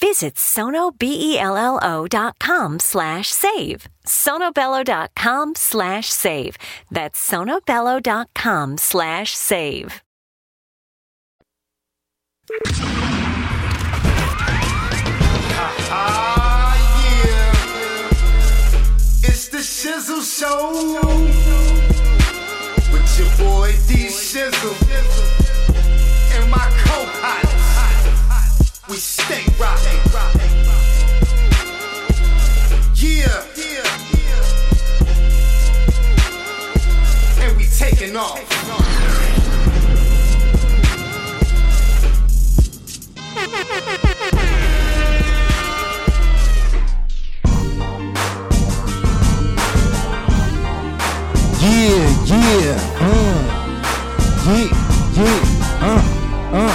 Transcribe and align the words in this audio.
Visit 0.00 0.34
sonobello.com 0.34 2.80
slash 2.80 3.28
save. 3.28 3.86
sonobello.com 4.06 5.54
slash 5.54 6.06
save. 6.12 6.56
That's 6.90 7.30
sonobello.com 7.30 8.78
slash 8.78 9.36
save. 9.36 10.02
Ah, 15.88 16.74
yeah. 17.24 18.08
It's 19.28 19.48
the 19.48 19.58
Shizzle 19.58 20.22
Show. 20.22 20.72
With 22.92 23.18
your 23.18 23.30
boy 23.38 23.72
D 23.88 24.08
Shizzle. 24.08 24.76
And 26.36 26.50
my 26.50 26.68
co-pilots. 26.84 27.55
We 28.88 28.96
stay 28.98 29.44
rocking. 29.58 29.98
Yeah. 32.94 33.42
And 37.40 37.56
we 37.56 37.64
taking 37.66 38.14
off. 38.16 38.38
Yeah, 51.60 52.06
yeah, 52.24 52.78
uh, 53.00 53.36
yeah, 54.46 54.68
yeah, 55.16 55.38
uh, 55.82 56.00
uh, 56.52 56.74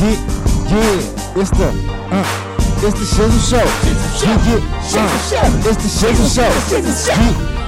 yeah, 0.00 0.47
yeah. 0.70 1.40
It's 1.40 1.50
the, 1.50 1.68
uh, 2.10 2.24
it's 2.82 2.98
the 2.98 3.06
Shizzle 3.06 3.42
Show. 3.48 3.64
Yeah, 4.24 4.36
yeah, 4.48 4.60
uh, 4.62 5.68
it's 5.68 5.80
the 5.82 5.88
Shizzle 5.88 6.28
Show. 6.34 6.50
Yeah, 6.70 6.84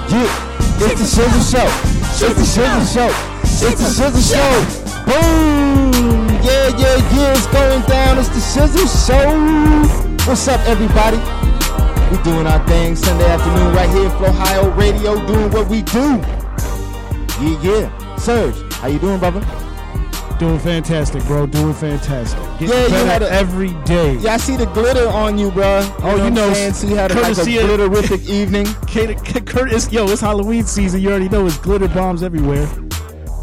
yeah, 0.09 0.87
it's 0.87 0.99
the 0.99 1.07
Shizzle 1.07 1.43
Show. 1.51 1.67
It's 2.11 2.35
the 2.35 2.61
Shizzle 2.61 2.85
Show. 2.93 3.09
It's 3.43 3.79
the 3.79 3.89
Shizzle 3.89 4.21
Show. 4.21 4.51
Boom! 5.05 6.27
Yeah, 6.43 6.67
yeah, 6.77 6.97
yeah, 7.15 7.33
it's 7.33 7.47
going 7.47 7.81
down. 7.83 8.17
It's 8.17 8.29
the 8.29 8.41
Shizzle 8.41 8.87
Show. 9.07 10.27
What's 10.27 10.47
up, 10.47 10.61
everybody? 10.67 11.17
We 12.11 12.21
doing 12.23 12.45
our 12.45 12.65
thing 12.67 12.95
Sunday 12.95 13.25
afternoon 13.25 13.73
right 13.73 13.89
here, 13.89 14.09
Flow 14.11 14.29
Ohio 14.29 14.69
Radio, 14.71 15.15
doing 15.25 15.49
what 15.51 15.67
we 15.67 15.81
do. 15.81 16.19
Yeah, 17.39 17.61
yeah. 17.61 18.15
Serge, 18.17 18.55
how 18.73 18.87
you 18.87 18.99
doing, 18.99 19.19
brother? 19.19 19.41
Doing 20.41 20.57
fantastic, 20.57 21.23
bro. 21.25 21.45
Doing 21.45 21.75
fantastic. 21.75 22.39
Getting 22.57 22.69
Yeah, 22.69 22.87
you 22.87 23.05
had 23.05 23.21
a- 23.21 23.31
every 23.31 23.73
day. 23.85 24.15
Yeah, 24.15 24.33
I 24.33 24.37
see 24.37 24.57
the 24.57 24.65
glitter 24.65 25.07
on 25.07 25.37
you, 25.37 25.51
bro. 25.51 25.87
Oh, 26.01 26.15
you 26.15 26.23
what 26.23 26.33
know, 26.33 26.47
I'm 26.47 26.55
saying? 26.55 26.73
So 26.73 26.87
you 26.87 26.95
had 26.95 27.11
a, 27.11 27.13
like 27.21 27.33
a 27.33 27.41
glitterific 27.41 28.27
evening. 28.39 28.65
Curtis, 29.45 29.91
yo, 29.91 30.05
it's 30.09 30.19
Halloween 30.19 30.63
season. 30.65 30.99
You 30.99 31.09
already 31.11 31.29
know 31.29 31.45
it's 31.45 31.59
glitter 31.59 31.87
bombs 31.89 32.23
everywhere. 32.23 32.67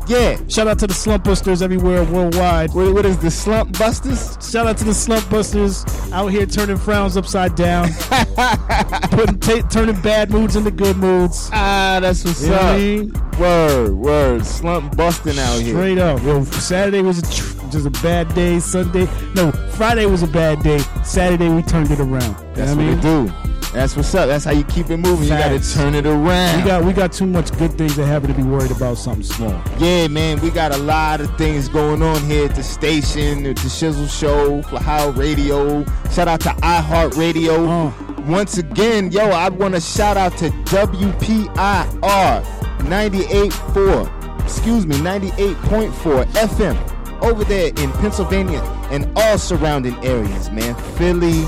Yeah. 0.09 0.39
Shout 0.49 0.67
out 0.69 0.79
to 0.81 0.87
the 0.87 0.95
slump 0.95 1.25
busters 1.25 1.61
everywhere 1.63 2.03
worldwide. 2.05 2.73
What, 2.75 2.95
what 2.95 3.05
is 3.05 3.19
the 3.19 3.31
slump 3.31 3.79
busters? 3.79 4.39
Shout 4.51 4.67
out 4.67 4.79
to 4.79 4.85
the 4.85 4.95
slump 4.95 5.29
busters 5.29 5.85
out 6.13 6.29
here 6.29 6.47
turning 6.47 6.79
frowns 6.79 7.17
upside 7.17 7.55
down, 7.55 7.89
putting 9.11 9.39
ta- 9.39 9.69
turning 9.69 10.01
bad 10.01 10.31
moods 10.31 10.57
into 10.57 10.71
good 10.71 10.97
moods. 10.97 11.51
Ah, 11.53 11.99
that's 12.01 12.25
what's 12.25 12.43
You 12.43 12.51
know 12.51 12.57
what 12.57 12.65
I 12.65 12.71
up. 12.71 12.77
mean? 12.79 13.13
Word, 13.39 13.93
word. 13.93 14.47
Slump 14.47 14.97
busting 14.97 15.39
out 15.39 15.61
here. 15.61 15.75
Straight 15.75 15.99
up. 15.99 16.23
Yo, 16.23 16.45
Saturday 16.45 17.03
was 17.03 17.19
a 17.19 17.23
tr- 17.23 17.69
just 17.71 17.87
a 17.87 17.91
bad 18.03 18.35
day. 18.35 18.59
Sunday, 18.61 19.07
no, 19.35 19.53
Friday 19.73 20.07
was 20.07 20.23
a 20.23 20.27
bad 20.27 20.63
day. 20.63 20.79
Saturday 21.05 21.49
we 21.51 21.63
turned 21.63 21.91
it 21.91 22.01
around. 22.01 22.39
You 22.41 22.55
That's 22.55 22.75
know 22.75 22.77
what 22.87 22.97
what 22.97 23.05
I 23.05 23.19
we 23.21 23.27
mean? 23.27 23.27
do. 23.27 23.58
That's 23.73 23.97
what's 23.97 24.15
up. 24.15 24.29
That's 24.29 24.45
how 24.45 24.53
you 24.53 24.65
keep 24.65 24.89
it 24.91 24.97
moving. 24.97 25.25
You 25.25 25.31
got 25.31 25.49
to 25.51 25.75
turn 25.75 25.95
it 25.95 26.07
around. 26.07 26.59
We 26.59 26.65
got 26.67 26.85
we 26.85 26.93
got 26.93 27.13
too 27.13 27.27
much 27.27 27.57
good 27.59 27.73
things 27.77 27.95
to 27.97 28.07
have 28.07 28.27
to 28.27 28.33
be 28.33 28.43
worried 28.43 28.71
about 28.71 28.97
something 28.97 29.23
small. 29.23 29.63
Yeah, 29.79 30.09
man, 30.09 30.41
we 30.41 30.51
got 30.51 30.75
a 30.75 30.79
lot 30.79 31.21
of 31.21 31.37
things 31.37 31.69
going 31.69 32.03
on 32.03 32.21
here 32.23 32.47
at 32.47 32.55
the 32.55 32.63
station, 32.63 33.45
at 33.47 33.57
the 33.57 33.69
Shizzle 33.69 34.09
Show, 34.09 34.63
Flow 34.63 34.79
Ohio 34.79 35.13
Radio. 35.13 35.85
Shout 36.11 36.29
out 36.29 36.41
to 36.41 36.49
iHeartRadio. 36.51 37.89
Uh. 37.89 38.23
Once 38.23 38.59
again, 38.59 39.11
yo, 39.11 39.31
I 39.31 39.49
want 39.49 39.75
to 39.75 39.81
shout 39.81 40.17
out 40.17 40.37
to 40.39 40.51
WPIR 40.51 42.45
98.4, 42.81 44.45
excuse 44.45 44.87
me, 44.87 44.97
98.4 44.97 46.25
FM 46.27 47.23
over 47.23 47.45
there 47.45 47.69
in 47.69 47.91
Pennsylvania 47.93 48.61
and 48.91 49.11
all 49.17 49.39
surrounding 49.39 49.95
areas, 50.05 50.51
man. 50.51 50.75
Philly, 50.97 51.47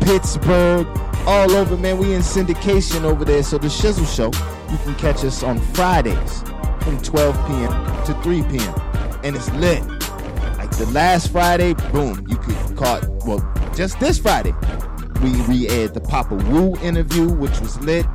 Pittsburgh, 0.00 0.86
all 1.26 1.50
over, 1.52 1.76
man. 1.76 1.98
We 1.98 2.12
in 2.12 2.22
syndication 2.22 3.04
over 3.04 3.24
there. 3.24 3.42
So 3.42 3.58
the 3.58 3.68
Shizzle 3.68 4.06
Show, 4.14 4.30
you 4.70 4.78
can 4.78 4.94
catch 4.96 5.24
us 5.24 5.42
on 5.42 5.58
Fridays 5.74 6.42
from 6.80 7.00
12 7.02 7.34
p.m. 7.48 8.04
to 8.06 8.14
3 8.22 8.42
p.m. 8.44 8.74
And 9.24 9.36
it's 9.36 9.50
lit. 9.54 9.82
Like 10.58 10.76
the 10.76 10.88
last 10.92 11.30
Friday, 11.30 11.74
boom, 11.92 12.26
you 12.28 12.36
could 12.36 12.76
caught 12.76 13.06
well, 13.24 13.40
just 13.74 14.00
this 14.00 14.18
Friday, 14.18 14.54
we 15.22 15.30
re-aired 15.42 15.94
the 15.94 16.00
Papa 16.00 16.34
Wu 16.34 16.76
interview, 16.78 17.28
which 17.28 17.60
was 17.60 17.78
lit. 17.80 18.06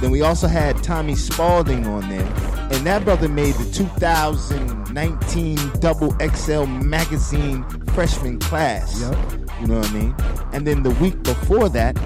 Then 0.00 0.10
we 0.10 0.22
also 0.22 0.48
had 0.48 0.82
Tommy 0.82 1.14
Spalding 1.14 1.86
on 1.86 2.08
there. 2.08 2.26
And 2.70 2.86
that 2.86 3.04
brother 3.04 3.28
made 3.28 3.54
the 3.54 3.70
2019 3.72 5.56
Double 5.80 6.16
XL 6.20 6.64
magazine 6.64 7.64
freshman 7.94 8.38
class. 8.38 9.00
Yep. 9.00 9.16
You 9.60 9.66
know 9.68 9.78
what 9.78 9.90
I 9.90 9.92
mean? 9.92 10.14
And 10.52 10.66
then 10.66 10.82
the 10.82 10.90
week 10.90 11.22
before 11.22 11.68
that, 11.70 11.96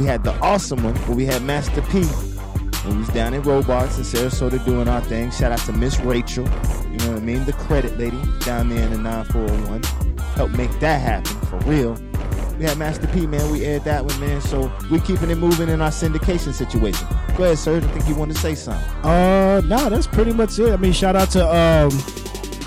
we 0.00 0.06
had 0.06 0.24
the 0.24 0.32
awesome 0.40 0.82
one 0.82 0.94
where 0.96 1.16
we 1.16 1.26
had 1.26 1.42
Master 1.42 1.82
P. 1.82 1.98
We 2.88 2.96
was 2.96 3.08
down 3.08 3.34
in 3.34 3.42
Robarts 3.42 3.98
in 3.98 4.04
Sarasota 4.04 4.64
doing 4.64 4.88
our 4.88 5.02
thing. 5.02 5.30
Shout 5.30 5.52
out 5.52 5.58
to 5.60 5.72
Miss 5.72 6.00
Rachel. 6.00 6.44
You 6.90 6.96
know 6.98 7.08
what 7.12 7.16
I 7.18 7.20
mean? 7.20 7.44
The 7.44 7.52
credit 7.52 7.98
lady 7.98 8.18
down 8.40 8.70
there 8.70 8.82
in 8.82 8.90
the 8.92 8.98
9401. 8.98 9.82
Helped 10.34 10.56
make 10.56 10.70
that 10.80 11.00
happen 11.02 11.36
for 11.48 11.58
real. 11.68 11.98
We 12.58 12.64
had 12.64 12.78
Master 12.78 13.06
P, 13.08 13.26
man. 13.26 13.50
We 13.52 13.66
aired 13.66 13.84
that 13.84 14.04
one, 14.06 14.18
man. 14.20 14.40
So 14.40 14.72
we 14.90 15.00
keeping 15.00 15.30
it 15.30 15.36
moving 15.36 15.68
in 15.68 15.82
our 15.82 15.90
syndication 15.90 16.54
situation. 16.54 17.06
Go 17.36 17.44
ahead, 17.44 17.58
Serge. 17.58 17.84
I 17.84 17.88
think 17.88 18.08
you 18.08 18.14
want 18.14 18.32
to 18.32 18.38
say 18.38 18.54
something. 18.54 18.82
Uh, 19.04 19.60
nah, 19.66 19.90
that's 19.90 20.06
pretty 20.06 20.32
much 20.32 20.58
it. 20.58 20.72
I 20.72 20.76
mean, 20.76 20.94
shout 20.94 21.14
out 21.16 21.30
to 21.32 21.46
um, 21.46 21.90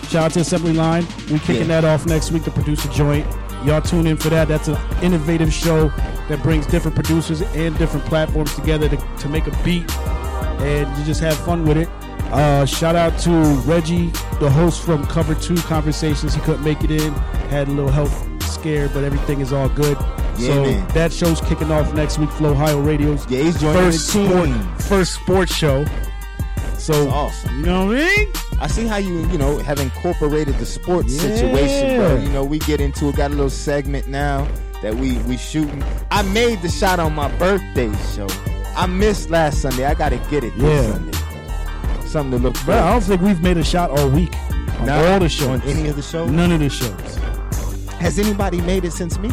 shout 0.07 0.25
out 0.25 0.31
to 0.33 0.41
Assembly 0.41 0.73
Line. 0.73 1.07
We 1.31 1.39
kicking 1.39 1.61
Yeah. 1.69 1.81
that 1.81 1.85
off 1.85 2.05
next 2.05 2.31
week. 2.31 2.43
The 2.43 2.51
producer 2.51 2.89
joint. 2.89 3.25
Y'all 3.65 3.81
tune 3.81 4.07
in 4.07 4.17
for 4.17 4.29
that. 4.29 4.47
That's 4.47 4.67
an 4.67 4.77
innovative 5.03 5.53
show 5.53 5.89
that 6.29 6.41
brings 6.43 6.65
different 6.65 6.95
producers 6.95 7.41
and 7.41 7.77
different 7.77 8.05
platforms 8.05 8.53
together 8.55 8.89
to, 8.89 8.97
to 9.19 9.29
make 9.29 9.47
a 9.47 9.63
beat, 9.63 9.89
and 10.61 10.97
you 10.97 11.05
just 11.05 11.21
have 11.21 11.37
fun 11.37 11.65
with 11.65 11.77
it. 11.77 11.89
Uh, 12.31 12.65
shout 12.65 12.95
out 12.95 13.17
to 13.19 13.29
Reggie, 13.65 14.07
the 14.39 14.49
host 14.49 14.83
from 14.83 15.05
Cover 15.07 15.35
Two 15.35 15.55
Conversations. 15.55 16.33
He 16.33 16.41
couldn't 16.41 16.63
make 16.63 16.83
it 16.83 16.91
in, 16.91 17.13
had 17.49 17.67
a 17.67 17.71
little 17.71 17.91
health 17.91 18.27
scare, 18.43 18.89
but 18.89 19.03
everything 19.03 19.39
is 19.39 19.53
all 19.53 19.69
good. 19.69 19.97
Yeah, 20.39 20.47
so 20.47 20.63
man. 20.63 20.87
that 20.89 21.13
show's 21.13 21.39
kicking 21.41 21.71
off 21.71 21.93
next 21.93 22.17
week. 22.17 22.29
Flow 22.31 22.51
Ohio 22.51 22.79
Radio's 22.81 23.29
Yeah, 23.29 23.43
he's 23.43 23.61
joining 23.61 23.81
first 23.83 24.13
the 24.13 24.25
sport, 24.27 24.45
team. 24.45 24.75
first 24.77 25.13
sports 25.13 25.55
show. 25.55 25.85
So 26.83 26.91
That's 27.05 27.13
awesome. 27.15 27.59
you 27.61 27.65
know 27.65 27.85
what 27.85 27.95
I 27.97 27.99
mean? 28.17 28.27
I 28.59 28.67
see 28.67 28.85
how 28.85 28.97
you, 28.97 29.25
you 29.29 29.37
know, 29.37 29.57
have 29.59 29.79
incorporated 29.79 30.57
the 30.57 30.65
sports 30.65 31.13
Yeah. 31.13 31.21
situation, 31.35 31.97
bro. 31.97 32.15
You 32.17 32.27
know, 32.29 32.43
we 32.43 32.59
get 32.59 32.81
into 32.81 33.07
it. 33.07 33.15
Got 33.15 33.31
a 33.31 33.35
little 33.35 33.49
segment 33.49 34.09
now 34.09 34.45
that 34.81 34.93
we 34.93 35.17
we 35.19 35.37
shooting. 35.37 35.81
I 36.11 36.23
made 36.23 36.61
the 36.61 36.67
shot 36.67 36.99
on 36.99 37.13
my 37.15 37.29
birthday 37.37 37.89
show. 38.13 38.27
I 38.75 38.85
missed 38.87 39.29
last 39.29 39.61
Sunday. 39.61 39.85
I 39.85 39.93
gotta 39.93 40.17
get 40.29 40.43
it 40.43 40.57
this 40.59 40.85
Yeah. 40.85 40.91
Sunday. 40.93 41.17
Something 42.07 42.39
to 42.39 42.43
look 42.49 42.65
Bro, 42.65 42.77
I 42.77 42.91
don't 42.91 43.01
think 43.01 43.21
we've 43.21 43.41
made 43.41 43.55
a 43.57 43.63
shot 43.63 43.89
all 43.89 44.09
week. 44.09 44.33
On 44.81 44.85
Not 44.87 45.05
all 45.05 45.19
the 45.19 45.29
shows. 45.29 45.47
on 45.47 45.61
any 45.61 45.87
of 45.87 45.95
the 45.95 46.01
shows. 46.01 46.29
None 46.29 46.51
of 46.51 46.59
the 46.59 46.69
shows. 46.69 47.17
Has 47.99 48.19
anybody 48.19 48.59
made 48.59 48.83
it 48.83 48.91
since 48.91 49.17
me? 49.19 49.31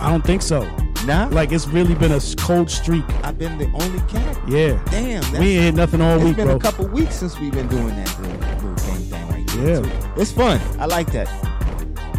I 0.00 0.08
don't 0.10 0.24
think 0.24 0.40
so. 0.40 0.66
Nah. 1.06 1.28
Like 1.30 1.52
it's 1.52 1.66
really 1.66 1.94
been 1.94 2.12
a 2.12 2.20
cold 2.38 2.70
streak. 2.70 3.04
I've 3.24 3.38
been 3.38 3.58
the 3.58 3.66
only 3.74 4.00
cat. 4.08 4.38
Yeah. 4.48 4.80
Damn. 4.90 5.20
That's, 5.22 5.38
We 5.38 5.52
ain't 5.56 5.62
hit 5.64 5.74
nothing 5.74 6.00
all 6.00 6.16
it's 6.16 6.24
week, 6.24 6.36
been 6.36 6.46
bro. 6.46 6.56
a 6.56 6.60
couple 6.60 6.86
weeks 6.88 7.16
since 7.16 7.38
we've 7.40 7.52
been 7.52 7.68
doing 7.68 7.88
that 7.96 8.18
little, 8.20 8.38
little 8.38 8.74
game 8.86 9.02
thing 9.10 9.28
right 9.28 9.50
here. 9.50 9.82
Yeah. 9.82 10.14
So 10.14 10.20
it's 10.20 10.32
fun. 10.32 10.60
I 10.78 10.86
like 10.86 11.10
that. 11.12 11.28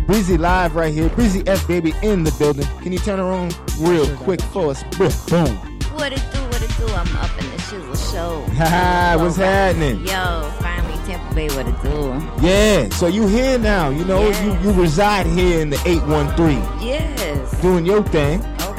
Breezy 0.05 0.37
live 0.37 0.75
right 0.75 0.93
here. 0.93 1.07
Breezy 1.09 1.43
F 1.47 1.65
baby 1.67 1.93
in 2.03 2.23
the 2.25 2.31
building. 2.33 2.65
Can 2.81 2.91
you 2.91 2.99
turn 2.99 3.19
around 3.21 3.57
real 3.79 4.05
quick 4.17 4.41
for 4.41 4.71
us? 4.71 4.83
bro? 4.97 5.07
Boom. 5.29 5.55
What 5.95 6.11
it 6.11 6.21
do, 6.33 6.39
what 6.41 6.61
it 6.61 6.75
do? 6.77 6.85
I'm 6.87 7.15
up 7.17 7.29
in 7.41 7.49
the 7.51 7.57
shizzle 7.57 8.11
show. 8.11 8.41
Ha, 8.55 9.15
what's 9.19 9.37
happening? 9.37 9.99
Yo, 10.05 10.51
finally 10.59 10.97
Tampa 11.05 11.33
Bay, 11.33 11.47
what 11.49 11.67
it 11.67 11.81
do? 11.81 12.45
Yeah. 12.45 12.89
So 12.89 13.07
you 13.07 13.27
here 13.27 13.57
now? 13.57 13.89
You 13.89 14.03
know 14.03 14.19
Yes. 14.27 14.43
you 14.63 14.69
you 14.71 14.81
reside 14.81 15.25
here 15.27 15.61
in 15.61 15.69
the 15.69 15.79
eight 15.85 16.03
one 16.03 16.27
three, 16.35 16.59
Yes. 16.85 17.61
doing 17.61 17.85
your 17.85 18.03
thing. 18.03 18.41
Okay. 18.61 18.72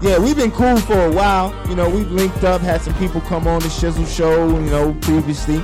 Yeah, 0.00 0.18
we've 0.18 0.36
been 0.36 0.52
cool 0.52 0.76
for 0.76 1.06
a 1.06 1.10
while. 1.10 1.52
You 1.68 1.74
know, 1.74 1.90
we've 1.90 2.10
linked 2.10 2.44
up, 2.44 2.60
had 2.60 2.80
some 2.80 2.94
people 2.94 3.20
come 3.22 3.48
on 3.48 3.60
the 3.60 3.66
Shizzle 3.66 4.06
Show, 4.06 4.48
you 4.48 4.70
know, 4.70 4.94
previously. 5.00 5.58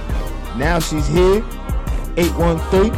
Now 0.57 0.81
she's 0.81 1.07
here, 1.07 1.45
813, 2.17 2.93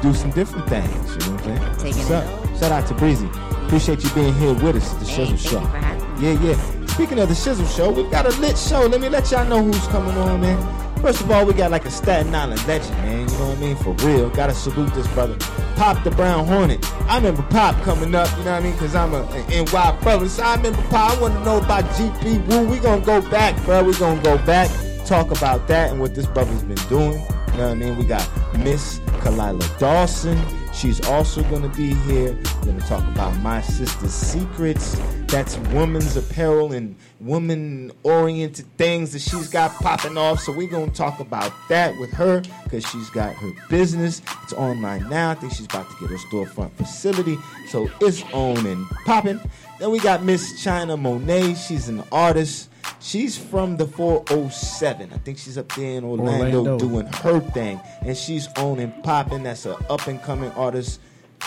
do 0.00 0.14
some 0.14 0.30
different 0.30 0.66
things. 0.68 0.90
You 0.92 1.32
know 1.32 1.36
what 1.36 1.46
I'm 1.46 1.78
saying? 1.78 1.94
Taking 1.94 2.12
up? 2.14 2.58
Shout 2.58 2.72
out 2.72 2.86
to 2.88 2.94
Breezy. 2.94 3.28
Appreciate 3.66 4.02
you 4.02 4.10
being 4.10 4.32
here 4.34 4.54
with 4.54 4.76
us 4.76 4.94
at 4.94 5.00
the 5.00 5.06
Hey, 5.06 5.26
Shizzle 5.26 5.38
Show. 5.38 5.60
you 5.60 5.66
for 5.66 5.76
having 5.76 6.20
me. 6.20 6.32
Yeah, 6.32 6.40
yeah. 6.42 6.86
Speaking 6.86 7.18
of 7.18 7.28
the 7.28 7.34
Shizzle 7.34 7.76
Show, 7.76 7.90
we've 7.90 8.10
got 8.10 8.24
a 8.26 8.30
lit 8.40 8.56
show. 8.56 8.86
Let 8.86 9.00
me 9.02 9.08
let 9.10 9.30
y'all 9.30 9.44
know 9.46 9.62
who's 9.62 9.86
coming 9.88 10.16
on, 10.16 10.40
man. 10.40 10.87
First 11.00 11.20
of 11.20 11.30
all, 11.30 11.46
we 11.46 11.54
got 11.54 11.70
like 11.70 11.84
a 11.84 11.90
Staten 11.90 12.34
Island 12.34 12.66
legend, 12.66 12.90
man. 12.98 13.28
You 13.28 13.38
know 13.38 13.48
what 13.48 13.58
I 13.58 13.60
mean? 13.60 13.76
For 13.76 13.92
real. 14.04 14.30
Gotta 14.30 14.52
salute 14.52 14.92
this 14.94 15.06
brother. 15.08 15.36
Pop 15.76 16.02
the 16.02 16.10
Brown 16.10 16.44
Hornet. 16.46 16.84
I 17.08 17.16
remember 17.16 17.42
Pop 17.42 17.80
coming 17.82 18.14
up, 18.14 18.28
you 18.36 18.44
know 18.44 18.52
what 18.52 18.60
I 18.60 18.64
mean? 18.64 18.72
Because 18.72 18.94
I'm 18.96 19.14
a, 19.14 19.22
an 19.22 19.64
NY 19.64 19.98
brother. 20.02 20.28
So 20.28 20.42
I 20.42 20.56
remember 20.56 20.82
Pop. 20.88 21.16
I 21.16 21.20
want 21.20 21.34
to 21.34 21.44
know 21.44 21.58
about 21.58 21.84
GP 21.84 22.46
Wu. 22.48 22.66
we 22.68 22.80
to 22.80 23.00
go 23.06 23.20
back, 23.30 23.62
bro. 23.64 23.84
we 23.84 23.92
to 23.92 24.20
go 24.22 24.38
back, 24.38 24.70
talk 25.06 25.30
about 25.30 25.68
that 25.68 25.90
and 25.90 26.00
what 26.00 26.14
this 26.14 26.26
brother's 26.26 26.64
been 26.64 26.76
doing. 26.88 27.12
You 27.12 27.58
know 27.58 27.68
what 27.68 27.70
I 27.70 27.74
mean? 27.74 27.96
We 27.96 28.04
got 28.04 28.28
Miss 28.58 28.98
Kahlilah 29.20 29.78
Dawson. 29.78 30.36
She's 30.78 31.04
also 31.08 31.42
going 31.50 31.62
to 31.62 31.76
be 31.76 31.92
here. 31.92 32.38
We're 32.58 32.66
going 32.66 32.80
to 32.80 32.86
talk 32.86 33.02
about 33.08 33.36
My 33.38 33.60
Sister's 33.62 34.12
Secrets. 34.12 34.96
That's 35.26 35.58
women's 35.72 36.16
apparel 36.16 36.72
and 36.72 36.94
woman 37.18 37.90
oriented 38.04 38.64
things 38.76 39.12
that 39.12 39.18
she's 39.18 39.48
got 39.48 39.72
popping 39.72 40.16
off. 40.16 40.38
So 40.38 40.52
we're 40.52 40.70
going 40.70 40.92
to 40.92 40.96
talk 40.96 41.18
about 41.18 41.52
that 41.68 41.98
with 41.98 42.12
her 42.12 42.42
because 42.62 42.86
she's 42.86 43.10
got 43.10 43.34
her 43.34 43.50
business. 43.68 44.22
It's 44.44 44.52
online 44.52 45.08
now. 45.08 45.32
I 45.32 45.34
think 45.34 45.52
she's 45.52 45.66
about 45.66 45.90
to 45.90 45.96
get 45.98 46.10
her 46.10 46.16
storefront 46.16 46.70
facility. 46.74 47.36
So 47.66 47.90
it's 48.00 48.22
on 48.32 48.64
and 48.64 48.86
popping. 49.04 49.40
Then 49.80 49.90
we 49.90 49.98
got 49.98 50.22
Miss 50.22 50.62
China 50.62 50.96
Monai. 50.96 51.56
She's 51.56 51.88
an 51.88 52.04
artist. 52.12 52.70
She's 53.00 53.38
from 53.38 53.76
the 53.76 53.86
407. 53.86 55.12
I 55.12 55.18
think 55.18 55.38
she's 55.38 55.56
up 55.56 55.72
there 55.74 55.98
in 55.98 56.04
Orlando, 56.04 56.58
Orlando. 56.58 56.78
doing 56.78 57.06
her 57.06 57.40
thing. 57.40 57.80
And 58.02 58.16
she's 58.16 58.48
on 58.58 58.78
and 58.80 59.02
popping. 59.04 59.44
That's 59.44 59.66
an 59.66 59.76
up 59.88 60.06
and 60.06 60.20
coming 60.22 60.50
artist. 60.52 61.00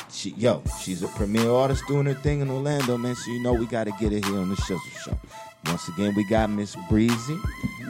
She, 0.09 0.29
yo, 0.31 0.63
she's 0.81 1.03
a 1.03 1.07
premier 1.09 1.49
artist 1.49 1.83
doing 1.87 2.05
her 2.05 2.13
thing 2.13 2.39
in 2.39 2.49
Orlando, 2.49 2.97
man. 2.97 3.15
So 3.15 3.31
you 3.31 3.43
know 3.43 3.53
we 3.53 3.65
got 3.65 3.85
to 3.85 3.91
get 3.99 4.13
her 4.13 4.29
here 4.29 4.39
on 4.39 4.49
the 4.49 4.55
Shizzle 4.55 5.03
Show. 5.03 5.19
Once 5.65 5.87
again, 5.89 6.15
we 6.15 6.23
got 6.27 6.49
Miss 6.49 6.75
Breezy. 6.89 7.37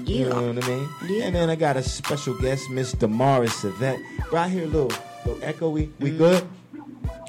You 0.05 0.27
know 0.27 0.51
what 0.51 0.63
I 0.63 0.67
mean? 0.67 0.89
Yeah. 1.07 1.25
And 1.25 1.35
then 1.35 1.49
I 1.49 1.55
got 1.55 1.77
a 1.77 1.83
special 1.83 2.33
guest, 2.39 2.69
Miss 2.69 2.91
Damaris 2.93 3.63
Ivette. 3.63 4.03
Right 4.31 4.49
here, 4.49 4.63
a 4.63 4.67
little, 4.67 4.91
little 5.25 5.41
echoey. 5.41 5.91
We 5.99 6.11
good? 6.11 6.43
Mm-hmm. 6.43 6.60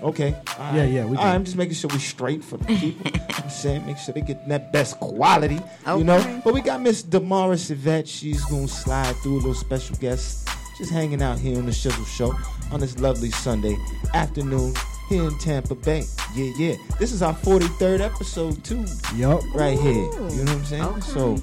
Okay. 0.03 0.35
All 0.35 0.59
right. 0.59 0.77
Yeah, 0.77 0.85
yeah, 0.85 1.05
we 1.05 1.17
All 1.17 1.25
right, 1.25 1.31
good. 1.31 1.35
I'm 1.35 1.45
just 1.45 1.57
making 1.57 1.75
sure 1.75 1.91
we 1.93 1.99
straight 1.99 2.43
for 2.43 2.57
the 2.57 2.65
people. 2.65 3.11
I'm 3.37 3.51
saying, 3.51 3.87
make 3.87 3.99
sure 3.99 4.15
they 4.15 4.21
get 4.21 4.47
that 4.49 4.73
best 4.73 4.99
quality. 4.99 5.61
You 5.87 6.05
know? 6.05 6.43
But 6.45 6.55
we 6.55 6.61
got 6.61 6.81
Miss 6.81 7.03
Damaris 7.03 7.71
Ivette. 7.71 8.07
She's 8.07 8.45
going 8.47 8.67
to 8.67 8.73
slide 8.73 9.15
through 9.17 9.35
a 9.35 9.37
little 9.37 9.55
special 9.55 9.97
guest. 9.97 10.49
Just 10.79 10.91
hanging 10.91 11.23
out 11.23 11.39
here 11.39 11.59
on 11.59 11.67
the 11.67 11.73
Shizzle 11.73 12.07
Show 12.07 12.33
on 12.73 12.81
this 12.81 12.99
lovely 12.99 13.31
Sunday 13.31 13.77
afternoon 14.15 14.75
here 15.09 15.25
in 15.25 15.39
Tampa 15.39 15.75
Bay. 15.75 16.05
Yeah, 16.35 16.53
yeah. 16.57 16.75
This 16.99 17.13
is 17.13 17.23
our 17.23 17.35
43rd 17.35 18.01
episode, 18.01 18.65
too 18.65 18.87
Yup. 19.15 19.43
right 19.55 19.79
here. 19.79 19.93
You 19.93 20.01
know 20.01 20.45
what 20.45 20.49
I'm 20.51 20.65
saying? 20.65 20.83
Okay. 20.83 21.01
So 21.03 21.43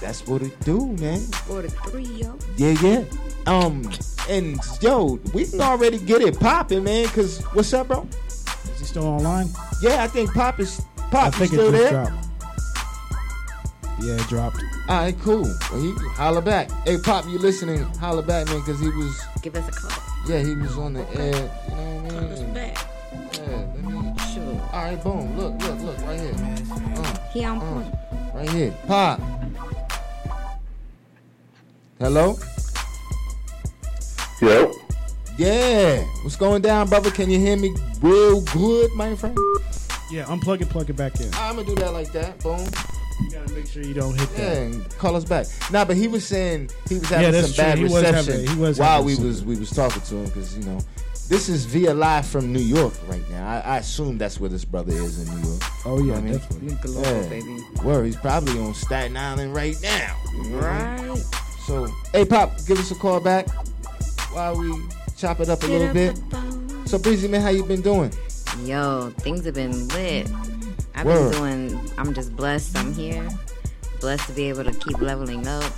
that's 0.00 0.26
what 0.26 0.42
it 0.42 0.58
do, 0.60 0.86
man. 0.98 1.20
43, 1.20 2.02
yo. 2.04 2.38
Yeah, 2.56 2.70
yeah. 2.82 3.04
Um, 3.46 3.88
and 4.28 4.58
yo, 4.80 5.18
we 5.34 5.46
can 5.46 5.60
already 5.60 5.98
get 5.98 6.22
it 6.22 6.38
popping, 6.38 6.84
man. 6.84 7.06
Cause 7.08 7.42
what's 7.54 7.72
up, 7.72 7.88
bro? 7.88 8.06
Is 8.26 8.44
he 8.78 8.84
still 8.84 9.06
online? 9.06 9.48
Yeah, 9.82 10.02
I 10.04 10.06
think 10.08 10.32
Pop 10.32 10.60
is 10.60 10.80
I 10.98 11.02
Pop. 11.10 11.24
You 11.34 11.38
think 11.46 11.52
it 11.52 11.56
still 11.56 11.70
just 11.72 11.82
there? 11.82 12.04
dropped. 12.04 12.26
Yeah, 14.00 14.14
it 14.14 14.28
dropped. 14.28 14.56
All 14.88 14.96
right, 15.02 15.18
cool. 15.20 15.42
Well, 15.72 15.80
he 15.82 15.92
holla 16.14 16.42
back. 16.42 16.70
Hey, 16.86 16.98
Pop, 16.98 17.24
you 17.26 17.38
listening? 17.38 17.82
Holla 17.98 18.22
back, 18.22 18.46
man. 18.48 18.62
Cause 18.62 18.80
he 18.80 18.88
was, 18.88 19.20
Give 19.42 19.54
us 19.56 19.68
a 19.68 19.72
call. 19.72 20.02
yeah, 20.28 20.40
he 20.42 20.54
was 20.54 20.76
on 20.78 20.92
the 20.94 21.08
air. 21.18 21.34
You 21.34 21.74
know 21.74 22.02
what 22.02 22.14
I 22.14 22.20
Call 22.20 22.32
us 22.32 22.40
back. 22.42 22.86
Yeah, 23.12 23.66
let 23.74 23.84
me. 23.84 24.12
Sure. 24.32 24.60
All 24.72 24.84
right, 24.84 25.02
boom. 25.02 25.36
Look, 25.36 25.60
look, 25.62 25.80
look, 25.80 25.98
right 26.06 26.20
here. 26.20 26.34
Uh, 26.96 27.16
He 27.32 27.44
on 27.44 27.58
uh, 27.58 27.72
point. 27.74 27.94
right 28.34 28.50
here. 28.50 28.74
Pop. 28.86 29.20
Hello. 32.02 32.36
Yo. 34.40 34.72
Yeah. 35.38 36.02
What's 36.24 36.34
going 36.34 36.60
down, 36.60 36.88
brother? 36.88 37.12
Can 37.12 37.30
you 37.30 37.38
hear 37.38 37.56
me 37.56 37.72
real 38.00 38.40
good, 38.40 38.90
my 38.94 39.14
friend? 39.14 39.38
Yeah, 40.10 40.24
unplug 40.24 40.60
it, 40.62 40.68
plug 40.68 40.90
it 40.90 40.96
back 40.96 41.20
in. 41.20 41.32
I'm 41.34 41.54
gonna 41.54 41.64
do 41.68 41.76
that 41.76 41.92
like 41.92 42.10
that. 42.10 42.40
Boom. 42.40 42.58
You 43.22 43.30
gotta 43.30 43.52
make 43.54 43.68
sure 43.68 43.84
you 43.84 43.94
don't 43.94 44.18
hit 44.18 44.28
Yeah, 44.32 44.38
that. 44.54 44.56
and 44.62 44.98
call 44.98 45.14
us 45.14 45.24
back. 45.24 45.46
Nah, 45.70 45.84
but 45.84 45.96
he 45.96 46.08
was 46.08 46.26
saying 46.26 46.70
he 46.88 46.96
was 46.98 47.08
having 47.08 47.30
that's 47.30 47.54
some 47.54 47.64
bad 47.64 47.78
true. 47.78 47.86
He 47.86 47.94
was 47.94 48.02
reception 48.02 48.32
having- 48.34 48.48
he 48.56 48.60
was 48.60 48.78
while 48.80 49.04
we 49.04 49.14
some- 49.14 49.24
was 49.26 49.44
we 49.44 49.56
was 49.56 49.70
talking 49.70 50.02
to 50.02 50.16
him 50.16 50.24
because 50.24 50.56
you 50.58 50.64
know 50.64 50.78
this 51.28 51.48
is 51.48 51.66
via 51.66 51.94
live 51.94 52.26
from 52.26 52.52
New 52.52 52.58
York 52.58 52.94
right 53.06 53.22
now. 53.30 53.48
I, 53.48 53.60
I 53.60 53.78
assume 53.78 54.18
that's 54.18 54.40
where 54.40 54.50
this 54.50 54.64
brother 54.64 54.92
is 54.92 55.20
in 55.28 55.34
New 55.40 55.48
York. 55.50 55.62
Oh 55.86 56.02
yeah, 56.02 56.14
I 56.16 56.20
mean, 56.20 56.32
definitely. 56.32 56.68
Link 56.70 56.84
local, 56.84 57.02
Yeah. 57.22 57.28
baby. 57.28 57.58
Where 57.84 58.04
he's 58.04 58.16
probably 58.16 58.58
on 58.58 58.74
Staten 58.74 59.16
Island 59.16 59.54
right 59.54 59.76
now. 59.80 60.16
Right. 60.50 61.22
So, 61.66 61.86
hey 62.12 62.24
Pop, 62.24 62.52
give 62.66 62.78
us 62.78 62.90
a 62.90 62.94
call 62.94 63.20
back 63.20 63.48
while 64.32 64.58
we 64.58 64.82
chop 65.16 65.40
it 65.40 65.48
up 65.48 65.62
a 65.62 65.66
little 65.66 65.92
bit. 65.92 66.18
So, 66.86 66.98
Breezy 66.98 67.28
man, 67.28 67.40
how 67.40 67.50
you 67.50 67.64
been 67.64 67.82
doing? 67.82 68.12
Yo, 68.64 69.10
things 69.18 69.44
have 69.44 69.54
been 69.54 69.88
lit. 69.88 70.28
I've 70.94 71.06
Word. 71.06 71.30
been 71.30 71.40
doing, 71.40 71.90
I'm 71.96 72.12
just 72.14 72.34
blessed 72.36 72.76
I'm 72.76 72.92
here. 72.92 73.28
Blessed 74.00 74.26
to 74.26 74.32
be 74.32 74.48
able 74.48 74.64
to 74.64 74.72
keep 74.72 75.00
leveling 75.00 75.46
up. 75.46 75.72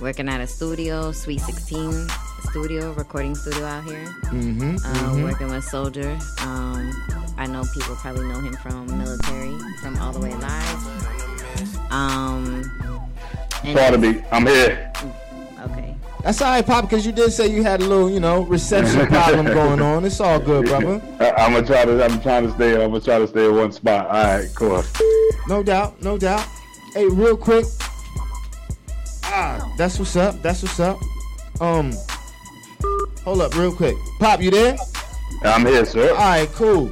Working 0.00 0.28
at 0.28 0.40
a 0.40 0.46
studio, 0.46 1.12
Sweet 1.12 1.40
16 1.40 2.08
studio, 2.50 2.92
recording 2.92 3.34
studio 3.34 3.64
out 3.64 3.84
here. 3.84 4.04
Mm-hmm. 4.26 4.76
Uh, 4.84 5.22
Working 5.24 5.48
with 5.48 5.64
Soldier. 5.64 6.18
Um, 6.40 6.92
I 7.36 7.46
know 7.46 7.64
people 7.74 7.96
probably 7.96 8.28
know 8.28 8.40
him 8.40 8.54
from 8.54 8.86
military, 8.98 9.58
from 9.80 9.96
All 9.98 10.12
the 10.12 10.20
Way 10.20 10.34
Live. 10.34 11.90
Um, 11.90 12.62
and 13.64 13.76
Pardon 13.78 14.00
me. 14.00 14.22
I'm 14.30 14.46
here. 14.46 14.92
Okay. 15.60 15.94
That's 16.22 16.40
all 16.40 16.50
right, 16.50 16.64
Pop, 16.64 16.84
because 16.84 17.04
you 17.04 17.12
did 17.12 17.32
say 17.32 17.48
you 17.48 17.62
had 17.62 17.80
a 17.80 17.86
little, 17.86 18.10
you 18.10 18.20
know, 18.20 18.42
reception 18.42 19.06
problem 19.08 19.46
going 19.46 19.80
on. 19.80 20.04
It's 20.04 20.20
all 20.20 20.38
good, 20.38 20.66
brother. 20.66 21.02
I, 21.20 21.30
I'm 21.32 21.52
gonna 21.52 21.66
try 21.66 21.84
to. 21.84 22.04
I'm 22.04 22.20
trying 22.20 22.46
to 22.46 22.52
stay. 22.54 22.72
I'm 22.74 22.90
gonna 22.90 23.00
try 23.00 23.18
to 23.18 23.26
stay 23.26 23.46
in 23.46 23.54
one 23.54 23.72
spot. 23.72 24.06
All 24.06 24.24
right, 24.24 24.48
cool. 24.54 24.82
No 25.48 25.62
doubt, 25.62 26.00
no 26.02 26.16
doubt. 26.18 26.46
Hey, 26.94 27.06
real 27.06 27.36
quick. 27.36 27.66
Ah, 29.24 29.72
that's 29.76 29.98
what's 29.98 30.16
up. 30.16 30.40
That's 30.42 30.62
what's 30.62 30.80
up. 30.80 30.98
Um, 31.60 31.92
hold 33.24 33.40
up, 33.42 33.54
real 33.56 33.74
quick. 33.74 33.96
Pop, 34.20 34.40
you 34.40 34.50
there? 34.50 34.76
I'm 35.44 35.66
here, 35.66 35.84
sir. 35.84 36.10
All 36.10 36.16
right, 36.16 36.48
cool. 36.52 36.90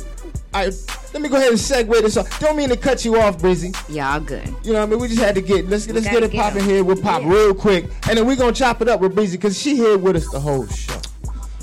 All 0.55 0.65
right, 0.65 0.75
let 1.13 1.23
me 1.23 1.29
go 1.29 1.37
ahead 1.37 1.51
and 1.51 1.59
segue 1.59 2.01
this 2.03 2.17
off. 2.17 2.41
Don't 2.41 2.57
mean 2.57 2.69
to 2.71 2.77
cut 2.77 3.05
you 3.05 3.21
off, 3.21 3.39
Breezy. 3.39 3.73
Y'all 3.89 4.21
good. 4.21 4.47
You 4.65 4.73
know 4.73 4.81
what 4.81 4.87
I 4.87 4.91
mean? 4.91 4.99
We 5.01 5.09
just 5.09 5.21
had 5.21 5.35
to 5.35 5.43
get 5.43 5.69
let's 5.69 5.89
let's 5.89 6.07
get 6.09 6.23
it 6.23 6.31
get 6.31 6.41
popping 6.41 6.63
'em. 6.63 6.69
here 6.69 6.85
with 6.85 7.03
Pop 7.03 7.23
Yeah. 7.23 7.29
real 7.31 7.55
quick, 7.55 7.85
and 8.09 8.17
then 8.19 8.27
we're 8.27 8.37
gonna 8.37 8.53
chop 8.53 8.81
it 8.83 8.89
up 8.89 9.01
with 9.01 9.15
Breezy 9.15 9.37
because 9.37 9.59
she 9.61 9.77
here 9.77 9.99
with 9.99 10.17
us 10.17 10.29
the 10.31 10.41
whole 10.41 10.67
show. 10.69 10.95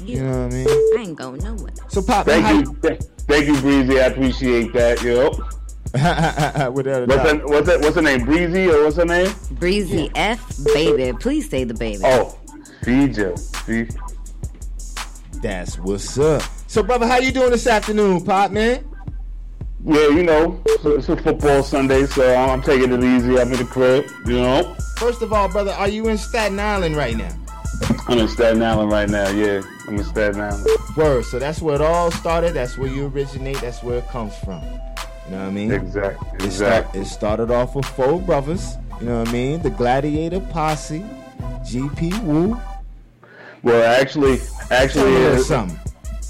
You 0.03 0.24
know 0.24 0.46
what 0.46 0.53
I 0.53 0.56
mean? 0.56 0.68
I 0.68 1.01
ain't 1.01 1.15
going 1.18 1.44
nowhere. 1.44 1.72
So 1.88 2.01
Pop, 2.01 2.25
Thank 2.25 2.46
how 2.46 2.53
you. 2.60 2.75
Thank 3.27 3.46
you, 3.48 3.60
Breezy. 3.62 4.00
I 4.00 4.06
appreciate 4.06 4.74
that. 4.74 5.01
Yo. 5.03 5.29
Without 6.72 7.03
a 7.03 7.06
What's 7.08 7.24
doubt. 7.24 7.39
her, 7.41 7.48
what's 7.48 7.70
her, 7.70 7.79
what's 7.79 7.96
her 7.96 8.01
name? 8.03 8.24
Breezy 8.25 8.70
or 8.70 8.84
what's 8.84 8.98
her 8.98 9.06
name? 9.06 9.34
Breezy 9.51 10.12
F, 10.15 10.58
baby. 10.74 11.18
Please 11.20 11.50
say 11.50 11.63
the 11.63 11.74
baby. 11.74 12.01
Oh, 12.06 12.38
CJ. 12.84 13.38
See. 13.65 13.88
That's 15.41 15.79
what's 15.79 16.18
up. 16.20 16.44
So, 16.68 16.84
brother, 16.84 17.08
how 17.08 17.18
you 17.18 17.32
doing 17.32 17.51
this 17.51 17.65
afternoon, 17.65 18.24
Pop, 18.24 18.51
man? 18.51 18.84
Yeah, 19.83 20.09
you 20.09 20.24
know, 20.24 20.62
it's 20.65 21.07
a, 21.07 21.15
football 21.15 21.63
Sunday, 21.63 22.05
so 22.05 22.36
I'm 22.36 22.62
taking 22.62 22.91
it 22.91 23.03
easy. 23.03 23.39
I'm 23.39 23.51
in 23.51 23.59
the 23.59 23.65
crib. 23.65 24.05
You 24.25 24.33
know. 24.41 24.75
First 24.98 25.21
of 25.21 25.31
all, 25.31 25.48
brother, 25.48 25.71
are 25.71 25.88
you 25.88 26.07
in 26.09 26.17
Staten 26.17 26.59
Island 26.59 26.98
right 26.98 27.15
now? 27.15 27.33
I'm 28.07 28.17
in 28.17 28.27
Staten 28.27 28.62
Island 28.62 28.91
right 28.91 29.09
now. 29.09 29.29
Yeah, 29.29 29.62
I'm 29.88 29.95
in 29.95 30.03
Staten 30.03 30.41
Island. 30.41 30.67
Word. 30.98 31.24
So 31.25 31.39
that's 31.39 31.62
where 31.62 31.75
it 31.75 31.81
all 31.81 32.12
started. 32.12 32.53
That's 32.53 32.77
where 32.77 32.89
you 32.89 33.07
originate. 33.07 33.62
That's 33.62 33.81
where 33.81 34.00
it 34.00 34.07
comes 34.09 34.36
from. 34.39 34.62
You 34.63 35.36
know 35.36 35.39
what 35.43 35.48
I 35.48 35.51
mean? 35.51 35.71
Exactly. 35.71 36.27
It, 36.27 36.31
start, 36.39 36.43
Exactly. 36.43 37.01
it 37.01 37.05
started 37.05 37.51
off 37.51 37.75
with 37.75 37.86
four 37.86 38.19
brothers. 38.19 38.75
You 39.00 39.05
know 39.05 39.19
what 39.19 39.29
I 39.29 39.31
mean? 39.31 39.62
The 39.62 39.69
Gladiator 39.69 40.41
Posse, 40.41 41.05
GP 41.63 42.21
Wu. 42.24 42.59
Well, 43.63 44.00
actually, 44.01 44.39
actually, 44.71 45.12
me 45.12 45.15
a 45.15 45.19
little 45.19 45.33
it- 45.36 45.39
uh, 45.39 45.43
something. 45.43 45.79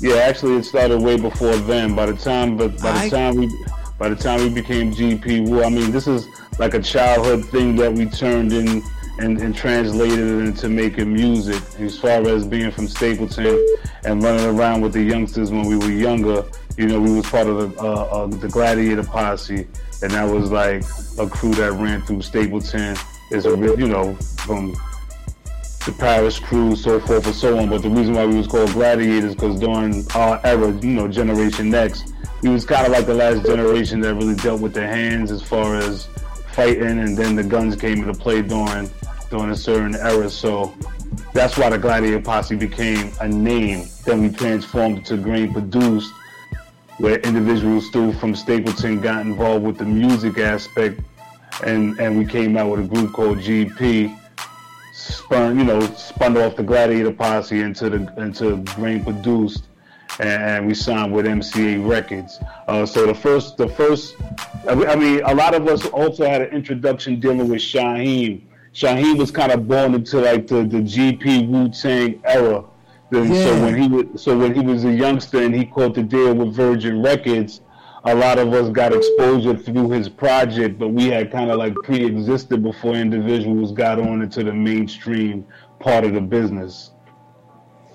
Yeah, 0.02 0.16
actually, 0.16 0.56
it 0.58 0.64
started 0.64 1.02
way 1.02 1.18
before 1.18 1.56
then. 1.58 1.96
By 1.96 2.06
the 2.06 2.14
time, 2.14 2.56
but 2.56 2.80
by 2.82 3.04
the 3.04 3.10
time 3.10 3.36
we, 3.36 3.66
by 3.98 4.10
the 4.10 4.16
time 4.16 4.40
we 4.40 4.50
became 4.50 4.94
GP 4.94 5.50
Wu, 5.50 5.64
I 5.64 5.70
mean, 5.70 5.92
this 5.92 6.08
is 6.08 6.28
like 6.58 6.74
a 6.74 6.82
childhood 6.82 7.46
thing 7.46 7.76
that 7.78 7.92
we 7.92 8.06
turned 8.06 8.54
in 8.54 8.82
and, 9.20 9.42
and 9.42 9.54
translated 9.54 10.20
it 10.20 10.46
into 10.46 10.70
making 10.70 11.12
music. 11.12 11.62
As 11.80 12.00
far 12.00 12.26
as 12.28 12.48
being 12.48 12.72
from 12.72 12.88
Stapleton 12.88 13.66
and 14.06 14.24
running 14.24 14.46
around 14.46 14.82
with 14.82 14.94
the 14.94 15.02
youngsters 15.02 15.52
when 15.52 15.68
we 15.68 15.76
were 15.76 15.92
younger, 15.92 16.46
you 16.78 16.88
know, 16.88 17.02
we 17.02 17.14
was 17.14 17.26
part 17.30 17.48
of 17.48 17.76
the 17.76 17.82
uh, 17.82 17.84
uh, 17.84 18.28
the 18.28 18.48
Gladiator 18.48 19.04
Posse, 19.04 19.68
and 20.02 20.12
that 20.12 20.24
was 20.24 20.50
like 20.50 20.84
a 21.20 21.30
crew 21.30 21.54
that 21.56 21.74
ran 21.74 22.02
through 22.04 22.22
Stapleton. 22.22 22.96
It's 23.32 23.46
a, 23.46 23.50
you 23.50 23.88
know, 23.90 24.16
from 24.16 24.74
the 25.86 25.92
Paris 25.94 26.40
crew, 26.40 26.76
so 26.76 27.00
forth 27.00 27.26
and 27.26 27.36
so 27.36 27.58
on. 27.58 27.70
But 27.70 27.82
the 27.82 27.90
reason 27.90 28.14
why 28.14 28.26
we 28.26 28.36
was 28.36 28.48
called 28.48 28.72
gladiators 28.74 29.34
because 29.34 29.60
during 29.60 30.06
our 30.14 30.40
era, 30.44 30.72
you 30.72 30.92
know, 30.92 31.08
Generation 31.08 31.74
X, 31.74 32.04
we 32.42 32.50
was 32.50 32.66
kind 32.66 32.86
of 32.86 32.92
like 32.92 33.06
the 33.06 33.14
last 33.14 33.46
generation 33.46 34.02
that 34.02 34.14
really 34.16 34.36
dealt 34.36 34.62
with 34.62 34.74
their 34.74 34.88
hands 34.88 35.32
as 35.32 35.42
far 35.42 35.76
as 35.76 36.08
fighting, 36.54 37.00
and 37.00 37.18
then 37.18 37.36
the 37.36 37.44
guns 37.44 37.76
came 37.76 38.00
into 38.00 38.14
play 38.14 38.42
during 38.42 38.90
during 39.30 39.52
a 39.52 39.56
certain 39.56 39.96
era. 39.96 40.30
So 40.30 40.74
that's 41.34 41.58
why 41.58 41.70
the 41.70 41.78
Gladiator 41.78 42.22
Posse 42.22 42.56
became 42.56 43.12
a 43.22 43.28
name. 43.28 43.88
Then 44.06 44.22
we 44.22 44.30
transformed 44.30 45.06
to 45.06 45.18
Grain 45.18 45.54
Produced, 45.54 46.12
where 46.98 47.20
individuals 47.20 47.88
still 47.88 48.12
from 48.14 48.36
Stapleton 48.36 49.00
got 49.00 49.22
involved 49.22 49.66
with 49.66 49.78
the 49.78 49.86
music 49.86 50.38
aspect, 50.40 51.00
and 51.64 51.98
and 52.00 52.18
we 52.18 52.26
came 52.26 52.58
out 52.58 52.70
with 52.70 52.82
a 52.82 52.88
group 52.88 53.14
called 53.14 53.38
GP 53.38 54.19
spun, 55.10 55.58
you 55.58 55.66
know, 55.66 55.80
spun 55.96 56.38
off 56.38 56.56
the 56.56 56.64
Gladiator 56.64 57.12
Posse 57.12 57.60
into 57.62 57.90
the 57.90 58.14
into 58.22 58.58
Grain 58.76 59.04
Produced, 59.04 59.64
and 60.20 60.68
we 60.68 60.74
signed 60.74 61.14
with 61.14 61.26
MCA 61.26 61.88
Records. 61.88 62.40
Uh, 62.68 62.86
so 62.86 63.06
the 63.06 63.14
first, 63.14 63.58
the 63.58 63.68
first, 63.68 64.16
I 64.68 64.96
mean- 64.96 65.22
a 65.26 65.34
lot 65.34 65.54
of 65.56 65.68
us 65.68 65.86
also 65.88 66.28
had 66.28 66.42
an 66.42 66.50
introduction 66.50 67.20
dealing 67.20 67.48
with 67.48 67.60
Shyheim. 67.60 68.42
Shyheim 68.74 69.18
was 69.18 69.32
kind 69.32 69.52
of 69.52 69.68
born 69.68 69.96
into 69.96 70.20
like 70.20 70.48
the 70.48 70.64
the 70.64 70.78
GP 70.82 71.48
Wu 71.48 71.70
Tang 71.70 72.22
era. 72.24 72.64
Then, 73.12 73.34
So 73.34 73.60
when 73.64 73.76
he 73.82 73.88
was 73.88 74.22
so 74.22 74.38
when 74.38 74.54
he 74.54 74.62
was 74.62 74.86
a 74.86 74.92
youngster 74.94 75.42
and 75.42 75.56
he 75.56 75.66
caught 75.66 75.96
the 75.96 76.04
deal 76.04 76.36
with 76.36 76.54
Virgin 76.54 77.02
Records, 77.02 77.62
a 78.04 78.16
lot 78.16 78.40
of 78.40 78.54
us 78.54 78.70
got 78.70 78.94
exposure 78.94 79.56
through 79.58 79.90
his 79.92 80.08
project, 80.08 80.80
but 80.80 80.90
we 80.90 81.06
had 81.08 81.32
kind 81.32 81.52
of 81.52 81.58
like 81.58 81.74
pre-existed 81.84 82.64
before 82.64 82.94
individuals 82.94 83.72
got 83.72 84.00
on 84.00 84.22
into 84.22 84.44
the 84.44 84.54
mainstream 84.54 85.46
part 85.80 86.06
of 86.06 86.14
the 86.14 86.22
business. 86.22 86.92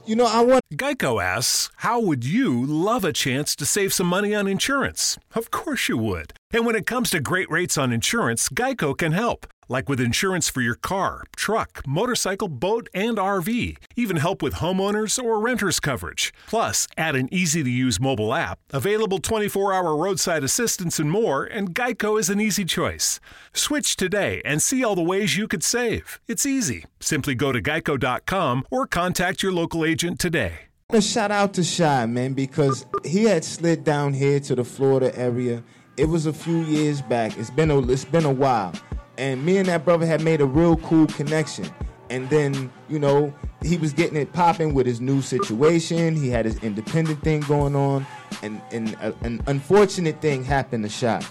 You 0.06 0.16
know, 0.16 0.26
I 0.26 0.42
want 0.42 0.62
Geico 0.74 1.22
asks, 1.22 1.70
How 1.76 1.98
would 1.98 2.26
you 2.26 2.66
love 2.66 3.06
a 3.06 3.12
chance 3.12 3.56
to 3.56 3.64
save 3.64 3.94
some 3.94 4.06
money 4.06 4.34
on 4.34 4.46
insurance? 4.46 5.16
Of 5.34 5.50
course 5.50 5.88
you 5.88 5.96
would. 5.96 6.34
And 6.52 6.66
when 6.66 6.76
it 6.76 6.86
comes 6.86 7.08
to 7.10 7.20
great 7.20 7.50
rates 7.50 7.78
on 7.78 7.90
insurance, 7.90 8.50
Geico 8.50 8.96
can 8.96 9.12
help. 9.12 9.46
Like 9.68 9.88
with 9.88 10.00
insurance 10.00 10.48
for 10.48 10.60
your 10.60 10.74
car, 10.74 11.24
truck, 11.36 11.82
motorcycle, 11.86 12.48
boat, 12.48 12.88
and 12.94 13.16
RV. 13.16 13.76
Even 13.96 14.16
help 14.16 14.42
with 14.42 14.54
homeowners 14.54 15.22
or 15.22 15.40
renters 15.40 15.80
coverage. 15.80 16.32
Plus, 16.46 16.86
add 16.96 17.16
an 17.16 17.28
easy 17.32 17.62
to 17.62 17.70
use 17.70 18.00
mobile 18.00 18.34
app, 18.34 18.58
available 18.72 19.18
24 19.18 19.72
hour 19.72 19.96
roadside 19.96 20.44
assistance, 20.44 20.98
and 20.98 21.10
more, 21.10 21.44
and 21.44 21.74
Geico 21.74 22.18
is 22.18 22.28
an 22.30 22.40
easy 22.40 22.64
choice. 22.64 23.20
Switch 23.52 23.96
today 23.96 24.42
and 24.44 24.60
see 24.62 24.84
all 24.84 24.94
the 24.94 25.02
ways 25.02 25.36
you 25.36 25.48
could 25.48 25.62
save. 25.64 26.20
It's 26.28 26.44
easy. 26.46 26.84
Simply 27.00 27.34
go 27.34 27.52
to 27.52 27.62
geico.com 27.62 28.64
or 28.70 28.86
contact 28.86 29.42
your 29.42 29.52
local 29.52 29.84
agent 29.84 30.18
today. 30.18 30.52
to 30.90 31.00
shout 31.00 31.30
out 31.30 31.54
to 31.54 31.64
Shy, 31.64 32.06
man, 32.06 32.34
because 32.34 32.84
he 33.04 33.24
had 33.24 33.42
slid 33.44 33.84
down 33.84 34.12
here 34.12 34.38
to 34.40 34.54
the 34.54 34.64
Florida 34.64 35.16
area. 35.18 35.62
It 35.96 36.06
was 36.08 36.26
a 36.26 36.32
few 36.32 36.58
years 36.62 37.00
back. 37.02 37.38
It's 37.38 37.50
been 37.50 37.70
a 37.70 37.78
it's 37.90 38.04
been 38.04 38.24
a 38.24 38.32
while. 38.32 38.72
And 39.16 39.44
me 39.44 39.58
and 39.58 39.68
that 39.68 39.84
brother 39.84 40.06
had 40.06 40.22
made 40.22 40.40
a 40.40 40.46
real 40.46 40.76
cool 40.78 41.06
connection. 41.06 41.66
And 42.10 42.28
then, 42.30 42.72
you 42.88 42.98
know, 42.98 43.32
he 43.62 43.76
was 43.78 43.92
getting 43.92 44.16
it 44.16 44.32
popping 44.32 44.74
with 44.74 44.86
his 44.86 45.00
new 45.00 45.22
situation. 45.22 46.14
He 46.16 46.28
had 46.28 46.44
his 46.44 46.58
independent 46.58 47.22
thing 47.22 47.40
going 47.40 47.74
on. 47.74 48.06
And 48.42 48.60
and 48.72 48.96
uh, 49.00 49.12
an 49.22 49.42
unfortunate 49.46 50.20
thing 50.20 50.44
happened 50.44 50.84
to 50.84 50.90
Shy. 50.90 51.22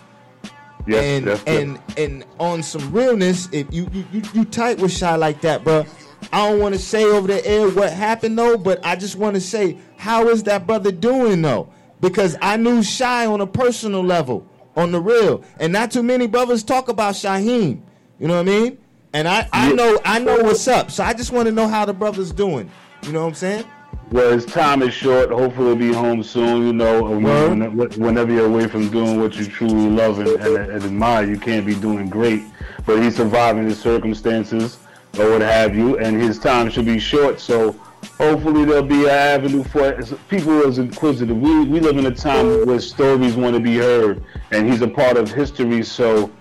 Yes, 0.86 1.04
and 1.04 1.28
that's 1.28 1.44
and 1.46 1.80
and 1.98 2.25
on 2.40 2.62
some 2.63 2.92
realness, 2.92 3.48
if 3.52 3.72
you 3.74 3.88
you 3.94 4.06
you, 4.12 4.22
you 4.34 4.46
tight 4.46 4.80
with 4.80 4.92
shy 4.92 5.16
like 5.16 5.42
that, 5.42 5.63
bro. 5.63 5.86
I 6.32 6.50
don't 6.50 6.60
want 6.60 6.74
to 6.75 6.80
say 6.80 7.04
over 7.04 7.28
the 7.28 7.46
air 7.46 7.70
what 7.70 7.92
happened 7.92 8.38
though, 8.38 8.58
but 8.58 8.86
I 8.86 8.96
just 8.96 9.16
want 9.16 9.36
to 9.36 9.42
say 9.42 9.78
how 9.98 10.30
is 10.30 10.44
that 10.44 10.68
brother 10.68 10.92
doing 10.92 11.42
though? 11.42 11.70
Because 12.02 12.36
I 12.42 12.58
knew 12.58 12.84
Shy 12.84 13.25
on 13.25 13.40
a 13.40 13.48
personal 13.48 14.04
level, 14.04 14.46
on 14.75 14.92
the 14.92 15.00
real, 15.00 15.44
and 15.60 15.72
not 15.74 15.92
too 15.92 16.03
many 16.03 16.27
brothers 16.27 16.63
talk 16.63 16.89
about 16.89 17.15
Shyheim. 17.15 17.82
You 18.20 18.27
know 18.27 18.36
what 18.36 18.42
I 18.42 18.44
mean? 18.44 18.77
And 19.13 19.27
I 19.27 19.48
I 19.53 19.72
know 19.74 20.00
I 20.03 20.20
know 20.20 20.38
what's 20.44 20.68
up, 20.68 20.89
so 20.92 21.03
I 21.03 21.13
just 21.13 21.32
want 21.32 21.48
to 21.48 21.51
know 21.51 21.68
how 21.68 21.86
the 21.86 21.94
brother's 21.94 22.32
doing. 22.32 22.70
You 23.03 23.12
know 23.12 23.22
what 23.22 23.27
I'm 23.30 23.34
saying? 23.36 23.65
Well, 24.12 24.32
his 24.32 24.46
time 24.46 24.82
is 24.82 24.94
short. 24.94 25.30
Hopefully, 25.30 25.68
he'll 25.70 25.75
be 25.75 25.94
home 25.94 26.24
soon. 26.24 26.68
You 26.68 26.74
know, 26.74 27.03
when- 27.03 27.62
whenever 28.00 28.32
you're 28.32 28.46
away 28.46 28.68
from 28.68 28.89
doing 28.89 29.20
what 29.20 29.36
you 29.36 29.46
truly 29.46 29.89
love 29.89 30.20
and, 30.20 30.30
and, 30.30 30.58
and 30.58 30.84
admire, 30.84 31.25
you 31.25 31.38
can't 31.38 31.65
be 31.65 31.74
doing 31.75 32.10
great. 32.10 32.44
But 32.86 33.01
he's 33.01 33.15
surviving 33.15 33.65
his 33.65 33.80
circumstances 33.80 34.77
or 35.20 35.30
what 35.32 35.42
have 35.42 35.75
you, 35.75 35.98
and 36.00 36.22
his 36.22 36.38
time 36.39 36.70
should 36.70 36.86
be 36.86 37.00
short. 37.00 37.39
So 37.39 37.75
hopefully, 38.17 38.65
there'll 38.65 38.83
be 38.83 39.03
an 39.03 39.10
avenue 39.10 39.63
for 39.63 39.89
it. 39.89 40.29
people 40.29 40.65
as 40.65 40.77
inquisitive. 40.77 41.38
We 41.38 41.65
we 41.65 41.79
live 41.79 41.98
in 41.98 42.05
a 42.05 42.15
time 42.15 42.65
where 42.65 42.79
stories 42.79 43.36
want 43.36 43.55
to 43.55 43.62
be 43.62 43.77
heard, 43.77 44.24
and 44.51 44.69
he's 44.69 44.81
a 44.81 44.88
part 44.88 45.17
of 45.17 45.31
history. 45.31 45.83
So 45.83 46.31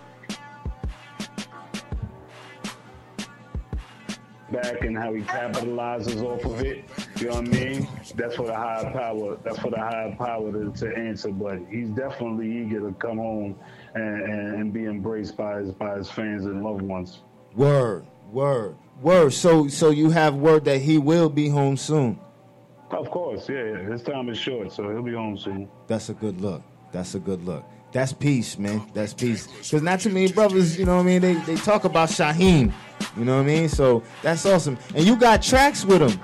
back 4.53 4.85
and 4.85 4.97
how 4.97 5.13
he 5.15 5.23
capitalizes 5.23 6.23
off 6.23 6.45
of 6.45 6.61
it. 6.61 6.85
You 7.19 7.29
know 7.29 7.37
what 7.37 7.49
I 7.49 7.51
mean? 7.51 7.89
That's 8.15 8.37
for 8.37 8.47
the 8.47 8.55
higher 8.55 8.91
power. 8.93 9.39
That's 9.43 9.59
for 9.59 9.71
the 9.71 9.79
higher 9.79 10.15
power 10.17 10.53
to, 10.53 10.71
to 10.71 10.97
answer. 10.97 11.31
But 11.31 11.61
he's 11.71 11.89
definitely 11.91 12.51
eager 12.59 12.81
to 12.81 12.93
come 12.95 13.19
home 13.19 13.59
and, 13.95 14.23
and, 14.23 14.55
and 14.55 14.73
be 14.73 14.85
embraced 14.85 15.37
by 15.37 15.61
his 15.61 15.73
by 15.73 15.97
his 15.97 16.11
fans 16.11 16.45
and 16.45 16.63
loved 16.63 16.83
ones. 16.83 17.21
Word, 17.55 18.07
word, 18.31 18.77
word. 19.01 19.33
So 19.33 19.69
so 19.69 19.91
you 19.91 20.11
have 20.11 20.35
word 20.35 20.65
that 20.67 20.79
he 20.81 20.99
will 20.99 21.29
be 21.29 21.49
home 21.49 21.77
soon. 21.77 22.19
Of 22.91 23.11
course, 23.11 23.49
yeah, 23.49 23.65
yeah. 23.65 23.79
His 23.91 24.03
time 24.03 24.29
is 24.29 24.39
short, 24.39 24.71
so 24.71 24.91
he'll 24.91 25.03
be 25.03 25.15
home 25.15 25.39
soon. 25.39 25.69
That's 25.87 26.11
a 26.11 26.15
good 26.15 26.41
look. 26.41 26.63
That's 26.93 27.15
a 27.15 27.19
good 27.19 27.43
look. 27.45 27.65
That's 27.93 28.13
peace, 28.13 28.59
man. 28.59 28.91
That's 28.95 29.13
peace. 29.13 29.47
Because 29.47 29.83
not 29.83 30.01
too 30.01 30.11
many 30.11 30.33
brothers, 30.33 30.79
you 30.79 30.87
know 30.87 30.97
what 30.97 31.03
I 31.03 31.07
mean, 31.07 31.21
they, 31.21 31.35
they 31.35 31.57
talk 31.57 31.85
about 31.85 32.09
Shyheim. 32.09 32.73
You 33.17 33.25
know 33.25 33.37
what 33.37 33.43
I 33.43 33.47
mean? 33.47 33.69
So 33.69 34.03
that's 34.23 34.47
awesome. 34.47 34.79
And 34.95 35.05
you 35.05 35.17
got 35.17 35.43
tracks 35.43 35.85
with 35.85 36.03
him. 36.03 36.21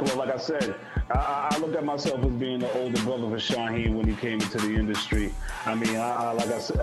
Well, 0.00 0.16
like 0.16 0.34
I 0.34 0.38
said, 0.38 0.74
I- 1.10 1.48
I, 1.50 1.54
I 1.54 1.58
look 1.58 1.74
at 1.76 1.84
myself 1.84 2.24
as 2.24 2.30
being 2.32 2.60
the 2.60 2.72
older 2.80 3.00
brother 3.02 3.28
for 3.28 3.36
Shyheim 3.36 3.94
when 3.94 4.08
he 4.08 4.14
came 4.16 4.40
into 4.40 4.58
the 4.58 4.74
industry. 4.74 5.32
I 5.66 5.74
mean, 5.74 5.96
I, 5.96 6.10
I, 6.10 6.32
like 6.32 6.48
I 6.48 6.58
said, 6.58 6.78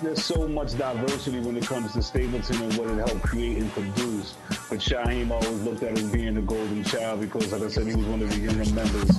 there's 0.00 0.24
so 0.24 0.46
much 0.48 0.76
diversity 0.76 1.40
when 1.40 1.56
it 1.56 1.64
comes 1.66 1.92
to 1.92 2.02
Stapleton 2.02 2.62
and 2.62 2.76
what 2.76 2.88
it 2.88 2.96
helped 2.96 3.22
create 3.22 3.58
and 3.58 3.70
produce. 3.72 4.34
But 4.68 4.78
Shyheim 4.80 5.30
always 5.30 5.62
looked 5.62 5.82
at 5.82 5.92
as 5.98 6.10
being 6.10 6.34
the 6.34 6.42
golden 6.42 6.84
child 6.84 7.20
because, 7.20 7.52
like 7.52 7.62
I 7.62 7.68
said, 7.68 7.86
he 7.86 7.94
was 7.94 8.06
one 8.06 8.22
of 8.22 8.30
the 8.30 8.38
younger 8.38 8.70
members 8.74 9.10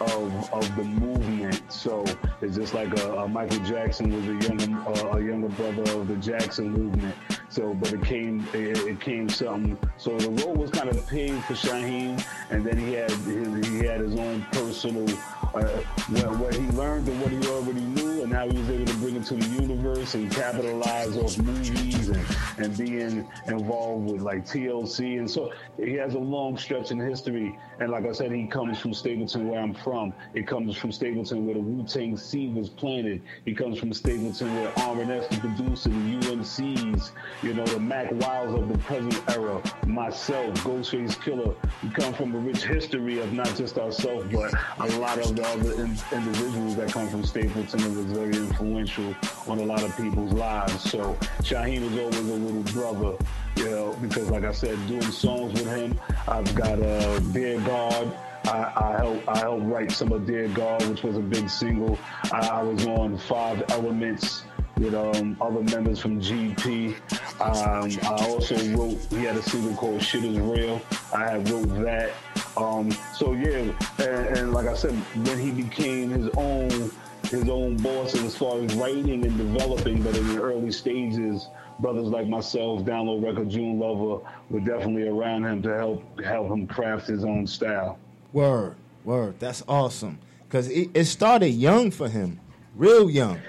of 0.00 0.52
of 0.52 0.76
the 0.76 0.84
movement. 0.84 1.60
So 1.70 2.04
it's 2.40 2.56
just 2.56 2.72
like 2.74 2.98
a, 3.00 3.18
a 3.18 3.28
Michael 3.28 3.58
Jackson 3.60 4.14
was 4.14 4.24
a 4.26 4.48
younger 4.48 4.80
uh, 4.88 5.16
a 5.18 5.22
younger 5.22 5.48
brother 5.50 5.82
of 5.98 6.08
the 6.08 6.16
Jackson 6.16 6.70
movement. 6.72 7.14
So, 7.50 7.74
but 7.74 7.92
it 7.92 8.02
came 8.04 8.46
it, 8.54 8.78
it 8.78 9.00
came 9.00 9.28
something. 9.28 9.76
So 9.98 10.16
the 10.18 10.30
road 10.30 10.56
was 10.56 10.70
kind 10.70 10.88
of 10.88 11.06
paved 11.06 11.44
for 11.44 11.54
Shyheim, 11.54 12.24
and 12.50 12.64
then 12.64 12.78
he 12.78 12.94
had 12.94 13.10
his, 13.10 13.59
he 13.64 13.78
had 13.84 14.00
his 14.00 14.16
own 14.16 14.46
personal 14.52 15.06
uh, 15.54 15.62
what, 16.08 16.38
what 16.38 16.54
he 16.54 16.66
learned 16.68 17.08
and 17.08 17.20
what 17.20 17.30
he 17.30 17.38
already 17.48 17.80
knew, 17.80 18.22
and 18.22 18.32
how 18.32 18.48
he 18.48 18.56
was 18.56 18.70
able 18.70 18.86
to 18.86 18.96
bring 18.98 19.16
it 19.16 19.24
to 19.24 19.34
the 19.34 19.46
universe 19.62 20.14
and 20.14 20.30
capitalize 20.30 21.16
off 21.16 21.36
movies 21.38 22.08
and, 22.08 22.24
and 22.58 22.76
being 22.78 23.26
involved 23.46 24.10
with 24.10 24.22
like 24.22 24.46
TLC, 24.46 25.18
and 25.18 25.28
so 25.28 25.52
he 25.76 25.94
has 25.94 26.14
a 26.14 26.18
long 26.18 26.56
stretch 26.56 26.90
in 26.90 27.00
history. 27.00 27.58
And 27.80 27.90
like 27.90 28.06
I 28.06 28.12
said, 28.12 28.30
he 28.32 28.46
comes 28.46 28.78
from 28.78 28.94
Stapleton, 28.94 29.48
where 29.48 29.60
I'm 29.60 29.74
from. 29.74 30.12
It 30.34 30.46
comes 30.46 30.76
from 30.76 30.92
Stapleton, 30.92 31.46
where 31.46 31.54
the 31.54 31.60
Wu 31.60 31.84
Tang 31.84 32.16
seed 32.16 32.54
was 32.54 32.68
planted. 32.68 33.22
He 33.44 33.54
comes 33.54 33.78
from 33.78 33.92
Stapleton, 33.92 34.54
where 34.54 34.70
RNS, 34.72 35.28
the 35.30 35.36
producer, 35.38 35.88
the 35.88 35.94
UMCs, 35.94 37.10
You 37.42 37.54
know, 37.54 37.64
the 37.64 37.80
Mack 37.80 38.12
Wilds 38.12 38.54
of 38.54 38.68
the 38.68 38.78
present 38.78 39.20
era, 39.30 39.62
myself, 39.86 40.54
Ghostface 40.58 41.16
Killah. 41.16 41.56
We 41.82 41.90
come 41.90 42.12
from 42.12 42.34
a 42.34 42.38
rich 42.38 42.64
history 42.64 43.20
of 43.20 43.32
not 43.32 43.49
just 43.56 43.78
ourselves, 43.78 44.26
but 44.32 44.52
a 44.78 44.98
lot 44.98 45.18
of 45.18 45.36
the 45.36 45.46
other 45.46 45.72
in- 45.82 45.98
individuals 46.12 46.76
that 46.76 46.92
come 46.92 47.08
from 47.08 47.24
Stapleton. 47.24 47.80
It 47.80 47.96
was 47.96 48.06
very 48.06 48.34
influential 48.34 49.14
on 49.46 49.58
a 49.58 49.64
lot 49.64 49.82
of 49.82 49.96
people's 49.96 50.32
lives. 50.32 50.90
So 50.90 51.14
Shyheim 51.42 51.90
was 51.90 51.98
always 51.98 52.18
a 52.18 52.34
little 52.34 52.62
brother, 52.72 53.16
you 53.56 53.70
know, 53.70 53.96
because 54.00 54.30
like 54.30 54.44
I 54.44 54.52
said, 54.52 54.78
doing 54.86 55.02
songs 55.02 55.52
with 55.52 55.66
him, 55.66 55.98
I've 56.28 56.54
got 56.54 56.78
a 56.78 57.16
uh, 57.16 57.18
Dear 57.32 57.60
God. 57.60 58.16
I, 58.44 58.72
I 58.74 58.96
helped 58.96 59.28
I 59.28 59.38
helped 59.38 59.64
write 59.66 59.92
some 59.92 60.12
of 60.12 60.26
Dear 60.26 60.48
God, 60.48 60.82
which 60.88 61.02
was 61.02 61.16
a 61.16 61.20
big 61.20 61.48
single. 61.50 61.98
I, 62.32 62.48
I 62.48 62.62
was 62.62 62.86
on 62.86 63.18
Five 63.18 63.62
Elements 63.70 64.44
with 64.80 64.94
um, 64.94 65.36
other 65.40 65.60
members 65.60 66.00
from 66.00 66.20
GP. 66.20 66.94
Um, 67.40 67.90
I 68.02 68.26
also 68.26 68.56
wrote, 68.76 68.98
he 69.10 69.24
had 69.24 69.36
a 69.36 69.42
single 69.42 69.74
called 69.74 70.02
Shit 70.02 70.24
Is 70.24 70.38
Real. 70.38 70.80
I 71.12 71.36
wrote 71.36 71.68
that. 71.84 72.12
Um, 72.56 72.90
so 73.14 73.34
yeah, 73.34 73.72
and, 73.98 74.38
and, 74.38 74.52
like 74.52 74.66
I 74.66 74.74
said, 74.74 74.92
when 74.92 75.38
he 75.38 75.50
became 75.50 76.10
his 76.10 76.28
own 76.36 76.90
his 77.24 77.48
own 77.48 77.76
boss 77.76 78.14
as 78.16 78.36
far 78.36 78.58
as 78.58 78.74
writing 78.74 79.24
and 79.24 79.36
developing, 79.36 80.02
but 80.02 80.16
in 80.16 80.26
the 80.34 80.42
early 80.42 80.72
stages, 80.72 81.46
brothers 81.78 82.08
like 82.08 82.26
myself, 82.26 82.84
Down 82.84 83.06
Low 83.06 83.20
Recka, 83.20 83.48
June 83.48 83.78
Lover, 83.78 84.24
were 84.48 84.60
definitely 84.60 85.06
around 85.06 85.44
him 85.44 85.62
to 85.62 85.76
help 85.76 86.20
help 86.20 86.50
him 86.50 86.66
craft 86.66 87.06
his 87.06 87.24
own 87.24 87.46
style. 87.46 87.98
Word, 88.32 88.74
word, 89.04 89.38
that's 89.38 89.62
awesome. 89.68 90.18
Cause 90.48 90.68
it, 90.68 90.90
it 90.94 91.04
started 91.04 91.50
young 91.50 91.92
for 91.92 92.08
him, 92.08 92.40
real 92.74 93.08
young 93.08 93.40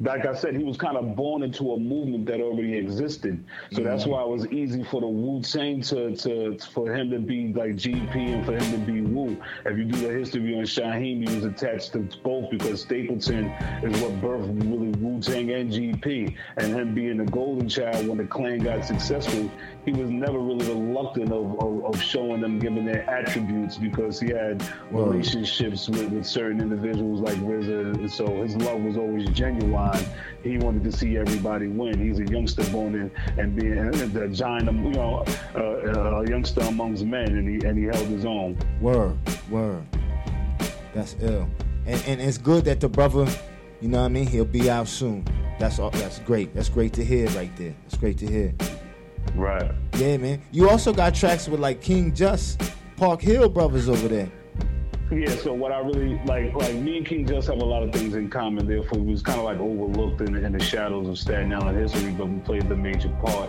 like 0.00 0.26
I 0.26 0.34
said, 0.34 0.54
he 0.54 0.62
was 0.62 0.76
kind 0.76 0.96
of 0.96 1.16
born 1.16 1.42
into 1.42 1.72
a 1.72 1.78
movement 1.78 2.26
that 2.26 2.40
already 2.40 2.76
existed. 2.76 3.44
So 3.72 3.78
mm-hmm. 3.78 3.84
that's 3.84 4.06
why 4.06 4.22
it 4.22 4.28
was 4.28 4.46
easy 4.46 4.84
for 4.84 5.00
the 5.00 5.08
Wu 5.08 5.42
Tang 5.42 5.80
to, 5.82 6.14
to 6.14 6.58
for 6.72 6.94
him 6.94 7.10
to 7.10 7.18
be 7.18 7.52
like 7.52 7.72
GP 7.72 8.14
and 8.14 8.46
for 8.46 8.52
him 8.52 8.70
to 8.72 8.78
be 8.78 9.00
Wu. 9.00 9.36
If 9.66 9.76
you 9.76 9.84
do 9.84 9.98
the 10.06 10.12
history 10.12 10.56
on 10.56 10.64
Shyheim, 10.64 11.28
he 11.28 11.34
was 11.34 11.44
attached 11.44 11.92
to 11.94 12.08
both 12.22 12.50
because 12.50 12.82
Stapleton 12.82 13.46
is 13.82 14.00
what 14.00 14.12
birthed 14.20 14.60
really 14.62 14.90
Wu 15.00 15.20
Tang 15.20 15.50
and 15.50 15.72
GP. 15.72 16.36
And 16.58 16.74
him 16.74 16.94
being 16.94 17.16
the 17.16 17.24
golden 17.24 17.68
child 17.68 18.06
when 18.06 18.18
the 18.18 18.24
clan 18.24 18.60
got 18.60 18.84
successful, 18.84 19.50
he 19.84 19.90
was 19.90 20.10
never 20.10 20.38
really 20.38 20.66
reluctant 20.68 21.32
of, 21.32 21.58
of, 21.60 21.84
of 21.86 22.00
showing 22.00 22.40
them, 22.40 22.60
giving 22.60 22.84
their 22.84 23.08
attributes 23.10 23.76
because 23.76 24.20
he 24.20 24.28
had 24.28 24.62
relationships 24.92 25.88
with, 25.88 26.10
with 26.10 26.26
certain 26.26 26.60
individuals 26.60 27.20
like 27.20 27.36
RZA. 27.38 27.94
And 27.94 28.10
so 28.10 28.42
his 28.42 28.54
love 28.56 28.80
was 28.82 28.96
always 28.96 29.28
genuine 29.30 29.87
he 30.42 30.58
wanted 30.58 30.84
to 30.84 30.92
see 30.92 31.16
everybody 31.16 31.68
win. 31.68 31.98
He's 31.98 32.18
a 32.18 32.24
youngster 32.30 32.64
born 32.70 32.94
in 32.94 33.10
and 33.38 33.54
being 33.54 33.90
the 34.12 34.28
giant, 34.28 34.66
you 34.66 34.90
know, 34.90 35.24
uh, 35.54 36.22
a 36.22 36.28
youngster 36.28 36.60
amongst 36.62 37.04
men, 37.04 37.36
and 37.36 37.48
he 37.48 37.66
and 37.66 37.78
he 37.78 37.84
held 37.84 38.06
his 38.08 38.24
own. 38.24 38.56
Word, 38.80 39.16
word. 39.50 39.84
That's 40.94 41.16
ill, 41.20 41.48
and 41.86 42.02
and 42.06 42.20
it's 42.20 42.38
good 42.38 42.64
that 42.64 42.80
the 42.80 42.88
brother, 42.88 43.26
you 43.80 43.88
know 43.88 44.00
what 44.00 44.06
I 44.06 44.08
mean. 44.08 44.26
He'll 44.26 44.44
be 44.44 44.70
out 44.70 44.88
soon. 44.88 45.24
That's 45.58 45.78
all. 45.78 45.90
That's 45.90 46.20
great. 46.20 46.54
That's 46.54 46.68
great 46.68 46.92
to 46.94 47.04
hear 47.04 47.28
right 47.30 47.54
there. 47.56 47.74
That's 47.82 47.96
great 47.96 48.18
to 48.18 48.26
hear. 48.26 48.54
Right. 49.34 49.70
Yeah, 49.96 50.16
man. 50.16 50.40
You 50.52 50.70
also 50.70 50.92
got 50.92 51.14
tracks 51.14 51.48
with 51.48 51.60
like 51.60 51.80
King 51.80 52.14
Just, 52.14 52.62
Park 52.96 53.20
Hill 53.20 53.48
brothers 53.48 53.88
over 53.88 54.08
there. 54.08 54.30
Yeah, 55.10 55.34
so 55.36 55.54
what 55.54 55.72
I 55.72 55.78
really 55.78 56.20
like, 56.26 56.54
like 56.54 56.74
me 56.74 56.98
and 56.98 57.06
King 57.06 57.26
just 57.26 57.48
have 57.48 57.62
a 57.62 57.64
lot 57.64 57.82
of 57.82 57.92
things 57.92 58.14
in 58.14 58.28
common. 58.28 58.66
Therefore, 58.66 58.98
we 58.98 59.12
was 59.12 59.22
kind 59.22 59.38
of 59.38 59.44
like 59.46 59.58
overlooked 59.58 60.20
in, 60.20 60.36
in, 60.36 60.52
the 60.52 60.62
shadows 60.62 61.08
of 61.08 61.18
Staten 61.18 61.50
Island 61.50 61.78
history, 61.78 62.12
but 62.12 62.28
we 62.28 62.38
played 62.40 62.68
the 62.68 62.76
major 62.76 63.08
part. 63.24 63.48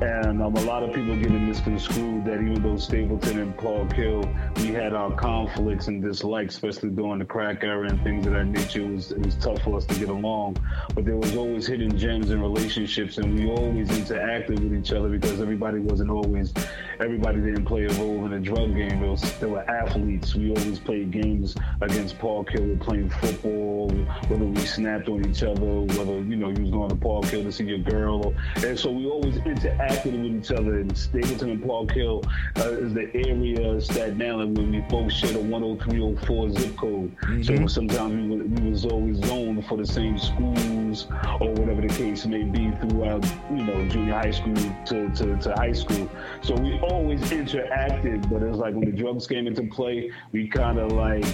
And 0.00 0.42
um, 0.42 0.54
a 0.56 0.60
lot 0.62 0.82
of 0.82 0.92
people 0.92 1.16
get 1.16 1.30
misconstrued 1.30 2.24
that 2.24 2.40
even 2.40 2.62
though 2.62 2.76
Stapleton 2.76 3.40
and 3.40 3.56
Park 3.56 3.92
Hill, 3.92 4.28
we 4.56 4.68
had 4.68 4.92
our 4.92 5.12
conflicts 5.12 5.88
and 5.88 6.02
dislikes, 6.02 6.54
especially 6.54 6.90
during 6.90 7.18
the 7.18 7.24
crack 7.24 7.62
era 7.62 7.88
and 7.88 8.02
things 8.02 8.26
of 8.26 8.32
that 8.32 8.46
nature. 8.46 8.82
It 8.82 8.90
was, 8.90 9.12
it 9.12 9.24
was 9.24 9.34
tough 9.36 9.62
for 9.62 9.76
us 9.76 9.84
to 9.86 9.94
get 9.94 10.08
along. 10.08 10.56
But 10.94 11.04
there 11.04 11.16
was 11.16 11.36
always 11.36 11.66
hidden 11.66 11.96
gems 11.98 12.30
in 12.30 12.40
relationships, 12.40 13.18
and 13.18 13.38
we 13.38 13.50
always 13.50 13.88
interacted 13.88 14.60
with 14.60 14.74
each 14.74 14.92
other 14.92 15.08
because 15.08 15.40
everybody 15.40 15.78
wasn't 15.78 16.10
always, 16.10 16.52
everybody 17.00 17.40
didn't 17.40 17.64
play 17.64 17.84
a 17.84 17.92
role 17.94 18.24
in 18.24 18.30
the 18.30 18.40
drug 18.40 18.74
game. 18.74 19.00
Was, 19.00 19.22
there 19.38 19.48
were 19.48 19.68
athletes. 19.70 20.34
We 20.34 20.50
always 20.50 20.78
played 20.78 21.10
games 21.10 21.54
against 21.80 22.18
Park 22.18 22.50
Hill, 22.50 22.64
we 22.64 22.76
playing 22.76 23.10
football, 23.10 23.90
whether 24.28 24.44
we 24.44 24.60
snapped 24.60 25.08
on 25.08 25.28
each 25.28 25.42
other, 25.42 25.80
whether, 25.80 26.18
you 26.20 26.36
know, 26.36 26.50
you 26.50 26.62
was 26.62 26.70
going 26.70 26.90
to 26.90 26.96
Park 26.96 27.24
Hill 27.26 27.42
to 27.42 27.52
see 27.52 27.64
your 27.64 27.78
girl. 27.78 28.34
And 28.56 28.78
so 28.78 28.90
we 28.90 29.06
always 29.06 29.36
interacted 29.38 29.63
with 29.64 30.14
each 30.14 30.50
other. 30.50 30.78
And 30.80 30.96
Stapleton 30.96 31.50
and 31.50 31.66
Park 31.66 31.92
Hill 31.92 32.22
uh, 32.56 32.70
is 32.72 32.94
the 32.94 33.10
area 33.14 33.70
of 33.70 33.84
Staten 33.84 34.20
Island 34.22 34.56
where 34.58 34.66
we 34.66 34.80
both 34.80 35.12
share 35.12 35.30
a 35.30 35.42
10304 35.42 36.50
zip 36.50 36.76
code. 36.76 37.16
Mm-hmm. 37.16 37.42
So 37.42 37.66
sometimes 37.66 38.30
we, 38.30 38.42
we 38.42 38.70
was 38.70 38.84
always 38.84 39.18
zoned 39.18 39.66
for 39.66 39.78
the 39.78 39.86
same 39.86 40.18
schools 40.18 41.06
or 41.40 41.50
whatever 41.50 41.82
the 41.82 41.88
case 41.88 42.26
may 42.26 42.42
be 42.42 42.70
throughout, 42.80 43.24
you 43.50 43.64
know, 43.64 43.88
junior 43.88 44.14
high 44.14 44.30
school 44.30 44.54
to, 44.54 45.10
to, 45.10 45.36
to 45.36 45.54
high 45.56 45.72
school. 45.72 46.08
So 46.42 46.54
we 46.54 46.78
always 46.80 47.20
interacted, 47.30 48.30
but 48.30 48.42
it 48.42 48.50
was 48.50 48.58
like 48.58 48.74
when 48.74 48.84
the 48.84 48.96
drugs 48.96 49.26
came 49.26 49.46
into 49.46 49.62
play, 49.64 50.10
we 50.32 50.48
kind 50.48 50.78
of 50.78 50.92
like 50.92 51.24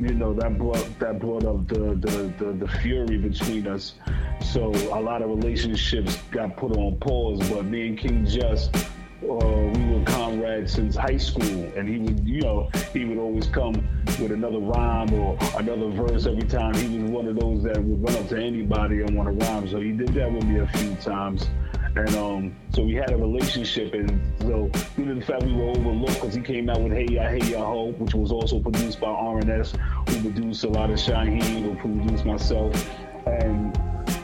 you 0.00 0.14
know 0.14 0.32
that 0.32 0.56
brought 0.58 0.98
that 0.98 1.18
brought 1.18 1.44
up 1.44 1.66
the, 1.68 1.94
the 2.00 2.32
the, 2.38 2.52
the 2.52 2.68
fury 2.80 3.18
between 3.18 3.66
us 3.66 3.94
so 4.40 4.68
a 4.68 5.00
lot 5.00 5.22
of 5.22 5.28
relationships 5.28 6.16
got 6.30 6.56
put 6.56 6.76
on 6.76 6.96
pause 6.96 7.38
but 7.50 7.64
me 7.64 7.88
and 7.88 7.98
king 7.98 8.24
just 8.26 8.74
uh, 9.22 9.70
we 9.74 9.84
were 9.86 10.04
comrades 10.04 10.72
since 10.72 10.96
high 10.96 11.16
school, 11.16 11.72
and 11.76 11.88
he 11.88 11.98
would, 11.98 12.26
you 12.26 12.40
know, 12.40 12.68
he 12.92 13.04
would 13.04 13.18
always 13.18 13.46
come 13.46 13.74
with 14.20 14.32
another 14.32 14.58
rhyme 14.58 15.12
or 15.14 15.38
another 15.56 15.88
verse 15.90 16.26
every 16.26 16.42
time. 16.42 16.74
He 16.74 16.98
was 16.98 17.10
one 17.10 17.28
of 17.28 17.36
those 17.38 17.62
that 17.62 17.82
would 17.82 18.02
run 18.02 18.16
up 18.16 18.28
to 18.30 18.36
anybody 18.36 19.02
and 19.02 19.16
want 19.16 19.28
to 19.28 19.46
rhyme. 19.46 19.68
So 19.68 19.80
he 19.80 19.92
did 19.92 20.12
that 20.14 20.32
with 20.32 20.44
me 20.44 20.58
a 20.58 20.66
few 20.66 20.94
times. 20.96 21.46
And 21.94 22.08
um, 22.16 22.56
so 22.74 22.82
we 22.82 22.94
had 22.94 23.10
a 23.10 23.16
relationship, 23.16 23.92
and 23.92 24.20
so 24.40 24.70
due 24.96 25.04
to 25.04 25.14
the 25.14 25.20
fact 25.20 25.42
we 25.42 25.52
were 25.52 25.70
overlooked, 25.70 26.14
because 26.14 26.34
he 26.34 26.40
came 26.40 26.70
out 26.70 26.80
with 26.80 26.92
Hey 26.92 27.06
Ya 27.10 27.28
Hey 27.28 27.50
Ya 27.50 27.62
Ho, 27.62 27.90
which 27.98 28.14
was 28.14 28.32
also 28.32 28.60
produced 28.60 28.98
by 28.98 29.08
RNS, 29.08 29.76
who 30.08 30.30
produced 30.30 30.64
a 30.64 30.68
lot 30.68 30.90
of 30.90 30.96
Shyheim, 30.98 31.62
who 31.62 31.74
produced 31.76 32.24
myself, 32.24 32.88
and 33.26 33.78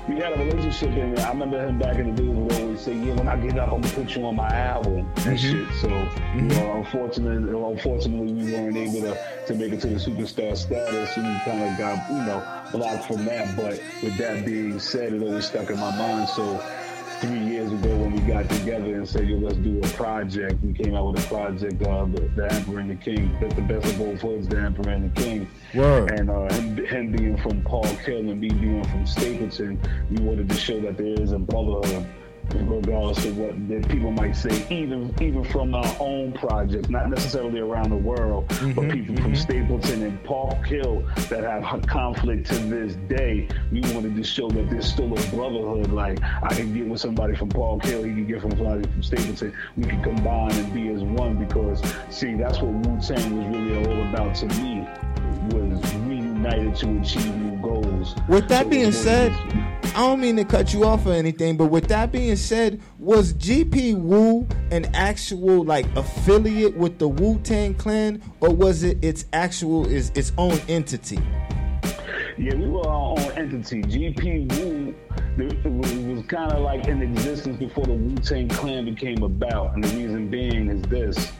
we 0.08 0.16
had 0.16 0.32
a 0.32 0.36
relationship, 0.42 0.88
and 0.90 1.18
I 1.18 1.28
remember 1.28 1.62
him 1.66 1.78
back 1.78 1.96
in 1.96 2.14
the 2.14 2.22
day 2.22 2.28
would 2.28 2.52
always 2.54 2.80
say, 2.80 2.94
"Yeah, 2.94 3.14
when 3.14 3.28
I 3.28 3.36
get 3.36 3.58
up, 3.58 3.70
I'm 3.70 3.82
gonna 3.82 3.94
put 3.94 4.16
you 4.16 4.24
on 4.24 4.36
my 4.36 4.48
album 4.48 4.98
and 4.98 5.16
mm-hmm. 5.16 5.36
shit." 5.36 5.80
So, 5.82 5.88
mm-hmm. 5.88 6.38
you 6.38 6.44
know, 6.46 6.76
unfortunately, 6.78 7.72
unfortunately, 7.72 8.32
we 8.32 8.52
weren't 8.52 8.76
able 8.76 9.02
to, 9.02 9.18
to 9.46 9.54
make 9.54 9.72
it 9.74 9.80
to 9.82 9.88
the 9.88 9.96
superstar 9.96 10.56
status, 10.56 11.16
and 11.18 11.26
we 11.26 11.38
kind 11.44 11.62
of 11.62 11.76
got, 11.76 12.10
you 12.10 12.24
know, 12.24 12.42
blocked 12.72 13.04
from 13.04 13.26
that. 13.26 13.54
But 13.54 13.82
with 14.02 14.16
that 14.16 14.46
being 14.46 14.80
said, 14.80 15.12
it 15.12 15.22
always 15.22 15.44
stuck 15.44 15.68
in 15.68 15.78
my 15.78 15.94
mind. 15.94 16.30
So 16.30 16.64
three 17.20 17.38
years 17.38 17.72
ago 17.72 17.88
when 17.96 18.12
we 18.12 18.20
got 18.20 18.48
together 18.48 18.94
and 18.94 19.08
said, 19.08 19.28
yo, 19.28 19.36
let's 19.38 19.56
do 19.56 19.78
a 19.78 19.88
project. 19.88 20.62
We 20.62 20.72
came 20.72 20.94
out 20.94 21.12
with 21.12 21.24
a 21.24 21.28
project, 21.28 21.82
uh, 21.82 22.04
the, 22.04 22.20
the 22.36 22.52
Emperor 22.52 22.80
and 22.80 22.90
the 22.90 22.94
King, 22.94 23.36
the, 23.40 23.48
the 23.54 23.62
best 23.62 23.86
of 23.86 23.98
both 23.98 24.22
worlds, 24.22 24.48
the 24.48 24.58
Emperor 24.58 24.92
and 24.92 25.12
the 25.12 25.20
King. 25.20 25.48
Word. 25.74 26.12
And 26.12 26.30
uh, 26.30 26.52
him, 26.54 26.86
him 26.86 27.12
being 27.12 27.36
from 27.38 27.62
Park 27.62 27.86
Hill 27.86 28.30
and 28.30 28.40
me 28.40 28.48
being 28.48 28.84
from 28.84 29.06
Stapleton, 29.06 29.80
we 30.10 30.22
wanted 30.22 30.48
to 30.48 30.56
show 30.56 30.80
that 30.80 30.96
there 30.96 31.20
is 31.20 31.32
a 31.32 31.38
brotherhood 31.38 32.06
regardless 32.54 33.24
of 33.24 33.36
what 33.38 33.68
that 33.68 33.88
people 33.88 34.10
might 34.10 34.36
say, 34.36 34.66
even 34.70 35.14
even 35.20 35.44
from 35.44 35.74
our 35.74 35.96
own 36.00 36.32
projects, 36.32 36.88
not 36.88 37.10
necessarily 37.10 37.60
around 37.60 37.90
the 37.90 37.96
world, 37.96 38.48
mm-hmm, 38.48 38.72
but 38.72 38.90
people 38.90 39.14
mm-hmm. 39.14 39.24
from 39.24 39.36
Stapleton 39.36 40.02
and 40.02 40.24
Park 40.24 40.66
Hill 40.66 41.04
that 41.28 41.44
have 41.44 41.86
conflict 41.86 42.46
to 42.48 42.58
this 42.58 42.96
day. 43.08 43.48
We 43.70 43.80
wanted 43.92 44.16
to 44.16 44.24
show 44.24 44.48
that 44.50 44.70
there's 44.70 44.90
still 44.90 45.12
a 45.12 45.26
brotherhood. 45.28 45.92
Like 45.92 46.22
I 46.22 46.54
can 46.54 46.74
get 46.74 46.86
with 46.86 47.00
somebody 47.00 47.34
from 47.34 47.48
Park 47.48 47.84
Hill, 47.84 48.02
he 48.02 48.10
can 48.10 48.26
get 48.26 48.40
from 48.40 48.52
somebody 48.52 48.82
from 48.82 49.02
Stapleton. 49.02 49.54
We 49.76 49.84
can 49.84 50.02
combine 50.02 50.52
and 50.52 50.72
be 50.72 50.88
as 50.88 51.02
one 51.02 51.36
because 51.36 51.82
see, 52.10 52.34
that's 52.34 52.60
what 52.60 52.72
Wu 52.72 53.00
Tang 53.00 53.36
was 53.36 53.56
really 53.56 53.76
all 53.76 54.08
about 54.08 54.34
to 54.36 54.46
me. 54.46 54.86
Was 55.52 55.94
reunited 56.38 56.74
to 56.76 56.98
achieve 56.98 57.36
new 57.36 57.56
goals. 57.60 58.14
With 58.28 58.48
that 58.48 58.64
so 58.64 58.70
being 58.70 58.92
said. 58.92 59.32
I 59.94 60.02
don't 60.02 60.20
mean 60.20 60.36
to 60.36 60.44
cut 60.44 60.72
you 60.72 60.84
off 60.84 61.06
or 61.06 61.12
anything, 61.12 61.56
but 61.56 61.66
with 61.66 61.88
that 61.88 62.12
being 62.12 62.36
said, 62.36 62.80
was 62.98 63.32
GP 63.34 63.96
Wu 63.98 64.46
an 64.70 64.84
actual 64.94 65.64
like 65.64 65.86
affiliate 65.96 66.76
with 66.76 66.98
the 66.98 67.08
Wu 67.08 67.40
Tang 67.40 67.74
Clan, 67.74 68.22
or 68.40 68.54
was 68.54 68.84
it 68.84 69.02
its 69.02 69.24
actual 69.32 69.86
is 69.86 70.10
its 70.14 70.32
own 70.38 70.58
entity? 70.68 71.18
Yeah, 72.36 72.54
we 72.54 72.68
were 72.68 72.86
our 72.86 73.18
own 73.18 73.30
entity. 73.32 73.82
GP 73.82 74.58
Wu 74.58 74.94
was 76.14 76.26
kind 76.26 76.52
of 76.52 76.60
like 76.60 76.86
in 76.86 77.02
existence 77.02 77.58
before 77.58 77.86
the 77.86 77.94
Wu 77.94 78.14
Tang 78.16 78.48
Clan 78.48 78.84
became 78.84 79.22
about, 79.22 79.74
and 79.74 79.82
the 79.82 79.96
reason 79.96 80.28
being 80.28 80.68
is 80.68 80.82
this: 80.82 81.32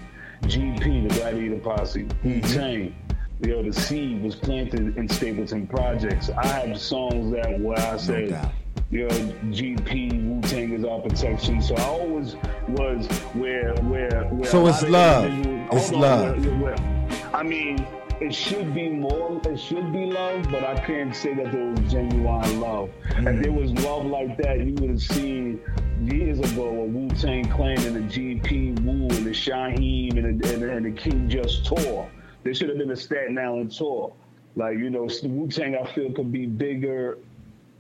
GP, 0.45 1.09
the 1.09 1.15
Gladiator 1.15 1.59
Posse, 1.59 2.09
Wu 2.25 2.41
Tang 2.41 2.95
you 3.41 3.49
know, 3.51 3.63
the 3.63 3.73
seed 3.73 4.23
was 4.23 4.35
planted 4.35 4.97
in 4.97 5.09
Stapleton 5.09 5.67
projects. 5.67 6.31
I 6.31 6.47
have 6.47 6.81
songs 6.81 7.33
that 7.35 7.61
where 7.61 7.79
I 7.79 7.97
said, 7.97 8.31
no 8.31 8.51
you 8.91 9.01
know, 9.01 9.09
GP, 9.51 10.25
Wu 10.25 10.41
Tang 10.43 10.73
is 10.73 10.85
our 10.85 11.01
protection. 11.01 11.61
So 11.61 11.75
I 11.77 11.83
always 11.83 12.37
was 12.69 13.07
where, 13.35 13.75
where, 13.83 14.25
where. 14.25 14.51
So 14.51 14.67
it's 14.67 14.83
love. 14.83 15.31
It's 15.73 15.93
on, 15.93 16.01
love. 16.01 16.47
where- 16.47 16.75
where- 16.75 17.35
I 17.35 17.43
mean, 17.43 17.87
it 18.21 18.35
should 18.35 18.75
be 18.75 18.89
more. 18.89 19.41
It 19.45 19.59
should 19.59 19.93
be 19.93 20.07
love, 20.07 20.47
but 20.51 20.65
I 20.65 20.75
can't 20.85 21.15
say 21.15 21.35
that 21.35 21.53
there 21.53 21.71
was 21.71 21.81
genuine 21.93 22.61
love. 22.61 22.91
If 23.11 23.17
mm. 23.17 23.43
there 23.43 23.53
was 23.53 23.73
love 23.85 24.07
like 24.07 24.37
that, 24.39 24.61
you 24.61 24.75
would 24.75 24.91
have 24.91 25.03
seen 25.03 25.61
years 26.03 26.39
ago 26.41 26.67
a 26.69 26.85
Wu 26.85 27.09
Tang 27.11 27.45
Clan 27.45 27.79
and 27.83 27.97
the 27.97 28.01
GP 28.01 28.81
Wu 28.81 29.09
and 29.15 29.27
the 29.27 29.31
Shyheim 29.31 30.17
and 30.17 30.41
the, 30.41 30.55
and, 30.55 30.63
the- 30.63 30.73
and 30.73 30.87
the 30.87 30.91
King 30.93 31.29
Just 31.29 31.67
tour. 31.67 32.09
There 32.45 32.55
should 32.55 32.69
have 32.69 32.79
been 32.79 32.91
a 32.91 32.97
Staten 32.97 33.39
Island 33.39 33.73
tour. 33.73 34.13
Like 34.57 34.79
you 34.79 34.91
know, 34.91 35.09
Wu 35.23 35.49
Tang, 35.49 35.77
I 35.77 35.87
feel 35.93 36.13
could 36.13 36.33
be 36.33 36.47
bigger 36.47 37.19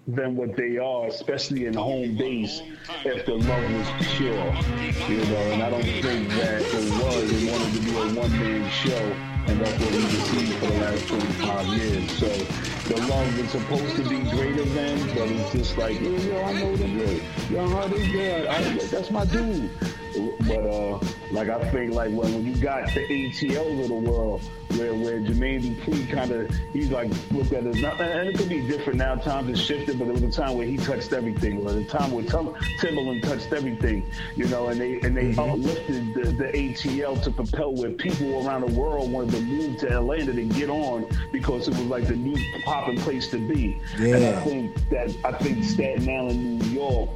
than 0.09 0.37
what 0.37 0.57
they 0.57 0.79
are, 0.79 1.07
especially 1.07 1.67
in 1.67 1.75
home 1.75 2.17
base, 2.17 2.63
if 3.05 3.27
the 3.27 3.35
love 3.35 3.73
was 3.73 3.89
pure. 4.17 4.33
You 5.09 5.25
know, 5.27 5.37
and 5.53 5.63
I 5.63 5.71
don't 5.71 5.83
think 5.83 6.29
that 6.31 6.63
it 6.63 7.03
was. 7.03 7.31
They 7.31 7.51
wanted 7.51 7.75
to 7.75 7.81
be 7.81 7.91
a 7.91 8.21
one 8.21 8.33
man 8.33 8.71
show, 8.71 8.97
and 9.47 9.61
that's 9.61 9.83
what 9.83 9.93
we've 9.93 10.05
received 10.05 10.55
for 10.55 10.67
the 10.67 10.79
last 10.81 11.09
25 11.09 11.67
years. 11.67 12.11
So 12.13 12.29
the 12.89 13.07
love 13.07 13.39
was 13.39 13.51
supposed 13.51 13.97
to 13.97 14.09
be 14.09 14.23
greater 14.31 14.65
than, 14.65 14.99
but 15.09 15.29
it's 15.29 15.53
just 15.53 15.77
like, 15.77 16.01
yo, 16.01 16.43
I 16.43 16.53
know 16.55 16.77
them 16.77 16.99
good. 16.99 17.23
Yo, 17.51 17.69
how 17.69 17.87
they 17.87 18.11
good? 18.11 18.47
I, 18.47 18.63
that's 18.87 19.11
my 19.11 19.27
dude. 19.27 19.71
But 20.41 20.67
uh, 20.67 20.99
like 21.31 21.49
I 21.49 21.71
think 21.71 21.93
like 21.95 22.11
when, 22.11 22.33
when 22.33 22.47
you 22.47 22.57
got 22.57 22.93
the 22.95 23.07
ATLs 23.07 23.83
of 23.83 23.89
the 23.89 24.11
world, 24.11 24.43
where 24.77 24.95
where 24.95 25.21
Jermaine 25.21 25.77
Dupri 25.77 26.11
kind 26.11 26.31
of 26.31 26.51
he's 26.73 26.91
like 26.91 27.11
looked 27.31 27.53
at 27.53 27.65
it, 27.67 27.81
not, 27.81 28.01
and 28.01 28.29
it 28.29 28.37
could 28.37 28.49
be 28.49 28.61
different 28.61 28.99
now. 28.99 29.15
Times 29.17 29.49
have 29.49 29.59
shifted, 29.59 29.99
but 29.99 30.07
there 30.07 30.15
was 30.15 30.23
a 30.23 30.31
time 30.31 30.57
where 30.57 30.67
he 30.67 30.77
touched 30.77 31.13
everything. 31.13 31.67
Or 31.67 31.77
a 31.77 31.85
time 31.85 32.13
where 32.13 32.25
Tim, 32.25 32.49
Timbaland 32.81 33.23
touched 33.23 33.53
everything, 33.53 34.07
you 34.37 34.47
know, 34.49 34.69
and 34.69 34.81
they 34.81 35.01
and 35.01 35.17
they 35.17 35.31
uplifted 35.31 36.15
the, 36.15 36.33
the 36.33 36.45
ATL 36.53 37.23
to 37.23 37.31
propel 37.31 37.75
where 37.75 37.91
people 37.91 38.47
around 38.47 38.63
the 38.63 38.79
world 38.79 39.11
wanted 39.11 39.33
to 39.33 39.41
move 39.43 39.79
to 39.79 39.97
Atlanta 39.97 40.33
to 40.33 40.45
get 40.45 40.71
on 40.71 41.07
because 41.33 41.69
it 41.69 41.75
was 41.75 41.87
like 41.87 42.07
the 42.07 42.17
new 42.17 42.37
popping 42.65 42.99
place 42.99 43.29
to 43.29 43.39
be. 43.39 43.81
And 43.97 44.25
I 44.25 44.41
think 44.43 44.75
that 44.91 45.17
I 45.25 45.33
think 45.33 45.65
Staten 45.65 46.09
Island, 46.09 46.59
New 46.61 46.69
York, 46.69 47.11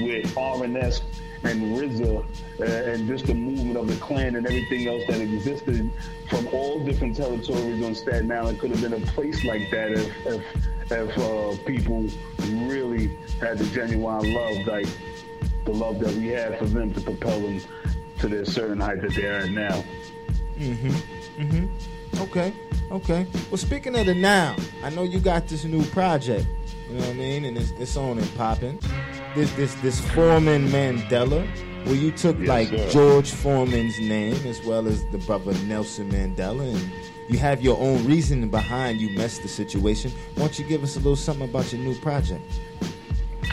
with 0.00 0.26
RNS 0.34 1.00
and 1.00 1.27
RZA 1.42 2.24
uh, 2.60 2.64
and 2.64 3.06
just 3.06 3.26
the 3.26 3.34
movement 3.34 3.76
of 3.76 3.88
the 3.88 3.96
Clan 3.96 4.36
and 4.36 4.46
everything 4.46 4.88
else 4.88 5.02
that 5.08 5.20
existed 5.20 5.90
from 6.28 6.46
all 6.48 6.78
different 6.84 7.16
territories 7.16 7.84
on 7.84 7.94
Staten 7.94 8.30
Island 8.30 8.58
could 8.58 8.70
have 8.70 8.80
been 8.80 9.00
a 9.02 9.06
place 9.06 9.44
like 9.44 9.70
that 9.70 9.92
if 9.92 10.26
if, 10.26 10.42
if 10.90 11.18
uh, 11.18 11.62
people 11.64 12.06
really 12.66 13.16
had 13.40 13.58
the 13.58 13.66
genuine 13.66 14.32
love, 14.32 14.66
like 14.66 14.88
the 15.64 15.72
love 15.72 15.98
that 16.00 16.14
we 16.14 16.28
had 16.28 16.58
for 16.58 16.66
them 16.66 16.92
to 16.94 17.00
propel 17.00 17.40
them 17.40 17.60
to 18.18 18.28
their 18.28 18.44
certain 18.44 18.80
height 18.80 19.00
that 19.02 19.14
they're 19.14 19.40
at 19.40 19.50
now. 19.50 19.84
Okay, 22.20 22.52
okay. 22.90 23.26
Well, 23.50 23.58
speaking 23.58 23.94
of 23.96 24.06
the 24.06 24.14
now, 24.14 24.56
I 24.82 24.90
know 24.90 25.04
you 25.04 25.20
got 25.20 25.46
this 25.46 25.64
new 25.64 25.84
project. 25.86 26.46
You 26.88 26.94
know 26.94 27.00
what 27.00 27.10
I 27.10 27.12
mean, 27.12 27.44
and 27.44 27.56
it's, 27.58 27.70
it's 27.72 27.96
on 27.96 28.18
and 28.18 28.34
popping. 28.36 28.80
This 29.34 29.52
this 29.52 29.74
this 29.76 30.00
Foreman 30.12 30.68
Mandela, 30.68 31.46
where 31.84 31.94
you 31.94 32.10
took 32.10 32.38
Yes, 32.38 32.48
like 32.48 32.68
sir. 32.68 32.90
George 32.90 33.30
Foreman's 33.30 33.98
name 34.00 34.34
as 34.46 34.62
well 34.64 34.86
as 34.88 35.04
the 35.06 35.18
brother 35.18 35.52
Nelson 35.66 36.10
Mandela, 36.10 36.72
and 36.74 36.90
you 37.28 37.38
have 37.38 37.60
your 37.62 37.78
own 37.78 38.04
reason 38.04 38.48
behind 38.48 39.00
you 39.00 39.10
messed 39.10 39.42
the 39.42 39.48
situation. 39.48 40.10
Why 40.34 40.44
don't 40.44 40.58
you 40.58 40.64
give 40.64 40.82
us 40.82 40.96
a 40.96 40.98
little 40.98 41.14
something 41.16 41.48
about 41.48 41.72
your 41.72 41.82
new 41.82 41.94
project? 41.96 42.42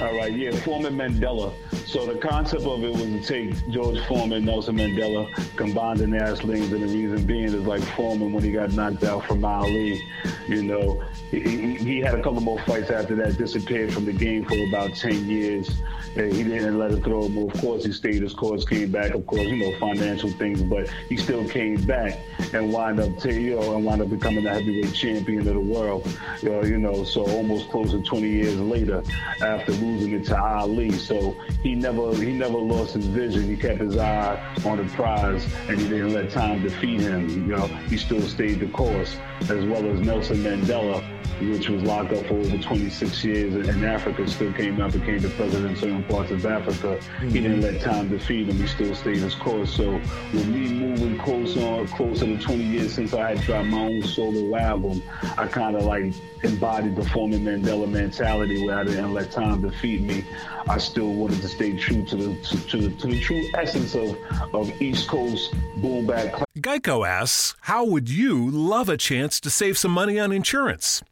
All 0.01 0.13
right, 0.13 0.35
yeah, 0.35 0.51
Foreman 0.51 0.97
Mandela. 0.97 1.53
So 1.85 2.05
the 2.05 2.19
concept 2.19 2.63
of 2.63 2.83
it 2.83 2.91
was 2.91 3.01
to 3.01 3.21
take 3.21 3.69
George 3.69 3.97
Foreman, 4.07 4.43
Nelson 4.43 4.75
Mandela, 4.75 5.33
combine 5.55 5.95
the 5.95 6.05
naslings, 6.05 6.73
and 6.73 6.83
the 6.83 6.87
reason 6.87 7.25
being 7.25 7.45
is 7.45 7.53
like 7.53 7.81
Foreman 7.95 8.33
when 8.33 8.43
he 8.43 8.51
got 8.51 8.73
knocked 8.73 9.05
out 9.05 9.23
from 9.25 9.45
Ali. 9.45 10.01
You 10.49 10.63
know, 10.63 11.01
he, 11.31 11.75
he, 11.75 11.99
had 12.01 12.13
a 12.15 12.21
couple 12.21 12.41
more 12.41 12.59
fights 12.63 12.89
after 12.89 13.15
that, 13.15 13.37
disappeared 13.37 13.93
from 13.93 14.03
the 14.03 14.11
game 14.11 14.43
for 14.43 14.57
about 14.67 14.95
10 14.95 15.27
years. 15.27 15.69
And 16.17 16.31
he 16.31 16.43
didn't 16.43 16.77
let 16.77 16.91
it 16.91 17.03
throw 17.03 17.25
him. 17.25 17.37
Of 17.37 17.53
course, 17.61 17.85
he 17.85 17.91
stayed 17.91 18.21
his 18.21 18.33
course, 18.33 18.65
came 18.65 18.91
back, 18.91 19.13
of 19.13 19.25
course, 19.25 19.47
you 19.47 19.57
know, 19.57 19.77
financial 19.79 20.29
things, 20.29 20.61
but 20.61 20.89
he 21.09 21.17
still 21.17 21.47
came 21.47 21.81
back 21.85 22.19
and 22.53 22.71
wound 22.71 22.99
up, 22.99 23.17
to, 23.19 23.33
you 23.33 23.55
know, 23.55 23.75
and 23.75 23.85
wound 23.85 24.01
up 24.01 24.09
becoming 24.09 24.43
the 24.43 24.49
heavyweight 24.49 24.93
champion 24.93 25.39
of 25.39 25.53
the 25.53 25.59
world. 25.59 26.05
You 26.41 26.49
know, 26.49 26.63
you 26.63 26.77
know, 26.77 27.03
so 27.05 27.25
almost 27.29 27.69
close 27.69 27.91
to 27.91 28.01
20 28.01 28.27
years 28.27 28.59
later 28.59 29.03
after 29.41 29.73
losing 29.85 30.13
it 30.13 30.25
to 30.25 30.37
Ali. 30.37 30.91
So 30.91 31.35
he 31.63 31.75
never 31.75 32.15
he 32.15 32.33
never 32.33 32.57
lost 32.57 32.93
his 32.93 33.05
vision. 33.05 33.43
He 33.43 33.55
kept 33.55 33.81
his 33.81 33.97
eye 33.97 34.37
on 34.65 34.77
the 34.77 34.91
prize 34.93 35.45
and 35.67 35.79
he 35.79 35.87
didn't 35.87 36.13
let 36.13 36.29
time 36.29 36.61
defeat 36.61 37.01
him. 37.01 37.29
You 37.29 37.55
know, 37.55 37.67
he 37.89 37.97
still 37.97 38.21
stayed 38.21 38.59
the 38.59 38.67
course, 38.67 39.17
as 39.41 39.65
well 39.65 39.85
as 39.89 39.99
Nelson 40.01 40.37
Mandela, 40.37 41.03
which 41.41 41.69
was 41.69 41.83
locked 41.83 42.13
up 42.13 42.25
for 42.25 42.35
over 42.35 42.57
26 42.57 43.23
years 43.23 43.53
in- 43.55 43.69
in 43.69 43.83
Africa, 43.83 44.27
still 44.27 44.53
came 44.53 44.79
out, 44.81 44.93
became 44.93 45.19
the 45.19 45.29
president 45.29 45.71
in 45.71 45.75
certain 45.75 46.03
parts 46.03 46.31
of 46.31 46.45
Africa. 46.45 46.97
He 47.19 47.25
mm-hmm. 47.25 47.33
didn't 47.33 47.61
let 47.61 47.81
time 47.81 48.09
defeat 48.09 48.47
him. 48.47 48.57
He 48.57 48.67
still 48.67 48.95
stayed 48.95 49.17
his 49.17 49.35
course. 49.35 49.73
So 49.73 49.93
with 50.33 50.47
me 50.47 50.67
moving 50.73 51.17
close 51.17 51.57
on 51.57 51.87
closer 51.87 52.25
to 52.25 52.37
20 52.37 52.63
years 52.63 52.93
since 52.93 53.13
I 53.13 53.29
had 53.29 53.41
dropped 53.41 53.67
my 53.67 53.81
own 53.81 54.03
solo 54.03 54.55
album, 54.57 55.01
I 55.37 55.47
kind 55.47 55.75
of 55.75 55.83
like 55.83 56.13
embodied 56.43 56.95
the 56.95 57.05
Foreman 57.09 57.43
Mandela 57.43 57.89
mentality 57.89 58.65
where 58.65 58.77
I 58.77 58.83
didn't 58.83 59.13
let 59.13 59.31
time 59.31 59.61
defeat 59.61 60.01
me. 60.01 60.23
I 60.67 60.77
still 60.77 61.13
wanted 61.13 61.41
to 61.41 61.47
stay 61.47 61.75
true 61.77 62.03
to 62.05 62.15
the 62.15 62.35
to, 62.35 62.67
to, 62.67 62.77
the- 62.77 62.95
to 62.95 63.07
the 63.07 63.19
true 63.19 63.43
essence 63.55 63.95
of 63.95 64.15
of 64.53 64.81
East 64.81 65.07
Coast 65.07 65.53
boom 65.77 66.05
bap 66.07 66.45
Geico 66.57 67.05
asks, 67.07 67.53
How 67.61 67.83
would 67.83 68.09
you 68.09 68.49
love 68.49 68.87
a 68.87 68.95
chance 68.95 69.39
to 69.41 69.49
save 69.49 69.77
some 69.77 69.91
money 69.91 70.17
on 70.17 70.31
insurance? 70.31 71.03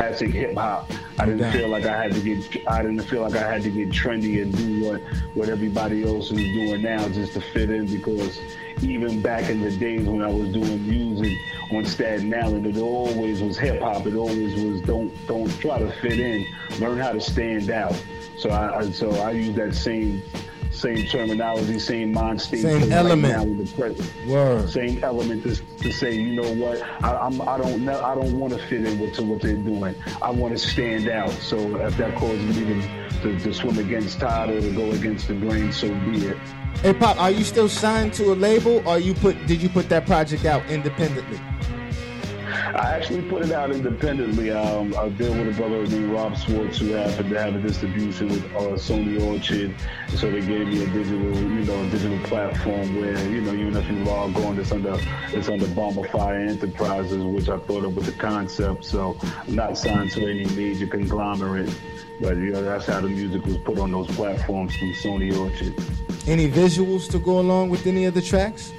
Classic 0.00 0.30
hip 0.30 0.54
hop. 0.54 0.90
I 1.18 1.26
didn't 1.26 1.40
doubt. 1.40 1.52
feel 1.52 1.68
like 1.68 1.84
I 1.84 2.02
had 2.02 2.12
to 2.12 2.20
get 2.20 2.68
I 2.68 2.82
didn't 2.82 3.02
feel 3.02 3.22
like 3.22 3.34
I 3.34 3.52
had 3.52 3.62
to 3.62 3.70
get 3.70 3.90
trendy 3.90 4.40
and 4.42 4.56
do 4.56 4.84
what 4.84 5.00
what 5.34 5.48
everybody 5.50 6.04
else 6.04 6.30
is 6.30 6.38
doing 6.38 6.82
now 6.82 7.06
just 7.10 7.34
to 7.34 7.40
fit 7.40 7.70
in 7.70 7.86
because 7.86 8.40
even 8.82 9.20
back 9.20 9.50
in 9.50 9.60
the 9.60 9.70
days 9.70 10.06
when 10.08 10.22
I 10.22 10.28
was 10.28 10.48
doing 10.48 10.88
music 10.88 11.36
on 11.72 11.84
Staten 11.84 12.32
Island, 12.32 12.66
it 12.66 12.78
always 12.78 13.42
was 13.42 13.58
hip 13.58 13.82
hop. 13.82 14.06
It 14.06 14.14
always 14.14 14.54
was 14.62 14.80
don't 14.80 15.12
don't 15.26 15.50
try 15.60 15.78
to 15.78 15.92
fit 16.00 16.18
in, 16.18 16.46
learn 16.78 16.98
how 16.98 17.12
to 17.12 17.20
stand 17.20 17.70
out. 17.70 17.94
So 18.38 18.48
I, 18.48 18.78
I 18.78 18.90
so 18.90 19.10
I 19.20 19.32
use 19.32 19.54
that 19.56 19.74
same 19.74 20.22
same 20.70 21.06
terminology, 21.06 21.78
same 21.78 22.12
mind 22.12 22.40
state 22.40 22.62
Same 22.62 22.80
right 22.82 22.92
element. 22.92 23.34
now 23.34 23.42
in 23.42 23.58
the 23.58 23.70
present 23.72 24.26
Word. 24.26 24.68
same 24.70 25.02
element 25.02 25.42
to, 25.42 25.56
to 25.56 25.92
say, 25.92 26.14
you 26.14 26.34
know 26.40 26.52
what, 26.54 26.80
I, 27.02 27.16
I'm, 27.16 27.40
I 27.42 27.58
don't 27.58 27.84
know, 27.84 28.02
I 28.02 28.14
don't 28.14 28.38
want 28.38 28.52
to 28.54 28.58
fit 28.66 28.84
in 28.84 28.98
with 28.98 29.14
to 29.14 29.22
what 29.22 29.42
they're 29.42 29.56
doing. 29.56 29.94
I 30.22 30.30
want 30.30 30.56
to 30.56 30.58
stand 30.58 31.08
out. 31.08 31.30
So 31.32 31.76
if 31.80 31.96
that 31.96 32.14
causes 32.16 32.56
me 32.56 32.64
to, 32.80 33.20
to, 33.22 33.38
to 33.40 33.52
swim 33.54 33.78
against 33.78 34.20
tide 34.20 34.50
or 34.50 34.60
to 34.60 34.72
go 34.72 34.90
against 34.92 35.28
the 35.28 35.34
grain, 35.34 35.72
so 35.72 35.88
be 36.06 36.26
it. 36.26 36.36
Hey 36.82 36.94
Pop, 36.94 37.20
are 37.20 37.30
you 37.30 37.44
still 37.44 37.68
signed 37.68 38.14
to 38.14 38.32
a 38.32 38.34
label, 38.34 38.86
or 38.88 38.98
you 38.98 39.12
put 39.12 39.46
did 39.46 39.60
you 39.60 39.68
put 39.68 39.88
that 39.90 40.06
project 40.06 40.44
out 40.46 40.64
independently? 40.70 41.38
I 42.50 42.94
actually 42.94 43.22
put 43.22 43.42
it 43.42 43.52
out 43.52 43.70
independently. 43.70 44.50
Um, 44.50 44.94
I 44.96 45.08
deal 45.10 45.32
with 45.32 45.54
a 45.54 45.56
brother 45.56 45.86
named 45.86 46.12
Rob 46.12 46.36
Swartz 46.36 46.78
who 46.78 46.92
happened 46.92 47.30
to 47.30 47.40
have 47.40 47.54
a 47.54 47.60
distribution 47.60 48.28
with 48.28 48.44
uh, 48.54 48.76
Sony 48.76 49.20
Orchard. 49.22 49.74
So 50.16 50.30
they 50.30 50.40
gave 50.40 50.68
me 50.68 50.82
a 50.82 50.86
digital, 50.86 51.34
you 51.34 51.64
know, 51.64 51.90
digital 51.90 52.18
platform 52.20 53.00
where, 53.00 53.18
you 53.28 53.40
know, 53.40 53.52
even 53.52 53.76
if 53.76 53.88
you 53.90 54.04
log 54.04 54.36
on, 54.38 54.58
it's 54.58 54.72
under 54.72 54.98
it's 55.32 55.48
under 55.48 55.66
Bomber 55.68 56.08
Fire 56.08 56.40
Enterprises, 56.40 57.22
which 57.22 57.48
I 57.48 57.58
thought 57.58 57.84
of 57.84 57.94
with 57.96 58.06
the 58.06 58.12
concept. 58.12 58.84
So 58.84 59.16
I'm 59.22 59.54
not 59.54 59.78
signed 59.78 60.10
to 60.12 60.26
any 60.26 60.44
major 60.56 60.86
conglomerate. 60.86 61.74
But 62.20 62.36
you 62.36 62.52
know, 62.52 62.62
that's 62.62 62.86
how 62.86 63.00
the 63.00 63.08
music 63.08 63.44
was 63.46 63.56
put 63.58 63.78
on 63.78 63.92
those 63.92 64.08
platforms 64.08 64.76
through 64.76 64.92
Sony 64.94 65.36
Orchard. 65.38 65.74
Any 66.28 66.50
visuals 66.50 67.10
to 67.10 67.18
go 67.18 67.40
along 67.40 67.70
with 67.70 67.86
any 67.86 68.04
of 68.04 68.14
the 68.14 68.22
tracks? 68.22 68.72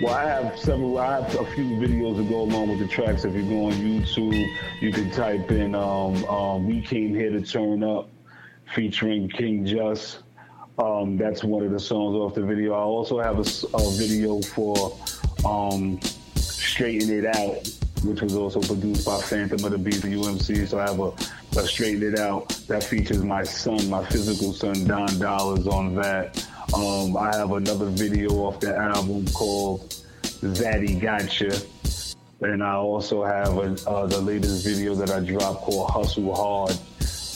Well, 0.00 0.14
I 0.14 0.24
have 0.24 0.58
several. 0.58 0.96
I 0.96 1.20
have 1.20 1.34
a 1.34 1.44
few 1.52 1.64
videos 1.76 2.16
that 2.16 2.26
go 2.30 2.40
along 2.40 2.70
with 2.70 2.78
the 2.78 2.88
tracks. 2.88 3.26
If 3.26 3.34
you 3.34 3.42
go 3.42 3.66
on 3.66 3.72
YouTube, 3.72 4.46
you 4.80 4.92
can 4.92 5.10
type 5.10 5.50
in 5.50 5.74
um, 5.74 6.24
um, 6.24 6.66
"We 6.66 6.80
Came 6.80 7.14
Here 7.14 7.28
to 7.28 7.42
Turn 7.42 7.84
Up" 7.84 8.08
featuring 8.74 9.28
King 9.28 9.66
Just. 9.66 10.20
Um, 10.78 11.18
that's 11.18 11.44
one 11.44 11.66
of 11.66 11.70
the 11.70 11.78
songs 11.78 12.16
off 12.16 12.34
the 12.34 12.42
video. 12.42 12.72
I 12.72 12.78
also 12.78 13.20
have 13.20 13.40
a, 13.40 13.76
a 13.76 13.90
video 13.98 14.40
for 14.40 14.96
um, 15.44 16.00
"Straighten 16.34 17.10
It 17.10 17.26
Out," 17.26 17.68
which 18.02 18.22
was 18.22 18.34
also 18.34 18.62
produced 18.62 19.04
by 19.04 19.20
Phantom 19.20 19.62
of 19.62 19.70
the 19.70 19.76
Beast 19.76 20.04
UMC. 20.04 20.66
So 20.66 20.78
I 20.78 20.88
have 20.88 20.98
a, 20.98 21.12
a 21.60 21.66
"Straighten 21.66 22.14
It 22.14 22.18
Out" 22.18 22.48
that 22.68 22.82
features 22.82 23.22
my 23.22 23.42
son, 23.42 23.90
my 23.90 24.02
physical 24.06 24.54
son, 24.54 24.86
Don 24.86 25.18
Dollars, 25.18 25.66
on 25.66 25.94
that. 25.96 26.46
Um, 26.74 27.16
I 27.16 27.34
have 27.36 27.50
another 27.52 27.86
video 27.86 28.30
off 28.44 28.60
the 28.60 28.76
album 28.76 29.26
called 29.28 29.90
Zaddy 30.22 31.00
Gotcha. 31.00 31.60
And 32.42 32.62
I 32.62 32.74
also 32.74 33.24
have 33.24 33.58
a, 33.58 33.90
uh, 33.90 34.06
the 34.06 34.20
latest 34.20 34.64
video 34.64 34.94
that 34.94 35.10
I 35.10 35.20
dropped 35.20 35.62
called 35.62 35.90
Hustle 35.90 36.34
Hard, 36.34 36.76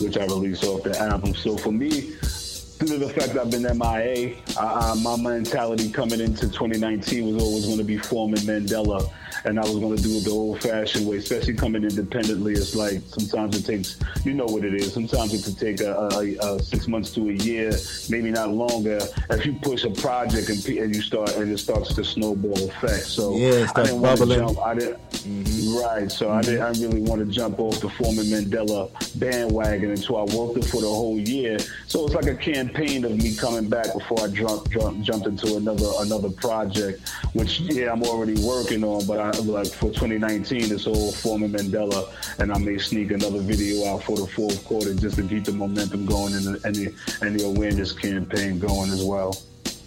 which 0.01 0.17
I 0.17 0.25
released 0.27 0.65
off 0.65 0.85
the 0.85 0.97
album. 0.99 1.35
So 1.35 1.57
for 1.57 1.73
me, 1.73 1.91
due 1.91 2.87
to 2.87 2.99
the 2.99 3.09
fact 3.09 3.37
I've 3.37 3.51
been 3.51 3.63
MIA, 3.63 4.37
I, 4.59 4.65
I, 4.65 4.95
my 5.03 5.17
mentality 5.17 5.91
coming 5.91 6.21
into 6.21 6.47
2019 6.47 7.35
was 7.35 7.43
always 7.43 7.67
going 7.67 7.79
to 7.79 7.85
be 7.85 7.99
Foreman 7.99 8.41
Mandela 8.41 9.11
and 9.45 9.59
I 9.59 9.63
was 9.63 9.79
going 9.79 9.97
to 9.97 10.03
do 10.03 10.17
it 10.17 10.25
the 10.25 10.31
old 10.31 10.63
fashioned 10.63 11.07
way, 11.07 11.19
especially 11.19 11.55
coming 11.55 11.85
independently. 11.85 12.55
It's 12.55 12.75
like 12.75 13.03
sometimes 13.07 13.57
it 13.57 13.67
takes, 13.67 13.99
you 14.25 14.33
know 14.33 14.47
what 14.47 14.65
it 14.65 14.75
is. 14.75 14.93
Sometimes 14.93 15.35
it 15.35 15.45
could 15.45 15.59
take 15.59 15.81
a, 15.81 15.95
a, 15.95 16.55
a 16.55 16.63
six 16.63 16.89
months 16.89 17.11
to 17.15 17.29
a 17.29 17.33
year, 17.33 17.73
maybe 18.09 18.31
not 18.31 18.51
longer. 18.51 19.01
If 19.31 19.45
you 19.45 19.53
push 19.55 19.85
a 19.85 19.91
project 19.91 20.49
and, 20.49 20.65
and 20.67 20.95
you 20.95 21.03
start 21.03 21.37
and 21.37 21.53
it 21.53 21.59
starts 21.59 21.95
to 21.95 22.05
snowball 22.05 22.59
effect. 22.69 23.05
So 23.05 23.37
yeah, 23.37 23.71
I 23.75 23.83
didn't 23.83 24.01
want 24.01 24.19
to 24.19 24.27
jump. 24.27 24.59
I 24.61 24.75
didn't. 24.75 25.11
Mm-hmm. 25.11 25.77
Right. 25.79 26.11
So 26.11 26.27
mm-hmm. 26.27 26.39
I 26.39 26.43
didn't. 26.43 26.63
I 26.63 26.69
really 26.87 27.03
want 27.03 27.27
to 27.27 27.31
jump 27.31 27.59
off 27.59 27.81
the 27.81 27.91
Foreman 27.91 28.27
Mandela 28.27 28.91
bandwagon 29.19 29.91
until 29.91 30.17
I 30.17 30.23
worked 30.35 30.57
it 30.59 30.65
for 30.65 30.81
the 30.81 30.89
whole 30.89 31.19
year. 31.19 31.59
So 31.87 32.07
it's 32.07 32.15
like 32.15 32.27
a 32.27 32.35
campaign 32.35 33.05
of 33.05 33.17
me 33.17 33.35
coming 33.35 33.69
back 33.69 33.93
before 33.93 34.25
I 34.25 34.29
jump, 34.29 34.71
jump, 34.71 35.03
jumped 35.03 35.27
into 35.27 35.57
another 35.57 35.91
another 36.01 36.31
project, 36.31 37.09
which 37.35 37.61
yeah 37.61 37.93
I'm 37.93 38.03
already 38.03 38.41
working 38.43 38.83
on, 38.85 39.07
but 39.07 39.21
I 39.21 39.34
Uh, 39.35 39.43
like 39.43 39.67
for 39.67 39.91
2019, 39.91 40.73
it's 40.73 40.87
all 40.87 41.13
Foreman 41.13 41.53
Mandela, 41.53 42.09
and 42.39 42.53
I 42.53 42.59
may 42.59 42.79
sneak 42.79 43.11
another 43.11 43.41
video 43.41 43.87
out 43.87 44.05
for 44.05 44.17
the 44.17 44.27
fourth 44.27 44.65
quarter 44.65 44.95
just 44.95 45.17
to 45.17 45.23
keep 45.23 45.45
the 45.45 45.53
momentum 45.53 46.07
going 46.07 46.35
and 46.35 46.45
the, 46.45 46.61
and 46.67 46.75
the, 46.75 46.95
and 47.23 47.39
the 47.39 47.45
awareness 47.45 47.93
campaign 47.93 48.59
going 48.59 48.91
as 48.91 49.03
well. 49.03 49.37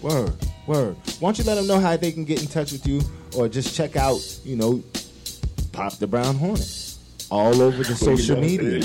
Word, 0.02 0.34
word. 0.66 0.96
Why 1.20 1.30
don't 1.30 1.38
you 1.40 1.44
let 1.46 1.56
them 1.56 1.68
know 1.68 1.80
how 1.80 1.96
they 1.98 2.12
can 2.12 2.26
get 2.26 2.42
in 2.42 2.48
touch 2.48 2.72
with 2.72 2.86
you, 2.86 3.02
or 3.38 3.48
just 3.48 3.76
check 3.76 3.96
out, 3.96 4.20
you 4.44 4.56
know, 4.56 4.84
Pop 5.72 5.94
the 5.94 6.08
Brown 6.08 6.36
Hornet 6.36 6.96
all 7.30 7.62
over 7.62 7.84
the 7.84 7.96
social 7.96 8.40
media. 8.40 8.80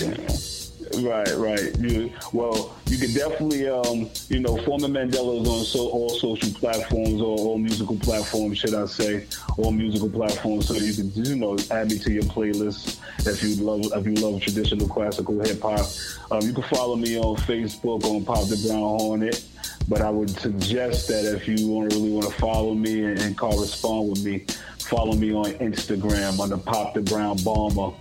Right, 1.00 1.34
right. 1.36 1.78
You, 1.78 2.12
well, 2.32 2.76
you 2.86 2.98
can 2.98 3.12
definitely, 3.14 3.68
um, 3.68 4.10
you 4.28 4.40
know, 4.40 4.56
Foreman 4.58 4.92
Mandela 4.92 5.40
is 5.40 5.48
on 5.48 5.64
so, 5.64 5.88
all 5.88 6.10
social 6.10 6.52
platforms 6.52 7.20
or 7.20 7.38
all 7.38 7.58
musical 7.58 7.96
platforms, 7.96 8.58
should 8.58 8.74
I 8.74 8.84
say, 8.86 9.26
all 9.56 9.72
musical 9.72 10.10
platforms. 10.10 10.68
So 10.68 10.74
you 10.74 10.92
can, 10.92 11.10
you 11.24 11.36
know, 11.36 11.56
add 11.70 11.90
me 11.90 11.98
to 11.98 12.12
your 12.12 12.24
playlist 12.24 12.98
if 13.26 13.42
you 13.42 13.56
love 13.64 13.90
if 13.94 14.06
you 14.06 14.14
love 14.14 14.42
traditional 14.42 14.86
classical 14.86 15.40
hip 15.40 15.62
hop. 15.62 15.86
Um, 16.30 16.42
you 16.42 16.52
can 16.52 16.64
follow 16.64 16.96
me 16.96 17.18
on 17.18 17.36
Facebook 17.36 18.04
on 18.04 18.24
Pop 18.24 18.48
the 18.48 18.62
Brown 18.66 18.80
Hornet. 18.80 19.42
But 19.88 20.00
I 20.00 20.10
would 20.10 20.30
suggest 20.30 21.08
that 21.08 21.24
if 21.24 21.48
you 21.48 21.68
want 21.68 21.92
really 21.92 22.10
want 22.10 22.26
to 22.26 22.32
follow 22.34 22.74
me 22.74 23.04
and, 23.04 23.18
and 23.20 23.36
correspond 23.36 24.10
with 24.10 24.24
me, 24.24 24.44
follow 24.78 25.14
me 25.14 25.32
on 25.32 25.52
Instagram 25.54 26.38
under 26.38 26.56
Pop 26.56 26.94
the 26.94 27.00
Brown 27.00 27.36
Bomber. 27.38 27.96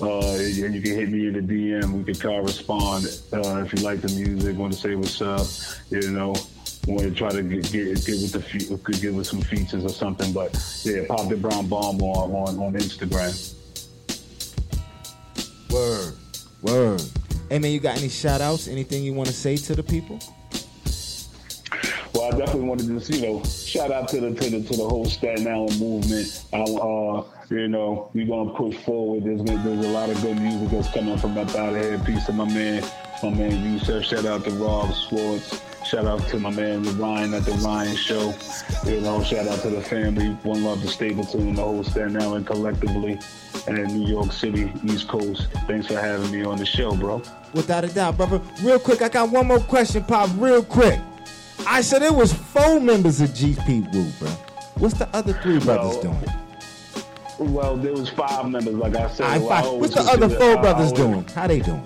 Uh, 0.00 0.32
and 0.34 0.74
you 0.74 0.82
can 0.82 0.94
hit 0.94 1.08
me 1.08 1.26
in 1.28 1.32
the 1.34 1.40
DM. 1.40 1.92
We 1.92 2.04
can 2.04 2.20
correspond 2.20 3.06
uh, 3.32 3.62
if 3.64 3.72
you 3.72 3.80
like 3.80 4.00
the 4.02 4.08
music, 4.08 4.56
want 4.56 4.72
to 4.72 4.78
say 4.78 4.94
what's 4.94 5.22
up. 5.22 5.46
You 5.90 6.10
know, 6.10 6.34
want 6.86 7.02
to 7.02 7.10
try 7.12 7.30
to 7.30 7.42
get 7.42 7.70
get, 7.72 8.04
get 8.04 8.20
with 8.20 8.32
the 8.32 8.40
fe- 8.40 8.76
could 8.76 9.00
get 9.00 9.14
with 9.14 9.26
some 9.26 9.40
features 9.40 9.84
or 9.84 9.88
something. 9.88 10.32
But 10.32 10.54
yeah, 10.84 11.04
pop 11.08 11.28
the 11.28 11.36
brown 11.36 11.68
bomb 11.68 12.02
on 12.02 12.30
on, 12.32 12.58
on 12.58 12.72
Instagram. 12.74 13.54
Word, 15.70 16.14
word. 16.62 17.02
Hey 17.48 17.58
man, 17.58 17.70
you 17.70 17.80
got 17.80 17.96
any 17.96 18.08
shout 18.08 18.40
outs? 18.40 18.68
Anything 18.68 19.04
you 19.04 19.14
want 19.14 19.28
to 19.28 19.34
say 19.34 19.56
to 19.56 19.74
the 19.74 19.82
people? 19.82 20.18
Well, 22.16 22.32
I 22.32 22.38
definitely 22.38 22.62
wanted 22.62 22.98
to, 22.98 23.12
you 23.14 23.26
know, 23.26 23.42
shout 23.44 23.92
out 23.92 24.08
to 24.08 24.20
the 24.20 24.30
to 24.32 24.50
the 24.50 24.62
to 24.62 24.76
the 24.76 24.88
whole 24.88 25.04
Staten 25.04 25.46
Island 25.46 25.78
movement. 25.78 26.44
I, 26.50 26.62
uh, 26.62 27.24
you 27.50 27.68
know, 27.68 28.10
we're 28.14 28.26
gonna 28.26 28.54
push 28.54 28.74
forward. 28.84 29.24
There's 29.24 29.42
there's 29.42 29.84
a 29.84 29.90
lot 29.90 30.08
of 30.08 30.22
good 30.22 30.40
music 30.40 30.70
that's 30.70 30.90
coming 30.94 31.18
from 31.18 31.36
up 31.36 31.54
out 31.54 31.74
here. 31.74 31.98
Peace 32.06 32.24
to 32.24 32.32
my 32.32 32.46
man, 32.46 32.82
my 33.22 33.28
man 33.28 33.70
Yusef. 33.70 34.02
Shout 34.02 34.24
out 34.24 34.44
to 34.44 34.50
Rob 34.52 34.94
Schwartz. 34.94 35.60
Shout 35.84 36.06
out 36.06 36.26
to 36.28 36.40
my 36.40 36.48
man 36.48 36.84
Ryan 36.98 37.34
at 37.34 37.44
the 37.44 37.52
Ryan 37.52 37.94
Show. 37.94 38.32
You 38.90 39.02
know, 39.02 39.22
shout 39.22 39.46
out 39.46 39.60
to 39.60 39.68
the 39.68 39.82
family. 39.82 40.30
One 40.42 40.64
love 40.64 40.80
to 40.80 40.88
Stapleton 40.88 41.48
and 41.48 41.58
the 41.58 41.62
whole 41.62 41.84
Staten 41.84 42.16
Island 42.16 42.46
collectively, 42.46 43.20
and 43.66 43.78
in 43.78 43.88
New 43.88 44.08
York 44.08 44.32
City, 44.32 44.72
East 44.84 45.06
Coast. 45.06 45.48
Thanks 45.66 45.88
for 45.88 46.00
having 46.00 46.30
me 46.30 46.44
on 46.46 46.56
the 46.56 46.66
show, 46.66 46.96
bro. 46.96 47.20
Without 47.52 47.84
a 47.84 47.88
doubt, 47.88 48.16
brother. 48.16 48.40
Real 48.62 48.78
quick, 48.78 49.02
I 49.02 49.10
got 49.10 49.28
one 49.28 49.48
more 49.48 49.60
question, 49.60 50.02
Pop. 50.02 50.30
Real 50.38 50.64
quick. 50.64 50.98
I 51.66 51.80
said 51.80 52.02
it 52.02 52.14
was 52.14 52.32
four 52.32 52.80
members 52.80 53.20
of 53.20 53.30
GP 53.30 53.92
Wu, 53.92 54.10
bro. 54.18 54.28
What's 54.78 54.98
the 54.98 55.08
other 55.14 55.32
three 55.34 55.58
brothers 55.58 55.98
doing? 55.98 56.24
Well, 57.38 57.76
there 57.76 57.92
was 57.92 58.08
five 58.08 58.48
members, 58.48 58.74
like 58.74 58.96
I 58.96 59.08
said. 59.10 59.26
I, 59.26 59.38
five. 59.40 59.72
What's 59.72 59.94
the 59.94 60.00
other 60.00 60.28
four 60.28 60.56
brothers 60.58 60.92
doing? 60.92 61.24
How 61.28 61.46
they 61.46 61.60
doing? 61.60 61.82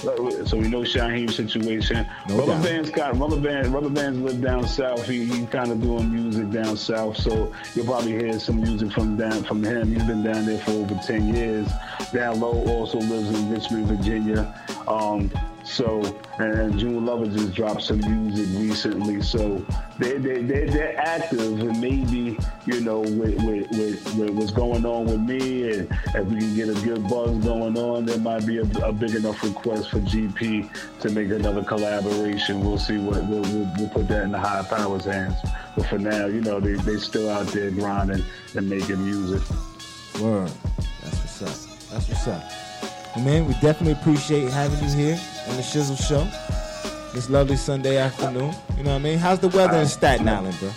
So 0.00 0.56
we 0.56 0.68
know 0.68 0.80
Shyheim's 0.80 1.36
situation. 1.36 2.06
No 2.28 2.38
Rubber 2.38 2.52
doubt. 2.52 2.64
Band's 2.64 2.90
of, 2.90 3.20
Rubber 3.20 3.38
Band 3.38 3.66
Rubber 3.68 3.90
Band's 3.90 4.20
live 4.20 4.40
down 4.40 4.66
south. 4.66 5.06
He, 5.06 5.26
he 5.26 5.46
kind 5.46 5.70
of 5.70 5.82
doing 5.82 6.10
music 6.10 6.50
down 6.50 6.76
south, 6.78 7.18
so 7.18 7.52
you'll 7.74 7.84
probably 7.84 8.12
hear 8.12 8.38
some 8.40 8.62
music 8.62 8.92
from 8.92 9.18
down 9.18 9.44
from 9.44 9.62
him. 9.62 9.92
He's 9.92 10.04
been 10.04 10.22
down 10.22 10.46
there 10.46 10.58
for 10.58 10.70
over 10.70 10.98
ten 11.06 11.34
years. 11.34 11.68
Down 12.14 12.40
low 12.40 12.66
also 12.66 12.98
lives 12.98 13.28
in 13.28 13.50
Richmond, 13.50 13.86
Virginia. 13.88 14.58
Um, 14.88 15.30
so, 15.64 16.02
and 16.38 16.78
June 16.78 17.04
Lover 17.04 17.26
just 17.26 17.52
dropped 17.52 17.82
some 17.82 18.00
music 18.00 18.46
recently. 18.58 19.22
So 19.22 19.64
they, 19.98 20.18
they, 20.18 20.42
they, 20.42 20.64
they're 20.66 20.98
active 20.98 21.60
and 21.60 21.80
maybe, 21.80 22.38
you 22.66 22.80
know, 22.80 23.00
with, 23.00 23.36
with, 23.44 23.70
with, 23.70 24.14
with, 24.16 24.30
what's 24.30 24.50
going 24.50 24.84
on 24.86 25.06
with 25.06 25.20
me 25.20 25.70
and 25.70 25.88
if 26.14 26.26
we 26.26 26.38
can 26.38 26.54
get 26.54 26.68
a 26.68 26.80
good 26.82 27.08
buzz 27.08 27.36
going 27.44 27.76
on, 27.76 28.06
there 28.06 28.18
might 28.18 28.46
be 28.46 28.58
a, 28.58 28.62
a 28.82 28.92
big 28.92 29.14
enough 29.14 29.42
request 29.42 29.90
for 29.90 30.00
GP 30.00 31.00
to 31.00 31.10
make 31.10 31.30
another 31.30 31.62
collaboration. 31.62 32.60
We'll 32.60 32.78
see 32.78 32.98
what, 32.98 33.24
we'll, 33.26 33.42
we'll, 33.42 33.70
we'll 33.78 33.88
put 33.90 34.08
that 34.08 34.24
in 34.24 34.32
the 34.32 34.38
high 34.38 34.62
powers 34.62 35.04
hands. 35.04 35.36
But 35.76 35.86
for 35.86 35.98
now, 35.98 36.26
you 36.26 36.40
know, 36.40 36.60
they, 36.60 36.72
they 36.72 36.96
still 36.96 37.28
out 37.28 37.46
there 37.48 37.70
grinding 37.70 38.24
and 38.56 38.68
making 38.68 39.04
music. 39.04 39.42
Word. 40.20 40.50
That's 41.02 41.18
what's 41.18 41.42
up. 41.42 41.90
That's 41.90 42.08
what's 42.08 42.28
up. 42.28 42.42
Man, 43.16 43.46
we 43.46 43.54
definitely 43.54 43.92
appreciate 43.92 44.50
having 44.52 44.88
you 44.88 44.96
here 44.96 45.20
on 45.50 45.56
the 45.56 45.62
Shizzle 45.62 45.98
Show 45.98 46.24
this 47.12 47.28
lovely 47.28 47.56
Sunday 47.56 47.98
afternoon. 47.98 48.54
You 48.76 48.84
know 48.84 48.90
what 48.92 48.96
I 48.96 48.98
mean? 48.98 49.18
How's 49.18 49.40
the 49.40 49.48
weather 49.48 49.78
in 49.78 49.86
Staten 49.86 50.28
Island, 50.28 50.56
bro? 50.60 50.70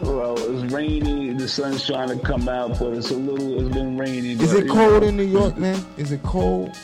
Well, 0.00 0.38
it's 0.38 0.72
rainy. 0.72 1.34
The 1.34 1.46
sun's 1.46 1.86
trying 1.86 2.08
to 2.08 2.18
come 2.24 2.48
out, 2.48 2.78
but 2.78 2.94
it's 2.94 3.10
a 3.10 3.16
little. 3.16 3.60
It's 3.60 3.74
been 3.74 3.98
rainy. 3.98 4.32
Is 4.32 4.54
it 4.54 4.68
cold 4.68 5.02
in 5.02 5.16
New 5.16 5.24
York, 5.24 5.58
man? 5.58 5.84
Is 5.98 6.12
it 6.12 6.22
cold? 6.22 6.76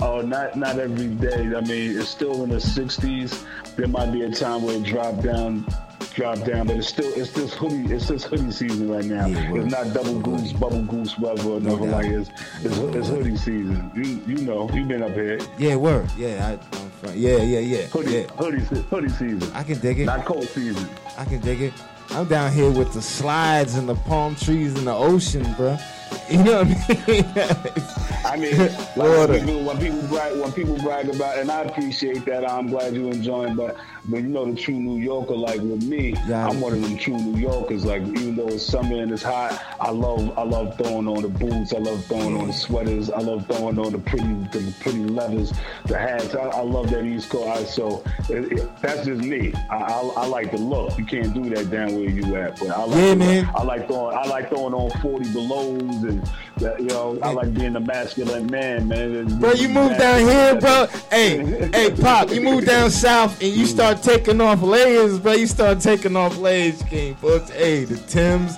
Oh, 0.00 0.22
not 0.22 0.56
not 0.56 0.78
every 0.78 1.08
day. 1.08 1.54
I 1.54 1.60
mean, 1.60 1.98
it's 1.98 2.08
still 2.08 2.42
in 2.42 2.50
the 2.50 2.56
60s. 2.56 3.44
There 3.76 3.88
might 3.88 4.12
be 4.12 4.22
a 4.22 4.30
time 4.30 4.62
where 4.62 4.76
it 4.76 4.84
dropped 4.84 5.22
down 5.22 5.66
drop 6.14 6.44
down, 6.44 6.66
but 6.66 6.76
it's 6.76 6.88
still 6.88 7.10
it's 7.14 7.32
this 7.32 7.54
hoodie 7.54 7.92
it's 7.92 8.08
this 8.08 8.24
hoodie 8.24 8.50
season 8.50 8.90
right 8.90 9.04
now. 9.04 9.26
Yeah, 9.26 9.54
it's 9.54 9.72
not 9.72 9.92
double 9.92 10.20
goose, 10.20 10.52
bubble 10.52 10.82
goose 10.82 11.18
weather 11.18 11.42
or 11.42 11.60
nothing 11.60 11.90
no 11.90 11.96
like 11.96 12.06
it's, 12.06 12.30
it's 12.62 12.78
it's 12.78 13.08
hoodie 13.08 13.36
season. 13.36 13.90
You 13.94 14.22
you 14.26 14.44
know 14.44 14.68
you've 14.72 14.88
been 14.88 15.02
up 15.02 15.12
here. 15.12 15.40
Yeah, 15.58 15.76
word. 15.76 16.10
Yeah, 16.16 16.58
I, 16.72 16.76
am 16.76 16.90
from, 16.90 17.16
yeah, 17.16 17.38
yeah, 17.38 17.58
yeah. 17.60 17.86
Hoodie 17.86 18.12
yeah. 18.12 18.26
hoodie 18.28 18.60
hoodie 18.60 19.08
season. 19.08 19.50
I 19.54 19.62
can 19.62 19.78
dig 19.80 20.00
it. 20.00 20.06
Not 20.06 20.24
cold 20.24 20.44
season. 20.48 20.88
I 21.16 21.24
can 21.24 21.40
dig 21.40 21.62
it. 21.62 21.72
I'm 22.10 22.28
down 22.28 22.52
here 22.52 22.70
with 22.70 22.92
the 22.92 23.00
slides 23.00 23.76
and 23.76 23.88
the 23.88 23.94
palm 23.94 24.36
trees 24.36 24.76
and 24.76 24.86
the 24.86 24.94
ocean, 24.94 25.46
bro. 25.54 25.76
You 26.30 26.44
know 26.44 26.62
what 26.62 27.08
I 27.08 27.10
mean? 27.10 27.24
I 28.24 28.36
mean, 28.36 28.58
like 28.96 28.96
when 28.96 29.40
people, 29.40 29.64
when 29.64 29.78
people 29.78 30.02
brag, 30.08 30.38
when 30.38 30.52
people 30.52 30.76
brag 30.78 31.08
about, 31.08 31.38
and 31.38 31.50
I 31.50 31.62
appreciate 31.62 32.24
that. 32.26 32.48
I'm 32.48 32.68
glad 32.68 32.94
you 32.94 33.08
enjoying, 33.08 33.56
but 33.56 33.76
but 34.06 34.18
you 34.18 34.28
know 34.28 34.50
the 34.50 34.60
true 34.60 34.74
New 34.74 35.00
Yorker, 35.00 35.36
like 35.36 35.60
with 35.60 35.84
me. 35.84 36.14
I'm 36.32 36.60
one 36.60 36.72
of 36.72 36.82
them 36.82 36.96
true 36.96 37.16
New 37.16 37.38
Yorkers. 37.38 37.84
Like 37.84 38.02
even 38.02 38.36
though 38.36 38.48
it's 38.48 38.64
summer 38.64 39.00
and 39.02 39.12
it's 39.12 39.22
hot, 39.22 39.62
I 39.80 39.90
love 39.90 40.36
I 40.36 40.42
love 40.42 40.76
throwing 40.76 41.06
on 41.06 41.22
the 41.22 41.28
boots, 41.28 41.72
I 41.72 41.78
love 41.78 42.04
throwing 42.06 42.36
on 42.36 42.48
the 42.48 42.52
sweaters, 42.52 43.10
I 43.10 43.18
love 43.18 43.46
throwing 43.46 43.78
on 43.78 43.92
the 43.92 43.98
pretty 43.98 44.34
the 44.52 44.74
pretty 44.80 45.04
leathers, 45.04 45.52
the 45.86 45.98
hats. 45.98 46.34
I, 46.34 46.40
I 46.40 46.62
love 46.62 46.90
that 46.90 47.04
East 47.04 47.30
Coast. 47.30 47.48
I, 47.48 47.64
so 47.64 48.04
it, 48.28 48.52
it, 48.52 48.82
that's 48.82 49.06
just 49.06 49.22
me. 49.22 49.52
I, 49.70 49.76
I, 49.76 50.12
I 50.16 50.26
like 50.26 50.50
the 50.50 50.58
look. 50.58 50.98
You 50.98 51.04
can't 51.04 51.32
do 51.32 51.48
that 51.54 51.70
down 51.70 51.94
where 51.94 52.10
you 52.10 52.36
at, 52.36 52.58
but 52.58 52.70
I 52.70 52.84
like 52.84 52.98
Yeah, 52.98 53.14
man. 53.14 53.50
I 53.54 53.62
like 53.62 53.86
throwing 53.86 54.16
I 54.16 54.24
like 54.24 54.48
throwing 54.48 54.74
on 54.74 54.90
40 55.00 55.32
belows 55.32 55.80
and 55.80 56.28
you 56.60 56.86
know 56.86 57.18
I 57.22 57.32
like 57.32 57.54
being 57.54 57.76
a 57.76 57.80
masculine 57.80 58.46
man, 58.46 58.88
man. 58.88 59.38
Bro, 59.38 59.52
you 59.52 59.68
move 59.68 59.96
down 59.98 60.20
here, 60.20 60.60
bro. 60.60 60.86
Hey, 61.10 61.38
hey, 61.72 61.90
Pop, 61.90 62.30
you 62.30 62.40
move 62.40 62.64
down 62.64 62.90
south 62.90 63.40
and 63.42 63.52
you 63.52 63.66
start 63.66 64.02
taking 64.02 64.40
off 64.40 64.62
layers, 64.62 65.18
bro. 65.18 65.32
You 65.32 65.46
start 65.46 65.80
taking 65.80 66.16
off 66.16 66.36
layers, 66.38 66.82
King. 66.84 67.16
But 67.20 67.48
hey, 67.50 67.84
the 67.84 67.96
Tims, 67.96 68.56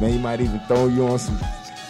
man, 0.00 0.14
you 0.14 0.18
might 0.18 0.40
even 0.40 0.60
throw 0.60 0.88
you 0.88 1.06
on 1.06 1.18
some. 1.18 1.38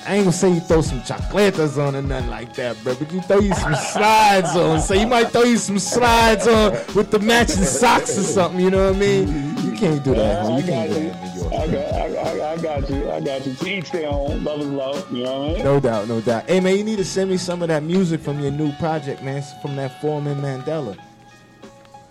I 0.06 0.14
ain't 0.14 0.24
gonna 0.24 0.32
say 0.32 0.52
you 0.52 0.60
throw 0.60 0.82
some 0.82 1.00
chocolatas 1.00 1.84
on 1.84 1.96
or 1.96 2.02
nothing 2.02 2.30
like 2.30 2.54
that, 2.54 2.80
bro. 2.84 2.94
But 2.94 3.12
you 3.12 3.20
throw 3.22 3.40
you 3.40 3.52
some 3.54 3.74
slides 3.74 4.54
on. 4.54 4.80
So 4.80 4.94
you 4.94 5.06
might 5.06 5.30
throw 5.30 5.42
you 5.42 5.56
some 5.56 5.80
slides 5.80 6.46
on 6.46 6.72
with 6.94 7.10
the 7.10 7.18
matching 7.18 7.64
socks 7.64 8.16
or 8.16 8.22
something. 8.22 8.60
You 8.60 8.70
know 8.70 8.86
what 8.86 8.96
I 8.96 8.98
mean? 8.98 9.65
You 9.76 9.88
can't 9.88 10.04
do 10.04 10.14
that. 10.14 10.42
You 10.42 10.60
got 10.62 10.64
can't 10.66 10.90
do 10.90 11.00
you. 11.02 11.10
that 11.10 11.22
in 11.22 11.34
New 11.34 11.40
York. 11.42 11.52
I 11.52 11.66
got, 11.66 11.94
I, 11.94 12.16
I, 12.16 12.52
I 12.52 12.56
got 12.56 12.88
you. 12.88 13.10
I 13.10 13.20
got 13.20 13.46
you. 13.46 13.54
To 13.54 13.68
each 13.68 13.90
their 13.90 14.08
own. 14.08 14.42
Love 14.42 14.60
is 14.60 14.66
love. 14.68 15.12
You 15.12 15.24
know 15.24 15.40
what 15.40 15.50
I 15.50 15.52
mean? 15.52 15.64
No 15.64 15.80
doubt, 15.80 16.08
no 16.08 16.20
doubt. 16.22 16.48
Hey 16.48 16.60
man, 16.60 16.78
you 16.78 16.84
need 16.84 16.96
to 16.96 17.04
send 17.04 17.30
me 17.30 17.36
some 17.36 17.60
of 17.60 17.68
that 17.68 17.82
music 17.82 18.22
from 18.22 18.40
your 18.40 18.52
new 18.52 18.72
project, 18.76 19.22
man. 19.22 19.36
It's 19.36 19.52
From 19.60 19.76
that 19.76 20.00
Foreman 20.00 20.38
Mandela. 20.40 20.96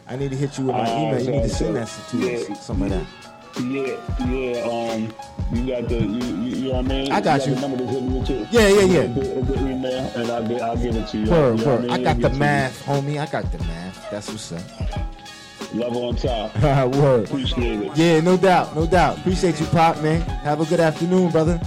I 0.07 0.15
need 0.15 0.29
to 0.29 0.37
hit 0.37 0.59
you 0.59 0.65
with 0.65 0.75
my 0.75 0.87
email. 0.87 1.19
You 1.19 1.31
need 1.31 1.41
to 1.41 1.49
send 1.49 1.75
that 1.77 1.87
to 1.87 2.15
me. 2.15 2.47
yeah. 2.47 2.53
Some 2.53 2.83
of 2.83 2.89
that. 2.91 3.05
Yeah, 3.57 4.27
yeah. 4.27 4.61
Um, 4.61 5.13
you 5.51 5.65
got 5.65 5.89
the, 5.89 6.01
you, 6.01 6.07
you, 6.07 6.55
you 6.55 6.67
know 6.67 6.75
what 6.75 6.85
I 6.85 6.87
mean? 6.87 7.11
I 7.11 7.19
got 7.19 7.47
you. 7.47 7.55
The 7.55 7.61
number 7.61 7.77
to 7.77 7.87
hit 7.87 8.03
me 8.03 8.19
with 8.19 8.27
too. 8.27 8.47
Yeah, 8.51 8.67
yeah, 8.67 8.81
yeah. 8.81 9.07
The, 9.07 9.57
email, 9.59 10.11
and 10.15 10.29
I'll 10.29 10.63
I'll 10.63 10.77
give 10.77 10.95
it 10.95 11.07
to 11.07 11.17
you. 11.17 11.31
Word, 11.31 11.59
You 11.59 11.65
know 11.65 11.77
word. 11.77 11.89
I, 11.89 11.95
I 11.95 12.03
got 12.03 12.19
the 12.19 12.29
math, 12.29 12.85
homie. 12.85 13.19
I 13.19 13.25
got 13.25 13.51
the 13.51 13.57
math. 13.57 14.11
That's 14.11 14.29
what's 14.29 14.51
up. 14.51 15.14
You. 15.75 15.81
Love 15.81 15.97
on 15.97 16.15
top. 16.15 16.55
word. 16.95 17.25
Appreciate 17.25 17.81
it. 17.81 17.97
Yeah, 17.97 18.21
no 18.21 18.37
doubt, 18.37 18.75
no 18.75 18.87
doubt. 18.87 19.17
Appreciate 19.17 19.59
you, 19.59 19.65
Pop, 19.67 20.01
man. 20.01 20.21
Have 20.21 20.61
a 20.61 20.65
good 20.65 20.79
afternoon, 20.79 21.31
brother. 21.31 21.59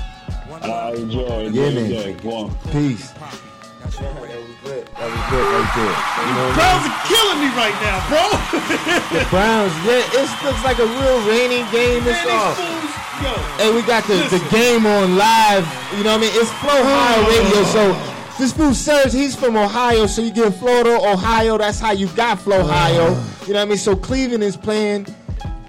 I 0.62 0.92
enjoy. 0.97 1.29
Yeah, 1.53 1.66
enjoy 1.66 1.75
man. 1.75 1.90
your 1.90 2.03
day. 2.03 2.12
Go 2.14 2.31
on. 2.33 2.55
Peace. 2.73 3.12
That 3.12 4.16
was 4.16 4.57
good. 4.64 4.87
That 4.97 5.09
was 5.12 5.25
good 5.29 5.47
right 5.53 5.71
there. 5.77 5.92
You 6.25 6.33
know 6.33 6.44
what 6.49 6.49
I 6.49 6.49
mean? 6.49 6.57
Browns 6.57 6.85
are 6.88 7.01
killing 7.05 7.40
me 7.44 7.49
right 7.53 7.77
now, 7.85 7.99
bro. 8.09 8.25
The 9.12 9.25
Browns, 9.29 9.73
yeah, 9.85 10.05
it 10.16 10.29
looks 10.44 10.62
like 10.64 10.79
a 10.79 10.88
real 10.88 11.18
rainy 11.29 11.64
game. 11.68 12.01
It's 12.09 12.25
Man, 12.25 12.33
off. 12.33 12.57
these 12.57 13.09
yo. 13.25 13.33
Hey, 13.61 13.71
we 13.75 13.83
got 13.83 14.05
the, 14.09 14.16
the 14.33 14.40
game 14.49 14.87
on 14.87 15.16
live. 15.16 15.68
You 15.97 16.05
know 16.05 16.16
what 16.16 16.25
I 16.25 16.33
mean? 16.33 16.33
It's 16.33 16.53
Flow 16.64 16.81
Ohio 16.81 17.29
Radio. 17.29 17.64
So 17.64 18.08
this 18.38 18.53
fool 18.53 18.74
Serge, 18.74 19.12
he's 19.12 19.35
from 19.37 19.57
Ohio. 19.57 20.07
So 20.07 20.22
you 20.22 20.31
get 20.31 20.55
Florida, 20.55 20.96
Ohio. 21.01 21.59
That's 21.59 21.81
how 21.81 21.92
you 21.92 22.07
got 22.09 22.40
Flow 22.40 22.61
Ohio. 22.61 23.09
Ah. 23.11 23.44
You 23.46 23.53
know 23.53 23.61
what 23.61 23.66
I 23.66 23.68
mean? 23.68 23.79
So 23.79 23.96
Cleveland 23.96 24.42
is 24.42 24.57
playing. 24.57 25.07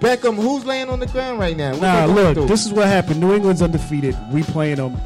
Beckham, 0.00 0.34
who's 0.36 0.64
laying 0.64 0.88
on 0.88 0.98
the 0.98 1.06
ground 1.06 1.38
right 1.38 1.56
now? 1.56 1.72
What 1.72 1.82
Nah, 1.82 2.04
look, 2.06 2.34
through? 2.34 2.46
this 2.46 2.64
is 2.64 2.72
what 2.72 2.86
happened. 2.86 3.20
New 3.20 3.34
England's 3.34 3.60
undefeated. 3.60 4.16
We 4.32 4.42
playing 4.42 4.76
them. 4.76 4.96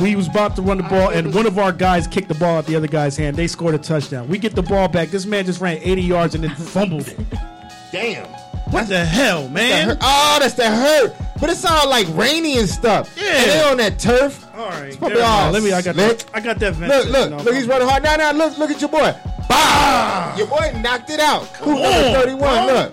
We 0.00 0.14
was 0.16 0.28
about 0.28 0.54
to 0.56 0.62
run 0.62 0.76
the 0.78 0.84
ball, 0.84 1.10
and 1.10 1.34
one 1.34 1.44
of 1.44 1.58
our 1.58 1.72
guys 1.72 2.06
kicked 2.06 2.28
the 2.28 2.34
ball 2.36 2.56
out 2.58 2.66
the 2.66 2.76
other 2.76 2.86
guy's 2.86 3.16
hand. 3.16 3.36
They 3.36 3.46
scored 3.48 3.74
a 3.74 3.78
touchdown. 3.78 4.28
We 4.28 4.38
get 4.38 4.54
the 4.54 4.62
ball 4.62 4.88
back. 4.88 5.08
This 5.10 5.26
man 5.26 5.44
just 5.44 5.60
ran 5.60 5.78
80 5.82 6.02
yards 6.02 6.34
and 6.34 6.44
then 6.44 6.54
fumbled 6.54 7.08
it. 7.08 7.18
Damn. 7.90 8.26
What 8.72 8.88
the 8.88 9.04
hell, 9.04 9.48
man? 9.50 9.98
Oh, 10.00 10.38
that's 10.40 10.54
that 10.54 10.74
hurt. 10.74 11.14
But 11.38 11.50
it's 11.50 11.64
all 11.64 11.90
like 11.90 12.06
rainy 12.16 12.58
and 12.58 12.66
stuff. 12.68 13.14
Yeah. 13.20 13.26
And 13.34 13.50
they 13.50 13.62
on 13.64 13.76
that 13.76 13.98
turf. 13.98 14.46
All 14.54 14.68
right, 14.70 14.96
probably 14.98 15.20
all 15.20 15.50
let 15.50 15.62
me. 15.62 15.72
I 15.72 15.82
got 15.82 15.94
slick. 15.94 16.18
that. 16.20 16.30
I 16.32 16.40
got 16.40 16.58
that. 16.60 16.78
Look, 16.78 17.08
look, 17.08 17.44
look, 17.44 17.54
he's 17.54 17.66
running 17.66 17.86
hard. 17.86 18.02
Now, 18.02 18.16
now, 18.16 18.32
look, 18.32 18.56
look 18.56 18.70
at 18.70 18.80
your 18.80 18.88
boy. 18.88 19.14
Bow! 19.48 20.34
Your 20.38 20.46
boy 20.46 20.72
knocked 20.80 21.10
it 21.10 21.20
out. 21.20 21.48
Who's 21.58 21.74
on, 21.74 21.82
number 21.82 22.20
31? 22.20 22.66
Look. 22.66 22.92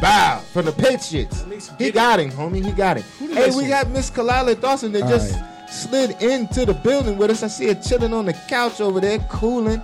Bow. 0.00 0.38
From 0.52 0.66
the 0.66 0.72
Patriots. 0.72 1.44
He 1.78 1.90
got 1.90 2.20
him, 2.20 2.30
homie. 2.30 2.64
He 2.64 2.70
got 2.70 2.98
him. 2.98 3.04
Who 3.18 3.34
Hey, 3.34 3.50
we 3.50 3.66
got 3.66 3.88
Miss 3.90 4.10
Kahlilah 4.10 4.60
Dawson 4.60 4.92
that 4.92 5.02
All 5.02 5.08
just 5.08 5.34
right. 5.34 5.68
slid 5.70 6.22
into 6.22 6.66
the 6.66 6.74
building 6.74 7.16
with 7.16 7.30
us. 7.30 7.42
I 7.42 7.48
see 7.48 7.66
her 7.66 7.74
chilling 7.74 8.12
on 8.14 8.26
the 8.26 8.34
couch 8.48 8.80
over 8.80 9.00
there, 9.00 9.18
cooling, 9.30 9.82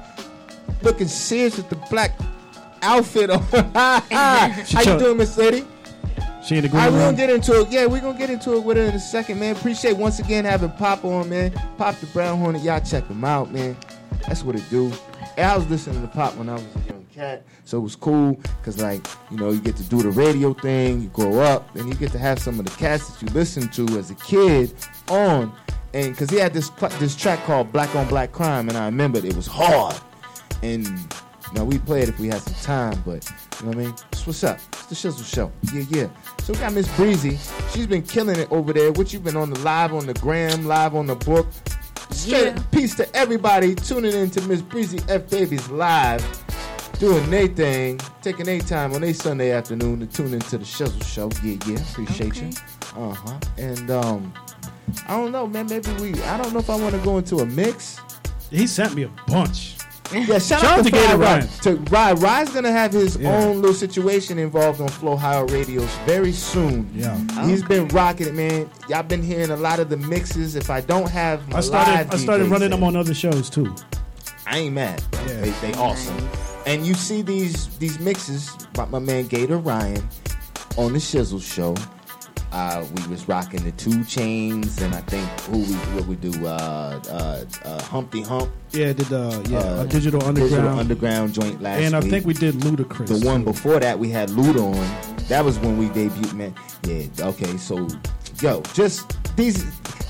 looking 0.83 1.09
serious 1.09 1.57
with 1.57 1.69
the 1.69 1.77
black 1.91 2.13
outfit 2.83 3.31
on. 3.31 3.43
How 3.75 4.03
ah, 4.11 4.81
you 4.81 4.99
doing, 4.99 5.17
Miss 5.17 5.37
Lady? 5.37 5.65
She 6.45 6.57
in 6.57 6.63
the 6.63 6.69
I 6.69 6.71
green 6.71 6.85
gonna 6.85 7.07
room. 7.07 7.15
get 7.15 7.31
into 7.31 7.61
it. 7.61 7.71
Yeah, 7.71 7.87
we're 7.87 8.01
gonna 8.01 8.19
get 8.19 8.29
into 8.29 8.57
it 8.57 8.65
with 8.65 8.77
her 8.77 8.83
in 8.83 8.95
a 8.95 9.01
second, 9.01 9.39
man. 9.39 9.55
Appreciate 9.55 9.97
once 9.97 10.19
again 10.19 10.45
having 10.45 10.71
Pop 10.73 11.05
on, 11.05 11.29
man. 11.29 11.53
Pop 11.79 11.95
the 12.01 12.07
Brown 12.07 12.39
Hornet, 12.39 12.63
y'all 12.63 12.81
check 12.81 13.07
him 13.07 13.25
out, 13.25 13.53
man. 13.53 13.77
That's 14.27 14.43
what 14.43 14.57
it 14.57 14.69
do. 14.69 14.93
And 15.37 15.47
I 15.47 15.57
was 15.57 15.69
listening 15.69 16.03
to 16.03 16.09
Pop 16.09 16.35
when 16.37 16.49
I 16.49 16.55
was 16.55 16.65
a 16.65 16.89
young 16.91 17.07
cat, 17.15 17.45
so 17.65 17.79
it 17.79 17.83
was 17.83 17.95
cool 17.95 18.35
because, 18.59 18.83
like, 18.83 19.07
you 19.31 19.37
know, 19.37 19.51
you 19.51 19.61
get 19.61 19.77
to 19.77 19.85
do 19.85 20.03
the 20.03 20.11
radio 20.11 20.53
thing, 20.53 21.03
you 21.03 21.09
grow 21.09 21.41
up, 21.41 21.75
and 21.77 21.89
you 21.89 21.95
get 21.95 22.11
to 22.13 22.19
have 22.19 22.41
some 22.41 22.59
of 22.59 22.67
the 22.67 22.73
cats 22.73 23.09
that 23.09 23.23
you 23.23 23.33
listen 23.33 23.69
to 23.69 23.87
as 23.97 24.11
a 24.11 24.17
kid 24.17 24.75
on. 25.09 25.53
And 25.95 26.13
because 26.13 26.29
he 26.29 26.39
had 26.39 26.53
this 26.53 26.71
this 26.99 27.15
track 27.15 27.45
called 27.45 27.71
Black 27.71 27.95
on 27.95 28.09
Black 28.09 28.33
Crime, 28.33 28.69
and 28.69 28.77
I 28.77 28.87
remembered 28.87 29.25
it 29.25 29.37
was 29.37 29.47
hard. 29.47 29.95
And 30.63 30.89
you 31.53 31.59
know, 31.59 31.65
we 31.65 31.79
play 31.79 32.03
it 32.03 32.09
if 32.09 32.19
we 32.19 32.29
had 32.29 32.41
some 32.41 32.55
time, 32.95 33.03
but 33.05 33.29
you 33.61 33.67
know 33.67 33.69
what 33.69 33.77
I 33.77 33.85
mean? 33.87 33.95
That's 34.11 34.27
what's 34.27 34.45
up. 34.45 34.59
It's 34.73 34.87
the 34.87 34.95
Shizzle 34.95 35.35
Show. 35.35 35.53
Yeah, 35.73 35.85
yeah. 35.91 36.09
So 36.43 36.53
we 36.55 36.59
got 36.59 36.73
Miss 36.73 36.89
Breezy. 36.97 37.39
She's 37.73 37.87
been 37.87 38.03
killing 38.03 38.39
it 38.39 38.51
over 38.51 38.73
there. 38.73 38.93
What 38.93 39.13
you've 39.13 39.25
been 39.25 39.37
on 39.37 39.51
the 39.51 39.59
live 39.61 39.93
on 39.93 40.07
the 40.07 40.15
gram, 40.15 40.67
live 40.67 40.95
on 40.95 41.07
the 41.07 41.15
book. 41.17 41.47
Straight 42.11 42.55
Yeah. 42.55 42.63
peace 42.71 42.95
to 42.97 43.17
everybody 43.17 43.75
tuning 43.75 44.13
in 44.15 44.31
to 44.31 44.41
Miss 44.43 44.61
Breezy 44.63 45.01
F 45.09 45.29
Babies 45.31 45.69
live, 45.69 46.25
doing 46.99 47.29
their 47.31 47.47
thing, 47.49 48.01
taking 48.23 48.47
their 48.47 48.61
time 48.61 48.93
on 48.95 49.01
their 49.03 49.15
Sunday 49.15 49.51
afternoon 49.53 50.01
to 50.01 50.07
tune 50.07 50.33
into 50.35 50.59
the 50.59 50.65
Shizzle 50.65 51.05
Show. 51.05 51.31
Yeah, 51.43 51.57
yeah. 51.67 51.81
Appreciate 51.91 52.37
you. 52.41 52.51
Uh 52.97 53.13
huh. 53.15 53.39
And 53.59 53.91
um, 53.91 54.33
I 55.09 55.17
don't 55.17 55.33
know, 55.33 55.47
man. 55.47 55.67
Maybe 55.67 55.91
we. 56.01 56.21
I 56.25 56.37
don't 56.39 56.53
know 56.53 56.61
if 56.61 56.69
I 56.71 56.77
want 56.77 56.95
to 56.95 57.01
go 57.03 57.19
into 57.19 57.37
a 57.39 57.47
mix. 57.47 57.99
He 58.51 58.67
sent 58.67 58.95
me 58.95 59.05
a 59.05 59.11
bunch. 59.27 59.77
Yeah, 60.29 60.39
shout, 60.39 60.61
Shout 60.61 60.65
out, 60.65 60.79
out 60.79 60.85
to, 60.85 60.85
to 60.85 60.91
Gator 60.91 61.17
Ryan. 61.17 61.49
To 61.63 61.77
Ryan. 61.91 62.17
Ryan's 62.21 62.51
gonna 62.53 62.73
have 62.73 62.93
his 62.93 63.17
Yeah. 63.17 63.35
own 63.35 63.57
little 63.63 63.75
situation 63.75 64.39
involved 64.39 64.81
on 64.81 64.89
Flow 64.89 65.13
Ohio 65.13 65.47
Radios 65.47 65.91
very 66.07 66.33
soon. 66.33 66.91
Yeah. 66.95 67.17
He's 67.47 67.63
been 67.63 67.89
rocking 67.89 68.27
it, 68.29 68.35
man. 68.35 68.69
Y'all 68.89 69.03
been 69.03 69.23
hearing 69.23 69.51
a 69.51 69.57
lot 69.57 69.81
of 69.81 69.89
the 69.89 69.97
mixes. 69.97 70.55
If 70.55 70.69
I 70.71 70.81
don't 70.83 71.09
have 71.09 71.49
my 71.49 71.59
I 71.59 71.61
started. 71.61 72.15
I 72.15 72.17
started 72.19 72.47
DJs 72.47 72.51
running 72.51 72.71
them 72.71 72.85
on 72.85 72.95
other 72.97 73.15
shows 73.15 73.49
too. 73.49 73.75
I 74.47 74.59
ain't 74.59 74.75
mad. 74.75 75.03
Bro. 75.13 75.23
Yeah. 75.23 75.41
They, 75.41 75.51
they 75.51 75.73
awesome. 75.75 76.29
And 76.67 76.87
you 76.87 76.95
see 76.95 77.23
these 77.23 77.69
these 77.79 77.99
mixes 77.99 78.51
by 78.75 78.85
my 78.87 78.99
man 78.99 79.27
Gator 79.27 79.59
Ryan 79.59 80.07
on 80.77 80.93
the 80.93 80.99
Shizzle 80.99 81.43
Show. 81.43 81.75
Uh, 82.53 82.85
we 82.97 83.07
was 83.09 83.27
rocking 83.29 83.63
the 83.65 83.73
two 83.73 84.05
chains, 84.05 84.81
and 84.83 84.95
I 84.95 85.01
think 85.03 85.27
who 85.43 85.59
we 85.61 85.75
what 85.97 86.07
we 86.07 86.17
do 86.17 86.31
uh, 86.47 87.01
uh, 87.09 87.45
uh, 87.65 87.83
Humpty 87.85 88.21
Hump, 88.21 88.51
Yeah, 88.73 88.93
did 88.93 89.11
uh, 89.11 89.43
yeah, 89.49 89.59
uh, 89.59 89.83
a 89.85 89.87
digital 89.87 90.23
underground, 90.23 90.51
Digital 90.51 90.79
Underground 90.79 91.33
joint 91.35 91.63
last 91.63 91.81
and 91.81 91.97
I 91.97 92.01
week. 92.01 92.11
think 92.11 92.27
we 92.27 92.35
did 92.35 92.57
Ludacris. 92.57 93.07
The 93.21 93.27
one 93.27 93.43
before 93.43 93.81
that 93.81 93.99
we 93.99 94.11
had 94.11 94.29
Luda 94.31 94.63
on. 94.75 95.13
That 95.29 95.45
was 95.45 95.59
when 95.61 95.79
we 95.79 95.87
debuted, 95.89 96.35
man. 96.35 96.55
Yeah, 96.85 97.07
okay, 97.29 97.57
so 97.57 97.89
yo, 98.43 98.61
just 98.75 99.17
these 99.37 99.65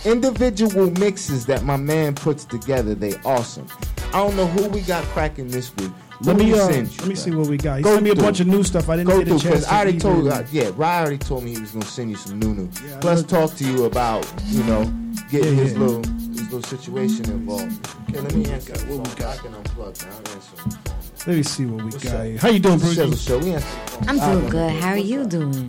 individual 0.04 0.90
mixes 0.98 1.46
that 1.46 1.62
my 1.62 1.76
man 1.76 2.14
puts 2.16 2.44
together, 2.44 2.94
they 2.96 3.14
awesome. 3.24 3.68
I 4.08 4.18
don't 4.18 4.36
know 4.36 4.46
who 4.46 4.68
we 4.68 4.80
got 4.80 5.04
cracking 5.04 5.48
this 5.48 5.74
week. 5.76 5.92
Let 6.24 6.36
Who 6.36 6.42
me 6.44 6.44
he 6.50 6.54
uh, 6.54 6.66
send 6.70 6.88
you, 6.92 6.98
let 7.00 7.08
me 7.08 7.14
see 7.16 7.30
what 7.32 7.48
we 7.48 7.56
got. 7.56 7.78
He 7.78 7.82
Go 7.82 7.92
sent 7.94 8.04
me 8.04 8.10
a 8.10 8.14
through. 8.14 8.22
bunch 8.24 8.40
of 8.40 8.46
new 8.46 8.62
stuff. 8.62 8.88
I 8.88 8.96
didn't 8.96 9.08
Go 9.08 9.18
get 9.18 9.26
a 9.26 9.30
chance. 9.30 9.42
because 9.42 9.64
to 9.64 9.72
I 9.72 9.76
already 9.76 9.90
even- 9.96 10.00
told 10.00 10.28
uh, 10.28 10.42
yeah, 10.52 10.70
Ryan 10.76 11.00
already 11.02 11.18
told 11.18 11.44
me 11.44 11.54
he 11.54 11.60
was 11.60 11.70
gonna 11.72 11.84
send 11.84 12.10
you 12.10 12.16
some 12.16 12.38
new 12.38 12.54
new. 12.54 12.70
Yeah, 12.86 12.96
I 12.96 13.00
Plus 13.00 13.22
talk 13.24 13.54
to 13.56 13.64
you 13.64 13.84
about, 13.86 14.24
you 14.46 14.62
know, 14.64 14.84
getting 15.30 15.56
Yeah, 15.56 15.62
his 15.64 15.72
yeah. 15.72 15.78
little 15.80 16.02
his 16.32 16.42
little 16.52 16.62
situation 16.62 17.24
involved. 17.30 17.88
Okay, 18.10 18.20
let 18.20 18.34
me 18.34 18.44
answer 18.52 18.72
what 18.86 19.08
we 19.08 19.14
got. 19.16 19.38
I 19.38 19.42
can 19.42 19.52
unplug 19.52 20.06
now. 20.06 20.12
I'll 20.12 20.34
answer 20.36 20.56
the 20.56 20.62
phone. 20.62 20.78
Let 21.26 21.36
me 21.36 21.42
see 21.42 21.66
what 21.66 21.78
we 21.78 21.90
What's 21.90 22.04
got. 22.04 22.14
up? 22.14 22.24
here. 22.26 22.38
How 22.38 22.48
you 22.48 22.58
doing, 22.60 22.74
It's 22.74 22.84
Bruce? 22.94 22.96
Shizzle 22.98 23.26
Show. 23.26 23.38
We 23.38 23.52
answer 23.54 23.66
the 23.66 23.90
phone. 23.90 24.08
I'm 24.08 24.20
I 24.20 24.32
doing 24.34 24.48
good. 24.48 24.72
How 24.82 24.88
are 24.90 24.96
you 24.96 25.26
doing? 25.26 25.68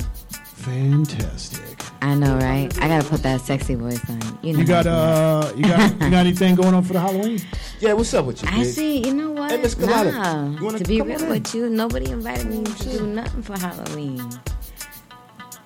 Fantastic. 0.56 1.73
I 2.04 2.16
know, 2.16 2.36
right? 2.36 2.68
I 2.82 2.90
gotta 2.90 3.08
put 3.08 3.24
that 3.24 3.40
sexy 3.40 3.76
voice 3.76 3.98
on. 4.10 4.20
You 4.44 4.54
know. 4.54 4.60
You 4.60 4.66
got 4.66 4.86
how 4.86 4.92
uh, 4.92 5.54
you 5.56 5.64
got 5.64 5.92
you 5.94 6.10
got 6.10 6.14
anything 6.28 6.54
going 6.56 6.74
on 6.74 6.84
for 6.84 6.92
the 6.92 7.00
Halloween? 7.00 7.40
Yeah, 7.80 7.94
what's 7.94 8.14
up 8.14 8.26
with 8.26 8.44
you? 8.44 8.50
I 8.52 8.58
big? 8.64 8.74
see. 8.74 8.98
You 9.08 9.14
know 9.14 9.32
what? 9.32 9.52
Hey, 9.52 9.62
Miss 9.62 9.74
Kahlilah, 9.74 10.12
nah. 10.12 10.60
you 10.60 10.66
wanna 10.66 10.80
to 10.80 10.84
be 10.84 11.00
real 11.02 11.26
with 11.30 11.56
you, 11.56 11.70
nobody 11.70 12.12
invited 12.12 12.48
me 12.48 12.62
to 12.64 12.90
do 12.98 13.08
nothing 13.08 13.42
for 13.42 13.58
Halloween. 13.58 14.30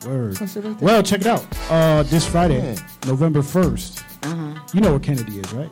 Word. 0.06 0.36
Come 0.38 0.48
sit 0.48 0.64
right 0.64 0.78
there. 0.80 0.86
Well, 0.86 1.02
check 1.02 1.22
it 1.22 1.28
out. 1.28 1.44
Uh, 1.72 2.04
this 2.04 2.28
Friday, 2.28 2.74
Yeah. 2.74 2.88
November 3.08 3.42
first, 3.42 4.04
Uh-huh. 4.22 4.54
You 4.74 4.82
know 4.82 4.92
where 4.92 5.00
Kennedy 5.00 5.40
is, 5.40 5.52
right? 5.54 5.72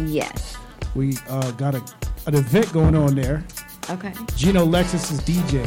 Yes. 0.00 0.56
We 0.96 1.16
uh, 1.28 1.52
got 1.52 1.76
a, 1.76 1.82
an 2.26 2.34
event 2.34 2.72
going 2.72 2.96
on 2.96 3.14
there. 3.14 3.44
Okay. 3.90 4.12
Gino 4.36 4.64
Lexus 4.64 5.12
is 5.12 5.20
DJing. 5.20 5.66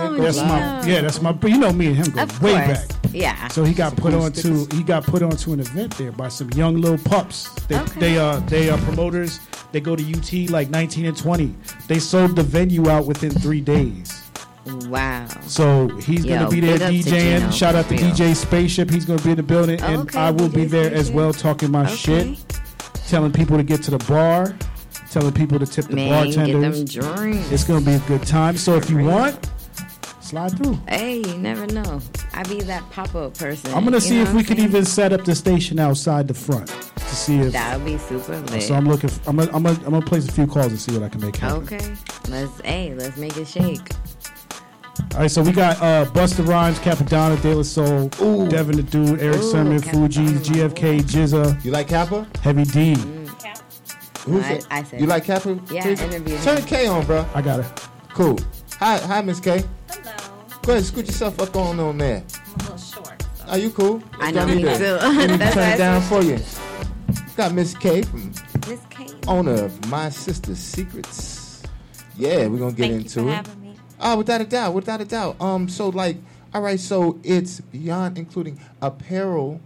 Oh, 0.00 0.16
That's 0.20 0.38
my 0.38 0.86
yeah. 0.86 1.00
That's 1.00 1.22
my. 1.22 1.36
You 1.44 1.58
know 1.58 1.72
me 1.72 1.86
and 1.88 1.96
him 1.96 2.10
go 2.12 2.22
Of 2.22 2.42
way 2.42 2.52
course. 2.52 2.86
back. 2.86 2.96
Yeah. 3.12 3.48
So 3.48 3.64
he 3.64 3.72
got 3.72 3.96
put 3.96 4.12
onto 4.12 4.66
he 4.76 4.82
got 4.82 5.04
put 5.04 5.22
onto 5.22 5.52
an 5.54 5.60
event 5.60 5.96
there 5.96 6.12
by 6.12 6.28
some 6.28 6.50
young 6.50 6.76
little 6.76 6.98
pups. 6.98 7.48
They 7.68 7.78
Okay. 7.78 8.00
they 8.00 8.18
uh 8.18 8.40
they 8.40 8.68
are 8.70 8.78
promoters. 8.78 9.40
They 9.72 9.80
go 9.80 9.96
to 9.96 10.02
UT 10.02 10.50
like 10.50 10.68
19 10.70 11.06
and 11.06 11.16
20. 11.16 11.54
They 11.88 11.98
sold 11.98 12.36
the 12.36 12.42
venue 12.42 12.88
out 12.90 13.06
within 13.06 13.30
three 13.30 13.60
days. 13.62 14.22
Wow. 14.66 15.26
So 15.46 15.88
he's 15.98 16.24
Yo, 16.26 16.36
gonna 16.36 16.50
be 16.50 16.60
there 16.60 16.78
DJing. 16.78 17.50
Shout 17.52 17.74
out 17.74 17.88
to 17.88 17.94
real. 17.96 18.10
DJ 18.10 18.34
Spaceship. 18.36 18.90
He's 18.90 19.06
gonna 19.06 19.22
be 19.22 19.30
in 19.30 19.36
the 19.36 19.42
building, 19.42 19.80
and 19.80 20.02
Okay, 20.02 20.18
I 20.18 20.30
will 20.30 20.50
be 20.50 20.66
DJ 20.66 20.70
there 20.70 20.94
as 20.94 21.10
well, 21.10 21.32
talking 21.32 21.70
my 21.70 21.84
Okay. 21.86 21.94
shit, 22.34 22.60
telling 23.08 23.32
people 23.32 23.56
to 23.56 23.62
get 23.62 23.82
to 23.84 23.90
the 23.90 23.98
bar, 24.04 24.54
telling 25.10 25.32
people 25.32 25.58
to 25.58 25.66
tip 25.66 25.86
the 25.86 25.94
Man, 25.96 26.26
get 26.30 26.36
them 26.46 26.60
bartenders. 26.62 26.84
drinks. 26.94 27.50
It's 27.52 27.64
gonna 27.64 27.84
be 27.84 27.92
a 27.94 27.98
good 28.00 28.22
time. 28.26 28.56
So 28.56 28.74
if 28.76 28.88
you 28.90 28.98
want, 29.04 29.48
slide 30.20 30.56
through. 30.56 30.78
Hey, 30.88 31.18
you 31.18 31.38
never 31.38 31.66
know. 31.66 32.00
I 32.34 32.42
be 32.44 32.60
that 32.62 32.88
pop 32.90 33.14
up 33.14 33.36
person. 33.36 33.72
I'm 33.74 33.84
gonna 33.84 33.96
you 33.96 34.00
see 34.00 34.16
know 34.16 34.22
if 34.22 34.32
we 34.32 34.40
I'm 34.40 34.44
could 34.46 34.58
even 34.58 34.84
set 34.84 35.12
up 35.12 35.24
the 35.24 35.34
station 35.34 35.78
outside 35.78 36.28
the 36.28 36.34
front 36.34 36.68
to 36.68 37.02
see 37.16 37.38
if. 37.38 37.52
That 37.52 37.76
would 37.78 37.84
be 37.86 37.98
super 37.98 38.36
lit. 38.38 38.62
So 38.62 38.74
I'm 38.74 38.86
looking. 38.86 39.10
I'm 39.26 39.36
gonna, 39.36 39.50
I'm 39.54 39.62
gonna, 39.62 39.78
I'm 39.84 39.90
gonna 39.90 40.02
place 40.04 40.28
a 40.28 40.32
few 40.32 40.46
calls 40.46 40.66
and 40.68 40.80
see 40.80 40.92
what 40.92 41.02
I 41.02 41.08
can 41.08 41.20
make 41.20 41.36
happen. 41.36 41.62
Okay. 41.64 41.94
Let's 42.28 42.60
hey, 42.60 42.94
let's 42.94 43.16
make 43.16 43.36
it 43.36 43.46
shake. 43.48 43.90
All 45.14 45.20
right, 45.20 45.30
so 45.30 45.42
we 45.42 45.52
got 45.52 45.80
uh, 45.80 46.04
Busta 46.10 46.46
Rhymes, 46.46 46.78
Cappadonna, 46.80 47.40
De 47.40 47.54
La 47.54 47.62
Soul, 47.62 48.08
Devin 48.48 48.76
the 48.76 48.82
Dude, 48.82 49.20
Eric 49.22 49.38
Ooh, 49.38 49.50
Sermon, 49.50 49.78
Fugees, 49.80 50.38
GFK, 50.44 51.00
GZA, 51.00 51.64
You 51.64 51.70
like 51.70 51.88
Kappa? 51.88 52.26
Heavy 52.42 52.64
D. 52.64 52.96
Who's 54.28 54.44
I- 54.44 54.52
it? 54.52 54.66
I 54.70 54.82
said- 54.84 55.00
you 55.00 55.06
like 55.06 55.24
Kappa? 55.24 55.58
Yeah, 55.70 55.82
Chris? 55.82 56.00
I 56.00 56.04
interviewed 56.06 56.40
Turn. 56.42 56.62
K 56.62 56.86
on, 56.86 57.04
bro. 57.06 57.24
I 57.34 57.42
got 57.42 57.60
it. 57.60 57.66
Cool. 58.14 58.38
Hi, 58.78 58.98
hi, 58.98 59.20
Miss 59.22 59.40
K. 59.40 59.64
Hello. 59.90 60.12
Go 60.62 60.72
ahead, 60.72 60.84
scoot 60.84 61.06
yourself 61.06 61.40
up 61.40 61.54
on 61.56 61.78
on 61.80 61.98
there. 61.98 62.22
I'm 62.22 62.54
a 62.60 62.62
little 62.62 62.78
short. 62.78 63.22
So. 63.36 63.44
Are 63.48 63.58
you 63.58 63.70
cool? 63.70 64.02
I 64.20 64.30
Let's 64.30 64.36
know 64.36 64.46
go 64.46 64.54
me 64.54 64.62
there. 64.62 64.78
too. 64.98 65.06
Let 65.06 65.30
me 65.30 65.38
turn 65.52 65.72
it 65.72 65.78
down 65.78 66.02
for 66.02 66.22
you. 66.22 66.38
Got 67.36 67.54
Miss 67.54 67.74
K 67.74 68.02
from 68.02 68.32
Miss 68.68 68.80
Kate. 68.90 69.14
owner 69.28 69.64
of 69.64 69.88
My 69.88 70.10
Sister's 70.10 70.58
Secrets. 70.58 71.62
Yeah, 72.16 72.46
we're 72.48 72.58
gonna 72.58 72.72
get 72.72 72.90
Thank 72.90 72.92
you 72.92 72.98
into 72.98 73.22
for 73.22 73.28
it. 73.28 73.32
having 73.34 73.60
me. 73.62 73.74
Oh, 74.00 74.16
without 74.18 74.40
a 74.40 74.44
doubt, 74.44 74.74
without 74.74 75.00
a 75.00 75.04
doubt. 75.04 75.40
Um, 75.40 75.68
so 75.68 75.88
like, 75.88 76.16
all 76.52 76.62
right, 76.62 76.78
so 76.80 77.18
it's 77.22 77.60
beyond 77.60 78.18
including 78.18 78.60
apparel, 78.82 79.60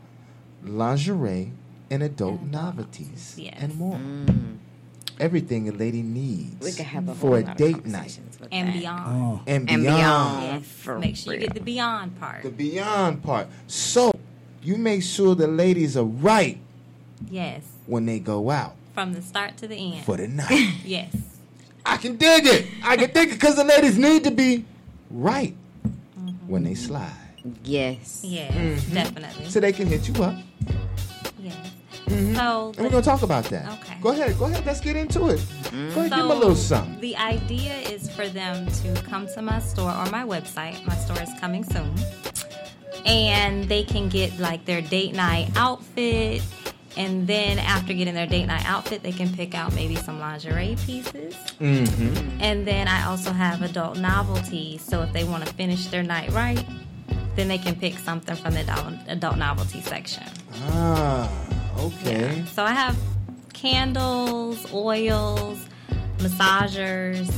lingerie, 0.65 1.53
and 1.93 2.03
adult 2.03 2.41
novelties, 2.43 3.35
Yes. 3.37 3.55
and 3.59 3.75
more. 3.77 3.99
Everything 5.21 5.69
a 5.69 5.73
lady 5.73 6.03
needs 6.03 6.65
We 6.65 6.73
have 6.83 7.09
a 7.09 7.15
for 7.15 7.37
a 7.39 7.43
date 7.55 7.85
night 7.87 8.19
And 8.51 8.69
that. 8.69 8.73
beyond. 8.81 9.23
Oh, 9.23 9.41
and 9.47 9.71
And 9.71 9.83
beyond. 9.83 9.85
beyond. 9.85 10.43
Yes. 10.43 10.65
for 10.67 10.99
Make 10.99 11.17
sure 11.17 11.35
you 11.35 11.41
get 11.41 11.55
the 11.55 11.61
beyond 11.61 12.19
part. 12.19 12.43
The 12.43 12.51
beyond 12.51 13.23
part. 13.23 13.47
So 13.67 14.11
you 14.63 14.77
make 14.77 15.03
sure 15.03 15.35
the 15.35 15.47
ladies 15.47 15.97
are 15.97 16.05
right 16.05 16.59
yes. 17.31 17.63
when 17.87 18.07
they 18.07 18.19
go 18.19 18.51
out 18.51 18.75
From 18.95 19.13
the 19.13 19.23
start 19.23 19.57
to 19.59 19.69
the 19.69 19.77
end. 19.77 20.05
for 20.05 20.17
the 20.17 20.29
night. 20.29 20.73
yes. 20.85 21.15
I 21.85 21.99
can 21.99 22.17
dig 22.17 22.47
it. 22.47 22.67
I 22.83 22.97
can 22.97 23.11
dig 23.13 23.29
it 23.31 23.35
because 23.35 23.57
the 23.57 23.65
ladies 23.65 23.99
need 23.99 24.25
to 24.25 24.31
be 24.31 24.65
right 25.11 25.55
when 26.47 26.65
they 26.65 26.75
slide, 26.75 27.13
Yes. 27.65 28.23
Yes. 28.25 28.53
Mm-hmm. 28.55 28.95
Definitely. 28.95 29.51
so 29.51 29.61
they 29.61 29.73
can 29.73 29.87
hit 29.89 30.09
you 30.09 30.15
up. 30.23 30.37
yes. 31.39 31.57
And 32.13 32.37
So. 32.37 32.73
we're 32.79 32.91
gonna 32.91 33.03
talk 33.03 33.23
about 33.23 33.45
that. 33.45 33.67
Okay. 33.81 33.97
Go 34.01 34.11
ahead. 34.11 34.39
Go 34.39 34.45
ahead. 34.47 34.65
Let's 34.67 34.81
get 34.81 34.97
into 34.97 35.29
it. 35.29 35.41
Go 35.71 35.77
ahead. 35.79 35.95
give 35.95 36.11
them 36.11 36.31
a 36.31 36.35
little 36.35 36.55
something. 36.57 37.01
The 37.01 37.17
idea 37.17 37.75
is 37.75 38.11
for 38.11 38.29
them 38.29 38.67
to 38.67 39.03
come 39.03 39.27
to 39.35 39.43
my 39.43 39.59
store 39.61 39.91
or 39.91 40.07
my 40.11 40.25
website. 40.25 40.85
My 40.87 40.97
store 40.97 41.21
is 41.23 41.31
coming 41.41 41.65
soon. 41.65 41.93
And 43.05 43.65
they 43.65 43.83
can 43.85 44.09
get 44.09 44.39
like 44.39 44.65
their 44.65 44.81
date 44.81 45.15
night 45.15 45.51
outfit. 45.57 46.43
And 46.97 47.27
then 47.27 47.59
after 47.59 47.95
getting 47.95 48.15
their 48.15 48.27
date 48.27 48.47
night 48.47 48.65
outfit, 48.67 49.03
they 49.03 49.13
can 49.13 49.33
pick 49.35 49.55
out 49.55 49.75
maybe 49.75 49.97
some 49.97 50.21
lingerie 50.21 50.77
pieces. 50.85 51.35
Mm-hmm. 51.59 52.41
And 52.41 52.67
then 52.67 52.87
I 52.87 53.07
also 53.07 53.33
have 53.33 53.63
adult 53.63 53.97
novelties. 53.99 54.83
So 54.83 55.01
if 55.03 55.13
they 55.13 55.25
want 55.25 55.47
to 55.47 55.53
finish 55.55 55.87
their 55.87 56.03
night 56.03 56.31
right, 56.33 56.63
then 57.35 57.49
they 57.49 57.57
can 57.59 57.75
pick 57.77 57.97
something 57.99 58.37
from 58.37 58.53
the 58.55 58.61
adult, 58.61 58.95
adult 59.09 59.37
novelty 59.39 59.81
section. 59.81 60.25
Ah, 60.69 61.31
okay. 61.79 62.45
So 62.53 62.63
I 62.65 62.73
have 62.73 62.97
candles, 63.53 64.73
oils, 64.73 65.59
massagers. 66.19 67.33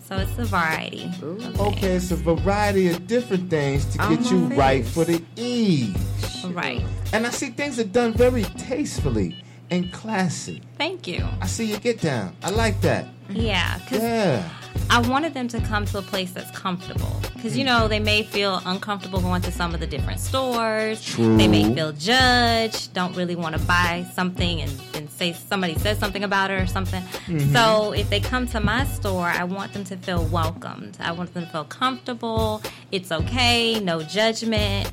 So 0.00 0.16
it's 0.16 0.38
a 0.38 0.44
variety. 0.46 1.10
Okay, 1.22 1.96
it's 1.96 2.10
a 2.10 2.16
variety 2.16 2.88
of 2.88 3.06
different 3.06 3.50
things 3.50 3.84
to 3.94 4.02
On 4.02 4.16
get 4.16 4.30
you 4.30 4.38
my 4.38 4.56
right 4.56 4.84
for 4.86 5.04
the 5.04 5.18
things. 5.36 6.44
Right. 6.46 6.82
And 7.12 7.26
I 7.26 7.30
see 7.30 7.50
things 7.50 7.78
are 7.78 7.84
done 7.84 8.14
very 8.14 8.44
tastefully 8.44 9.44
and 9.70 9.92
classy. 9.92 10.62
Thank 10.78 11.06
you. 11.06 11.26
I 11.42 11.46
see 11.46 11.66
you 11.66 11.78
get 11.78 12.00
down. 12.00 12.34
I 12.42 12.50
like 12.50 12.80
that. 12.80 13.06
Yeah, 13.28 13.78
Yeah. 13.90 14.48
I 14.90 15.00
wanted 15.00 15.34
them 15.34 15.48
to 15.48 15.60
come 15.60 15.84
to 15.86 15.98
a 15.98 16.02
place 16.02 16.32
that's 16.32 16.50
comfortable. 16.52 17.20
Because, 17.34 17.56
you 17.56 17.64
know, 17.64 17.88
they 17.88 18.00
may 18.00 18.22
feel 18.22 18.60
uncomfortable 18.64 19.20
going 19.20 19.42
to 19.42 19.52
some 19.52 19.74
of 19.74 19.80
the 19.80 19.86
different 19.86 20.18
stores. 20.18 21.04
True. 21.04 21.36
They 21.36 21.46
may 21.46 21.72
feel 21.74 21.92
judged, 21.92 22.92
don't 22.94 23.14
really 23.14 23.36
want 23.36 23.54
to 23.56 23.60
buy 23.62 24.06
something 24.14 24.60
and, 24.60 24.72
and 24.94 25.10
say 25.10 25.34
somebody 25.34 25.74
says 25.76 25.98
something 25.98 26.24
about 26.24 26.50
it 26.50 26.54
or 26.60 26.66
something. 26.66 27.02
Mm-hmm. 27.02 27.52
So 27.52 27.92
if 27.92 28.08
they 28.10 28.18
come 28.20 28.46
to 28.48 28.60
my 28.60 28.84
store, 28.86 29.26
I 29.26 29.44
want 29.44 29.72
them 29.72 29.84
to 29.84 29.96
feel 29.98 30.24
welcomed. 30.26 30.96
I 31.00 31.12
want 31.12 31.34
them 31.34 31.44
to 31.44 31.50
feel 31.52 31.64
comfortable. 31.64 32.62
It's 32.90 33.12
okay, 33.12 33.78
no 33.80 34.02
judgment. 34.02 34.90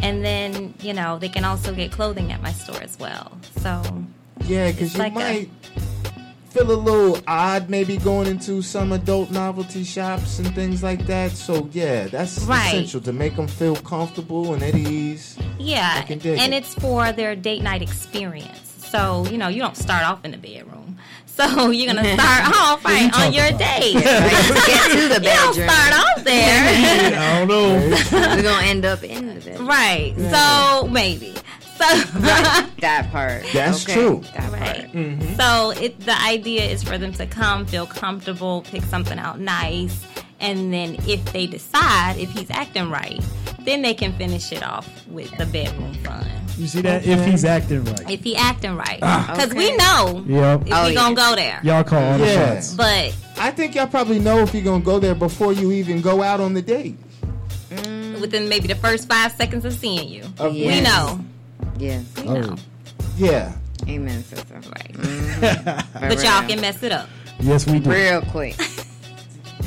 And 0.00 0.24
then, 0.24 0.74
you 0.80 0.92
know, 0.92 1.18
they 1.18 1.28
can 1.28 1.44
also 1.44 1.74
get 1.74 1.90
clothing 1.90 2.30
at 2.32 2.40
my 2.42 2.52
store 2.52 2.80
as 2.82 2.96
well. 2.98 3.32
So, 3.56 3.82
Yeah, 4.44 4.70
because 4.70 4.92
you 4.94 4.98
like 5.00 5.12
a- 5.12 5.16
might 5.16 5.57
feel 6.50 6.70
a 6.70 6.72
little 6.72 7.18
odd 7.26 7.68
maybe 7.68 7.98
going 7.98 8.26
into 8.26 8.62
some 8.62 8.92
adult 8.92 9.30
novelty 9.30 9.84
shops 9.84 10.38
and 10.38 10.54
things 10.54 10.82
like 10.82 11.06
that. 11.06 11.32
So, 11.32 11.68
yeah, 11.72 12.06
that's 12.08 12.38
Right. 12.40 12.68
essential 12.68 13.00
to 13.02 13.12
make 13.12 13.36
them 13.36 13.46
feel 13.46 13.76
comfortable 13.76 14.54
and 14.54 14.62
at 14.62 14.74
ease. 14.74 15.36
Yeah, 15.58 15.92
I 15.96 16.02
can 16.02 16.18
dig 16.18 16.38
and 16.38 16.54
it. 16.54 16.58
it's 16.58 16.74
for 16.74 17.12
their 17.12 17.36
date 17.36 17.62
night 17.62 17.82
experience. 17.82 18.60
So 18.90 19.26
you 19.30 19.36
know, 19.36 19.48
you 19.48 19.60
don't 19.60 19.76
start 19.76 20.04
off 20.04 20.24
in 20.24 20.30
the 20.32 20.38
bedroom. 20.38 20.96
So 21.38 21.70
you're 21.70 21.94
gonna 21.94 22.14
start 22.20 22.46
off 22.56 22.84
right 22.84 23.14
on 23.14 23.32
your 23.32 23.48
date. 23.52 23.92
Get 23.94 24.90
to 24.90 25.06
the 25.08 25.20
You 25.22 25.30
don't 25.30 25.54
start 25.54 25.94
off 25.94 26.24
there, 26.24 27.14
I 27.16 27.38
don't 27.38 27.46
know. 27.46 27.78
We're 28.10 28.42
gonna 28.42 28.66
end 28.66 28.84
up 28.84 29.04
in 29.04 29.34
the 29.36 29.40
bed. 29.40 29.60
right? 29.60 30.14
So 30.32 30.88
maybe. 30.88 31.34
So 31.78 31.84
That 32.80 33.08
part. 33.12 33.44
That's 33.52 33.84
Okay, 33.84 33.94
true. 33.94 34.22
That 34.34 34.50
part. 34.50 34.60
right. 34.60 35.36
So 35.36 35.70
it, 35.82 35.98
the 36.00 36.20
idea 36.22 36.62
is 36.64 36.82
for 36.82 36.98
them 36.98 37.12
to 37.14 37.26
come, 37.26 37.66
feel 37.66 37.86
comfortable, 37.86 38.62
pick 38.62 38.82
something 38.84 39.18
out 39.18 39.38
nice, 39.40 40.04
and 40.40 40.72
then 40.72 40.96
if 41.06 41.24
they 41.32 41.46
decide 41.46 42.16
if 42.18 42.30
he's 42.30 42.50
acting 42.50 42.90
right, 42.90 43.20
then 43.60 43.82
they 43.82 43.94
can 43.94 44.12
finish 44.14 44.50
it 44.52 44.62
off 44.62 44.88
with 45.08 45.30
the 45.38 45.46
bedroom 45.46 45.94
fun. 46.04 46.26
You 46.56 46.66
see 46.66 46.80
that? 46.82 47.06
If 47.06 47.24
he's 47.24 47.44
acting 47.44 47.84
right. 47.84 48.10
If 48.10 48.24
he 48.24 48.34
acting 48.34 48.74
right, 48.76 48.98
Ah. 49.02 49.30
because 49.32 49.50
Okay. 49.50 49.58
we 49.70 49.76
know 49.76 50.24
Yep. 50.26 50.66
if 50.66 50.72
Oh, 50.72 50.86
we 50.86 50.92
yeah. 50.92 50.94
gonna 50.94 51.14
go 51.14 51.34
there. 51.36 51.60
Y'all 51.62 51.84
call 51.84 52.02
all 52.02 52.18
the 52.18 52.32
shots. 52.34 52.74
But 52.74 53.14
I 53.38 53.50
think 53.52 53.74
y'all 53.76 53.86
probably 53.86 54.18
know 54.18 54.38
if 54.40 54.52
you're 54.54 54.64
going 54.64 54.80
to 54.80 54.84
go 54.84 54.98
there 54.98 55.14
before 55.14 55.52
you 55.52 55.70
even 55.70 56.00
go 56.00 56.22
out 56.24 56.40
on 56.40 56.54
the 56.54 56.62
date. 56.62 56.96
within 58.20 58.48
maybe 58.48 58.66
the 58.66 58.74
first 58.74 59.08
five 59.08 59.30
seconds 59.32 59.64
of 59.64 59.72
seeing 59.72 60.08
you, 60.08 60.24
Of 60.40 60.52
we 60.52 60.62
Yes. 60.64 60.82
Know. 61.78 61.84
Yes. 61.84 62.16
We 62.16 62.24
know. 62.24 62.56
Yeah. 63.16 63.52
Amen, 63.88 64.22
sister. 64.24 64.54
Right. 64.54 64.92
Mm-hmm. 64.92 65.98
For 66.00 66.08
But 66.08 66.22
y'all 66.24 66.46
can 66.48 66.60
mess 66.60 66.82
it 66.82 66.92
up. 66.92 67.08
Yes, 67.40 67.66
we 67.66 67.78
do. 67.78 67.90
real 67.90 68.22
quick. 68.22 68.56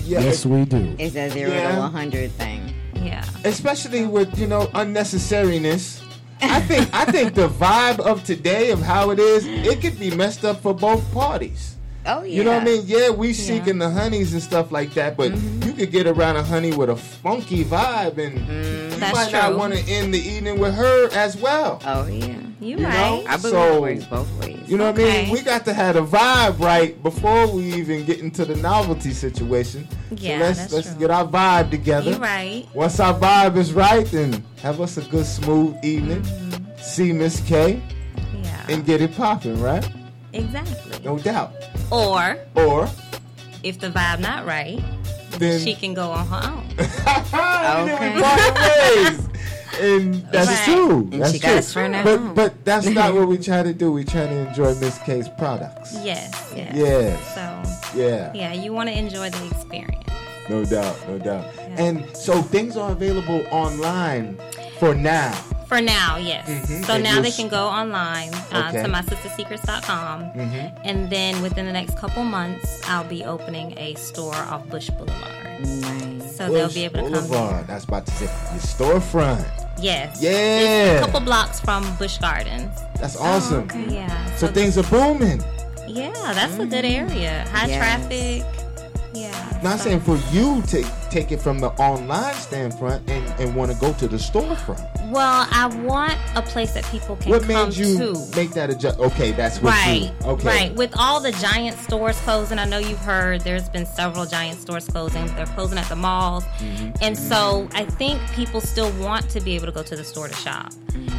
Yeah. 0.04 0.20
Yes, 0.20 0.46
we 0.46 0.66
do. 0.66 0.96
It's 1.00 1.16
a 1.16 1.30
zero 1.30 1.52
Yeah. 1.52 1.72
to 1.74 1.80
one 1.80 1.92
hundred 1.92 2.32
thing. 2.32 2.74
Yeah. 2.96 3.24
especially 3.46 4.06
with 4.06 4.38
you 4.38 4.48
know 4.48 4.68
unnecessariness. 4.76 6.04
I 6.42 6.60
think 6.62 6.90
I 6.94 7.06
think 7.06 7.34
the 7.36 7.48
vibe 7.48 8.00
of 8.00 8.24
today 8.24 8.72
of 8.72 8.82
how 8.82 9.12
it 9.12 9.20
is, 9.20 9.46
it 9.48 9.80
could 9.82 10.00
be 10.00 10.10
messed 10.16 10.44
up 10.44 10.62
for 10.62 10.74
both 10.74 11.02
parties. 11.14 11.78
Oh 12.06 12.24
yeah. 12.24 12.36
You 12.38 12.44
know 12.44 12.54
what 12.54 12.62
I 12.64 12.66
mean? 12.66 12.82
Yeah, 12.86 13.10
we 13.12 13.32
seeking 13.34 13.78
the 13.78 13.90
honeys 13.90 14.34
and 14.34 14.42
stuff 14.42 14.72
like 14.72 14.94
that, 14.96 15.16
but 15.18 15.32
Mm-hmm. 15.32 15.68
you 15.68 15.74
could 15.74 15.92
get 15.92 16.08
around 16.08 16.36
a 16.36 16.44
honey 16.44 16.72
with 16.76 16.90
a 16.90 16.96
funky 16.96 17.64
vibe, 17.64 18.18
and 18.18 18.40
you 18.40 19.00
That's 19.00 19.14
might 19.16 19.32
not 19.32 19.56
want 19.58 19.74
to 19.74 19.80
end 19.92 20.14
the 20.14 20.20
evening 20.20 20.60
with 20.60 20.74
her 20.74 21.10
as 21.14 21.38
well. 21.38 21.80
Oh 21.86 22.08
yeah. 22.08 22.38
You, 22.60 22.78
You 22.78 22.86
right. 22.86 22.94
know? 22.94 23.24
I 23.28 23.38
believe 23.38 23.52
So- 23.52 23.76
it 23.76 23.82
works 23.82 24.06
both 24.06 24.32
ways. 24.40 24.60
You 24.68 24.78
know 24.78 24.92
what 24.92 25.00
I 25.00 25.04
mean? 25.04 25.30
We 25.32 25.42
got 25.42 25.66
to 25.66 25.74
have 25.74 25.96
the 25.96 26.06
vibe 26.06 26.60
right 26.60 27.02
before 27.04 27.48
we 27.52 27.64
even 27.74 28.06
get 28.06 28.20
into 28.20 28.46
the 28.46 28.56
novelty 28.56 29.12
situation. 29.14 29.88
Yeah, 30.12 30.38
so 30.40 30.44
let's 30.46 30.60
that's 30.60 30.74
let's 30.74 30.90
true. 30.92 31.00
get 31.00 31.12
our 31.12 31.26
vibe 31.28 31.72
together. 31.72 32.12
You 32.12 32.18
right. 32.18 32.68
Once 32.74 33.00
our 33.00 33.14
vibe 33.18 33.58
is 33.58 33.74
right, 33.74 34.06
then 34.08 34.44
have 34.62 34.80
us 34.82 34.98
a 34.98 35.02
good 35.04 35.26
smooth 35.26 35.76
evening. 35.84 36.22
Mm-hmm. 36.22 36.82
See 36.82 37.14
Miss 37.14 37.42
K. 37.42 37.82
Yeah. 38.44 38.66
and 38.70 38.86
get 38.86 39.02
it 39.02 39.16
popping, 39.16 39.60
right? 39.62 39.88
Exactly. 40.34 41.00
No 41.04 41.18
doubt. 41.18 41.54
Or 41.92 42.38
Or 42.56 42.90
if 43.64 43.80
the 43.80 43.90
vibe 43.90 44.20
not 44.20 44.46
right, 44.46 44.82
then 45.38 45.60
she 45.62 45.76
can 45.76 45.94
go 45.94 46.12
on 46.12 46.28
her 46.28 46.42
own. 46.52 46.66
okay. 46.80 48.16
we 48.16 48.22
parted 48.22 48.56
ways. 48.56 49.28
And 49.80 50.16
that's 50.32 50.48
Right. 50.50 50.66
true. 50.66 51.00
And 51.12 51.22
that's 51.22 51.32
she 51.34 51.40
true. 51.40 51.90
but 52.04 52.18
home. 52.20 52.34
but 52.34 52.66
that's 52.66 52.88
not 52.88 53.14
what 53.16 53.28
we 53.28 53.38
try 53.38 53.64
to 53.64 53.74
do. 53.74 53.92
We 53.92 54.04
try 54.04 54.26
to 54.28 54.48
enjoy 54.50 54.76
Miss 54.76 54.98
K's 55.00 55.30
products. 55.38 55.94
Yes. 56.04 56.54
Yes. 56.56 56.76
Yes. 56.76 57.36
So 57.36 57.98
Yeah. 58.00 58.32
yeah, 58.34 58.54
you 58.54 58.74
want 58.74 58.90
to 58.90 58.98
enjoy 58.98 59.30
the 59.30 59.46
experience. 59.48 59.98
No 60.50 60.66
doubt. 60.66 60.98
No 61.08 61.18
doubt. 61.20 61.46
And 61.78 62.06
so 62.16 62.42
things 62.42 62.76
are 62.76 62.92
available 62.92 63.46
online 63.52 64.38
for 64.80 64.94
now. 64.94 65.34
For 65.72 65.80
now, 65.80 66.18
yes. 66.18 66.44
Mhm. 66.50 66.84
So 66.86 66.96
And 66.96 67.04
now 67.04 67.22
they 67.22 67.32
can 67.32 67.48
go 67.48 67.64
online 67.68 68.34
uh, 68.52 68.68
Okay. 68.76 68.84
to 68.84 68.90
mysistersecrets.com. 68.90 70.18
Mhm. 70.36 70.72
And 70.84 71.10
then 71.10 71.42
within 71.42 71.66
the 71.66 71.72
next 71.72 71.96
couple 71.98 72.26
months, 72.26 72.82
I'll 72.90 73.06
be 73.06 73.24
opening 73.24 73.74
a 73.78 73.96
store 73.96 74.36
off 74.52 74.68
Busch 74.68 74.90
Boulevard. 74.90 75.64
Nice. 75.64 76.36
So 76.36 76.52
they'll 76.52 76.68
be 76.68 76.84
able 76.84 76.98
to 76.98 77.04
come 77.04 77.12
there. 77.14 77.22
Boulevard. 77.22 77.68
That's 77.68 77.86
about 77.86 78.06
to 78.08 78.12
say 78.12 78.26
your 78.26 78.60
storefront. 78.76 79.46
Yes. 79.80 80.18
Yeah. 80.20 80.30
It's 80.32 81.04
a 81.04 81.06
couple 81.06 81.22
blocks 81.22 81.62
from 81.62 81.88
Busch 81.96 82.18
Gardens. 82.18 82.76
That's 83.00 83.16
awesome. 83.16 83.70
Yeah. 83.90 84.12
So 84.36 84.48
things 84.48 84.78
are 84.78 84.84
booming. 84.84 85.42
Yeah, 85.88 86.12
that's 86.34 86.56
a 86.60 86.66
good 86.66 86.84
area. 86.84 87.46
High 87.54 87.68
Yes. 87.68 87.78
traffic. 87.80 88.44
Not 89.64 89.78
so- 89.80 89.86
saying 89.86 90.02
for 90.02 90.18
you 90.32 90.62
to 90.64 90.84
take 91.12 91.32
it 91.32 91.42
from 91.42 91.60
the 91.60 91.70
online 91.72 92.34
standpoint 92.36 93.04
and, 93.10 93.24
and 93.40 93.56
want 93.56 93.72
to 93.72 93.78
go 93.78 93.94
to 93.94 94.08
the 94.08 94.18
storefront. 94.18 94.80
Well, 95.12 95.46
I 95.52 95.66
want 95.84 96.18
a 96.36 96.42
place 96.42 96.72
that 96.74 96.86
people 96.86 97.18
can 97.18 97.32
What 97.32 97.42
come 97.44 97.68
made 97.70 97.76
you 97.76 97.98
to. 97.98 98.36
make 98.36 98.52
that 98.52 98.70
adjust? 98.70 98.98
Okay, 98.98 99.32
that's 99.34 99.62
what 99.62 99.74
Right, 99.74 100.04
you. 100.22 100.28
Okay. 100.28 100.48
right. 100.48 100.76
With 100.76 100.94
all 100.98 101.20
the 101.20 101.34
giant 101.34 101.78
stores 101.80 102.18
closing, 102.22 102.58
I 102.60 102.66
know 102.66 102.78
you've 102.78 102.98
heard 103.00 103.42
there's 103.42 103.68
been 103.68 103.86
several 103.86 104.26
giant 104.26 104.60
stores 104.60 104.88
closing. 104.88 105.26
They're 105.36 105.46
closing 105.48 105.78
at 105.78 105.90
the 105.90 105.98
malls, 105.98 106.46
Mm-hmm. 106.60 106.92
and 107.02 107.18
so 107.18 107.68
I 107.74 107.84
think 107.86 108.22
people 108.32 108.62
still 108.62 108.92
want 108.94 109.30
to 109.32 109.42
be 109.42 109.56
able 109.56 109.66
to 109.66 109.72
go 109.74 109.84
to 109.84 109.96
the 109.98 110.04
store 110.04 110.30
to 110.30 110.34
shop, 110.36 110.72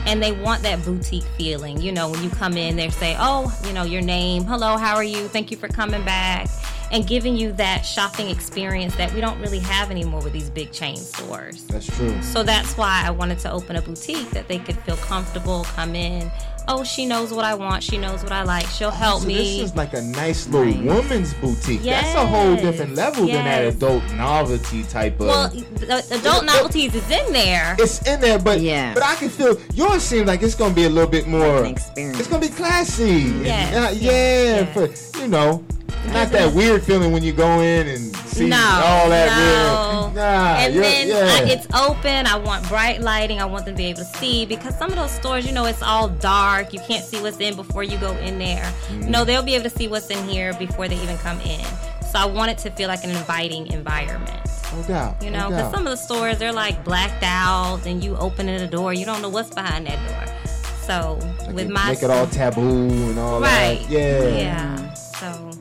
and 0.06 0.22
they 0.22 0.32
want 0.32 0.62
that 0.62 0.82
boutique 0.84 1.24
feeling. 1.36 1.80
You 1.82 1.92
know, 1.92 2.08
when 2.08 2.22
you 2.24 2.30
come 2.30 2.56
in, 2.56 2.76
they 2.76 2.88
say, 2.88 3.14
"Oh, 3.18 3.52
you 3.66 3.72
know, 3.74 3.82
your 3.84 4.00
name, 4.02 4.44
hello, 4.44 4.78
how 4.78 4.94
are 4.96 5.04
you? 5.04 5.28
Thank 5.28 5.50
you 5.50 5.56
for 5.58 5.68
coming 5.68 6.02
back." 6.04 6.48
And 6.92 7.06
giving 7.06 7.34
you 7.36 7.52
that 7.52 7.86
shopping 7.86 8.28
experience 8.28 8.94
that 8.96 9.12
we 9.14 9.20
don't 9.22 9.40
really 9.40 9.60
have 9.60 9.90
anymore 9.90 10.20
with 10.20 10.34
these 10.34 10.50
big 10.50 10.72
chain 10.72 10.96
stores. 10.96 11.64
That's 11.64 11.86
true. 11.86 12.20
So 12.22 12.42
that's 12.42 12.76
why 12.76 13.02
I 13.06 13.10
wanted 13.10 13.38
to 13.40 13.50
open 13.50 13.76
a 13.76 13.82
boutique 13.82 14.28
that 14.30 14.46
they 14.46 14.58
could 14.58 14.76
feel 14.80 14.96
comfortable, 14.98 15.64
come 15.64 15.94
in. 15.94 16.30
Oh, 16.68 16.84
she 16.84 17.06
knows 17.06 17.32
what 17.32 17.44
I 17.46 17.54
want. 17.54 17.82
She 17.82 17.96
knows 17.98 18.22
what 18.22 18.30
I 18.30 18.42
like. 18.42 18.66
She'll 18.66 18.90
help 18.90 19.22
so 19.22 19.26
me. 19.26 19.34
This 19.60 19.70
is 19.70 19.74
like 19.74 19.94
a 19.94 20.02
nice 20.02 20.46
little 20.48 20.66
Nice. 20.72 20.84
woman's 21.02 21.34
boutique. 21.34 21.82
That's 21.82 22.14
a 22.14 22.24
whole 22.26 22.54
different 22.56 22.94
level 22.94 23.26
than 23.26 23.44
that 23.46 23.64
adult 23.64 24.04
novelty 24.12 24.84
type 24.84 25.14
of. 25.18 25.26
well, 25.26 25.48
the 25.48 26.04
adult 26.20 26.44
novelties 26.44 26.94
is 26.94 27.10
in 27.10 27.32
there. 27.32 27.74
it's 27.80 28.06
in 28.06 28.20
there, 28.20 28.38
but 28.38 28.60
Yeah. 28.60 28.92
but 28.94 29.02
I 29.02 29.14
can 29.16 29.28
feel 29.30 29.58
yours 29.74 30.02
seems 30.02 30.26
like 30.28 30.42
it's 30.42 30.54
gonna 30.54 30.74
be 30.74 30.84
a 30.84 30.90
little 30.90 31.10
bit 31.10 31.26
more. 31.26 31.64
an 31.64 31.66
experience. 31.72 32.20
It's 32.20 32.28
gonna 32.28 32.42
be 32.46 32.52
classy. 32.52 33.32
Yes, 33.42 33.74
And, 33.74 33.84
uh, 33.86 33.88
yes, 33.90 34.02
yeah, 34.02 34.82
yes. 34.82 35.10
for 35.12 35.18
you 35.20 35.28
know, 35.28 35.64
not 36.06 36.30
that 36.32 36.52
weird 36.54 36.82
feeling 36.82 37.12
when 37.12 37.22
you 37.22 37.32
go 37.32 37.60
in 37.60 37.86
and 37.86 38.16
see 38.16 38.48
no, 38.48 38.56
all 38.56 39.08
that 39.08 39.28
no. 39.28 40.08
real. 40.08 40.12
Nah, 40.14 40.56
and 40.56 40.74
then 40.76 41.08
yeah. 41.08 41.14
I, 41.16 41.44
it's 41.48 41.66
open. 41.74 42.26
I 42.26 42.36
want 42.36 42.68
bright 42.68 43.00
lighting. 43.00 43.40
I 43.40 43.44
want 43.44 43.64
them 43.64 43.74
to 43.74 43.78
be 43.78 43.86
able 43.86 44.00
to 44.00 44.04
see 44.18 44.44
because 44.44 44.76
some 44.76 44.90
of 44.90 44.96
those 44.96 45.10
stores, 45.12 45.46
you 45.46 45.52
know, 45.52 45.64
it's 45.64 45.82
all 45.82 46.08
dark. 46.08 46.72
You 46.72 46.80
can't 46.80 47.04
see 47.04 47.20
what's 47.20 47.38
in 47.38 47.54
before 47.56 47.82
you 47.84 47.96
go 47.98 48.12
in 48.18 48.38
there. 48.38 48.64
Mm. 48.88 49.08
No, 49.08 49.24
they'll 49.24 49.42
be 49.42 49.54
able 49.54 49.64
to 49.70 49.76
see 49.76 49.88
what's 49.88 50.10
in 50.10 50.28
here 50.28 50.52
before 50.54 50.88
they 50.88 50.96
even 50.96 51.16
come 51.18 51.40
in. 51.40 51.64
So 52.10 52.18
I 52.18 52.26
want 52.26 52.50
it 52.50 52.58
to 52.58 52.70
feel 52.72 52.88
like 52.88 53.04
an 53.04 53.10
inviting 53.10 53.68
environment. 53.68 54.40
no 54.74 54.82
doubt. 54.82 55.22
You 55.22 55.30
know, 55.30 55.48
because 55.48 55.62
doubt. 55.62 55.74
some 55.74 55.86
of 55.86 55.90
the 55.92 55.96
stores 55.96 56.38
they're 56.38 56.52
like 56.52 56.84
blacked 56.84 57.22
out, 57.22 57.86
and 57.86 58.02
you 58.04 58.16
open 58.16 58.46
the 58.46 58.66
door, 58.66 58.92
you 58.92 59.06
don't 59.06 59.22
know 59.22 59.30
what's 59.30 59.50
behind 59.54 59.86
that 59.86 59.98
door. 60.08 60.34
So 60.82 61.18
Like 61.46 61.54
with 61.54 61.66
it- 61.66 61.70
my 61.70 61.90
make 61.92 62.02
it 62.02 62.10
all 62.10 62.26
taboo 62.26 62.60
and 62.88 63.18
all 63.18 63.40
right, 63.40 63.80
that. 63.82 63.90
Yeah. 63.90 64.28
yeah. 64.28 64.92
So 64.94 65.51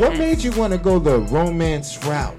What 0.00 0.16
made 0.16 0.42
you 0.42 0.50
want 0.52 0.72
to 0.72 0.78
go 0.78 0.98
the 0.98 1.18
romance 1.18 2.02
route 2.06 2.34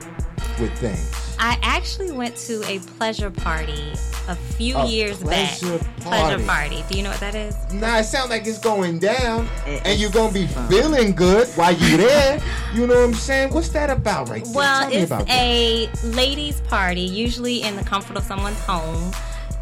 with 0.59 0.75
things? 0.79 1.07
I 1.37 1.59
actually 1.61 2.11
went 2.11 2.35
to 2.37 2.63
a 2.67 2.79
pleasure 2.79 3.29
party 3.29 3.93
a 4.27 4.35
few 4.35 4.77
A 4.77 4.85
years 4.87 5.17
back. 5.17 5.59
pleasure 5.59 5.77
Pleasure 5.99 6.43
party. 6.43 6.79
party. 6.79 6.85
Do 6.89 6.97
you 6.97 7.03
know 7.03 7.11
what 7.11 7.19
that 7.19 7.35
is? 7.35 7.55
Nah, 7.71 7.99
it 7.99 8.05
sounds 8.05 8.31
like 8.31 8.47
it's 8.47 8.57
going 8.59 8.97
down, 8.97 9.47
It- 9.67 9.81
and 9.85 9.99
you're 9.99 10.09
gonna 10.09 10.31
be 10.33 10.47
feeling 10.69 11.13
good 11.13 11.47
while 11.49 11.71
you're 11.73 11.97
there. 11.99 12.39
You 12.73 12.87
know 12.87 12.95
what 12.95 13.03
I'm 13.03 13.13
saying? 13.13 13.53
What's 13.53 13.69
that 13.69 13.89
about, 13.91 14.29
right 14.29 14.43
there? 14.43 14.53
Well, 14.53 14.81
Tell 14.81 14.89
me 14.89 14.95
it's 14.97 15.11
about 15.11 15.27
that. 15.27 15.33
a 15.39 15.89
ladies' 16.03 16.61
party, 16.61 17.01
usually 17.01 17.61
in 17.63 17.75
the 17.75 17.83
comfort 17.83 18.17
of 18.17 18.23
someone's 18.23 18.59
home. 18.61 19.11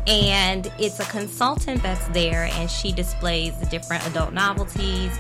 And 0.08 0.72
it's 0.80 1.00
a 1.00 1.06
consultant 1.06 1.84
that's 1.84 2.08
there, 2.10 2.50
and 2.54 2.70
she 2.70 2.92
displays 2.92 3.56
the 3.60 3.66
different 3.68 4.08
adult 4.08 4.34
novelties, 4.34 5.18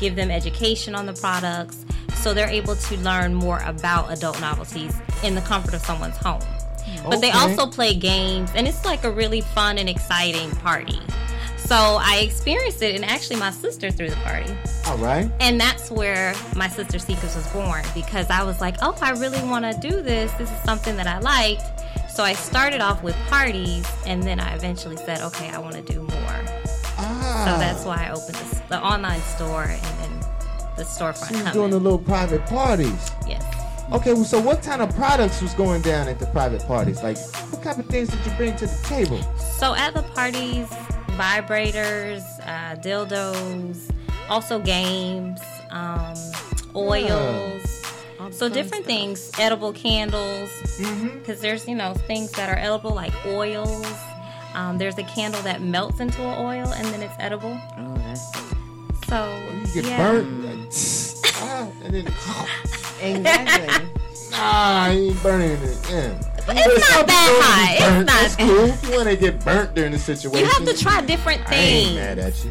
give 0.00 0.16
them 0.16 0.30
education 0.30 0.94
on 0.94 1.06
the 1.06 1.12
products, 1.12 1.84
so 2.14 2.34
they're 2.34 2.48
able 2.48 2.74
to 2.74 2.96
learn 2.98 3.34
more 3.34 3.60
about 3.64 4.10
adult 4.12 4.40
novelties 4.40 4.96
in 5.22 5.34
the 5.34 5.40
comfort 5.42 5.74
of 5.74 5.80
someone's 5.82 6.16
home. 6.16 6.42
But 7.08 7.20
they 7.20 7.30
also 7.30 7.66
play 7.66 7.94
games, 7.94 8.50
and 8.54 8.66
it's 8.66 8.84
like 8.84 9.04
a 9.04 9.10
really 9.10 9.40
fun 9.40 9.78
and 9.78 9.88
exciting 9.88 10.50
party. 10.56 11.00
So 11.56 11.76
I 11.76 12.18
experienced 12.18 12.82
it, 12.82 12.96
and 12.96 13.04
actually, 13.04 13.36
my 13.36 13.50
sister 13.50 13.90
threw 13.90 14.10
the 14.10 14.16
party. 14.16 14.52
All 14.86 14.98
right. 14.98 15.30
And 15.40 15.60
that's 15.60 15.90
where 15.90 16.34
my 16.56 16.68
sister 16.68 16.98
Secrets 16.98 17.36
was 17.36 17.46
born 17.48 17.84
because 17.94 18.28
I 18.28 18.42
was 18.42 18.60
like, 18.60 18.76
oh, 18.82 18.96
I 19.00 19.12
really 19.12 19.42
want 19.44 19.64
to 19.64 19.88
do 19.88 20.02
this. 20.02 20.32
This 20.32 20.50
is 20.50 20.58
something 20.64 20.96
that 20.96 21.06
I 21.06 21.18
liked. 21.20 21.62
So 22.14 22.22
I 22.22 22.34
started 22.34 22.82
off 22.82 23.02
with 23.02 23.16
parties, 23.28 23.86
and 24.04 24.22
then 24.22 24.38
I 24.38 24.54
eventually 24.54 24.98
said, 24.98 25.22
okay, 25.22 25.48
I 25.48 25.58
want 25.58 25.76
to 25.76 25.82
do 25.82 26.02
more. 26.02 26.44
Ah. 26.98 27.44
So 27.46 27.58
that's 27.58 27.86
why 27.86 28.06
I 28.06 28.10
opened 28.10 28.34
the, 28.34 28.62
the 28.68 28.82
online 28.82 29.22
store 29.22 29.62
and 29.62 29.82
then 29.82 30.20
the 30.76 30.82
storefront. 30.82 31.28
She 31.28 31.34
was 31.34 31.42
coming. 31.42 31.52
doing 31.54 31.70
the 31.70 31.78
little 31.80 31.98
private 31.98 32.44
parties. 32.46 33.10
yes. 33.26 33.42
Okay, 33.92 34.12
well, 34.12 34.24
so 34.24 34.40
what 34.40 34.62
kind 34.62 34.82
of 34.82 34.94
products 34.94 35.40
was 35.40 35.54
going 35.54 35.80
down 35.80 36.06
at 36.06 36.18
the 36.18 36.26
private 36.26 36.62
parties? 36.66 37.02
Like, 37.02 37.18
what 37.50 37.62
kind 37.62 37.80
of 37.80 37.86
things 37.86 38.10
did 38.10 38.24
you 38.26 38.32
bring 38.32 38.56
to 38.56 38.66
the 38.66 38.82
table? 38.84 39.22
So 39.38 39.74
at 39.74 39.94
the 39.94 40.02
parties, 40.02 40.68
vibrators, 41.16 42.22
uh, 42.46 42.76
dildos, 42.76 43.90
also 44.28 44.58
games, 44.58 45.40
um, 45.70 46.14
oils. 46.76 47.81
So 48.30 48.48
different 48.48 48.84
things, 48.86 49.30
edible 49.38 49.72
candles, 49.72 50.50
Mm-hmm. 50.78 51.18
because 51.18 51.40
there's 51.40 51.66
you 51.68 51.74
know 51.74 51.94
things 51.94 52.30
that 52.32 52.48
are 52.48 52.56
edible 52.58 52.94
like 52.94 53.12
oils. 53.26 53.86
Um, 54.54 54.76
there's 54.78 54.98
a 54.98 55.02
candle 55.04 55.40
that 55.42 55.62
melts 55.62 56.00
into 56.00 56.20
an 56.22 56.38
oil 56.38 56.68
and 56.72 56.86
then 56.88 57.00
it's 57.02 57.14
edible. 57.18 57.58
Oh, 57.78 57.94
that's 57.96 58.22
So 59.08 59.34
You 59.74 59.82
get 59.82 59.84
yeah. 59.90 59.96
burnt. 60.12 60.44
and 61.82 61.94
then, 61.94 62.06
exactly. 63.00 63.86
nah, 64.30 64.86
you 64.88 65.08
ain't 65.10 65.22
burning 65.22 65.50
it. 65.52 65.78
Yeah. 65.90 66.18
It's 66.48 66.90
not 66.90 67.06
that 67.06 67.40
hot. 67.42 67.70
It's 67.72 67.80
Burnt. 67.84 68.06
not- 68.06 68.20
That's 68.20 68.36
cool. 68.36 68.64
If 68.66 68.84
you 68.84 68.96
want 68.96 69.08
to 69.08 69.16
get 69.16 69.44
burnt 69.44 69.74
during 69.74 69.92
the 69.92 69.98
situation, 69.98 70.38
You 70.46 70.52
have 70.52 70.64
to 70.66 70.76
try 70.76 71.00
different 71.02 71.46
things. 71.48 71.50
I 71.50 71.54
ain't 71.54 71.86
things. 71.86 71.96
mad 71.96 72.18
at 72.18 72.44
you. 72.44 72.50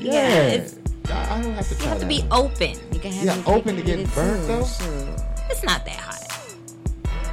Yeah, 0.00 0.12
Yeah. 0.12 0.46
it's- 0.54 0.74
I 1.10 1.38
I 1.38 1.42
don't 1.42 1.54
have 1.54 1.68
to 1.68 1.74
try 1.76 1.84
You 1.84 1.90
have 1.90 2.00
to 2.00 2.06
be 2.06 2.20
one. 2.22 2.32
open. 2.46 2.74
You 2.92 3.00
can 3.00 3.12
have 3.12 3.24
Yeah, 3.24 3.42
open 3.54 3.76
to 3.76 3.82
getting 3.82 4.06
burnt, 4.06 4.46
though? 4.46 4.64
shoot. 4.64 5.08
It's 5.50 5.62
not 5.62 5.84
that 5.86 5.96
hot. 5.96 6.24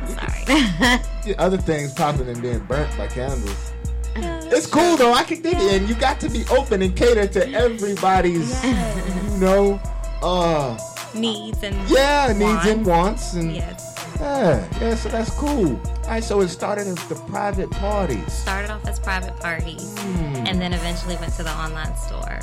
Sorry. 0.08 1.00
Yeah, 1.26 1.34
other 1.40 1.58
things 1.58 1.92
popping 1.94 2.28
and 2.30 2.40
being 2.40 2.60
burnt 2.60 2.96
by 2.98 3.08
candles. 3.08 3.72
It's 4.18 4.68
cool 4.68 4.96
though. 4.96 5.12
I 5.12 5.24
can 5.24 5.42
dig 5.42 5.58
it, 5.58 5.82
and 5.82 5.90
you 5.90 5.96
got 5.96 6.20
to 6.22 6.30
be 6.30 6.46
open 6.52 6.82
and 6.84 6.96
cater 6.96 7.26
to 7.28 7.52
everybody's, 7.52 8.64
you 8.64 9.38
know, 9.40 9.80
uh, 10.22 10.78
Needs 11.16 11.64
and 11.64 11.76
yeah, 11.90 12.28
needs 12.32 12.42
wants. 12.44 12.68
and 12.68 12.86
wants, 12.86 13.34
and 13.34 13.56
Yes. 13.56 13.96
yeah, 14.20 14.68
yeah. 14.80 14.96
So 14.96 15.10
that's 15.10 15.32
cool. 15.32 15.76
All 16.04 16.10
right, 16.12 16.24
so 16.24 16.42
it 16.42 16.50
started 16.50 16.86
as 16.88 17.04
the 17.08 17.16
private 17.16 17.72
parties. 17.72 18.32
Started 18.32 18.70
off 18.70 18.86
as 18.88 19.00
private 19.00 19.36
parties 19.40 19.98
Hmm. 19.98 20.46
and 20.48 20.62
then 20.62 20.74
eventually 20.74 21.16
went 21.18 21.34
to 21.36 21.44
the 21.44 21.52
online 21.52 21.96
store. 21.98 22.40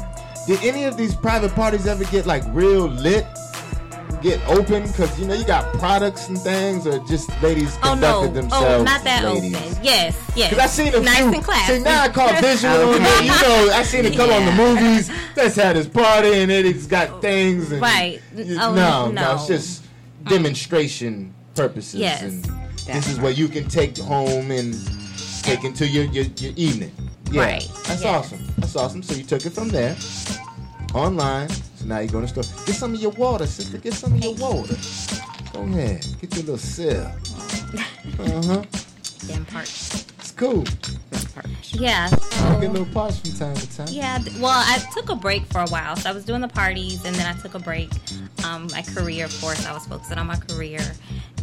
Did 0.47 0.62
any 0.64 0.84
of 0.84 0.97
these 0.97 1.14
private 1.14 1.53
parties 1.55 1.86
ever 1.86 2.05
get 2.05 2.26
like 2.26 2.43
real 2.49 2.86
lit? 2.88 3.26
Get 4.22 4.40
open 4.49 4.84
because 4.86 5.18
you 5.18 5.26
know 5.26 5.34
you 5.34 5.45
got 5.45 5.72
products 5.74 6.28
and 6.28 6.38
things, 6.38 6.86
or 6.86 7.01
just 7.07 7.28
ladies 7.43 7.76
Oh 7.82 7.95
no! 7.95 8.20
conducted 8.22 8.28
oh, 8.28 8.30
themselves. 8.43 8.66
Oh, 8.80 8.82
not 8.84 9.03
that 9.05 9.24
ladies? 9.24 9.57
open. 9.57 9.78
Yes, 9.84 10.32
yes. 10.36 10.51
Cause 10.51 10.59
I 10.61 10.66
seen 10.66 10.95
a 10.95 11.01
nice 11.01 11.18
few. 11.18 11.32
and 11.34 11.43
classy. 11.45 11.76
See 11.78 11.82
now 11.82 12.03
I 12.03 12.09
call 12.09 12.32
visual. 12.40 12.72
on 12.72 12.93
You 12.93 13.28
know, 13.30 13.70
I 13.74 13.82
seen 13.82 14.05
it 14.05 14.14
come 14.16 14.30
on 14.30 14.45
the 14.47 14.53
movies. 14.53 15.11
Let's 15.36 15.57
have 15.57 15.74
this 15.74 15.88
party 15.88 16.34
and 16.34 16.53
it, 16.53 16.66
it's 16.66 16.86
got 16.86 17.20
things. 17.20 17.72
And, 17.72 17.82
Right. 17.82 18.22
y- 18.32 18.45
Oh, 18.61 18.74
no, 18.74 19.11
no, 19.11 19.11
no. 19.11 19.34
it's 19.34 19.47
just 19.49 19.82
mm. 20.24 20.28
demonstration 20.28 21.34
purposes. 21.57 21.95
Yes. 21.99 22.22
And 22.22 22.45
this 22.86 23.09
is 23.09 23.18
what 23.18 23.36
you 23.36 23.49
can 23.49 23.66
take 23.68 23.97
home 23.99 24.53
and 24.53 24.74
take 25.43 25.64
into 25.64 25.84
your 25.86 26.05
your, 26.05 26.26
your 26.36 26.53
evening. 26.55 26.93
Yeah, 27.33 27.43
Right. 27.43 27.68
That's 27.87 28.03
Yes. 28.03 28.26
awesome. 28.26 28.39
That's 28.59 28.76
awesome. 28.76 29.03
So 29.03 29.14
you 29.14 29.24
took 29.24 29.45
it 29.47 29.53
from 29.53 29.68
there. 29.68 29.97
online. 30.95 31.49
So 31.49 31.87
now 31.87 32.01
you 32.01 32.09
go 32.09 32.20
to 32.20 32.26
the 32.33 32.43
store. 32.43 32.64
Get 32.66 32.74
some 32.76 32.93
of 32.95 33.01
your 33.01 33.12
water, 33.12 33.47
sister. 33.47 33.78
Get 33.78 33.95
some 33.95 34.12
of 34.12 34.22
your 34.22 34.35
water. 34.35 34.76
Go 35.55 35.62
ahead. 35.62 36.05
Get 36.20 36.35
your 36.37 36.45
little 36.45 36.59
sip. 36.59 37.07
Uh 38.18 38.43
huh. 38.47 38.62
Damn 39.26 39.45
parched. 39.47 40.12
It's 40.18 40.33
cool. 40.33 40.64
Yeah. 41.72 42.11
Get 42.11 42.18
a 42.20 42.26
So, 42.35 42.59
little 42.59 42.85
parched 42.87 43.26
from 43.26 43.33
time 43.39 43.57
to 43.57 43.76
time. 43.76 43.87
yeah. 43.91 44.18
Well, 44.39 44.51
I 44.53 44.78
took 44.93 45.09
a 45.09 45.14
break 45.16 45.47
for 45.47 45.61
a 45.61 45.66
while. 45.68 45.97
So 45.97 46.11
I 46.11 46.12
was 46.12 46.24
doing 46.24 46.43
the 46.43 46.49
parties, 46.49 47.05
and 47.07 47.14
then 47.16 47.26
I 47.26 47.39
took 47.41 47.55
a 47.55 47.59
break. 47.59 47.91
Um, 48.45 48.68
my 48.72 48.83
career, 48.83 49.24
of 49.24 49.41
course, 49.41 49.64
I 49.66 49.72
was 49.72 49.87
focusing 49.87 50.18
on 50.18 50.26
my 50.26 50.37
career, 50.37 50.80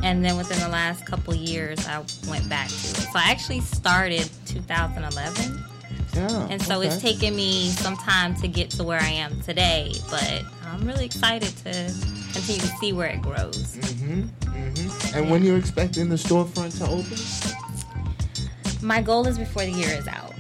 and 0.04 0.24
then 0.24 0.38
within 0.38 0.60
the 0.60 0.70
last 0.70 1.06
couple 1.08 1.34
years, 1.34 1.80
I 1.88 2.04
went 2.30 2.48
back 2.50 2.68
to 2.68 2.74
it. 2.74 3.08
So 3.12 3.12
I 3.16 3.32
actually 3.32 3.62
started 3.62 4.30
2011. 4.46 5.64
Yeah. 6.14 6.48
And 6.50 6.62
so 6.62 6.82
it's 6.82 7.02
taken 7.02 7.36
me 7.36 7.70
some 7.70 7.96
time 7.96 8.36
to 8.38 8.48
get 8.48 8.70
to 8.72 8.84
where 8.84 9.00
I 9.00 9.10
am 9.10 9.40
today, 9.42 9.94
but 10.10 10.44
I'm 10.66 10.86
really 10.86 11.06
excited 11.06 11.50
to 11.58 11.94
continue 12.34 12.62
to 12.62 12.68
see 12.80 12.94
where 12.94 13.08
it 13.08 13.22
grows. 13.22 13.78
Mm-hmm. 13.78 14.22
Mm-hmm. 14.22 15.18
And 15.18 15.30
when 15.30 15.44
you're 15.44 15.58
expecting 15.58 16.10
the 16.10 16.16
storefront 16.16 16.78
to 16.80 16.86
open? 16.90 17.18
My 18.86 19.02
goal 19.02 19.28
is 19.28 19.38
before 19.38 19.64
the 19.64 19.72
year 19.72 19.90
is 19.90 20.08
out. 20.08 20.34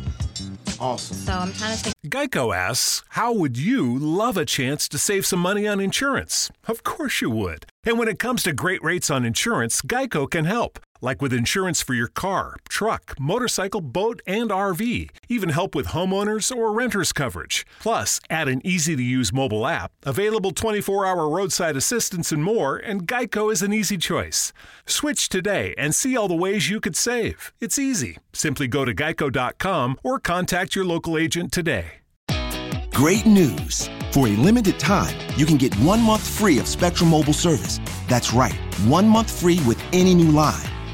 Awesome. 0.80 1.18
So 1.18 1.34
I'm 1.34 1.54
trying 1.54 1.78
to 1.78 1.84
take 1.84 1.94
Geico 2.06 2.56
asks, 2.56 3.04
How 3.10 3.34
would 3.34 3.58
you 3.58 3.98
love 3.98 4.38
a 4.38 4.46
chance 4.46 4.88
to 4.90 4.98
save 4.98 5.26
some 5.26 5.40
money 5.40 5.68
on 5.68 5.80
insurance? 5.80 6.50
Of 6.68 6.84
course 6.84 7.22
you 7.22 7.30
would. 7.30 7.66
And 7.84 8.00
when 8.00 8.08
it 8.08 8.20
comes 8.20 8.44
to 8.44 8.54
great 8.54 8.82
rates 8.82 9.10
on 9.10 9.26
insurance, 9.26 9.82
Geico 9.82 10.30
can 10.30 10.46
help. 10.46 10.80
Like 11.02 11.22
with 11.22 11.34
insurance 11.34 11.82
for 11.82 11.94
your 11.94 12.08
car, 12.08 12.56
truck, 12.68 13.18
motorcycle, 13.20 13.82
boat, 13.82 14.22
and 14.28 14.50
RV. 14.50 15.10
Even 15.30 15.50
help 15.50 15.76
with 15.76 15.88
homeowners 15.88 16.56
or 16.56 16.74
renters 16.74 17.14
coverage. 17.14 17.66
Plus, 17.80 18.20
add 18.30 18.48
an 18.48 18.62
easy 18.66 18.96
to 18.96 19.04
use 19.04 19.32
mobile 19.32 19.66
app, 19.66 19.92
available 20.04 20.52
24 20.52 21.06
hour 21.06 21.30
roadside 21.30 21.78
assistance, 21.78 22.32
and 22.32 22.44
more, 22.44 22.78
and 22.78 23.08
Geico 23.08 23.52
is 23.52 23.62
an 23.62 23.74
easy 23.74 23.98
choice. 23.98 24.52
Switch 24.86 25.30
today 25.30 25.74
and 25.78 25.96
see 25.96 26.18
all 26.18 26.28
the 26.28 26.36
ways 26.36 26.70
you 26.70 26.80
could 26.82 26.96
save. 26.96 27.54
It's 27.62 27.80
easy. 27.80 28.18
Simply 28.34 28.68
go 28.68 28.86
to 28.86 28.94
geico.com 28.94 29.98
or 30.04 30.20
contact 30.20 30.76
your 30.76 30.86
local 30.86 31.18
agent 31.18 31.52
today. 31.52 32.00
Great 32.94 33.26
news! 33.26 33.90
For 34.12 34.28
a 34.28 34.32
limited 34.32 34.80
time, 34.80 35.16
you 35.38 35.46
can 35.46 35.58
get 35.58 35.74
one 35.76 36.02
month 36.02 36.28
free 36.28 36.58
of 36.60 36.68
Spectrum 36.68 37.12
Mobile 37.12 37.34
service. 37.34 37.80
That's 38.08 38.34
right, 38.34 38.56
one 38.86 39.08
month 39.08 39.32
free 39.40 39.60
with 39.66 39.82
any 39.94 40.14
new 40.16 40.32
line. 40.32 40.66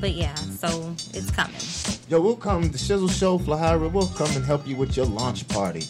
But 0.00 0.12
yeah, 0.12 0.34
so 0.34 0.94
it's 1.12 1.30
coming. 1.30 1.60
Yo, 2.08 2.20
we'll 2.20 2.36
come, 2.36 2.62
the 2.62 2.78
Shizzle 2.78 3.10
Show, 3.10 3.38
Flahira, 3.38 3.92
we'll 3.92 4.08
come 4.08 4.34
and 4.34 4.44
help 4.44 4.66
you 4.66 4.76
with 4.76 4.96
your 4.96 5.06
launch 5.06 5.46
party. 5.48 5.84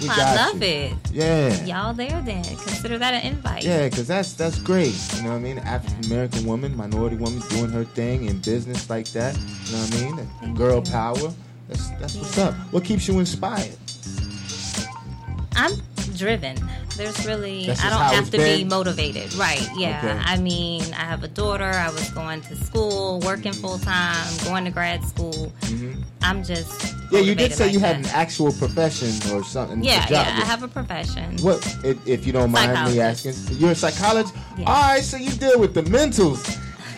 We 0.00 0.08
oh, 0.08 0.12
I 0.12 0.16
got 0.16 0.36
love 0.54 0.62
you. 0.62 0.68
it. 0.68 0.92
Yeah. 1.12 1.64
Y'all 1.66 1.92
there 1.92 2.22
then. 2.22 2.42
Consider 2.42 2.96
that 2.96 3.12
an 3.12 3.30
invite. 3.30 3.62
Yeah, 3.62 3.86
because 3.88 4.08
that's 4.08 4.32
that's 4.32 4.58
great. 4.58 4.94
You 5.16 5.24
know 5.24 5.30
what 5.30 5.36
I 5.36 5.40
mean? 5.40 5.58
African 5.58 6.06
American 6.06 6.46
woman, 6.46 6.74
minority 6.74 7.16
woman 7.16 7.40
doing 7.50 7.70
her 7.70 7.84
thing 7.84 8.24
in 8.24 8.38
business 8.38 8.88
like 8.88 9.08
that. 9.08 9.36
You 9.66 9.72
know 9.76 9.82
what 9.82 9.94
I 9.94 10.00
mean? 10.00 10.16
That 10.16 10.54
girl 10.54 10.80
power. 10.80 11.32
That's 11.68 11.90
that's 11.90 12.16
what's 12.16 12.38
up. 12.38 12.54
What 12.72 12.82
keeps 12.84 13.06
you 13.06 13.18
inspired? 13.18 13.76
I'm 15.54 15.72
driven. 16.20 16.56
There's 16.96 17.26
really 17.26 17.70
I 17.70 17.88
don't 17.88 18.14
have 18.14 18.30
to 18.30 18.38
be 18.38 18.62
motivated. 18.62 19.32
Right. 19.34 19.66
Yeah. 19.74 19.98
Okay. 20.04 20.20
I 20.22 20.36
mean, 20.38 20.82
I 20.92 21.04
have 21.12 21.24
a 21.24 21.28
daughter. 21.28 21.64
I 21.64 21.88
was 21.90 22.10
going 22.10 22.42
to 22.42 22.54
school, 22.56 23.20
working 23.20 23.50
Mm-hmm. 23.52 23.62
full 23.62 23.78
time, 23.78 24.26
going 24.44 24.64
to 24.66 24.70
grad 24.70 25.02
school. 25.12 25.50
I'm 26.22 26.44
just 26.44 26.94
Yeah, 27.10 27.20
you 27.20 27.34
did 27.34 27.52
say 27.54 27.64
like 27.64 27.72
you 27.74 27.80
had 27.80 27.96
an 27.96 28.06
actual 28.12 28.52
profession 28.52 29.08
or 29.32 29.42
something. 29.42 29.82
Yeah, 29.82 30.06
yeah. 30.10 30.20
I 30.42 30.44
have 30.44 30.62
a 30.62 30.68
profession. 30.68 31.36
What, 31.40 31.58
if, 31.82 31.96
if 32.06 32.26
you 32.26 32.32
don't 32.32 32.52
mind 32.52 32.72
me 32.92 33.00
asking? 33.00 33.34
You're 33.58 33.72
a 33.72 33.74
psychologist. 33.74 34.34
Yeah. 34.58 34.70
All 34.70 34.82
right, 34.92 35.02
so 35.02 35.16
you 35.16 35.30
deal 35.32 35.58
with 35.58 35.72
the 35.74 35.82
mentals. 35.82 36.42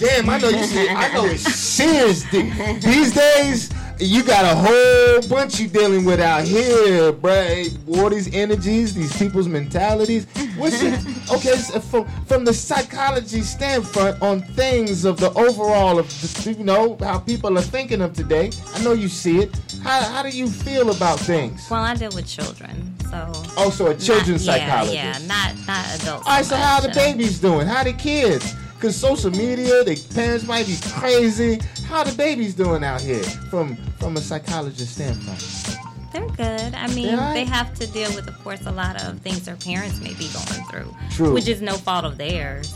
Damn, 0.00 0.28
I 0.28 0.38
know 0.38 0.48
you. 0.48 0.64
See, 0.64 0.88
I 0.88 1.14
know 1.14 1.24
it's 1.26 1.42
serious 1.54 2.24
these 2.84 3.14
days. 3.14 3.70
You 3.98 4.24
got 4.24 4.44
a 4.44 4.56
whole 4.56 5.28
bunch 5.28 5.60
you 5.60 5.68
dealing 5.68 6.04
with 6.04 6.20
out 6.20 6.44
here, 6.44 7.12
bruh. 7.12 7.98
All 7.98 8.10
these 8.10 8.34
energies, 8.34 8.94
these 8.94 9.16
people's 9.16 9.48
mentalities. 9.48 10.26
What's 10.56 10.82
it? 10.82 10.94
Okay, 11.30 11.56
so 11.56 11.80
from 11.80 12.06
from 12.26 12.44
the 12.44 12.52
psychology 12.52 13.42
standpoint 13.42 14.20
on 14.20 14.42
things 14.54 15.04
of 15.04 15.18
the 15.18 15.30
overall 15.34 15.98
of 15.98 16.46
you 16.46 16.64
know 16.64 16.96
how 17.00 17.18
people 17.18 17.56
are 17.58 17.62
thinking 17.62 18.00
of 18.00 18.12
today. 18.12 18.50
I 18.74 18.82
know 18.82 18.92
you 18.92 19.08
see 19.08 19.38
it. 19.38 19.56
How 19.82 20.02
how 20.02 20.22
do 20.22 20.30
you 20.30 20.48
feel 20.48 20.90
about 20.90 21.18
things? 21.20 21.68
Well, 21.70 21.82
I 21.82 21.94
deal 21.94 22.10
with 22.14 22.26
children, 22.26 22.94
so. 23.10 23.30
Oh, 23.34 23.54
also, 23.56 23.86
a 23.90 23.94
children's 23.94 24.46
not, 24.46 24.58
psychologist. 24.58 24.94
Yeah, 24.94 25.18
yeah, 25.18 25.26
not 25.26 25.54
not 25.66 25.86
adults. 26.00 26.26
All 26.26 26.36
right, 26.36 26.44
so 26.44 26.56
how 26.56 26.76
are 26.76 26.82
the 26.82 26.94
babies 26.94 27.38
doing? 27.38 27.66
How 27.66 27.78
are 27.78 27.84
the 27.84 27.92
kids? 27.92 28.54
Cause 28.82 28.96
social 28.96 29.30
media, 29.30 29.84
the 29.84 29.94
parents 30.12 30.44
might 30.44 30.66
be 30.66 30.76
crazy. 30.98 31.60
How 31.86 32.02
the 32.02 32.12
babies 32.16 32.52
doing 32.52 32.82
out 32.82 33.00
here 33.00 33.22
from 33.48 33.76
from 34.00 34.16
a 34.16 34.20
psychologist 34.20 34.96
standpoint? 34.96 35.78
They're 36.12 36.26
good. 36.30 36.74
I 36.74 36.88
mean, 36.88 37.14
They 37.16 37.32
they 37.32 37.44
have 37.44 37.72
to 37.78 37.86
deal 37.86 38.12
with, 38.16 38.26
of 38.26 38.36
course, 38.42 38.66
a 38.66 38.72
lot 38.72 39.00
of 39.04 39.20
things 39.20 39.44
their 39.44 39.54
parents 39.54 40.00
may 40.00 40.14
be 40.14 40.28
going 40.34 40.64
through, 40.68 40.96
True. 41.12 41.32
which 41.32 41.46
is 41.46 41.62
no 41.62 41.74
fault 41.76 42.04
of 42.04 42.18
theirs. 42.18 42.74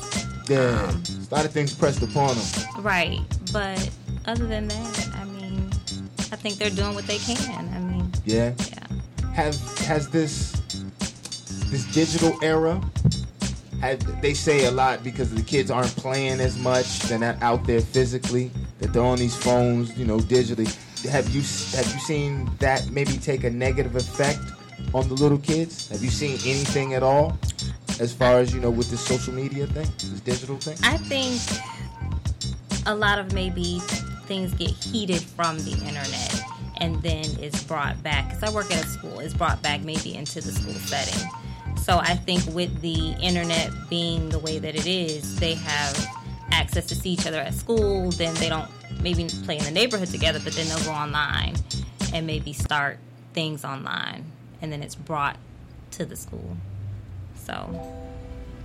Yeah, 0.49 0.61
um, 0.89 1.03
a 1.29 1.35
lot 1.35 1.45
of 1.45 1.51
things 1.51 1.75
pressed 1.75 2.03
upon 2.05 2.37
them. 2.37 2.83
Right. 2.85 3.19
But 3.53 3.91
other 4.27 4.47
than 4.47 4.69
that, 4.69 5.09
I 5.17 5.25
mean, 5.25 5.71
I 6.31 6.37
think 6.37 6.55
they're 6.59 6.71
doing 6.71 6.95
what 6.95 7.09
they 7.09 7.19
can. 7.19 7.69
I 7.75 7.81
mean, 7.81 8.13
Yeah. 8.25 8.53
yeah. 8.71 9.33
Have 9.35 9.57
has 9.81 10.09
this 10.09 10.53
this 11.73 11.85
digital 11.93 12.39
era? 12.45 12.81
They 14.21 14.35
say 14.35 14.67
a 14.67 14.71
lot 14.71 15.05
because 15.05 15.33
the 15.33 15.43
kids 15.43 15.71
aren't 15.71 15.95
playing 15.97 16.41
as 16.41 16.59
much. 16.59 17.01
They're 17.01 17.19
not 17.19 17.41
out 17.43 17.65
there 17.65 17.81
physically. 17.81 18.51
That 18.79 18.93
they're 18.93 19.03
on 19.03 19.19
these 19.19 19.37
phones, 19.37 19.97
you 19.99 20.05
know, 20.05 20.19
digitally. 20.19 20.67
Have 21.11 21.29
you 21.31 21.41
have 21.77 21.93
you 21.93 22.01
seen 22.01 22.51
that 22.59 22.91
maybe 22.91 23.13
take 23.13 23.45
a 23.45 23.51
negative 23.51 23.97
effect 23.97 24.41
on 24.95 25.09
the 25.09 25.15
little 25.15 25.39
kids? 25.39 25.89
Have 25.89 26.03
you 26.03 26.11
seen 26.11 26.33
anything 26.45 26.95
at 26.95 27.03
all 27.03 27.39
as 28.01 28.13
far 28.13 28.39
as 28.39 28.55
you 28.55 28.61
know 28.61 28.71
with 28.71 28.91
this 28.91 29.01
social 29.01 29.33
media 29.33 29.67
thing, 29.67 29.87
this 29.97 30.21
digital 30.21 30.57
thing? 30.57 30.77
I 30.83 30.97
think 30.97 31.41
a 32.87 32.95
lot 32.95 33.19
of 33.19 33.33
maybe 33.33 33.81
things 34.27 34.53
get 34.55 34.71
heated 34.71 35.21
from 35.21 35.59
the 35.59 35.73
internet 35.73 36.43
and 36.79 37.01
then 37.03 37.25
it's 37.41 37.63
brought 37.63 38.03
back. 38.03 38.29
Because 38.29 38.43
I 38.43 38.55
work 38.55 38.71
at 38.71 38.85
a 38.85 38.87
school, 38.87 39.21
it's 39.21 39.35
brought 39.35 39.63
back 39.63 39.83
maybe 39.83 40.15
into 40.15 40.41
the 40.41 40.53
school 40.53 40.75
setting. 40.75 41.29
So 41.79 41.99
I 41.99 42.15
think 42.17 42.45
with 42.55 42.81
the 42.81 43.13
internet 43.23 43.71
being 43.89 44.29
the 44.31 44.39
way 44.41 44.59
that 44.59 44.75
it 44.75 44.87
is, 44.87 45.39
they 45.39 45.55
have 45.55 46.07
access 46.51 46.87
to 46.87 46.95
see 46.95 47.11
each 47.11 47.27
other 47.27 47.39
at 47.39 47.55
school. 47.55 48.11
Then 48.11 48.35
they 48.35 48.49
don't 48.49 48.69
maybe 49.01 49.27
play 49.45 49.59
in 49.59 49.65
the 49.65 49.71
neighborhood 49.71 50.09
together, 50.09 50.41
but 50.43 50.53
then 50.55 50.67
they'll 50.69 50.85
go 50.85 50.91
online 50.93 51.55
and 52.13 52.27
maybe 52.27 52.53
start 52.53 52.99
things 53.35 53.65
online. 53.65 54.25
And 54.63 54.73
then 54.73 54.83
it's 54.83 54.95
brought 54.95 55.37
to 55.93 56.05
the 56.05 56.17
school. 56.17 56.57
So 57.37 57.71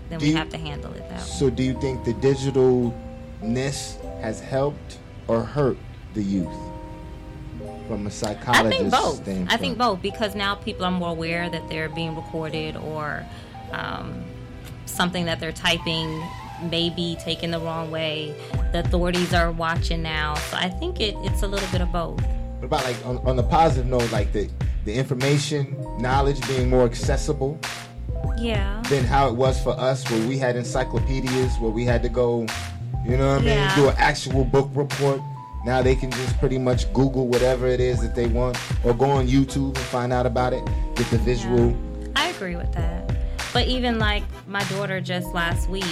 then 0.09 0.20
Do 0.20 0.26
we 0.26 0.32
you- 0.32 0.38
have 0.38 0.49
to 0.49 0.57
handle 0.57 0.91
it 0.93 1.07
that 1.09 1.20
way. 1.22 1.26
So, 1.28 1.49
do 1.49 1.62
you 1.64 1.80
think 1.80 2.03
the 2.03 2.14
digitalness 2.14 4.01
has 4.22 4.39
helped 4.39 4.97
or 5.28 5.43
hurt 5.43 5.78
the 6.14 6.24
youth 6.24 6.49
from 7.92 8.06
a 8.06 8.10
I 8.10 8.12
psychologist 8.14 8.80
think 8.80 8.92
both. 8.92 9.16
standpoint? 9.16 9.52
I 9.54 9.58
think 9.58 9.78
both 9.78 10.02
because 10.02 10.34
now 10.36 10.56
people 10.56 10.86
are 10.86 10.92
more 10.92 11.10
aware 11.10 11.50
that 11.50 11.68
they're 11.70 11.89
being 11.89 12.16
recorded 12.16 12.78
or 12.78 13.26
um, 13.74 14.24
something 14.86 15.26
that 15.26 15.39
they're 15.42 15.52
typing 15.52 16.24
may 16.70 16.89
be 16.89 17.18
taken 17.18 17.52
the 17.52 17.60
wrong 17.60 17.92
way. 17.92 18.34
The 18.72 18.80
authorities 18.80 19.34
are 19.34 19.52
watching 19.52 20.02
now, 20.02 20.36
so 20.36 20.56
I 20.58 20.70
think 20.70 21.02
it, 21.02 21.16
it's 21.20 21.44
a 21.44 21.48
little 21.48 21.68
bit 21.72 21.82
of 21.82 21.92
both. 21.92 22.22
What 22.22 22.66
about 22.66 22.84
like 22.86 23.06
on, 23.06 23.18
on 23.28 23.36
the 23.36 23.44
positive 23.44 23.88
note, 23.88 24.10
like 24.12 24.32
the 24.32 24.50
the 24.86 24.94
information, 24.94 25.76
knowledge 26.00 26.39
being 26.48 26.70
more 26.70 26.86
accessible 26.86 27.60
Yeah. 28.39 28.82
than 28.89 29.04
how 29.04 29.28
it 29.28 29.36
was 29.36 29.62
for 29.62 29.72
us, 29.72 30.10
where 30.10 30.28
we 30.28 30.38
had 30.39 30.56
encyclopedias, 30.56 31.60
where 31.60 31.70
we 31.72 31.86
had 31.86 32.02
to 32.04 32.10
go, 32.10 32.48
you 33.06 33.16
know 33.18 33.28
what 33.34 33.42
I 33.42 33.46
mean, 33.46 33.48
Yeah. 33.48 33.76
do 33.76 33.89
an 33.89 33.96
actual 33.98 34.44
book 34.44 34.70
report. 34.74 35.22
Now 35.66 35.82
they 35.82 35.95
can 35.95 36.09
just 36.12 36.38
pretty 36.39 36.57
much 36.57 36.91
Google 36.93 37.28
whatever 37.28 37.68
it 37.68 37.80
is 37.80 38.01
that 38.01 38.16
they 38.16 38.28
want, 38.28 38.57
or 38.84 38.93
go 38.93 39.05
on 39.05 39.28
YouTube 39.28 39.76
and 39.76 39.78
find 39.78 40.12
out 40.12 40.26
about 40.26 40.53
it, 40.53 40.66
get 40.95 41.07
the 41.12 41.20
visual. 41.20 41.76
I 42.16 42.28
agree 42.30 42.55
with 42.55 42.72
that. 42.74 43.16
But 43.53 43.68
even 43.68 43.99
like 43.99 44.24
my 44.47 44.64
daughter 44.66 45.01
just 45.01 45.28
last 45.34 45.70
week, 45.70 45.86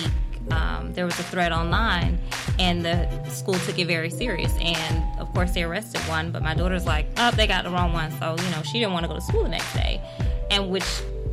um, 0.51 0.93
there 0.93 1.05
was 1.05 1.20
a 1.20 1.24
threat 1.24 1.51
online, 1.51 2.20
and 2.57 2.84
the 2.84 3.24
school 3.30 3.55
took 3.55 3.78
it 3.78 3.86
very 3.86 4.09
serious. 4.09 4.51
And 4.59 5.20
of 5.20 5.32
course, 5.34 5.51
they 5.51 5.63
arrested 5.63 6.01
one. 6.01 6.32
But 6.32 6.41
my 6.41 6.55
daughter's 6.55 6.86
like, 6.86 7.07
oh, 7.17 7.32
they 7.32 7.45
got 7.45 7.63
the 7.63 7.70
wrong 7.70 7.93
one. 7.93 8.11
So 8.20 8.36
you 8.43 8.51
know, 8.51 8.63
she 8.63 8.80
didn't 8.80 8.93
want 8.93 9.03
to 9.03 9.07
go 9.07 9.15
to 9.15 9.22
school 9.22 9.43
the 9.43 9.49
next 9.49 9.72
day, 9.74 10.01
and 10.49 10.70
which 10.72 10.86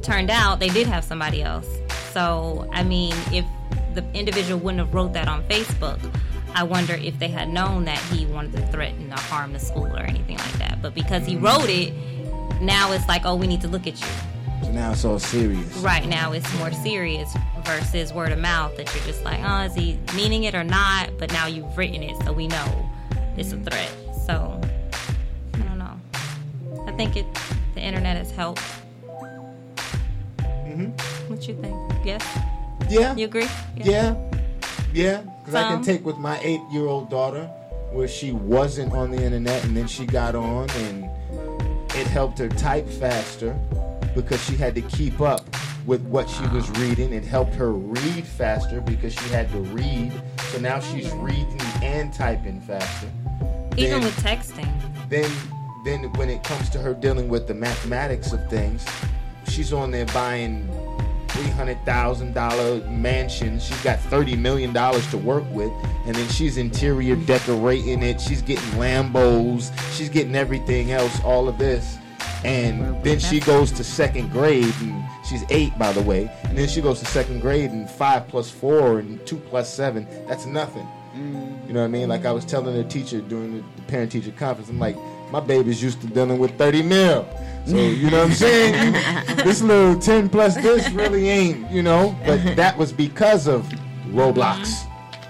turned 0.02 0.30
out 0.30 0.58
they 0.60 0.68
did 0.68 0.86
have 0.86 1.04
somebody 1.04 1.42
else. 1.42 1.68
So 2.12 2.68
I 2.72 2.82
mean, 2.82 3.14
if 3.32 3.46
the 3.94 4.04
individual 4.12 4.60
wouldn't 4.60 4.84
have 4.84 4.94
wrote 4.94 5.14
that 5.14 5.26
on 5.26 5.42
Facebook. 5.44 5.98
I 6.56 6.62
wonder 6.62 6.94
if 6.94 7.18
they 7.18 7.28
had 7.28 7.50
known 7.50 7.84
that 7.84 7.98
he 8.10 8.24
wanted 8.24 8.52
to 8.52 8.66
threaten 8.68 9.12
or 9.12 9.18
harm 9.18 9.52
the 9.52 9.58
school 9.58 9.94
or 9.94 10.00
anything 10.00 10.38
like 10.38 10.52
that. 10.54 10.80
But 10.80 10.94
because 10.94 11.26
he 11.26 11.36
wrote 11.36 11.68
it, 11.68 11.92
now 12.62 12.92
it's 12.92 13.06
like, 13.06 13.26
oh, 13.26 13.36
we 13.36 13.46
need 13.46 13.60
to 13.60 13.68
look 13.68 13.86
at 13.86 14.00
you. 14.00 14.06
So 14.62 14.72
now 14.72 14.92
it's 14.92 15.04
all 15.04 15.18
serious. 15.18 15.76
Right 15.76 16.06
now, 16.06 16.32
it's 16.32 16.50
more 16.56 16.72
serious 16.72 17.30
versus 17.62 18.10
word 18.10 18.32
of 18.32 18.38
mouth 18.38 18.74
that 18.78 18.92
you're 18.94 19.04
just 19.04 19.22
like, 19.22 19.38
oh, 19.44 19.64
is 19.64 19.74
he 19.74 19.98
meaning 20.16 20.44
it 20.44 20.54
or 20.54 20.64
not? 20.64 21.10
But 21.18 21.30
now 21.30 21.46
you've 21.46 21.76
written 21.76 22.02
it, 22.02 22.16
so 22.24 22.32
we 22.32 22.48
know 22.48 22.90
it's 23.36 23.52
a 23.52 23.58
threat. 23.58 23.92
So 24.24 24.58
I 25.52 25.58
don't 25.58 25.78
know. 25.78 26.00
I 26.86 26.92
think 26.92 27.16
it 27.16 27.26
the 27.74 27.82
internet 27.82 28.16
has 28.16 28.30
helped. 28.30 28.62
Mm-hmm. 30.38 31.30
What 31.30 31.46
you 31.46 31.60
think? 31.60 31.76
Yes. 32.02 32.26
Yeah. 32.88 33.14
You 33.14 33.26
agree? 33.26 33.48
Yeah. 33.76 33.84
Yeah. 33.84 34.35
Yeah, 34.96 35.20
because 35.40 35.54
I 35.54 35.68
can 35.68 35.82
take 35.82 36.06
with 36.06 36.16
my 36.16 36.40
eight 36.40 36.62
year 36.70 36.86
old 36.86 37.10
daughter 37.10 37.44
where 37.92 38.08
she 38.08 38.32
wasn't 38.32 38.94
on 38.94 39.10
the 39.10 39.22
internet 39.22 39.62
and 39.64 39.76
then 39.76 39.86
she 39.86 40.06
got 40.06 40.34
on 40.34 40.70
and 40.70 41.04
it 41.90 42.06
helped 42.06 42.38
her 42.38 42.48
type 42.48 42.88
faster 42.88 43.52
because 44.14 44.42
she 44.44 44.56
had 44.56 44.74
to 44.74 44.80
keep 44.80 45.20
up 45.20 45.42
with 45.84 46.00
what 46.06 46.30
she 46.30 46.46
was 46.48 46.70
reading. 46.78 47.12
It 47.12 47.24
helped 47.24 47.54
her 47.56 47.72
read 47.72 48.26
faster 48.26 48.80
because 48.80 49.12
she 49.12 49.28
had 49.28 49.52
to 49.52 49.58
read. 49.58 50.12
So 50.50 50.60
now 50.60 50.80
she's 50.80 51.08
mm. 51.08 51.22
reading 51.22 51.60
and 51.82 52.10
typing 52.10 52.62
faster. 52.62 53.10
Even 53.76 54.00
Then- 54.00 54.02
with 54.02 54.16
texting. 54.16 55.08
then 55.10 55.30
then 55.84 56.04
when 56.14 56.30
it 56.30 56.42
comes 56.42 56.70
to 56.70 56.78
her 56.78 56.94
dealing 56.94 57.28
with 57.28 57.46
the 57.46 57.54
mathematics 57.54 58.32
of 58.32 58.48
things, 58.48 58.84
she's 59.46 59.74
on 59.74 59.90
there 59.90 60.06
buying 60.06 60.66
three 61.28 61.50
hundred 61.50 61.84
thousand 61.84 62.34
dollar 62.34 62.80
mansions. 62.88 63.64
She's 63.64 63.82
got 63.82 63.98
thirty 64.00 64.36
million 64.36 64.72
dollars 64.72 65.08
to 65.10 65.18
work 65.18 65.44
with, 65.50 65.72
and 66.06 66.14
then 66.14 66.28
she's 66.28 66.56
interior 66.56 67.16
decorating 67.16 68.02
it. 68.02 68.20
She's 68.20 68.42
getting 68.42 68.68
Lambos. 68.70 69.72
She's 69.96 70.08
getting 70.08 70.34
everything 70.34 70.92
else. 70.92 71.22
All 71.24 71.48
of 71.48 71.58
this, 71.58 71.98
and 72.44 73.02
then 73.04 73.18
she 73.18 73.40
goes 73.40 73.72
to 73.72 73.84
second 73.84 74.30
grade, 74.30 74.74
and 74.80 75.04
she's 75.28 75.44
eight, 75.50 75.76
by 75.78 75.92
the 75.92 76.02
way. 76.02 76.30
And 76.44 76.56
then 76.56 76.68
she 76.68 76.80
goes 76.80 77.00
to 77.00 77.06
second 77.06 77.40
grade, 77.40 77.70
and 77.70 77.88
five 77.88 78.28
plus 78.28 78.50
four 78.50 78.98
and 78.98 79.24
two 79.26 79.38
plus 79.38 79.72
seven. 79.72 80.06
That's 80.26 80.46
nothing. 80.46 80.86
Mm. 81.16 81.66
You 81.66 81.72
know 81.72 81.80
what 81.80 81.86
I 81.86 81.88
mean? 81.88 82.08
Like 82.08 82.24
I 82.24 82.32
was 82.32 82.44
telling 82.44 82.74
the 82.74 82.84
teacher 82.84 83.20
during 83.20 83.56
the 83.56 83.82
parent 83.82 84.12
teacher 84.12 84.32
conference, 84.32 84.68
I'm 84.70 84.78
like, 84.78 84.96
my 85.30 85.40
baby's 85.40 85.82
used 85.82 86.00
to 86.02 86.06
dealing 86.06 86.38
with 86.38 86.56
30 86.58 86.82
mil. 86.82 87.26
So, 87.66 87.76
you 87.76 88.10
know 88.10 88.18
what 88.18 88.26
I'm 88.28 88.32
saying? 88.46 88.92
this 89.44 89.60
little 89.62 89.98
10 90.00 90.28
plus 90.28 90.54
this 90.56 90.88
really 90.90 91.28
ain't, 91.28 91.70
you 91.70 91.82
know? 91.82 92.16
But 92.24 92.56
that 92.56 92.76
was 92.78 92.92
because 92.92 93.46
of 93.48 93.64
Roblox 94.08 94.66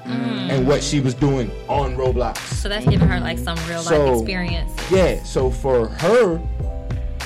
mm-hmm. 0.05 0.12
mm. 0.12 0.51
and 0.51 0.66
what 0.66 0.82
she 0.82 1.01
was 1.01 1.14
doing 1.14 1.51
on 1.68 1.97
Roblox. 1.97 2.37
So 2.55 2.68
that's 2.68 2.84
giving 2.87 3.09
her 3.09 3.20
like 3.20 3.39
some 3.39 3.57
real 3.68 3.78
life 3.78 3.87
So- 3.89 4.18
experience. 4.20 4.72
Yeah, 4.91 5.22
so 5.24 5.51
for 5.51 5.89
her, 5.89 6.41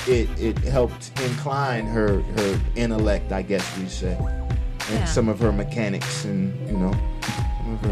it 0.07 0.27
it 0.39 0.57
helped 0.59 1.11
incline 1.21 1.85
her 1.85 2.21
her 2.21 2.59
intellect, 2.75 3.31
I 3.31 3.43
guess 3.43 3.77
we 3.77 3.85
say, 3.87 4.15
and 4.17 4.99
Yeah. 4.99 5.05
some 5.05 5.29
of 5.29 5.39
her 5.39 5.51
mechanics 5.51 6.25
and 6.25 6.57
you 6.67 6.75
know, 6.77 6.91
some 7.21 7.73
of 7.73 7.81
her, 7.81 7.91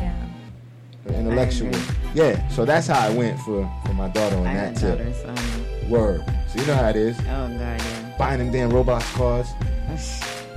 her 1.07 1.13
intellectual. 1.13 1.69
Yeah, 2.15 2.47
so 2.47 2.65
that's 2.65 2.87
how 2.87 2.99
I 2.99 3.11
went 3.11 3.39
for 3.41 3.69
for 3.85 3.93
my 3.93 4.07
daughter 4.07 4.37
on 4.37 4.47
I 4.47 4.53
that 4.55 4.75
tip. 4.77 4.97
daughters, 4.97 5.17
so- 5.21 5.87
Word. 5.87 6.23
So 6.51 6.59
you 6.59 6.65
know 6.67 6.75
how 6.75 6.89
it 6.89 6.95
is. 6.95 7.17
Oh 7.19 7.23
god, 7.23 7.59
yeah. 7.59 8.15
Buying 8.17 8.39
them 8.39 8.51
damn 8.51 8.71
Roblox 8.71 9.01
cars. 9.13 9.47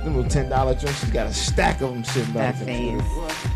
Them 0.03 0.15
little 0.17 0.29
ten 0.29 0.49
dollar 0.49 0.73
joints. 0.75 0.99
She's 0.99 1.11
got 1.11 1.27
a 1.27 1.33
stack 1.33 1.79
of 1.81 1.93
them 1.93 2.03
sitting 2.03 2.33
by 2.33 2.41
That 2.41 2.59
the 2.59 2.65
computer. 2.65 3.05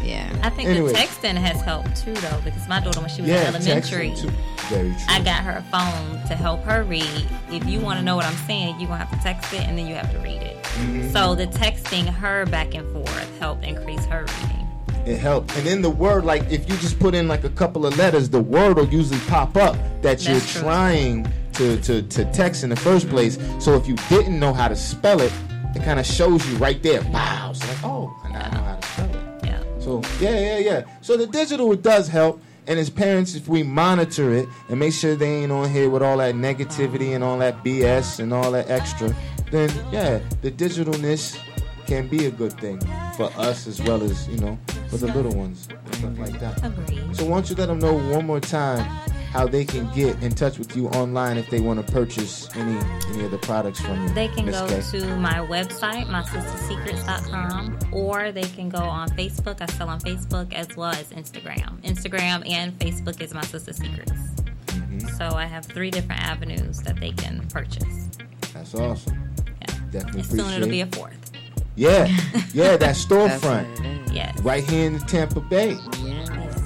Yeah. 0.03 0.29
I 0.43 0.49
think 0.49 0.69
Anyway. 0.69 0.93
the 0.93 0.97
texting 0.97 1.35
has 1.35 1.59
helped 1.61 1.97
too, 1.97 2.13
though, 2.13 2.39
because 2.43 2.65
my 2.69 2.79
daughter, 2.79 3.01
when 3.01 3.09
she 3.09 3.21
was 3.21 3.29
Yeah, 3.29 3.49
in 3.49 3.55
elementary, 3.55 4.13
too. 4.15 4.29
Very 4.69 4.89
true. 4.89 4.97
I 5.09 5.21
got 5.23 5.43
her 5.43 5.57
a 5.57 5.63
phone 5.63 6.25
to 6.27 6.35
help 6.35 6.63
her 6.63 6.83
read. 6.83 7.25
If 7.51 7.65
you 7.65 7.79
want 7.81 7.99
to 7.99 8.05
know 8.05 8.15
what 8.15 8.25
I'm 8.25 8.35
saying, 8.47 8.79
you're 8.79 8.87
going 8.87 8.99
to 9.01 9.05
have 9.05 9.11
to 9.11 9.21
text 9.23 9.51
it 9.53 9.61
and 9.67 9.77
then 9.77 9.87
you 9.87 9.95
have 9.95 10.09
to 10.13 10.19
read 10.19 10.41
it. 10.41 10.61
Mhm. 10.63 11.11
So 11.11 11.35
the 11.35 11.47
texting 11.47 12.05
her 12.07 12.45
back 12.45 12.73
and 12.75 12.89
forth 12.93 13.39
helped 13.39 13.65
increase 13.65 14.05
her 14.05 14.25
reading. 14.41 14.67
It 15.05 15.19
helped. 15.19 15.53
And 15.57 15.65
then 15.67 15.81
the 15.81 15.89
word, 15.89 16.23
like 16.23 16.49
if 16.51 16.69
you 16.69 16.77
just 16.77 16.97
put 16.99 17.13
in 17.13 17.27
like 17.27 17.43
a 17.43 17.49
couple 17.49 17.85
of 17.85 17.97
letters, 17.97 18.29
the 18.29 18.41
word 18.41 18.77
will 18.77 18.87
usually 18.87 19.19
pop 19.27 19.57
up 19.57 19.75
that 20.01 20.25
you're 20.25 20.39
true. 20.39 20.61
trying 20.61 21.27
to, 21.57 21.81
to, 21.81 22.01
to 22.03 22.25
text 22.31 22.63
in 22.63 22.69
the 22.69 22.75
first 22.75 23.09
place. 23.09 23.37
So 23.59 23.75
if 23.75 23.87
you 23.87 23.95
didn't 24.09 24.39
know 24.39 24.53
how 24.53 24.67
to 24.67 24.75
spell 24.75 25.21
it, 25.21 25.33
it 25.75 25.83
kind 25.83 25.99
of 25.99 26.05
shows 26.05 26.47
you 26.49 26.55
right 26.57 26.81
there. 26.83 27.01
Wow. 27.03 27.53
So 27.53 27.67
like, 27.67 27.83
oh, 27.83 28.21
I 28.23 28.31
now 28.31 28.49
know 28.51 28.63
how 28.63 28.75
to 28.75 28.87
spell 28.87 29.15
it. 29.15 29.45
Yeah. 29.45 29.79
So 29.79 30.01
yeah, 30.19 30.39
yeah, 30.39 30.57
yeah. 30.59 30.83
So 31.01 31.17
the 31.17 31.27
digital 31.27 31.75
does 31.75 32.07
help. 32.07 32.41
And 32.67 32.77
as 32.77 32.89
parents, 32.89 33.33
if 33.33 33.47
we 33.47 33.63
monitor 33.63 34.33
it 34.33 34.49
and 34.69 34.79
make 34.79 34.93
sure 34.93 35.15
they 35.15 35.43
ain't 35.43 35.51
on 35.53 35.69
here 35.69 35.89
with 35.89 36.03
all 36.03 36.17
that 36.17 36.35
negativity 36.35 37.15
and 37.15 37.23
all 37.23 37.37
that 37.39 37.63
BS 37.63 38.19
and 38.19 38.33
all 38.33 38.51
that 38.51 38.69
extra, 38.69 39.15
then 39.51 39.69
yeah, 39.91 40.19
the 40.41 40.51
digitalness 40.51 41.39
can 41.85 42.07
be 42.09 42.25
a 42.25 42.31
good 42.31 42.51
thing 42.59 42.77
for 43.15 43.31
us 43.37 43.65
as 43.65 43.81
well 43.81 44.03
as 44.03 44.27
you 44.27 44.37
know 44.39 44.59
for 44.89 44.97
the 44.97 45.07
little 45.07 45.33
ones 45.33 45.69
and 45.69 45.95
stuff 45.95 46.19
like 46.19 46.39
that. 46.41 46.65
Agreed. 46.65 47.15
So 47.15 47.23
why 47.23 47.37
don't 47.37 47.49
you 47.49 47.55
let 47.55 47.67
them 47.67 47.79
know 47.79 47.93
one 47.93 48.25
more 48.25 48.41
time 48.41 48.85
how 49.31 49.47
they 49.47 49.65
can 49.65 49.91
get 49.93 50.21
in 50.23 50.31
touch 50.33 50.57
with 50.57 50.75
you 50.75 50.87
online 50.89 51.37
if 51.37 51.49
they 51.49 51.59
want 51.59 51.85
to 51.85 51.91
purchase 51.91 52.49
any 52.55 52.77
any 53.09 53.25
of 53.25 53.31
the 53.31 53.37
products 53.37 53.79
from 53.81 54.01
you? 54.07 54.13
They 54.13 54.27
can 54.29 54.45
go 54.45 54.67
K? 54.67 54.81
to 54.91 55.17
my 55.17 55.35
website, 55.35 56.05
mysisters.secrets.com, 56.05 57.79
or 57.91 58.31
they 58.31 58.43
can 58.43 58.69
go 58.69 58.79
on 58.79 59.09
Facebook. 59.09 59.61
I 59.61 59.65
sell 59.67 59.89
on 59.89 59.99
Facebook 59.99 60.53
as 60.53 60.75
well 60.75 60.91
as 60.91 61.11
Instagram. 61.11 61.81
Instagram 61.81 62.49
and 62.49 62.77
Facebook 62.79 63.21
is 63.21 63.33
My 63.33 63.41
Sister 63.41 63.73
Secrets. 63.73 64.11
Mm-hmm. 64.11 65.07
So 65.17 65.35
I 65.35 65.45
have 65.45 65.65
three 65.65 65.91
different 65.91 66.21
avenues 66.21 66.81
that 66.81 66.99
they 66.99 67.11
can 67.11 67.47
purchase. 67.49 68.09
That's 68.53 68.73
awesome. 68.75 69.33
Yeah. 69.61 69.75
Definitely 69.91 70.21
And 70.21 70.29
soon 70.29 70.53
it'll 70.53 70.69
be 70.69 70.81
a 70.81 70.87
fourth. 70.87 71.31
Yeah, 71.75 72.07
yeah, 72.53 72.75
that 72.77 72.95
storefront. 72.95 74.13
Yes. 74.13 74.39
Right 74.41 74.63
here 74.63 74.87
in 74.87 74.99
Tampa 75.01 75.41
Bay. 75.41 75.77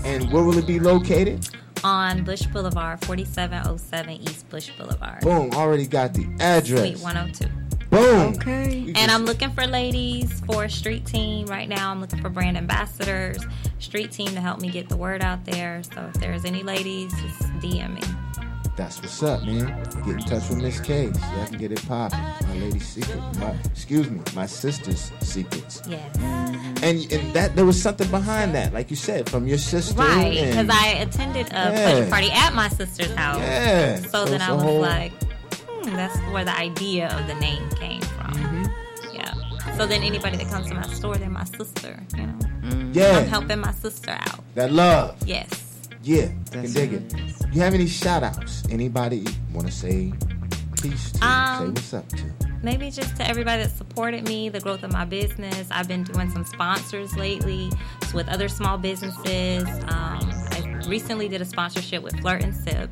And 0.06 0.32
where 0.32 0.44
will 0.44 0.58
it 0.58 0.66
be 0.66 0.80
located? 0.80 1.50
On 1.84 2.24
Busch 2.24 2.46
Boulevard, 2.48 3.04
4707 3.06 4.22
East 4.22 4.50
Busch 4.50 4.70
Boulevard. 4.78 5.22
Boom, 5.22 5.52
already 5.52 5.88
got 5.88 6.14
the 6.14 6.28
address. 6.40 6.82
Suite 6.82 7.00
102. 7.00 7.48
Boom. 7.90 8.34
Okay. 8.36 8.94
And 8.96 9.12
I'm 9.12 9.26
looking 9.26 9.52
for 9.52 9.68
ladies 9.68 10.40
for 10.46 10.64
a 10.64 10.70
street 10.70 11.06
team. 11.06 11.48
Right 11.48 11.68
now, 11.68 11.92
I'm 11.92 12.00
looking 12.00 12.22
for 12.22 12.30
brand 12.30 12.58
ambassadors, 12.58 13.44
street 13.80 14.12
team 14.12 14.30
to 14.30 14.40
help 14.40 14.62
me 14.62 14.70
get 14.70 14.88
the 14.88 14.96
word 14.96 15.22
out 15.22 15.44
there. 15.44 15.84
So 15.84 16.10
if 16.14 16.22
there's 16.22 16.46
any 16.46 16.64
ladies, 16.64 17.12
just 17.22 17.42
DM 17.60 17.96
me. 17.96 18.02
That's 18.78 19.00
what's 19.02 19.22
up, 19.22 19.44
man. 19.44 19.68
Get 20.06 20.16
in 20.16 20.20
touch 20.20 20.50
with 20.50 20.62
Miss 20.62 20.80
K 20.80 21.12
so 21.14 21.20
I 21.22 21.46
can 21.46 21.58
get 21.58 21.72
it 21.72 21.86
popping. 21.88 22.18
My 22.48 22.56
lady's 22.56 22.88
secret. 22.88 23.20
My, 23.38 23.54
excuse 23.66 24.10
me, 24.10 24.22
my 24.34 24.46
sister's 24.46 25.12
secrets. 25.20 25.82
Yeah. 25.88 25.98
And 26.82 27.12
and 27.12 27.34
that 27.34 27.56
there 27.56 27.66
was 27.66 27.80
something 27.80 28.10
behind 28.10 28.56
that, 28.56 28.74
like 28.74 28.90
you 28.90 28.96
said, 28.96 29.30
from 29.30 29.46
your 29.48 29.58
sister. 29.58 29.96
Right, 30.00 30.32
because 30.48 30.70
I 30.70 30.88
attended 31.04 31.48
a 31.48 31.54
Yeah. 31.54 31.72
pleasure 31.72 32.10
party 32.10 32.32
at 32.32 32.54
my 32.54 32.70
sister's 32.70 33.14
house. 33.14 33.40
Yeah, 33.40 33.98
So, 33.98 34.26
so 34.26 34.26
then 34.26 34.42
I 34.42 34.52
was 34.54 34.64
whole- 34.64 34.80
like, 34.82 35.12
hmm, 35.70 35.94
that's 35.96 36.18
where 36.34 36.46
the 36.46 36.58
idea 36.58 37.10
of 37.20 37.28
the 37.28 37.36
name 37.36 37.70
came 37.72 38.02
from. 38.02 38.32
Mm-hmm. 38.34 39.16
Yeah. 39.16 39.34
So 39.78 39.86
then 39.86 40.02
anybody 40.02 40.38
that 40.38 40.48
comes 40.50 40.68
to 40.68 40.74
my 40.74 40.88
store, 40.88 41.18
they're 41.18 41.30
my 41.30 41.44
sister. 41.44 42.00
You 42.18 42.28
know. 42.28 42.40
Yeah. 42.94 43.20
I'm 43.20 43.28
helping 43.28 43.60
my 43.60 43.74
sister 43.74 44.12
out. 44.12 44.40
that 44.56 44.72
love. 44.72 45.16
Yes. 45.26 45.50
Yeah, 46.04 46.30
I 46.50 46.56
can 46.56 46.72
dig 46.72 46.94
it. 46.94 47.14
You 47.54 47.62
have 47.62 47.74
any 47.74 47.88
shout 47.88 48.24
outs? 48.24 48.64
Anybody 48.70 49.26
want 49.54 49.68
to 49.68 49.74
say 49.74 50.14
peace 50.82 51.12
to? 51.12 51.26
Um, 51.26 51.60
say 51.60 51.68
what's 51.68 51.94
up 51.94 52.08
to? 52.10 52.24
Maybe 52.64 52.92
just 52.92 53.16
to 53.18 53.28
everybody 53.28 53.64
that 53.64 53.72
supported 53.72 54.28
me, 54.28 54.50
the 54.50 54.60
growth 54.60 54.84
of 54.84 54.92
my 54.92 55.06
business. 55.06 55.68
I've 55.72 55.88
been 55.88 56.04
doing 56.04 56.30
some 56.30 56.46
sponsors 56.46 57.16
lately 57.18 57.72
with 58.14 58.28
other 58.30 58.48
small 58.48 58.78
businesses. 58.78 59.64
Um, 59.68 60.32
I 60.32 60.84
recently 60.88 61.28
did 61.28 61.42
a 61.42 61.46
sponsorship 61.46 62.04
with 62.04 62.20
Flirt 62.20 62.44
and 62.44 62.56
Sip. 62.56 62.90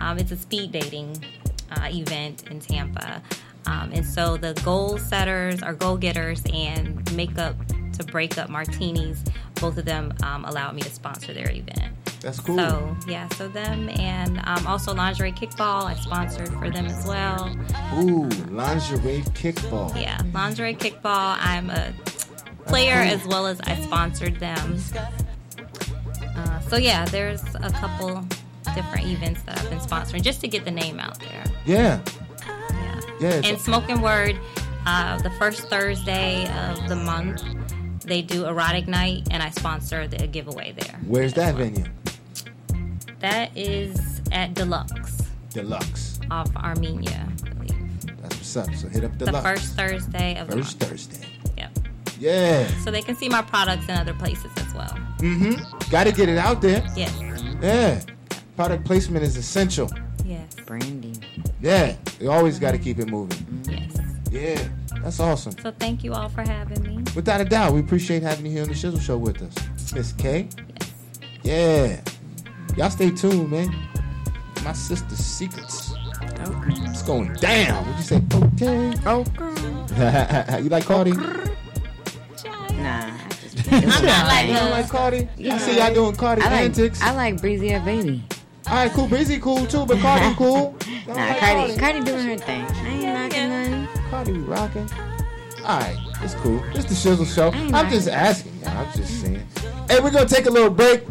Um, 0.00 0.18
it's 0.18 0.32
a 0.32 0.36
speed 0.36 0.72
dating 0.72 1.24
uh, 1.70 1.88
event 1.90 2.48
in 2.50 2.60
Tampa. 2.60 3.22
Um, 3.66 3.90
and 3.92 4.04
so 4.04 4.36
the 4.36 4.54
goal 4.64 4.98
setters 4.98 5.62
are 5.62 5.74
goal 5.74 5.96
getters 5.96 6.42
and 6.52 7.14
makeup 7.16 7.56
to 7.94 8.04
break 8.04 8.38
up 8.38 8.48
martinis. 8.48 9.24
Both 9.60 9.78
of 9.78 9.84
them 9.84 10.12
um, 10.22 10.44
allowed 10.44 10.74
me 10.74 10.82
to 10.82 10.90
sponsor 10.90 11.32
their 11.32 11.50
event. 11.50 11.92
That's 12.20 12.40
cool. 12.40 12.58
So 12.58 12.96
yeah, 13.06 13.28
so 13.30 13.48
them 13.48 13.88
and 13.90 14.40
um, 14.44 14.66
also 14.66 14.94
lingerie 14.94 15.32
kickball. 15.32 15.84
I 15.84 15.94
sponsored 15.94 16.48
for 16.48 16.70
them 16.70 16.86
as 16.86 17.06
well. 17.06 17.56
Ooh, 17.98 18.28
lingerie 18.50 19.22
kickball. 19.34 19.94
Yeah, 20.00 20.20
lingerie 20.32 20.74
kickball. 20.74 21.36
I'm 21.40 21.70
a 21.70 21.92
player 22.66 22.94
as 22.94 23.24
well 23.26 23.46
as 23.46 23.60
I 23.60 23.76
sponsored 23.76 24.40
them. 24.40 24.78
Uh, 26.36 26.60
so 26.60 26.76
yeah, 26.76 27.04
there's 27.06 27.42
a 27.54 27.70
couple 27.70 28.24
different 28.74 29.06
events 29.06 29.42
that 29.42 29.58
I've 29.58 29.70
been 29.70 29.78
sponsoring 29.78 30.22
just 30.22 30.40
to 30.40 30.48
get 30.48 30.64
the 30.64 30.70
name 30.70 30.98
out 30.98 31.18
there. 31.20 31.44
Yeah. 31.64 32.00
Yeah. 32.70 33.00
Yeah. 33.20 33.40
And 33.44 33.58
Smoking 33.60 34.00
Word, 34.00 34.38
uh, 34.84 35.18
the 35.22 35.30
first 35.30 35.68
Thursday 35.68 36.46
of 36.68 36.88
the 36.88 36.96
month, 36.96 37.42
they 38.06 38.22
do 38.22 38.46
erotic 38.46 38.86
night, 38.88 39.28
and 39.30 39.42
I 39.42 39.50
sponsor 39.50 40.06
the 40.08 40.26
giveaway 40.26 40.72
there. 40.78 40.98
Where's 41.06 41.34
that 41.34 41.54
venue? 41.56 41.84
That 43.20 43.56
is 43.56 44.20
at 44.32 44.54
Deluxe 44.54 45.22
Deluxe. 45.50 46.20
off 46.30 46.54
Armenia, 46.56 47.26
I 47.44 47.48
believe. 47.50 48.06
That's 48.22 48.36
what's 48.36 48.56
up. 48.56 48.74
So 48.74 48.88
hit 48.88 49.04
up 49.04 49.18
The 49.18 49.32
first 49.32 49.74
Thursday 49.74 50.38
of 50.38 50.48
the 50.48 50.56
First 50.56 50.80
month. 50.80 50.90
Thursday. 50.90 51.26
Yep. 51.56 51.78
Yeah. 52.20 52.66
So 52.84 52.90
they 52.90 53.02
can 53.02 53.16
see 53.16 53.28
my 53.28 53.42
products 53.42 53.84
in 53.88 53.92
other 53.96 54.14
places 54.14 54.50
as 54.58 54.74
well. 54.74 54.96
Mm-hmm. 55.18 55.90
Got 55.90 56.04
to 56.04 56.12
get 56.12 56.28
it 56.28 56.38
out 56.38 56.60
there. 56.60 56.86
Yes. 56.96 57.18
Yeah. 57.62 58.00
Product 58.56 58.84
placement 58.84 59.24
is 59.24 59.36
essential. 59.36 59.90
Yes. 60.24 60.54
Branding. 60.66 61.16
Yeah. 61.60 61.96
You 62.20 62.30
always 62.30 62.58
got 62.58 62.72
to 62.72 62.78
keep 62.78 62.98
it 62.98 63.08
moving. 63.08 63.62
Yes. 63.68 63.95
Yeah. 64.36 64.68
That's 65.02 65.18
awesome. 65.20 65.52
So 65.58 65.70
thank 65.70 66.02
you 66.04 66.14
all 66.14 66.28
for 66.28 66.42
having 66.42 66.82
me. 66.82 66.98
Without 67.14 67.40
a 67.40 67.44
doubt, 67.44 67.72
we 67.72 67.80
appreciate 67.80 68.22
having 68.22 68.44
you 68.46 68.52
here 68.52 68.62
on 68.62 68.68
the 68.68 68.74
Shizzle 68.74 69.00
Show 69.00 69.16
with 69.16 69.40
us. 69.40 69.54
Miss 69.94 70.12
K. 70.12 70.48
Yes. 71.42 72.02
Yeah. 72.44 72.52
Y'all 72.76 72.90
stay 72.90 73.10
tuned, 73.10 73.50
man. 73.50 73.74
My 74.64 74.72
sister's 74.72 75.18
secrets. 75.18 75.92
Okay. 76.22 76.74
It's 76.90 77.02
going 77.02 77.32
down. 77.34 77.86
What'd 77.86 77.98
you 77.98 78.02
say? 78.02 78.22
Okay. 78.34 78.94
Okay. 79.06 80.60
you 80.62 80.68
like 80.68 80.84
Cardi? 80.84 81.12
Nah. 81.12 83.12
I'm 83.70 84.04
not 84.04 84.26
like 84.26 84.48
You 84.48 84.54
don't 84.54 84.70
like 84.70 84.88
Cardi? 84.88 85.28
I 85.50 85.58
see 85.58 85.76
y'all 85.78 85.94
doing 85.94 86.16
Cardi 86.16 86.42
I 86.42 86.50
like, 86.50 86.60
antics. 86.62 87.00
I 87.00 87.12
like 87.12 87.40
Breezy 87.40 87.72
or 87.74 87.80
Baby. 87.80 88.24
All 88.68 88.74
right, 88.74 88.90
cool. 88.90 89.06
Breezy 89.06 89.38
cool 89.38 89.64
too, 89.66 89.86
but 89.86 89.98
Cardi 89.98 90.34
cool. 90.36 90.76
Nah, 91.06 91.14
like 91.14 91.38
Cardi, 91.38 91.60
Cardi. 91.60 91.76
Cardi 91.78 92.00
doing 92.00 92.26
her 92.26 92.36
thing. 92.36 92.64
I 92.64 92.88
ain't 92.88 93.04
knocking 93.04 93.48
none. 93.48 93.88
Cardi 94.10 94.32
be 94.32 94.38
rocking. 94.40 94.88
All 95.64 95.80
right, 95.80 95.98
it's 96.22 96.34
cool. 96.34 96.62
It's 96.74 96.84
the 96.84 96.94
Shizzle 96.94 97.26
Show. 97.26 97.50
I'm 97.74 97.90
just 97.90 98.08
asking 98.08 98.58
y'all. 98.60 98.70
I'm 98.70 98.92
just 98.92 99.20
saying. 99.20 99.46
Hey, 99.88 100.00
we're 100.00 100.10
gonna 100.10 100.26
take 100.26 100.46
a 100.46 100.50
little 100.50 100.70
break. 100.70 101.02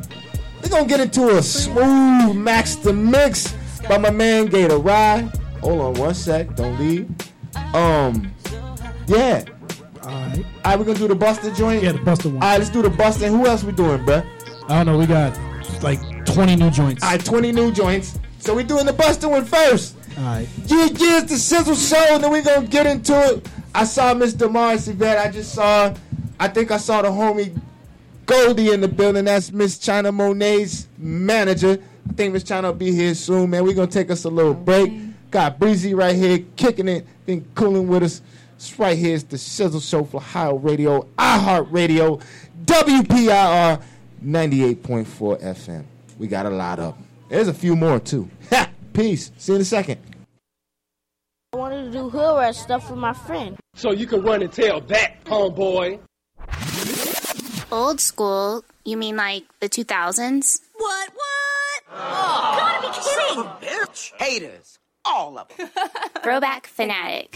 We're 0.63 0.69
gonna 0.69 0.87
get 0.87 0.99
into 0.99 1.37
a 1.37 1.43
smooth 1.43 2.35
Max 2.35 2.75
the 2.75 2.93
Mix 2.93 3.53
by 3.87 3.97
my 3.97 4.09
man 4.11 4.45
Gator 4.47 4.77
Rye. 4.77 5.29
Hold 5.61 5.81
on 5.81 5.93
one 5.95 6.13
sec. 6.13 6.55
Don't 6.55 6.79
leave. 6.79 7.09
Um, 7.73 8.33
yeah. 9.07 9.43
All 10.01 10.09
right. 10.09 10.37
All 10.37 10.71
right, 10.71 10.79
we're 10.79 10.85
gonna 10.85 10.99
do 10.99 11.07
the 11.07 11.15
Busta 11.15 11.55
joint. 11.55 11.83
Yeah, 11.83 11.91
the 11.93 11.99
Busta 11.99 12.25
one. 12.25 12.35
All 12.35 12.49
right, 12.49 12.57
let's 12.57 12.69
do 12.69 12.81
the 12.81 12.89
Busta. 12.89 13.27
Who 13.27 13.45
else 13.45 13.63
we 13.63 13.73
doing, 13.73 13.99
bruh? 14.05 14.25
I 14.69 14.83
don't 14.83 14.85
know. 14.85 14.97
We 14.97 15.05
got 15.05 15.37
like 15.83 15.99
20 16.25 16.55
new 16.55 16.71
joints. 16.71 17.03
All 17.03 17.11
right, 17.11 17.23
20 17.23 17.51
new 17.51 17.71
joints. 17.71 18.17
So 18.39 18.53
we 18.53 18.63
doing 18.63 18.85
the 18.85 18.93
Buster 18.93 19.27
one 19.27 19.43
first. 19.43 19.95
All 20.18 20.24
right. 20.24 20.47
Yeah, 20.68 20.86
yeah, 20.86 21.22
it's 21.22 21.47
the 21.49 21.55
Shizzle 21.55 21.89
Show, 21.89 22.16
and 22.16 22.24
then 22.24 22.32
we 22.32 22.41
gonna 22.41 22.66
get 22.68 22.86
into 22.86 23.13
it. 23.34 23.47
I 23.74 23.84
saw 23.84 24.13
Mr. 24.13 24.49
Morris 24.49 24.88
Ivette. 24.88 25.20
I 25.20 25.30
just 25.30 25.53
saw, 25.53 25.93
I 26.39 26.47
think 26.47 26.72
I 26.72 26.78
saw 26.78 27.01
the 27.01 27.09
homie 27.09 27.57
Goldie 28.26 28.72
in 28.72 28.82
the 28.82 28.88
building. 28.88 29.26
That's 29.26 29.51
Miss 29.51 29.78
China 29.78 30.11
Monai's 30.11 30.88
manager. 30.97 31.78
I 32.09 32.13
think 32.13 32.34
Miss 32.34 32.43
China 32.43 32.70
will 32.70 32.78
be 32.78 32.91
here 32.91 33.13
soon, 33.13 33.49
man. 33.49 33.63
we 33.66 33.74
gonna 33.74 33.88
take 33.88 34.09
us 34.09 34.24
a 34.24 34.30
little 34.30 34.53
break. 34.53 34.93
Got 35.32 35.59
Breezy 35.59 35.93
right 35.93 36.16
here, 36.16 36.39
kicking 36.55 36.88
it, 36.88 37.05
been 37.26 37.45
cooling 37.55 37.88
with 37.89 38.03
us. 38.03 38.22
It's 38.55 38.80
right 38.80 38.97
here. 38.97 39.16
It's 39.16 39.24
the 39.26 39.36
Shizzle 39.36 39.82
Show 39.88 40.05
Flow 40.05 40.20
Ohio 40.20 40.55
Radio, 40.55 41.01
iHeart 41.18 41.68
Radio, 41.72 42.20
WPIR 42.63 43.82
98.4 44.24 45.41
FM. 45.43 45.84
We 46.18 46.28
got 46.28 46.45
a 46.45 46.49
lot 46.49 46.80
of 46.80 46.95
'em. 46.95 47.03
There's 47.28 47.49
a 47.49 47.53
few 47.53 47.76
more, 47.76 47.99
too. 47.99 48.30
Ha! 48.95 49.01
Peace. 49.01 49.31
See 49.37 49.51
you 49.51 49.55
in 49.57 49.61
a 49.61 49.65
second. 49.65 49.99
I 51.53 51.57
wanted 51.57 51.85
to 51.85 51.91
do 51.91 52.09
hood 52.09 52.37
rat 52.37 52.55
stuff 52.55 52.89
with 52.89 52.99
my 52.99 53.13
friend. 53.13 53.57
So 53.75 53.91
you 53.91 54.07
can 54.07 54.21
run 54.21 54.41
and 54.41 54.51
tell 54.51 54.81
that, 54.81 55.23
homeboy. 55.25 55.99
Old 57.71 57.99
school? 57.99 58.63
You 58.83 58.97
mean 58.97 59.15
like 59.15 59.43
the 59.59 59.69
2000s? 59.69 60.59
What? 60.77 61.09
What? 61.13 61.83
Oh, 61.91 62.55
gotta 62.57 62.87
be 62.87 62.93
kidding! 62.93 63.03
Son 63.03 63.39
of 63.39 63.45
a 63.45 63.65
bitch. 63.65 64.11
Haters, 64.17 64.79
all 65.05 65.37
of 65.37 65.47
them. 65.55 65.69
Throwback 66.23 66.67
fanatic. 66.67 67.35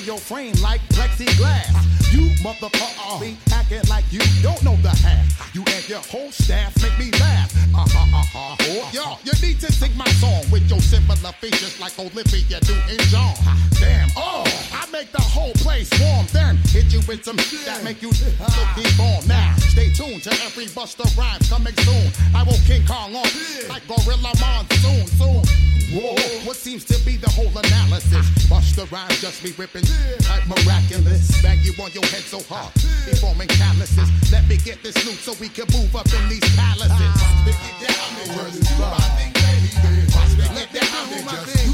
In 0.00 0.06
your 0.06 0.18
frame 0.18 0.54
like 0.62 0.80
plexiglass. 0.96 1.68
You 2.10 2.30
motherfucker 2.40 3.20
be 3.20 3.36
acting 3.52 3.86
like 3.90 4.04
you 4.10 4.20
don't 4.40 4.62
know 4.64 4.76
the 4.76 4.88
half. 4.88 5.54
You 5.54 5.62
and 5.66 5.88
your 5.88 6.00
whole 6.00 6.30
staff 6.30 6.72
make 6.82 6.96
me 6.98 7.10
laugh. 7.18 7.52
Uh 7.74 7.84
huh, 7.84 8.16
uh 8.16 8.24
huh. 8.32 8.56
Oh, 8.60 8.90
yo, 8.94 9.18
you 9.24 9.32
need 9.46 9.60
to 9.60 9.70
sing 9.70 9.94
my 9.98 10.08
song 10.16 10.42
with 10.50 10.68
your 10.70 10.80
similar 10.80 11.32
features 11.36 11.78
like 11.78 11.98
Olivia 11.98 12.60
do 12.60 12.72
in 12.88 12.98
John. 13.12 13.34
Damn, 13.78 14.08
oh, 14.16 14.44
I 14.72 14.88
make 14.90 15.12
the 15.12 15.20
whole 15.20 15.52
place 15.60 15.90
warm. 16.00 16.24
Then 16.32 16.56
hit 16.72 16.92
you 16.94 17.00
with 17.06 17.22
some 17.22 17.36
shit 17.36 17.66
that 17.66 17.84
make 17.84 18.00
you 18.00 18.08
look 18.08 18.40
on. 19.00 19.28
Now, 19.28 19.54
stay 19.68 19.92
tuned 19.92 20.22
to 20.22 20.32
every 20.48 20.64
Busta 20.66 21.04
Rhymes 21.18 21.50
coming 21.50 21.76
soon. 21.84 22.08
I 22.34 22.42
will 22.42 22.60
King 22.64 22.86
Kong 22.86 23.14
on 23.14 23.28
like 23.68 23.84
Gorilla 23.86 24.32
Monsoon 24.40 25.06
soon. 25.20 25.44
Whoa, 25.92 26.14
what 26.46 26.54
seems 26.54 26.84
to 26.84 26.96
be 27.04 27.16
the 27.16 27.28
whole 27.28 27.50
analysis? 27.50 28.24
Busta 28.46 28.90
Rhymes 28.92 29.20
just 29.20 29.42
be 29.42 29.50
ripping 29.58 29.82
like 30.28 30.46
miraculous. 30.48 31.42
Bang 31.42 31.58
you 31.62 31.72
on 31.82 31.90
your 31.92 32.04
head 32.06 32.22
so 32.22 32.40
hard, 32.48 32.72
be 33.06 33.12
forming 33.16 33.48
calluses. 33.48 34.08
Let 34.32 34.46
me 34.48 34.56
get 34.56 34.82
this 34.82 34.96
loot 35.06 35.18
so 35.18 35.34
we 35.40 35.48
can 35.48 35.66
move 35.72 35.94
up 35.96 36.06
in 36.12 36.28
these 36.28 36.44
palaces. 36.56 37.14
Stick 37.42 37.56
it 37.68 37.76
down 37.86 38.10
and 38.20 38.30
just 38.30 38.62
do 38.68 38.82
my 38.82 38.98
thing. 39.18 39.32
Let 39.40 40.62
me 40.62 40.68
do 40.78 41.22
my 41.22 41.40
thing. 41.44 41.66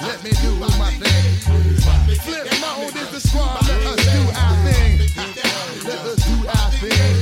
Let 0.00 0.22
me 0.22 0.30
do 0.42 0.50
my 0.60 0.90
thing. 1.00 1.34
Let 1.48 2.06
me. 2.06 2.14
Flip 2.24 2.46
mode 2.60 2.96
is 2.96 3.10
the 3.10 3.20
squad. 3.20 3.66
Let 3.68 3.84
us 3.84 4.00
do 4.04 4.20
our 4.34 4.56
thing. 4.64 4.98
Let 5.84 6.00
us 6.00 6.24
do 6.24 6.36
our 6.48 6.70
thing. 6.80 7.14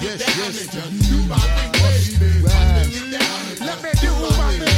Yes, 0.00 0.20
yes. 0.36 1.08
Do 1.08 1.16
my 1.26 1.38
thing. 1.38 2.42
Let 3.60 3.82
me 3.82 3.90
do 4.00 4.10
my 4.36 4.52
thing. 4.58 4.73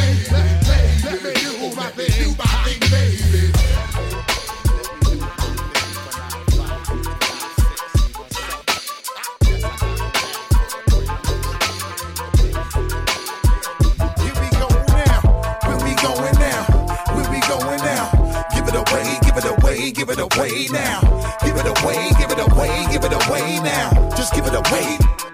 Give 18.66 18.74
it 18.74 18.92
away, 18.92 19.18
give 19.22 19.36
it 19.36 19.44
away, 19.44 19.90
give 19.92 20.08
it 20.10 20.18
away 20.18 20.66
now. 20.72 21.00
Give 21.44 21.56
it 21.56 21.66
away, 21.66 22.10
give 22.18 22.30
it 22.30 22.38
away, 22.38 22.86
give 22.90 23.04
it 23.04 23.12
away 23.12 23.60
now. 23.60 24.10
Just 24.16 24.34
give 24.34 24.46
it 24.46 24.54
away. 24.54 25.25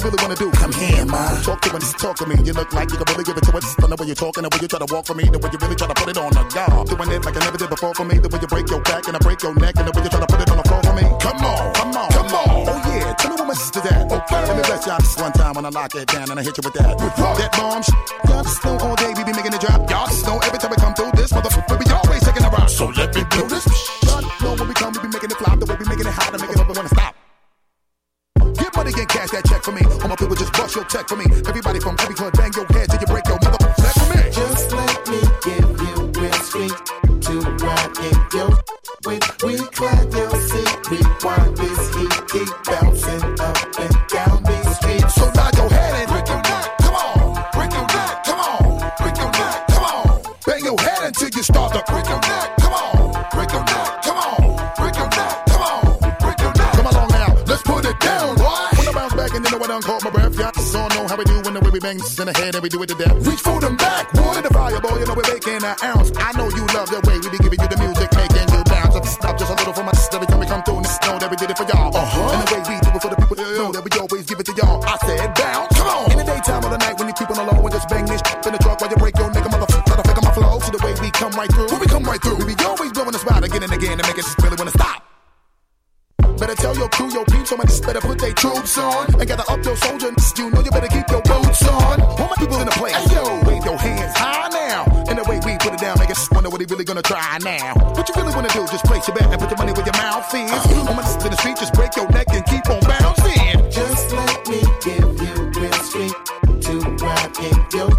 You 0.00 0.08
really 0.08 0.22
wanna 0.22 0.36
do. 0.36 0.50
Come 0.52 0.72
here, 0.72 1.04
ma. 1.04 1.20
Talk 1.42 1.60
to 1.62 1.72
me, 1.72 1.78
just 1.78 1.98
talk 1.98 2.16
to 2.16 2.26
me. 2.26 2.36
You 2.44 2.52
look 2.52 2.72
like 2.72 2.90
you 2.90 2.96
can 2.96 3.06
really 3.12 3.24
give 3.24 3.36
it 3.36 3.44
to 3.44 3.52
us. 3.56 3.74
From 3.74 3.90
the 3.90 3.96
way 3.96 4.06
you're 4.06 4.16
talking, 4.16 4.42
the 4.42 4.48
way 4.48 4.58
you 4.60 4.68
try 4.68 4.78
to 4.80 4.88
walk 4.88 5.06
for 5.06 5.14
me, 5.14 5.24
the 5.24 5.38
way 5.38 5.50
you 5.52 5.58
really 5.60 5.76
try 5.76 5.86
to 5.86 5.94
put 5.94 6.08
it 6.08 6.16
on 6.16 6.32
the 6.32 6.42
guard. 6.48 6.88
Doing 6.88 7.10
it 7.12 7.24
like 7.24 7.36
I 7.36 7.40
never 7.44 7.58
did 7.58 7.70
before 7.70 7.94
for 7.94 8.04
me. 8.04 8.16
The 8.18 8.28
way 8.28 8.40
you 8.40 8.48
break 8.48 8.68
your 8.70 8.80
back 8.80 9.06
and 9.06 9.16
I 9.16 9.20
break 9.20 9.42
your 9.42 9.54
neck, 9.54 9.76
and 9.76 9.86
the 9.86 9.92
way 9.92 10.02
you 10.02 10.10
try 10.10 10.20
to 10.20 10.30
put 10.30 10.40
it 10.40 10.50
on 10.50 10.56
the 10.56 10.64
floor 10.64 10.82
for 10.82 10.94
me. 10.96 11.04
Come 11.20 11.40
on, 11.44 11.60
come 11.74 11.92
on, 11.92 12.08
come 12.10 12.32
on. 12.32 12.48
Oh 12.70 12.80
yeah, 12.88 13.12
tell 13.20 13.30
me 13.30 13.36
what 13.36 13.48
my 13.52 13.54
sister's 13.54 13.86
at. 13.92 14.08
Okay, 14.08 14.40
let 14.48 14.56
me 14.56 14.62
bless 14.64 14.86
y'all 14.86 15.00
this 15.00 15.16
one 15.20 15.32
time 15.32 15.54
when 15.54 15.64
I 15.66 15.70
lock 15.70 15.94
it 15.94 16.08
down 16.08 16.30
and 16.30 16.38
I 16.40 16.42
hit 16.42 16.56
you 16.56 16.64
with 16.64 16.74
that. 16.80 16.96
That 16.96 17.50
bomb 17.52 17.82
shit. 17.84 17.94
Y'all 18.28 18.42
just 18.42 18.64
know 18.64 18.78
all 18.80 18.96
day 18.96 19.12
we 19.16 19.22
be 19.24 19.32
making 19.36 19.52
it 19.52 19.60
drop. 19.60 19.84
Y'all 19.90 20.08
just 20.08 20.24
know 20.24 20.40
every 20.40 20.58
time 20.58 20.70
we 20.70 20.78
come 20.80 20.94
through 20.94 21.12
this 21.12 21.32
motherfucker, 21.32 21.76
we 21.76 21.86
always 21.92 22.24
taking 22.24 22.44
a 22.44 22.50
rock. 22.50 22.68
So 22.68 22.88
let 22.96 23.12
me 23.14 23.22
do 23.36 23.44
this. 23.48 23.66
Y'all 24.08 24.24
know 24.40 24.56
when 24.56 24.68
we 24.68 24.74
come, 24.74 24.96
we 24.96 25.04
be 25.04 25.12
making 25.12 25.30
it 25.30 25.36
flop. 25.36 25.60
The 25.60 25.66
way 25.68 25.76
we 25.76 25.84
making 25.92 26.08
it 26.08 26.14
hot 26.16 26.32
and 26.32 26.40
make 26.40 26.52
it 26.52 26.58
up 26.58 26.68
and 26.68 26.76
wanna 26.76 26.88
stop. 26.88 27.09
Get 28.90 29.08
money 29.08 29.20
write 29.30 29.44
that 29.44 29.48
check 29.48 29.62
for 29.62 29.72
me. 29.72 29.82
All 30.02 30.08
my 30.08 30.16
people 30.16 30.34
just 30.34 30.52
bust 30.52 30.74
your 30.74 30.84
check 30.84 31.08
for 31.08 31.16
me. 31.16 31.24
Everybody 31.46 31.80
from 31.80 31.96
every 32.00 32.14
club, 32.14 32.32
bang 32.36 32.52
your 32.54 32.66
head 32.66 32.90
till 32.90 33.00
you 33.00 33.06
break 33.06 33.26
your 33.26 33.38
mother 33.42 33.66
neck 33.78 33.94
for 33.94 34.08
me. 34.14 34.22
Just 34.32 34.72
let 34.72 35.08
me 35.08 35.20
give 35.44 35.70
you 35.86 35.96
real 36.18 36.32
sweet 36.50 36.76
to 37.22 37.34
ride 37.62 37.98
in 37.98 38.18
your 38.34 38.50
with 39.06 39.42
we 39.42 39.56
clap 39.70 40.12
your 40.12 40.30
seat. 40.48 40.90
Rewind 40.90 41.56
this 41.56 41.94
heat, 41.94 42.16
keep 42.28 42.50
bouncing 42.64 43.22
up 43.40 43.58
and 43.78 43.96
down 44.08 44.29
back 59.80 60.00
and 60.00 60.00
you 60.00 60.00
know 60.00 60.00
I 60.00 60.00
done 60.00 60.00
caught 60.00 60.04
my 60.04 60.10
breath, 60.10 60.38
yeah. 60.38 60.52
So 60.60 60.88
know 60.88 61.06
how 61.08 61.16
we 61.16 61.24
do 61.24 61.40
when 61.42 61.54
the 61.54 61.60
way 61.60 61.70
we 61.70 61.80
bang 61.80 61.98
this 61.98 62.18
in 62.18 62.26
the 62.26 62.36
head 62.36 62.54
and 62.54 62.62
we 62.62 62.68
do 62.68 62.82
it 62.82 62.88
to 62.88 62.94
death. 62.94 63.14
Reach 63.26 63.40
for 63.40 63.60
them 63.60 63.76
back, 63.76 64.12
wood 64.12 64.44
the 64.44 64.52
fire, 64.52 64.80
boy. 64.80 64.98
You 64.98 65.06
know 65.06 65.14
we're 65.14 65.32
making 65.32 65.62
an 65.62 65.76
ounce. 65.82 66.12
I 66.16 66.32
know 66.36 66.48
you 66.48 66.64
love 66.74 66.90
the 66.90 67.00
way 67.06 67.16
we 67.20 67.28
be 67.30 67.38
giving 67.38 67.60
you 67.60 67.68
the 67.68 67.78
music, 67.80 68.08
making 68.14 68.48
you 68.50 68.62
bounce. 68.64 68.96
Up, 68.96 69.06
stop 69.06 69.38
just 69.38 69.50
a 69.50 69.56
little 69.56 69.74
for 69.74 69.84
my 69.84 69.92
sister 69.92 70.16
every 70.16 70.28
time 70.28 70.40
we 70.40 70.46
come 70.46 70.62
through. 70.62 70.82
And 70.82 70.88
know 71.06 71.16
that 71.18 71.30
we 71.30 71.36
did 71.36 71.50
it 71.50 71.58
for 71.58 71.66
y'all. 71.66 71.94
Uh-huh. 71.94 72.34
And 72.34 72.40
the 72.42 72.48
way 72.50 72.62
we 72.66 72.74
do 72.80 72.90
it 72.90 73.02
for 73.02 73.10
the 73.10 73.18
people 73.18 73.36
that 73.36 73.48
know 73.56 73.70
that 73.72 73.82
we 73.84 73.90
always 73.98 74.24
give 74.26 74.38
it 74.40 74.46
to 74.46 74.54
y'all. 74.56 74.78
I 74.84 74.96
said 75.06 75.28
bounce, 75.34 75.72
come 75.76 75.88
on. 75.88 76.12
In 76.12 76.16
the 76.18 76.26
daytime 76.26 76.62
or 76.64 76.70
the 76.70 76.80
night 76.80 76.96
when 76.98 77.06
you 77.08 77.16
keep 77.16 77.30
on 77.30 77.38
the 77.38 77.46
low 77.46 77.60
and 77.60 77.72
just 77.72 77.88
bang 77.88 78.06
this 78.06 78.22
in 78.46 78.52
the 78.52 78.60
truck 78.60 78.80
while 78.80 78.90
you 78.90 78.98
break 78.98 79.16
your 79.16 79.30
nigga 79.30 79.48
motherfucker. 79.50 79.86
Try 79.86 79.96
to 79.96 80.04
fake 80.06 80.22
my 80.22 80.32
flow. 80.32 80.58
See 80.60 80.72
the 80.74 80.82
way 80.84 80.92
we 81.00 81.10
come 81.10 81.32
right 81.32 81.50
through. 81.50 81.68
When 81.72 81.80
we 81.80 81.88
come 81.88 82.04
right 82.04 82.20
through, 82.20 82.38
we 82.42 82.54
be 82.54 82.56
always 82.64 82.92
blowing 82.92 83.14
the 83.14 83.22
spot 83.22 83.44
again 83.44 83.62
and 83.62 83.72
again 83.72 83.96
to 83.98 84.04
make 84.04 84.18
it 84.18 84.24
just 84.26 84.38
really 84.42 84.56
wanna 84.56 84.74
stop. 84.74 85.09
Better 86.40 86.54
tell 86.54 86.74
your 86.74 86.88
crew, 86.88 87.12
your 87.12 87.26
peeps, 87.26 87.50
someone 87.50 87.66
just 87.66 87.84
better 87.84 88.00
put 88.00 88.18
their 88.18 88.32
troops 88.32 88.78
on 88.78 89.14
and 89.20 89.28
gather 89.28 89.44
up 89.46 89.62
your 89.62 89.76
soldiers. 89.76 90.32
You 90.38 90.48
know 90.48 90.62
you 90.64 90.70
better 90.70 90.88
keep 90.88 91.04
your 91.10 91.20
boots 91.20 91.68
on. 91.68 92.00
All 92.00 92.28
my 92.32 92.36
people 92.38 92.58
in 92.60 92.64
the 92.64 92.72
place, 92.80 92.96
hey, 92.96 93.14
yo, 93.14 93.44
wave 93.44 93.62
your 93.62 93.76
hands 93.76 94.16
high 94.16 94.48
now. 94.48 94.88
And 95.10 95.18
the 95.18 95.24
way 95.28 95.36
we 95.44 95.58
put 95.58 95.74
it 95.74 95.80
down, 95.80 95.98
make 95.98 96.08
us 96.08 96.30
wonder 96.30 96.48
what 96.48 96.62
he 96.62 96.66
really 96.66 96.84
gonna 96.84 97.02
try 97.02 97.36
now. 97.44 97.74
What 97.92 98.08
you 98.08 98.14
really 98.16 98.34
wanna 98.34 98.48
do? 98.56 98.64
Just 98.72 98.86
place 98.86 99.06
your 99.06 99.16
bet 99.16 99.28
and 99.28 99.38
put 99.38 99.50
your 99.50 99.58
money 99.58 99.72
where 99.72 99.84
your 99.84 99.98
mouth 100.00 100.32
is. 100.32 100.50
Uh-huh. 100.50 100.80
I'm 100.88 100.96
gonna 100.96 101.24
in 101.24 101.30
the 101.30 101.36
street, 101.36 101.56
just 101.60 101.74
break 101.74 101.94
your 101.94 102.08
neck 102.08 102.32
and 102.32 102.44
keep 102.46 102.64
on 102.72 102.80
bouncing. 102.88 103.70
Just 103.70 104.08
let 104.16 104.48
me 104.48 104.60
give 104.80 105.12
you 105.20 105.34
real 105.60 105.80
sweet 105.92 106.16
to 106.64 106.74
ride 107.04 107.36
in 107.36 107.58
your 107.76 107.92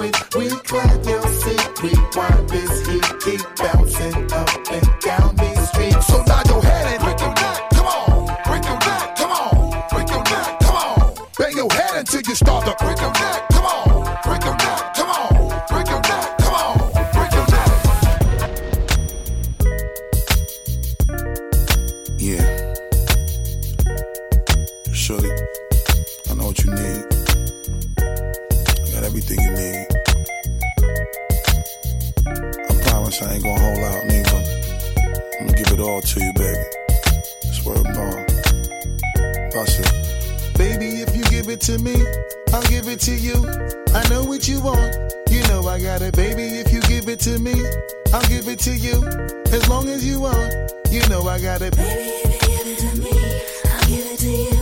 with 0.00 0.16
we 0.32 0.48
clap 0.64 1.04
your 1.04 1.26
seat. 1.28 1.68
Rewind 1.84 2.48
this 2.48 2.72
heat, 2.88 3.08
keep 3.20 3.44
bouncing 3.60 4.16
up 4.32 4.48
and 4.72 4.88
down 5.04 5.21
I'm 35.92 36.00
gonna 36.00 36.08
give 36.08 36.22
it 36.22 36.24
all 36.24 36.24
to 36.24 36.24
you, 36.24 36.32
baby. 36.32 36.64
Swear 37.52 37.76
to 37.76 37.82
God. 37.82 39.52
Bust 39.52 39.80
it. 39.80 40.56
Baby, 40.56 41.02
if 41.02 41.14
you 41.14 41.22
give 41.24 41.48
it 41.48 41.60
to 41.62 41.78
me, 41.78 41.94
I'll 42.52 42.62
give 42.62 42.88
it 42.88 43.00
to 43.00 43.14
you. 43.14 43.34
I 43.94 44.08
know 44.08 44.24
what 44.24 44.48
you 44.48 44.60
want. 44.62 44.96
You 45.30 45.42
know 45.48 45.66
I 45.68 45.80
got 45.80 46.00
it, 46.00 46.16
baby. 46.16 46.44
If 46.44 46.72
you 46.72 46.80
give 46.82 47.08
it 47.08 47.20
to 47.20 47.38
me, 47.38 47.52
I'll 48.12 48.26
give 48.28 48.48
it 48.48 48.58
to 48.60 48.74
you. 48.74 49.04
As 49.52 49.68
long 49.68 49.88
as 49.88 50.06
you 50.06 50.20
want, 50.20 50.54
you 50.90 51.06
know 51.08 51.28
I 51.28 51.38
got 51.40 51.60
it. 51.60 51.76
Baby, 51.76 51.90
if 51.90 52.32
you 52.32 52.48
give 52.48 52.66
it 52.66 52.78
to 52.78 53.00
me, 53.00 53.10
I'll 53.70 53.88
give 53.88 54.06
it 54.12 54.18
to 54.20 54.56
you. 54.56 54.61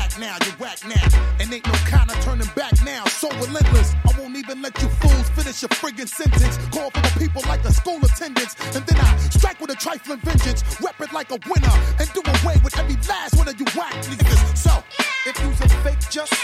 Now, 0.21 0.37
you're 0.45 0.53
whack 0.57 0.77
now. 0.85 1.01
And 1.39 1.51
ain't 1.51 1.65
no 1.65 1.73
kind 1.89 2.07
of 2.07 2.15
turning 2.21 2.47
back 2.55 2.73
now. 2.85 3.05
So 3.05 3.27
relentless, 3.41 3.95
I 4.05 4.13
won't 4.19 4.37
even 4.37 4.61
let 4.61 4.79
you 4.79 4.87
fools 5.01 5.27
finish 5.29 5.63
your 5.63 5.69
friggin' 5.69 6.07
sentence. 6.07 6.59
Call 6.69 6.91
for 6.91 7.01
the 7.01 7.11
people 7.17 7.41
like 7.47 7.65
a 7.65 7.73
school 7.73 7.97
attendance. 8.05 8.55
And 8.75 8.85
then 8.85 9.01
I 9.01 9.17
strike 9.29 9.59
with 9.59 9.71
a 9.71 9.75
trifling 9.75 10.19
vengeance. 10.19 10.61
Rep 10.79 11.01
it 11.01 11.11
like 11.11 11.31
a 11.31 11.39
winner. 11.49 11.73
And 11.97 12.07
do 12.13 12.21
away 12.21 12.61
with 12.63 12.77
every 12.77 12.97
last 13.09 13.35
one 13.35 13.49
of 13.49 13.59
you 13.59 13.65
whack 13.75 13.93
niggas. 14.05 14.55
So, 14.55 14.83
if 15.25 15.41
you's 15.41 15.59
a 15.59 15.69
fake 15.81 15.97
just, 16.11 16.37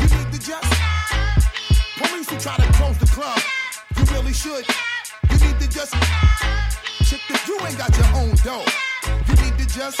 you 0.00 0.08
need 0.08 0.32
to 0.32 0.40
just. 0.40 0.72
Police 1.98 2.30
who 2.30 2.40
try 2.40 2.56
to 2.56 2.72
close 2.80 2.96
the 2.96 3.12
club, 3.12 3.38
you 3.98 4.04
really 4.16 4.32
should. 4.32 4.64
You 5.28 5.36
need 5.46 5.60
to 5.60 5.68
just. 5.68 5.92
Check 7.04 7.20
if 7.28 7.46
you 7.46 7.60
ain't 7.60 7.76
got 7.76 7.94
your 7.94 8.08
own 8.16 8.34
dough. 8.36 8.64
You 9.28 9.34
need 9.44 9.58
to 9.58 9.66
just. 9.68 10.00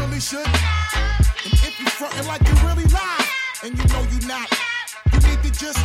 Really 0.00 0.18
should. 0.18 0.46
And 0.46 1.52
if 1.52 1.78
you 1.78 1.86
frontin' 1.86 2.26
like 2.26 2.40
you 2.48 2.54
really 2.66 2.84
live, 2.84 3.30
and 3.62 3.76
you 3.76 3.84
know 3.92 4.02
you 4.10 4.26
not, 4.26 4.48
you 5.12 5.18
need 5.28 5.42
to 5.42 5.52
just 5.52 5.76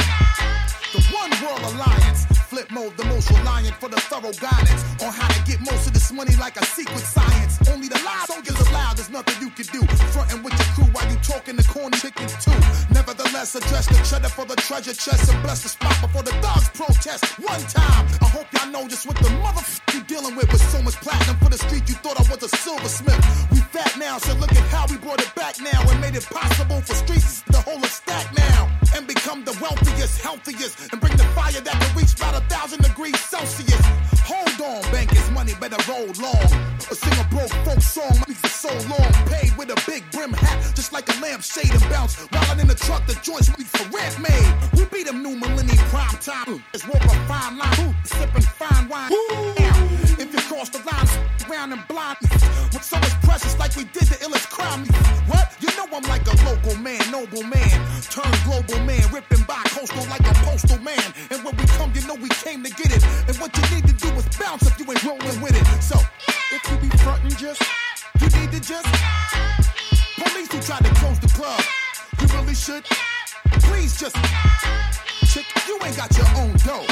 the 0.94 1.02
One 1.12 1.32
World 1.44 1.60
Alliance. 1.74 2.35
Flip 2.45 2.69
mode, 2.72 2.95
the 2.95 3.05
most 3.05 3.31
reliant 3.31 3.76
for 3.81 3.89
the 3.89 3.99
thorough 4.01 4.31
guidance 4.38 4.84
on 5.01 5.11
how 5.11 5.27
to 5.27 5.41
get 5.49 5.59
most 5.61 5.88
of 5.88 5.93
this 5.93 6.11
money 6.11 6.35
like 6.35 6.55
a 6.57 6.65
secret 6.65 6.99
science. 6.99 7.57
Only 7.67 7.88
the 7.88 7.99
live 8.05 8.27
soldiers 8.27 8.59
allowed, 8.69 8.97
there's 8.97 9.09
nothing 9.09 9.35
you 9.41 9.49
can 9.49 9.65
do. 9.73 9.81
Frontin' 10.13 10.43
with 10.43 10.53
your 10.53 10.69
crew 10.77 10.89
while 10.93 11.09
you 11.09 11.17
talking 11.26 11.55
the 11.55 11.63
corny 11.63 11.97
chickens 11.97 12.38
too. 12.45 12.53
Nevertheless, 12.93 13.55
address 13.55 13.88
the 13.88 13.97
cheddar 14.05 14.30
for 14.30 14.45
the 14.45 14.55
treasure 14.55 14.93
chest 14.93 15.34
and 15.34 15.41
bless 15.41 15.63
the 15.63 15.69
spot 15.69 15.97
before 16.01 16.22
the 16.22 16.34
thugs 16.43 16.69
protest. 16.69 17.26
One 17.39 17.61
time, 17.65 18.05
I 18.22 18.27
hope 18.30 18.45
y'all 18.53 18.69
know 18.72 18.88
just 18.88 19.07
what 19.07 19.17
the 19.17 19.30
motherfucker 19.41 19.95
you 19.95 20.03
dealing 20.03 20.35
with. 20.35 20.51
With 20.51 20.61
so 20.69 20.81
much 20.84 20.95
platinum 21.01 21.38
for 21.38 21.49
the 21.49 21.57
street, 21.57 21.89
you 21.89 21.95
thought 21.95 22.19
I 22.22 22.30
was 22.30 22.43
a 22.43 22.49
silversmith. 22.49 23.22
We 23.51 23.57
fat 23.73 23.97
now, 23.97 24.19
so 24.19 24.34
look 24.35 24.51
at 24.51 24.65
how 24.69 24.85
we 24.85 24.97
brought 24.97 25.22
it 25.22 25.34
back 25.34 25.59
now 25.59 25.81
and 25.89 25.99
made 25.99 26.15
it 26.15 26.26
possible 26.30 26.80
for 26.81 26.93
streets 26.93 27.41
to 27.51 27.57
hold 27.57 27.84
a 27.84 27.88
stack 27.88 28.27
now 28.38 28.69
and 28.95 29.07
become 29.07 29.43
the 29.43 29.57
wealthiest, 29.59 30.22
healthiest, 30.22 30.91
and 30.91 31.01
bring 31.01 31.17
the 31.17 31.27
fire 31.35 31.59
that 31.59 31.73
can 31.81 31.97
reach 31.97 32.13
about 32.15 32.35
a 32.41 32.44
thousand 32.49 32.81
degrees 32.84 33.19
Celsius. 33.19 33.85
Hold 34.26 34.61
on, 34.61 34.81
bank. 34.91 35.09
bankers, 35.09 35.31
money 35.31 35.53
better 35.59 35.77
roll 35.89 36.07
long. 36.19 36.45
A 36.91 36.95
sing 36.95 37.13
a 37.19 37.27
broke 37.30 37.53
folk 37.65 37.81
song, 37.81 38.13
money 38.19 38.34
for 38.34 38.47
so 38.47 38.69
long. 38.89 39.11
Paid 39.30 39.55
with 39.57 39.69
a 39.69 39.81
big 39.85 40.03
brim 40.11 40.34
hat, 40.34 40.76
just 40.76 40.93
like 40.93 41.07
a 41.09 41.22
lampshade 41.22 41.72
and 41.72 41.89
bounce. 41.89 42.15
While 42.17 42.51
I'm 42.51 42.59
in 42.59 42.67
the 42.67 42.76
truck, 42.76 43.05
the 43.07 43.13
joints 43.22 43.49
money 43.49 43.65
for 43.65 43.85
rent 43.95 44.19
made. 44.19 44.49
We 44.73 44.85
beat 44.85 45.07
them 45.07 45.22
new 45.22 45.35
millennium 45.35 45.77
prime 45.93 46.17
time. 46.19 46.63
It's 46.73 46.88
walk 46.88 47.03
a 47.03 47.15
fine 47.27 47.57
line, 47.57 47.95
sipping 48.03 48.41
fine 48.41 48.89
wine. 48.89 49.11
You 49.11 49.94
cross 50.47 50.69
the 50.69 50.80
line, 50.85 51.09
round 51.49 51.73
and 51.73 51.81
blind, 51.88 52.17
me. 52.22 52.30
with 52.73 52.84
so 52.84 52.97
much 52.97 53.15
precious, 53.26 53.57
like 53.57 53.76
we 53.76 53.84
did 53.85 54.05
the 54.05 54.17
illest 54.26 54.49
crime. 54.49 54.84
Me. 54.84 54.89
What? 55.27 55.57
You 55.59 55.69
know 55.77 55.88
I'm 55.89 56.03
like 56.03 56.26
a 56.30 56.35
local 56.45 56.77
man, 56.77 57.01
noble 57.11 57.43
man, 57.43 57.73
turned 58.13 58.38
global 58.45 58.80
man, 58.85 59.01
ripping 59.11 59.43
by 59.49 59.61
coastal 59.73 60.05
like 60.05 60.22
a 60.22 60.34
postal 60.45 60.77
man. 60.80 61.07
And 61.31 61.43
when 61.43 61.57
we 61.57 61.65
come, 61.77 61.91
you 61.95 62.05
know 62.07 62.15
we 62.15 62.30
came 62.30 62.63
to 62.63 62.69
get 62.69 62.93
it. 62.93 63.03
And 63.27 63.35
what 63.38 63.55
you 63.57 63.63
need 63.73 63.88
to 63.88 63.93
do 63.93 64.09
is 64.13 64.26
bounce 64.38 64.67
if 64.67 64.77
you 64.80 64.85
ain't 64.85 65.03
rolling 65.03 65.41
with 65.41 65.55
it. 65.57 65.65
So 65.81 65.97
if 66.53 66.61
you 66.69 66.77
be 66.77 66.89
frontin', 67.01 67.35
just 67.38 67.61
you 68.22 68.27
need 68.38 68.51
to 68.51 68.61
just 68.61 68.88
police 70.22 70.51
who 70.51 70.59
try 70.61 70.80
to 70.80 70.93
close 71.01 71.19
the 71.19 71.31
club. 71.34 71.61
You 72.22 72.27
really 72.38 72.55
should. 72.55 72.85
Please 73.65 73.97
just 73.97 74.15
chick, 75.26 75.45
you 75.67 75.80
ain't 75.84 75.97
got 75.97 76.15
your 76.17 76.30
own 76.38 76.53
dough. 76.61 76.85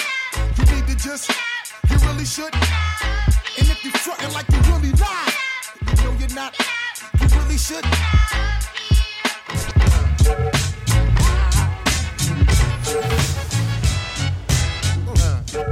You 0.58 0.66
need 0.74 0.88
to 0.88 0.96
just, 0.98 1.30
you 1.90 1.98
really 2.08 2.26
should. 2.26 2.54
And 3.84 3.92
you 3.92 4.00
frontin' 4.00 4.32
like 4.32 4.50
you 4.50 4.60
really 4.72 4.92
lie, 4.94 5.34
you 5.88 5.96
know 6.04 6.16
you're 6.18 6.34
not. 6.34 6.56
You 7.20 7.28
really 7.38 7.58
should. 7.58 7.84
Uh-huh. 15.06 15.64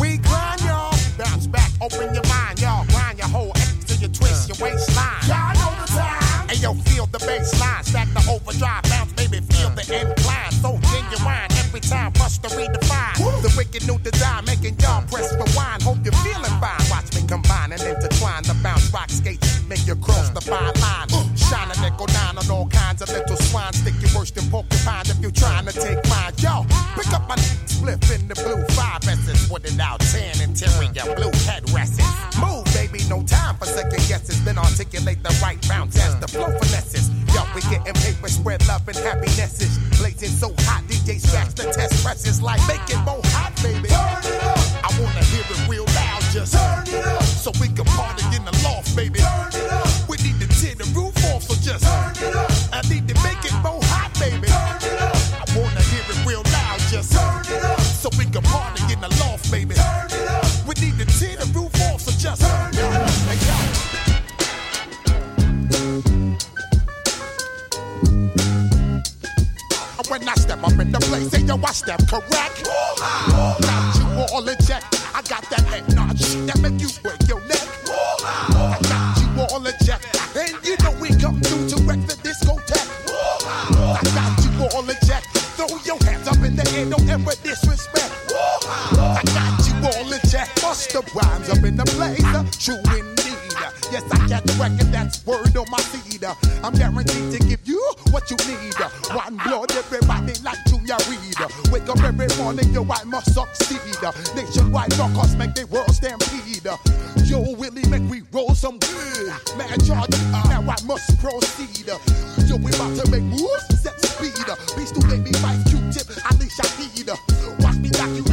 We 0.00 0.16
grind, 0.16 0.62
y'all. 0.62 0.96
Bounce 1.18 1.46
back, 1.48 1.70
open 1.82 2.14
your 2.14 2.24
mind, 2.28 2.60
y'all. 2.60 2.86
Grind 2.86 3.18
your 3.18 3.28
whole 3.28 3.52
ass 3.56 3.84
till 3.84 3.98
you 3.98 4.08
twist 4.08 4.48
your 4.48 4.56
waistline. 4.66 5.28
Y'all 5.28 5.52
know 5.52 5.84
the 5.84 5.92
time. 5.92 6.48
Hey, 6.48 6.56
yo, 6.56 6.72
feel 6.72 7.04
the 7.06 7.18
bass 7.18 7.60
line. 7.60 7.84
Stack 7.84 8.08
the 8.14 8.26
overdrive, 8.30 8.84
bounce, 8.84 9.12
baby, 9.12 9.40
feel 9.52 9.68
the 9.70 9.82
incline. 10.00 10.52
So 10.52 10.78
genuine, 10.88 11.49
time, 11.82 12.12
bust 12.12 12.42
to 12.42 12.48
redefine. 12.50 13.16
The 13.42 13.52
wicked 13.56 13.86
new 13.86 13.98
design, 13.98 14.44
making 14.44 14.78
y'all 14.80 15.02
press 15.06 15.32
rewind. 15.34 15.82
Hope 15.82 15.98
you're 16.04 16.20
feeling 16.24 16.56
fine. 16.60 16.84
Watch 16.90 17.14
me 17.14 17.26
combine 17.26 17.72
and 17.72 17.82
intertwine 17.82 18.42
the 18.44 18.56
bounce 18.62 18.92
rock 18.92 19.10
skate. 19.10 19.40
Make 19.68 19.86
you 19.86 19.96
cross 19.96 20.30
the 20.30 20.40
fine 20.40 20.74
line. 20.80 21.00
Shine 21.10 21.29
a 21.52 21.80
nickel 21.82 22.06
nine 22.06 22.38
on 22.38 22.50
all 22.50 22.66
kinds 22.68 23.02
of 23.02 23.08
little 23.10 23.36
swine. 23.36 23.72
Stick 23.72 23.94
you 24.00 24.08
worse 24.16 24.30
than 24.30 24.48
porcupine 24.50 25.06
if 25.06 25.18
you're 25.20 25.30
trying 25.30 25.66
to 25.66 25.72
take 25.72 25.98
mine. 26.08 26.32
Yo, 26.38 26.64
pick 26.94 27.10
up 27.12 27.28
my 27.28 27.36
split 27.66 27.98
in 28.10 28.28
the 28.28 28.34
blue 28.34 28.62
five 28.74 29.02
S's. 29.02 29.48
Put 29.48 29.64
it 29.64 29.78
out 29.80 30.00
10 30.00 30.42
interior 30.42 31.06
blue 31.16 31.34
headrests. 31.46 31.98
Move, 32.38 32.64
baby, 32.74 33.00
no 33.08 33.22
time 33.24 33.56
for 33.56 33.66
second 33.66 34.02
guesses. 34.06 34.42
Then 34.44 34.58
articulate 34.58 35.22
the 35.22 35.34
right 35.42 35.60
bounce 35.68 35.98
as 35.98 36.18
the 36.20 36.28
flow 36.28 36.50
finesses. 36.50 37.10
Yo, 37.34 37.42
we 37.54 37.60
getting 37.62 37.94
paper, 37.94 38.28
spread 38.28 38.66
love 38.68 38.86
and 38.86 38.96
happinesses. 38.98 39.78
Blazing 39.98 40.30
so 40.30 40.54
hot, 40.64 40.84
DJ 40.88 41.20
scratch 41.20 41.54
the 41.54 41.64
test 41.72 42.04
presses 42.04 42.40
like 42.42 42.60
make 42.68 42.84
it 42.88 43.00
more 43.04 43.22
hot, 43.34 43.52
baby. 43.62 43.88
Turn 43.88 44.22
it 44.22 44.42
up. 44.44 44.58
I 44.86 44.90
wanna 45.00 45.24
hear 45.24 45.44
it 45.44 45.68
real 45.68 45.86
loud, 45.98 46.22
just 46.30 46.54
turn 46.54 46.86
it 46.86 47.06
up. 47.06 47.22
So 47.22 47.50
we 47.60 47.68
can 47.68 47.84
party 47.86 48.24
in 48.36 48.44
the 48.44 48.54
loft, 48.62 48.94
baby. 48.94 49.18
Turn 49.18 49.48
it 49.52 49.72
up. 49.72 49.99
When 70.10 70.28
I 70.28 70.34
step 70.34 70.58
up 70.64 70.72
in 70.72 70.90
the 70.90 70.98
place, 70.98 71.30
say 71.30 71.42
yo, 71.42 71.54
I 71.62 71.70
step 71.70 72.00
correct. 72.08 72.66
Got 72.66 73.94
you 73.94 74.34
all 74.34 74.48
in 74.48 74.58
check. 74.66 74.82
I 75.14 75.22
got 75.22 75.48
that 75.50 75.62
head 75.70 75.86
nod 75.94 76.18
that 76.18 76.58
make 76.58 76.82
you 76.82 76.90
break 77.00 77.22
your 77.28 77.38
neck. 77.46 77.62
I 77.86 78.74
got 78.90 79.22
you 79.22 79.30
all 79.46 79.64
in 79.64 79.72
check. 79.86 80.02
And 80.34 80.50
you 80.66 80.74
know 80.82 80.90
we 80.98 81.10
come 81.14 81.40
through 81.40 81.68
to 81.70 81.76
wreck 81.86 82.02
the 82.10 82.18
discotheque. 82.26 82.90
I 83.70 84.02
got 84.10 84.34
you 84.42 84.50
all 84.74 84.90
in 84.90 84.96
check. 85.06 85.22
Throw 85.54 85.78
your 85.86 86.02
hands 86.02 86.26
up 86.26 86.42
in 86.42 86.56
the 86.56 86.66
air, 86.74 86.90
don't 86.90 87.08
ever 87.08 87.30
disrespect. 87.44 88.10
I 88.34 89.22
got 89.30 89.62
you 89.62 89.78
all 89.94 90.12
in 90.12 90.20
check. 90.28 90.50
Bust 90.60 90.90
the 90.90 91.06
rhymes 91.14 91.48
up 91.50 91.62
in 91.62 91.76
the 91.76 91.84
place, 91.86 92.18
true. 92.58 93.09
Yes, 93.90 94.04
I 94.12 94.28
got 94.28 94.44
the 94.44 94.52
record, 94.54 94.92
that's 94.92 95.24
word 95.26 95.56
on 95.56 95.66
my 95.70 95.80
feed. 95.80 96.22
I'm 96.62 96.72
guaranteed 96.74 97.32
to 97.32 97.38
give 97.48 97.60
you 97.64 97.80
what 98.10 98.30
you 98.30 98.36
need. 98.46 98.74
One 99.10 99.36
blood, 99.42 99.72
everybody 99.72 100.34
like 100.44 100.62
Junior 100.66 100.96
Reid. 101.10 101.34
Wake 101.72 101.88
up 101.88 101.98
every 102.02 102.28
morning, 102.38 102.70
yo, 102.72 102.86
I 102.88 103.02
must 103.04 103.34
succeed. 103.34 103.80
Nationwide 104.36 104.96
rockers 104.96 105.34
make 105.34 105.54
the 105.54 105.66
world 105.66 105.90
stampede. 105.90 106.70
Yo, 107.26 107.40
Willie, 107.58 107.86
make 107.90 108.08
we 108.08 108.22
roll 108.32 108.54
some 108.54 108.78
good. 108.78 109.26
Man, 109.58 109.78
charge, 109.82 110.14
now 110.46 110.62
I 110.62 110.78
must 110.86 111.18
proceed. 111.18 111.90
Yo, 112.46 112.56
we 112.62 112.70
about 112.70 112.94
to 112.94 113.10
make 113.10 113.26
moves, 113.26 113.82
set 113.82 113.98
speed. 114.06 114.38
Beast 114.78 114.94
to 114.94 115.00
baby, 115.10 115.32
fight 115.42 115.58
Q-tip, 115.66 116.06
Ali 116.30 116.46
Shaheed. 116.46 117.10
Watch 117.58 117.76
me 117.82 117.90
knock 117.98 118.14
you 118.14 118.22
like 118.22 118.29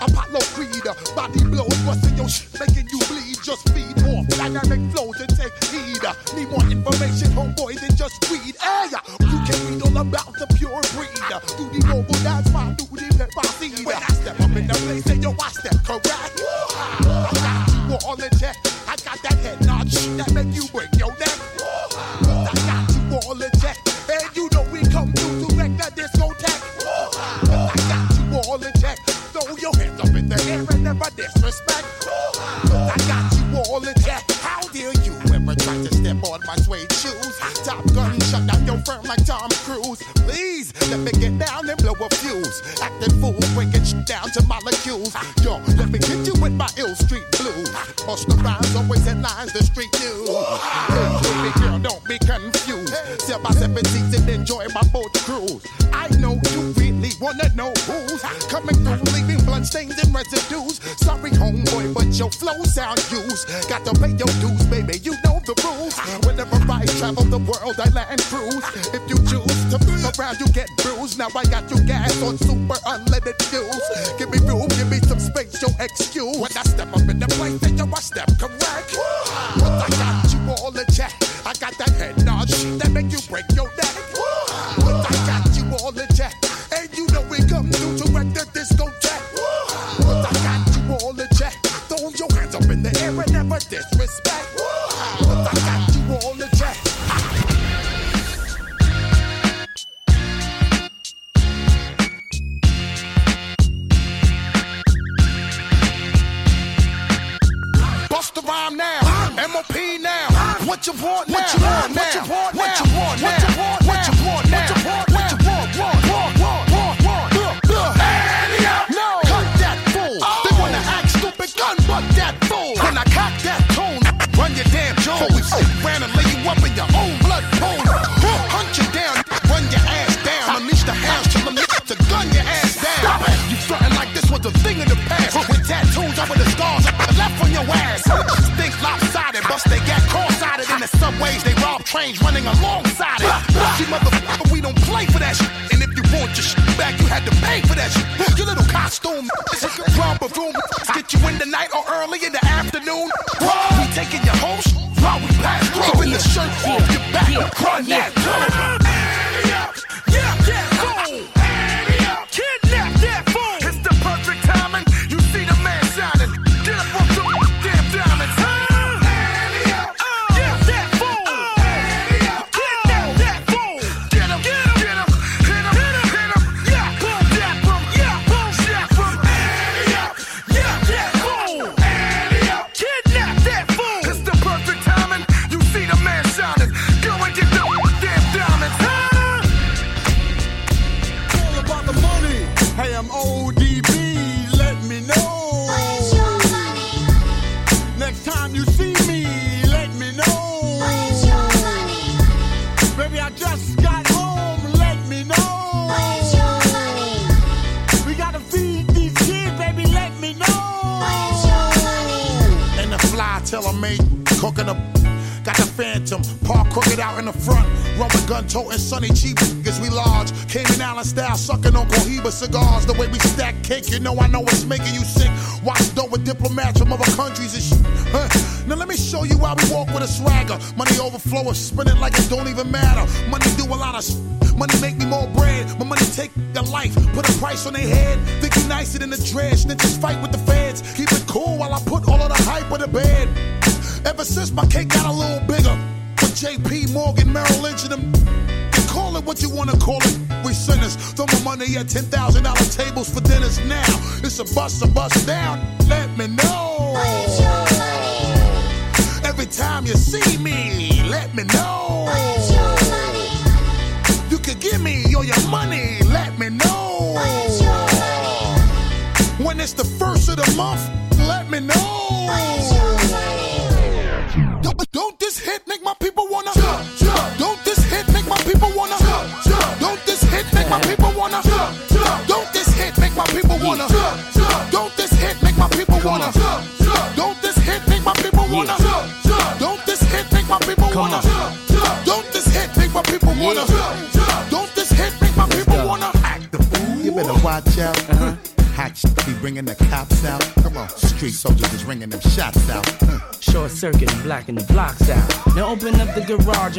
Apollo 0.00 0.40
Creed. 0.54 0.84
Body 1.14 1.42
blows, 1.44 1.76
busting 1.84 2.16
your 2.16 2.28
shit, 2.28 2.48
making 2.60 2.88
you 2.90 2.98
bleed. 3.08 3.38
Just 3.42 3.68
feed 3.70 3.96
off 4.04 4.26
dynamic 4.28 4.80
flows 4.92 5.20
and 5.20 5.30
take 5.36 5.54
heed. 5.70 6.04
Uh, 6.04 6.14
need 6.34 6.48
more 6.50 6.64
information, 6.66 7.28
homeboy, 7.32 7.78
than 7.80 7.94
just 7.96 8.18
read. 8.30 8.54
Hey, 8.56 8.90
uh, 8.92 9.00
you 9.20 9.38
can 9.46 9.58
read 9.68 9.82
all 9.82 9.96
about 9.96 10.32
the 10.34 10.46
pure 10.56 10.82
breed. 10.94 11.10
Uh, 11.30 11.40
do 11.56 11.64
the 11.70 11.86
noble 11.86 12.18
dance, 12.24 12.50
my 12.52 12.72
duty, 12.72 13.06
let 13.18 13.30
my 13.36 13.42
seed. 13.58 13.86
When 13.86 13.96
I 13.96 14.12
step 14.12 14.40
up 14.40 14.56
in 14.56 14.66
the 14.66 14.74
place, 14.74 15.04
say 15.04 15.16
yo, 15.16 15.34
I 15.40 15.48
step 15.50 15.76
correct. 15.84 16.42
I 17.00 17.30
got 17.32 18.02
you 18.02 18.08
all 18.08 18.22
in 18.22 18.30
check. 18.38 18.65
Never 31.64 31.95
Always 48.46 49.04
the 49.04 49.62
street 49.64 49.90
baby 51.46 51.60
girl, 51.60 51.78
don't 51.78 52.04
be 52.04 52.18
confused. 52.18 52.94
Sell 53.20 53.42
seven 53.52 53.84
seats 53.86 54.18
and 54.18 54.28
enjoy 54.28 54.66
my 54.74 54.82
boat 54.92 55.12
cruise. 55.24 55.64
I 55.92 56.08
know 56.18 56.38
you 56.52 56.60
really 56.78 57.10
wanna 57.20 57.48
know 57.54 57.72
who's 57.86 58.22
coming 58.46 58.76
through, 58.76 59.02
leaving 59.14 59.44
bloodstains 59.44 59.98
and 60.02 60.14
residues. 60.14 60.80
Sorry, 60.98 61.30
homeboy, 61.30 61.94
but 61.94 62.06
your 62.18 62.30
flow 62.30 62.62
sound 62.64 62.98
used. 63.10 63.48
Got 63.68 63.84
to 63.86 63.92
pay 64.00 64.10
your 64.10 64.30
dues, 64.40 64.66
baby. 64.66 64.98
You 64.98 65.12
know 65.24 65.40
the 65.46 65.54
rules. 65.64 65.98
Whenever 66.26 66.56
I 66.70 66.84
travel 66.98 67.24
the 67.24 67.38
world, 67.38 67.76
I 67.78 67.88
land 67.90 68.20
cruise. 68.30 68.64
If 68.94 69.02
you 69.10 69.16
choose 69.26 69.58
to 69.72 69.78
move 69.86 70.04
around, 70.18 70.38
you 70.40 70.46
get 70.52 70.68
bruised. 70.78 71.18
Now 71.18 71.28
I 71.34 71.44
got 71.44 71.70
you 71.70 71.82
gas 71.86 72.22
on 72.22 72.38
super 72.38 72.78
unleaded 72.86 73.40
fuels. 73.50 73.86
Give 74.18 74.30
me 74.30 74.38
room, 74.46 74.68
give 74.68 74.90
me 74.90 74.98
some 75.00 75.20
space, 75.20 75.60
your 75.62 75.74
excuse. 75.80 76.36
When 76.38 76.50
I 76.56 76.62
step 76.62 76.88
up 76.94 77.08
in 77.08 77.18
the 77.18 77.28
place, 77.38 77.58
then 77.60 77.78
yo, 77.78 77.86
I 77.86 78.00
step 78.00 78.35
correct. 78.38 78.96
I 78.98 79.86
got 79.90 80.32
you 80.32 80.40
all 80.62 80.76
in 80.76 80.86
check. 80.92 81.12
I 81.44 81.52
got 81.54 81.76
that 81.78 81.90
head 81.96 82.24
nod 82.24 82.48
that 82.48 82.90
make 82.90 83.10
you 83.10 83.18
break 83.28 83.44
your 83.54 83.68
neck. 83.76 83.95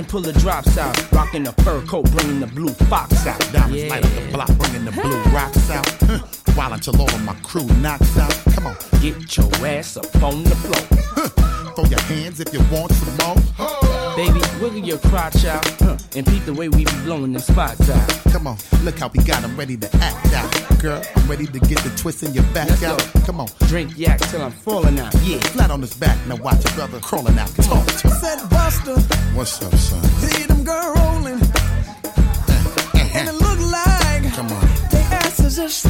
Pull 0.06 0.22
pull 0.22 0.32
drops 0.34 0.78
out. 0.78 1.12
Rocking 1.12 1.44
the 1.44 1.52
fur 1.64 1.82
coat, 1.82 2.06
bringing 2.12 2.40
the 2.40 2.46
blue 2.46 2.70
fox 2.70 3.26
out. 3.26 3.40
Diamonds 3.52 3.84
yeah. 3.84 3.90
light 3.90 4.06
up 4.06 4.12
the 4.14 4.32
block, 4.32 4.58
bringing 4.60 4.86
the 4.86 4.92
blue 4.92 5.24
rocks 5.34 5.72
out. 5.72 5.88
While 6.56 6.74
until 6.74 7.02
all 7.02 7.10
of 7.10 7.24
my 7.24 7.34
crew 7.42 7.66
knocks 7.82 8.16
out. 8.16 8.32
Come 8.54 8.68
on, 8.68 8.76
get 9.02 9.36
your 9.36 9.50
ass 9.66 9.98
up 9.98 10.06
on 10.22 10.44
the 10.44 10.56
floor. 10.56 11.74
Throw 11.74 11.86
your 11.86 12.02
hands 12.02 12.40
if 12.40 12.54
you 12.54 12.60
want 12.72 12.92
some 12.92 13.18
more. 13.18 14.16
Baby, 14.16 14.40
wiggle 14.62 14.88
your 14.88 15.00
crotch 15.00 15.46
out 15.46 15.66
and 16.16 16.26
peep 16.26 16.46
the 16.46 16.54
way 16.54 16.70
we 16.70 16.86
be 16.86 16.92
blowing 17.04 17.34
them 17.34 17.42
spots 17.42 17.90
out. 17.90 18.10
Come 18.32 18.48
on, 18.48 18.58
look 18.84 19.00
how 19.00 19.10
we 19.10 19.24
got 19.24 19.44
'em 19.44 19.56
ready 19.58 19.78
to 19.78 19.90
act 19.98 20.34
out. 20.34 20.80
Girl, 20.80 21.02
I'm 21.16 21.28
ready 21.28 21.46
to 21.46 21.60
get 21.60 21.80
the 21.80 21.92
twist 21.98 22.24
in 22.24 22.34
your 22.34 22.44
back 22.54 22.70
Let's 22.70 22.84
out. 22.84 23.00
Go. 23.14 23.22
Come 23.26 23.42
on, 23.42 23.48
drink 23.68 23.98
yak 23.98 24.20
till 24.30 24.42
I'm 24.42 24.52
falling 24.52 25.00
out. 25.00 25.14
Yeah, 25.24 25.40
flat 25.54 25.72
on 25.72 25.82
his 25.82 25.94
back, 25.94 26.18
now 26.28 26.36
watch 26.36 26.64
your 26.64 26.74
brother 26.74 27.00
crawling 27.00 27.38
out. 27.38 27.54
Talk, 27.56 27.86
What's 29.38 29.62
up, 29.62 29.72
son? 29.76 30.04
See 30.04 30.48
them 30.48 30.64
girl 30.64 30.96
rolling. 30.96 31.34
and 33.14 33.30
it 33.30 33.36
look 33.36 33.60
like 33.72 34.34
Come 34.34 34.48
on. 34.52 34.68
they 34.90 35.04
asses 35.12 35.58
just 35.58 35.86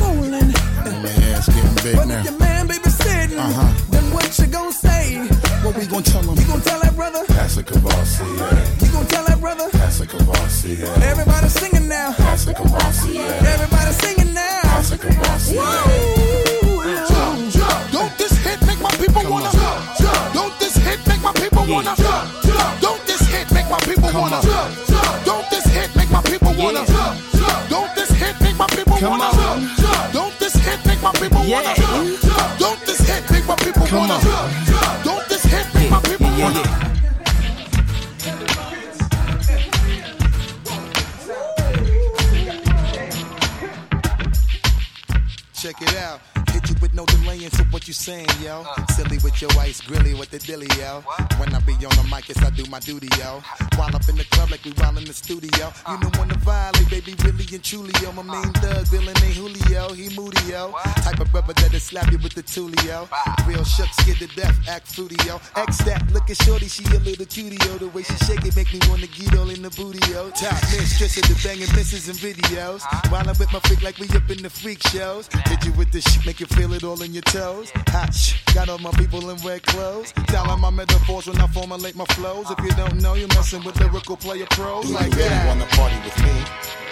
down. 46.07 46.36
Hit 46.57 46.69
you 46.71 46.75
with 46.81 46.95
no 46.95 47.05
delay 47.05 47.43
into 47.43 47.63
what 47.65 47.87
you 47.87 47.93
saying, 47.93 48.25
yo. 48.41 48.65
Uh. 48.65 48.87
Silly 48.87 49.19
with 49.19 49.39
your 49.43 49.51
ice 49.59 49.79
grilly 49.79 50.15
with 50.15 50.31
the 50.31 50.39
dilly, 50.39 50.65
yo. 50.79 51.03
When 51.37 51.53
I 51.53 51.59
be 51.59 51.73
on 51.85 51.93
the 51.93 52.07
mic, 52.09 52.29
yes, 52.29 52.41
I 52.41 52.49
do 52.49 52.65
my 52.65 52.79
duty, 52.79 53.09
yo. 53.19 53.43
While 53.75 53.95
up 53.95 54.09
in 54.09 54.17
the 54.17 54.25
club 54.31 54.49
like 54.49 54.65
we 54.65 54.71
while 54.71 54.97
in 54.97 55.05
the 55.05 55.13
studio. 55.13 55.71
Uh. 55.85 55.93
You 55.93 55.97
know 56.01 56.09
when 56.17 56.29
the 56.29 56.37
violate, 56.41 56.89
baby, 56.89 57.13
really 57.21 57.45
and 57.53 57.63
truly, 57.63 57.93
yo. 58.01 58.11
My 58.11 58.23
main 58.23 58.49
uh. 58.57 58.73
thug, 58.73 58.87
villain 58.87 59.13
ain't 59.21 59.37
Julio, 59.37 59.93
he 59.93 60.09
moody, 60.17 60.41
yo. 60.49 60.73
Type 61.05 61.19
of 61.19 61.31
brother 61.31 61.53
that'll 61.53 61.79
slap 61.79 62.11
you 62.11 62.17
with 62.17 62.33
the 62.33 62.41
tulio. 62.41 63.05
Real 63.45 63.63
shook, 63.63 63.93
scared 64.01 64.17
to 64.17 64.27
death, 64.33 64.57
act 64.67 64.87
fruity, 64.87 65.17
yo. 65.27 65.39
X 65.55 65.77
that, 65.85 66.09
looking 66.11 66.33
shorty, 66.41 66.65
she 66.67 66.83
a 66.85 66.97
little 67.05 67.27
cutie, 67.27 67.61
yo. 67.69 67.77
The 67.77 67.87
way 67.89 68.01
she 68.01 68.17
shake 68.25 68.43
it 68.45 68.55
make 68.55 68.73
me 68.73 68.79
wanna 68.89 69.05
get 69.05 69.37
all 69.37 69.51
in 69.51 69.61
the 69.61 69.69
booty, 69.69 70.01
yo. 70.09 70.31
Top 70.31 70.57
mistress 70.73 71.21
of 71.21 71.29
the 71.29 71.37
banging 71.45 71.69
misses 71.77 72.09
and 72.09 72.17
videos. 72.17 72.81
While 73.11 73.29
I'm 73.29 73.37
with 73.37 73.53
my 73.53 73.59
freak 73.59 73.83
like 73.83 73.99
we 73.99 74.09
up 74.17 74.25
in 74.31 74.41
the 74.41 74.49
freak 74.49 74.81
shows. 74.89 75.27
Did 75.45 75.63
you 75.63 75.71
with 75.73 75.91
the 75.91 76.01
shit, 76.01 76.25
make 76.25 76.39
you 76.39 76.46
feel 76.47 76.73
it 76.73 76.83
all 76.83 77.01
in 77.01 77.13
your 77.13 77.23
toes. 77.23 77.71
Hot 77.87 78.13
shh, 78.13 78.43
got 78.53 78.69
all 78.69 78.77
my 78.79 78.91
people 78.91 79.29
in 79.29 79.37
red 79.37 79.63
clothes. 79.63 80.11
Telling 80.27 80.59
my 80.59 80.69
metaphors 80.69 81.27
when 81.27 81.37
I 81.39 81.47
formulate 81.47 81.95
my 81.95 82.05
flows. 82.05 82.49
If 82.51 82.59
you 82.63 82.71
don't 82.71 83.01
know, 83.01 83.13
you're 83.15 83.27
messing 83.29 83.63
with 83.63 83.79
lyrical 83.79 84.17
player 84.17 84.45
pros 84.51 84.89
like 84.91 85.11
you 85.11 85.17
really 85.17 85.47
wanna 85.47 85.65
party 85.77 85.97
with 86.03 86.17
me? 86.23 86.35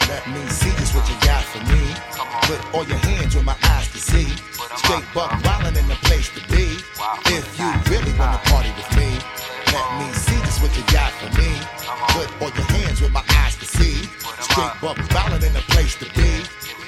Let 0.07 0.27
me 0.29 0.41
see 0.49 0.69
just 0.77 0.93
what 0.93 1.07
you 1.09 1.17
got 1.25 1.43
for 1.43 1.61
me. 1.71 1.81
Put 2.45 2.59
all 2.75 2.85
your 2.85 2.97
hands 2.97 3.35
with 3.35 3.45
my 3.45 3.57
eyes 3.73 3.91
to 3.91 3.97
see. 3.97 4.27
Straight 4.77 5.05
buck 5.13 5.31
wildin' 5.43 5.77
in 5.77 5.87
the 5.87 5.99
place 6.05 6.29
to 6.35 6.41
be. 6.47 6.77
If 7.33 7.45
you 7.59 7.69
really 7.91 8.13
wanna 8.19 8.39
party 8.45 8.69
with 8.77 8.89
me, 8.97 9.09
let 9.73 9.87
me 9.99 10.07
see 10.13 10.37
just 10.45 10.61
what 10.61 10.75
you 10.77 10.83
got 10.93 11.11
for 11.19 11.29
me. 11.39 11.49
Put 12.13 12.29
all 12.41 12.53
your 12.53 12.69
hands 12.77 13.01
with 13.01 13.11
my 13.11 13.23
eyes 13.41 13.55
to 13.57 13.65
see. 13.65 13.95
Straight 14.41 14.75
buck 14.81 14.97
wildin' 14.97 15.43
in 15.47 15.53
the 15.53 15.65
place 15.73 15.95
to 15.95 16.05
be. 16.13 16.29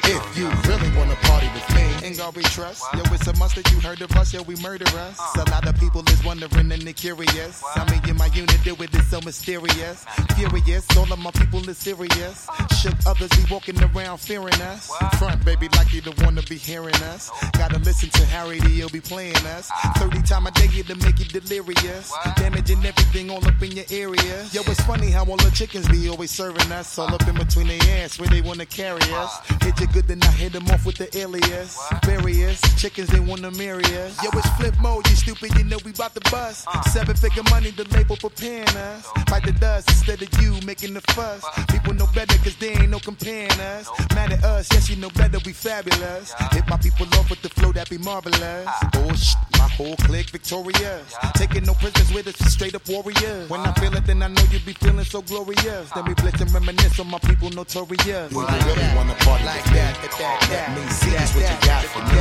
If 0.10 0.38
you 0.38 0.48
really 0.70 0.90
wanna 0.98 1.16
party 1.16 1.48
with 1.54 1.76
me, 1.76 1.88
Ain't 2.08 2.18
God 2.18 2.38
we 2.38 2.44
trust. 2.44 2.84
Yo, 2.94 3.02
it's 3.14 3.28
a 3.28 3.34
must 3.36 3.56
that 3.56 3.70
you 3.70 3.82
heard 3.82 4.02
of 4.02 4.10
us. 4.16 4.34
Yo, 4.34 4.42
we 4.44 4.56
murder 4.58 4.88
us. 4.98 5.20
A 5.36 5.44
lot 5.52 5.68
of 5.68 5.76
people 5.78 6.02
is 6.08 6.24
wondering 6.24 6.72
and 6.72 6.82
they 6.82 6.94
curious. 6.94 7.62
I 7.76 7.84
mean, 7.92 8.02
in 8.10 8.16
my 8.16 8.28
unit, 8.28 8.58
do 8.64 8.76
it 8.80 8.96
is 8.96 9.08
so 9.10 9.20
mysterious. 9.22 10.06
Furious, 10.36 10.86
all 10.96 11.12
of 11.12 11.20
my 11.20 11.32
people 11.32 11.68
is 11.68 11.78
serious. 11.78 12.48
Shook 12.80 12.94
others 13.06 13.30
be 13.32 13.44
walking 13.52 13.78
around 13.84 14.20
fearing 14.20 14.62
us. 14.62 14.90
Front, 15.20 15.44
baby, 15.44 15.68
like 15.76 15.94
you 15.94 16.00
don't 16.00 16.22
wanna 16.24 16.44
be 16.44 16.56
hearing 16.56 16.96
us. 17.12 17.30
Gotta 17.58 17.80
listen 17.80 18.10
to 18.12 18.26
Harry, 18.28 18.60
he'll 18.62 18.88
be 18.88 19.02
playing 19.02 19.36
us. 19.58 19.70
Ah. 19.74 19.92
30 19.98 20.22
time 20.22 20.48
a 20.48 20.52
day 20.52 20.68
get 20.68 20.88
to 20.88 20.96
make 21.04 21.20
you 21.20 21.26
delirious. 21.26 22.14
Damaging 22.38 22.86
everything 22.86 23.30
all 23.30 23.46
up 23.46 23.62
in 23.62 23.72
your 23.74 23.86
area. 23.92 24.46
Yo, 24.54 24.62
it's 24.66 24.82
funny 24.82 25.12
how 25.12 25.26
all 25.26 25.38
the 25.38 25.52
chickens 25.52 25.88
be 25.90 26.08
always 26.08 26.32
serving 26.32 26.72
us. 26.72 26.98
All 26.98 27.08
ah. 27.10 27.16
up 27.16 27.28
in 27.28 27.36
between 27.36 27.68
their 27.68 28.06
ass 28.06 28.18
where 28.18 28.30
they 28.30 28.40
wanna 28.40 28.66
carry 28.66 29.02
us. 29.12 29.32
Ah. 29.50 29.58
Hit 29.64 29.82
you 29.82 29.88
good, 29.98 30.08
then 30.08 30.22
I 30.24 30.32
hit 30.32 30.54
them 30.54 30.68
off 30.70 30.86
with 30.86 30.98
the 30.98 31.08
alias. 31.18 31.78
Various 32.06 32.60
chickens, 32.76 33.10
they 33.10 33.20
wanna 33.20 33.52
marry 33.52 33.84
us. 34.04 34.22
Yo, 34.24 34.30
it's 34.34 34.50
flip 34.58 34.76
mode, 34.80 35.08
you 35.10 35.16
stupid, 35.16 35.56
you 35.58 35.64
know 35.64 35.78
we 35.86 35.92
bout 35.92 36.14
to 36.14 36.32
bust. 36.32 36.68
Seven 36.92 37.16
figure 37.16 37.44
money, 37.50 37.72
the 37.72 37.86
label 37.96 38.16
preparing 38.16 38.68
us. 38.90 39.06
Fight 39.30 39.44
the 39.44 39.54
dust 39.54 39.90
instead 39.90 40.22
of 40.22 40.30
you 40.42 40.54
making 40.66 40.94
the 40.94 41.02
fuss. 41.14 41.44
People 41.70 41.94
know 41.94 42.08
better, 42.14 42.38
cause 42.44 42.56
they 42.58 42.74
ain't 42.74 42.90
no 42.90 43.00
comparing 43.00 43.60
us. 43.60 43.90
Mad 44.14 44.34
at 44.34 44.44
us, 44.44 44.68
yes, 44.72 44.90
you 44.90 44.98
know 44.98 45.10
better, 45.10 45.40
we 45.46 45.54
fabulous. 45.54 46.34
Hit 46.52 46.68
my 46.68 46.78
people 46.78 47.08
off 47.18 47.30
with 47.30 47.42
the 47.42 47.50
flow, 47.50 47.72
that 47.72 47.90
be 47.90 47.98
marvelous. 47.98 48.68
Oh, 48.96 49.14
shh, 49.14 49.36
my 49.58 49.68
whole 49.68 49.96
clique 50.08 50.30
victorious. 50.30 51.16
Taking 51.36 51.64
no 51.66 51.74
prisoners 51.74 52.14
with 52.14 52.28
us, 52.28 52.38
straight 52.54 52.76
up 52.76 52.88
warriors. 52.88 53.50
When 53.50 53.62
I 53.62 53.74
feel 53.74 53.94
it, 53.96 54.06
then 54.06 54.22
I 54.22 54.28
know 54.28 54.44
you 54.52 54.60
be 54.60 54.74
feeling 54.74 55.06
so 55.06 55.22
glorious. 55.22 55.90
Then 55.92 56.06
we 56.06 56.14
blitz 56.14 56.42
and 56.42 56.52
reminisce 56.52 57.00
on 57.00 57.10
my 57.10 57.20
people 57.20 57.50
notorious. 57.50 58.30
do 58.30 58.40
you 58.40 58.46
really 58.46 58.96
wanna 58.96 59.16
party 59.26 59.48
with 59.96 60.12
me? 60.20 60.26
Let 60.50 60.76
me 60.76 60.84
see 60.90 61.12
just 61.12 61.36
what 61.36 61.48
you 61.48 61.60
got 61.68 61.84
for 61.86 62.04
me. 62.04 62.20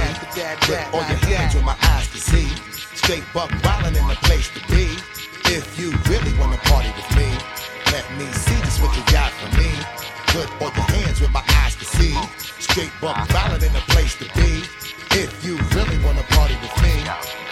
Put 0.67 0.81
all 0.95 1.07
your 1.09 1.21
hands 1.27 1.55
with 1.55 1.65
my 1.65 1.77
eyes 1.83 2.09
to 2.13 2.19
see. 2.19 2.49
Straight 2.95 3.25
buck 3.35 3.51
wildin' 3.65 3.97
in 3.97 4.07
the 4.09 4.19
place 4.27 4.49
to 4.55 4.61
be. 4.71 4.97
If 5.51 5.79
you 5.79 5.91
really 6.11 6.33
wanna 6.39 6.59
party 6.69 6.91
with 6.97 7.11
me, 7.17 7.29
let 7.93 8.07
me 8.19 8.27
see 8.33 8.59
just 8.63 8.83
what 8.83 8.95
you 8.97 9.03
got 9.13 9.31
for 9.39 9.51
me. 9.59 9.71
Put 10.35 10.49
all 10.61 10.73
your 10.75 10.89
hands 10.95 11.21
with 11.21 11.33
my 11.33 11.43
eyes 11.63 11.77
to 11.77 11.85
see. 11.85 12.15
Straight 12.61 12.93
buck 13.01 13.17
wildin' 13.29 13.67
in 13.67 13.73
the 13.73 13.85
place 13.95 14.15
to 14.17 14.27
be. 14.35 14.63
If 15.19 15.45
you 15.45 15.57
really 15.75 15.99
wanna 16.05 16.23
party 16.31 16.57
with 16.63 16.75
me. 16.83 17.46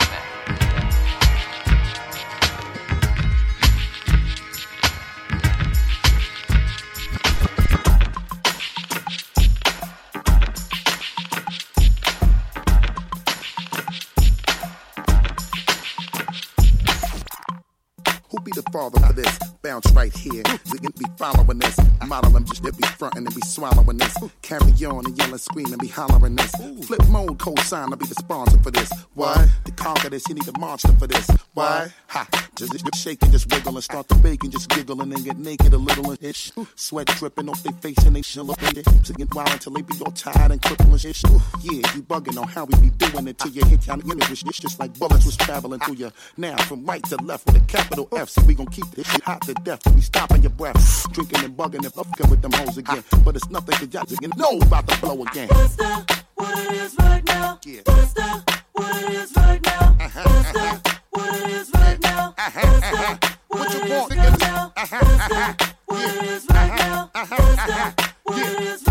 Father 18.75 18.99
for 19.07 19.13
this? 19.13 19.39
Bounce 19.63 19.89
right 19.93 20.13
here. 20.13 20.43
We 20.73 20.79
can 20.79 20.93
be 20.99 21.07
following 21.17 21.61
this. 21.61 21.79
Model 22.05 22.33
them 22.33 22.45
just 22.45 22.65
to 22.65 22.73
be 22.73 22.87
frontin' 22.99 23.25
and 23.25 23.35
be 23.35 23.41
swallowing 23.43 23.99
this. 23.99 24.17
Carry 24.43 24.73
on 24.85 25.07
and 25.07 25.17
yelling, 25.17 25.39
screaming, 25.39 25.79
be 25.79 25.87
hollering 25.87 26.35
this. 26.35 26.51
Flip 26.85 27.09
mode, 27.09 27.39
co-sign, 27.39 27.91
I'll 27.93 27.97
be 27.97 28.07
the 28.07 28.17
sponsor 28.17 28.59
for 28.59 28.73
this. 28.73 28.91
Why? 29.15 29.49
To 29.65 29.73
conquer 29.73 30.11
this, 30.11 30.29
you 30.29 30.35
need 30.35 30.49
a 30.49 30.59
monster 30.59 30.93
for 30.99 31.07
this. 31.07 31.31
Why? 31.55 31.89
Ha! 32.09 32.29
Just, 32.57 32.73
just 32.73 32.97
shake 32.97 33.23
and 33.23 33.33
just 33.33 33.51
wiggle 33.53 33.75
and 33.75 33.85
start 33.85 34.09
to 34.09 34.17
bake 34.17 34.43
and 34.43 34.53
just 34.53 34.69
giggle 34.69 35.01
and 35.01 35.13
then 35.13 35.23
get 35.23 35.39
naked 35.39 35.73
a 35.73 35.79
little 35.79 36.11
and 36.11 36.23
ish. 36.23 36.53
Sweat 36.75 37.07
dripping 37.07 37.49
off 37.49 37.63
their 37.63 37.73
face 37.75 37.99
and 38.05 38.17
they 38.17 38.23
chill 38.23 38.51
up 38.51 38.63
in 38.65 38.75
their 38.75 38.85
hips 38.93 39.09
and 39.09 39.19
get 39.19 39.35
wild 39.35 39.51
until 39.51 39.73
they 39.73 39.83
be 39.83 39.95
all 40.05 40.13
tired 40.13 40.51
and 40.51 40.61
crippled 40.61 40.91
and 40.91 41.05
ish. 41.05 41.23
Yeah, 41.63 41.83
you 41.95 42.03
bugging 42.03 42.41
on 42.41 42.49
how 42.49 42.65
we 42.65 42.77
be 42.81 42.91
doing 42.91 43.29
it 43.29 43.39
till 43.39 43.53
you 43.53 43.65
hit 43.67 43.87
your 43.87 43.99
image. 44.01 44.31
It's 44.31 44.59
just 44.59 44.81
like 44.81 44.99
bullets 44.99 45.27
was 45.27 45.37
traveling 45.37 45.81
through 45.81 45.97
you. 45.97 46.13
Now 46.37 46.57
from 46.65 46.85
right 46.85 47.03
to 47.05 47.17
left 47.23 47.47
with 47.47 47.57
a 47.57 47.61
capital 47.67 48.09
F. 48.17 48.29
So 48.29 48.43
we 48.43 48.55
gon' 48.55 48.64
keep 48.67 48.87
this 48.93 49.07
shit 49.11 49.23
hot 49.23 49.43
to 49.43 49.55
death 49.55 49.81
we 49.95 50.01
stopping 50.01 50.43
your 50.43 50.51
breath. 50.51 51.13
Drinking 51.13 51.45
and 51.45 51.57
bugging 51.57 51.85
and 51.85 51.93
fucking 51.93 52.31
with 52.31 52.43
them 52.43 52.53
hoes 52.53 52.79
again. 52.79 53.03
But 53.25 53.37
it's 53.37 53.49
nothing 53.51 53.77
cause 53.77 53.93
y'all 53.93 54.03
again 54.03 54.31
know 54.37 54.59
about 54.59 54.87
to 54.89 55.01
blow 55.01 55.23
again. 55.23 55.49
That? 55.49 56.25
What 56.35 56.59
it 56.59 56.73
is 56.73 56.97
right 56.99 57.25
now? 57.25 57.59
What's 57.85 58.13
that? 58.15 58.63
What 58.73 59.03
it 59.03 59.11
is 59.11 59.33
right 59.37 59.63
now? 59.63 59.97
Uh-huh. 60.01 60.23
What's 60.25 60.53
that? 60.53 60.87
Uh-huh. 60.87 60.99
What 61.11 61.35
it 61.41 61.51
is 61.51 61.71
right 61.75 62.01
now? 62.01 62.35
Uh-huh. 62.37 62.61
What's 62.63 62.91
that? 62.91 63.39
What 63.49 63.75
you 63.75 63.81
want, 63.95 64.13
nigga? 64.13 64.73
What's 64.75 64.91
that? 64.91 65.75
What 65.87 66.15
it 66.17 66.25
is 66.25 66.47
right 66.51 66.75
now? 66.79 67.11
What's 67.15 67.67
that? 67.67 68.15
What 68.25 68.39
it 68.39 68.61
is 68.61 68.84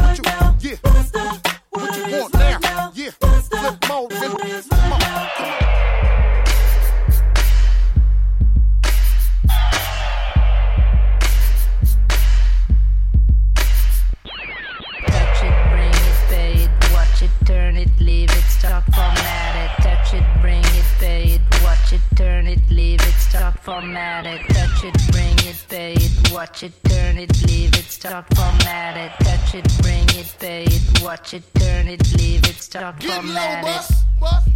format 23.64 24.26
it. 24.26 24.42
Touch 24.50 24.84
it, 24.84 24.94
bring 25.12 25.38
it, 25.48 25.66
pay 25.70 25.94
it, 25.94 26.32
watch 26.32 26.64
it, 26.64 26.74
turn 26.84 27.18
it, 27.18 27.32
leave 27.48 27.74
it, 27.74 27.86
start 27.86 28.26
format 28.36 28.98
it. 28.98 29.12
Touch 29.26 29.56
it, 29.56 29.82
bring 29.82 30.08
it, 30.20 30.36
pay 30.40 30.64
it, 30.66 31.02
watch 31.02 31.34
it, 31.34 31.44
turn 31.56 31.88
it, 31.88 32.02
leave 32.18 32.44
it, 32.44 32.56
start 32.56 33.02
format 33.02 33.66
it. 33.66 33.96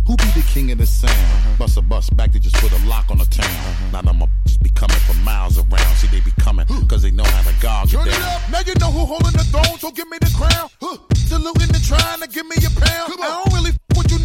Who 0.05 0.15
be 0.15 0.25
the 0.39 0.45
king 0.53 0.71
of 0.71 0.77
the 0.77 0.85
sound? 0.85 1.57
Bust 1.57 1.77
a 1.77 1.81
bus 1.81 2.09
back 2.11 2.31
to 2.31 2.39
just 2.39 2.55
put 2.55 2.71
a 2.71 2.87
lock 2.87 3.09
on 3.09 3.17
the 3.17 3.25
town. 3.25 3.45
Uh-huh. 3.45 4.01
Now 4.01 4.01
them 4.01 4.23
just 4.45 4.61
be 4.61 4.69
coming 4.69 4.97
from 4.97 5.21
miles 5.23 5.57
around. 5.57 5.95
See, 5.95 6.07
they 6.07 6.21
be 6.21 6.31
coming 6.39 6.65
cause 6.87 7.01
they 7.01 7.11
know 7.11 7.23
how 7.23 7.49
to 7.49 7.61
guard 7.61 7.89
get 7.89 7.99
Turn 7.99 8.07
it 8.07 8.11
down. 8.11 8.21
up. 8.23 8.51
Now 8.51 8.59
you 8.65 8.73
know 8.79 8.91
who 8.91 9.05
holding 9.05 9.33
the 9.33 9.43
throne, 9.45 9.77
so 9.79 9.91
give 9.91 10.07
me 10.09 10.17
the 10.19 10.33
crown. 10.37 10.69
Huh. 10.81 10.97
Saluting 11.15 11.73
and 11.75 11.83
trying 11.83 12.21
to 12.21 12.27
give 12.27 12.45
me 12.45 12.55
a 12.57 12.69
pound. 12.79 13.13
I 13.19 13.43
don't 13.43 13.53
really 13.53 13.71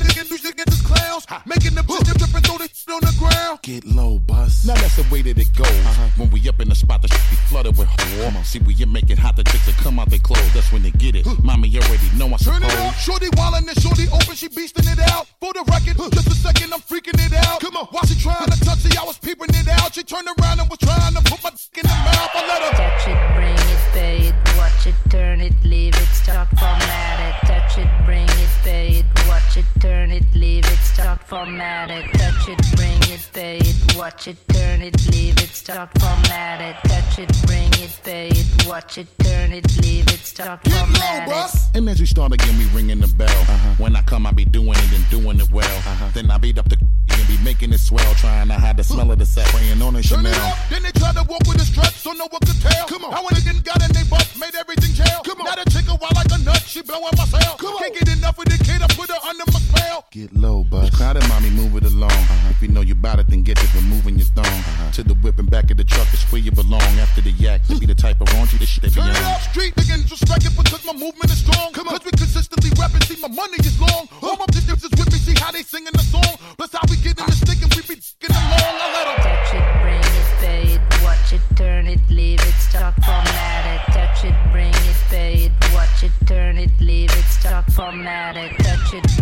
f 0.03 0.09
with 0.09 0.17
you 0.17 0.23
niggas, 0.23 0.31
you 0.31 0.39
should 0.39 0.57
get 0.57 0.67
clowns. 0.85 1.27
Making 1.47 1.75
them 1.75 1.87
shit 1.89 2.19
trip 2.19 2.35
and 2.35 2.47
throw 2.47 2.59
this 2.59 2.73
shit 2.75 2.95
on 2.95 3.01
the 3.01 3.15
ground. 3.19 3.59
Get 3.63 3.85
low, 3.85 4.19
bus. 4.19 4.65
Now 4.67 4.75
that's 4.75 4.97
the 4.97 5.07
way 5.11 5.23
that 5.23 5.39
it 5.39 5.55
goes. 5.55 5.67
Uh-huh. 5.69 6.09
When 6.17 6.31
we 6.31 6.49
up 6.49 6.61
in 6.61 6.69
the 6.69 6.75
spot, 6.75 7.03
the 7.03 7.09
shit 7.09 7.23
be 7.31 7.37
flooded 7.49 7.77
with 7.77 7.89
warm. 8.19 8.35
See, 8.45 8.59
we 8.61 8.75
you 8.75 8.87
make 8.87 9.11
it 9.11 9.19
hot, 9.19 9.37
the 9.37 9.45
chicks 9.45 9.67
that 9.67 9.77
come 9.77 9.99
out 9.99 10.11
they 10.11 10.19
clothes. 10.19 10.53
That's 10.55 10.73
when 10.73 10.83
they 10.83 10.91
get 10.91 11.17
it. 11.17 11.27
Mommy 11.43 11.69
you 11.69 11.81
already 11.81 12.09
know 12.17 12.27
I 12.27 12.37
Turn 12.37 12.61
suppose. 12.63 12.73
it 12.73 12.79
up. 12.79 12.95
Shorty 12.95 13.29
wildin' 13.39 13.69
and 13.69 13.81
shorty 13.81 14.07
open, 14.13 14.35
she 14.35 14.49
beastin' 14.49 14.91
it 14.93 15.01
out. 15.11 15.27
For 15.41 15.53
the 15.53 15.65
record, 15.71 15.97
just 16.13 16.29
a 16.29 16.35
second, 16.35 16.73
I'm 16.73 16.81
freaking 16.81 17.19
it 17.27 17.33
out. 17.47 17.61
Come 17.61 17.77
on. 17.77 17.87
While 17.87 18.07
she 18.07 18.19
trying 18.21 18.51
to 18.51 18.59
touch 18.61 18.85
it, 18.85 18.99
I 18.99 19.05
was 19.05 19.19
peeping 19.19 19.51
it 19.51 19.69
out. 19.69 19.95
She 19.95 20.03
turned 20.03 20.29
around 20.29 20.61
and 20.61 20.69
was 20.69 20.79
trying 20.79 21.15
to 21.15 21.23
put 21.23 21.43
my 21.43 21.51
dick 21.51 21.85
in 21.85 21.87
the 21.89 21.97
mouth. 22.07 22.31
I 22.35 22.41
let 22.49 22.63
her. 22.63 22.73
Touch 22.77 23.09
it, 23.09 23.19
bring 23.37 23.59
it, 23.75 23.83
pay 23.93 24.17
it, 24.29 24.35
watch 24.57 24.87
it, 24.87 24.95
turn 25.11 25.41
it, 25.41 25.55
leave 25.65 25.95
it, 25.95 26.09
start 26.09 26.49
format 26.51 27.19
it. 27.21 27.47
Touch 27.47 27.79
it, 27.79 27.89
bring 28.07 28.29
it, 28.29 28.51
pay 28.63 28.89
it, 29.01 29.07
watch 29.29 29.57
it, 29.57 29.65
turn 29.81 29.92
it, 29.93 30.25
leave 30.35 30.65
it, 30.65 30.79
start 30.79 31.21
format 31.23 31.91
it. 31.91 32.05
Touch 32.15 32.49
it, 32.49 32.77
bring 32.77 32.92
it, 33.13 33.29
pay 33.33 33.59
it, 33.59 33.97
watch 33.97 34.13
watch 34.13 34.29
it, 34.29 34.37
turn 34.49 34.83
it, 34.83 34.95
leave 35.11 35.39
it, 35.39 35.49
start, 35.49 35.91
format 35.99 36.61
it, 36.61 36.77
touch 36.89 37.19
it, 37.19 37.31
bring 37.47 37.73
it, 37.85 37.99
pay 38.05 38.29
it, 38.29 38.67
watch 38.67 38.99
it, 38.99 39.07
turn 39.19 39.53
it, 39.53 39.65
leave 39.83 40.07
it, 40.09 40.21
start, 40.21 40.61
format 40.63 41.29
it. 41.29 41.61
And 41.75 41.89
as 41.89 41.99
you 41.99 42.07
start 42.07 42.33
again, 42.33 42.59
me 42.59 42.67
ringing 42.75 43.01
the 43.01 43.09
bell. 43.09 43.29
Uh-huh. 43.29 43.75
When 43.79 43.97
I 43.97 44.03
come, 44.03 44.27
I 44.27 44.33
be 44.33 44.45
doing 44.45 44.77
it 44.77 44.93
and 44.93 45.09
doing 45.11 45.41
it 45.41 45.51
well. 45.51 45.79
Uh-huh. 45.79 46.11
Then 46.15 46.31
I 46.31 46.39
beat 46.39 46.59
up 46.59 46.69
the 46.69 46.77
and 47.11 47.29
be 47.29 47.39
making 47.45 47.73
it 47.73 47.79
swell, 47.79 48.15
trying 48.15 48.49
to 48.49 48.55
hide 48.55 48.77
the 48.77 48.85
smell 48.85 49.11
of 49.11 49.19
the 49.19 49.27
set, 49.27 49.47
praying 49.47 49.81
on 49.83 49.97
a 49.97 50.03
Chanel. 50.03 50.35
up, 50.35 50.59
then 50.71 50.83
they 50.83 50.91
try 50.93 51.13
to 51.13 51.25
walk 51.29 51.43
with 51.47 51.57
a 51.57 51.65
strut, 51.65 51.93
so 51.93 52.13
no 52.13 52.27
one 52.29 52.41
could 52.41 52.61
tell. 52.61 52.87
Come 52.87 53.05
on. 53.05 53.15
I 53.15 53.21
went 53.21 53.39
again, 53.39 53.61
got 53.65 53.83
in 53.83 53.93
they 53.93 54.05
butt, 54.09 54.29
made 54.39 54.55
everything 54.55 54.95
jail. 54.95 55.21
Come 55.25 55.41
on. 55.41 55.47
Now 55.47 55.63
the 55.63 55.71
chick 55.71 55.87
a 55.89 55.95
wild 55.97 56.15
like 56.15 56.33
a 56.33 56.39
nut, 56.43 56.63
she 56.67 56.83
blowing 56.83 57.13
my 57.17 57.25
cell. 57.25 57.57
Come 57.57 57.79
Can't 57.79 57.95
get 57.95 58.09
enough 58.17 58.39
of 58.39 58.45
the 58.47 58.59
kid, 58.65 58.83
I 58.83 58.87
put 58.95 59.11
her 59.11 59.21
under 59.25 59.45
my 59.53 59.61
spell. 59.61 60.07
Get 60.11 60.35
low, 60.35 60.65
bud. 60.65 60.93
Crowded, 60.93 61.27
mommy, 61.29 61.51
move 61.51 61.77
it 61.77 61.85
along. 61.85 62.13
Uh-huh. 62.13 62.51
If 62.51 62.63
you 62.63 62.69
know 62.69 62.81
you 62.81 62.95
bout 63.03 63.19
it, 63.19 63.27
then 63.29 63.43
get 63.43 63.59
to 63.59 63.67
removing 63.77 64.17
your 64.17 64.27
thong. 64.39 64.47
Uh-huh. 64.47 64.93
To 64.93 65.03
the 65.03 65.15
whip 65.15 65.39
and 65.39 65.51
back 65.51 65.71
of 65.71 65.77
the 65.77 65.85
truck 65.85 66.07
is 66.15 66.23
where 66.31 66.41
you 66.41 66.53
belong. 66.53 66.81
After 67.03 67.21
the 67.21 67.33
yak, 67.33 67.67
to 67.67 67.77
be 67.79 67.87
the 67.87 67.95
type 67.95 68.21
of 68.21 68.29
raunchy 68.29 68.59
the 68.59 68.67
shit 68.67 68.83
they 68.83 68.89
be 68.89 68.95
Turn 68.95 69.11
it 69.11 69.17
on. 69.19 69.35
up, 69.35 69.41
street 69.43 69.75
niggas 69.75 70.09
respect 70.11 70.47
it 70.47 70.55
because 70.57 70.85
my 70.87 70.93
movement 70.95 71.31
is 71.31 71.39
strong. 71.43 71.73
Come 71.73 71.89
on. 71.89 71.99
Cause 71.99 72.05
we 72.07 72.13
consistently 72.13 72.71
rapping, 72.79 73.03
see 73.03 73.21
my 73.21 73.29
money 73.29 73.59
is 73.61 73.79
long. 73.81 74.09
All 74.23 74.37
my 74.37 74.47
business 74.55 74.85
is 74.85 74.91
with 74.95 75.11
me, 75.13 75.19
see 75.19 75.35
how 75.35 75.51
they 75.51 75.63
singing 75.63 75.93
the 75.93 76.05
song. 76.07 76.39
Plus 76.57 76.73
how 76.73 76.81
we 76.89 76.97
get 77.03 77.19
in 77.19 77.27
the 77.27 77.33
stick 77.37 77.59
and 77.61 77.75
we 77.75 77.83
be 77.83 78.01
getting 78.23 78.37
along. 78.39 78.75
I 78.79 78.87
let 78.95 79.07
'em. 79.11 79.19
Touch 79.27 79.51
it, 79.59 79.67
bring 79.83 80.01
it, 80.01 80.29
pay 80.41 80.63
it, 80.79 80.83
watch 81.03 81.33
it, 81.35 81.43
turn 81.57 81.87
it, 81.87 82.01
leave 82.09 82.41
it, 82.41 82.55
start, 82.55 82.95
format 83.05 83.65
it, 83.75 83.83
touch 83.93 84.25
it, 84.25 84.37
bring 84.53 84.71
it, 84.71 84.97
pay 85.11 85.35
it, 85.51 85.53
watch 85.75 86.03
it, 86.07 86.13
turn 86.27 86.57
it, 86.59 86.71
leave 86.81 87.11
it, 87.11 87.25
start, 87.27 87.67
format 87.73 88.37
it, 88.37 88.53
touch 88.63 88.95
it, 88.95 89.03
bring 89.03 89.19
it, 89.19 89.22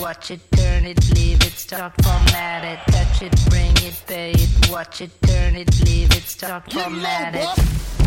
watch 0.00 0.30
it, 0.30 0.40
turn 0.52 0.84
it, 0.84 0.98
leave 1.14 1.42
it, 1.42 1.52
start, 1.52 1.92
format 2.02 2.64
it, 2.64 2.92
touch 2.92 3.22
it, 3.22 3.32
bring 3.50 3.72
it, 3.86 4.02
pay 4.06 4.30
it, 4.32 4.70
watch 4.70 5.00
it, 5.00 5.10
turn 5.22 5.54
it, 5.54 5.68
leave 5.84 6.10
it, 6.16 6.22
start, 6.22 6.72
format 6.72 7.34
it. 7.34 7.99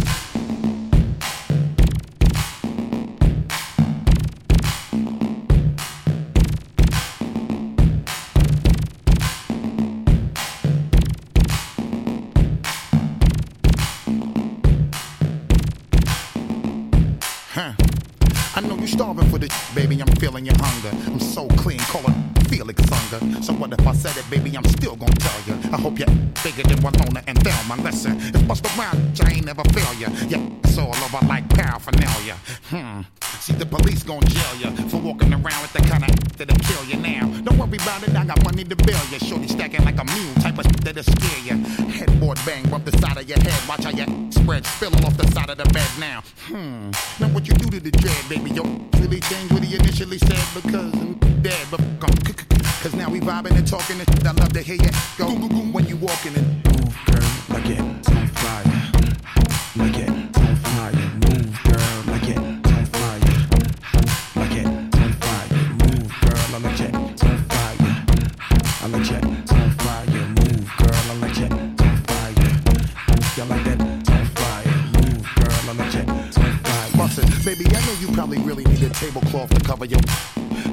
I 18.56 18.62
know 18.62 18.76
you're 18.76 18.88
starving 18.88 19.30
for 19.30 19.40
this, 19.40 19.74
baby. 19.74 20.00
I'm 20.00 20.08
feeling 20.18 20.46
your 20.46 20.56
hunger. 20.60 20.96
I'm 21.08 21.20
so 21.20 21.48
clean, 21.48 21.80
call 21.80 22.02
it 22.08 22.23
Felix 22.64 23.12
Unger. 23.14 23.42
So 23.44 23.52
what 23.54 23.74
if 23.74 23.86
I 23.86 23.94
said 23.94 24.16
it, 24.16 24.30
baby? 24.30 24.56
I'm 24.56 24.64
still 24.64 24.96
gonna 24.96 25.12
tell 25.16 25.42
you. 25.48 25.56
I 25.74 25.76
hope 25.76 26.00
you're 26.00 26.08
bigger 26.44 26.64
than 26.64 26.80
Winona 26.82 27.22
and 27.28 27.38
Thelma. 27.44 27.82
Listen, 27.84 28.16
it's 28.18 28.42
bust 28.44 28.66
around, 28.78 29.20
I 29.22 29.34
ain't 29.34 29.46
never 29.46 29.64
fail 29.76 29.94
ya. 29.96 30.08
Yeah, 30.30 30.40
it's 30.64 30.78
all 30.78 30.96
over 30.96 31.26
like 31.28 31.50
paraphernalia. 31.50 32.36
Hmm. 32.70 33.02
See, 33.42 33.52
the 33.54 33.66
police 33.66 34.04
gon' 34.04 34.26
jail 34.28 34.56
ya 34.62 34.70
for 34.88 35.02
walking 35.02 35.34
around 35.34 35.62
with 35.62 35.74
the 35.74 35.82
kind 35.90 36.06
of 36.06 36.38
that'll 36.38 36.58
kill 36.60 36.86
you 36.86 36.96
now. 37.04 37.28
Don't 37.44 37.58
worry 37.58 37.76
about 37.84 38.08
it, 38.08 38.16
I 38.16 38.24
got 38.24 38.42
money 38.46 38.64
to 38.64 38.76
bail 38.78 39.04
ya. 39.12 39.18
Shorty 39.18 39.50
stacking 39.50 39.84
like 39.84 40.00
a 40.00 40.06
mule, 40.06 40.34
type 40.36 40.58
of 40.58 40.66
that'll 40.86 41.04
scare 41.04 41.44
ya. 41.44 41.56
Headboard 41.92 42.40
bang, 42.46 42.64
rub 42.72 42.86
the 42.86 42.98
side 43.00 43.18
of 43.18 43.28
your 43.28 43.40
head. 43.40 43.60
Watch 43.68 43.84
how 43.84 43.92
your 43.92 44.08
spread 44.32 44.66
spilling 44.66 45.04
off 45.04 45.18
the 45.18 45.28
side 45.32 45.50
of 45.50 45.58
the 45.58 45.66
bed 45.66 45.90
now. 46.00 46.24
Hmm. 46.48 46.92
Now 47.20 47.28
what 47.36 47.46
you 47.46 47.56
do 47.56 47.68
to 47.72 47.80
the 47.82 47.92
dread, 47.92 48.24
baby? 48.30 48.52
Yo, 48.52 48.64
really 49.02 49.20
changed 49.20 49.52
what 49.52 49.64
he 49.64 49.76
initially 49.76 50.18
said 50.18 50.46
because 50.56 50.94
dead, 51.44 51.68
but 51.70 51.82
fuck 52.00 52.10
'em. 52.10 52.36
Cause 52.82 52.96
now 52.96 53.10
we 53.10 53.20
vibing 53.20 53.56
and 53.58 53.68
talking 53.68 54.00
and. 54.00 54.10
I 54.26 54.32
love 54.32 54.54
to 54.54 54.62
hear 54.62 54.76
you 54.76 54.90
go 55.18 55.28
when 55.74 55.86
you 55.86 55.98
walking 55.98 56.36
and 56.36 56.48
move, 56.66 56.96
girl, 57.06 57.30
like 57.50 57.66
on 58.08 58.28
fire, 58.30 58.83
tablecloth 79.04 79.50
to 79.50 79.60
cover 79.66 79.84
your 79.84 80.00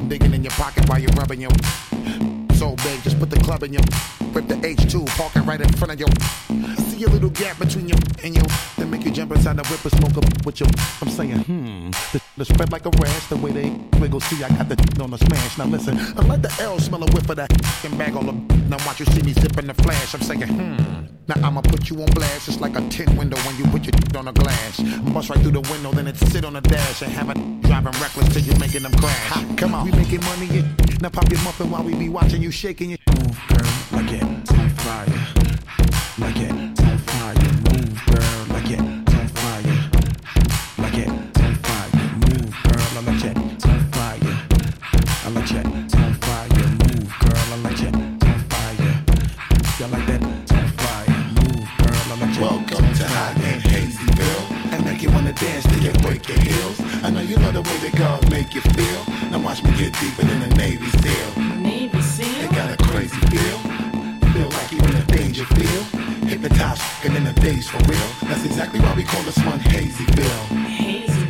digging 0.07 0.32
in 0.32 0.44
your 0.44 0.52
pocket 0.52 0.89
while 0.89 1.01
you're 1.01 1.11
rubbing 1.15 1.40
your 1.40 1.51
so 2.55 2.77
big, 2.77 3.02
just 3.02 3.19
put 3.19 3.28
the 3.28 3.40
club 3.40 3.65
in 3.65 3.73
your 3.73 3.82
rip 4.32 4.47
the 4.47 4.55
H2, 4.55 5.05
parking 5.16 5.44
right 5.47 5.61
in 5.61 5.73
front 5.73 5.93
of 5.93 5.98
your 5.98 6.11
see 7.01 7.07
a 7.07 7.09
little 7.09 7.31
gap 7.31 7.59
between 7.59 7.89
your 7.89 7.99
and 8.23 8.35
your 8.35 8.45
then 8.77 8.91
make 8.91 9.05
you 9.05 9.11
jump 9.11 9.33
inside 9.33 9.57
the 9.57 9.65
whip 9.69 9.83
and 9.85 9.93
smoke 9.93 10.17
up 10.19 10.47
with 10.47 10.61
your 10.61 10.69
I'm 11.01 11.09
saying, 11.09 11.41
hmm, 11.45 11.91
the, 12.13 12.21
the 12.37 12.45
spread 12.45 12.73
like 12.73 12.85
a 12.87 12.91
rash, 12.91 13.27
the 13.29 13.37
way 13.37 13.53
they 13.53 13.71
wiggle, 13.99 14.21
see 14.21 14.43
I 14.45 14.49
got 14.49 14.69
the 14.69 15.03
on 15.03 15.11
the 15.11 15.19
smash. 15.19 15.59
Now 15.59 15.67
listen, 15.67 15.99
I 15.99 16.21
let 16.27 16.43
the 16.43 16.53
L 16.61 16.79
smell 16.79 17.03
a 17.03 17.07
whiff 17.13 17.29
of 17.31 17.37
that 17.37 17.51
and 17.85 17.97
bag 17.97 18.17
on 18.17 18.27
the 18.27 18.33
now 18.69 18.77
watch 18.87 19.01
you 19.01 19.07
see 19.07 19.23
me 19.23 19.33
zipping 19.33 19.67
the 19.67 19.75
flash. 19.75 20.15
I'm 20.15 20.21
saying, 20.21 20.49
hmm. 20.49 21.07
Now 21.29 21.49
I'ma 21.49 21.61
put 21.63 21.89
you 21.89 22.03
on 22.03 22.11
blast, 22.11 22.49
it's 22.49 22.61
like 22.61 22.77
a 22.77 22.83
tin 22.89 23.17
window 23.17 23.39
when 23.47 23.57
you 23.57 23.65
put 23.67 23.85
your 23.85 23.93
teeth 23.93 24.17
on 24.17 24.29
a 24.29 24.33
glass. 24.33 24.81
Bust 25.13 25.31
right 25.31 25.41
through 25.41 25.53
the 25.53 25.65
window, 25.73 25.93
then 25.93 26.07
it 26.07 26.17
sit 26.17 26.45
on 26.45 26.55
the 26.55 26.61
dash 26.61 27.03
and 27.03 27.13
have 27.13 27.31
it 27.31 27.39
driving 27.63 27.93
reckless 28.01 28.29
till 28.33 28.43
you 28.43 28.55
making 28.59 28.83
them 28.83 28.93
crash. 28.93 29.29
Ha, 29.33 29.55
come 29.57 29.75
on, 29.75 29.85
we 29.87 29.93
making 29.93 30.21
money, 30.25 30.47
yeah. 30.47 30.99
Now 31.01 31.09
pop 31.09 31.31
your 31.31 31.41
muffin 31.43 31.71
while 31.71 31.85
we 31.85 31.95
be 31.95 32.09
watching 32.09 32.43
you 32.43 32.51
shaking 32.51 32.91
your 32.91 32.99
move, 33.09 33.39
girl, 33.49 33.73
like 33.93 34.13
it 34.13 34.71
fire, 34.81 35.07
like 36.19 36.37
it 36.37 36.70
break 56.11 56.28
your 56.28 56.41
heels. 56.41 56.81
I 57.05 57.11
know 57.11 57.20
you 57.20 57.37
love 57.37 57.55
the 57.55 57.62
way 57.62 57.77
that 57.85 57.95
God 57.95 58.31
make 58.31 58.53
you 58.53 58.61
feel. 58.61 59.31
Now 59.31 59.39
watch 59.39 59.62
me 59.62 59.70
get 59.78 59.93
deeper 60.01 60.23
than 60.23 60.41
the 60.41 60.53
Navy 60.57 60.91
SEAL. 61.03 61.31
Navy 61.57 62.03
SEAL? 62.03 62.45
It 62.45 62.51
got 62.51 62.69
a 62.69 62.77
crazy 62.91 63.20
feel. 63.31 63.59
Feel 64.35 64.49
like 64.59 64.73
you 64.73 64.78
in 64.78 64.97
a 64.97 65.05
danger 65.07 65.45
field. 65.45 65.87
Hypnotized, 66.28 66.82
and 67.05 67.16
in 67.16 67.24
the 67.24 67.32
days 67.35 67.69
for 67.69 67.78
real. 67.91 68.09
That's 68.23 68.45
exactly 68.45 68.81
why 68.81 68.93
we 68.95 69.05
call 69.05 69.23
this 69.23 69.39
one 69.39 69.61
Hazyville. 69.61 71.30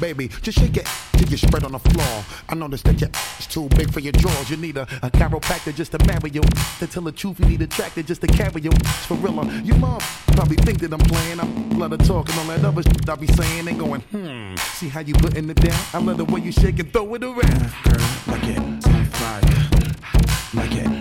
Baby, 0.00 0.28
just 0.40 0.58
shake 0.58 0.76
it 0.76 0.88
till 1.12 1.28
you 1.28 1.36
spread 1.36 1.64
on 1.64 1.72
the 1.72 1.78
floor. 1.78 2.24
I 2.48 2.54
noticed 2.54 2.84
that 2.84 3.00
your 3.00 3.10
is 3.38 3.46
too 3.46 3.68
big 3.76 3.92
for 3.92 4.00
your 4.00 4.12
drawers. 4.12 4.48
You 4.48 4.56
need 4.56 4.76
a, 4.76 4.82
a 5.02 5.10
chiropractor 5.10 5.74
just 5.74 5.92
to 5.92 5.98
marry 6.06 6.30
you. 6.30 6.42
To 6.78 6.86
tell 6.86 7.02
the 7.02 7.12
truth, 7.12 7.38
you 7.40 7.46
need 7.46 7.62
a 7.62 7.66
tractor 7.66 8.02
just 8.02 8.22
to 8.22 8.26
carry 8.26 8.62
you. 8.62 8.70
For 9.06 9.14
real, 9.14 9.38
uh, 9.38 9.44
your 9.60 9.76
mom 9.76 10.00
probably 10.28 10.56
think 10.56 10.80
that 10.80 10.92
I'm 10.92 11.00
playing. 11.00 11.40
I'm 11.40 11.60
lot 11.80 11.92
of 11.92 12.06
talk 12.06 12.28
and 12.28 12.38
all 12.38 12.44
that 12.46 12.64
other 12.64 12.82
shit 12.82 13.08
I 13.08 13.14
be 13.14 13.26
saying 13.26 13.66
and 13.68 13.78
going, 13.78 14.00
hmm. 14.02 14.54
See 14.56 14.88
how 14.88 15.00
you 15.00 15.14
putting 15.14 15.48
it 15.48 15.56
down? 15.56 15.80
I 15.94 15.98
love 15.98 16.18
the 16.18 16.26
way 16.26 16.40
you 16.40 16.52
shake 16.52 16.78
and 16.78 16.92
throw 16.92 17.14
it 17.14 17.24
around. 17.24 17.38
Girl, 17.38 18.08
like 18.26 18.44
it 18.44 18.84
fire, 19.16 19.40
like 20.54 20.72
it 20.72 20.99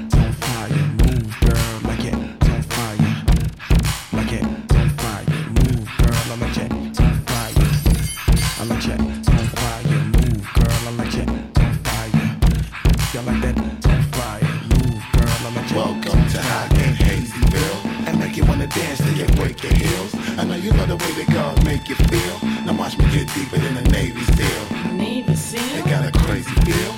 you 20.70 20.78
love 20.78 20.88
the 20.88 20.98
way 20.98 21.12
that 21.24 21.34
God 21.34 21.66
make 21.66 21.90
you 21.90 21.96
feel. 21.96 22.50
Now 22.66 22.78
watch 22.78 22.98
me 22.98 23.06
get 23.12 23.34
deeper 23.34 23.58
than 23.58 23.78
a 23.78 23.82
Navy 23.90 24.22
SEAL. 24.22 24.94
Navy 24.94 25.36
SEAL? 25.36 25.78
It 25.78 25.86
got 25.86 26.06
a 26.06 26.12
crazy 26.20 26.54
feel. 26.62 26.92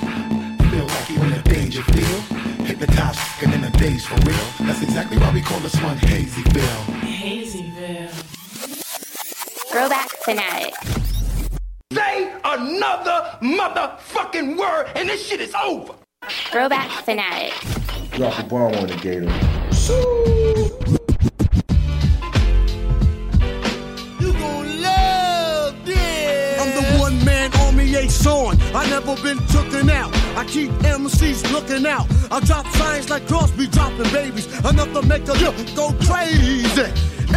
Feel 0.70 0.86
like 0.86 1.08
you 1.08 1.22
in 1.22 1.32
a 1.32 1.42
danger 1.42 1.82
field. 1.82 2.22
Hypnotized, 2.66 3.20
and 3.42 3.54
in 3.54 3.60
the 3.62 3.70
days 3.78 4.04
for 4.04 4.16
real. 4.26 4.46
That's 4.60 4.82
exactly 4.82 5.18
why 5.18 5.32
we 5.32 5.40
call 5.40 5.58
this 5.60 5.74
one 5.82 5.96
Hazyville. 5.96 6.84
Hazyville. 7.00 8.10
Throwback 9.70 10.10
Fanatic. 10.24 10.74
Say 11.92 12.32
another 12.44 13.38
motherfucking 13.40 14.56
word 14.58 14.90
and 14.96 15.08
this 15.08 15.26
shit 15.26 15.40
is 15.40 15.54
over. 15.54 15.94
Throwback 16.50 16.90
Fanatic. 17.04 17.54
Drop 18.12 18.38
a 18.38 18.42
bomb 18.42 18.74
on 18.74 18.86
the 18.86 18.96
gator. 18.96 19.32
You 19.70 20.31
38's 27.92 28.26
on. 28.26 28.58
I 28.74 28.88
never 28.88 29.14
been 29.22 29.38
tooken 29.48 29.90
out. 29.90 30.10
I 30.36 30.44
keep 30.46 30.70
MCs 30.70 31.52
looking 31.52 31.86
out. 31.86 32.06
I 32.30 32.40
drop 32.40 32.66
signs 32.68 33.10
like 33.10 33.26
Crosby 33.28 33.66
dropping 33.66 34.10
babies. 34.12 34.46
Enough 34.60 34.92
to 34.94 35.02
make 35.02 35.28
a 35.28 35.34
look 35.34 35.56
go 35.76 35.92
crazy. 36.06 36.88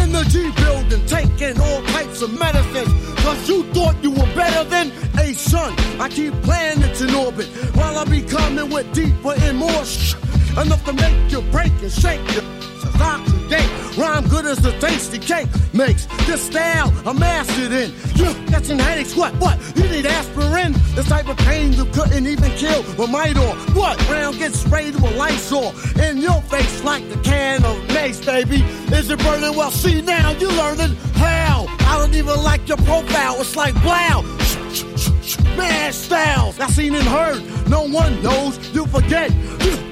In 0.02 0.12
the 0.12 0.26
G 0.30 0.52
building, 0.62 1.06
taking 1.08 1.60
all 1.60 1.82
types 1.88 2.22
of 2.22 2.38
medicines. 2.38 2.94
Cause 3.20 3.50
you 3.50 3.64
thought 3.74 3.96
you 4.02 4.12
were 4.12 4.34
better 4.36 4.64
than 4.70 4.92
a 5.20 5.34
son. 5.34 5.74
I 6.00 6.10
keep 6.10 6.34
planets 6.44 7.02
in 7.02 7.14
orbit 7.14 7.48
while 7.76 7.98
I 7.98 8.06
be 8.06 8.22
coming 8.22 8.70
with 8.70 8.92
deeper 8.94 9.34
and 9.38 9.58
more 9.58 9.86
sh- 9.86 10.16
Enough 10.58 10.86
to 10.86 10.94
make 10.94 11.32
you 11.32 11.42
break 11.52 11.74
and 11.82 11.92
shake 11.92 12.22
you. 12.34 12.42
Cause 12.82 13.35
Rhyme 13.98 14.28
good 14.28 14.46
as 14.46 14.58
the 14.58 14.72
tasty 14.80 15.20
cake 15.20 15.48
makes. 15.74 16.06
This 16.26 16.42
style 16.42 16.92
I'm 17.06 17.20
mastered 17.20 17.72
in. 17.72 17.94
You 18.16 18.34
catching 18.48 18.80
headaches, 18.80 19.16
what? 19.16 19.34
What? 19.36 19.58
You 19.76 19.84
need 19.84 20.06
aspirin? 20.06 20.74
This 20.96 21.08
type 21.08 21.28
of 21.28 21.38
pain 21.38 21.74
you 21.74 21.86
couldn't 21.86 22.28
even 22.28 22.52
kill 22.52 22.82
with 22.98 23.10
Midol. 23.10 23.56
What? 23.76 23.98
Round 24.10 24.38
gets 24.38 24.60
sprayed 24.60 24.96
with 24.96 25.16
Lysol 25.16 25.74
in 26.00 26.18
your 26.18 26.42
face 26.44 26.84
like 26.84 27.08
the 27.10 27.18
can 27.20 27.64
of 27.64 27.78
mace, 27.90 28.24
baby. 28.24 28.64
Is 28.92 29.10
it 29.10 29.20
burning? 29.20 29.56
Well, 29.56 29.72
see 29.72 30.02
now 30.02 30.32
you 30.32 30.50
learning 30.50 30.96
how. 31.14 31.68
I 31.80 31.98
don't 31.98 32.16
even 32.16 32.44
like 32.44 32.68
your 32.68 32.78
profile. 32.78 33.40
It's 33.40 33.56
like 33.56 33.76
wow. 33.86 34.24
Mad 35.56 35.94
styles, 35.94 36.60
I 36.60 36.68
seen 36.68 36.96
and 36.96 37.08
heard. 37.08 37.70
No 37.70 37.84
one 37.84 38.22
knows, 38.22 38.58
you 38.76 38.86
forget. 38.88 39.32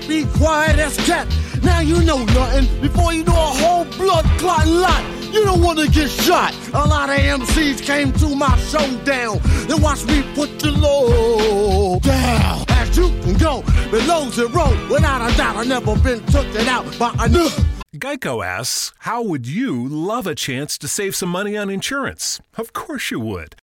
Be 0.07 0.25
quiet 0.37 0.77
as 0.79 0.97
kept. 1.05 1.31
Now 1.63 1.79
you 1.79 2.03
know 2.03 2.23
nothing 2.25 2.81
before 2.81 3.13
you 3.13 3.23
know 3.23 3.33
a 3.33 3.53
whole 3.61 3.85
blood 3.97 4.25
clot 4.37 4.67
lot. 4.67 5.03
You 5.33 5.43
don't 5.45 5.61
wanna 5.61 5.87
get 5.87 6.09
shot. 6.09 6.53
A 6.73 6.85
lot 6.85 7.09
of 7.09 7.17
MCs 7.17 7.81
came 7.81 8.11
to 8.13 8.35
my 8.35 8.55
showdown 8.57 9.39
and 9.69 9.81
watch 9.81 10.05
me 10.05 10.23
put 10.35 10.59
the 10.59 10.71
low 10.71 11.99
down. 11.99 12.65
As 12.69 12.97
you 12.97 13.09
can 13.21 13.33
go 13.37 13.63
below 13.89 14.29
zero, 14.29 14.69
without 14.91 15.31
a 15.31 15.37
doubt, 15.37 15.55
I 15.55 15.63
never 15.63 15.95
been 15.97 16.23
taken 16.25 16.67
out 16.67 16.85
by 16.99 17.15
a 17.19 17.29
new. 17.29 17.49
Geico 17.95 18.45
asks, 18.45 18.91
How 18.99 19.21
would 19.23 19.47
you 19.47 19.87
love 19.87 20.27
a 20.27 20.35
chance 20.35 20.77
to 20.79 20.87
save 20.87 21.15
some 21.15 21.29
money 21.29 21.55
on 21.55 21.69
insurance? 21.69 22.41
Of 22.57 22.73
course 22.73 23.09
you 23.09 23.19
would. 23.19 23.55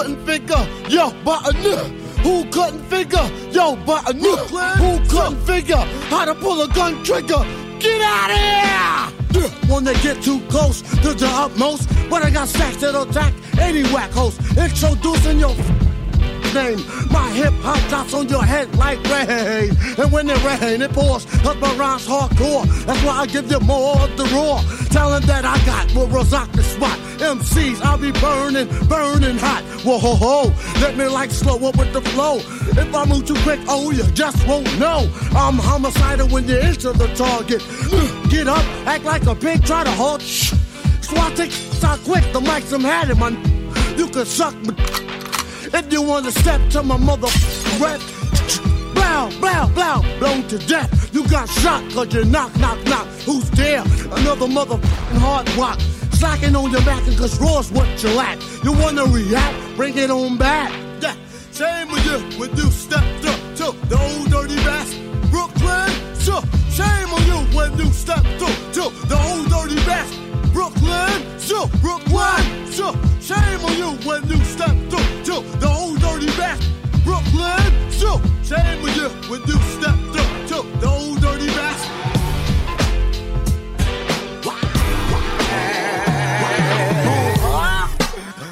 Couldn't 0.00 0.24
figure 0.24 0.66
yo 0.88 1.12
but 1.26 1.46
a 1.46 1.52
new? 1.60 1.76
Who 2.22 2.50
couldn't 2.50 2.82
figure 2.84 3.30
yo 3.50 3.76
but 3.84 4.08
a 4.08 4.14
new? 4.14 4.34
Who 4.34 4.98
couldn't 5.10 5.44
figure 5.44 5.76
how 6.08 6.24
to 6.24 6.34
pull 6.34 6.62
a 6.62 6.68
gun 6.68 7.04
trigger? 7.04 7.44
Get 7.78 8.00
out 8.00 8.30
of 8.30 9.42
here! 9.42 9.50
When 9.68 9.84
they 9.84 9.92
get 9.96 10.22
too 10.22 10.40
close 10.48 10.80
to 10.80 11.12
the 11.12 11.28
utmost, 11.30 11.86
but 12.08 12.22
I 12.22 12.30
got 12.30 12.48
stacks 12.48 12.78
that'll 12.78 13.10
attack 13.10 13.34
any 13.58 13.82
whack 13.92 14.10
host. 14.12 14.40
Introducing 14.56 15.38
your 15.38 15.54
name. 16.54 16.78
My 17.10 17.28
hip 17.30 17.52
hop 17.60 17.80
drops 17.88 18.14
on 18.14 18.28
your 18.28 18.44
head 18.44 18.74
like 18.76 19.02
rain. 19.04 19.76
And 19.98 20.12
when 20.12 20.28
it 20.28 20.42
rain, 20.44 20.82
it 20.82 20.92
pours. 20.92 21.24
Cause 21.42 21.56
my 21.56 21.72
rhymes 21.74 22.06
hardcore. 22.06 22.64
That's 22.86 23.02
why 23.02 23.20
I 23.20 23.26
give 23.26 23.50
you 23.50 23.60
more 23.60 23.98
of 24.00 24.16
the 24.16 24.24
raw. 24.24 24.62
Talent 24.90 25.26
that 25.26 25.44
I 25.44 25.58
got 25.64 25.94
will 25.94 26.08
rock 26.08 26.50
the 26.52 26.62
spot. 26.62 26.98
MCs, 27.20 27.82
I'll 27.82 27.98
be 27.98 28.12
burning, 28.12 28.68
burning 28.88 29.38
hot. 29.38 29.62
Whoa, 29.84 29.98
ho, 29.98 30.14
ho. 30.14 30.52
Let 30.80 30.96
me 30.96 31.06
like 31.06 31.30
slow 31.30 31.56
up 31.68 31.76
with 31.76 31.92
the 31.92 32.00
flow. 32.00 32.38
If 32.38 32.94
I 32.94 33.04
move 33.04 33.26
too 33.26 33.36
quick, 33.42 33.60
oh, 33.68 33.90
you 33.90 34.04
just 34.12 34.46
won't 34.46 34.78
know. 34.78 35.10
I'm 35.32 35.58
homicidal 35.58 36.28
when 36.28 36.48
you 36.48 36.56
enter 36.56 36.92
the 36.92 37.08
target. 37.14 37.62
Get 38.30 38.48
up, 38.48 38.64
act 38.86 39.04
like 39.04 39.26
a 39.26 39.34
pig, 39.34 39.64
try 39.64 39.84
to. 39.84 40.24
Shh. 40.24 40.54
Swat 41.02 41.38
it, 41.38 41.50
start 41.50 42.00
quick, 42.04 42.24
the 42.32 42.40
mic's 42.40 42.72
I'm 42.72 42.82
had 42.82 43.10
it, 43.10 43.18
man. 43.18 43.34
You 43.98 44.08
can 44.08 44.24
suck. 44.24 44.54
If 45.72 45.92
you 45.92 46.02
wanna 46.02 46.32
step 46.32 46.60
to 46.70 46.82
my 46.82 46.96
mother 46.96 47.28
rep, 47.78 48.00
blow, 48.94 49.30
blow, 49.40 49.68
blow, 49.74 50.18
blown 50.18 50.46
to 50.48 50.58
death. 50.58 51.14
You 51.14 51.26
got 51.28 51.48
shot 51.48 51.82
cause 51.92 52.12
you 52.12 52.24
knock, 52.24 52.54
knock, 52.58 52.82
knock. 52.84 53.06
Who's 53.26 53.48
there? 53.50 53.82
Another 53.82 54.46
motherfucking 54.46 55.18
hard 55.18 55.48
rock. 55.56 55.80
Slacking 56.12 56.56
on 56.56 56.70
your 56.70 56.82
back 56.82 57.06
and 57.06 57.16
cause 57.16 57.40
raw's 57.40 57.70
what 57.70 57.88
you 58.02 58.10
lack. 58.10 58.38
You 58.64 58.72
wanna 58.72 59.04
react? 59.06 59.76
Bring 59.76 59.96
it 59.96 60.10
on 60.10 60.36
back. 60.36 60.72
Yeah, 61.00 61.14
shame 61.52 61.88
with 61.90 62.04
you 62.04 62.38
when 62.38 62.50
you 62.56 62.70
stepped 62.70 63.24
up 63.24 63.40
to 63.56 63.88
the 63.88 63.98
old 63.98 64.30
dirty 64.30 64.56
bastard. 64.56 65.30
Brooklyn, 65.30 65.90
sure. 66.18 66.42
Shame 66.70 67.10
on 67.14 67.26
you 67.26 67.56
when 67.56 67.78
you 67.78 67.86
stepped 67.92 68.42
up 68.42 68.56
to 68.74 68.90
the 69.08 69.16
old 69.28 69.48
dirty 69.48 69.76
bastard. 69.86 70.29
Brooklyn, 70.52 71.38
sure. 71.38 71.68
Brooklyn, 71.80 72.70
sure. 72.70 72.94
Shame 73.20 73.64
on 73.64 73.76
you 73.76 73.90
when 74.06 74.26
you 74.28 74.38
stepped 74.44 74.92
up 74.92 75.24
to 75.24 75.40
the 75.58 75.68
old 75.68 76.00
dirty 76.00 76.26
bastard. 76.36 76.72
Brooklyn, 77.04 77.90
sure. 77.90 78.20
Shame 78.42 78.82
on 78.84 78.94
you 78.94 79.08
when 79.30 79.40
you 79.46 79.58
stepped 79.76 80.16
up 80.18 80.30
to 80.48 80.62
the 80.80 80.88
old 80.88 81.20
dirty 81.20 81.46
bastard. 81.46 81.96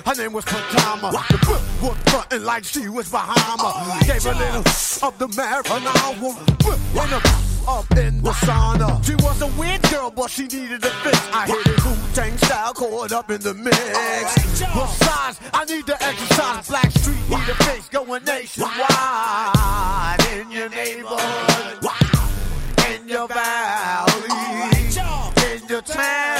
Her 0.06 0.14
name 0.14 0.32
was 0.32 0.44
Katama. 0.46 1.10
The 1.12 1.38
book 1.46 1.62
was 1.82 1.96
frontin' 2.10 2.44
like 2.44 2.64
she 2.64 2.88
was 2.88 3.10
Bahama. 3.10 4.00
Gave 4.06 4.24
a 4.24 4.32
little 4.32 4.60
of 4.60 5.18
the 5.18 5.26
marijuana. 5.28 5.92
When 6.94 7.10
the 7.10 7.47
up 7.68 7.90
in 7.98 8.22
the 8.22 8.30
sauna. 8.30 9.04
She 9.04 9.14
was 9.16 9.42
a 9.42 9.46
weird 9.58 9.82
girl, 9.90 10.10
but 10.10 10.30
she 10.30 10.44
needed 10.44 10.82
a 10.84 10.90
fix. 11.04 11.18
I 11.32 11.46
hit 11.46 11.66
it 11.66 11.84
Wu-Tang 11.84 12.36
style, 12.38 12.72
caught 12.72 13.12
up 13.12 13.30
in 13.30 13.40
the 13.42 13.54
mix. 13.54 13.78
Besides, 14.58 15.40
I 15.52 15.64
need 15.66 15.86
to 15.86 16.02
exercise. 16.02 16.68
Black 16.68 16.90
Street 16.92 17.28
need 17.28 17.48
a 17.48 17.54
face 17.64 17.88
going 17.88 18.24
nationwide. 18.24 18.78
In 20.32 20.50
your 20.50 20.70
neighborhood, 20.70 21.84
in 22.90 23.08
your 23.08 23.28
valley, 23.28 24.30
in 25.52 25.68
your 25.68 25.82
town. 25.82 26.37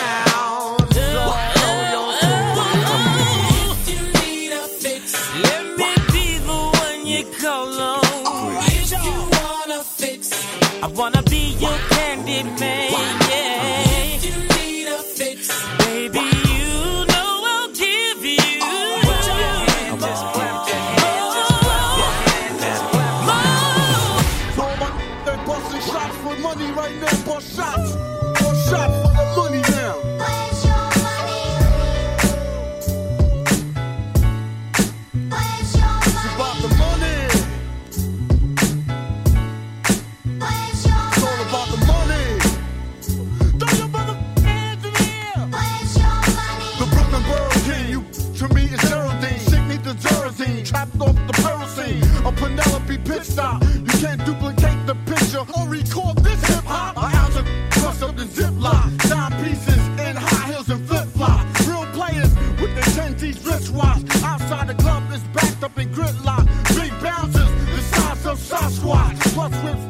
record 55.68 56.16
this 56.18 56.40
hip 56.46 56.64
hop. 56.64 56.96
I 56.96 57.12
ounce 57.14 57.36
of 57.36 57.46
crushed 57.70 58.02
up 58.02 58.18
in 58.18 58.28
Ziploc. 58.28 59.08
Dime 59.08 59.44
pieces 59.44 59.82
in 60.00 60.16
high 60.16 60.52
heels 60.52 60.68
and 60.70 60.86
flip 60.86 61.06
flops. 61.08 61.66
Real 61.66 61.86
players 61.92 62.32
with 62.60 62.74
the 62.74 62.82
10 62.94 63.18
G's 63.18 63.44
wristwatch. 63.44 64.02
Outside 64.22 64.68
the 64.68 64.74
club 64.74 65.04
it's 65.12 65.22
backed 65.34 65.62
up 65.62 65.78
in 65.78 65.88
gridlock. 65.92 66.46
Big 66.74 66.92
bouncers, 67.02 67.50
the 67.74 67.82
size 67.82 68.26
of 68.26 68.38
Sasquatch. 68.38 69.18
Plus 69.34 69.52
whips 69.62 69.87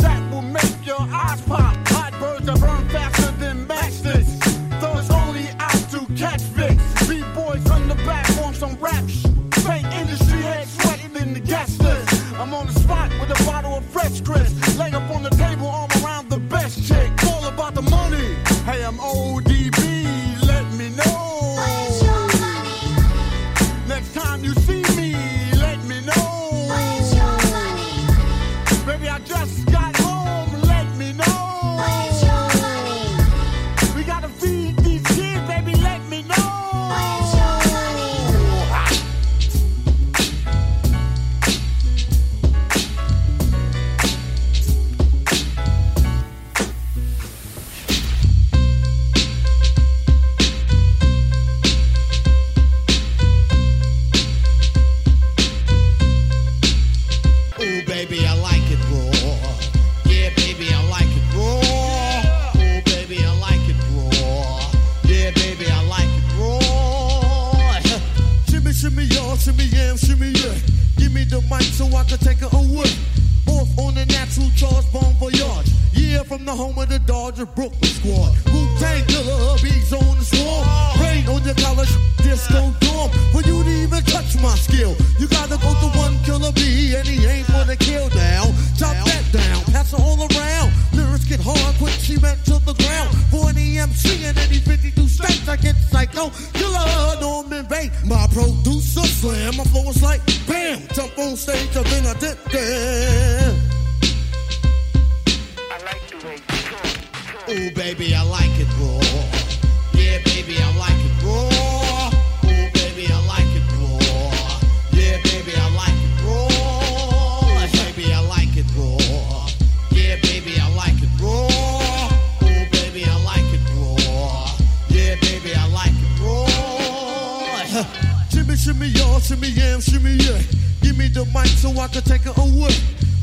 Shimmy 128.68 128.88
y'all, 128.88 129.18
shimmy 129.18 129.48
yam, 129.48 129.80
shimmy 129.80 130.20
yeah. 130.20 130.42
Give 130.82 130.98
me 130.98 131.08
the 131.08 131.24
mic 131.32 131.48
so 131.56 131.70
I 131.80 131.88
can 131.88 132.02
take 132.02 132.26
it 132.28 132.36
away. 132.36 132.76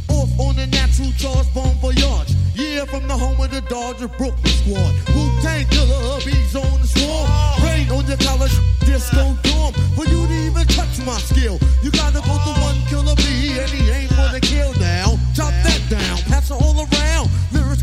Off 0.10 0.34
on 0.42 0.56
the 0.56 0.66
natural 0.66 1.14
charge, 1.22 1.46
bon 1.54 1.70
voyage. 1.78 2.34
Yeah, 2.56 2.86
from 2.86 3.08
the 3.08 3.14
home 3.14 3.40
of 3.40 3.52
the 3.52 3.62
Dodgers, 3.70 4.10
Brooklyn 4.18 4.42
squad. 4.42 4.90
Wu 5.14 5.22
Tang 5.46 5.68
Killer, 5.70 6.18
bees 6.26 6.56
on 6.56 6.82
the 6.82 6.90
swarm. 6.90 7.30
Rain 7.62 7.86
on 7.94 8.10
your 8.10 8.18
college 8.18 8.58
disco 8.90 9.38
dorm. 9.46 9.72
For 9.94 10.10
you 10.10 10.26
to 10.26 10.34
even 10.50 10.66
touch 10.66 10.98
my 11.06 11.14
skill, 11.22 11.60
you 11.84 11.92
gotta 11.92 12.26
go 12.26 12.34
to 12.42 12.52
one 12.66 12.82
killer 12.90 13.14
bee, 13.14 13.62
and 13.62 13.70
he 13.70 13.86
ain't 13.94 14.10
for 14.18 14.26
the 14.34 14.42
kill 14.42 14.74
now. 14.82 15.14
Chop 15.38 15.54
that 15.62 15.82
down, 15.94 16.18
pass 16.26 16.50
it 16.50 16.58
all 16.58 16.74
around 16.74 17.05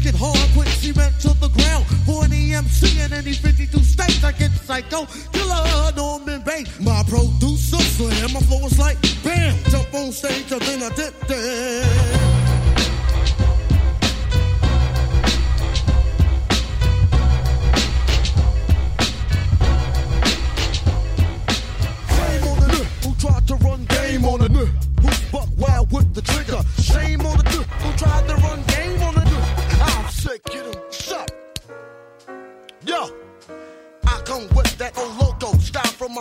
get 0.02 0.14
hard, 0.16 0.36
quick 0.54 0.68
cement 0.68 1.14
to 1.20 1.28
the 1.38 1.48
ground. 1.48 1.86
For 2.04 2.24
an 2.24 2.30
EMC 2.30 3.04
in 3.04 3.12
any 3.12 3.32
52 3.32 3.78
states, 3.78 4.24
I 4.24 4.32
get 4.32 4.50
psycho, 4.50 5.06
killer, 5.32 5.92
Norman 5.96 6.42
Bain. 6.42 6.66
My 6.80 7.02
producer 7.08 7.78
slam, 7.78 8.32
my 8.32 8.40
flow 8.40 8.66
is 8.66 8.78
like 8.78 8.98
bam. 9.22 9.56
Jump 9.70 9.94
on 9.94 10.12
stage 10.12 10.50
and 10.50 10.62
then 10.62 10.82
I 10.82 10.88
dip 10.94 11.26
down. 11.26 12.32
to 23.46 23.64
run 23.64 23.84
game 23.84 24.24
on 24.24 24.40
a 24.40 24.48
Who's 24.48 25.20
buck 25.30 25.48
wild 25.58 25.92
with 25.92 26.14
the 26.14 26.22
trigger? 26.22 26.60
Shame 26.80 27.20
on 27.22 27.36
the 27.38 27.44
who 27.50 27.96
tried 27.96 28.28
to 28.28 28.34
run 28.36 28.62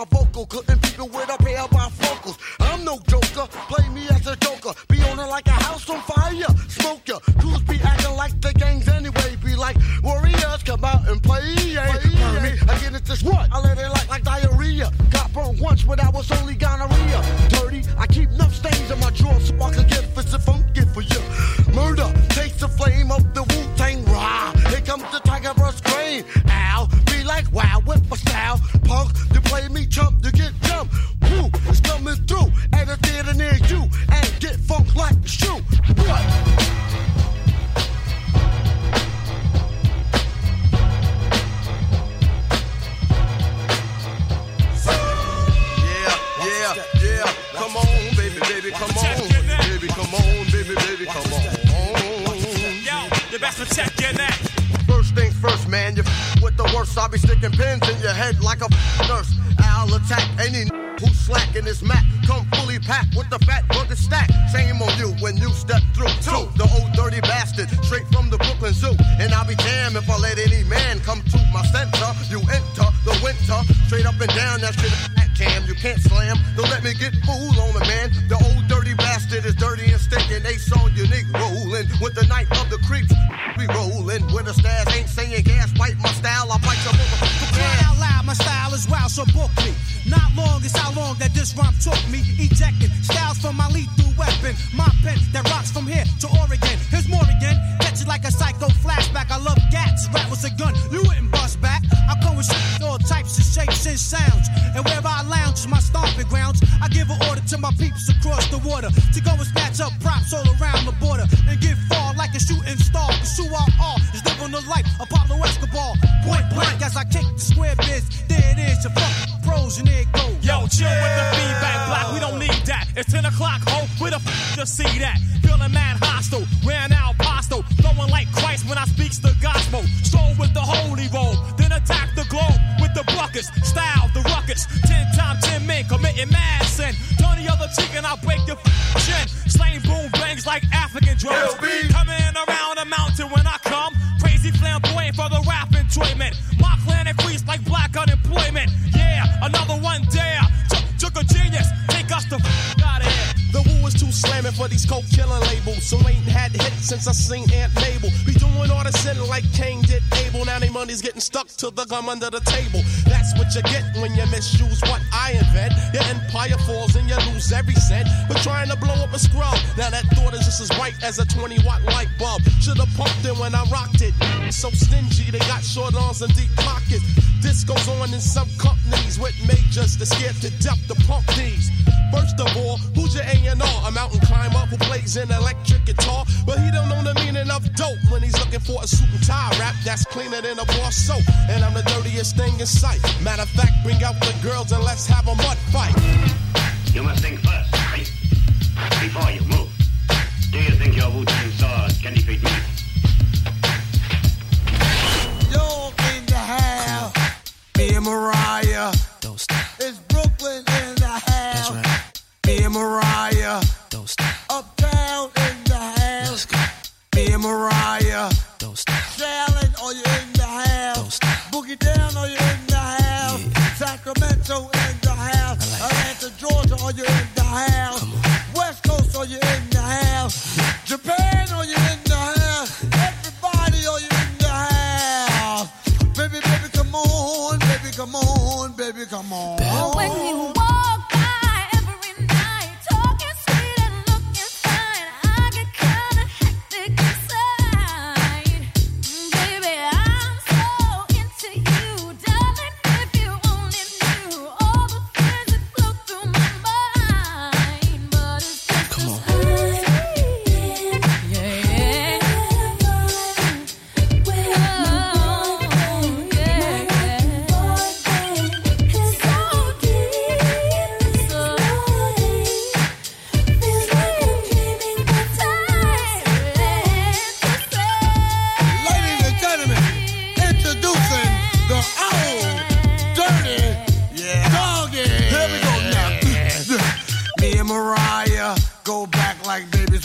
my 0.02 0.18
vocal 0.18 0.46
couldn't 0.46 0.81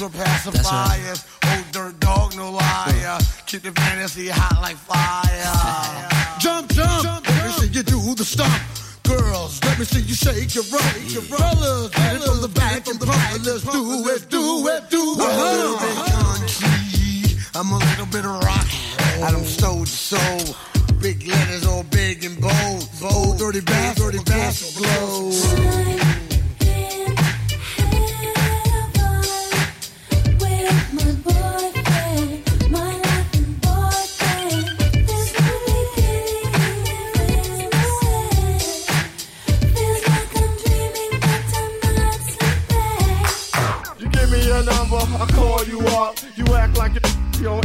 with 0.07 0.21
pacifiers. 0.21 1.25
Old 1.45 1.71
dirt 1.71 1.99
dog, 1.99 2.35
no 2.35 2.51
liar. 2.51 3.19
Keep 3.45 3.63
the 3.63 3.71
fantasy 3.71 4.29
hot 4.29 4.61
like 4.61 4.77
fire. 4.77 6.39
Jump, 6.39 6.71
jump. 6.71 7.03
jump. 7.03 7.27
Let 7.27 7.45
me 7.45 7.51
see 7.53 7.67
you 7.67 7.83
do 7.83 8.15
the 8.15 8.23
stomp. 8.23 8.61
Girls, 9.03 9.63
let 9.63 9.79
me 9.79 9.85
see 9.85 10.01
you 10.01 10.15
shake 10.15 10.55
your 10.55 10.65
rump. 10.71 11.11
Your 11.11 11.21
fellas, 11.23 11.89
get 11.91 12.15
it 12.15 12.23
from 12.23 12.41
the 12.41 12.47
back 12.49 12.87
and 12.87 12.99
front. 12.99 13.45
Let's 13.45 13.63
do 13.63 14.07
it, 14.09 14.29
do 14.29 14.67
it, 14.67 14.89
do 14.89 15.15
it. 15.17 15.23
I'm 15.23 15.39
a 15.39 15.51
little 15.53 15.77
bit 15.77 15.95
country. 16.15 17.37
I'm 17.55 17.71
a 17.71 17.77
little 17.77 18.05
bit 18.07 18.25
rock. 18.25 18.67
I 19.23 19.31
don't 19.31 19.45
soul 19.45 19.85
to 19.85 19.89
soul. 19.89 20.55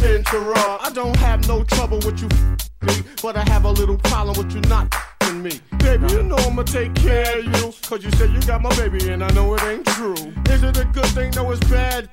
I 0.04 0.90
don't 0.94 1.16
have 1.16 1.46
no 1.46 1.62
trouble 1.62 1.98
with 1.98 2.20
you 2.20 2.28
me, 2.86 3.02
but 3.22 3.36
I 3.36 3.48
have 3.48 3.64
a 3.64 3.70
little 3.70 3.96
problem 3.96 4.36
with 4.36 4.52
you 4.54 4.60
not 4.62 4.92
me. 5.34 5.60
Baby, 5.78 6.12
you 6.12 6.22
know 6.24 6.36
I'ma 6.36 6.64
take 6.64 6.94
care 6.94 7.38
of 7.38 7.44
you. 7.44 7.72
Cause 7.82 8.04
you 8.04 8.10
said 8.12 8.30
you 8.30 8.40
got 8.42 8.60
my 8.60 8.74
baby 8.76 9.08
and 9.10 9.22
I 9.22 9.30
know 9.30 9.54
it 9.54 9.62
ain't 9.62 9.86
true. 9.86 10.14
Is 10.50 10.62
it 10.62 10.76
a 10.76 10.84
good 10.86 11.06
thing? 11.06 11.30
No, 11.36 11.50
it's 11.52 11.60
bad. 11.70 12.10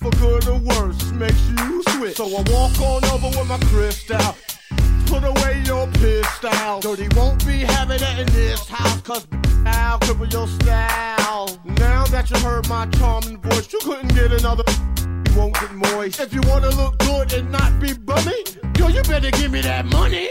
For 0.00 0.10
good 0.12 0.48
or 0.48 0.58
worse, 0.58 1.12
makes 1.12 1.40
you 1.50 1.82
switch. 1.90 2.16
So 2.16 2.24
I 2.24 2.42
walk 2.50 2.80
on 2.80 3.04
over 3.04 3.28
with 3.38 3.48
my 3.48 3.58
crystal. 3.68 4.34
Put 5.06 5.22
away 5.22 5.62
your 5.64 5.86
pistol. 5.88 6.80
Dirty 6.80 7.08
won't 7.14 7.46
be 7.46 7.58
having 7.58 8.00
it 8.00 8.18
in 8.18 8.26
this 8.32 8.66
house, 8.68 9.00
cause 9.02 9.26
I'll 9.66 10.00
cripple 10.00 10.32
your 10.32 10.48
style. 10.48 11.60
Now 11.64 12.06
that 12.06 12.30
you 12.30 12.38
heard 12.38 12.68
my 12.68 12.86
charming 12.98 13.38
voice, 13.38 13.72
you 13.72 13.78
couldn't 13.82 14.14
get 14.14 14.32
another. 14.32 14.64
Won't 15.36 15.52
get 15.52 15.74
moist. 15.74 16.18
If 16.18 16.32
you 16.32 16.40
wanna 16.46 16.70
look 16.70 16.96
good 16.98 17.30
and 17.34 17.52
not 17.52 17.78
be 17.78 17.92
bummy, 17.92 18.42
yo, 18.78 18.88
you 18.88 19.02
better 19.02 19.30
give 19.30 19.52
me 19.52 19.60
that 19.60 19.84
money. 19.84 20.30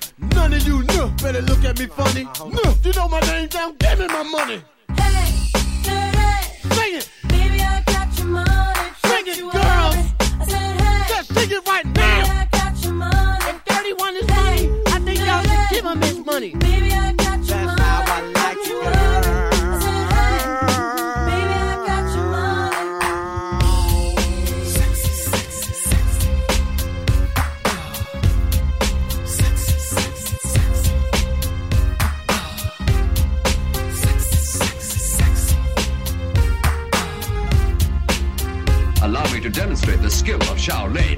None 0.21 0.53
of 0.53 0.67
you 0.67 0.83
know 0.83 1.09
better 1.21 1.41
look 1.41 1.63
at 1.63 1.79
me 1.79 1.87
funny. 1.87 2.25
Uh-huh. 2.25 2.49
No, 2.49 2.75
you 2.83 2.93
know 2.93 3.07
my 3.07 3.19
name 3.21 3.47
down, 3.47 3.75
give 3.77 3.99
me 3.99 4.07
my 4.07 4.23
money. 4.23 4.61
Hey, 4.95 5.33
dirty. 5.83 6.75
Sing 6.75 6.95
it. 6.95 7.09
Baby, 7.27 7.61
I 7.61 7.81
got 7.85 8.17
your 8.17 8.27
money. 8.27 8.89
Sing 9.05 9.27
it, 9.27 9.39
girls. 9.39 9.95
I 10.39 10.45
said, 10.47 10.81
hey. 10.81 11.05
Just 11.09 11.33
sing 11.33 11.51
it 11.51 11.67
right 11.67 11.85
now. 11.85 12.21
Baby, 12.21 12.37
I 12.37 12.47
got 12.51 12.83
your 12.83 12.93
money. 12.93 13.45
And 13.49 13.61
31 13.65 14.15
is 14.17 14.29
hey, 14.29 14.67
mine. 14.67 14.83
I 14.87 14.99
think 14.99 15.19
y'all 15.19 15.43
should 15.43 15.69
give 15.75 15.85
him 15.85 16.01
his 16.01 16.25
money. 16.25 16.55
Baby, 16.55 16.93
I 16.93 17.13
got 17.13 17.30
to 39.41 39.49
demonstrate 39.49 39.99
the 40.03 40.09
skill 40.09 40.35
of 40.35 40.57
Shaolin. 40.57 41.17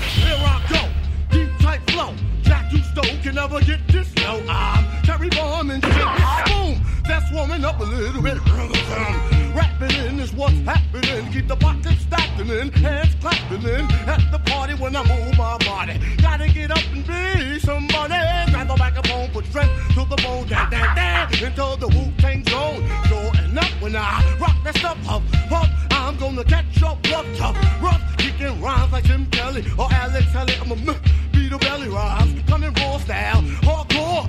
Here 0.00 0.38
I 0.38 0.64
go, 0.70 0.88
deep 1.30 1.50
tight 1.58 1.80
flow. 1.90 2.14
Jack 2.42 2.72
you 2.72 2.82
stole 2.84 3.04
can 3.22 3.34
never 3.34 3.60
get 3.60 3.86
this 3.88 4.08
low. 4.18 4.42
I'm 4.48 5.02
Terry 5.02 5.28
Bomb 5.28 5.70
and 5.70 5.84
shit. 5.84 6.46
Boom, 6.46 6.80
that's 7.06 7.30
warming 7.32 7.64
up 7.66 7.80
a 7.80 7.84
little 7.84 8.22
bit. 8.22 8.38
Rapping 9.54 9.94
in 10.06 10.20
is 10.20 10.32
what's 10.32 10.54
happening. 10.60 11.30
Keep 11.32 11.48
the 11.48 11.56
pockets 11.56 12.00
stacking 12.00 12.48
in, 12.48 12.72
hands 12.72 13.14
clapping 13.20 13.62
in. 13.62 13.84
At 14.08 14.22
the 14.32 14.38
party 14.46 14.72
when 14.74 14.96
I 14.96 15.02
move 15.06 15.36
my 15.36 15.58
body. 15.58 16.00
Gotta 16.22 16.48
get 16.48 16.70
up 16.70 16.84
and 16.92 17.06
be 17.06 17.58
somebody. 17.58 18.14
Grab 18.52 18.68
the 18.68 18.76
microphone, 18.78 19.28
put 19.32 19.44
strength 19.46 19.72
to 19.88 20.06
the 20.08 20.16
bone. 20.22 20.46
Dan, 20.48 20.70
dan, 20.70 20.96
dan, 20.96 21.32
into 21.44 21.76
the 21.78 21.88
Wu 21.88 22.10
Tang 22.16 22.42
zone. 22.48 23.33
Sure 23.54 23.62
enough, 23.62 23.82
when 23.82 23.94
I 23.94 24.36
rock 24.40 24.56
that 24.64 24.76
stuff, 24.76 24.98
huff, 25.04 25.22
huff, 25.48 25.68
I'm 25.92 26.16
gonna 26.16 26.42
catch 26.42 26.82
up 26.82 26.98
rough, 27.08 27.26
tough, 27.36 27.56
rough. 27.80 28.16
Kicking 28.16 28.60
rhymes 28.60 28.92
like 28.92 29.04
Jim 29.04 29.26
Kelly 29.26 29.64
or 29.78 29.86
Alex 29.92 30.26
Kelly. 30.32 30.54
I'm 30.60 30.72
a 30.72 30.76
beat 31.32 31.52
a 31.52 31.58
belly 31.58 31.88
rhymes. 31.88 32.42
Coming 32.48 32.72
raw 32.74 32.98
style, 32.98 33.42
hardcore. 33.62 34.28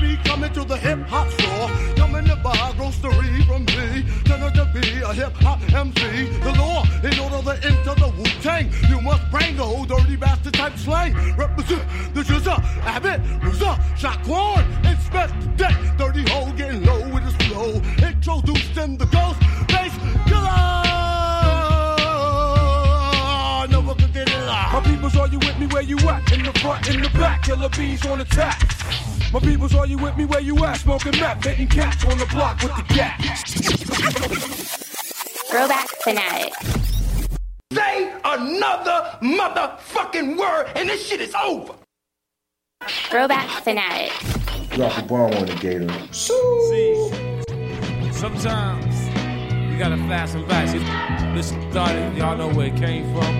Be 0.00 0.16
coming 0.28 0.52
to 0.54 0.64
the 0.64 0.76
hip 0.76 0.98
hop 1.06 1.30
store. 1.30 1.68
Coming 1.96 2.24
to 2.24 2.36
buy 2.36 2.74
grocery 2.76 3.42
from 3.46 3.64
me. 3.66 4.04
Turn 4.24 4.40
to 4.52 4.70
be 4.74 5.02
a 5.02 5.12
hip 5.12 5.34
hop 5.34 5.60
MC. 5.72 6.28
The 6.40 6.52
law, 6.58 6.84
in 7.02 7.18
order 7.20 7.42
to 7.42 7.66
enter 7.66 7.94
the 7.94 8.12
Wu 8.16 8.24
Tang, 8.42 8.72
you 8.88 9.00
must 9.00 9.22
bring 9.30 9.56
the 9.56 9.62
old 9.62 9.88
dirty 9.88 10.16
bastard 10.16 10.54
type 10.54 10.76
slang. 10.78 11.14
Represent 11.36 11.82
the 12.14 12.22
GZA, 12.22 12.56
Abbott, 12.84 13.20
RZA, 13.40 13.78
Shaquan, 13.96 14.64
Inspectah 14.82 15.56
Deck. 15.56 15.76
Dirty 15.96 16.28
hole 16.30 16.50
getting 16.52 16.84
low 16.84 17.08
with 17.12 17.22
his 17.22 17.36
flow. 17.46 17.80
Introduced 18.06 18.53
in 18.84 18.98
the 18.98 19.06
ghost 19.06 19.40
bass 19.68 19.92
killer. 20.28 20.60
Never 23.68 23.94
could 23.94 24.12
get 24.12 24.28
it 24.28 24.34
out. 24.34 24.72
My 24.74 24.80
peoples, 24.80 25.16
are 25.16 25.28
you 25.28 25.38
with 25.38 25.58
me 25.58 25.66
where 25.66 25.82
you 25.82 25.98
at? 26.00 26.32
In 26.32 26.42
the 26.42 26.52
front, 26.60 26.88
in 26.90 27.00
the 27.00 27.08
back, 27.10 27.42
killer 27.42 27.70
bees 27.70 28.04
on 28.06 28.20
attack. 28.20 28.60
My 29.32 29.40
peoples, 29.40 29.74
are 29.74 29.86
you 29.86 29.96
with 29.96 30.16
me 30.18 30.26
where 30.26 30.40
you 30.40 30.62
at? 30.64 30.76
Smoking 30.80 31.18
meth, 31.18 31.44
hitting 31.44 31.68
cats 31.68 32.04
on 32.04 32.18
the 32.18 32.26
block 32.26 32.62
with 32.62 32.76
the 32.76 32.82
gas. 32.94 33.54
Throwback 35.50 35.88
fanatic. 36.02 36.52
Say 37.72 38.12
another 38.24 39.18
motherfucking 39.22 40.36
word 40.36 40.70
and 40.76 40.88
this 40.88 41.06
shit 41.06 41.20
is 41.22 41.34
over. 41.42 41.74
Throwback 42.86 43.48
fanatic. 43.62 44.12
Drop 44.70 44.98
a 44.98 45.02
bomb 45.02 45.32
on 45.32 45.46
the 45.46 45.54
gator. 45.54 45.88
See, 46.12 47.33
sometimes 48.14 49.08
you 49.70 49.78
gotta 49.78 49.96
fast 50.08 50.34
back. 50.48 50.68
See, 50.68 50.78
this 51.34 51.48
started, 51.70 52.16
y'all 52.16 52.36
know 52.36 52.48
where 52.48 52.68
it 52.68 52.76
came 52.76 53.04
from. 53.12 53.34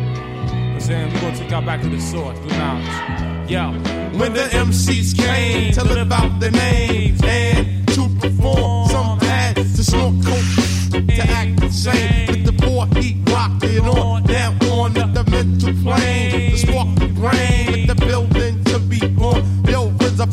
I'm 0.75 0.81
saying 0.81 1.13
we're 1.13 1.21
gonna 1.21 1.37
take 1.37 1.51
y'all 1.51 1.63
back 1.63 1.81
to 1.83 1.89
the 1.89 2.01
source, 2.01 2.39
the 2.41 2.49
knowledge. 2.59 3.51
Yo, 3.51 3.73
When 4.19 4.33
the 4.33 4.47
MCs 4.53 5.17
came 5.17 5.73
to 5.73 5.85
live 5.85 6.11
out 6.13 6.41
their 6.41 6.51
names 6.51 7.21
and 7.23 7.87
to 7.89 8.09
perform, 8.21 8.89
some 8.89 9.21
had 9.21 9.57
to 9.57 9.85
snort 9.85 10.15
coke 10.25 11.07
to 11.07 11.23
act 11.23 11.63
insane. 11.63 12.27
With 12.29 12.45
the 12.47 12.53
boy, 12.53 12.87
he 13.01 13.17
rocked 13.31 13.65
it 13.65 13.81
on 13.81 14.23
down 14.25 14.59
on 14.65 14.93
the 14.95 15.25
mental 15.31 15.73
plane. 15.83 16.53
The 16.53 16.59
spark 16.59 16.95
the 16.99 17.09
brain 17.09 17.67
with 17.73 17.87
the 17.87 18.07
building 18.07 18.34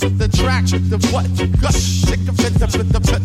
the 0.09 0.27
track, 0.27 0.65
the 0.65 0.97
what 1.11 1.27
you 1.39 1.47
got. 1.61 1.73
Sick 1.73 2.19
of 2.27 2.39
it, 2.39 2.53
the 2.59 2.67
the 2.67 2.83
the 2.83 2.99
the 2.99 3.21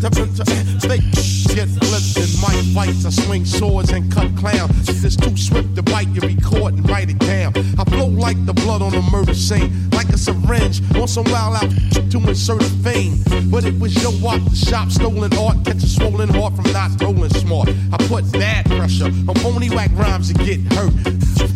Mic 2.40 2.64
fights. 2.74 3.04
I 3.04 3.10
swing 3.10 3.44
swords 3.44 3.90
and 3.90 4.10
cut 4.12 4.34
clowns. 4.36 4.88
If 4.88 5.04
it's 5.04 5.16
too 5.16 5.36
swift 5.36 5.74
to 5.76 5.82
bite, 5.82 6.08
you 6.08 6.20
record 6.20 6.74
and 6.74 6.88
write 6.88 7.10
it 7.10 7.18
down. 7.18 7.52
I 7.78 7.84
blow 7.84 8.06
like 8.06 8.44
the 8.46 8.52
blood 8.52 8.82
on 8.82 8.94
a 8.94 9.02
murder 9.02 9.34
scene, 9.34 9.90
like 9.90 10.08
a 10.10 10.18
syringe 10.18 10.80
on 10.96 11.08
some 11.08 11.24
wild 11.24 11.56
out 11.56 11.70
to 12.10 12.18
insert 12.28 12.62
a 12.62 12.68
vein. 12.84 13.18
But 13.50 13.64
it 13.64 13.78
was 13.78 13.94
your 14.02 14.12
walk 14.20 14.42
the 14.44 14.56
shop, 14.56 14.90
stolen 14.90 15.32
art, 15.36 15.64
catch 15.64 15.82
a 15.82 15.86
swollen 15.86 16.28
heart 16.28 16.54
from 16.56 16.70
not 16.72 17.00
rolling 17.02 17.30
smart. 17.30 17.68
I 17.92 17.96
put 18.08 18.30
bad 18.32 18.66
pressure 18.66 19.06
on 19.06 19.34
phony 19.36 19.70
whack 19.70 19.90
rhymes 19.94 20.32
to 20.32 20.34
get 20.44 20.60
hurt. 20.72 20.92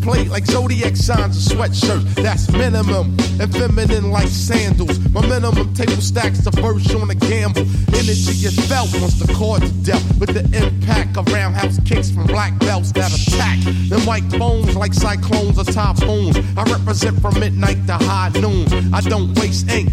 Play 0.02 0.24
like 0.28 0.46
zodiac 0.46 0.96
signs 0.96 1.36
and 1.36 1.58
sweatshirts. 1.58 2.14
That's 2.14 2.50
minimum 2.52 3.16
and 3.38 3.52
feminine 3.52 4.10
like 4.10 4.28
sandals. 4.28 4.98
My 5.10 5.20
minimum 5.26 5.74
table 5.74 6.00
stacks 6.00 6.38
the 6.38 6.50
verse 6.50 6.94
on 6.94 7.10
a 7.10 7.14
gamble. 7.14 7.66
Energy 7.92 8.46
is 8.46 8.56
felt 8.68 8.88
once 9.00 9.18
the 9.18 9.30
chords 9.34 9.64
are 9.64 9.84
dealt 9.84 10.02
with 10.18 10.32
the 10.32 10.44
impact 10.70 11.16
of 11.16 11.26
roundhouse 11.32 11.78
kicks 11.84 12.10
from 12.10 12.26
black 12.26 12.58
belts 12.60 12.92
that 12.92 13.12
attack. 13.12 13.58
Them 13.88 14.00
white 14.06 14.28
bones 14.38 14.76
like 14.76 14.94
cyclones 14.94 15.58
or 15.58 15.64
typhoons. 15.64 16.36
I 16.56 16.62
represent 16.64 17.20
from 17.20 17.38
midnight 17.38 17.86
to 17.86 17.94
high 17.94 18.30
noon. 18.34 18.94
I 18.94 19.00
don't 19.00 19.34
waste 19.38 19.68
ink. 19.68 19.90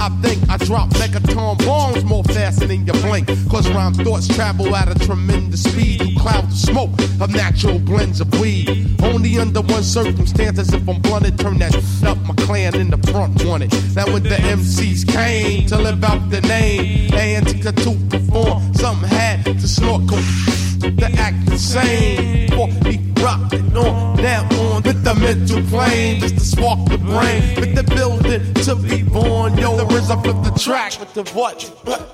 I 0.00 0.08
think 0.22 0.48
I 0.48 0.56
drop 0.58 0.90
megaton 0.90 1.58
bombs 1.64 2.04
more 2.04 2.24
faster 2.24 2.66
than 2.66 2.86
your 2.86 2.96
blink. 3.02 3.28
Cause 3.50 3.68
rhyme 3.70 3.94
thoughts 3.94 4.28
travel 4.28 4.74
at 4.74 4.88
a 4.88 4.98
tremendous 5.06 5.62
speed 5.64 6.00
through 6.00 6.14
clouds 6.16 6.52
of 6.52 6.70
smoke 6.70 6.90
of 7.20 7.30
natural 7.30 7.78
blends 7.78 8.20
of 8.20 8.28
weed. 8.40 9.00
Only 9.02 9.38
under 9.38 9.60
one 9.60 9.82
circumstance, 9.82 10.58
as 10.58 10.72
if 10.72 10.88
I'm 10.88 11.00
blunted, 11.00 11.38
turn 11.38 11.58
that 11.58 11.74
up. 12.04 12.18
My 12.26 12.34
clan 12.44 12.74
in 12.76 12.90
the 12.90 12.98
front 13.10 13.44
wanted. 13.44 13.72
Now 13.94 14.06
when 14.12 14.22
the 14.22 14.36
MCs 14.36 15.06
came 15.06 15.66
to 15.68 15.78
live 15.78 16.02
out 16.04 16.30
the 16.30 16.40
name 16.42 17.12
and 17.14 17.46
to 17.46 17.72
perform, 18.10 18.74
something 18.74 19.08
had 19.08 19.44
to 19.44 19.68
snort 19.68 20.08
to 20.08 21.10
act 21.18 21.46
the 21.46 21.58
same. 21.58 22.48
For 22.50 22.68
he 22.88 23.00
rocked 23.22 23.54
it 23.54 23.76
on 23.76 24.16
down 24.16 24.52
on 24.54 24.82
with 24.82 25.02
the 25.04 25.14
mental 25.14 25.62
plane, 25.62 26.20
just 26.20 26.34
to 26.36 26.44
spark 26.44 26.88
the 26.88 26.98
brain, 26.98 27.60
with 27.60 27.74
the 27.74 27.82
building 27.94 28.54
to 28.64 28.76
be 28.76 29.02
born. 29.02 29.56
Yo, 29.58 29.73
the 30.06 30.14
RZA 30.16 30.22
flip 30.22 30.42
the 30.54 30.60
track 30.60 31.00
with 31.00 31.14
the 31.14 31.22
what? 31.32 31.62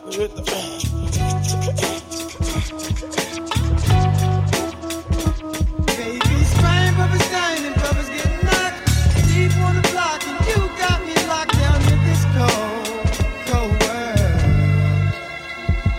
With 0.07 0.35
the- 0.37 1.61
Baby's 5.21 6.55
crying, 6.55 6.95
Bubba's 6.95 7.31
dying, 7.31 7.73
Bubba's 7.75 8.09
getting 8.09 8.45
knocked 8.47 8.87
deep 9.29 9.57
on 9.59 9.75
the 9.77 9.83
block, 9.93 10.23
and 10.27 10.47
you 10.49 10.57
got 10.79 11.05
me 11.05 11.15
locked 11.27 11.53
down 11.53 11.81
in 11.93 11.99
this 12.07 12.25
cold, 12.35 13.11
cold 13.47 13.77
world. 13.85 15.15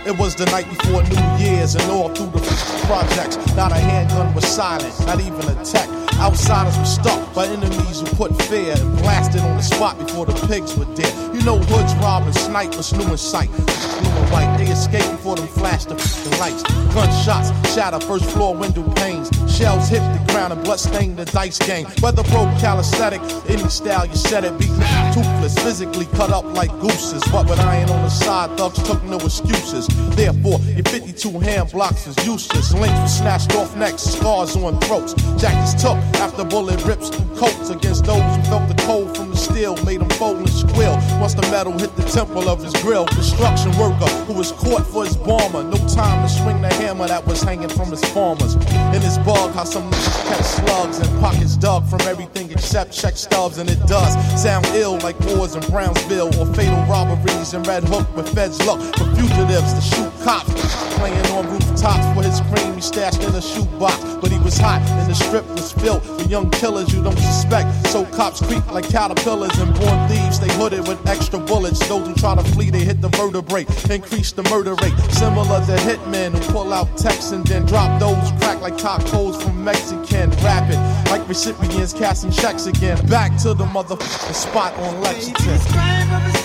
It 0.06 0.16
was 0.18 0.34
the 0.34 0.46
night 0.46 0.68
before 0.68 1.02
New 1.04 1.44
Year's, 1.44 1.74
and 1.74 1.90
all 1.90 2.08
through 2.08 2.30
the 2.30 2.40
projects, 2.86 3.36
not 3.54 3.72
a 3.72 3.76
handgun 3.76 4.34
was 4.34 4.46
silent, 4.46 4.94
not 5.06 5.20
even 5.20 5.48
a 5.48 5.64
tech. 5.64 5.88
Outsiders 6.22 6.78
were 6.78 6.84
stuck 6.84 7.34
by 7.34 7.46
enemies 7.46 8.00
who 8.00 8.06
put 8.14 8.30
fear 8.44 8.74
and 8.78 8.96
blasted 8.98 9.40
on 9.40 9.56
the 9.56 9.62
spot 9.62 9.98
before 9.98 10.24
the 10.24 10.34
pigs 10.46 10.76
were 10.76 10.84
dead. 10.94 11.12
You 11.34 11.42
know, 11.42 11.58
hoods 11.58 11.94
robbing 11.96 12.32
snipers, 12.32 12.92
new 12.92 13.10
in 13.10 13.18
sight. 13.18 13.50
Blue 13.50 13.66
and 13.66 14.30
white, 14.30 14.56
they 14.56 14.70
escaped 14.70 15.10
before 15.10 15.34
them 15.34 15.48
flashed 15.48 15.88
the 15.88 15.96
f***ing 15.96 16.38
lights. 16.38 16.62
Gunshots 16.94 17.50
shatter 17.74 17.98
first 18.06 18.24
floor 18.30 18.54
window 18.54 18.88
panes. 18.92 19.30
Shells 19.52 19.88
hit 19.88 19.98
the 19.98 20.32
ground 20.32 20.52
and 20.52 20.62
blood 20.62 20.78
stained 20.78 21.16
the 21.16 21.24
dice 21.24 21.58
game. 21.58 21.86
Whether 21.98 22.22
broke 22.30 22.56
calisthenic, 22.60 23.20
any 23.50 23.68
style 23.68 24.06
you 24.06 24.14
said 24.14 24.44
it, 24.44 24.56
beat 24.60 24.70
toothless, 25.12 25.58
physically 25.58 26.06
cut 26.14 26.30
up 26.30 26.44
like 26.44 26.70
gooses. 26.78 27.24
But 27.32 27.50
with 27.50 27.58
iron 27.58 27.90
on 27.90 28.00
the 28.02 28.10
side, 28.10 28.56
thugs 28.56 28.80
took 28.84 29.02
no 29.02 29.18
excuses. 29.18 29.88
Therefore, 30.14 30.60
your 30.74 30.84
52 30.84 31.38
hand 31.40 31.70
blocks 31.70 32.06
is 32.06 32.16
useless. 32.26 32.72
Links 32.72 32.98
were 33.00 33.08
snatched 33.08 33.54
off 33.54 33.76
necks, 33.76 34.02
scars 34.02 34.56
on 34.56 34.78
throats. 34.80 35.14
Jackets 35.40 35.80
took 35.80 35.96
after 36.20 36.44
bullet 36.44 36.82
rips 36.84 37.10
through 37.10 37.36
coats 37.36 37.70
against 37.70 38.04
those 38.04 38.22
who 38.36 38.42
felt 38.44 38.68
the 38.68 38.82
cold 38.82 39.16
from 39.16 39.30
the 39.30 39.36
steel, 39.36 39.76
made 39.84 40.00
them 40.00 40.10
fold 40.10 40.38
and 40.38 40.48
squill. 40.48 40.94
Once 41.20 41.34
the 41.34 41.42
metal 41.50 41.72
hit 41.72 41.94
the 41.96 42.02
temple 42.04 42.48
of 42.48 42.62
his 42.62 42.72
grill, 42.82 43.06
construction 43.06 43.70
worker 43.78 44.08
who 44.26 44.34
was 44.34 44.52
caught 44.52 44.86
for 44.86 45.04
his 45.04 45.16
bomber. 45.16 45.62
No 45.62 45.76
time 45.88 46.26
to 46.26 46.28
swing 46.28 46.60
the 46.62 46.72
hammer 46.74 47.06
that 47.06 47.26
was 47.26 47.42
hanging 47.42 47.68
from 47.68 47.90
his 47.90 48.04
farmers. 48.06 48.54
In 48.94 49.02
his 49.02 49.18
bug, 49.18 49.52
how 49.54 49.64
some 49.64 49.90
niggas 49.90 50.28
catch 50.28 50.44
slugs 50.44 50.98
and 50.98 51.20
pockets 51.20 51.56
dug 51.56 51.86
from 51.88 52.00
everything 52.02 52.50
except 52.50 52.92
check 52.92 53.16
stubs, 53.16 53.58
and 53.58 53.68
it 53.68 53.80
does 53.86 54.12
sound 54.40 54.66
ill 54.74 54.98
like 55.00 55.18
wars 55.20 55.54
in 55.54 55.62
Brownsville 55.70 56.28
or 56.38 56.46
fatal 56.54 56.82
robberies 56.86 57.54
in 57.54 57.62
Red 57.64 57.84
Hook 57.84 58.06
where 58.16 58.24
feds 58.24 58.64
look 58.66 58.80
for 58.96 59.04
fugitives 59.16 59.74
to 59.74 59.80
shoot 59.80 60.12
cops. 60.22 60.61
Playing 60.98 61.26
on 61.32 61.50
rooftops 61.50 62.06
for 62.14 62.22
his 62.22 62.40
cream 62.52 62.74
he 62.74 62.80
stashed 62.80 63.22
in 63.22 63.34
a 63.34 63.42
shoebox, 63.42 63.96
but 64.20 64.30
he 64.30 64.38
was 64.38 64.56
hot 64.56 64.80
and 64.82 65.10
the 65.10 65.14
strip 65.14 65.46
was 65.50 65.72
filled 65.72 66.06
with 66.16 66.30
young 66.30 66.50
killers 66.50 66.92
you 66.92 67.02
don't 67.02 67.18
suspect. 67.18 67.86
So 67.88 68.04
cops 68.06 68.40
creep 68.40 68.64
like 68.72 68.88
caterpillars 68.88 69.56
and 69.58 69.74
born 69.74 70.08
thieves. 70.08 70.38
They 70.38 70.52
hooded 70.54 70.86
with 70.86 71.04
extra 71.08 71.38
bullets. 71.38 71.80
Those 71.88 72.06
who 72.06 72.14
try 72.14 72.34
to 72.36 72.44
flee, 72.52 72.70
they 72.70 72.84
hit 72.84 73.00
the 73.00 73.08
vertebrae, 73.08 73.66
increase 73.90 74.32
the 74.32 74.42
murder 74.44 74.74
rate. 74.76 74.96
Similar 75.12 75.60
to 75.66 75.76
hitmen 75.82 76.32
who 76.32 76.52
pull 76.52 76.72
out 76.72 76.96
texts 76.96 77.32
and 77.32 77.46
then 77.46 77.66
drop 77.66 78.00
those 78.00 78.30
crack 78.40 78.60
like 78.60 78.76
tacos 78.76 79.42
from 79.42 79.64
Mexican. 79.64 80.30
Rapid 80.42 80.78
like 81.10 81.26
recipients 81.28 81.92
casting 81.92 82.30
checks 82.30 82.66
again. 82.66 83.04
Back 83.06 83.36
to 83.42 83.54
the 83.54 83.64
motherfucking 83.64 84.34
spot 84.34 84.74
on 84.74 85.00
Lexington. 85.00 86.41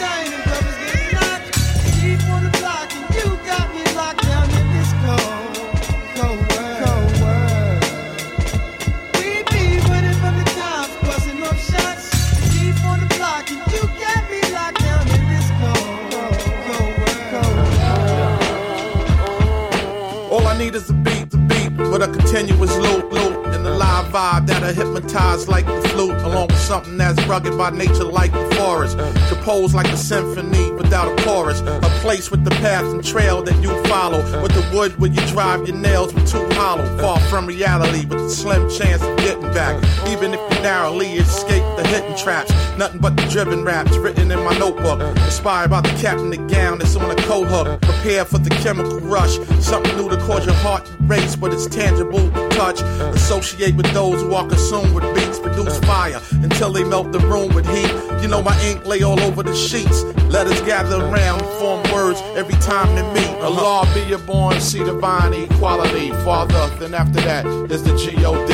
A 20.59 20.93
beat, 21.03 21.29
the 21.29 21.37
beat, 21.47 21.71
with 21.91 22.01
a 22.01 22.07
continuous 22.07 22.75
loop, 22.77 23.11
loop, 23.11 23.45
and 23.53 23.63
the 23.63 23.69
live 23.69 24.11
vibe 24.11 24.47
that'll 24.47 24.73
hypnotize 24.73 25.47
like 25.47 25.67
the 25.67 25.89
flute, 25.89 26.17
along 26.23 26.47
with 26.47 26.57
something 26.57 26.97
that's 26.97 27.23
rugged 27.25 27.55
by 27.57 27.69
nature 27.69 28.03
like 28.03 28.31
the 28.31 28.55
forest. 28.55 28.97
Composed 29.29 29.75
like 29.75 29.87
a 29.87 29.97
symphony 29.97 30.71
without 30.71 31.07
a 31.07 31.23
chorus. 31.23 31.61
A 31.61 31.99
place 32.01 32.31
with 32.31 32.43
the 32.43 32.49
path 32.49 32.85
and 32.85 33.03
trail 33.03 33.43
that 33.43 33.55
you 33.61 33.69
follow. 33.85 34.19
With 34.41 34.53
the 34.53 34.67
wood 34.75 34.97
where 34.99 35.11
you 35.11 35.21
drive 35.27 35.67
your 35.67 35.77
nails 35.77 36.11
with 36.13 36.27
two 36.27 36.45
hollow. 36.55 36.85
Far 36.97 37.19
from 37.29 37.45
reality 37.45 38.05
with 38.07 38.19
a 38.19 38.29
slim 38.29 38.67
chance 38.69 39.03
of 39.03 39.15
getting 39.17 39.53
back. 39.53 39.77
Even 40.07 40.33
if 40.33 40.39
you 40.39 40.56
narrowly 40.67 41.13
escape 41.13 41.63
the 41.77 41.87
hidden 41.87 42.13
traps. 42.17 42.51
Nothing 42.77 42.99
but 42.99 43.15
the 43.15 43.25
driven 43.27 43.63
raps 43.63 43.95
written 43.95 44.29
in 44.29 44.39
my 44.43 44.57
notebook. 44.57 44.99
Inspired 45.25 45.69
by 45.69 45.79
the 45.79 45.93
cap 46.01 46.17
and 46.17 46.31
the 46.33 46.41
gown 46.53 46.79
that's 46.79 46.93
on 46.97 47.09
a 47.09 47.15
coat 47.23 47.47
hook. 47.47 47.81
Prepare 47.81 48.25
for 48.25 48.37
the 48.37 48.49
chemical 48.49 48.99
rush. 48.99 49.37
Something 49.61 49.95
new 49.95 50.09
to 50.09 50.17
cause 50.27 50.45
your 50.45 50.55
heart 50.55 50.83
to 50.85 50.97
race, 51.03 51.37
but 51.37 51.53
it's 51.53 51.67
tangible 51.67 52.19
to 52.31 52.49
touch. 52.49 52.81
Associate 53.15 53.73
with 53.75 53.89
those 53.93 54.21
who 54.21 54.33
are 54.33 54.45
consumed 54.45 54.93
with 54.93 55.05
beats, 55.15 55.39
produce 55.39 55.79
fire 55.79 56.19
until 56.43 56.73
they 56.73 56.83
melt 56.83 57.13
the 57.13 57.19
room 57.19 57.55
with 57.55 57.65
heat. 57.69 57.93
You 58.21 58.27
know 58.27 58.41
my 58.41 58.55
ink 58.65 58.85
lay 58.85 59.03
all 59.03 59.21
over 59.21 59.43
the 59.43 59.55
sheets. 59.55 60.03
Letters 60.35 60.59
gather 60.63 60.97
around 60.97 61.39
form 61.59 61.81
words 61.93 62.19
every 62.35 62.55
time 62.55 62.93
they 62.93 63.05
meet. 63.13 63.41
Allah 63.41 63.89
be 63.93 64.01
your 64.01 64.19
born, 64.19 64.59
see 64.59 64.83
divine 64.83 65.33
equality. 65.33 66.09
Father, 66.25 66.67
then 66.79 66.93
after 66.93 67.21
that 67.21 67.45
is 67.71 67.83
the 67.83 67.95
G-O-D. 67.95 68.53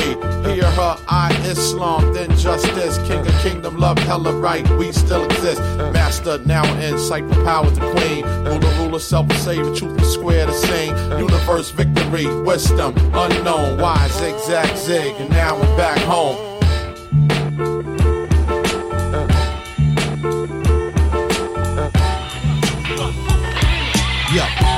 Hear 0.54 0.70
her, 0.70 0.98
I 1.08 1.34
Islam, 1.46 2.03
then 2.12 2.36
justice. 2.38 2.98
King 3.08 3.26
of 3.26 3.36
kingdom, 3.42 3.78
love, 3.78 3.98
hella 4.00 4.34
right, 4.34 4.68
we 4.78 4.92
still 4.92 5.24
exist. 5.26 5.62
Master, 5.94 6.40
now 6.46 6.64
in 6.80 6.98
sight 6.98 7.28
for 7.30 7.44
power 7.44 7.70
to 7.70 7.92
queen. 7.92 8.26
Ruler, 8.46 8.74
ruler, 8.80 9.00
self 9.00 9.30
and 9.30 9.40
save, 9.40 9.66
the 9.66 9.76
truth 9.76 10.02
is 10.02 10.14
square 10.14 10.46
to 10.46 10.54
sing. 10.54 10.90
Universe 11.20 11.72
victory, 11.72 12.28
wisdom, 12.42 12.94
unknown, 13.14 13.80
why 13.80 14.08
zigzag 14.10 14.76
zig, 14.78 15.16
and 15.18 15.30
now 15.30 15.56
we're 15.56 15.78
back 15.78 16.00
home. 16.00 16.53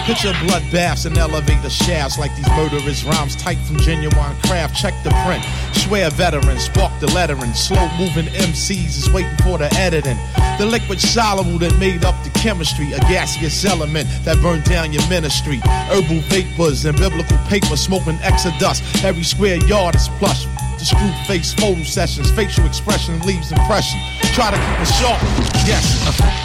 Picture 0.06 0.32
bloodbaths 0.46 1.08
and 1.08 1.18
elevator 1.18 1.70
shafts 1.70 2.20
like 2.20 2.34
these 2.36 2.48
murderous 2.50 3.04
rhymes 3.04 3.36
tight 3.36 3.58
from 3.66 3.78
genuine 3.78 4.36
craft. 4.44 4.76
Check 4.76 4.94
the 5.04 5.10
print. 5.26 5.44
Swear 5.74 6.12
veterans, 6.12 6.66
spark 6.66 6.92
the 7.00 7.08
lettering. 7.08 7.54
Slow 7.54 7.90
moving 7.98 8.26
MCs 8.26 8.98
is 8.98 9.10
waiting 9.10 9.36
for 9.38 9.58
the 9.58 9.68
editing. 9.74 10.18
The 10.60 10.66
liquid 10.66 11.02
soluble 11.02 11.58
that 11.60 11.78
made 11.80 12.06
up 12.06 12.16
the 12.24 12.30
chemistry, 12.40 12.94
a 12.94 13.00
gaseous 13.00 13.66
element 13.66 14.08
that 14.24 14.40
burned 14.42 14.66
down 14.66 14.94
your 14.94 15.08
ministry. 15.10 15.58
Herbal 15.66 16.22
vapors 16.30 16.86
and 16.86 16.96
biblical 16.98 17.38
paper 17.48 17.76
smoking 17.76 18.20
exodus. 18.22 18.82
Every 19.04 19.24
square 19.24 19.58
yard 19.66 19.96
is 19.96 20.08
plush. 20.20 20.46
The 20.86 20.90
screw 20.90 21.26
face 21.26 21.52
photo 21.56 21.82
sessions, 21.82 22.30
facial 22.30 22.68
expression 22.68 23.20
leaves 23.22 23.52
impression. 23.52 24.00
Try 24.36 24.52
to 24.52 24.58
keep 24.58 24.80
it 24.82 24.94
sharp, 24.94 25.20
yes. 25.66 25.82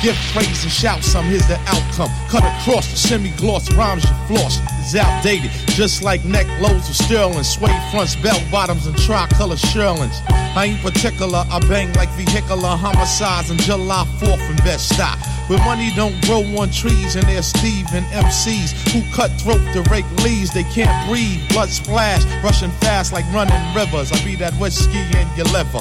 Give 0.02 0.16
praise 0.32 0.62
and 0.62 0.72
shout 0.72 1.04
some, 1.04 1.26
here's 1.26 1.46
the 1.46 1.58
outcome. 1.66 2.08
Cut 2.30 2.42
across 2.44 2.90
the 2.90 2.96
semi 2.96 3.32
gloss 3.36 3.70
rhymes 3.74 4.02
you 4.02 4.16
floss. 4.26 4.58
It's 4.80 4.94
outdated, 4.94 5.50
just 5.76 6.02
like 6.02 6.24
neck 6.24 6.46
loads 6.58 6.88
of 6.88 6.96
sterling, 6.96 7.44
suede 7.44 7.82
fronts, 7.90 8.16
belt 8.16 8.42
bottoms, 8.50 8.86
and 8.86 8.96
tricolor 8.96 9.58
shirlings. 9.58 10.22
I 10.56 10.72
ain't 10.72 10.80
particular, 10.80 11.44
I 11.50 11.60
bang 11.68 11.92
like 11.92 12.08
vehicular 12.16 12.76
homicides 12.76 13.50
on 13.50 13.58
July 13.58 14.06
4th 14.20 14.48
in 14.48 14.56
Bed-Stuy. 14.64 15.30
Where 15.50 15.58
money 15.64 15.90
don't 15.96 16.14
grow 16.26 16.42
on 16.62 16.70
trees, 16.70 17.16
and 17.16 17.26
there's 17.26 17.46
Steve 17.46 17.86
and 17.92 18.06
MCs 18.06 18.70
who 18.92 19.02
cut 19.12 19.32
throat 19.40 19.60
to 19.74 19.82
rake 19.90 20.08
leaves. 20.22 20.54
They 20.54 20.62
can't 20.62 20.94
breathe, 21.10 21.40
blood 21.48 21.68
splash, 21.68 22.24
rushing 22.44 22.70
fast 22.78 23.12
like 23.12 23.24
running 23.34 23.58
rivers. 23.74 24.12
I 24.12 24.24
be 24.24 24.29
that 24.36 24.52
whiskey 24.54 24.98
in 24.98 25.28
your 25.36 25.46
liver. 25.46 25.80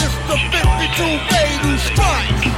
It's 0.00 0.16
the 0.26 0.36
52 0.50 1.04
Beirut 1.28 1.80
strike. 1.80 2.48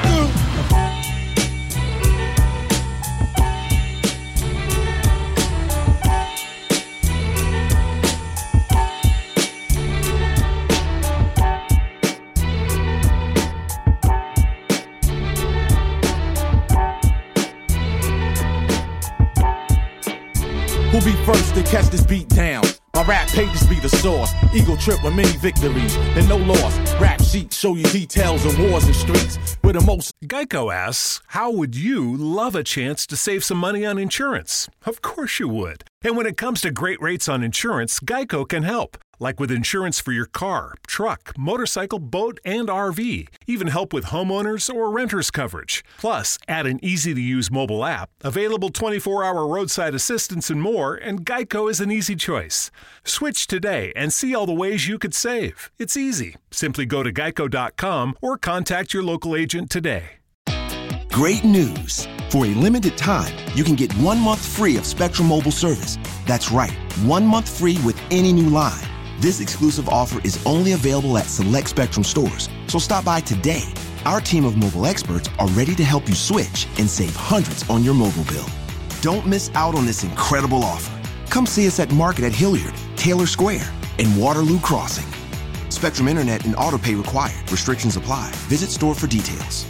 Who 20.90 21.00
be 21.02 21.12
first 21.24 21.54
to 21.54 21.62
catch 21.62 21.86
this 21.86 22.04
beat 22.04 22.28
down? 22.28 22.69
My 23.00 23.06
rap 23.06 23.28
pages 23.28 23.66
be 23.66 23.80
the 23.80 23.88
source. 23.88 24.30
Eagle 24.52 24.76
trip 24.76 25.02
with 25.02 25.14
many 25.14 25.32
victories 25.38 25.96
and 25.96 26.28
no 26.28 26.36
loss. 26.36 26.76
Rap 27.00 27.22
sheets 27.22 27.56
show 27.56 27.74
you 27.74 27.84
details 27.84 28.44
of 28.44 28.60
wars 28.60 28.84
and 28.84 28.94
streets. 28.94 29.56
With 29.64 29.76
the 29.76 29.80
most 29.80 30.12
Geico 30.26 30.70
asks, 30.70 31.22
How 31.28 31.50
would 31.50 31.74
you 31.74 32.14
love 32.14 32.54
a 32.54 32.62
chance 32.62 33.06
to 33.06 33.16
save 33.16 33.42
some 33.42 33.56
money 33.56 33.86
on 33.86 33.96
insurance? 33.96 34.68
Of 34.84 35.00
course 35.00 35.40
you 35.40 35.48
would. 35.48 35.84
And 36.02 36.14
when 36.14 36.26
it 36.26 36.36
comes 36.36 36.60
to 36.60 36.70
great 36.70 37.00
rates 37.00 37.26
on 37.26 37.42
insurance, 37.42 38.00
Geico 38.00 38.46
can 38.46 38.64
help. 38.64 38.98
Like 39.22 39.38
with 39.38 39.50
insurance 39.50 40.00
for 40.00 40.12
your 40.12 40.24
car, 40.24 40.74
truck, 40.86 41.34
motorcycle, 41.36 41.98
boat, 41.98 42.40
and 42.42 42.68
RV. 42.68 43.28
Even 43.46 43.66
help 43.66 43.92
with 43.92 44.06
homeowners 44.06 44.72
or 44.74 44.90
renters 44.90 45.30
coverage. 45.30 45.84
Plus, 45.98 46.38
add 46.48 46.66
an 46.66 46.82
easy 46.82 47.12
to 47.12 47.20
use 47.20 47.50
mobile 47.50 47.84
app, 47.84 48.08
available 48.22 48.70
24 48.70 49.22
hour 49.22 49.46
roadside 49.46 49.94
assistance, 49.94 50.48
and 50.48 50.62
more, 50.62 50.94
and 50.94 51.26
Geico 51.26 51.70
is 51.70 51.80
an 51.80 51.92
easy 51.92 52.16
choice. 52.16 52.70
Switch 53.04 53.46
today 53.46 53.92
and 53.94 54.10
see 54.10 54.34
all 54.34 54.46
the 54.46 54.54
ways 54.54 54.88
you 54.88 54.98
could 54.98 55.12
save. 55.12 55.70
It's 55.78 55.98
easy. 55.98 56.36
Simply 56.50 56.86
go 56.86 57.02
to 57.02 57.12
geico.com 57.12 58.16
or 58.22 58.38
contact 58.38 58.94
your 58.94 59.02
local 59.02 59.36
agent 59.36 59.68
today. 59.68 60.12
Great 61.12 61.44
news! 61.44 62.08
For 62.30 62.46
a 62.46 62.54
limited 62.54 62.96
time, 62.96 63.36
you 63.54 63.64
can 63.64 63.74
get 63.74 63.92
one 63.98 64.18
month 64.20 64.46
free 64.46 64.78
of 64.78 64.86
Spectrum 64.86 65.28
Mobile 65.28 65.50
service. 65.50 65.98
That's 66.24 66.50
right, 66.50 66.72
one 67.04 67.26
month 67.26 67.58
free 67.58 67.76
with 67.84 68.00
any 68.10 68.32
new 68.32 68.48
line. 68.48 68.80
This 69.20 69.42
exclusive 69.42 69.90
offer 69.90 70.18
is 70.24 70.42
only 70.46 70.72
available 70.72 71.18
at 71.18 71.26
select 71.26 71.68
Spectrum 71.68 72.04
stores, 72.04 72.48
so 72.68 72.78
stop 72.78 73.04
by 73.04 73.20
today. 73.20 73.64
Our 74.06 74.18
team 74.18 74.46
of 74.46 74.56
mobile 74.56 74.86
experts 74.86 75.28
are 75.38 75.46
ready 75.48 75.74
to 75.74 75.84
help 75.84 76.08
you 76.08 76.14
switch 76.14 76.66
and 76.78 76.88
save 76.88 77.14
hundreds 77.14 77.68
on 77.68 77.84
your 77.84 77.92
mobile 77.92 78.24
bill. 78.24 78.46
Don't 79.02 79.26
miss 79.26 79.50
out 79.54 79.74
on 79.74 79.84
this 79.84 80.04
incredible 80.04 80.64
offer. 80.64 80.98
Come 81.28 81.44
see 81.44 81.66
us 81.66 81.78
at 81.78 81.92
Market 81.92 82.24
at 82.24 82.32
Hilliard, 82.32 82.72
Taylor 82.96 83.26
Square, 83.26 83.70
and 83.98 84.18
Waterloo 84.18 84.58
Crossing. 84.60 85.04
Spectrum 85.68 86.08
Internet 86.08 86.46
and 86.46 86.56
autopay 86.56 86.96
required. 86.96 87.52
Restrictions 87.52 87.96
apply. 87.96 88.30
Visit 88.48 88.70
store 88.70 88.94
for 88.94 89.06
details. 89.06 89.66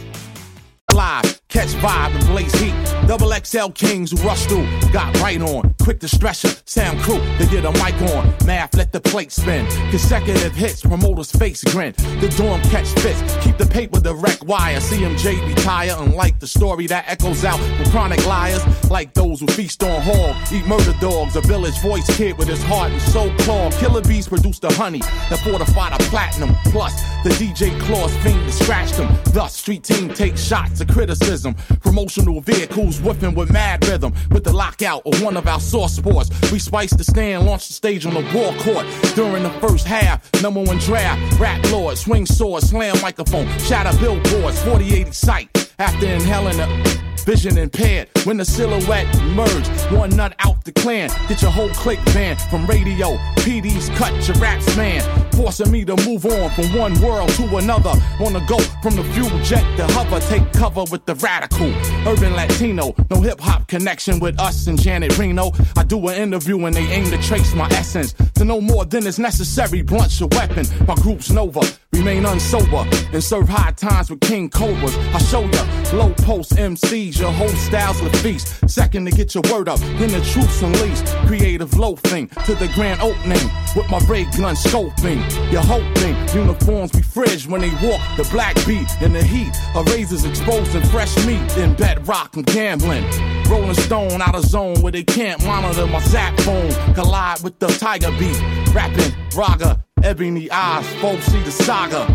live, 0.93 1.41
catch 1.49 1.73
vibe 1.83 2.15
and 2.15 2.25
blaze 2.27 2.53
heat. 2.53 2.73
Double 3.05 3.33
XL 3.33 3.71
kings 3.71 4.13
through, 4.45 4.91
got 4.93 5.13
right 5.19 5.41
on. 5.41 5.70
Quick 5.83 5.99
to 5.99 6.07
stretch 6.07 6.45
it, 6.45 6.61
sound 6.65 6.99
crew, 6.99 7.19
they 7.39 7.47
get 7.47 7.65
a 7.65 7.71
mic 7.71 7.99
on. 8.13 8.31
Math, 8.45 8.75
let 8.75 8.91
the 8.91 9.01
plate 9.01 9.31
spin. 9.31 9.65
Consecutive 9.89 10.53
hits, 10.53 10.81
promoters 10.81 11.31
face 11.31 11.63
grin. 11.63 11.93
The 12.19 12.33
dorm 12.37 12.61
catch 12.63 12.87
fits, 12.99 13.19
keep 13.43 13.57
the 13.57 13.65
paper 13.65 13.99
direct 13.99 14.43
wire. 14.43 14.79
CMJ 14.79 15.47
retire, 15.47 15.95
unlike 15.97 16.39
the 16.39 16.47
story 16.47 16.85
that 16.87 17.05
echoes 17.07 17.43
out 17.43 17.59
with 17.79 17.89
chronic 17.91 18.25
liars. 18.27 18.61
Like 18.91 19.13
those 19.15 19.39
who 19.39 19.47
feast 19.47 19.83
on 19.83 20.01
hog, 20.01 20.35
eat 20.53 20.65
murder 20.67 20.93
dogs. 21.01 21.35
A 21.35 21.41
village 21.41 21.79
voice 21.79 22.05
kid 22.15 22.37
with 22.37 22.47
his 22.47 22.61
heart 22.63 22.91
and 22.91 23.01
soul 23.01 23.31
clogged. 23.39 23.75
Killer 23.77 24.01
bees 24.01 24.27
produce 24.27 24.59
the 24.59 24.71
honey 24.73 24.99
that 24.99 25.39
fortify 25.39 25.89
the 25.97 26.03
platinum. 26.05 26.55
Plus, 26.65 26.93
the 27.23 27.29
DJ 27.31 27.77
claws 27.81 28.15
fiend 28.17 28.45
to 28.45 28.51
scratch 28.51 28.91
them. 28.91 29.17
Thus, 29.33 29.55
street 29.55 29.83
team 29.83 30.13
takes 30.13 30.43
shots 30.43 30.79
of 30.81 30.89
criticism. 30.89 31.55
Promotional 31.81 32.39
vehicles 32.41 33.01
whipping 33.01 33.33
with 33.33 33.51
mad 33.51 33.87
rhythm. 33.87 34.13
With 34.29 34.43
the 34.43 34.53
lockout 34.53 35.01
of 35.05 35.21
one 35.23 35.37
of 35.37 35.47
our 35.47 35.59
source 35.71 35.95
sports. 35.95 36.29
We 36.51 36.59
spiced 36.59 36.97
the 36.97 37.03
stand, 37.03 37.45
launched 37.45 37.69
the 37.69 37.73
stage 37.73 38.05
on 38.05 38.13
the 38.13 38.21
war 38.35 38.53
court. 38.59 38.85
During 39.15 39.43
the 39.43 39.51
first 39.61 39.87
half, 39.87 40.29
number 40.41 40.61
one 40.61 40.77
draft. 40.79 41.39
Rap 41.39 41.63
lord, 41.71 41.97
swing 41.97 42.25
sword, 42.25 42.63
slam 42.63 43.01
microphone. 43.01 43.47
Shatter 43.59 43.97
billboards, 43.99 44.61
4080 44.63 45.11
sight. 45.11 45.73
After 45.79 46.05
inhaling 46.05 46.57
the 46.57 47.00
Vision 47.23 47.57
impaired 47.57 48.09
when 48.23 48.37
the 48.37 48.45
silhouette 48.45 49.13
emerged. 49.19 49.69
One 49.91 50.09
nut 50.09 50.33
out 50.39 50.63
the 50.65 50.71
clan. 50.71 51.09
Get 51.27 51.41
your 51.41 51.51
whole 51.51 51.69
clique 51.69 52.03
banned 52.05 52.41
from 52.49 52.65
radio. 52.65 53.17
PD's 53.37 53.89
cut 53.97 54.11
your 54.27 54.37
raps 54.37 54.75
man. 54.75 55.01
forcing 55.33 55.71
me 55.71 55.85
to 55.85 55.95
move 56.05 56.25
on 56.25 56.49
from 56.51 56.65
one 56.77 56.99
world 57.01 57.29
to 57.31 57.57
another. 57.57 57.93
The 58.31 58.39
go 58.47 58.57
from 58.81 58.95
the 58.95 59.03
fuel 59.13 59.29
jet 59.43 59.65
to 59.75 59.85
hover, 59.93 60.21
take 60.21 60.53
cover 60.53 60.85
with 60.89 61.05
the 61.05 61.15
radical 61.15 61.67
urban 62.07 62.33
Latino. 62.33 62.95
No 63.09 63.19
hip 63.19 63.41
hop 63.41 63.67
connection 63.67 64.19
with 64.21 64.39
us 64.39 64.67
and 64.67 64.81
Janet 64.81 65.17
Reno. 65.17 65.51
I 65.75 65.83
do 65.83 66.07
an 66.07 66.15
interview 66.15 66.65
and 66.65 66.73
they 66.73 66.85
aim 66.87 67.11
to 67.11 67.17
trace 67.21 67.53
my 67.53 67.67
essence 67.71 68.13
to 68.35 68.45
no 68.45 68.61
more 68.61 68.85
than 68.85 69.05
is 69.05 69.19
necessary. 69.19 69.81
Blunt's 69.81 70.17
your 70.19 70.29
weapon. 70.31 70.65
My 70.87 70.95
group's 70.95 71.29
Nova. 71.29 71.61
Remain 71.93 72.23
unsober 72.23 72.85
and 73.13 73.21
serve 73.21 73.49
high 73.49 73.71
times 73.71 74.09
with 74.09 74.21
King 74.21 74.49
Cobras. 74.49 74.95
I 75.13 75.19
show 75.19 75.41
ya 75.41 75.63
low 75.93 76.13
post 76.13 76.53
MCs, 76.53 77.10
your 77.19 77.31
whole 77.31 77.49
styles 77.49 78.01
of 78.01 78.11
feast. 78.17 78.69
Second 78.69 79.05
to 79.05 79.11
get 79.11 79.33
your 79.33 79.43
word 79.51 79.67
up, 79.67 79.79
then 79.79 80.11
the 80.11 80.21
truth's 80.31 80.61
unleashed. 80.61 81.07
Creative 81.27 81.71
loafing 81.77 82.27
to 82.45 82.55
the 82.55 82.69
grand 82.73 83.01
opening 83.01 83.49
with 83.75 83.89
my 83.89 83.99
ray 84.07 84.23
gun 84.37 84.55
scoping. 84.55 85.21
You're 85.51 85.61
hoping 85.61 86.15
uniforms 86.35 86.91
be 86.91 87.01
fridge 87.01 87.47
when 87.47 87.61
they 87.61 87.69
walk 87.85 88.01
the 88.17 88.27
black 88.31 88.55
beat 88.65 88.87
in 89.01 89.13
the 89.13 89.23
heat. 89.23 89.51
A 89.75 89.83
razors 89.83 90.25
exposing 90.25 90.83
fresh 90.83 91.15
meat 91.25 91.57
in 91.57 91.73
bedrock 91.75 92.35
and 92.35 92.45
gambling. 92.45 93.05
Rolling 93.49 93.73
stone 93.73 94.21
out 94.21 94.35
of 94.35 94.45
zone 94.45 94.81
where 94.81 94.91
they 94.91 95.03
can't 95.03 95.43
monitor 95.45 95.87
my 95.87 95.99
zap 96.01 96.39
phone. 96.41 96.71
Collide 96.93 97.41
with 97.43 97.59
the 97.59 97.67
tiger 97.67 98.11
beat. 98.19 98.39
Rapping 98.73 99.13
raga, 99.35 99.83
ebony 100.03 100.49
eyes, 100.51 100.87
folks 100.95 101.25
see 101.25 101.41
the 101.43 101.51
saga. 101.51 102.07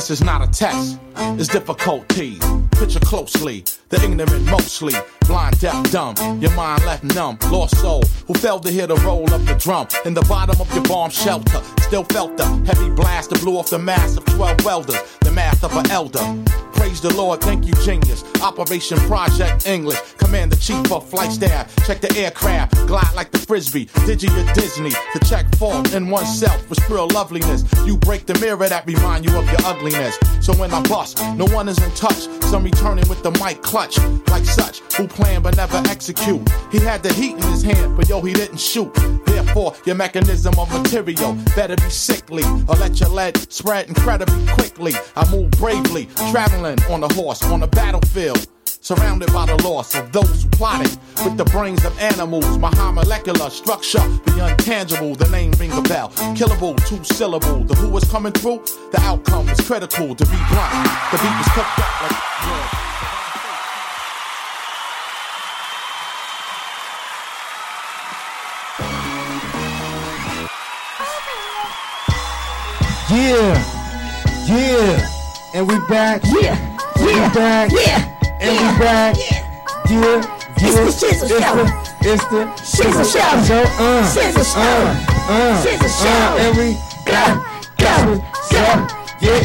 This 0.00 0.12
is 0.12 0.24
not 0.24 0.40
a 0.40 0.50
test, 0.50 0.98
it's 1.38 1.48
difficulty. 1.48 2.38
Picture 2.70 3.00
closely, 3.00 3.66
the 3.90 4.02
ignorant 4.02 4.46
mostly, 4.46 4.94
blind, 5.30 5.60
deaf, 5.60 5.90
dumb. 5.92 6.16
Your 6.40 6.50
mind 6.54 6.84
left 6.84 7.04
numb, 7.04 7.38
lost 7.50 7.78
soul, 7.80 8.02
who 8.26 8.34
failed 8.34 8.64
to 8.64 8.70
hear 8.70 8.88
the 8.88 8.96
roll 8.96 9.32
of 9.32 9.46
the 9.46 9.54
drum. 9.54 9.86
In 10.04 10.12
the 10.12 10.22
bottom 10.22 10.60
of 10.60 10.72
your 10.74 10.82
bomb 10.82 11.10
shelter, 11.10 11.62
still 11.82 12.04
felt 12.04 12.36
the 12.36 12.46
heavy 12.66 12.90
blast 12.90 13.30
that 13.30 13.40
blew 13.40 13.56
off 13.56 13.70
the 13.70 13.78
mass 13.78 14.16
of 14.16 14.24
12 14.26 14.64
welders, 14.64 15.00
the 15.20 15.30
math 15.30 15.62
of 15.62 15.76
an 15.76 15.88
elder. 15.90 16.24
Praise 16.80 17.00
the 17.00 17.14
Lord, 17.14 17.42
thank 17.42 17.66
you, 17.66 17.74
genius. 17.84 18.24
Operation 18.40 18.98
Project 19.00 19.66
English, 19.66 20.00
Commander 20.16 20.56
Chief 20.56 20.90
of 20.90 21.08
Flight 21.08 21.30
Staff. 21.30 21.76
Check 21.86 22.00
the 22.00 22.10
aircraft, 22.16 22.74
glide 22.86 23.14
like 23.14 23.30
the 23.30 23.38
frisbee. 23.38 23.84
Digi 24.06 24.30
or 24.30 24.54
Disney 24.54 24.90
to 24.90 25.18
check 25.28 25.54
fault 25.56 25.92
in 25.92 26.08
oneself 26.08 26.68
with 26.70 26.80
real 26.88 27.06
loveliness. 27.08 27.64
You 27.84 27.98
break 27.98 28.24
the 28.24 28.38
mirror 28.38 28.66
that 28.66 28.86
remind 28.86 29.26
you 29.26 29.36
of 29.36 29.46
your 29.46 29.60
ugliness. 29.64 30.18
So 30.40 30.54
when 30.54 30.72
I 30.72 30.80
bust, 30.88 31.22
no 31.36 31.44
one 31.54 31.68
is 31.68 31.78
in 31.82 31.90
touch. 31.90 32.28
Some 32.44 32.64
returning 32.64 33.06
with 33.10 33.22
the 33.22 33.30
mic 33.32 33.60
clutch, 33.60 33.98
like 34.28 34.46
such, 34.46 34.80
who 34.96 35.06
plan 35.20 35.42
but 35.42 35.56
never 35.56 35.82
execute. 35.88 36.42
He 36.72 36.78
had 36.78 37.02
the 37.02 37.12
heat 37.12 37.32
in 37.32 37.42
his 37.42 37.62
hand, 37.62 37.96
but 37.96 38.08
yo, 38.08 38.20
he 38.20 38.32
didn't 38.32 38.60
shoot. 38.60 38.92
Therefore, 39.26 39.74
your 39.84 39.96
mechanism 39.96 40.58
of 40.58 40.70
material 40.72 41.34
better 41.56 41.76
be 41.76 41.90
sickly, 41.90 42.44
or 42.68 42.76
let 42.76 42.98
your 43.00 43.10
lead 43.10 43.36
spread 43.52 43.88
incredibly 43.88 44.46
quickly. 44.54 44.94
I 45.16 45.30
move 45.30 45.50
bravely, 45.52 46.06
traveling 46.30 46.78
on 46.90 47.02
a 47.02 47.12
horse 47.14 47.42
on 47.44 47.62
a 47.62 47.66
battlefield. 47.66 48.46
Surrounded 48.82 49.30
by 49.32 49.44
the 49.44 49.62
loss 49.62 49.94
of 49.94 50.10
those 50.10 50.42
who 50.42 50.48
plotted 50.48 50.90
with 51.22 51.36
the 51.36 51.44
brains 51.44 51.84
of 51.84 51.96
animals. 51.98 52.56
My 52.56 52.70
high 52.74 52.90
molecular 52.90 53.50
structure, 53.50 53.98
the 54.24 54.40
untangible, 54.40 55.16
the 55.18 55.28
name 55.28 55.52
ring 55.60 55.70
a 55.72 55.82
bell. 55.82 56.08
Killable, 56.34 56.74
two 56.86 57.04
syllable. 57.04 57.62
The 57.64 57.74
who 57.74 57.94
is 57.98 58.04
coming 58.04 58.32
through, 58.32 58.64
the 58.90 59.00
outcome 59.02 59.50
is 59.50 59.60
critical 59.60 60.14
to 60.14 60.24
be 60.24 60.38
blunt. 60.48 60.72
The 61.12 61.18
beat 61.18 61.36
was 61.36 61.48
cooked 61.54 61.78
up 61.78 62.02
like. 62.02 62.79
Yeah, 73.10 73.58
yeah, 74.46 75.08
and 75.54 75.66
we 75.66 75.74
back. 75.88 76.22
Yeah, 76.26 76.54
yeah, 76.96 77.26
we 77.26 77.34
back. 77.34 77.72
Yeah, 77.72 78.38
and 78.38 78.54
we 78.54 78.78
back. 78.78 79.16
Yeah, 79.18 79.90
yeah. 79.90 80.36
It's 80.62 80.76
the 80.78 81.08
Shizzle 81.08 81.26
Show. 81.26 81.66
It's 82.06 82.24
the 82.30 82.46
Shizzle 82.62 83.02
Show. 83.02 83.42
Show. 83.42 83.64
Uh, 83.82 84.06
Shizzle 84.14 84.46
Show. 84.46 84.62
Uh, 84.62 85.26
uh, 85.26 85.64
Shizzle 85.64 85.90
uh, 86.06 86.38
and 86.38 86.56
we 86.56 86.78
Go, 87.04 87.42
go, 87.82 88.22
go. 88.54 88.86
Yeah, 89.20 89.42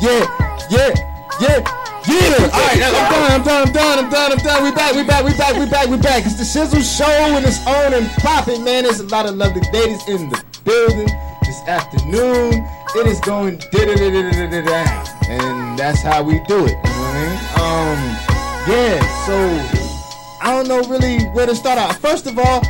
yeah, 0.00 0.70
yeah, 0.70 0.94
yeah. 1.40 1.74
Yeah, 2.06 2.50
all 2.54 2.60
right, 2.62 2.80
I'm 2.80 2.94
done, 3.10 3.32
I'm 3.32 3.42
done, 3.42 3.66
I'm 3.66 3.72
done, 3.72 3.98
I'm 3.98 4.10
done, 4.10 4.32
I'm 4.32 4.38
done. 4.38 4.62
We 4.62 4.70
back, 4.70 4.94
we 4.94 5.02
back, 5.02 5.24
we 5.24 5.36
back, 5.36 5.56
we 5.58 5.66
back, 5.68 5.88
we 5.88 5.96
back. 5.96 6.24
It's 6.24 6.36
the 6.36 6.44
Shizzle 6.44 6.86
Show 6.96 7.04
and 7.04 7.44
it's 7.44 7.66
on 7.66 7.94
and 7.94 8.08
popping, 8.22 8.62
man. 8.62 8.84
There's 8.84 9.00
a 9.00 9.06
lot 9.08 9.26
of 9.26 9.34
lovely 9.34 9.62
ladies 9.72 10.06
in 10.08 10.30
the 10.30 10.40
building 10.64 11.08
this 11.48 11.66
afternoon. 11.66 12.52
It 12.94 13.06
is 13.06 13.20
going 13.20 13.56
down, 14.68 15.06
and 15.28 15.78
that's 15.78 16.02
how 16.02 16.22
we 16.22 16.40
do 16.44 16.66
it. 16.66 16.76
You 16.76 16.92
know 16.92 17.00
what 17.00 17.16
I 17.16 17.24
mean? 17.24 17.38
Um, 17.56 18.00
yeah. 18.68 19.00
So 19.24 19.36
I 20.44 20.52
don't 20.52 20.68
know 20.68 20.82
really 20.88 21.24
where 21.32 21.46
to 21.46 21.56
start 21.56 21.78
out. 21.78 21.96
First 21.96 22.26
of 22.26 22.38
all, 22.38 22.62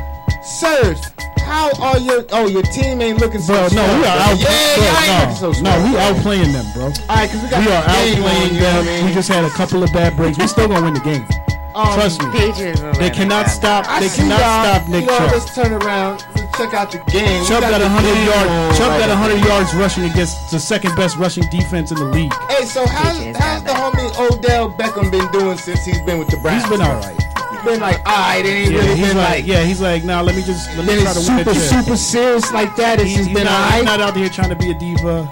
Serge, 0.42 0.98
how 1.42 1.70
are 1.82 1.98
your? 1.98 2.24
Oh, 2.30 2.46
your 2.46 2.62
team 2.62 3.02
ain't 3.02 3.18
looking 3.18 3.40
so. 3.40 3.54
Bro, 3.54 3.74
no, 3.74 3.98
we 3.98 4.06
are 4.06 4.18
out. 4.30 4.38
Yeah, 4.38 4.76
bro, 4.76 4.84
y'all 4.86 5.26
no, 5.26 5.34
so 5.34 5.62
no, 5.62 5.74
we 5.82 5.90
bro. 5.90 6.00
outplaying 6.06 6.52
them, 6.52 6.66
bro. 6.72 6.84
All 6.84 7.16
right, 7.18 7.26
because 7.26 7.42
we 7.42 7.50
got 7.50 7.66
We 7.66 7.72
are 7.72 7.82
outplaying 7.82 8.54
you 8.54 8.60
know 8.60 8.78
them. 8.78 8.82
I 8.82 8.86
mean? 8.86 9.06
We 9.06 9.12
just 9.12 9.28
had 9.28 9.44
a 9.44 9.50
couple 9.50 9.82
of 9.82 9.92
bad 9.92 10.16
breaks. 10.16 10.38
We 10.38 10.46
still 10.46 10.68
gonna 10.68 10.84
win 10.84 10.94
the 10.94 11.00
game. 11.00 11.26
Um, 11.74 11.94
Trust 11.94 12.22
me. 12.22 12.30
Patriots 12.32 12.80
They 12.98 13.10
cannot 13.10 13.46
man. 13.46 13.48
stop. 13.48 13.84
I 13.88 14.00
They 14.00 14.08
cannot 14.08 14.40
y'all. 14.40 14.64
stop 14.64 14.88
Nick 14.88 15.00
you 15.02 15.06
know, 15.06 15.18
Chubb. 15.18 15.32
Let's 15.32 15.54
turn 15.54 15.72
around. 15.72 16.18
Check 16.56 16.74
out 16.74 16.90
the 16.90 16.98
game. 17.12 17.44
Chubb 17.46 17.60
got 17.62 17.78
the 17.78 17.86
100 17.86 18.08
yards. 18.26 18.78
Chubb 18.78 18.88
right 18.90 18.98
got 19.06 19.08
100 19.10 19.44
yards 19.46 19.74
rushing 19.74 20.04
against 20.04 20.50
the 20.50 20.58
second 20.58 20.96
best 20.96 21.16
rushing 21.16 21.44
defense 21.50 21.90
in 21.92 21.98
the 21.98 22.04
league. 22.06 22.32
Hey, 22.48 22.64
so 22.64 22.86
how's, 22.86 23.18
how's 23.36 23.62
the 23.62 23.70
homie 23.70 24.10
Odell 24.18 24.70
Beckham 24.72 25.10
been 25.10 25.30
doing 25.30 25.56
since 25.58 25.84
he's 25.84 26.00
been 26.02 26.18
with 26.18 26.28
the 26.28 26.36
Browns? 26.38 26.62
He's 26.64 26.70
been 26.72 26.80
all 26.82 26.98
right. 27.00 27.16
He's 27.52 27.62
been 27.62 27.80
like, 27.80 27.98
all 28.06 28.14
right, 28.16 28.44
it 28.44 28.48
ain't 28.48 28.70
Yeah, 28.72 28.78
really 28.80 28.96
he's 28.96 29.06
been 29.08 29.16
like, 29.16 29.28
like, 29.30 29.46
yeah, 29.46 29.62
he's 29.64 29.80
like, 29.80 30.04
now 30.04 30.22
let 30.22 30.34
me 30.36 30.42
just 30.42 30.74
let 30.76 30.86
me 30.86 31.02
try 31.02 31.12
to 31.12 31.20
super, 31.20 31.44
the 31.44 31.54
super 31.54 31.96
serious 31.96 32.52
like 32.52 32.74
that. 32.76 32.98
It's 33.00 33.08
He's, 33.08 33.16
just 33.18 33.28
he's 33.30 33.38
been 33.38 33.46
all 33.46 33.52
not, 33.52 33.74
he's 33.74 33.84
not 33.84 34.00
out 34.00 34.16
here 34.16 34.28
trying 34.28 34.50
to 34.50 34.56
be 34.56 34.70
a 34.70 34.74
diva. 34.74 35.28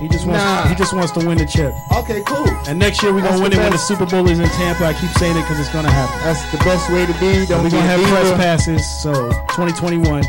He 0.00 0.08
just 0.08 0.26
wants 0.26 0.42
Nah. 0.42 0.68
he 0.68 0.74
just 0.74 0.92
wants 0.92 1.12
to 1.12 1.20
win 1.26 1.38
the 1.38 1.46
chip. 1.46 1.72
Okay, 1.92 2.22
cool. 2.26 2.48
And 2.68 2.78
next 2.78 3.02
year 3.02 3.12
we're 3.12 3.22
gonna 3.22 3.40
win 3.42 3.52
it 3.52 3.58
when 3.58 3.72
the. 3.72 3.78
Super 3.78 4.06
Bowl 4.06 4.28
is 4.30 4.38
in 4.40 4.48
Tampa. 4.48 4.86
I 4.86 4.92
keep 4.94 5.10
saying 5.18 5.36
it 5.36 5.42
because 5.42 5.60
it's 5.60 5.72
gonna 5.72 5.90
happen. 5.90 6.16
That's 6.24 6.40
the 6.52 6.58
best 6.64 6.90
way 6.90 7.06
to 7.06 7.12
be. 7.20 7.46
Don't 7.46 7.62
we're 7.64 7.70
gonna 7.70 7.82
have 7.82 8.00
press 8.08 8.30
passes. 8.32 8.82
So 9.02 9.12
2021. 9.54 10.24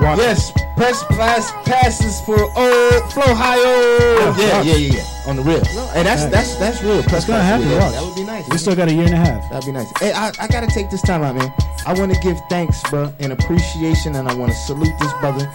Watch 0.00 0.18
Yes, 0.18 0.50
press 0.76 1.04
pass 1.10 1.52
passes 1.64 2.20
for 2.22 2.34
old 2.42 3.12
Flow 3.12 3.22
Ohio. 3.30 4.34
Yeah, 4.36 4.62
yeah, 4.62 4.62
yeah, 4.62 4.76
yeah. 4.98 5.28
On 5.30 5.36
the 5.36 5.42
real. 5.42 5.62
No, 5.74 5.86
Hey, 5.94 6.02
that's 6.02 6.24
that's 6.26 6.56
that's 6.56 6.82
real. 6.82 7.00
Press 7.04 7.18
It's 7.22 7.26
gonna 7.26 7.44
happen. 7.44 7.68
Yeah. 7.70 7.90
That 7.90 8.02
would 8.02 8.16
be 8.16 8.24
nice. 8.24 8.48
We 8.50 8.58
still 8.58 8.74
got 8.74 8.88
a 8.88 8.92
year 8.92 9.04
and 9.04 9.14
a 9.14 9.16
half. 9.16 9.48
That'd 9.50 9.66
be 9.66 9.72
nice. 9.72 9.86
Hey, 10.00 10.12
I, 10.12 10.32
I 10.40 10.48
gotta 10.48 10.66
take 10.66 10.90
this 10.90 11.00
time 11.02 11.22
out, 11.22 11.36
man. 11.36 11.52
I 11.86 11.92
want 11.94 12.12
to 12.12 12.20
give 12.20 12.40
thanks, 12.50 12.82
bro, 12.90 13.12
and 13.20 13.32
appreciation, 13.32 14.16
and 14.16 14.28
I 14.28 14.34
want 14.34 14.50
to 14.50 14.58
salute 14.58 14.92
this 15.00 15.12
brother, 15.20 15.46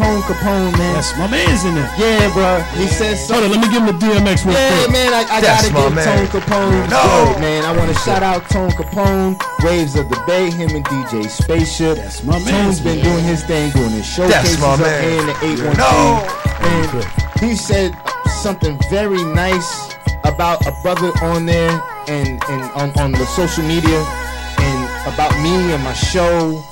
Tone 0.00 0.22
Capone, 0.24 0.72
man. 0.80 0.94
That's 0.96 1.12
my 1.18 1.28
man's 1.28 1.64
in 1.64 1.74
there. 1.74 1.90
Yeah, 2.00 2.32
bro. 2.32 2.64
He 2.80 2.88
says 2.88 3.20
so. 3.28 3.34
Hold 3.34 3.44
on, 3.44 3.50
let 3.52 3.60
me 3.60 3.68
give 3.68 3.82
him 3.84 3.94
a 3.94 3.98
DMX 3.98 4.44
real 4.48 4.54
Yeah, 4.56 4.72
quick. 4.80 4.92
man, 4.92 5.12
I, 5.12 5.22
I 5.28 5.40
gotta 5.42 5.68
give 5.68 5.92
man. 5.94 6.04
Tone 6.08 6.26
Capone 6.40 6.88
No. 6.88 7.00
credit, 7.04 7.40
man. 7.40 7.64
I 7.64 7.76
want 7.76 7.92
to 7.92 7.98
shout 8.00 8.22
out 8.22 8.48
Tone 8.48 8.70
Capone, 8.70 9.36
Waves 9.62 9.96
of 9.96 10.08
the 10.08 10.16
Bay, 10.26 10.50
him 10.50 10.70
and 10.74 10.84
DJ 10.86 11.28
Spaceship. 11.28 11.96
That's 11.98 12.24
my 12.24 12.38
man. 12.40 12.64
Tone's 12.64 12.80
been 12.80 13.04
doing 13.04 13.22
his 13.24 13.44
thing, 13.44 13.70
doing 13.72 13.90
his 13.90 14.06
showcases 14.06 14.58
my 14.58 14.72
up 14.74 14.80
man. 14.80 15.02
here 15.04 15.20
in 15.20 15.26
the 15.26 15.36
813. 15.68 15.76
No. 15.76 16.24
And 16.64 17.40
he 17.40 17.54
said 17.54 17.92
something 18.42 18.78
very 18.88 19.22
nice 19.22 19.94
about 20.24 20.64
a 20.66 20.72
brother 20.82 21.12
on 21.22 21.44
there 21.46 21.70
and, 22.08 22.42
and 22.48 22.62
on, 22.72 22.90
on 22.98 23.12
the 23.12 23.26
social 23.36 23.64
media 23.64 24.00
and 24.60 25.12
about 25.12 25.32
me 25.42 25.72
and 25.72 25.82
my 25.84 25.92
show. 25.92 26.62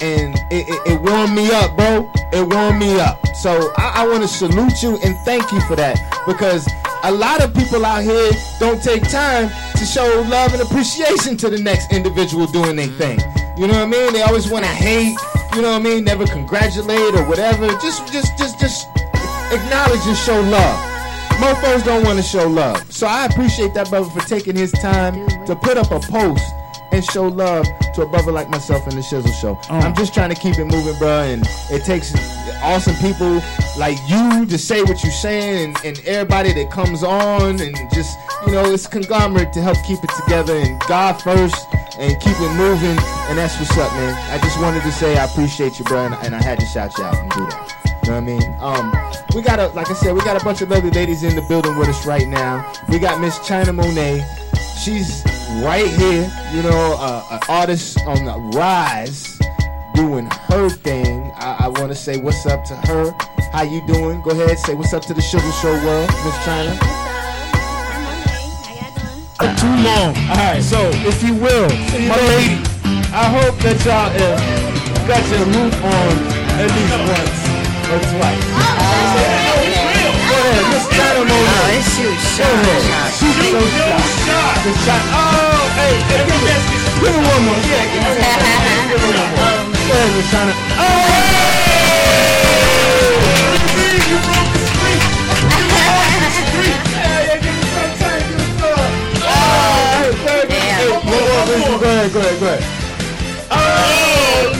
And 0.00 0.34
it, 0.50 0.68
it, 0.68 0.92
it 0.92 1.00
warmed 1.02 1.34
me 1.34 1.50
up, 1.50 1.76
bro. 1.76 2.10
It 2.32 2.46
warmed 2.54 2.78
me 2.78 3.00
up. 3.00 3.18
So 3.36 3.72
I, 3.76 4.02
I 4.02 4.08
want 4.08 4.22
to 4.22 4.28
salute 4.28 4.82
you 4.82 4.98
and 5.04 5.16
thank 5.24 5.50
you 5.52 5.60
for 5.62 5.76
that 5.76 5.98
because 6.26 6.68
a 7.04 7.10
lot 7.12 7.42
of 7.42 7.54
people 7.54 7.84
out 7.84 8.02
here 8.02 8.30
don't 8.58 8.82
take 8.82 9.02
time 9.08 9.48
to 9.76 9.84
show 9.84 10.24
love 10.28 10.52
and 10.52 10.62
appreciation 10.62 11.36
to 11.38 11.50
the 11.50 11.58
next 11.58 11.92
individual 11.92 12.46
doing 12.46 12.76
their 12.76 12.88
mm-hmm. 12.88 13.18
thing. 13.18 13.18
You 13.56 13.66
know 13.66 13.74
what 13.74 13.82
I 13.82 13.86
mean? 13.86 14.12
They 14.12 14.22
always 14.22 14.48
want 14.48 14.64
to 14.64 14.70
hate. 14.70 15.16
You 15.54 15.62
know 15.62 15.72
what 15.72 15.80
I 15.80 15.84
mean? 15.84 16.04
Never 16.04 16.26
congratulate 16.26 17.14
or 17.14 17.24
whatever. 17.26 17.66
Just, 17.82 18.12
just, 18.12 18.38
just, 18.38 18.60
just 18.60 18.86
acknowledge 19.50 20.06
and 20.06 20.16
show 20.16 20.40
love. 20.40 20.78
Mofos 21.38 21.84
don't 21.84 22.04
want 22.04 22.18
to 22.18 22.22
show 22.22 22.48
love. 22.48 22.92
So 22.92 23.06
I 23.06 23.26
appreciate 23.26 23.74
that 23.74 23.88
brother 23.90 24.10
for 24.10 24.20
taking 24.28 24.56
his 24.56 24.72
time 24.72 25.14
to 25.46 25.54
put 25.56 25.76
up 25.76 25.90
a 25.90 26.00
post 26.00 26.42
and 26.98 27.06
show 27.06 27.28
love 27.28 27.64
to 27.94 28.02
a 28.02 28.06
brother 28.06 28.32
like 28.32 28.48
myself 28.50 28.86
in 28.88 28.96
the 28.96 29.00
Shizzle 29.00 29.32
Show. 29.40 29.58
I'm 29.70 29.94
just 29.94 30.12
trying 30.12 30.30
to 30.30 30.34
keep 30.34 30.58
it 30.58 30.64
moving, 30.64 30.98
bro. 30.98 31.20
And 31.20 31.44
it 31.70 31.84
takes 31.84 32.12
awesome 32.60 32.96
people 32.96 33.40
like 33.78 33.96
you 34.08 34.44
to 34.46 34.58
say 34.58 34.82
what 34.82 35.02
you're 35.04 35.12
saying, 35.12 35.76
and, 35.76 35.84
and 35.84 36.06
everybody 36.06 36.52
that 36.52 36.70
comes 36.72 37.04
on, 37.04 37.60
and 37.60 37.76
just 37.94 38.18
you 38.46 38.52
know, 38.52 38.64
it's 38.70 38.86
conglomerate 38.88 39.52
to 39.52 39.62
help 39.62 39.78
keep 39.86 40.02
it 40.02 40.10
together. 40.24 40.54
And 40.56 40.80
God 40.88 41.22
first, 41.22 41.66
and 41.98 42.20
keep 42.20 42.34
it 42.34 42.56
moving. 42.56 42.98
And 43.30 43.38
that's 43.38 43.56
what's 43.58 43.78
up, 43.78 43.92
man. 43.92 44.14
I 44.30 44.42
just 44.42 44.60
wanted 44.60 44.82
to 44.82 44.90
say 44.90 45.16
I 45.16 45.24
appreciate 45.26 45.78
you, 45.78 45.84
bro, 45.84 46.06
and, 46.06 46.14
and 46.14 46.34
I 46.34 46.42
had 46.42 46.58
to 46.58 46.66
shout 46.66 46.98
you 46.98 47.04
out 47.04 47.16
and 47.16 47.30
do 47.30 47.46
that. 47.46 47.74
You 48.02 48.10
know 48.10 48.20
what 48.20 48.22
I 48.22 48.26
mean? 48.26 48.56
Um, 48.58 49.36
we 49.36 49.42
got 49.42 49.60
a, 49.60 49.68
like 49.68 49.88
I 49.88 49.94
said, 49.94 50.14
we 50.14 50.20
got 50.22 50.40
a 50.40 50.44
bunch 50.44 50.62
of 50.62 50.70
lovely 50.70 50.90
ladies 50.90 51.22
in 51.22 51.36
the 51.36 51.42
building 51.42 51.76
with 51.76 51.88
us 51.88 52.06
right 52.06 52.26
now. 52.26 52.72
We 52.88 52.98
got 52.98 53.20
Miss 53.20 53.38
China 53.46 53.72
Monai. 53.72 54.47
She's 54.84 55.24
right 55.62 55.88
here, 55.88 56.30
you 56.54 56.62
know, 56.62 56.96
uh, 56.98 57.26
an 57.32 57.40
artist 57.48 57.98
on 58.06 58.24
the 58.24 58.38
rise, 58.56 59.38
doing 59.94 60.26
her 60.46 60.68
thing. 60.70 61.32
I, 61.34 61.64
I 61.64 61.68
want 61.68 61.90
to 61.90 61.96
say 61.96 62.20
what's 62.20 62.46
up 62.46 62.64
to 62.66 62.76
her. 62.76 63.12
How 63.52 63.62
you 63.62 63.84
doing? 63.86 64.22
Go 64.22 64.30
ahead, 64.30 64.56
say 64.58 64.74
what's 64.74 64.94
up 64.94 65.02
to 65.06 65.14
the 65.14 65.20
Sugar 65.20 65.50
Show 65.60 65.72
world, 65.84 66.08
Miss 66.24 66.44
China. 66.44 66.78
Uh, 69.40 69.56
too 69.56 69.74
long. 69.82 70.14
All 70.30 70.36
right, 70.36 70.62
so 70.62 70.78
if 71.06 71.22
you 71.22 71.34
will, 71.34 71.68
my 72.08 72.16
lady, 72.28 72.62
I 73.10 73.26
hope 73.34 73.58
that 73.66 73.82
y'all 73.84 74.14
uh, 74.14 74.38
got 75.08 75.26
your 75.28 75.44
roof 75.58 75.74
on 75.82 76.38
at 76.54 76.70
least 76.70 76.96
once 77.02 77.48
or 77.90 77.98
twice. 78.14 78.46
Go 79.42 79.47
Oh, 80.78 80.86
shoot 81.82 82.14
Go 82.38 82.46
ahead, 82.46 83.10
shoot 83.18 83.34
those 83.50 83.66
shots. 83.74 84.62
The 84.62 84.70
shot. 84.86 85.02
Oh, 85.10 85.66
hey, 85.74 85.98
hey, 86.06 86.22
give 86.22 86.38
me, 86.38 86.54
give 87.02 87.10
me 87.10 87.22
one 87.26 87.42
more. 87.46 87.58
Yeah, 87.66 87.82
give 87.90 87.98
me 87.98 88.14
one 88.14 88.22
more. 88.22 88.62
Give 88.86 89.02
me 89.02 89.10
one 89.10 89.34
more. 89.34 89.58
Go 89.74 89.94
ahead, 89.94 90.10
Miss 90.14 90.30
China. 90.30 90.54
Go 101.78 101.86
ahead, 101.86 102.12
go 102.12 102.18
ahead, 102.20 102.40
go 102.40 102.46
ahead. 102.46 102.62
Oh, 103.50 103.56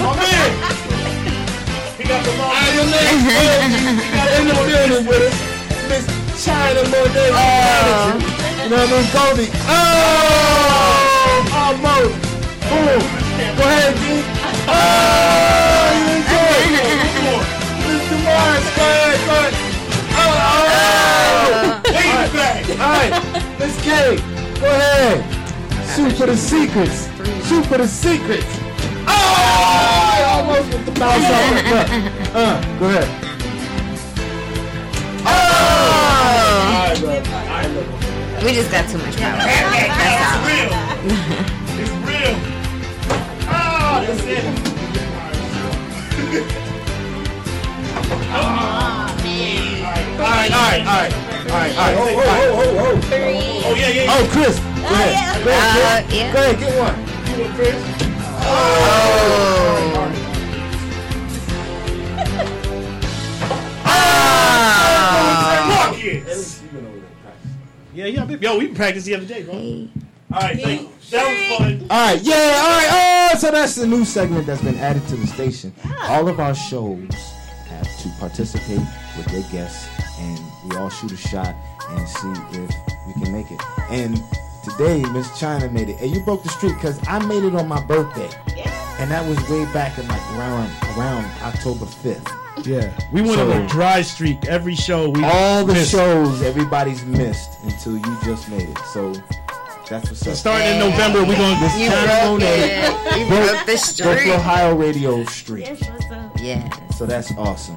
my 0.01 0.11
man. 0.17 0.51
He 1.97 2.03
got 2.05 2.21
the 2.25 2.31
long 2.39 2.53
Iron 2.55 2.89
Man. 2.91 3.03
He 3.99 4.07
got 4.15 4.29
in 4.41 4.47
the 4.49 4.55
building 4.55 5.07
with 5.07 5.33
us. 5.33 5.48
Miss 5.89 6.05
China 6.45 6.83
Monai. 6.93 7.29
You 8.63 8.69
know 8.69 8.77
what 8.77 8.89
I 8.89 8.93
mean? 8.93 9.07
Goldie. 9.17 9.49
Oh, 9.67 11.41
almost. 11.57 12.15
Boom. 12.69 13.01
Go 13.57 13.65
ahead, 13.65 13.95
G. 13.97 14.01
Oh, 14.69 14.77
you 15.97 16.05
enjoyed 16.19 16.77
it. 16.77 16.93
Mr. 17.89 18.17
Morris, 18.23 18.67
go 18.77 18.85
ahead, 18.85 19.21
go 19.25 19.33
ahead. 19.33 19.55
Oh, 20.13 20.29
oh. 20.29 20.79
All 21.89 22.25
right, 22.37 22.65
all 22.79 22.93
right. 22.99 23.13
Miss 23.59 23.75
K, 23.83 23.89
go 24.61 24.67
ahead. 24.69 25.19
Shoot 25.97 26.13
for 26.13 26.27
the 26.27 26.37
secrets. 26.37 26.99
Shoot 27.49 27.65
for 27.65 27.79
the 27.79 27.89
secrets. 27.89 28.47
Oh, 29.07 29.09
I 29.09 30.23
almost 30.35 30.69
with 30.71 30.85
the 30.85 30.93
mouse. 31.01 31.25
Uh, 32.35 32.61
go 32.79 32.87
ahead. 32.87 33.09
Oh! 35.25 35.68
We 38.45 38.53
just 38.55 38.71
got 38.71 38.89
too 38.89 38.99
much 38.99 39.17
power. 39.17 39.37
That's 39.37 40.23
all. 40.25 40.85
It's 41.81 41.91
real. 42.07 42.35
Oh, 43.51 44.03
that's 44.05 44.25
it. 44.25 44.45
All 50.19 50.25
right, 50.25 50.51
all 50.51 50.59
right, 50.59 50.81
all 50.81 50.97
right, 50.99 51.13
all 51.15 51.55
right, 51.55 51.73
all 51.77 51.85
right. 51.85 51.97
Oh, 51.97 52.03
oh, 52.09 52.19
oh, 52.19 52.59
oh, 52.59 52.79
oh. 52.79 53.01
Oh, 53.11 53.75
yeah, 53.75 53.89
yeah, 53.89 54.03
yeah. 54.03 54.11
Oh, 54.11 54.23
Chris. 54.33 54.57
Go 54.59 54.65
ahead. 54.65 55.45
Go 55.45 55.51
ahead, 55.51 56.05
Uh, 56.05 56.15
yeah. 56.15 56.33
Go 56.33 56.39
ahead, 56.41 56.57
get 56.59 56.73
one. 56.79 56.97
You 57.39 57.45
and 57.45 57.55
Chris. 57.55 57.77
Oh. 58.43 58.51
Rockets. 59.95 60.08
Yeah, 67.99 68.07
yeah, 68.07 68.25
baby. 68.25 68.47
Yo, 68.47 68.57
we 68.57 68.69
practiced 68.69 69.07
the 69.07 69.17
other 69.17 69.27
day, 69.27 69.43
bro. 69.43 69.55
All 69.57 70.41
right, 70.41 70.57
thank 70.57 70.83
you. 70.83 70.89
That 71.11 71.27
was 71.27 71.59
fun. 71.59 71.87
All 71.91 72.15
right, 72.15 72.23
yeah, 72.23 72.61
all 72.63 72.71
right. 72.71 73.31
Oh, 73.33 73.39
so 73.41 73.51
that's 73.51 73.75
the 73.75 73.89
new 73.89 74.05
segment 74.05 74.47
that's 74.47 74.63
been 74.63 74.77
added 74.77 75.05
to 75.09 75.17
the 75.17 75.27
station. 75.27 75.75
Ah. 75.85 76.15
All 76.15 76.29
of 76.29 76.39
our 76.39 76.55
shows 76.55 77.13
have 77.71 77.99
to 78.03 78.09
participate 78.21 78.87
with 79.17 79.27
their 79.33 79.43
guests, 79.51 79.89
and 80.21 80.39
we 80.65 80.77
all 80.77 80.91
shoot 80.91 81.11
a 81.11 81.17
shot 81.17 81.57
and 81.89 82.09
see 82.09 82.31
if 82.53 82.71
we 83.09 83.15
can 83.21 83.33
make 83.33 83.51
it. 83.51 83.61
And 83.91 84.23
today, 84.63 85.03
Miss 85.11 85.37
China 85.37 85.69
made 85.69 85.89
it, 85.89 86.01
and 86.01 86.15
you 86.15 86.23
broke 86.23 86.45
the 86.45 86.51
streak 86.51 86.77
because 86.77 87.01
I 87.09 87.19
made 87.27 87.43
it 87.43 87.57
on 87.57 87.67
my 87.67 87.85
birthday, 87.85 88.31
and 89.01 89.11
that 89.11 89.29
was 89.29 89.39
way 89.51 89.65
back 89.73 89.99
in 89.99 90.07
like 90.07 90.23
around 90.37 90.71
around 90.97 91.25
October 91.43 91.87
fifth. 91.87 92.31
Yeah, 92.67 92.99
we 93.13 93.23
went 93.23 93.41
on 93.41 93.51
a 93.51 93.67
dry 93.69 94.03
streak 94.03 94.45
every 94.47 94.75
show. 94.75 95.09
We 95.11 95.25
all 95.25 95.65
the 95.65 95.73
missed. 95.75 95.91
shows 95.93 96.43
everybody's 96.43 97.05
missed 97.05 97.51
until 97.65 97.97
you 97.97 98.19
just 98.25 98.49
made 98.51 98.69
it. 98.69 98.79
So 98.93 99.13
that's 99.89 100.11
what's 100.11 100.27
up. 100.27 100.35
Starting 100.35 100.69
in 100.73 100.79
November, 100.81 101.21
we're 101.25 101.37
gonna 101.37 101.59
Miss 101.61 101.79
You 101.79 101.89
broke 101.89 102.07
Monet 102.09 102.45
it. 102.85 103.19
You 103.19 103.27
broke- 103.27 103.49
broke 103.51 103.61
the 103.67 104.03
broke 104.03 104.19
streak. 104.19 104.35
Ohio 104.35 104.75
radio 104.77 105.25
streak. 105.25 105.67
Yeah. 106.41 106.69
So 106.91 107.07
that's 107.07 107.33
awesome. 107.39 107.77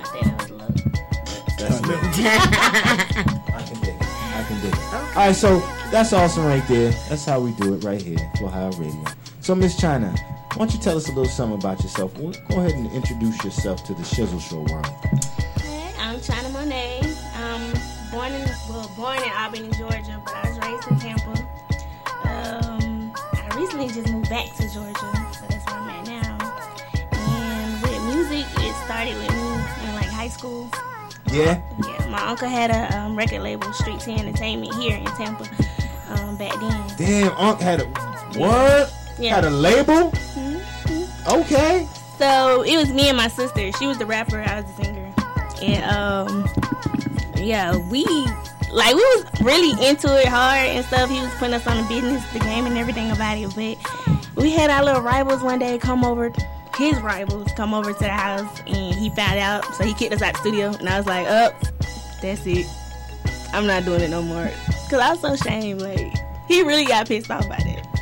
That's 1.59 1.81
lit. 1.87 1.97
I 1.99 3.63
can 3.65 3.79
dig 3.81 3.95
it. 3.95 4.01
I 4.01 4.45
can 4.47 4.61
dig 4.61 4.73
it. 4.73 4.93
All 4.93 5.15
right, 5.27 5.35
so 5.35 5.59
that's 5.91 6.11
awesome 6.13 6.45
right 6.45 6.67
there. 6.67 6.91
That's 7.09 7.23
how 7.25 7.39
we 7.39 7.51
do 7.53 7.73
it 7.75 7.83
right 7.83 8.01
here, 8.01 8.17
for 8.39 8.45
Ohio 8.45 8.71
Radio. 8.73 9.03
So 9.41 9.53
Miss 9.55 9.77
China, 9.77 10.13
why 10.55 10.65
don't 10.65 10.73
you 10.73 10.79
tell 10.79 10.97
us 10.97 11.07
a 11.07 11.11
little 11.13 11.25
something 11.25 11.57
about 11.57 11.81
yourself? 11.81 12.13
Go 12.17 12.29
ahead 12.49 12.73
and 12.73 12.91
introduce 12.91 13.41
yourself 13.43 13.85
to 13.85 13.93
the 13.93 14.03
Shizzle 14.03 14.41
Show 14.41 14.59
world. 14.71 14.85
Hey, 15.61 15.93
I'm 15.97 16.19
China 16.19 16.49
Monai. 16.49 17.01
Um, 17.39 18.11
born 18.11 18.33
in 18.33 18.49
well, 18.69 18.91
born 18.97 19.17
in 19.23 19.29
Albany, 19.31 19.69
Georgia, 19.77 20.21
but 20.25 20.35
I 20.35 20.49
was 20.49 20.59
raised 20.59 20.91
in 20.91 20.99
Tampa. 20.99 21.31
Um, 22.25 23.13
I 23.33 23.55
recently 23.55 23.87
just 23.87 24.11
moved 24.11 24.29
back 24.29 24.53
to 24.57 24.63
Georgia, 24.73 24.99
so 25.33 25.45
that's 25.47 25.65
where 25.67 25.79
I'm 25.79 25.89
at 25.89 26.05
now. 26.05 26.37
And 27.13 27.81
with 27.81 28.13
music, 28.13 28.45
it 28.57 28.75
started 28.83 29.15
with 29.15 29.31
me 29.31 29.87
in 29.87 29.95
like 29.95 30.09
high 30.09 30.27
school. 30.27 30.69
Yeah. 31.31 31.61
Yeah, 31.87 32.07
my 32.07 32.27
uncle 32.27 32.49
had 32.49 32.71
a 32.71 32.99
um, 32.99 33.15
record 33.15 33.41
label, 33.41 33.71
Street 33.71 34.01
T 34.01 34.11
Entertainment, 34.15 34.73
here 34.75 34.97
in 34.97 35.05
Tampa. 35.05 35.45
Um, 36.09 36.35
back 36.35 36.59
then. 36.59 36.97
Damn, 36.97 37.31
Unc 37.37 37.61
had 37.61 37.79
a 37.79 37.85
what? 38.37 38.93
Yeah. 39.21 39.35
Had 39.35 39.45
a 39.45 39.49
label? 39.51 40.11
Okay. 41.27 41.87
So 42.17 42.63
it 42.63 42.75
was 42.75 42.91
me 42.91 43.07
and 43.07 43.17
my 43.17 43.27
sister. 43.27 43.71
She 43.73 43.85
was 43.85 43.99
the 43.99 44.05
rapper, 44.05 44.41
I 44.41 44.61
was 44.61 44.75
the 44.75 44.83
singer. 44.83 45.13
And 45.61 45.83
um 45.85 46.49
yeah, 47.37 47.77
we 47.89 48.03
like 48.71 48.95
we 48.95 49.01
was 49.01 49.25
really 49.41 49.71
into 49.87 50.07
it 50.19 50.27
hard 50.27 50.69
and 50.69 50.85
stuff. 50.85 51.09
He 51.09 51.19
was 51.19 51.31
putting 51.35 51.53
us 51.53 51.67
on 51.67 51.77
the 51.77 51.87
business, 51.87 52.25
the 52.33 52.39
game 52.39 52.65
and 52.65 52.77
everything 52.77 53.11
about 53.11 53.37
it. 53.37 53.53
But 53.55 54.43
we 54.43 54.51
had 54.51 54.71
our 54.71 54.83
little 54.83 55.01
rivals 55.01 55.43
one 55.43 55.59
day 55.59 55.77
come 55.77 56.03
over 56.03 56.31
his 56.77 56.99
rivals 57.01 57.51
come 57.55 57.75
over 57.75 57.93
to 57.93 57.99
the 57.99 58.09
house 58.09 58.59
and 58.65 58.95
he 58.95 59.09
found 59.11 59.37
out 59.37 59.63
so 59.75 59.83
he 59.83 59.93
kicked 59.93 60.13
us 60.13 60.21
out 60.23 60.33
the 60.33 60.39
studio 60.39 60.71
and 60.79 60.89
I 60.89 60.97
was 60.97 61.05
like, 61.05 61.27
Up, 61.27 61.53
that's 62.21 62.45
it. 62.47 62.65
I'm 63.53 63.67
not 63.67 63.85
doing 63.85 64.01
it 64.01 64.09
no 64.09 64.23
more. 64.23 64.49
Cause 64.89 64.99
I 64.99 65.11
was 65.11 65.21
so 65.21 65.33
ashamed, 65.33 65.81
like 65.81 66.13
he 66.47 66.63
really 66.63 66.85
got 66.85 67.07
pissed 67.07 67.29
off 67.29 67.47
by 67.47 67.57
that. 67.57 68.00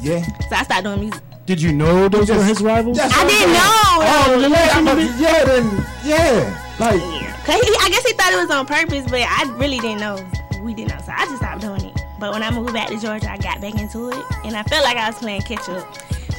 Yeah. 0.00 0.22
So 0.22 0.56
I 0.56 0.62
started 0.64 0.84
doing 0.84 1.00
music. 1.00 1.22
Did 1.46 1.62
you 1.62 1.72
know 1.72 2.08
those 2.08 2.30
were 2.30 2.44
his 2.44 2.60
rivals? 2.60 2.98
I 2.98 3.26
didn't 3.26 3.52
know. 3.52 3.88
Oh, 4.04 4.38
then 4.40 4.50
yeah, 4.50 4.70
I'm 4.72 4.86
about 4.86 4.98
yeah, 5.18 5.44
then 5.44 5.86
yeah, 6.04 6.76
like 6.78 7.00
Cause 7.48 7.58
he, 7.62 7.74
I 7.80 7.88
guess 7.88 8.04
he 8.04 8.12
thought 8.12 8.30
it 8.30 8.36
was 8.36 8.50
on 8.50 8.66
purpose, 8.66 9.10
but 9.10 9.22
I 9.22 9.50
really 9.56 9.78
didn't 9.78 10.00
know. 10.00 10.22
We 10.60 10.74
didn't 10.74 10.90
know, 10.90 11.00
so 11.00 11.12
I 11.16 11.24
just 11.24 11.38
stopped 11.38 11.62
doing 11.62 11.82
it. 11.82 11.98
But 12.20 12.34
when 12.34 12.42
I 12.42 12.50
moved 12.50 12.74
back 12.74 12.88
to 12.88 13.00
Georgia, 13.00 13.30
I 13.30 13.38
got 13.38 13.62
back 13.62 13.80
into 13.80 14.10
it, 14.10 14.22
and 14.44 14.54
I 14.54 14.62
felt 14.64 14.84
like 14.84 14.98
I 14.98 15.08
was 15.08 15.18
playing 15.18 15.40
catch 15.40 15.66
up, 15.70 15.86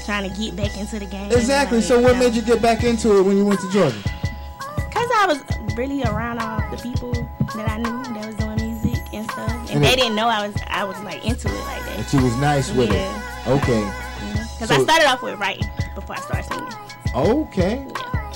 trying 0.05 0.29
to 0.29 0.37
get 0.39 0.55
back 0.55 0.77
into 0.77 0.99
the 0.99 1.07
game. 1.07 1.31
exactly. 1.31 1.81
So 1.81 1.99
what 1.99 2.17
made 2.17 2.35
you 2.35 2.43
get 2.43 2.61
back 2.61 2.83
into 2.83 3.17
it 3.17 3.23
when 3.23 3.37
you 3.37 3.45
went 3.45 3.59
to 3.61 3.71
Georgia? 3.71 3.99
Cause 4.91 5.09
I 5.15 5.25
was 5.27 5.75
really 5.75 6.03
around 6.03 6.37
all 6.37 6.61
the 6.69 6.77
people 6.77 7.11
that 7.55 7.67
I 7.67 7.77
knew 7.77 8.03
that 8.13 8.27
was 8.27 8.35
doing 8.35 8.48
music 8.48 8.48
and 8.48 8.48
stuff, 9.83 9.91
and, 9.91 10.01
And 10.01 10.01
they 10.01 10.05
it- 10.05 10.09
all 10.09 10.15
know 10.15 10.27
I 10.27 10.47
was 10.47 10.55
I 10.67 10.83
was 10.83 10.99
like 11.01 11.25
into 11.25 11.47
it 11.47 11.53
like 11.53 11.83
that. 11.85 11.97
That 11.97 12.13
you 12.13 12.23
was 12.23 12.35
nice 12.37 12.71
with 12.71 12.91
Yeah. 12.91 13.47
it. 13.47 13.49
Okay. 13.57 13.81
Mm-hmm. 13.81 14.59
Cause 14.59 14.67
So- 14.69 14.75
I 14.75 14.83
started 14.83 15.07
off 15.07 15.21
with 15.21 15.39
writing 15.39 15.69
before 15.95 16.15
I 16.15 16.19
started 16.21 16.45
singing. 16.45 16.73
Okay. 17.15 17.85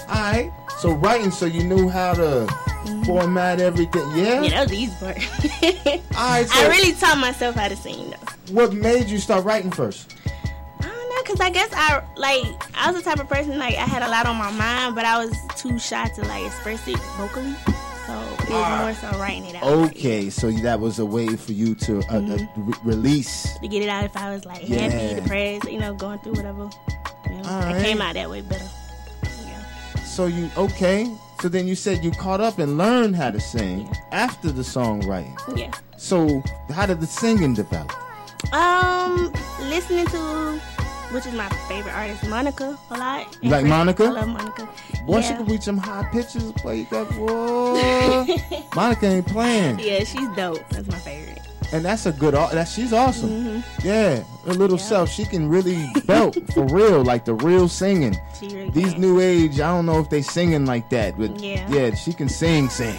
All 0.10 0.16
right. 0.16 0.52
So 0.80 0.92
writing, 0.94 1.32
so 1.32 1.46
you 1.46 1.64
knew 1.64 1.88
how 1.88 2.14
to 2.14 2.22
mm-hmm. 2.48 3.04
format 3.04 3.60
everything. 3.62 4.04
Yeah. 4.16 4.42
Yeah, 4.42 4.50
that 4.50 4.62
was 4.64 4.72
the 4.72 4.78
easy 4.78 4.96
part. 5.00 5.18
All 6.18 6.30
right. 6.30 6.48
So 6.48 6.60
I 6.60 6.68
really 6.68 6.94
taught 6.94 7.18
myself 7.18 7.56
how 7.56 7.68
to 7.70 7.76
sing 7.76 8.10
though. 8.12 8.54
what 8.54 8.74
made 8.74 9.08
you 9.10 9.20
start 9.20 9.46
writing 9.46 9.72
first? 9.72 10.16
I 10.82 10.86
don't 10.88 11.10
know, 11.10 11.24
cause 11.24 11.40
I 11.40 11.50
guess 11.50 11.70
I 11.74 12.04
like 12.18 12.44
I 12.78 12.92
was 12.92 13.02
the 13.02 13.10
type 13.10 13.20
of 13.20 13.30
person 13.30 13.58
like 13.58 13.76
I 13.76 13.86
had 13.86 14.02
a 14.02 14.10
lot 14.10 14.26
on 14.26 14.36
my 14.36 14.52
mind, 14.52 14.96
but 14.96 15.06
I 15.06 15.24
was 15.24 15.34
too 15.56 15.80
shy 15.80 16.10
to 16.16 16.22
like 16.24 16.46
express 16.46 16.86
it 16.88 16.98
vocally. 17.18 17.56
So 18.14 18.44
it 18.44 18.50
was 18.50 19.02
more 19.02 19.12
so 19.12 19.18
writing 19.20 19.46
it 19.46 19.56
out 19.56 19.64
Okay, 19.64 20.30
so 20.30 20.52
that 20.52 20.80
was 20.80 21.00
a 21.00 21.06
way 21.06 21.28
for 21.36 21.52
you 21.54 21.74
to 21.76 22.00
uh, 22.10 22.18
uh, 22.18 22.38
re- 22.58 22.74
release. 22.84 23.58
to 23.60 23.68
get 23.68 23.82
it 23.82 23.90
out 23.90 24.04
if 24.04 24.16
I 24.16 24.30
was 24.30 24.46
like 24.46 24.68
Yeah. 24.68 24.90
happy, 24.90 25.16
depressed, 25.22 25.72
you 25.72 25.80
know, 25.80 25.94
going 25.96 26.20
through 26.20 26.34
whatever. 26.34 26.70
You 27.30 27.36
know, 27.42 27.50
All 27.50 27.74
it 27.76 27.84
came 27.84 28.02
out 28.02 28.14
that 28.14 28.30
way 28.30 28.42
better. 28.42 28.66
So 30.06 30.28
you 30.28 30.50
okay? 30.58 31.12
So 31.42 31.50
then 31.50 31.68
you 31.68 31.76
said 31.76 32.04
you 32.04 32.12
caught 32.12 32.40
up 32.40 32.60
and 32.60 32.78
learned 32.78 33.16
how 33.16 33.32
to 33.32 33.40
sing 33.40 33.90
after 34.12 34.52
the 34.52 34.62
songwriting. 34.62 35.36
Yeah. 35.58 35.72
So 35.98 36.44
how 36.70 36.86
did 36.86 37.02
the 37.02 37.08
singing 37.08 37.56
develop? 37.56 37.92
Um, 38.54 39.34
listening 39.62 40.06
to 40.08 40.62
which 41.14 41.26
is 41.26 41.34
my 41.34 41.48
favorite 41.68 41.94
artist, 41.94 42.28
Monica, 42.28 42.78
a 42.90 42.98
lot. 42.98 43.38
You 43.42 43.50
like 43.50 43.66
Monica? 43.66 44.06
I 44.06 44.10
love 44.10 44.28
Monica. 44.30 44.68
Boy, 45.06 45.22
she 45.22 45.34
can 45.34 45.46
reach 45.46 45.62
some 45.64 45.78
high 45.78 46.04
pitches. 46.12 46.52
Play 46.54 46.84
that 46.92 47.08
whoa. 47.14 48.64
Monica 48.76 49.06
ain't 49.08 49.28
playing, 49.28 49.80
yeah, 49.80 50.00
she's 50.04 50.28
dope. 50.36 50.68
That's 50.70 50.88
my 50.88 50.98
favorite. 50.98 51.40
and 51.72 51.84
that's 51.86 52.06
a 52.06 52.12
good. 52.12 52.34
That 52.34 52.68
she's 52.68 52.94
awesome. 52.94 53.30
Mhm. 53.30 53.64
Yeah, 53.84 54.24
her 54.46 54.54
little 54.54 54.78
self, 54.78 55.10
she 55.10 55.26
can 55.26 55.50
really 55.50 55.88
belt 56.06 56.38
for 56.54 56.66
real, 56.66 57.04
like 57.04 57.26
the 57.26 57.34
real 57.36 57.68
singing. 57.68 58.16
Really 58.42 58.70
These 58.72 58.94
can. 58.94 59.02
new 59.02 59.20
age, 59.20 59.60
I 59.60 59.68
don't 59.70 59.86
know 59.86 60.00
if 60.00 60.10
they 60.10 60.22
singing 60.22 60.66
like 60.66 60.90
that, 60.90 61.18
but 61.18 61.40
Yeah. 61.40 61.68
yeah, 61.70 61.94
she 61.96 62.14
can 62.14 62.30
sing, 62.30 62.70
sing. 62.70 62.96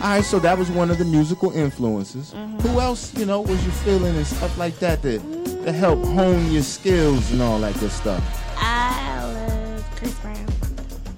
Yeah. 0.00 0.06
All 0.06 0.14
right, 0.16 0.24
so 0.24 0.38
that 0.40 0.58
was 0.58 0.70
one 0.70 0.90
of 0.90 0.98
the 0.98 1.04
musical 1.04 1.50
influences. 1.52 2.32
Mhm. 2.34 2.60
Who 2.62 2.80
else, 2.80 3.12
you 3.16 3.26
know, 3.26 3.40
was 3.42 3.62
you 3.64 3.70
feeling 3.70 4.16
and 4.16 4.26
stuff 4.26 4.56
like 4.58 4.78
that 4.80 5.02
that, 5.02 5.20
that 5.64 5.74
help 5.74 6.02
hone 6.04 6.50
your 6.50 6.62
skills 6.62 7.30
and 7.32 7.42
all 7.42 7.58
that 7.60 7.78
good 7.80 7.92
stuff? 7.92 8.22
I 8.56 9.22
love 9.24 9.84
Chris 9.96 10.12
Brown. 10.14 10.46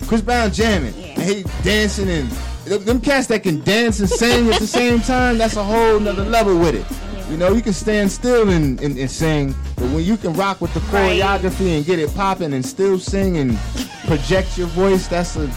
Chris 0.06 0.20
Brown 0.20 0.52
jamming, 0.52 0.94
and 0.96 1.22
he 1.22 1.44
dancing 1.62 2.09
and 2.09 2.30
them, 2.64 3.00
cats 3.00 3.26
that 3.26 3.42
can 3.42 3.60
dance 3.62 3.98
and 4.00 4.09
sing 4.09 4.48
at 4.52 4.60
the 4.60 4.66
same 4.66 5.00
time, 5.00 5.36
that's 5.38 5.56
a 5.56 5.64
whole 5.64 5.98
nother 5.98 6.24
level 6.24 6.56
with 6.59 6.74
it. 6.74 6.84
You 7.30 7.36
know, 7.36 7.52
you 7.52 7.60
can 7.62 7.72
stand 7.72 8.10
still 8.12 8.50
and, 8.50 8.80
and, 8.80 8.96
and 8.98 9.10
sing, 9.10 9.54
but 9.76 9.86
when 9.90 10.04
you 10.04 10.16
can 10.16 10.32
rock 10.34 10.60
with 10.60 10.72
the 10.74 10.80
Right. 10.92 11.20
choreography 11.20 11.76
and 11.76 11.84
get 11.84 11.98
it 11.98 12.14
popping 12.14 12.52
and 12.52 12.64
still 12.64 12.98
sing 12.98 13.36
and 13.38 13.59
project 14.06 14.56
your 14.59 14.66
voice, 14.68 15.06
that's 15.09 15.36
a 15.36 15.50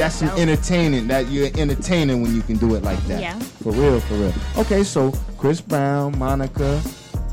that's 0.00 0.16
some 0.16 0.30
entertaining. 0.30 1.06
That 1.08 1.28
you're 1.28 1.50
entertaining 1.56 2.22
when 2.22 2.34
you 2.34 2.42
can 2.42 2.56
do 2.56 2.74
it 2.74 2.82
like 2.82 2.98
that. 3.06 3.20
Yeah. 3.20 3.38
For 3.38 3.72
real, 3.72 4.00
for 4.00 4.14
real. 4.14 4.32
Okay, 4.56 4.82
so 4.82 5.12
Chris 5.36 5.60
Brown, 5.60 6.18
Monica. 6.18 6.80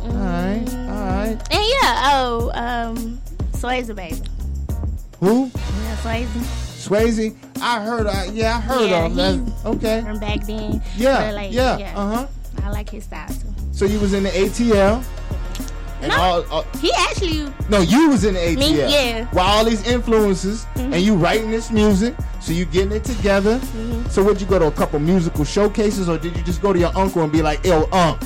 All 0.01 0.09
right, 0.09 0.65
all 0.73 1.05
right. 1.05 1.37
And 1.49 1.63
yeah, 1.65 2.11
oh, 2.13 2.51
um, 2.53 3.21
Swayze 3.53 3.95
baby. 3.95 4.21
Who? 5.19 5.45
Yeah, 5.45 5.95
Swayze. 5.97 6.27
Swayze. 6.77 7.35
I 7.61 7.81
heard. 7.83 8.05
Uh, 8.05 8.25
yeah, 8.33 8.57
I 8.57 8.59
heard 8.59 8.89
Yeah, 8.89 9.05
of 9.05 9.15
that. 9.15 9.65
Okay. 9.65 10.01
From 10.01 10.19
back 10.19 10.45
then. 10.45 10.81
Yeah, 10.95 11.31
like, 11.31 11.53
yeah, 11.53 11.93
uh-huh. 11.95 12.27
I 12.63 12.69
like 12.69 12.89
his 12.89 13.05
style 13.05 13.29
too. 13.29 13.53
So 13.71 13.85
you 13.85 13.99
was 13.99 14.13
in 14.13 14.23
the 14.23 14.29
ATL. 14.29 15.03
And 16.01 16.11
No. 16.11 16.17
all, 16.21 16.45
all- 16.51 16.65
He 16.79 16.91
actually 16.93 17.51
no, 17.69 17.79
you 17.81 18.09
was 18.09 18.23
in 18.23 18.35
the 18.35 18.39
ATL. 18.39 18.57
Me, 18.59 18.79
yeah. 18.81 19.25
While 19.31 19.47
all 19.47 19.65
these 19.65 19.85
influences, 19.87 20.65
and 20.75 20.95
you 21.01 21.15
writing 21.15 21.49
this 21.51 21.69
music, 21.71 22.15
so 22.39 22.53
you 22.53 22.65
getting 22.65 22.91
it 22.91 23.03
together. 23.03 23.57
Mm-hmm. 23.59 24.07
So 24.09 24.23
would 24.23 24.39
you 24.39 24.47
go 24.47 24.59
to 24.59 24.67
a 24.67 24.71
couple 24.71 24.99
musical 24.99 25.43
showcases, 25.43 26.07
or 26.07 26.17
did 26.17 26.37
you 26.37 26.43
just 26.43 26.61
go 26.61 26.71
to 26.71 26.79
your 26.79 26.95
uncle 26.97 27.23
and 27.23 27.31
be 27.31 27.41
like, 27.41 27.65
"Yo, 27.65 27.89
unc, 27.91 28.21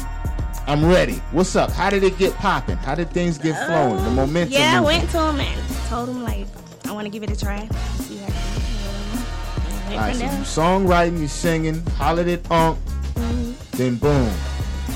I'm 0.67 0.85
ready. 0.85 1.15
What's 1.31 1.55
up? 1.55 1.71
How 1.71 1.89
did 1.89 2.03
it 2.03 2.17
get 2.17 2.33
popping? 2.35 2.77
How 2.77 2.93
did 2.93 3.09
things 3.11 3.37
get 3.37 3.55
flowing? 3.65 4.03
The 4.03 4.11
momentum. 4.11 4.53
Yeah, 4.53 4.77
I 4.77 4.81
went 4.81 5.09
to 5.11 5.19
him 5.29 5.39
and 5.39 5.75
told 5.89 6.09
him 6.09 6.23
like 6.23 6.45
I 6.87 6.91
want 6.91 7.05
to 7.05 7.09
give 7.09 7.23
it 7.23 7.31
a 7.31 7.39
try. 7.39 7.67
See 7.97 8.17
how 8.17 8.27
it 8.27 9.93
And 9.95 10.15
so 10.17 10.23
you 10.23 10.29
songwriting, 10.43 11.19
you 11.19 11.27
singing, 11.27 11.83
hollered 11.97 12.27
at 12.27 12.49
Unc, 12.51 12.77
Mhm. 13.15 13.53
then 13.71 13.95
boom. 13.95 14.29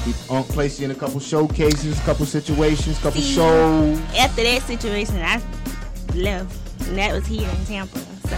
He, 0.05 0.13
Unc 0.29 0.47
placed 0.49 0.79
you 0.79 0.85
in 0.85 0.91
a 0.91 0.95
couple 0.95 1.19
showcases, 1.19 1.99
couple 2.01 2.25
situations, 2.27 2.99
couple 2.99 3.21
See, 3.21 3.33
shows. 3.33 3.99
After 4.15 4.43
that 4.43 4.61
situation, 4.61 5.15
I 5.17 5.41
left, 6.13 6.87
and 6.87 6.97
that 6.97 7.11
was 7.11 7.25
here 7.25 7.49
in 7.49 7.65
Tampa. 7.65 7.97
So 7.97 8.37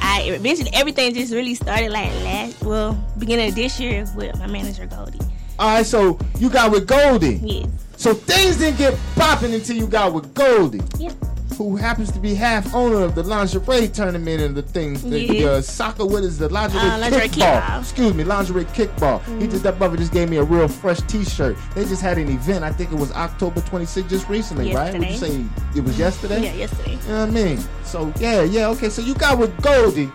I 0.00 0.22
eventually 0.26 0.70
everything 0.74 1.14
just 1.14 1.32
really 1.32 1.54
started 1.54 1.92
like 1.92 2.10
last, 2.24 2.62
well, 2.64 2.94
beginning 3.16 3.50
of 3.50 3.54
this 3.54 3.78
year 3.78 4.04
with 4.16 4.36
my 4.40 4.48
manager 4.48 4.86
Goldie. 4.86 5.20
All 5.58 5.68
right, 5.68 5.86
so 5.86 6.18
you 6.38 6.50
got 6.50 6.72
with 6.72 6.86
Goldie. 6.86 7.36
Yes. 7.42 7.68
So 7.96 8.14
things 8.14 8.58
didn't 8.58 8.78
get 8.78 8.98
popping 9.14 9.54
until 9.54 9.76
you 9.76 9.86
got 9.86 10.12
with 10.12 10.34
Goldie. 10.34 10.80
Yeah. 10.98 11.12
Who 11.56 11.76
happens 11.76 12.12
to 12.12 12.20
be 12.20 12.34
half 12.34 12.72
owner 12.74 13.02
of 13.02 13.14
the 13.16 13.22
lingerie 13.24 13.88
tournament 13.88 14.40
and 14.40 14.54
the 14.54 14.62
things, 14.62 15.02
the, 15.02 15.20
Yeah. 15.20 15.32
the 15.32 15.52
uh, 15.54 15.60
soccer, 15.62 16.06
what 16.06 16.22
is 16.22 16.38
the 16.38 16.48
lingerie, 16.48 16.80
Uh, 16.80 16.98
lingerie 16.98 17.28
kickball. 17.28 17.60
kickball. 17.62 17.80
Excuse 17.80 18.14
me, 18.14 18.22
lingerie 18.24 18.64
kickball. 18.66 19.24
He 19.24 19.32
Mhm. 19.46 19.50
just, 19.50 19.62
that 19.64 19.78
brother 19.78 19.96
just 19.96 20.12
gave 20.12 20.28
me 20.30 20.36
a 20.36 20.42
real 20.44 20.68
fresh 20.68 21.00
t-shirt. 21.08 21.56
They 21.74 21.84
just 21.84 22.00
had 22.02 22.16
an 22.18 22.28
event, 22.28 22.62
I 22.64 22.70
think 22.72 22.92
it 22.92 22.98
was 22.98 23.10
October 23.12 23.60
26th, 23.62 24.08
just 24.08 24.28
recently, 24.28 24.72
right? 24.74 24.92
Would 24.96 25.08
you 25.08 25.16
say 25.16 25.44
it 25.74 25.82
was 25.84 25.98
yesterday? 25.98 26.44
Yeah, 26.44 26.52
yesterday. 26.54 26.98
You 27.06 27.12
know 27.12 27.20
what 27.20 27.28
I 27.28 27.32
mean? 27.32 27.64
So, 27.84 28.12
yeah, 28.20 28.42
yeah, 28.42 28.68
okay. 28.68 28.88
So 28.88 29.02
you 29.02 29.14
got 29.14 29.38
with 29.38 29.56
Goldie, 29.60 30.10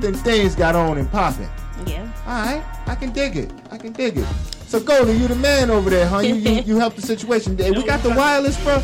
then 0.00 0.14
things 0.14 0.54
got 0.54 0.76
on 0.76 0.98
and 0.98 1.10
popping. 1.10 1.48
Yeah. 1.86 2.02
All 2.28 2.42
right, 2.44 2.62
I 2.86 2.94
can 2.94 3.10
dig 3.10 3.36
it. 3.36 3.50
I 3.72 3.76
can 3.78 3.92
dig 3.92 4.18
it. 4.18 4.26
So 4.70 4.78
Goldie, 4.78 5.14
you 5.14 5.26
the 5.26 5.34
man 5.34 5.68
over 5.68 5.90
there, 5.90 6.06
huh? 6.06 6.20
You 6.20 6.36
you, 6.36 6.62
you 6.62 6.78
help 6.78 6.94
the 6.94 7.02
situation. 7.02 7.58
Hey, 7.58 7.72
we 7.72 7.82
got 7.82 8.04
the 8.04 8.10
wireless, 8.10 8.56
bro. 8.62 8.80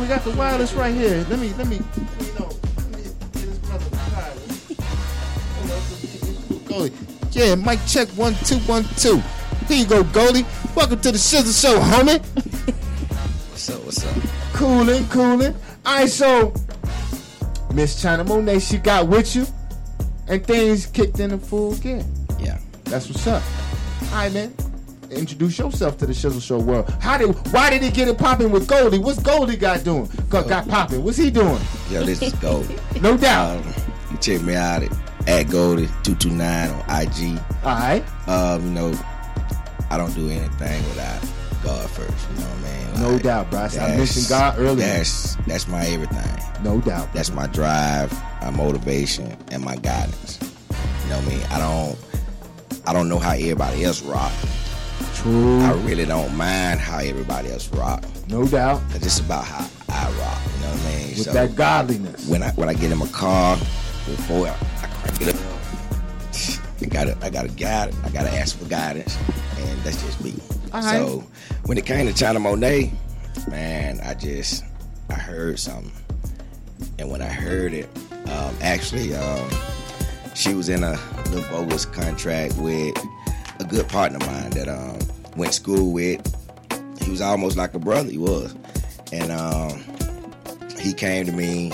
We 0.00 0.06
got 0.06 0.24
the 0.24 0.30
wireless 0.30 0.72
right 0.72 0.94
here. 0.94 1.26
Let 1.28 1.38
me 1.38 1.52
let 1.58 1.66
me. 1.66 1.80
let 1.98 2.22
me 2.22 2.38
know. 2.38 2.48
Let 2.76 2.96
me 2.96 3.02
get 3.02 3.32
this 3.34 3.58
brother 3.58 3.84
the 3.90 3.96
wireless. 4.16 4.72
Hold 6.48 6.62
on. 6.62 6.64
Goldie. 6.64 6.94
Yeah, 7.32 7.56
mic 7.56 7.78
check 7.86 8.08
one 8.16 8.36
two 8.46 8.56
one 8.60 8.84
two. 8.96 9.20
Here 9.66 9.76
you 9.76 9.84
go, 9.84 10.02
Goldie. 10.02 10.46
Welcome 10.74 10.98
to 11.02 11.12
the 11.12 11.18
Shizzle 11.18 11.60
Show, 11.60 11.78
homie. 11.78 12.24
What's 13.50 13.68
up? 13.68 13.84
What's 13.84 14.06
up? 14.06 14.16
Cooling, 14.54 15.06
cooling. 15.08 15.54
All 15.84 15.98
right, 15.98 16.08
so 16.08 16.54
Miss 17.74 18.00
China 18.00 18.24
Monai, 18.24 18.66
she 18.66 18.78
got 18.78 19.08
with 19.08 19.36
you, 19.36 19.44
and 20.26 20.42
things 20.46 20.86
kicked 20.86 21.20
in 21.20 21.28
the 21.28 21.38
full 21.38 21.74
gear. 21.74 22.02
Yeah. 22.40 22.56
That's 22.84 23.10
what's 23.10 23.26
up. 23.26 23.42
All 24.04 24.14
right, 24.14 24.32
man. 24.32 24.54
Introduce 25.10 25.58
yourself 25.58 25.96
to 25.98 26.06
the 26.06 26.12
Shizzle 26.12 26.42
Show 26.42 26.58
world. 26.58 26.88
How 27.00 27.16
did? 27.16 27.28
Why 27.52 27.70
did 27.70 27.82
he 27.82 27.90
get 27.90 28.08
it 28.08 28.18
popping 28.18 28.50
with 28.50 28.66
Goldie? 28.68 28.98
What's 28.98 29.20
Goldie 29.20 29.56
got 29.56 29.82
doing? 29.84 30.10
Got, 30.28 30.48
got 30.48 30.68
popping. 30.68 31.02
What's 31.02 31.16
he 31.16 31.30
doing? 31.30 31.60
Yo, 31.90 32.02
this 32.04 32.20
is 32.22 32.32
Goldie. 32.34 32.76
No 33.00 33.16
doubt. 33.16 33.58
Um, 33.64 33.74
you 34.10 34.16
check 34.18 34.42
me 34.42 34.54
out 34.56 34.82
at, 34.82 34.92
at 35.28 35.46
Goldie229 35.46 36.88
on 36.88 37.02
IG. 37.02 37.40
All 37.64 37.74
right. 37.78 38.04
Um, 38.28 38.64
you 38.64 38.70
know, 38.72 38.92
I 39.90 39.96
don't 39.96 40.12
do 40.14 40.28
anything 40.28 40.82
without 40.88 41.22
God 41.62 41.88
first. 41.90 42.28
You 42.30 42.40
know 42.40 42.48
what 42.48 42.70
I 42.70 42.92
mean? 42.92 43.00
No 43.12 43.18
doubt, 43.18 43.50
bro. 43.50 43.60
I 43.60 43.96
mentioned 43.96 44.26
God 44.28 44.58
earlier. 44.58 44.84
That's 44.86 45.36
that's 45.46 45.68
my 45.68 45.86
everything. 45.86 46.42
No 46.64 46.80
doubt. 46.80 47.12
That's 47.14 47.30
my 47.30 47.46
drive, 47.46 48.12
my 48.42 48.50
motivation, 48.50 49.36
and 49.52 49.62
my 49.62 49.76
guidance. 49.76 50.38
You 51.04 51.10
know 51.10 51.16
what 51.18 51.24
I 51.24 51.28
mean? 51.28 51.46
I 51.50 51.58
don't 51.58 51.98
I 52.86 52.92
don't 52.92 53.08
know 53.08 53.18
how 53.18 53.32
everybody 53.32 53.84
else 53.84 54.02
rock. 54.02 54.32
True. 55.14 55.60
I 55.60 55.72
really 55.72 56.04
don't 56.04 56.36
mind 56.36 56.80
how 56.80 56.98
everybody 56.98 57.50
else 57.50 57.68
rock. 57.68 58.04
No 58.28 58.46
doubt. 58.46 58.80
It's 58.90 59.04
just 59.04 59.20
about 59.20 59.44
how 59.44 59.68
I 59.88 60.04
rock. 60.04 60.38
You 60.54 60.62
know 60.62 60.70
what 60.70 60.86
I 60.86 60.96
mean? 60.96 61.08
With 61.18 61.32
that 61.32 61.56
godliness. 61.56 62.28
When 62.28 62.42
I 62.42 62.50
when 62.52 62.68
I 62.68 62.74
get 62.74 62.92
in 62.92 62.98
my 62.98 63.08
car, 63.08 63.56
before 63.56 64.46
I, 64.46 64.56
I 64.82 64.86
crank 64.86 65.22
it 65.22 65.28
up, 65.34 65.40
I 66.80 66.86
gotta 66.86 67.18
I 67.22 67.30
gotta 67.30 67.48
guide. 67.48 67.94
I 68.04 68.10
gotta 68.10 68.30
ask 68.30 68.58
for 68.58 68.66
guidance, 68.66 69.16
and 69.58 69.78
that's 69.80 70.02
just 70.02 70.22
me. 70.22 70.34
All 70.72 70.82
right. 70.82 70.98
So 70.98 71.24
when 71.66 71.78
it 71.78 71.86
came 71.86 72.06
to 72.06 72.14
China 72.14 72.38
Monai, 72.38 72.92
man, 73.48 74.00
I 74.04 74.14
just 74.14 74.64
I 75.10 75.14
heard 75.14 75.58
something, 75.58 75.92
and 76.98 77.10
when 77.10 77.22
I 77.22 77.28
heard 77.28 77.72
it, 77.72 77.88
um, 78.26 78.54
actually, 78.60 79.14
um, 79.14 79.50
she 80.34 80.54
was 80.54 80.68
in 80.68 80.84
a 80.84 80.98
little 81.30 81.48
bogus 81.50 81.84
contract 81.84 82.56
with 82.58 82.94
good 83.68 83.88
partner 83.88 84.18
of 84.18 84.26
mine 84.26 84.50
that 84.50 84.68
um, 84.68 84.98
went 85.36 85.52
to 85.52 85.56
school 85.60 85.92
with. 85.92 86.20
He 87.02 87.10
was 87.10 87.20
almost 87.20 87.56
like 87.56 87.74
a 87.74 87.78
brother. 87.78 88.10
He 88.10 88.18
was, 88.18 88.54
and 89.12 89.30
um, 89.32 89.82
he 90.80 90.92
came 90.92 91.26
to 91.26 91.32
me 91.32 91.72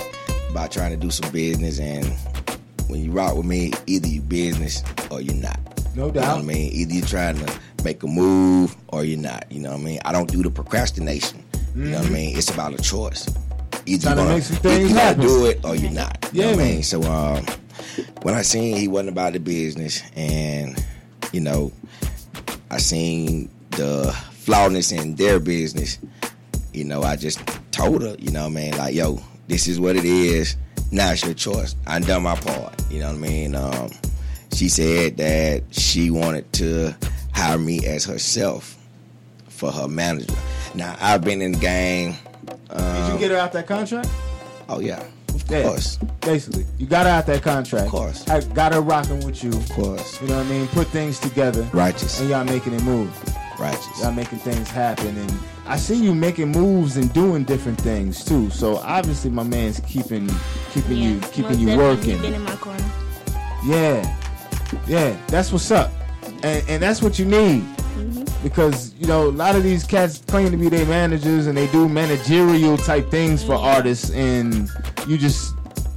about 0.49 0.71
trying 0.71 0.91
to 0.91 0.97
do 0.97 1.09
some 1.11 1.31
business. 1.31 1.79
And 1.79 2.05
when 2.89 3.03
you 3.03 3.11
rock 3.11 3.35
with 3.35 3.45
me, 3.45 3.71
either 3.87 4.07
you 4.07 4.21
business 4.21 4.83
or 5.11 5.21
you're 5.21 5.33
not. 5.35 5.59
No 5.95 6.07
You 6.07 6.11
know 6.13 6.21
doubt. 6.21 6.35
what 6.37 6.43
I 6.43 6.47
mean? 6.47 6.71
Either 6.73 6.93
you're 6.93 7.05
trying 7.05 7.37
to 7.45 7.59
make 7.83 8.03
a 8.03 8.07
move 8.07 8.75
or 8.89 9.03
you're 9.03 9.19
not. 9.19 9.45
You 9.51 9.61
know 9.61 9.71
what 9.71 9.79
I 9.79 9.83
mean? 9.83 9.99
I 10.05 10.11
don't 10.11 10.29
do 10.31 10.43
the 10.43 10.51
procrastination. 10.51 11.43
You 11.75 11.85
know 11.85 11.97
what 11.97 12.05
I 12.05 12.09
Mhm. 12.09 12.13
mean? 12.13 12.37
It's 12.37 12.49
about 12.49 12.73
a 12.73 12.81
choice. 12.81 13.27
Either 13.85 14.07
you're 14.09 14.15
gonna, 14.15 14.33
make 14.35 14.43
some 14.43 14.55
things 14.57 14.89
you 14.89 14.95
gotta 14.95 15.19
do 15.21 15.45
it 15.45 15.59
or 15.63 15.75
you're 15.75 15.91
not. 15.91 16.17
You 16.33 16.41
Yeah, 16.41 16.51
know 16.51 16.57
what 16.57 16.65
I 16.65 16.69
mean? 16.69 16.83
So 16.83 17.03
um, 17.03 17.45
when 18.23 18.33
I 18.33 18.41
seen 18.41 18.77
he 18.77 18.87
wasn't 18.87 19.09
about 19.09 19.33
the 19.33 19.39
business, 19.39 20.01
and 20.15 20.81
you 21.33 21.41
know, 21.41 21.71
I 22.75 22.77
seen 22.77 23.49
the 23.71 24.13
flawness 24.31 24.91
in 24.91 25.15
their 25.15 25.39
business. 25.39 25.97
You 26.73 26.83
know, 26.83 27.03
I 27.03 27.15
just 27.15 27.39
told 27.71 28.01
her, 28.01 28.17
you 28.19 28.31
know 28.31 28.41
what 28.41 28.51
I 28.51 28.53
mean, 28.53 28.77
like, 28.77 28.93
yo, 28.93 29.21
this 29.47 29.69
is 29.69 29.79
what 29.79 29.95
it 29.95 30.03
is. 30.03 30.57
Now 30.91 31.13
it's 31.13 31.23
your 31.23 31.35
choice. 31.35 31.73
I 31.87 31.99
done 31.99 32.23
my 32.23 32.35
part. 32.35 32.73
You 32.91 32.99
know 32.99 33.07
what 33.07 33.15
I 33.15 33.19
mean? 33.19 33.55
Um, 33.55 33.91
she 34.51 34.67
said 34.67 35.15
that 35.15 35.63
she 35.71 36.11
wanted 36.11 36.51
to 36.53 36.93
hire 37.33 37.57
me 37.57 37.85
as 37.87 38.03
herself 38.03 38.77
for 39.47 39.71
her 39.71 39.87
manager. 39.87 40.35
Now 40.73 40.97
I've 40.99 41.23
been 41.23 41.41
in 41.41 41.53
the 41.53 41.59
game. 41.59 42.15
Um, 42.71 43.05
Did 43.05 43.13
you 43.13 43.19
get 43.19 43.31
her 43.31 43.37
out 43.37 43.53
that 43.53 43.67
contract? 43.67 44.09
Oh 44.67 44.81
yeah, 44.81 45.01
of 45.35 45.51
Yeah, 45.51 45.63
course. 45.63 45.97
Basically, 46.21 46.65
you 46.77 46.87
got 46.87 47.05
her 47.05 47.11
out 47.11 47.25
that 47.27 47.41
contract. 47.43 47.85
Of 47.85 47.91
course. 47.91 48.27
I 48.27 48.41
got 48.41 48.73
her 48.73 48.81
rocking 48.81 49.23
with 49.25 49.43
you. 49.43 49.51
Of 49.51 49.69
course. 49.71 50.21
You 50.21 50.27
know 50.27 50.37
what 50.37 50.45
I 50.45 50.49
mean? 50.49 50.67
Put 50.69 50.87
things 50.87 51.19
together. 51.19 51.61
Righteous. 51.73 52.19
And 52.19 52.29
y'all 52.29 52.43
making 52.43 52.73
it 52.73 52.83
move. 52.83 53.11
Righteous. 53.59 54.01
Y'all 54.01 54.11
making 54.11 54.39
things 54.39 54.69
happen. 54.69 55.15
And 55.17 55.33
I 55.65 55.77
see 55.77 55.95
you 55.95 56.13
making 56.13 56.51
moves 56.51 56.97
and 56.97 57.11
doing 57.13 57.43
different 57.43 57.79
things 57.79 58.23
too. 58.25 58.49
So 58.49 58.77
obviously 58.77 59.29
my 59.31 59.43
man's 59.43 59.79
keeping 59.81 60.29
keeping 60.71 60.97
you 60.97 61.19
keeping 61.31 61.59
you 61.59 61.77
working. 61.77 62.21
Been 62.21 62.33
in 62.33 62.43
my 62.43 62.55
corner. 62.55 62.83
Yeah. 63.65 64.17
Yeah. 64.87 65.15
That's 65.27 65.51
what's 65.51 65.71
up. 65.71 65.91
And 66.43 66.67
and 66.67 66.83
that's 66.83 67.01
what 67.01 67.17
you 67.17 67.25
need. 67.25 67.63
Because, 68.45 68.93
you 68.99 69.07
know, 69.07 69.27
a 69.27 69.31
lot 69.31 69.55
of 69.55 69.63
these 69.63 69.83
cats 69.83 70.19
claim 70.19 70.51
to 70.51 70.57
be 70.57 70.69
their 70.69 70.85
managers 70.85 71.47
and 71.47 71.57
they 71.57 71.65
do 71.71 71.89
managerial 71.89 72.77
type 72.77 73.09
things 73.09 73.43
for 73.43 73.55
artists 73.55 74.11
and 74.11 74.69
you 75.07 75.17
just 75.17 75.55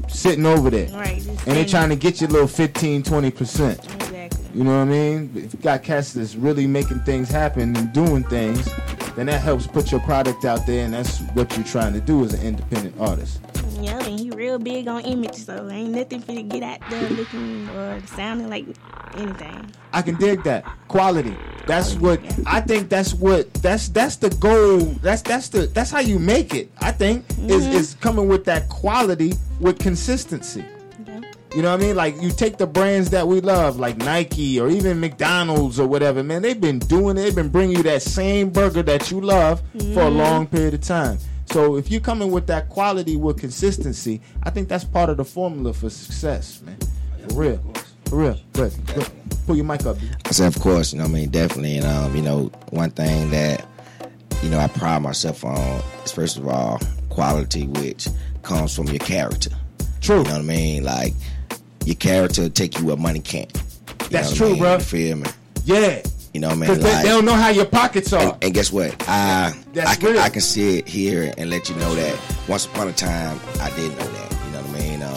sitting 0.09 0.47
over 0.47 0.71
there. 0.71 0.89
Right. 0.89 1.19
And 1.19 1.37
they 1.37 1.53
saying- 1.53 1.67
trying 1.67 1.89
to 1.91 1.97
get 1.97 2.23
you 2.23 2.27
a 2.27 2.31
little 2.31 2.49
15, 2.49 3.03
20%. 3.03 3.73
Exactly. 3.85 4.47
You 4.55 4.65
know 4.65 4.71
what 4.71 4.81
I 4.81 4.85
mean? 4.87 5.31
If 5.37 5.53
you 5.53 5.61
got 5.61 5.83
cats 5.83 6.15
that's 6.15 6.37
really 6.37 6.67
making 6.67 7.01
things 7.01 7.29
happen 7.29 7.77
and 7.77 7.93
doing 7.93 8.25
things, 8.25 8.67
then 9.15 9.27
that 9.27 9.43
helps 9.43 9.67
put 9.67 9.93
your 9.93 10.01
product 10.01 10.47
out 10.47 10.65
there, 10.65 10.87
and 10.87 10.95
that's 10.95 11.21
what 11.35 11.55
you're 11.55 11.67
trying 11.67 11.93
to 11.93 12.01
do 12.01 12.25
as 12.25 12.33
an 12.33 12.41
independent 12.41 12.95
artist. 12.99 13.41
Yeah, 13.79 13.99
and 13.99 14.19
he 14.19 14.31
real 14.31 14.59
big 14.59 14.89
on 14.89 15.03
image, 15.03 15.35
so 15.35 15.69
ain't 15.71 15.91
nothing 15.91 16.23
for 16.23 16.33
you 16.33 16.39
to 16.39 16.43
get 16.45 16.63
out 16.63 16.79
there 16.89 17.11
looking 17.11 17.69
or 17.69 18.01
sounding 18.17 18.49
like 18.49 18.65
anything. 19.17 19.71
I 19.93 20.01
can 20.01 20.17
dig 20.17 20.45
that 20.45 20.65
quality. 20.89 21.37
That's 21.69 21.95
what 21.95 22.21
I 22.47 22.61
think. 22.61 22.89
That's 22.89 23.15
what 23.15 23.53
that's 23.55 23.89
that's 23.89 24.17
the 24.17 24.31
goal. 24.31 24.79
That's 25.03 25.23
that's 25.23 25.49
the 25.51 25.67
that's 25.67 25.91
how 25.91 26.01
you 26.01 26.19
make 26.19 26.55
it. 26.55 26.71
I 26.81 26.91
think 26.93 27.25
is 27.47 27.67
Mhm. 27.67 27.75
is 27.75 27.95
coming 28.01 28.27
with 28.27 28.45
that 28.47 28.69
quality 28.69 29.35
with 29.61 29.79
consistency. 29.79 30.65
You 31.55 31.63
know 31.63 31.71
what 31.71 31.81
I 31.81 31.87
mean? 31.87 31.97
Like 31.97 32.21
you 32.23 32.31
take 32.31 32.59
the 32.59 32.67
brands 32.67 33.11
that 33.11 33.27
we 33.27 33.41
love, 33.41 33.79
like 33.79 33.97
Nike 33.99 34.61
or 34.61 34.69
even 34.69 35.01
McDonald's 35.01 35.79
or 35.81 35.87
whatever. 35.87 36.23
Man, 36.23 36.43
they've 36.43 36.61
been 36.61 36.79
doing 36.79 37.17
it. 37.17 37.23
They've 37.23 37.35
been 37.35 37.49
bringing 37.49 37.77
you 37.79 37.83
that 37.85 38.03
same 38.03 38.51
burger 38.51 38.83
that 38.83 39.11
you 39.11 39.21
love 39.21 39.63
for 39.95 40.03
a 40.03 40.11
Mhm. 40.11 40.17
long 40.17 40.47
period 40.47 40.75
of 40.75 40.83
time. 40.83 41.19
So 41.51 41.77
if 41.77 41.91
you're 41.91 42.03
coming 42.03 42.31
with 42.31 42.47
that 42.49 42.69
quality 42.69 43.17
with 43.17 43.39
consistency, 43.39 44.21
I 44.43 44.51
think 44.51 44.69
that's 44.69 44.85
part 44.85 45.09
of 45.09 45.17
the 45.17 45.25
formula 45.25 45.73
for 45.73 45.89
success, 45.89 46.61
man. 46.65 46.77
For 47.29 47.35
real, 47.41 47.61
for 48.09 48.17
real. 48.17 48.39
Good. 48.55 48.73
Pull 49.47 49.57
your 49.57 49.65
mic 49.65 49.87
up. 49.87 49.97
I 50.27 50.31
said, 50.31 50.55
of 50.55 50.61
course, 50.63 50.93
you 50.93 50.99
know, 50.99 51.05
what 51.05 51.11
I 51.11 51.15
mean, 51.15 51.31
definitely. 51.31 51.77
And 51.79 51.87
um, 51.87 52.15
you 52.15 52.23
know, 52.23 52.51
one 52.71 52.91
thing 52.91 53.31
that 53.31 53.65
you 54.43 54.51
know 54.51 54.59
I 54.59 54.69
pride 54.69 55.03
myself 55.03 55.45
on 55.45 55.83
is 56.05 56.13
first 56.13 56.37
of 56.37 56.47
all 56.47 56.81
quality, 57.09 57.67
which 57.67 58.09
comes 58.43 58.75
from 58.75 58.87
your 58.89 58.99
character. 58.99 59.51
True. 60.01 60.19
You 60.19 60.25
know 60.25 60.31
what 60.33 60.39
I 60.41 60.43
mean? 60.43 60.85
Like 60.85 61.15
your 61.85 61.97
character 61.97 62.43
will 62.43 62.51
take 62.51 62.79
you 62.79 62.87
where 62.87 62.97
money 62.97 63.21
can't. 63.21 63.51
You 63.55 64.09
That's 64.11 64.29
what 64.31 64.35
I 64.35 64.37
true, 64.39 64.51
mean? 64.51 64.59
bro. 64.59 64.75
You 64.75 64.81
feel 64.81 65.17
me? 65.17 65.27
Yeah. 65.65 66.03
You 66.35 66.41
know 66.41 66.49
what 66.49 66.57
I 66.57 66.61
mean? 66.61 66.69
Because 66.71 66.79
they, 66.85 66.93
Like- 66.93 67.03
they 67.05 67.09
don't 67.09 67.25
know 67.25 67.35
how 67.35 67.49
your 67.49 67.65
pockets 67.65 68.13
are. 68.13 68.21
and, 68.35 68.45
and 68.45 68.55
guess 68.55 68.71
what? 68.71 68.95
I 69.09 69.55
That's 69.73 69.91
I 69.91 69.95
can 69.97 70.13
real. 70.13 70.21
I 70.21 70.29
can 70.29 70.43
sit 70.43 70.87
here 70.87 71.33
and 71.39 71.49
let 71.51 71.69
you 71.71 71.75
know 71.77 71.95
that 71.95 72.19
once 72.49 72.67
upon 72.67 72.89
a 72.89 72.93
time 72.93 73.41
I 73.61 73.71
didn't 73.71 73.99
know 73.99 74.07
that. 74.07 74.38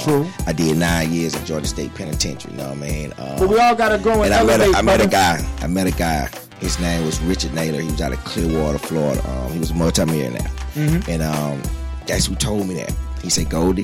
True. 0.04 0.28
I 0.48 0.54
did 0.54 0.78
nine 0.78 1.12
years 1.12 1.36
at 1.36 1.46
Georgia 1.46 1.68
State 1.68 1.94
Penitentiary. 1.96 2.52
You 2.54 2.58
know 2.60 2.70
what 2.70 2.78
I 2.78 2.82
mean? 2.82 3.14
Um, 3.18 3.40
But 3.40 3.50
we 3.50 3.60
all 3.60 3.76
gotta 3.76 3.98
grow 3.98 4.24
and 4.24 4.26
and 4.26 4.34
I 4.34 4.44
met, 4.44 4.60
a, 4.60 4.78
I 4.78 4.82
met 4.82 5.02
a 5.02 5.08
guy. 5.08 5.46
I 5.62 5.68
met 5.68 5.88
a 5.88 5.92
guy. 5.92 6.30
His 6.60 6.80
name 6.80 7.06
was 7.06 7.20
Richard 7.22 7.54
Naylor. 7.54 7.82
He 7.82 7.88
was 7.92 8.02
out 8.02 8.14
of 8.14 8.24
Clearwater, 8.24 8.78
Florida. 8.78 9.22
Um, 9.30 9.52
he 9.52 9.60
was 9.60 9.72
a 9.72 9.76
multimillionaire. 9.76 10.50
Mhm. 10.76 11.08
And 11.08 11.22
um, 11.24 11.62
that's 12.06 12.26
who 12.28 12.36
told 12.36 12.68
me 12.68 12.76
that. 12.76 12.94
He 13.24 13.30
said, 13.30 13.50
Goldie, 13.50 13.84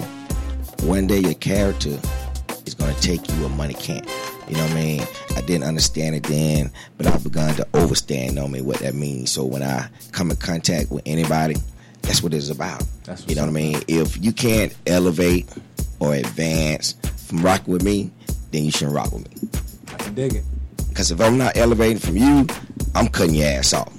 one 0.84 1.08
day 1.08 1.20
your 1.20 1.34
character 1.36 1.98
is 2.66 2.74
going 2.76 2.94
to 2.94 3.02
take 3.02 3.28
you 3.30 3.34
where 3.36 3.50
money 3.50 3.74
can't. 3.74 4.06
You 4.48 4.56
know 4.56 4.64
what 4.64 4.72
I 4.72 4.76
mean? 4.76 5.02
I 5.36 5.42
didn't 5.42 5.64
understand 5.66 6.16
it 6.16 6.24
then, 6.24 6.72
but 6.98 7.06
I've 7.08 7.24
begun 7.24 7.54
to 7.56 7.68
overstand, 7.74 8.30
you 8.30 8.32
know 8.36 8.44
what 8.44 8.50
I 8.50 8.54
mean, 8.54 8.66
what 8.66 8.78
that 8.80 8.94
means. 8.96 9.32
So 9.32 9.44
when 9.44 9.62
I 9.64 9.88
come 10.12 10.30
in 10.32 10.38
contact 10.38 10.90
with 10.92 11.04
anybody, 11.06 11.56
that's 12.08 12.24
what 12.24 12.34
it's 12.34 12.50
about. 12.50 12.84
That's 13.04 13.28
you 13.28 13.36
know 13.36 13.42
what 13.42 13.50
I 13.50 13.54
mean? 13.54 13.82
If 13.88 14.24
you 14.24 14.32
can't 14.32 14.76
elevate 14.88 15.48
or 16.00 16.16
advance 16.16 16.94
from 17.28 17.40
rocking 17.40 17.74
with 17.74 17.84
me, 17.84 18.12
then 18.52 18.64
you 18.64 18.72
shouldn't 18.72 18.96
rock 18.96 19.12
with 19.12 19.30
me. 19.30 19.50
I 19.94 19.98
can 19.98 20.14
dig 20.16 20.36
it. 20.36 20.44
Because 20.90 21.12
if 21.12 21.22
I'm 21.22 21.38
not 21.38 21.58
elevating 21.58 22.00
from 22.00 22.18
you, 22.18 22.48
I'm 22.96 23.08
cutting 23.10 23.36
your 23.36 23.48
ass 23.48 23.74
off. 23.74 23.94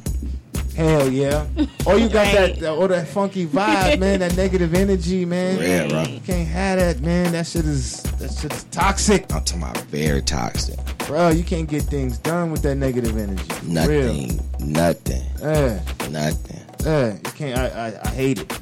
Hell 0.75 1.09
yeah. 1.11 1.45
Or 1.87 1.99
you 1.99 2.09
got 2.09 2.33
that, 2.33 2.61
that 2.61 2.73
or 2.73 2.85
oh, 2.85 2.87
that 2.87 3.09
funky 3.09 3.47
vibe, 3.47 3.99
man, 3.99 4.21
that 4.21 4.37
negative 4.37 4.75
energy, 4.75 5.25
man. 5.25 5.59
Yeah, 5.59 5.89
bro. 5.89 6.03
You 6.03 6.21
can't 6.21 6.49
have 6.49 6.79
that, 6.79 7.01
man. 7.01 7.33
That 7.33 7.47
shit 7.47 7.65
is 7.65 8.03
that 8.03 8.33
shit 8.33 8.53
is 8.53 8.65
toxic. 8.65 9.23
I'm 9.33 9.43
talking 9.43 9.63
about 9.63 9.77
very 9.87 10.23
toxic. 10.23 10.79
Bro, 11.09 11.31
you 11.31 11.43
can't 11.43 11.69
get 11.69 11.83
things 11.83 12.19
done 12.19 12.53
with 12.53 12.63
that 12.63 12.77
negative 12.77 13.17
energy. 13.17 13.43
For 13.43 13.65
Real. 13.89 14.15
Nothing, 14.15 14.41
nothing, 14.61 15.23
Yeah. 15.41 15.81
nothing. 16.11 16.58
Yeah. 16.85 17.13
You 17.15 17.21
can't 17.35 17.59
I 17.59 17.67
I, 17.89 18.01
I 18.05 18.09
hate 18.09 18.39
it. 18.41 18.61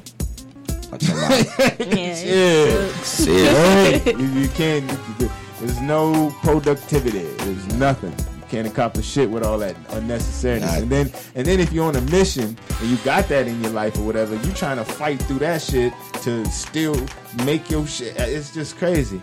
Yeah. 1.79 2.87
Serious. 3.03 4.05
you, 4.05 4.25
you 4.41 4.47
can't 4.49 4.89
you- 5.19 5.29
there's 5.59 5.81
no 5.81 6.29
productivity. 6.43 7.19
There's 7.23 7.67
nothing. 7.75 8.11
You 8.11 8.43
can't 8.49 8.67
accomplish 8.67 9.05
shit 9.07 9.29
with 9.29 9.43
all 9.43 9.57
that 9.59 9.75
unnecessariness. 9.89 10.61
Nah. 10.61 10.75
And 10.77 10.89
then 10.89 11.11
and 11.35 11.45
then 11.47 11.59
if 11.59 11.73
you're 11.73 11.85
on 11.85 11.95
a 11.95 12.01
mission 12.01 12.57
and 12.79 12.89
you 12.89 12.95
got 12.97 13.27
that 13.29 13.47
in 13.47 13.61
your 13.61 13.71
life 13.71 13.97
or 13.97 14.03
whatever, 14.03 14.35
you 14.35 14.51
trying 14.53 14.77
to 14.77 14.85
fight 14.85 15.21
through 15.23 15.39
that 15.39 15.61
shit 15.61 15.93
to 16.21 16.45
still 16.45 16.95
make 17.43 17.69
your 17.69 17.85
shit. 17.87 18.15
It's 18.17 18.53
just 18.53 18.77
crazy. 18.77 19.19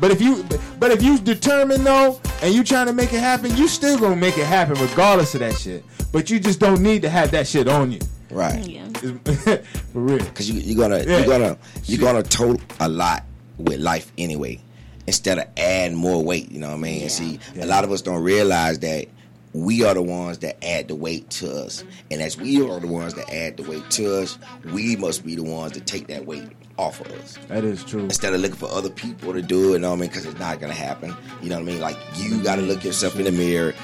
But 0.00 0.10
if 0.12 0.20
you 0.20 0.44
but 0.78 0.90
if 0.92 1.02
you 1.02 1.18
determined 1.18 1.84
though 1.84 2.20
and 2.42 2.54
you 2.54 2.62
trying 2.62 2.86
to 2.86 2.92
make 2.92 3.12
it 3.12 3.20
happen, 3.20 3.56
you 3.56 3.66
still 3.66 3.98
gonna 3.98 4.14
make 4.14 4.38
it 4.38 4.46
happen 4.46 4.74
regardless 4.80 5.34
of 5.34 5.40
that 5.40 5.56
shit. 5.56 5.82
But 6.12 6.30
you 6.30 6.38
just 6.38 6.60
don't 6.60 6.80
need 6.82 7.02
to 7.02 7.10
have 7.10 7.30
that 7.32 7.46
shit 7.48 7.66
on 7.66 7.90
you. 7.92 7.98
Right. 8.30 8.64
For 8.98 9.60
real. 9.94 10.18
Because 10.18 10.50
you, 10.50 10.60
you're 10.60 10.76
gonna 10.88 11.02
Yeah. 11.04 11.18
you're 11.18 11.26
gonna 11.38 11.58
you're 11.84 12.00
gonna 12.00 12.22
total 12.22 12.60
a 12.80 12.88
lot 12.88 13.24
with 13.58 13.80
life 13.80 14.12
anyway, 14.18 14.60
instead 15.06 15.38
of 15.38 15.46
adding 15.56 15.96
more 15.96 16.22
weight. 16.22 16.50
You 16.52 16.60
know 16.60 16.68
what 16.68 16.74
I 16.74 16.78
mean? 16.78 17.02
And 17.02 17.10
see, 17.10 17.40
a 17.60 17.66
lot 17.66 17.84
of 17.84 17.90
us 17.92 18.02
don't 18.02 18.22
realize 18.22 18.78
that 18.80 19.06
we 19.54 19.82
are 19.84 19.94
the 19.94 20.02
ones 20.02 20.38
that 20.38 20.62
add 20.64 20.88
the 20.88 20.94
weight 20.94 21.28
to 21.30 21.50
us, 21.64 21.82
and 22.10 22.20
as 22.20 22.36
we 22.36 22.60
are 22.60 22.78
the 22.80 22.86
ones 22.86 23.14
that 23.14 23.32
add 23.32 23.56
the 23.56 23.62
weight 23.64 23.88
to 23.92 24.18
us, 24.20 24.38
we 24.72 24.94
must 24.96 25.24
be 25.24 25.34
the 25.34 25.42
ones 25.42 25.72
to 25.72 25.80
take 25.80 26.06
that 26.08 26.26
weight 26.26 26.48
off 26.76 27.00
of 27.00 27.10
us. 27.12 27.38
That 27.48 27.64
is 27.64 27.82
true. 27.82 28.02
Instead 28.04 28.34
of 28.34 28.40
looking 28.40 28.56
for 28.58 28.68
other 28.70 28.90
people 28.90 29.32
to 29.32 29.40
do 29.42 29.70
it, 29.70 29.72
you 29.72 29.78
know 29.80 29.90
what 29.90 29.96
I 29.96 30.00
mean? 30.02 30.10
Because 30.10 30.26
it's 30.26 30.38
not 30.38 30.60
gonna 30.60 30.74
happen. 30.74 31.16
You 31.42 31.48
know 31.48 31.56
what 31.56 31.62
I 31.62 31.72
mean? 31.72 31.80
Like 31.80 31.96
you 32.16 32.40
gotta 32.42 32.62
look 32.62 32.84
yourself 32.84 33.18
in 33.18 33.24
the 33.24 33.32
mirror, 33.32 33.74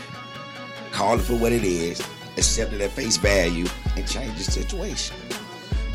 call 0.92 1.18
it 1.18 1.22
for 1.22 1.34
what 1.34 1.50
it 1.50 1.64
is, 1.64 2.00
accept 2.36 2.72
it 2.72 2.80
at 2.80 2.90
face 2.90 3.16
value, 3.16 3.66
and 3.96 4.06
change 4.06 4.36
the 4.36 4.44
situation. 4.44 5.16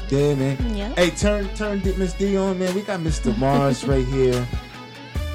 Yeah, 0.10 0.34
man. 0.36 0.76
Yeah. 0.76 0.94
Hey, 0.96 1.12
turn 1.12 1.48
turn 1.56 1.80
D- 1.80 1.96
Miss 1.96 2.14
D 2.14 2.36
on, 2.38 2.58
man. 2.58 2.74
We 2.74 2.82
got 2.82 3.00
Mr. 3.00 3.38
Mars 3.38 3.86
right 3.86 4.06
here. 4.06 4.48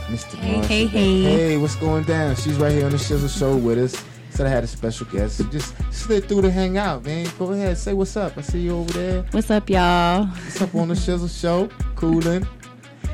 Mr. 0.06 0.34
Hey, 0.34 0.52
Mars. 0.56 0.66
hey, 0.66 0.86
today. 0.86 1.22
hey. 1.22 1.22
Hey, 1.22 1.56
what's 1.56 1.76
going 1.76 2.04
down? 2.04 2.34
She's 2.36 2.56
right 2.56 2.72
here 2.72 2.84
on 2.84 2.90
the 2.90 2.96
Shizzle 2.98 3.38
Show 3.38 3.56
with 3.56 3.78
us. 3.78 4.02
Said 4.30 4.46
I 4.46 4.50
had 4.50 4.64
a 4.64 4.66
special 4.66 5.06
guest. 5.06 5.40
Just 5.52 5.76
slid 5.92 6.28
through 6.28 6.42
to 6.42 6.50
hang 6.50 6.76
out, 6.76 7.04
man. 7.04 7.28
Go 7.38 7.52
ahead, 7.52 7.78
say 7.78 7.94
what's 7.94 8.16
up. 8.16 8.36
I 8.36 8.40
see 8.40 8.62
you 8.62 8.76
over 8.78 8.92
there. 8.92 9.22
What's 9.30 9.48
up, 9.48 9.70
y'all? 9.70 10.26
What's 10.26 10.60
up 10.60 10.74
on 10.74 10.88
the 10.88 10.94
Shizzle 10.94 11.40
Show? 11.40 11.68
Coolin'. 11.94 12.44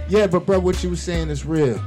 Yeah, 0.09 0.27
but 0.29 0.47
bro, 0.47 0.59
what 0.59 0.83
you 0.83 0.89
were 0.89 0.97
saying 0.97 1.29
is 1.29 1.45
real. 1.45 1.79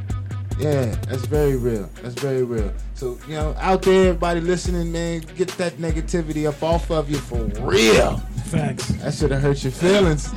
Yeah, 0.60 0.86
that's 1.08 1.26
very 1.26 1.58
real. 1.58 1.90
That's 2.04 2.14
very 2.22 2.44
real. 2.44 2.72
So, 3.04 3.18
you 3.28 3.36
know, 3.36 3.54
out 3.60 3.82
there, 3.82 4.08
everybody 4.12 4.40
listening, 4.40 4.90
man, 4.90 5.26
get 5.36 5.50
that 5.58 5.74
negativity 5.74 6.48
up 6.48 6.64
off 6.64 6.90
of 6.90 7.10
you 7.10 7.18
for 7.18 7.44
real. 7.62 8.16
Facts. 8.46 8.88
That 8.88 9.14
should 9.14 9.32
have 9.32 9.42
hurt 9.42 9.62
your 9.62 9.74
feelings. 9.74 10.28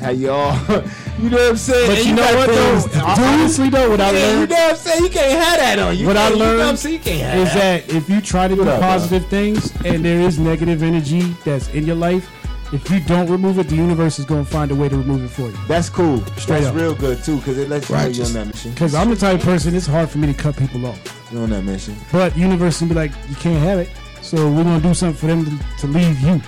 How 0.00 0.10
you 0.10 0.30
all, 0.30 0.52
you 1.18 1.30
know 1.30 1.38
what 1.38 1.50
I'm 1.52 1.56
saying? 1.56 1.88
But 1.88 1.98
And 1.98 2.06
you 2.08 2.14
know 2.14 2.36
what, 2.36 2.46
though? 2.50 3.00
Honestly, 3.06 3.70
though, 3.70 3.88
what 3.88 4.02
I 4.02 4.10
Yeah, 4.10 4.18
learned- 4.18 4.40
you 4.42 4.46
know 4.48 4.62
what 4.62 4.70
I'm 4.72 4.76
saying? 4.76 5.02
You 5.04 5.08
can't 5.08 5.32
have 5.44 5.58
that 5.60 5.78
on 5.78 5.96
you. 5.96 6.06
what 6.06 6.16
I 6.18 6.20
can't- 6.28 6.34
you 6.34 6.38
know 6.40 6.44
what 6.44 6.60
I'm 6.60 6.66
learned 6.66 6.78
saying? 6.78 6.94
You 6.96 7.00
can't 7.00 7.38
is 7.38 7.54
that 7.54 7.88
if 7.88 8.10
you 8.10 8.20
try 8.20 8.48
to 8.48 8.54
do 8.54 8.64
positive 8.64 9.26
things 9.28 9.72
and 9.86 10.04
there 10.04 10.20
is 10.20 10.38
negative 10.38 10.82
energy 10.82 11.22
that's 11.46 11.68
in 11.70 11.86
your 11.86 11.96
life, 11.96 12.28
if 12.72 12.88
you 12.90 13.00
don't 13.00 13.28
remove 13.30 13.58
it, 13.58 13.68
the 13.68 13.76
universe 13.76 14.18
is 14.18 14.24
going 14.24 14.44
to 14.44 14.50
find 14.50 14.70
a 14.70 14.74
way 14.74 14.88
to 14.88 14.96
remove 14.96 15.24
it 15.24 15.28
for 15.28 15.42
you. 15.42 15.56
That's 15.66 15.88
cool. 15.88 16.18
Straight 16.36 16.60
That's 16.60 16.66
up. 16.66 16.74
real 16.76 16.94
good 16.94 17.22
too, 17.24 17.36
because 17.38 17.58
it 17.58 17.68
lets 17.68 17.88
you 17.88 17.96
know 17.96 18.00
you're 18.02 18.08
Righteous. 18.10 18.28
on 18.28 18.34
that 18.34 18.46
mission. 18.54 18.70
Because 18.72 18.94
I'm 18.94 19.10
the 19.10 19.16
type 19.16 19.38
of 19.38 19.44
person, 19.44 19.74
it's 19.74 19.86
hard 19.86 20.08
for 20.10 20.18
me 20.18 20.26
to 20.28 20.34
cut 20.34 20.56
people 20.56 20.86
off. 20.86 20.98
You're 21.32 21.42
on 21.42 21.50
that 21.50 21.62
mission. 21.64 21.96
But 22.12 22.36
universe 22.36 22.78
can 22.78 22.88
be 22.88 22.94
like, 22.94 23.12
you 23.28 23.36
can't 23.36 23.62
have 23.64 23.78
it. 23.78 23.88
So 24.22 24.50
we're 24.52 24.64
going 24.64 24.80
to 24.80 24.86
do 24.88 24.94
something 24.94 25.18
for 25.18 25.26
them 25.26 25.44
to, 25.44 25.64
to 25.80 25.86
leave 25.88 26.20
you. 26.20 26.40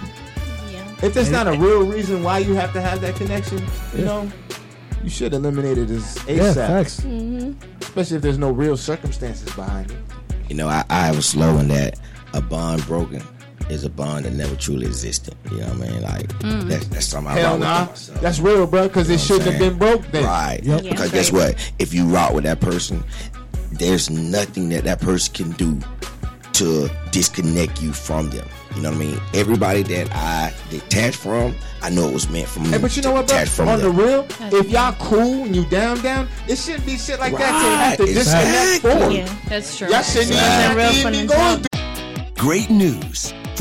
Yeah. 0.71 0.95
If 1.03 1.15
there's 1.15 1.31
not 1.31 1.49
a 1.49 1.53
real 1.53 1.85
reason 1.87 2.23
why 2.23 2.39
you 2.39 2.55
have 2.55 2.73
to 2.75 2.81
have 2.81 3.01
that 3.01 3.17
connection, 3.17 3.59
you 3.59 3.65
Yeah. 3.99 4.05
know, 4.05 4.33
you 5.03 5.11
should 5.11 5.33
eliminate 5.35 5.79
it 5.79 5.91
as 5.91 6.17
ASAP. 6.19 6.37
Yeah, 6.37 6.43
ASAP. 6.43 6.55
facts. 6.69 7.01
Mm-hmm. 7.01 7.81
Especially 7.81 8.17
if 8.17 8.23
there's 8.23 8.39
no 8.39 8.51
real 8.53 8.77
circumstances 8.77 9.53
behind 9.55 9.91
it. 9.91 9.97
You 10.49 10.55
know, 10.55 10.69
I, 10.69 10.85
I 10.91 11.01
have 11.07 11.19
a 11.19 11.23
slogan 11.23 11.69
that 11.69 11.99
a 12.35 12.41
bond 12.41 12.87
broken 12.87 13.21
is 13.71 13.85
a 13.85 13.91
bond 13.91 14.25
that 14.25 14.33
never 14.33 14.55
truly 14.57 14.87
existed. 14.87 15.35
You 15.51 15.59
know 15.59 15.67
what 15.69 15.89
I 15.89 15.91
mean? 15.91 16.03
Like 16.03 16.29
Mm. 16.41 16.69
that's 16.69 16.87
that's 16.89 17.07
something 17.07 17.33
I 17.33 17.39
Hell 17.39 17.59
rock 17.59 17.61
with 17.61 17.69
nah. 17.69 17.85
myself. 17.87 18.21
That's 18.21 18.39
real, 18.41 18.67
bro, 18.67 18.89
because 18.89 19.09
it 19.11 19.13
You 19.13 19.17
know 19.17 19.23
what 19.39 19.45
shouldn't 19.45 19.51
have 19.51 19.59
been 19.61 19.79
broke 19.79 20.11
then. 20.13 20.25
Right. 20.25 20.61
Yep. 20.63 20.83
Because 20.83 21.11
guess 21.13 21.33
what? 21.33 21.55
If 21.79 21.93
you 21.95 22.07
rock 22.07 22.33
with 22.33 22.45
that 22.45 22.61
person, 22.61 23.03
there's 23.73 24.11
nothing 24.11 24.69
that 24.71 24.85
that 24.85 25.01
person 25.01 25.33
can 25.35 25.51
do 25.53 25.79
to 26.55 26.91
disconnect 27.13 27.81
you 27.83 27.93
from 27.93 28.29
them. 28.31 28.47
You 28.77 28.83
know 28.83 28.91
what 28.91 28.97
I 28.97 29.01
mean? 29.01 29.21
Everybody 29.35 29.83
that 29.83 30.09
I 30.15 30.53
detached 30.71 31.17
from, 31.17 31.55
I 31.83 31.89
know 31.91 32.09
it 32.09 32.13
was 32.15 32.29
meant 32.29 32.47
for 32.49 32.61
me. 32.61 32.69
Hey, 32.71 32.79
but 32.79 32.95
you 32.97 33.03
know 33.03 33.13
what, 33.13 33.27
bro? 33.27 33.37
detach 33.39 33.49
from 33.49 33.69
On 33.69 33.79
the 33.81 33.91
real, 33.91 34.27
if 34.53 34.69
y'all 34.71 34.95
cool 34.99 35.45
and 35.45 35.55
you 35.57 35.65
down, 35.67 36.01
down, 36.03 36.29
it 36.49 36.57
shouldn't 36.57 36.85
be 36.87 36.97
shit 36.97 37.19
like 37.21 37.33
that 37.37 37.39
to 37.39 37.77
have 37.77 37.97
to 37.97 38.03
Right, 38.05 38.15
disconnect 38.15 38.81
for. 38.83 39.11
Yeah, 39.11 39.35
that's 39.49 39.77
true. 39.79 39.89
Y'all 39.89 40.03
shouldn't 40.03 40.33
Right. 40.33 40.95
even 40.95 41.13
be 41.13 41.27
going 41.27 41.65
through. 41.65 42.35
Great 42.37 42.71
news! 42.71 43.33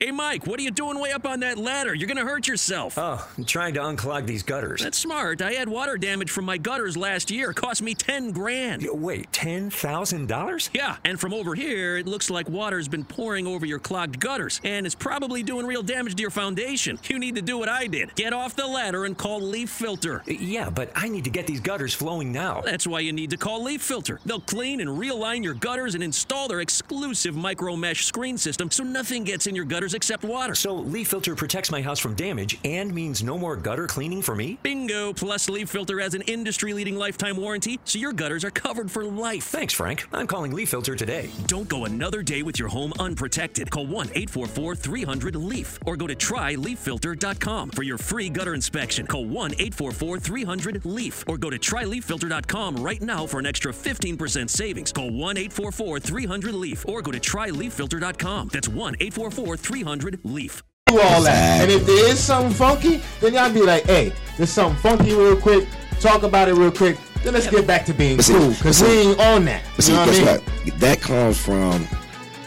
Hey, 0.00 0.10
Mike, 0.10 0.44
what 0.48 0.58
are 0.58 0.62
you 0.62 0.72
doing 0.72 0.98
way 0.98 1.12
up 1.12 1.24
on 1.24 1.38
that 1.40 1.56
ladder? 1.56 1.94
You're 1.94 2.08
going 2.08 2.18
to 2.18 2.24
hurt 2.24 2.48
yourself. 2.48 2.98
Oh, 2.98 3.26
I'm 3.38 3.44
trying 3.44 3.74
to 3.74 3.80
unclog 3.80 4.26
these 4.26 4.42
gutters. 4.42 4.82
That's 4.82 4.98
smart. 4.98 5.40
I 5.40 5.52
had 5.52 5.68
water 5.68 5.96
damage 5.96 6.32
from 6.32 6.44
my 6.44 6.58
gutters 6.58 6.96
last 6.96 7.30
year. 7.30 7.52
It 7.52 7.54
cost 7.54 7.80
me 7.80 7.94
10 7.94 8.32
grand. 8.32 8.84
Wait, 8.92 9.30
$10,000? 9.30 10.70
Yeah, 10.74 10.96
and 11.04 11.18
from 11.18 11.32
over 11.32 11.54
here, 11.54 11.96
it 11.96 12.08
looks 12.08 12.28
like 12.28 12.48
water's 12.48 12.88
been 12.88 13.04
pouring 13.04 13.46
over 13.46 13.64
your 13.64 13.78
clogged 13.78 14.18
gutters, 14.18 14.60
and 14.64 14.84
it's 14.84 14.96
probably 14.96 15.44
doing 15.44 15.64
real 15.64 15.82
damage 15.82 16.16
to 16.16 16.20
your 16.20 16.32
foundation. 16.32 16.98
You 17.04 17.20
need 17.20 17.36
to 17.36 17.42
do 17.42 17.56
what 17.56 17.68
I 17.68 17.86
did 17.86 18.16
get 18.16 18.32
off 18.32 18.56
the 18.56 18.66
ladder 18.66 19.04
and 19.04 19.16
call 19.16 19.40
Leaf 19.40 19.70
Filter. 19.70 20.22
Uh, 20.28 20.32
yeah, 20.32 20.70
but 20.70 20.90
I 20.96 21.08
need 21.08 21.22
to 21.24 21.30
get 21.30 21.46
these 21.46 21.60
gutters 21.60 21.94
flowing 21.94 22.32
now. 22.32 22.62
That's 22.62 22.86
why 22.86 22.98
you 22.98 23.12
need 23.12 23.30
to 23.30 23.36
call 23.36 23.62
Leaf 23.62 23.80
Filter. 23.80 24.18
They'll 24.26 24.40
clean 24.40 24.80
and 24.80 24.90
realign 24.90 25.44
your 25.44 25.54
gutters 25.54 25.94
and 25.94 26.02
install 26.02 26.48
their 26.48 26.60
exclusive 26.60 27.36
micro 27.36 27.76
mesh 27.76 28.04
screen 28.06 28.36
system 28.36 28.72
so 28.72 28.82
nothing 28.82 29.22
gets 29.22 29.46
in 29.46 29.54
your 29.54 29.64
gutters 29.64 29.83
except 29.92 30.24
water. 30.24 30.54
So 30.54 30.74
Leaf 30.74 31.08
Filter 31.08 31.34
protects 31.34 31.70
my 31.70 31.82
house 31.82 31.98
from 31.98 32.14
damage 32.14 32.58
and 32.64 32.94
means 32.94 33.22
no 33.22 33.36
more 33.36 33.56
gutter 33.56 33.86
cleaning 33.86 34.22
for 34.22 34.34
me? 34.34 34.58
Bingo! 34.62 35.12
Plus, 35.12 35.48
Leaf 35.50 35.68
Filter 35.68 36.00
has 36.00 36.14
an 36.14 36.22
industry 36.22 36.72
leading 36.72 36.96
lifetime 36.96 37.36
warranty, 37.36 37.78
so 37.84 37.98
your 37.98 38.12
gutters 38.12 38.44
are 38.44 38.50
covered 38.50 38.90
for 38.90 39.04
life. 39.04 39.44
Thanks, 39.44 39.74
Frank. 39.74 40.06
I'm 40.12 40.26
calling 40.26 40.52
Leaf 40.52 40.70
Filter 40.70 40.94
today. 40.94 41.28
Don't 41.46 41.68
go 41.68 41.84
another 41.84 42.22
day 42.22 42.42
with 42.42 42.58
your 42.58 42.68
home 42.68 42.92
unprotected. 42.98 43.70
Call 43.70 43.86
1 43.86 44.06
844 44.14 44.76
300 44.76 45.34
LEAF 45.34 45.78
or 45.84 45.96
go 45.96 46.06
to 46.06 46.14
tryleaffilter.com 46.14 47.70
for 47.70 47.82
your 47.82 47.98
free 47.98 48.28
gutter 48.28 48.54
inspection. 48.54 49.06
Call 49.06 49.26
1 49.26 49.52
844 49.54 50.18
300 50.20 50.84
LEAF 50.84 51.24
or 51.26 51.36
go 51.36 51.50
to 51.50 51.58
tryleaffilter.com 51.58 52.76
right 52.76 53.02
now 53.02 53.26
for 53.26 53.38
an 53.40 53.46
extra 53.46 53.72
15% 53.72 54.48
savings. 54.48 54.92
Call 54.92 55.10
1 55.10 55.36
844 55.36 56.00
300 56.00 56.54
LEAF 56.54 56.88
or 56.88 57.02
go 57.02 57.10
to 57.10 57.20
tryleaffilter.com. 57.20 58.48
That's 58.52 58.68
1 58.68 58.96
844 59.00 59.56
300 59.74 60.20
LEAF. 60.22 60.62
do 60.86 61.00
all 61.00 61.22
that. 61.22 61.62
And 61.62 61.70
if 61.70 61.84
there 61.84 62.08
is 62.08 62.20
something 62.20 62.52
funky, 62.52 63.00
then 63.20 63.34
y'all 63.34 63.52
be 63.52 63.62
like, 63.62 63.82
hey, 63.84 64.12
there's 64.36 64.50
something 64.50 64.80
funky 64.80 65.12
real 65.14 65.36
quick. 65.36 65.66
Talk 65.98 66.22
about 66.22 66.48
it 66.48 66.54
real 66.54 66.70
quick. 66.70 66.96
Then 67.24 67.34
let's 67.34 67.48
get 67.50 67.66
back 67.66 67.84
to 67.86 67.92
being 67.92 68.20
see- 68.22 68.34
cool 68.34 68.50
because 68.50 68.80
but 68.80 68.88
we 68.88 68.98
ain't 68.98 69.18
on 69.20 69.44
that. 69.46 69.64
But 69.74 69.84
see, 69.84 69.92
you 69.92 69.98
know 69.98 70.06
guess 70.06 70.20
what 70.20 70.28
I 70.28 70.32
mean? 70.36 70.70
what? 70.70 70.80
That 70.80 71.00
comes 71.00 71.40
from 71.40 71.88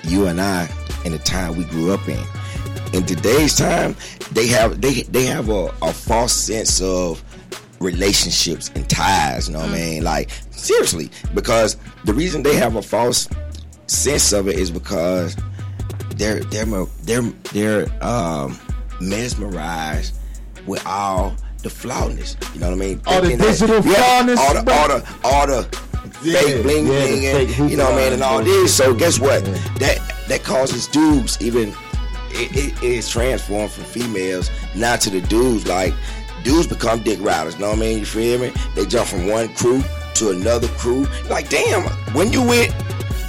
you 0.03 0.27
and 0.27 0.39
I 0.39 0.69
and 1.03 1.13
the 1.13 1.17
time 1.19 1.57
we 1.57 1.65
grew 1.65 1.91
up 1.91 2.07
in. 2.07 2.23
In 2.93 3.05
today's 3.05 3.57
time, 3.57 3.97
they 4.31 4.47
have 4.47 4.79
they 4.79 5.01
they 5.03 5.25
have 5.25 5.49
a, 5.49 5.65
a 5.81 5.91
false 5.91 6.31
sense 6.31 6.79
of 6.81 7.21
relationships 7.81 8.71
and 8.73 8.89
ties. 8.89 9.49
You 9.49 9.55
know 9.55 9.59
what 9.59 9.69
I 9.69 9.73
mean? 9.73 10.01
Mm. 10.03 10.05
Like 10.05 10.29
seriously, 10.51 11.09
because 11.33 11.75
the 12.05 12.13
reason 12.13 12.41
they 12.43 12.55
have 12.55 12.77
a 12.77 12.81
false 12.81 13.27
sense 13.87 14.31
of 14.31 14.47
it 14.47 14.57
is 14.57 14.69
because 14.71 15.35
they're 16.17 16.41
they're 16.45 16.65
they're 17.03 17.21
they're 17.53 18.03
um, 18.03 18.57
mesmerized 19.01 20.15
with 20.65 20.85
all 20.85 21.35
the 21.63 21.69
flawedness. 21.69 22.35
You 22.53 22.61
know 22.61 22.67
what 22.69 22.75
I 22.75 22.79
mean? 22.79 23.01
All 23.05 23.21
the 23.21 23.27
Thinking 23.29 23.37
that- 23.45 23.59
digital 23.59 23.85
yeah, 23.85 23.93
flawness, 23.93 24.39
all 24.39 24.53
the 24.53 24.71
all 24.73 24.87
the 24.87 25.15
all 25.23 25.47
the 25.47 25.79
Yeah, 26.23 26.39
fake 26.41 26.63
bling 26.63 26.87
yeah, 26.87 26.91
bling, 27.01 27.21
fake 27.21 27.59
and 27.59 27.69
you 27.71 27.77
know 27.77 27.85
what 27.85 27.93
I 27.93 27.97
mean, 28.03 28.13
and 28.13 28.23
all 28.23 28.43
this. 28.43 28.75
So 28.75 28.93
guess 28.93 29.19
what? 29.19 29.43
That 29.79 29.99
that 30.27 30.43
causes 30.43 30.87
dudes 30.87 31.37
even 31.41 31.69
it, 32.31 32.55
it, 32.55 32.73
it's 32.83 33.09
transformed 33.09 33.71
from 33.71 33.85
females 33.85 34.49
now 34.75 34.95
to 34.97 35.09
the 35.09 35.21
dudes. 35.21 35.65
Like 35.67 35.93
dudes 36.43 36.67
become 36.67 37.01
dick 37.03 37.19
riders. 37.21 37.55
You 37.55 37.61
know 37.61 37.69
what 37.69 37.77
I 37.77 37.81
mean? 37.81 37.99
You 37.99 38.05
feel 38.05 38.39
me? 38.39 38.51
They 38.75 38.85
jump 38.85 39.07
from 39.07 39.27
one 39.27 39.49
crew 39.55 39.81
to 40.15 40.29
another 40.31 40.67
crew. 40.79 41.05
Like 41.29 41.49
damn, 41.49 41.83
when 42.13 42.31
you 42.31 42.41
with 42.41 42.73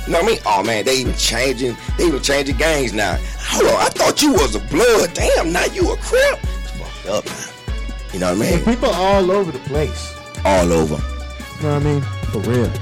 you 0.09 0.15
know 0.15 0.21
what 0.23 0.25
I 0.25 0.33
mean? 0.33 0.41
Oh 0.47 0.63
man, 0.65 0.85
they 0.87 0.97
even 0.97 1.15
changing. 1.15 1.77
They 1.99 2.05
even 2.07 2.23
changing 2.23 2.57
gangs 2.57 2.95
now. 2.95 3.19
Hold 3.41 3.67
on, 3.67 3.81
I 3.81 3.89
thought 3.91 4.23
you 4.23 4.33
was 4.33 4.55
a 4.55 4.61
blood. 4.61 5.13
Damn, 5.13 5.53
now 5.53 5.67
you 5.67 5.93
a 5.93 5.97
crip. 5.99 6.39
It's 6.43 6.71
fucked 6.73 7.07
up, 7.09 7.27
man. 7.27 7.75
You 8.15 8.21
know 8.21 8.35
what 8.35 8.43
I 8.43 8.49
And 8.51 8.67
mean? 8.67 8.75
people 8.75 8.89
all 8.91 9.31
over 9.31 9.53
the 9.53 9.59
place. 9.61 10.15
All 10.47 10.73
over. 10.73 10.95
You 10.95 11.63
know 11.63 11.75
what 11.75 11.83
I 11.83 11.85
mean? 11.85 12.01
For 12.33 12.39
real. 12.41 12.73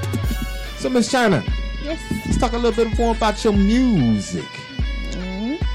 So, 0.79 0.89
Miss 0.89 1.11
China, 1.11 1.43
Yes. 1.83 2.01
let's 2.27 2.37
talk 2.39 2.53
a 2.53 2.59
little 2.59 2.85
bit 2.85 2.97
more 2.97 3.15
about 3.15 3.43
your 3.43 3.53
music. 3.55 4.45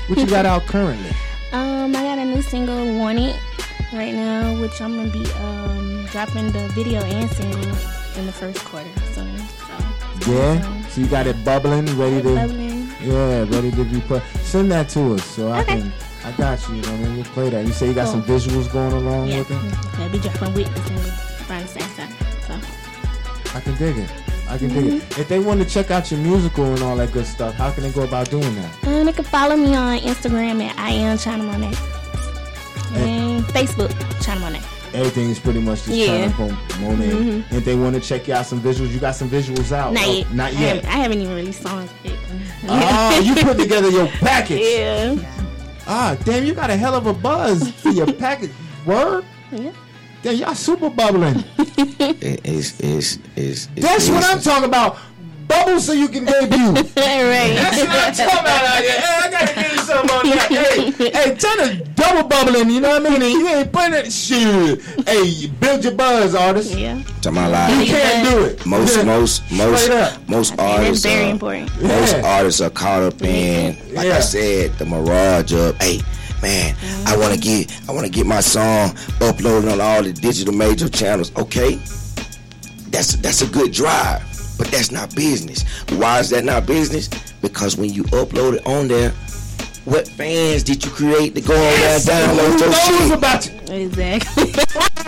What 0.07 0.17
you 0.19 0.27
got 0.27 0.45
out 0.45 0.65
currently? 0.67 1.11
Um, 1.53 1.93
I 1.93 2.03
got 2.03 2.17
a 2.17 2.23
new 2.23 2.41
single, 2.41 2.97
"Want 2.97 3.19
It," 3.19 3.35
right 3.91 4.13
now, 4.15 4.57
which 4.61 4.79
I'm 4.79 4.95
gonna 4.95 5.09
be 5.09 5.29
um 5.33 6.05
dropping 6.05 6.49
the 6.53 6.65
video 6.69 7.01
and 7.01 7.29
single 7.29 7.75
in 8.17 8.25
the 8.25 8.31
first 8.31 8.63
quarter. 8.65 8.89
So, 9.13 9.25
so 10.23 10.31
Yeah. 10.31 10.87
So 10.87 11.01
you 11.01 11.07
got 11.07 11.27
it 11.27 11.43
bubbling, 11.45 11.85
ready 11.97 12.21
to. 12.21 12.35
bubbling. 12.35 12.89
Yeah, 13.01 13.45
ready 13.49 13.71
to 13.71 13.83
be 13.85 13.99
put. 14.01 14.21
Send 14.43 14.71
that 14.71 14.89
to 14.89 15.15
us 15.15 15.25
so 15.25 15.51
I 15.51 15.63
can. 15.63 15.91
I 16.23 16.31
got 16.33 16.59
you. 16.69 16.75
You 16.75 16.81
know 16.83 16.95
what 16.97 17.09
I? 17.09 17.15
We'll 17.15 17.23
play 17.25 17.49
that. 17.49 17.65
You 17.65 17.71
say 17.73 17.87
you 17.87 17.93
got 17.95 18.07
some 18.07 18.21
visuals 18.23 18.71
going 18.71 18.93
along 18.93 19.27
yeah, 19.29 19.39
with 19.39 19.49
it. 19.51 19.99
I'll 19.99 20.09
be 20.09 20.19
dropping 20.19 20.53
single 20.53 21.11
around 21.49 21.63
the 21.63 21.67
same 21.67 21.89
time. 21.95 22.13
So, 22.45 23.57
I 23.57 23.61
can 23.61 23.75
dig 23.77 23.97
it. 23.97 24.09
I 24.47 24.57
can 24.57 24.67
dig 24.69 24.83
Mm-hmm. 24.83 25.11
it. 25.13 25.17
If 25.19 25.27
they 25.29 25.39
want 25.39 25.61
to 25.61 25.65
check 25.67 25.89
out 25.89 26.11
your 26.11 26.19
musical 26.19 26.65
and 26.65 26.83
all 26.83 26.95
that 26.97 27.11
good 27.11 27.25
stuff, 27.25 27.55
how 27.55 27.71
can 27.71 27.81
they 27.83 27.91
go 27.91 28.03
about 28.03 28.29
doing 28.29 28.53
that? 28.55 28.87
um, 28.87 29.05
they 29.05 29.13
can 29.13 29.23
follow 29.23 29.55
me 29.57 29.73
on 29.75 29.97
Instagram 29.99 30.61
at 30.61 30.77
I 30.77 30.91
am 30.91 31.17
China 31.17 31.43
Monai 31.45 31.73
and 32.95 33.43
Facebook 33.45 33.89
China 34.23 34.41
Monai. 34.41 34.61
Everything 34.93 35.29
is 35.29 35.39
pretty 35.39 35.59
much 35.59 35.83
just 35.85 35.89
Yeah. 35.97 36.31
trying 36.31 36.49
to 36.49 36.79
Monet. 36.79 37.09
Mhm. 37.11 37.43
If 37.53 37.63
they 37.65 37.75
want 37.75 37.95
to 37.95 38.01
check 38.01 38.27
you 38.27 38.33
out 38.33 38.45
some 38.45 38.61
visuals, 38.61 38.91
you 38.91 38.99
got 38.99 39.15
some 39.15 39.29
visuals 39.29 39.71
out. 39.71 39.93
Not 39.93 40.05
Oh, 40.05 40.11
yet. 40.11 40.33
Not 40.33 40.51
I 40.51 40.53
haven't, 40.55 40.85
I 40.85 40.91
haven't 40.97 41.21
even 41.21 41.33
released 41.35 41.61
songs 41.63 41.89
yet. 42.03 42.13
Ah, 42.67 43.17
you 43.19 43.35
put 43.35 43.57
together 43.57 43.89
your 43.89 44.07
package. 44.07 44.61
Yeah. 44.61 45.15
Ah, 45.87 46.15
damn, 46.25 46.43
you 46.45 46.53
got 46.53 46.69
a 46.69 46.75
hell 46.77 46.95
of 46.95 47.07
a 47.07 47.13
buzz 47.13 47.71
for 47.71 47.89
your 47.89 48.11
package. 48.25 48.51
Word? 48.85 49.23
Yeah. 49.51 49.71
Damn, 50.23 50.35
y'all 50.35 50.55
super 50.55 50.89
bubbling. 50.89 51.43
It- 51.77 52.41
it's, 52.43 52.79
it's, 52.79 53.17
it's, 53.35 53.67
it's 53.75 53.85
That's 53.87 54.09
what 54.09 54.23
I'm 54.25 54.41
talking 54.41 54.65
about. 54.65 54.97
Bubble 55.51 55.79
so 55.81 55.91
you 55.91 56.07
can 56.07 56.23
debut. 56.23 56.71
right. 56.73 56.93
That's 56.95 57.79
what 57.81 57.89
I'm 57.89 58.13
talking 58.13 58.39
about 58.39 58.63
out 58.63 58.81
here. 58.81 58.91
Hey, 58.91 59.19
I 59.19 59.29
gotta 59.31 59.53
give 59.53 59.71
you 59.71 59.77
something 59.79 60.11
on 60.11 60.25
that. 60.29 60.47
Hey, 61.01 61.09
hey, 61.11 61.35
China 61.35 61.83
double 61.95 62.29
bubbling, 62.29 62.69
you 62.69 62.79
know 62.79 62.99
what 62.99 63.05
I 63.05 63.09
mean? 63.09 63.21
And 63.21 63.31
you 63.31 63.47
ain't 63.47 63.71
putting 63.71 63.93
it 63.93 64.11
shit. 64.11 64.81
Hey, 65.07 65.47
build 65.59 65.83
your 65.83 65.93
buzz, 65.93 66.35
artist. 66.35 66.73
Yeah. 66.77 67.01
To 67.23 67.31
my 67.31 67.47
life. 67.47 67.79
You 67.79 67.93
can't 67.93 68.29
do 68.29 68.45
it. 68.45 68.65
Most 68.65 69.05
most 69.05 69.51
most 69.51 69.83
Straight 69.83 69.97
up. 69.97 70.29
most 70.29 70.55
That's 70.55 70.79
artists 70.79 71.05
very 71.05 71.25
are, 71.25 71.31
important. 71.31 71.81
most 71.81 72.15
Yeah. 72.15 72.37
artists 72.37 72.61
are 72.61 72.69
caught 72.69 73.03
up 73.03 73.21
in 73.21 73.77
like 73.93 74.07
Yeah. 74.07 74.17
I 74.17 74.19
said 74.21 74.73
the 74.77 74.85
mirage 74.85 75.53
of 75.53 75.75
hey 75.81 76.01
man 76.41 76.75
I 77.05 77.17
want 77.17 77.33
to 77.33 77.39
mm. 77.39 77.43
get 77.43 77.89
I 77.89 77.91
want 77.91 78.05
to 78.05 78.11
get 78.11 78.25
my 78.25 78.39
song 78.39 78.89
uploaded 79.19 79.71
on 79.71 79.81
all 79.81 80.01
the 80.01 80.13
digital 80.13 80.53
major 80.53 80.89
channels 80.89 81.31
okay 81.37 81.75
that's 82.89 83.15
that's 83.17 83.41
a 83.41 83.47
good 83.47 83.71
drive 83.71 84.30
but 84.61 84.69
that's 84.69 84.91
not 84.91 85.15
business. 85.15 85.63
Why 85.93 86.19
is 86.19 86.29
that 86.29 86.43
not 86.43 86.67
business? 86.67 87.09
Because 87.41 87.77
when 87.77 87.91
you 87.91 88.03
upload 88.03 88.57
it 88.57 88.67
on 88.67 88.87
there 88.87 89.11
what 89.85 90.07
fans 90.07 90.63
did 90.63 90.83
you 90.85 90.91
create 90.91 91.33
to 91.35 91.41
go 91.41 91.53
on 91.53 91.59
there 91.59 91.95
and 91.95 92.03
Who 92.03 92.11
download 92.11 92.59
your 92.59 92.69
knows 92.69 92.79
shit? 92.81 93.11
about 93.17 93.45
you? 93.69 93.75
Exactly. 93.85 94.53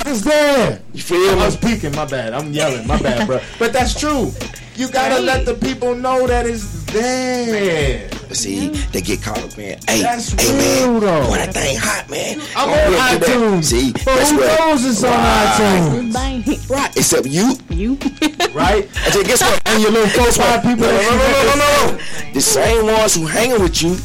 It's 0.05 0.21
there. 0.21 0.81
You 0.91 1.01
feel 1.01 1.29
I 1.39 1.45
was 1.45 1.63
me? 1.63 1.75
peeking. 1.75 1.95
My 1.95 2.03
bad. 2.03 2.33
I'm 2.33 2.51
yelling. 2.51 2.85
My 2.85 3.01
bad, 3.01 3.25
bro. 3.25 3.39
But 3.57 3.71
that's 3.71 3.97
true. 3.97 4.33
You 4.75 4.89
gotta 4.89 5.15
Right. 5.15 5.23
let 5.23 5.45
the 5.45 5.53
people 5.53 5.95
know 5.95 6.27
that 6.27 6.45
it's 6.45 6.83
there. 6.91 8.09
But 8.27 8.35
see, 8.35 8.67
they 8.91 8.99
get 8.99 9.21
caught 9.21 9.37
up 9.41 9.57
in, 9.57 9.79
hey, 9.87 10.01
That's 10.01 10.33
hey 10.33 10.51
real, 10.81 10.91
man, 10.93 10.99
though. 10.99 11.27
boy, 11.29 11.35
that 11.37 11.53
thing 11.53 11.77
hot, 11.79 12.09
man. 12.09 12.41
I'm 12.53 12.67
Go 12.67 12.73
on 12.73 12.93
ahead, 12.93 13.21
that. 13.21 13.29
iTunes. 13.29 13.63
See, 13.63 13.91
But 13.93 14.03
that's 14.05 14.31
who 14.31 14.37
what, 14.39 14.59
knows 14.59 14.85
it's 14.85 15.03
on 15.05 15.11
Right. 15.11 16.03
iTunes? 16.11 16.69
Right, 16.69 16.97
except 16.97 17.25
you. 17.27 17.55
You. 17.69 17.97
Right? 18.53 18.87
I 19.07 19.09
said, 19.09 19.25
guess 19.25 19.41
what? 19.41 19.59
And 19.65 19.81
your 19.81 19.89
little 19.91 20.09
four 20.09 20.25
Guess 20.25 20.37
five 20.37 20.61
people 20.61 20.85
No, 20.85 20.91
no, 20.91 21.01
no, 21.01 21.17
no, 21.17 21.43
no, 21.43 21.55
no, 21.55 21.91
no. 21.95 22.31
The 22.33 22.41
same 22.41 22.85
ones 22.85 23.15
who 23.15 23.25
hanging 23.25 23.59
with 23.63 23.81
you, 23.81 23.97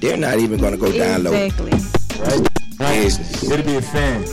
they're 0.00 0.16
not 0.16 0.38
even 0.38 0.60
gonna 0.60 0.76
go 0.76 0.90
download. 0.90 1.46
Exactly. 1.46 1.70
Right? 2.20 2.48
Right? 2.78 3.02
Business. 3.04 3.50
It'll 3.50 3.64
be 3.66 3.76
a 3.76 3.82
fan. 3.82 4.24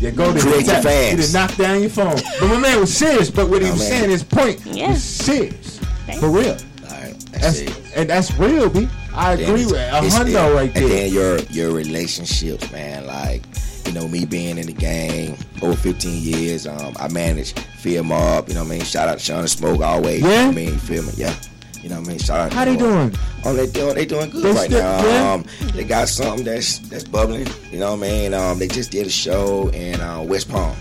Yeah, 0.00 0.10
go 0.10 0.32
to 0.32 0.40
Create 0.40 0.64
your 0.64 0.74
Tap- 0.76 0.82
fans. 0.84 1.18
You 1.28 1.32
done 1.34 1.48
knock 1.48 1.56
down 1.58 1.80
your 1.80 1.90
phone. 1.90 2.16
But 2.40 2.48
my 2.48 2.58
man 2.58 2.80
was 2.80 2.96
serious. 2.96 3.30
But 3.30 3.50
what 3.50 3.60
he 3.60 3.68
Oh, 3.68 3.72
was 3.72 3.80
man. 3.80 3.90
saying, 3.90 4.10
his 4.10 4.22
point 4.22 4.60
Yeah. 4.64 4.90
was 4.92 5.02
serious. 5.02 5.78
For 6.18 6.30
real. 6.30 6.56
Alright, 6.84 7.18
That's, 7.32 7.60
that's 7.60 7.92
and 7.94 8.08
that's 8.08 8.32
real, 8.38 8.70
B. 8.70 8.88
I 9.14 9.36
Then 9.36 9.50
agree 9.50 9.66
with 9.66 9.74
a 9.74 10.00
it's 10.04 10.14
hundo 10.16 10.50
it. 10.52 10.54
right 10.54 10.72
And 10.74 10.84
there. 10.84 10.88
then 10.88 11.12
your 11.12 11.38
your 11.50 11.72
relationships, 11.72 12.70
man. 12.72 13.06
Like, 13.06 13.42
you 13.86 13.92
know, 13.92 14.08
me 14.08 14.24
being 14.24 14.56
in 14.56 14.66
the 14.66 14.72
game 14.72 15.36
over 15.60 15.76
15 15.76 16.22
years, 16.22 16.66
um, 16.66 16.94
I 16.98 17.08
managed 17.08 17.58
Fear 17.80 18.02
Mob, 18.04 18.48
you 18.48 18.54
know 18.54 18.62
what 18.62 18.72
I 18.72 18.76
mean? 18.76 18.84
Shout 18.84 19.08
out 19.08 19.18
to 19.18 19.24
Sean 19.24 19.40
and 19.40 19.50
Smoke 19.50 19.82
always. 19.82 20.20
You 20.22 20.28
know 20.28 20.30
Yeah? 20.30 20.46
what 20.46 20.52
I 20.52 20.54
mean? 20.56 20.72
You 20.72 20.78
feel 20.78 21.02
me? 21.02 21.12
Yeah. 21.16 21.34
You 21.82 21.88
know 21.88 21.98
what 22.00 22.06
I 22.08 22.10
mean? 22.10 22.18
Shout 22.18 22.40
out 22.40 22.52
How 22.52 22.64
to 22.64 22.70
they 22.72 22.76
them. 22.76 23.10
doing? 23.10 23.20
Oh, 23.44 23.54
they 23.54 23.66
doing 23.66 23.94
they 23.94 24.04
doing 24.06 24.30
good 24.30 24.42
They 24.44 24.52
right 24.52 24.70
still- 24.70 24.80
now. 24.82 25.06
yeah? 25.06 25.32
Um, 25.32 25.44
they 25.74 25.84
got 25.84 26.08
something 26.08 26.44
that's 26.44 26.78
that's 26.90 27.04
bubbling. 27.04 27.46
You 27.72 27.78
know 27.78 27.94
what 27.94 28.06
I 28.06 28.10
mean? 28.10 28.34
Um, 28.34 28.58
they 28.58 28.68
just 28.68 28.90
did 28.90 29.06
a 29.06 29.10
show 29.10 29.68
in 29.70 30.00
uh, 30.00 30.22
West 30.22 30.50
Palm. 30.50 30.76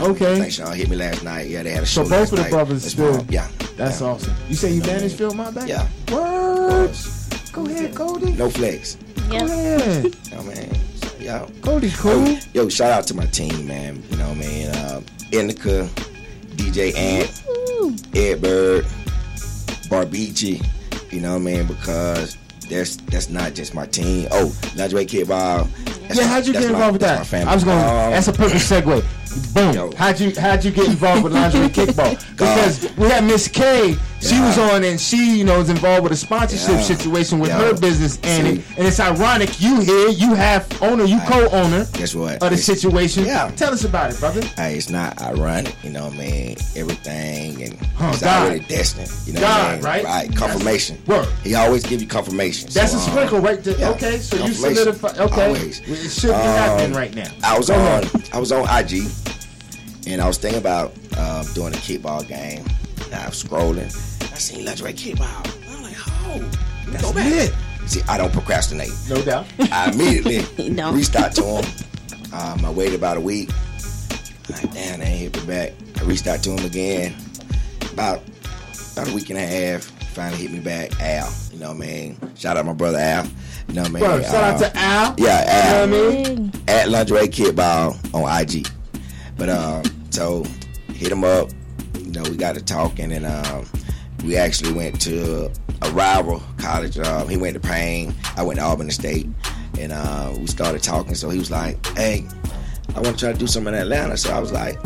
Okay. 0.00 0.38
Thanks, 0.38 0.58
y'all. 0.58 0.72
hit 0.72 0.88
me 0.88 0.96
last 0.96 1.22
night. 1.22 1.48
Yeah, 1.48 1.62
they 1.62 1.70
had 1.70 1.82
a 1.82 1.86
show. 1.86 2.02
So 2.04 2.04
show. 2.04 2.10
both 2.10 2.18
last 2.18 2.32
of 2.32 2.36
the 2.36 2.42
night. 2.44 2.50
brothers 2.50 2.82
West 2.82 2.90
still. 2.90 3.16
Palm. 3.16 3.26
Yeah. 3.30 3.48
That's 3.76 4.00
yeah. 4.00 4.06
awesome. 4.08 4.34
You 4.48 4.54
say 4.56 4.72
you 4.72 4.80
managed 4.82 5.16
Phil 5.16 5.32
my 5.34 5.50
back? 5.50 5.68
Yeah. 5.68 5.86
What? 6.08 7.08
Go 7.52 7.66
ahead, 7.66 7.94
Cody. 7.94 8.32
No 8.32 8.48
flex. 8.50 8.96
Go 9.30 9.36
ahead. 9.36 10.04
You 10.32 10.36
know 10.38 10.42
what 10.44 10.56
I 10.58 10.60
mean? 10.60 10.80
Yeah. 11.20 11.46
Cody 11.62 11.90
cool. 11.90 12.26
Yo, 12.26 12.38
yo, 12.54 12.68
shout 12.68 12.90
out 12.90 13.06
to 13.08 13.14
my 13.14 13.26
team, 13.26 13.66
man. 13.66 14.02
You 14.10 14.16
know 14.16 14.28
what 14.28 14.36
I 14.38 14.40
mean? 14.40 14.68
Uh, 14.68 15.00
Indica, 15.30 15.88
DJ 16.56 16.94
Ant, 16.96 17.42
Ed 18.16 18.40
Bird, 18.42 18.86
Barbici. 19.92 20.64
You 21.12 21.20
know 21.20 21.32
what 21.32 21.36
I 21.42 21.44
mean? 21.44 21.66
Because 21.66 22.38
that's 22.70 22.96
that's 22.96 23.28
not 23.28 23.52
just 23.54 23.74
my 23.74 23.86
team. 23.86 24.28
Oh, 24.30 24.46
Lingerie 24.74 25.04
Kickball. 25.06 25.68
that's 26.08 26.18
yeah, 26.18 26.24
my- 26.24 26.30
how'd 26.32 26.46
you 26.46 26.52
get 26.54 26.62
my- 26.62 26.68
involved 26.70 26.92
with 26.94 27.00
that's 27.02 27.30
that? 27.30 27.44
my. 27.44 27.50
I 27.50 27.54
was 27.54 27.64
going. 27.64 27.78
to 27.78 27.84
Um, 27.84 28.10
that's 28.12 28.28
a 28.28 28.32
perfect 28.32 28.64
segue. 28.64 29.54
Boom. 29.54 29.74
Yo. 29.74 29.92
How'd 29.96 30.18
you 30.20 30.32
How'd 30.40 30.64
you 30.64 30.70
get 30.70 30.86
involved 30.86 31.24
with 31.24 31.34
lingerie 31.34 31.68
kickball? 31.68 32.18
Because 32.30 32.90
we 32.96 33.08
had 33.08 33.24
Miss 33.24 33.46
K. 33.48 33.96
She 34.22 34.40
was 34.40 34.56
on, 34.58 34.84
and 34.84 35.00
she, 35.00 35.38
you 35.38 35.44
know, 35.44 35.58
was 35.58 35.68
involved 35.68 36.04
with 36.04 36.12
a 36.12 36.16
sponsorship 36.16 36.80
situation 36.80 37.40
with 37.40 37.50
her 37.50 37.74
business, 37.74 38.18
and 38.22 38.46
it, 38.58 38.64
and 38.78 38.86
it's 38.86 39.00
ironic 39.00 39.60
you 39.60 39.80
here, 39.80 40.08
you 40.10 40.34
have 40.34 40.66
owner, 40.80 41.04
you 41.04 41.18
co-owner 41.26 41.86
Guess 41.92 42.14
what? 42.14 42.34
of 42.34 42.40
the 42.40 42.46
It's- 42.46 42.64
situation. 42.64 43.24
Yeah. 43.24 43.50
Tell 43.56 43.72
us 43.72 43.84
about 43.84 44.12
it, 44.12 44.20
brother. 44.20 44.40
Hey, 44.56 44.76
it's 44.76 44.90
not 44.90 45.20
ironic, 45.20 45.74
you 45.82 45.90
know 45.90 46.04
what 46.04 46.14
I 46.14 46.18
mean? 46.18 46.56
Everything 46.76 47.62
and 47.64 47.74
Huh, 47.96 48.10
it's 48.12 48.22
God. 48.22 48.46
already 48.46 48.64
destined. 48.66 49.10
You 49.26 49.32
know 49.34 49.40
God, 49.40 49.58
what 49.58 49.66
I 49.66 49.74
mean? 49.74 49.84
right? 49.84 50.04
Right. 50.04 50.36
Confirmation. 50.36 51.02
Word. 51.06 51.26
He 51.42 51.54
always 51.54 51.84
give 51.84 52.00
you 52.00 52.06
confirmation. 52.08 52.68
That's 52.72 52.92
So, 52.92 52.98
a 52.98 53.00
um, 53.00 53.10
sprinkle 53.10 53.40
right 53.40 53.62
there. 53.64 53.76
yeah, 53.78 53.90
Okay, 53.90 54.18
so 54.18 54.36
you 54.44 54.52
solidify. 54.54 55.08
Okay, 55.18 55.46
Always. 55.46 55.80
it 55.80 56.10
should 56.10 56.28
be 56.28 56.34
Um, 56.34 56.42
happening 56.42 56.92
right 56.92 57.14
now. 57.14 57.30
I 57.42 57.58
was 57.58 57.70
on. 57.70 58.04
I 58.32 58.38
was 58.38 58.52
on 58.52 58.68
IG 58.68 59.08
and 60.06 60.20
I 60.22 60.26
was 60.28 60.38
thinking 60.38 60.60
about 60.60 60.92
um, 61.18 61.44
doing 61.54 61.72
a 61.74 61.76
kickball 61.78 62.26
game. 62.26 62.64
I 63.14 63.26
was 63.28 63.42
scrolling. 63.42 63.86
I 64.32 64.38
seen 64.38 64.64
lingerie 64.64 64.92
kickball. 64.92 65.46
I'm 65.74 65.82
like, 65.82 65.96
oh, 66.26 66.90
me 66.90 66.98
go 67.00 67.12
back. 67.12 67.30
lit. 67.30 67.54
See, 67.86 68.00
I 68.08 68.16
don't 68.16 68.32
procrastinate. 68.32 68.90
No 69.08 69.20
doubt. 69.22 69.46
I 69.72 69.90
immediately 69.90 70.70
don't. 70.74 70.94
reached 70.94 71.16
out 71.16 71.32
to 71.34 71.42
him. 71.44 71.64
Um, 72.32 72.64
I 72.64 72.70
waited 72.70 72.94
about 72.94 73.16
a 73.16 73.20
week. 73.20 73.50
Like, 74.48 74.72
damn, 74.72 75.00
they 75.00 75.06
ain't 75.06 75.34
hit 75.34 75.36
me 75.40 75.46
back. 75.46 75.72
I 76.00 76.04
reached 76.04 76.26
out 76.26 76.42
to 76.44 76.50
him 76.50 76.64
again. 76.64 77.14
About 77.92 78.22
about 78.92 79.08
a 79.08 79.14
week 79.14 79.30
and 79.30 79.38
a 79.38 79.46
half. 79.46 79.84
Finally 80.14 80.42
hit 80.42 80.50
me 80.52 80.60
back. 80.60 80.98
Al, 81.00 81.32
you 81.52 81.58
know 81.58 81.68
what 81.68 81.76
I 81.76 81.86
mean? 81.86 82.18
Shout 82.36 82.56
out 82.56 82.66
my 82.66 82.72
brother 82.72 82.98
Al. 82.98 83.24
You 83.68 83.74
know 83.74 83.82
what 83.82 83.88
I 83.90 83.92
mean? 83.92 84.02
Bro, 84.02 84.22
shout 84.22 84.34
out 84.34 84.54
Um, 84.54 84.60
to 84.60 84.76
Al. 84.76 85.14
Yeah, 85.18 85.44
Al. 85.46 85.88
You 85.88 85.92
know 85.92 86.08
what 86.08 86.14
I 86.16 86.34
mean? 86.34 86.52
At 86.68 86.88
lingerie 86.90 87.28
kickball 87.28 88.14
on 88.14 88.40
IG. 88.42 88.68
But 89.36 89.48
um, 89.48 89.82
so 90.10 90.44
hit 90.94 91.10
him 91.12 91.24
up. 91.24 91.48
You 92.12 92.20
know, 92.20 92.28
we 92.28 92.36
got 92.36 92.56
to 92.56 92.60
talking, 92.62 93.10
and 93.10 93.24
um, 93.24 93.64
we 94.22 94.36
actually 94.36 94.74
went 94.74 95.00
to 95.00 95.50
a 95.80 95.90
rival 95.92 96.42
college. 96.58 96.98
Um, 96.98 97.26
he 97.26 97.38
went 97.38 97.54
to 97.54 97.60
Paine. 97.60 98.14
I 98.36 98.42
went 98.42 98.58
to 98.58 98.66
Albany 98.66 98.90
State, 98.90 99.26
and 99.80 99.92
uh, 99.92 100.34
we 100.38 100.46
started 100.46 100.82
talking. 100.82 101.14
So 101.14 101.30
he 101.30 101.38
was 101.38 101.50
like, 101.50 101.86
"Hey, 101.96 102.26
I 102.94 103.00
want 103.00 103.18
to 103.18 103.24
try 103.24 103.32
to 103.32 103.38
do 103.38 103.46
something 103.46 103.72
in 103.72 103.80
Atlanta." 103.80 104.18
So 104.18 104.30
I 104.30 104.40
was 104.40 104.52
like, 104.52 104.78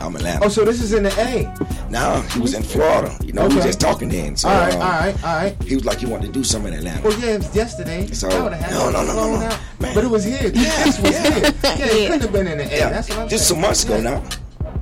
"I'm 0.00 0.16
Atlanta." 0.16 0.46
Oh, 0.46 0.48
so 0.48 0.64
this 0.64 0.82
is 0.82 0.94
in 0.94 1.04
the 1.04 1.12
A. 1.20 1.44
No, 1.92 2.22
he 2.22 2.40
was 2.40 2.54
in 2.54 2.64
Florida. 2.64 3.16
You 3.24 3.34
know, 3.34 3.46
we 3.46 3.54
was 3.54 3.64
just 3.64 3.80
talking 3.80 4.08
then. 4.08 4.36
So, 4.36 4.48
all 4.48 4.58
right, 4.58 4.74
um, 4.74 4.82
all 4.82 4.88
right, 4.88 5.24
all 5.24 5.36
right. 5.36 5.62
He 5.62 5.76
was 5.76 5.84
like, 5.84 6.02
"You 6.02 6.08
want 6.08 6.24
to 6.24 6.28
do 6.28 6.42
something 6.42 6.72
in 6.72 6.80
Atlanta?" 6.80 7.02
Well, 7.02 7.20
yeah, 7.20 7.34
it 7.34 7.38
was 7.38 7.54
yesterday. 7.54 8.08
So- 8.08 8.30
I 8.30 8.42
would've 8.42 8.58
had 8.58 8.72
no, 8.72 8.90
no, 8.90 9.04
no, 9.04 9.14
no, 9.14 9.48
no. 9.48 9.58
Man. 9.78 9.94
But 9.94 10.02
it 10.02 10.10
was 10.10 10.24
here. 10.24 10.42
Yeah, 10.42 10.84
this 10.84 10.98
was 10.98 11.12
yeah. 11.12 11.22
here. 11.22 11.42
Yeah, 11.62 11.86
it 11.86 12.06
couldn't 12.08 12.22
have 12.22 12.32
been 12.32 12.48
in 12.48 12.58
the 12.58 12.64
A. 12.64 12.78
Yeah, 12.78 12.90
That's 12.90 13.08
what 13.10 13.18
I'm 13.20 13.28
just 13.28 13.46
saying. 13.46 13.60
some 13.60 13.62
months 13.62 13.84
ago 13.84 14.00
now. 14.00 14.24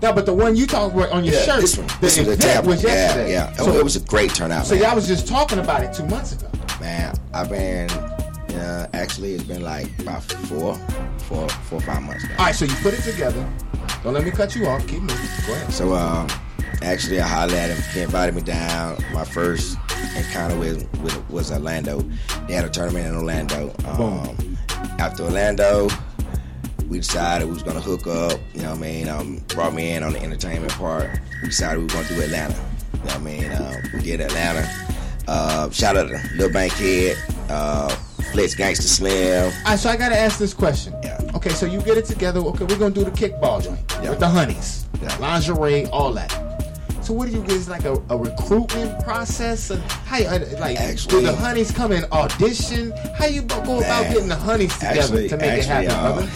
No, 0.02 0.12
but 0.12 0.26
the 0.26 0.34
one 0.34 0.56
you 0.56 0.66
talked 0.66 0.94
about 0.94 1.10
on 1.10 1.24
your 1.24 1.34
Yeah, 1.34 1.40
shirt, 1.42 1.60
this 1.60 1.76
one. 1.78 1.86
the 1.86 1.96
This 2.00 2.18
was 2.18 2.28
a 2.28 2.32
event 2.32 2.66
was 2.66 2.82
yesterday. 2.82 3.32
Yeah, 3.32 3.50
yeah. 3.50 3.56
So, 3.56 3.72
it 3.72 3.82
was 3.84 3.96
a 3.96 4.00
great 4.00 4.34
turnout. 4.34 4.66
so 4.66 4.74
man. 4.74 4.84
y'all 4.84 4.94
was 4.94 5.06
just 5.06 5.26
talking 5.26 5.58
about 5.58 5.82
it 5.82 5.92
two 5.94 6.04
months 6.06 6.32
ago. 6.32 6.48
Man, 6.80 7.14
I've 7.32 7.48
been 7.50 7.90
uh, 7.90 8.88
actually 8.94 9.34
it's 9.34 9.44
been 9.44 9.62
like 9.62 9.86
about 10.00 10.22
four, 10.22 10.74
four, 11.18 11.48
four, 11.48 11.80
five 11.80 12.02
months 12.02 12.24
now. 12.24 12.36
All 12.38 12.46
right, 12.46 12.54
so 12.54 12.64
you 12.64 12.74
put 12.76 12.94
it 12.94 13.02
together. 13.02 13.46
Don't 14.02 14.14
let 14.14 14.24
me 14.24 14.30
cut 14.30 14.54
you 14.54 14.66
off. 14.66 14.86
Keep 14.86 15.00
moving. 15.02 15.16
Go 15.46 15.52
ahead. 15.54 15.72
So 15.72 15.94
um, 15.94 16.28
actually, 16.82 17.20
I 17.20 17.26
hollered 17.26 17.54
at 17.54 17.70
him. 17.70 17.82
He 17.92 18.00
invited 18.02 18.34
me 18.34 18.42
down. 18.42 19.02
My 19.12 19.24
first 19.24 19.76
encounter 20.16 20.56
with, 20.58 20.86
with 21.00 21.30
was 21.30 21.50
Orlando. 21.50 22.02
They 22.46 22.54
had 22.54 22.64
a 22.64 22.68
tournament 22.70 23.06
in 23.06 23.14
Orlando. 23.16 23.74
Um, 23.86 24.56
after 24.98 25.24
Orlando, 25.24 25.88
we 26.88 26.98
decided 26.98 27.46
we 27.48 27.54
was 27.54 27.62
gonna 27.62 27.80
hook 27.80 28.06
up. 28.06 28.38
You 28.54 28.62
know 28.62 28.70
what 28.70 28.78
I 28.78 28.80
mean? 28.80 29.08
Um, 29.08 29.38
brought 29.48 29.74
me 29.74 29.92
in 29.92 30.02
on 30.02 30.12
the 30.12 30.22
entertainment 30.22 30.72
part. 30.72 31.10
We 31.42 31.48
decided 31.48 31.78
we 31.78 31.84
were 31.84 31.92
gonna 31.92 32.08
do 32.08 32.20
Atlanta. 32.22 32.54
You 32.54 32.98
know 32.98 33.04
what 33.06 33.14
I 33.14 33.18
mean? 33.18 33.44
Uh, 33.44 33.80
we 33.94 34.00
did 34.02 34.20
Atlanta. 34.20 34.68
Uh, 35.28 35.70
shout 35.70 35.96
out 35.96 36.08
to 36.08 36.20
Lil 36.36 36.50
Bankhead, 36.52 37.16
uh, 37.48 37.88
Flex 38.32 38.54
Gangster 38.54 38.86
Slim. 38.86 39.52
All 39.64 39.70
right, 39.72 39.78
so 39.78 39.90
I 39.90 39.96
gotta 39.96 40.16
ask 40.18 40.38
this 40.38 40.54
question. 40.54 40.94
Yeah. 41.02 41.20
Okay, 41.34 41.50
so 41.50 41.66
you 41.66 41.80
get 41.82 41.98
it 41.98 42.04
together. 42.04 42.40
Okay, 42.40 42.64
we're 42.64 42.78
gonna 42.78 42.94
do 42.94 43.04
the 43.04 43.10
kickball 43.10 43.62
joint 43.62 43.80
Yeah. 44.02 44.10
with 44.10 44.20
the 44.20 44.28
honeys, 44.28 44.84
Yeah. 45.02 45.14
lingerie, 45.18 45.86
all 45.86 46.12
that. 46.12 46.32
So 47.06 47.12
what 47.12 47.28
do 47.30 47.36
you 47.36 47.40
get? 47.42 47.52
Is 47.52 47.68
like 47.68 47.84
a, 47.84 47.92
a 48.10 48.16
recruitment 48.18 49.00
process? 49.04 49.70
How 50.06 50.16
you, 50.16 50.26
uh, 50.26 50.40
like 50.58 50.76
Actually- 50.80 51.20
do 51.20 51.26
the 51.28 51.36
honeys 51.36 51.70
come 51.70 51.92
in 51.92 52.04
audition? 52.10 52.90
How 53.16 53.26
you 53.26 53.42
go 53.42 53.60
about 53.60 53.80
Man, 53.82 54.12
getting 54.12 54.28
the 54.28 54.34
honeys 54.34 54.74
together 54.74 55.00
Actually, 55.02 55.28
to 55.28 55.36
make 55.36 55.68
actually, 55.68 55.86
it 55.86 55.92
happen, 55.92 55.94
uh, 55.94 56.12
brother? 56.16 56.28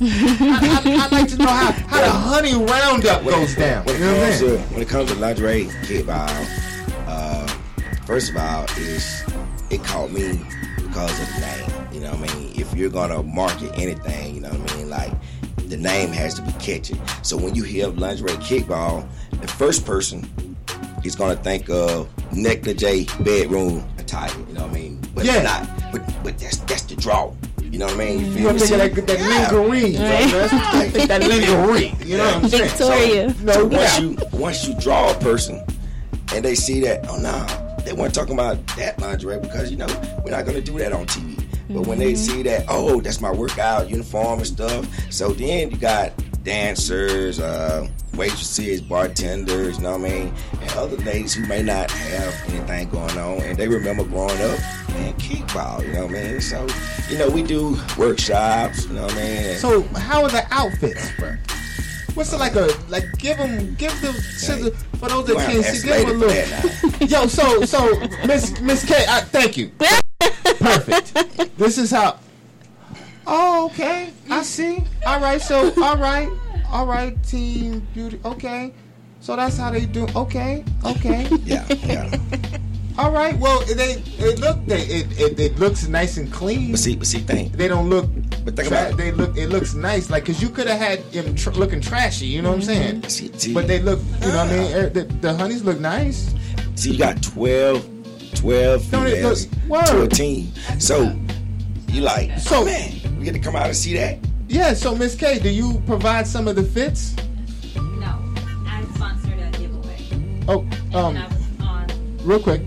I, 0.00 1.04
I'd 1.04 1.12
like 1.12 1.28
to 1.28 1.36
know 1.36 1.44
how, 1.46 1.72
how 1.72 2.00
the 2.00 2.10
honey 2.10 2.54
roundup 2.54 3.22
goes 3.22 3.54
down. 3.54 3.84
When 3.84 3.96
it, 3.96 3.98
You 3.98 4.04
know 4.06 4.12
what 4.14 4.24
comes 4.24 4.38
to, 4.40 4.58
when 4.72 4.82
it 4.82 4.88
comes 4.88 5.12
to 5.12 5.18
lingerie 5.18 5.64
kickball, 5.82 6.48
uh, 7.06 7.46
first 8.06 8.30
of 8.30 8.38
all, 8.38 8.64
is 8.78 9.24
it 9.68 9.84
caught 9.84 10.10
me 10.10 10.40
because 10.76 11.20
of 11.20 11.34
the 11.34 11.40
name. 11.40 11.92
You 11.92 12.00
know 12.00 12.12
what 12.14 12.30
I 12.30 12.34
mean? 12.38 12.52
If 12.58 12.74
you're 12.74 12.88
gonna 12.88 13.22
market 13.22 13.72
anything, 13.74 14.36
you 14.36 14.40
know 14.40 14.48
what 14.48 14.72
I 14.72 14.76
mean, 14.76 14.88
like 14.88 15.12
the 15.74 15.82
name 15.82 16.10
has 16.12 16.34
to 16.34 16.42
be 16.42 16.52
catchy. 16.52 16.94
So 17.22 17.36
when 17.36 17.54
you 17.56 17.64
hear 17.64 17.88
lingerie 17.88 18.30
kickball, 18.34 19.06
the 19.40 19.48
first 19.48 19.84
person 19.84 20.24
is 21.04 21.16
gonna 21.16 21.34
think 21.36 21.68
of 21.68 22.08
negligee 22.32 23.06
bedroom 23.20 23.84
attire. 23.98 24.30
You 24.48 24.54
know 24.54 24.62
what 24.62 24.70
I 24.70 24.74
mean? 24.74 25.00
But 25.14 25.24
Yeah. 25.24 25.42
not. 25.42 25.68
But 25.92 26.02
but 26.22 26.38
that's 26.38 26.58
that's 26.58 26.82
the 26.82 26.94
draw. 26.94 27.32
You 27.60 27.80
know 27.80 27.86
what 27.86 27.96
I 27.96 27.98
mean? 27.98 28.20
You 28.20 28.26
You 28.26 28.32
feel 28.34 28.52
me? 28.52 28.58
think 28.60 28.94
that, 28.94 29.06
that 29.08 29.18
Yeah. 29.18 29.50
lingerie, 29.50 29.86
you 29.88 29.98
know, 29.98 30.26
that's 30.30 30.52
what 30.52 30.74
I 30.74 30.88
think 30.90 31.08
that 31.08 31.20
lingerie. 31.22 31.94
You 32.06 32.18
know 32.18 32.24
what 32.24 32.34
I'm 32.44 32.48
saying? 32.48 32.68
Victoria. 32.68 33.34
No 33.42 33.52
So 33.52 33.64
once 33.66 33.98
you 34.00 34.16
once 34.32 34.68
you 34.68 34.74
draw 34.78 35.10
a 35.10 35.14
person 35.14 35.60
and 36.32 36.44
they 36.44 36.54
see 36.54 36.78
that, 36.82 37.04
oh 37.08 37.16
no, 37.18 37.44
they 37.84 37.92
weren't 37.92 38.14
talking 38.14 38.34
about 38.34 38.64
that 38.76 39.00
lingerie 39.00 39.40
because 39.40 39.72
you 39.72 39.76
know 39.76 39.88
we're 40.24 40.30
not 40.30 40.46
gonna 40.46 40.60
do 40.60 40.78
that 40.78 40.92
on 40.92 41.04
TV. 41.06 41.33
But 41.68 41.86
when 41.86 41.98
they 41.98 42.14
see 42.14 42.42
that, 42.42 42.66
oh, 42.68 43.00
that's 43.00 43.20
my 43.20 43.32
workout 43.32 43.88
uniform 43.88 44.38
and 44.38 44.46
stuff. 44.46 45.12
So 45.12 45.30
then 45.30 45.70
you 45.70 45.76
got 45.76 46.12
dancers, 46.44 47.40
uh, 47.40 47.88
waitresses, 48.14 48.80
bartenders, 48.80 49.78
you 49.78 49.82
know 49.82 49.96
what 49.96 50.10
I 50.10 50.10
mean, 50.10 50.34
and 50.60 50.70
other 50.72 50.96
ladies 50.98 51.34
who 51.34 51.46
may 51.46 51.62
not 51.62 51.90
have 51.90 52.34
anything 52.50 52.90
going 52.90 53.18
on, 53.18 53.40
and 53.40 53.58
they 53.58 53.66
remember 53.66 54.04
growing 54.04 54.40
up 54.42 54.60
and 54.90 55.16
kickball, 55.16 55.84
you 55.84 55.92
know 55.92 56.06
what 56.06 56.16
I 56.16 56.22
mean. 56.22 56.40
So, 56.40 56.66
you 57.08 57.18
know, 57.18 57.28
we 57.30 57.42
do 57.42 57.76
workshops, 57.96 58.86
you 58.86 58.94
know 58.94 59.04
what 59.04 59.14
I 59.14 59.16
mean. 59.16 59.56
So 59.56 59.82
how 59.94 60.22
are 60.22 60.28
the 60.28 60.46
outfits, 60.50 61.10
bro? 61.18 61.36
What's 62.14 62.32
it 62.32 62.38
like 62.38 62.54
a 62.54 62.70
like? 62.88 63.06
Give 63.18 63.36
them, 63.36 63.74
give 63.74 64.00
the 64.00 64.12
scissor 64.12 64.70
for 64.98 65.08
those 65.08 65.26
that 65.26 65.36
can't 65.36 65.64
see. 65.64 65.88
Give 65.88 66.06
them 66.06 66.22
a 66.22 66.26
escalated 66.26 67.00
little. 67.00 67.06
Yo, 67.08 67.26
so 67.26 67.64
so 67.64 67.98
Miss 68.24 68.60
Miss 68.60 68.84
K, 68.84 69.04
I, 69.08 69.20
thank 69.22 69.56
you. 69.56 69.72
Perfect. 70.64 71.12
This 71.58 71.78
is 71.78 71.90
how. 71.92 72.18
Oh, 73.26 73.66
okay. 73.66 74.12
I 74.28 74.42
see. 74.42 74.82
All 75.06 75.20
right. 75.20 75.40
So 75.40 75.72
all 75.82 75.96
right, 75.96 76.28
all 76.70 76.86
right. 76.86 77.14
Team 77.24 77.86
beauty. 77.94 78.18
Okay. 78.24 78.72
So 79.20 79.36
that's 79.36 79.56
how 79.56 79.70
they 79.70 79.86
do. 79.86 80.06
Okay. 80.16 80.64
Okay. 80.84 81.28
yeah. 81.44 81.64
Yeah. 81.70 82.10
All 82.98 83.10
right. 83.12 83.38
Well, 83.38 83.60
they 83.66 84.02
it 84.18 84.40
look 84.40 84.58
they 84.66 84.82
it, 84.82 85.20
it, 85.20 85.40
it 85.40 85.58
looks 85.58 85.86
nice 85.88 86.16
and 86.16 86.30
clean. 86.32 86.72
But 86.72 86.80
see, 86.80 86.96
but 86.96 87.06
see, 87.06 87.20
think 87.20 87.52
they 87.52 87.68
don't 87.68 87.88
look. 87.88 88.06
But 88.44 88.56
think 88.56 88.68
about 88.68 88.90
it. 88.92 88.96
they 88.96 89.10
look. 89.12 89.36
It 89.38 89.48
looks 89.48 89.74
nice, 89.74 90.10
like 90.10 90.24
because 90.24 90.42
you 90.42 90.50
could 90.50 90.66
have 90.66 90.78
had 90.80 91.00
them 91.12 91.34
tr- 91.34 91.50
looking 91.50 91.80
trashy. 91.80 92.26
You 92.26 92.42
know 92.42 92.50
what 92.50 92.56
I'm 92.56 92.62
saying? 92.62 93.08
See, 93.08 93.54
But 93.54 93.66
they 93.68 93.78
look. 93.80 94.00
You 94.20 94.28
know 94.28 94.44
what 94.44 94.48
I 94.52 94.58
mean? 94.58 94.74
Er, 94.76 94.88
The, 94.90 95.04
the 95.22 95.34
honeys 95.34 95.62
look 95.62 95.78
nice. 95.80 96.34
See, 96.74 96.90
you 96.92 96.98
got 96.98 97.22
12, 97.22 97.88
12 98.34 98.90
Don't 98.90 99.06
it 99.06 99.16
females 99.16 99.46
look- 99.68 99.84
to 99.86 99.96
a 99.96 100.00
word. 100.00 100.10
team. 100.10 100.52
So, 100.78 101.16
you 101.88 102.02
like, 102.02 102.38
So- 102.38 102.64
man, 102.64 102.92
we 103.18 103.24
get 103.24 103.32
to 103.32 103.38
come 103.38 103.56
out 103.56 103.66
and 103.66 103.76
see 103.76 103.94
that? 103.94 104.18
Yeah. 104.48 104.74
So 104.74 104.94
Miss 104.94 105.14
K, 105.14 105.38
do 105.38 105.48
you 105.48 105.82
provide 105.86 106.26
some 106.26 106.46
of 106.48 106.54
the 106.56 106.62
fits? 106.62 107.14
No, 107.74 108.18
I 108.66 108.84
sponsored 108.94 109.38
a 109.40 109.50
giveaway. 109.58 109.98
Oh, 110.48 110.60
And 110.60 110.94
um, 110.94 111.16
I 111.16 111.26
was 111.26 111.66
on. 111.66 111.86
real 112.22 112.40
quick. 112.40 112.62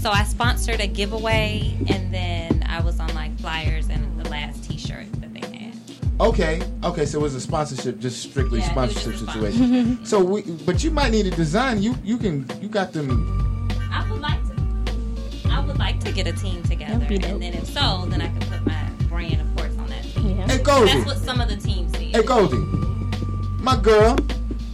So 0.00 0.10
I 0.10 0.24
sponsored 0.24 0.80
a 0.80 0.86
giveaway, 0.86 1.74
and 1.88 2.12
then 2.12 2.64
I 2.68 2.80
was 2.82 3.00
on 3.00 3.12
like 3.14 3.38
flyers 3.40 3.88
and 3.88 4.20
the 4.22 4.28
last 4.28 4.68
T-shirt 4.68 5.06
that 5.20 5.32
they 5.32 5.40
had. 5.58 5.74
Okay. 6.20 6.60
Okay. 6.84 7.06
So 7.06 7.18
it 7.20 7.22
was 7.22 7.34
a 7.34 7.40
sponsorship, 7.40 7.98
just 7.98 8.22
strictly 8.22 8.60
Yeah, 8.60 8.70
sponsorship 8.70 9.12
just 9.12 9.26
situation. 9.26 10.04
so 10.04 10.22
we, 10.22 10.42
but 10.42 10.84
you 10.84 10.90
might 10.90 11.10
need 11.12 11.26
a 11.26 11.30
design. 11.30 11.82
You 11.82 11.96
you 12.04 12.18
can 12.18 12.46
you 12.60 12.68
got 12.68 12.92
them. 12.92 13.61
Like 15.82 15.98
to 15.98 16.12
get 16.12 16.28
a 16.28 16.32
team 16.32 16.62
together, 16.62 17.04
and 17.10 17.42
then 17.42 17.54
if 17.54 17.66
so, 17.66 18.06
then 18.08 18.22
I 18.22 18.28
can 18.28 18.38
put 18.48 18.64
my 18.64 18.88
brand, 19.08 19.40
of 19.40 19.56
course, 19.56 19.76
on 19.78 19.88
that 19.88 20.04
team. 20.04 20.36
Hey, 20.48 20.58
Goldie. 20.58 20.92
That's 20.92 21.06
what 21.06 21.18
some 21.18 21.40
of 21.40 21.48
the 21.48 21.56
teams 21.56 21.90
need. 21.98 22.14
Hey 22.14 22.22
Goldie, 22.22 22.58
my 23.58 23.76
girl, 23.82 24.16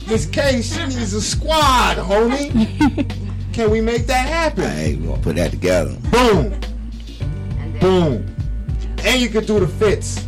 Miss 0.07 0.27
K, 0.27 0.61
she 0.61 0.78
needs 0.83 1.15
a 1.15 1.23
squad, 1.23 1.97
homie. 1.97 3.11
Can 3.55 3.70
we 3.70 3.81
make 3.81 4.07
that 4.07 4.28
happen? 4.28 4.65
Hey, 4.65 4.97
we 4.97 5.07
gonna 5.07 5.23
put 5.23 5.37
that 5.37 5.51
together. 5.51 5.97
Boom. 6.11 6.61
Boom. 7.81 8.37
And 9.03 9.19
you 9.19 9.31
could 9.31 9.47
do 9.47 9.61
the 9.61 9.67
fits. 9.67 10.27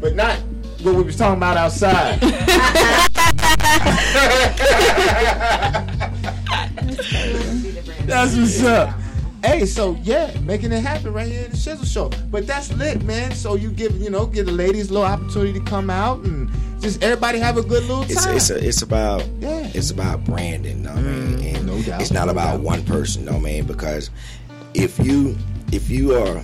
But 0.00 0.14
not 0.14 0.36
what 0.82 0.94
we 0.94 1.02
was 1.02 1.16
talking 1.16 1.36
about 1.36 1.58
outside. 1.58 2.18
That's 8.06 8.34
what's 8.34 8.64
up. 8.64 8.94
Hey, 9.44 9.66
so 9.66 9.96
yeah, 10.02 10.36
making 10.40 10.72
it 10.72 10.80
happen 10.82 11.12
right 11.12 11.26
here 11.26 11.44
in 11.44 11.50
the 11.52 11.56
Shizzle 11.56 11.86
Show. 11.86 12.10
But 12.30 12.46
that's 12.46 12.72
lit, 12.74 13.02
man. 13.04 13.32
So 13.32 13.54
you 13.54 13.70
give, 13.70 13.92
you 14.00 14.10
know, 14.10 14.26
give 14.26 14.46
the 14.46 14.52
ladies 14.52 14.90
a 14.90 14.94
little 14.94 15.06
opportunity 15.06 15.52
to 15.52 15.64
come 15.64 15.90
out 15.90 16.20
and 16.24 16.50
just 16.80 17.02
everybody 17.02 17.38
have 17.38 17.56
a 17.56 17.62
good 17.62 17.84
little 17.84 18.02
It's 18.02 18.24
time. 18.24 18.36
it's 18.36 18.50
a, 18.50 18.66
it's 18.66 18.82
about 18.82 19.20
Yeah. 19.38 19.48
Mm, 19.62 19.74
it's 19.74 19.90
about 19.90 20.24
branding, 20.24 20.82
know 20.82 20.90
what 20.90 20.98
I 20.98 21.02
mean? 21.02 21.56
And 21.56 21.66
no 21.66 21.80
doubt, 21.82 22.00
it's 22.00 22.10
not 22.10 22.26
no 22.26 22.32
about 22.32 22.54
doubt. 22.56 22.60
one 22.62 22.84
person, 22.84 23.24
no 23.24 23.38
man. 23.38 23.64
Because 23.64 24.10
if 24.74 24.98
you 24.98 25.36
if 25.72 25.88
you 25.88 26.14
are 26.16 26.42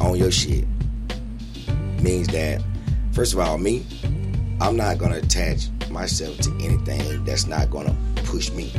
on 0.00 0.16
your 0.16 0.30
shit, 0.32 0.64
means 2.02 2.26
that 2.28 2.62
first 3.12 3.32
of 3.32 3.38
all, 3.40 3.58
me, 3.58 3.86
I'm 4.60 4.76
not 4.76 4.98
gonna 4.98 5.18
attach 5.18 5.68
myself 5.90 6.36
to 6.38 6.50
anything 6.62 7.24
that's 7.24 7.46
not 7.46 7.70
gonna 7.70 7.94
push 8.24 8.50
me. 8.50 8.72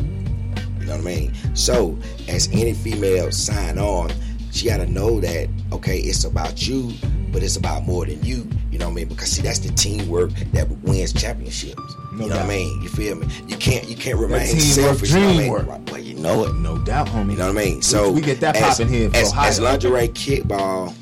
You 0.88 0.94
know 0.94 1.04
what 1.04 1.12
I 1.12 1.16
mean? 1.16 1.34
So, 1.54 1.98
as 2.30 2.48
any 2.54 2.72
female 2.72 3.30
sign 3.34 3.78
on, 3.78 4.10
she 4.54 4.68
gotta 4.68 4.88
know 4.88 5.20
that 5.20 5.50
okay, 5.74 5.98
it's 5.98 6.24
about 6.24 6.66
you, 6.66 6.94
but 7.34 7.44
it's 7.44 7.58
about 7.58 7.84
more 7.84 8.06
than 8.06 8.24
you. 8.24 8.48
You 8.72 8.80
know 8.80 8.86
what 8.86 8.94
I 8.94 8.96
mean? 8.96 9.10
Because 9.10 9.32
see, 9.32 9.42
that's 9.42 9.60
the 9.60 9.74
teamwork 9.74 10.32
that 10.54 10.70
wins 10.84 11.12
championships. 11.12 11.82
No 12.14 12.24
you 12.24 12.30
know 12.30 12.38
what 12.38 12.46
I 12.46 12.48
mean? 12.48 12.82
You 12.82 12.88
feel 12.88 13.16
me? 13.16 13.28
You 13.50 13.58
can't 13.58 13.86
you 13.90 13.98
can't 13.98 14.18
remain 14.18 14.48
teamwork, 14.48 14.62
selfish. 14.62 15.14
You 15.14 15.20
know 15.20 15.26
what 15.26 15.36
I 15.36 15.38
mean? 15.40 15.52
dreamwork. 15.52 15.68
Well, 15.68 15.84
well, 15.92 16.02
you 16.02 16.14
know 16.14 16.46
it. 16.46 16.54
No 16.56 16.78
doubt, 16.78 17.08
homie. 17.08 17.32
You 17.32 17.38
know 17.38 17.54
what 17.54 17.62
I 17.62 17.66
mean? 17.66 17.82
So 17.82 18.10
we 18.10 18.22
get 18.22 18.40
that 18.40 18.56
as, 18.56 18.78
popping 18.78 18.88
here 18.88 19.12
As, 19.14 19.34
Ohio. 19.34 19.50
as 19.50 19.60
lingerie 19.60 20.08
kickball 20.08 20.96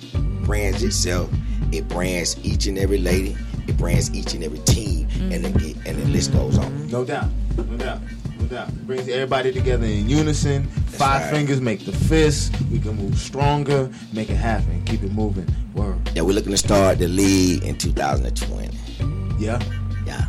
brands 0.45 0.81
itself, 0.81 1.29
it 1.71 1.87
brands 1.89 2.43
each 2.43 2.65
and 2.65 2.79
every 2.79 2.97
lady. 2.97 3.37
It 3.67 3.77
brands 3.77 4.11
each 4.15 4.33
and 4.33 4.43
every 4.43 4.59
team, 4.59 5.07
mm. 5.09 5.31
and 5.31 5.45
the 5.45 5.75
and 5.87 6.01
the 6.01 6.07
list 6.07 6.33
goes 6.33 6.57
on. 6.57 6.87
No 6.89 7.05
doubt. 7.05 7.29
No 7.55 7.77
doubt. 7.77 7.99
No 8.39 8.45
doubt. 8.47 8.71
Brings 8.87 9.07
everybody 9.07 9.51
together 9.51 9.85
in 9.85 10.09
unison. 10.09 10.63
Five 10.67 11.23
right. 11.23 11.31
fingers 11.31 11.61
make 11.61 11.85
the 11.85 11.91
fist. 11.91 12.53
We 12.71 12.79
can 12.79 12.95
move 12.95 13.17
stronger. 13.17 13.89
Make 14.13 14.29
it 14.29 14.35
happen. 14.35 14.83
Keep 14.85 15.03
it 15.03 15.11
moving. 15.11 15.47
Word. 15.73 15.97
Yeah, 16.15 16.21
we're 16.23 16.33
looking 16.33 16.51
to 16.51 16.57
start 16.57 16.99
the 16.99 17.07
league 17.07 17.63
in 17.63 17.77
2020. 17.77 18.69
Yeah. 19.39 19.59
Yeah. 20.05 20.25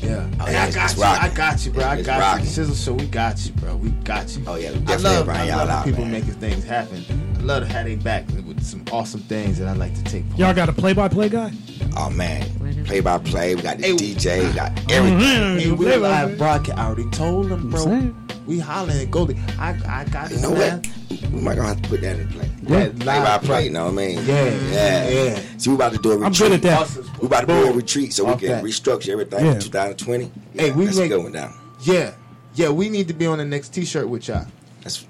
Yeah. 0.00 0.28
Oh, 0.40 0.50
yeah, 0.50 0.64
I 0.64 0.70
got 0.72 0.96
you. 0.96 1.02
I 1.04 1.28
got 1.28 1.64
you, 1.66 1.72
bro. 1.72 1.84
I 1.84 1.94
It's 1.96 2.06
got 2.06 2.18
rocking. 2.20 2.44
you. 2.46 2.50
Shizzle 2.50 2.84
Show, 2.84 2.94
we 2.94 3.06
got 3.06 3.44
you, 3.46 3.52
bro. 3.52 3.76
We 3.76 3.90
got 3.90 4.36
you. 4.36 4.42
Oh 4.48 4.56
yeah, 4.56 4.72
we 4.72 4.92
I 4.92 4.96
love, 4.96 5.28
I 5.28 5.44
y'all 5.46 5.58
love 5.58 5.68
out, 5.68 5.84
people 5.84 6.02
man. 6.02 6.12
making 6.12 6.32
things 6.34 6.64
happen. 6.64 7.04
I 7.38 7.42
love 7.42 7.62
to 7.66 7.72
have 7.72 7.86
they 7.86 7.94
back 7.94 8.26
some 8.64 8.84
awesome 8.92 9.20
things 9.22 9.58
that 9.58 9.68
I 9.68 9.72
like 9.72 9.94
to 9.94 10.04
take 10.04 10.26
part. 10.28 10.38
Y'all 10.40 10.54
got 10.54 10.68
a 10.68 10.72
play-by-play 10.72 11.28
guy? 11.28 11.52
Oh 11.96 12.10
man, 12.10 12.84
play 12.84 13.00
by 13.00 13.18
play. 13.18 13.54
We 13.54 13.62
got 13.62 13.78
the 13.78 13.84
DJ, 13.96 14.48
we 14.48 14.54
got 14.54 14.78
Hey, 14.90 14.96
everything. 14.96 15.76
we 15.76 15.96
live 15.96 16.38
broadcast. 16.38 16.78
I 16.78 16.86
already 16.86 17.08
told 17.10 17.48
them, 17.50 17.70
bro. 17.70 18.12
We 18.46 18.58
hollering 18.58 18.98
at 18.98 19.10
Goldie. 19.10 19.36
I, 19.58 19.70
I 19.86 20.04
got 20.06 20.30
it. 20.32 20.36
You 20.36 20.42
know 20.42 20.54
man. 20.54 20.82
what? 21.10 21.30
We 21.32 21.40
might 21.40 21.54
gonna 21.54 21.68
have 21.68 21.82
to 21.82 21.88
put 21.88 22.00
that 22.00 22.18
in 22.18 22.28
play. 22.28 22.50
Yeah, 22.62 22.88
play 22.88 23.04
by 23.04 23.18
live 23.18 23.40
play. 23.42 23.48
play. 23.48 23.64
You 23.64 23.70
know 23.70 23.84
what 23.84 23.92
I 23.92 23.96
mean? 23.96 24.26
Yeah, 24.26 24.44
yeah, 24.70 25.08
yeah. 25.08 25.38
See, 25.58 25.70
we 25.70 25.76
about 25.76 25.92
to 25.92 25.98
do 25.98 26.12
a 26.12 26.16
retreat. 26.18 26.26
I'm 26.26 26.32
good 26.32 26.52
at 26.52 26.62
that. 26.62 27.18
We 27.20 27.26
about 27.26 27.40
to 27.42 27.46
do 27.46 27.52
a 27.68 27.72
retreat 27.72 28.12
so 28.12 28.24
we 28.24 28.32
Okay. 28.32 28.46
can 28.48 28.64
restructure 28.64 29.10
everything 29.10 29.44
Yeah. 29.46 29.52
in 29.52 29.60
2020. 29.60 30.30
Hey, 30.54 30.70
we 30.72 30.86
that's 30.86 30.96
make- 30.98 31.10
going 31.10 31.32
down. 31.32 31.54
Yeah, 31.82 32.12
yeah. 32.54 32.70
We 32.70 32.88
need 32.88 33.06
to 33.08 33.14
be 33.14 33.26
on 33.26 33.38
the 33.38 33.44
next 33.44 33.68
T-shirt 33.74 34.08
with 34.08 34.26
y'all. 34.28 34.46
That's 34.82 35.06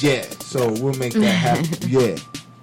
Yeah, 0.00 0.24
so 0.44 0.70
we'll 0.72 0.94
make 0.94 1.14
that 1.14 1.22
happen. 1.22 1.66
yeah, 1.90 2.16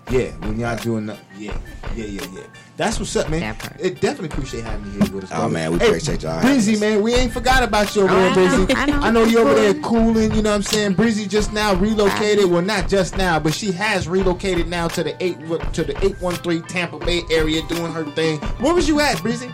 yeah. 0.10 0.32
When 0.46 0.60
y'all 0.60 0.78
doing 0.78 1.06
that, 1.08 1.18
yeah, 1.38 1.58
yeah, 1.96 2.06
yeah, 2.06 2.26
yeah. 2.34 2.42
That's 2.78 3.00
what's 3.00 3.16
up, 3.16 3.30
man. 3.30 3.56
It 3.80 4.02
definitely 4.02 4.28
appreciate 4.28 4.64
having 4.66 4.86
you 4.94 5.00
here 5.00 5.12
with 5.16 5.24
us. 5.24 5.32
Oh, 5.32 5.36
brother. 5.38 5.54
man, 5.54 5.72
we 5.72 5.80
Hey, 5.80 5.88
appreciate 5.88 6.24
y'all 6.24 6.34
having 6.34 6.50
Breezy, 6.52 6.74
us. 6.74 6.80
man, 6.82 7.02
we 7.02 7.14
ain't 7.14 7.32
forgot 7.32 7.64
about 7.64 7.96
you 7.96 8.02
over 8.04 8.14
there, 8.14 8.26
I 8.32 8.36
know, 8.36 8.66
Breezy. 8.66 8.76
I 8.76 9.12
know. 9.12 9.24
you 9.24 9.40
over 9.40 9.54
there 9.54 9.74
cooling. 9.76 10.34
You 10.36 10.42
know 10.42 10.50
what 10.50 10.56
I'm 10.58 10.62
saying? 10.64 10.94
Breezy 10.94 11.26
just 11.26 11.54
now 11.54 11.74
relocated. 11.76 12.46
Well, 12.50 12.62
not 12.62 12.90
just 12.90 13.16
now, 13.18 13.40
but 13.40 13.54
she 13.54 13.72
has 13.72 14.08
relocated 14.10 14.68
now 14.68 14.88
to 14.90 15.04
the 15.04 15.16
eight 15.24 15.40
to 15.74 15.84
the 15.86 15.96
eight 16.06 16.22
one 16.22 16.36
three 16.36 16.60
Tampa 16.62 17.00
Bay 17.00 17.22
area, 17.32 17.62
doing 17.70 17.94
her 17.94 18.04
thing. 18.12 18.40
Where 18.60 18.74
was 18.74 18.88
you 18.90 19.00
at, 19.00 19.22
Breezy? 19.22 19.50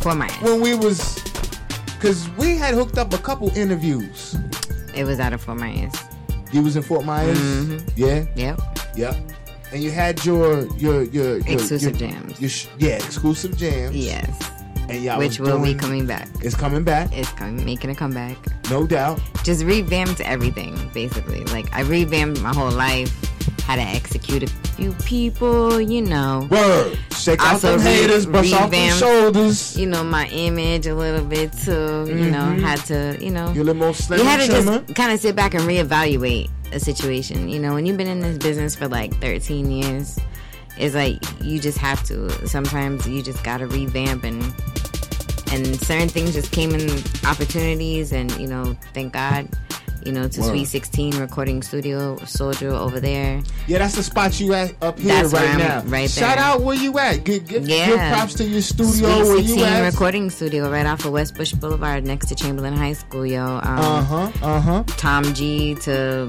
For 0.00 0.14
my, 0.14 0.28
When 0.40 0.60
we 0.60 0.74
was, 0.74 1.22
cause 2.00 2.28
we 2.38 2.56
had 2.56 2.74
hooked 2.74 2.96
up 2.98 3.12
a 3.12 3.18
couple 3.18 3.50
interviews. 3.56 4.34
it 4.94 5.04
was 5.04 5.20
out 5.20 5.32
of 5.34 5.40
Fort 5.42 5.58
Myers. 5.58 5.92
You 6.52 6.62
was 6.62 6.74
in 6.74 6.82
Fort 6.82 7.04
Myers. 7.04 7.38
Mhm. 7.38 7.88
Yeah. 7.96 8.24
Yep. 8.34 8.60
Yep. 8.96 9.16
And 9.72 9.82
you 9.82 9.90
had 9.90 10.24
your 10.24 10.66
your 10.76 11.02
your, 11.04 11.38
your 11.38 11.48
Exclusive 11.58 12.00
your- 12.00 12.10
jams. 12.10 12.40
your 12.40 12.50
yeah, 12.78 12.96
exclusive 12.96 13.56
jams. 13.56 13.94
Yes. 13.96 14.50
And 14.88 15.04
y'all 15.04 15.18
Which 15.18 15.38
will 15.38 15.62
be 15.62 15.72
coming 15.74 16.04
back. 16.06 16.28
It's 16.40 16.56
coming 16.56 16.82
back, 16.82 17.10
It's 17.12 17.30
coming, 17.30 17.64
making 17.64 17.90
a 17.90 17.94
comeback. 17.94 18.36
no 18.70 18.86
doubt. 18.88 19.20
Just 19.44 19.62
revamped 19.64 20.20
everything, 20.20 20.76
basically. 20.92 21.44
Like 21.44 21.72
I 21.72 21.82
revamped 21.82 22.40
my 22.42 22.52
whole 22.52 22.72
life. 22.72 23.14
How 23.62 23.76
to 23.76 23.82
execute 23.82 24.42
a 24.42 24.48
few 24.48 24.92
people, 25.04 25.80
you 25.80 26.02
know. 26.02 26.48
Word. 26.50 26.98
Shake 27.14 27.40
off 27.40 27.52
Also 27.52 27.76
them 27.76 27.86
re- 27.86 27.92
haters, 27.92 28.26
brush 28.26 28.52
off 28.52 28.62
them 28.62 28.70
revamped, 28.72 28.98
shoulders. 28.98 29.78
You 29.78 29.86
know 29.86 30.02
my 30.02 30.26
image 30.30 30.88
a 30.88 30.94
little 30.96 31.24
bit 31.24 31.52
too. 31.52 32.06
You 32.08 32.30
know 32.32 32.46
Mhm. 32.56 32.60
had 32.60 32.80
to, 32.86 33.16
you 33.24 33.30
know. 33.30 33.52
You're 33.52 33.62
a 33.62 33.66
little 33.66 33.74
more 33.74 33.94
slim 33.94 34.18
you 34.18 34.24
had 34.24 34.40
to 34.40 34.46
trimmer. 34.48 34.80
just 34.80 34.96
kind 34.96 35.12
of 35.12 35.20
sit 35.20 35.36
back 35.36 35.54
and 35.54 35.62
reevaluate 35.68 36.48
a 36.72 36.80
situation. 36.80 37.48
You 37.48 37.58
know, 37.58 37.74
when 37.74 37.86
you've 37.86 37.96
been 37.96 38.08
in 38.08 38.20
this 38.20 38.38
business 38.38 38.74
for 38.74 38.88
like 38.88 39.14
13 39.20 39.70
years, 39.70 40.18
it's 40.76 40.94
like 40.94 41.18
you 41.40 41.60
just 41.60 41.78
have 41.78 42.02
to. 42.04 42.30
Sometimes 42.46 43.06
you 43.06 43.22
just 43.22 43.42
gotta 43.44 43.66
revamp 43.66 44.24
and 44.24 44.42
and 45.52 45.80
certain 45.80 46.08
things 46.08 46.32
just 46.32 46.52
came 46.52 46.74
in 46.74 46.90
opportunities, 47.26 48.12
and 48.12 48.30
you 48.38 48.46
know, 48.46 48.76
thank 48.94 49.12
God 49.12 49.48
You 50.04 50.12
know, 50.12 50.28
to 50.28 50.40
Word. 50.40 50.48
Sweet 50.50 50.64
16 50.66 51.18
Recording 51.18 51.62
Studio, 51.62 52.16
Soldier 52.24 52.70
over 52.70 53.00
there. 53.00 53.40
Yeah, 53.66 53.78
that's 53.78 53.96
the 53.96 54.02
spot 54.02 54.38
you 54.40 54.52
at 54.54 54.74
up 54.82 54.98
here 54.98 55.08
That's 55.14 55.32
right 55.32 55.58
now. 55.58 55.82
right 55.86 56.08
Shout 56.10 56.38
out 56.38 56.62
where 56.62 56.76
you 56.76 56.98
at. 56.98 57.24
Give, 57.24 57.46
give, 57.46 57.68
Yeah. 57.68 57.86
give 57.86 57.98
props 58.12 58.34
to 58.34 58.44
your 58.44 58.62
studio 58.62 58.92
Sweet 58.92 59.02
where 59.26 59.36
16 59.38 59.58
you 59.58 59.64
at. 59.64 59.84
Recording 59.92 60.30
Studio 60.30 60.70
right 60.70 60.86
off 60.86 61.04
of 61.04 61.12
West 61.12 61.34
Busch 61.34 61.52
Boulevard 61.52 62.04
next 62.04 62.26
to 62.28 62.34
Chamberlain 62.34 62.74
High 62.76 62.94
School, 62.94 63.26
yo. 63.26 63.44
Um, 63.44 63.62
Uh 63.62 64.02
huh. 64.02 64.30
Uh 64.42 64.60
huh. 64.60 64.84
Tom 64.96 65.24
G 65.34 65.74
to 65.82 66.26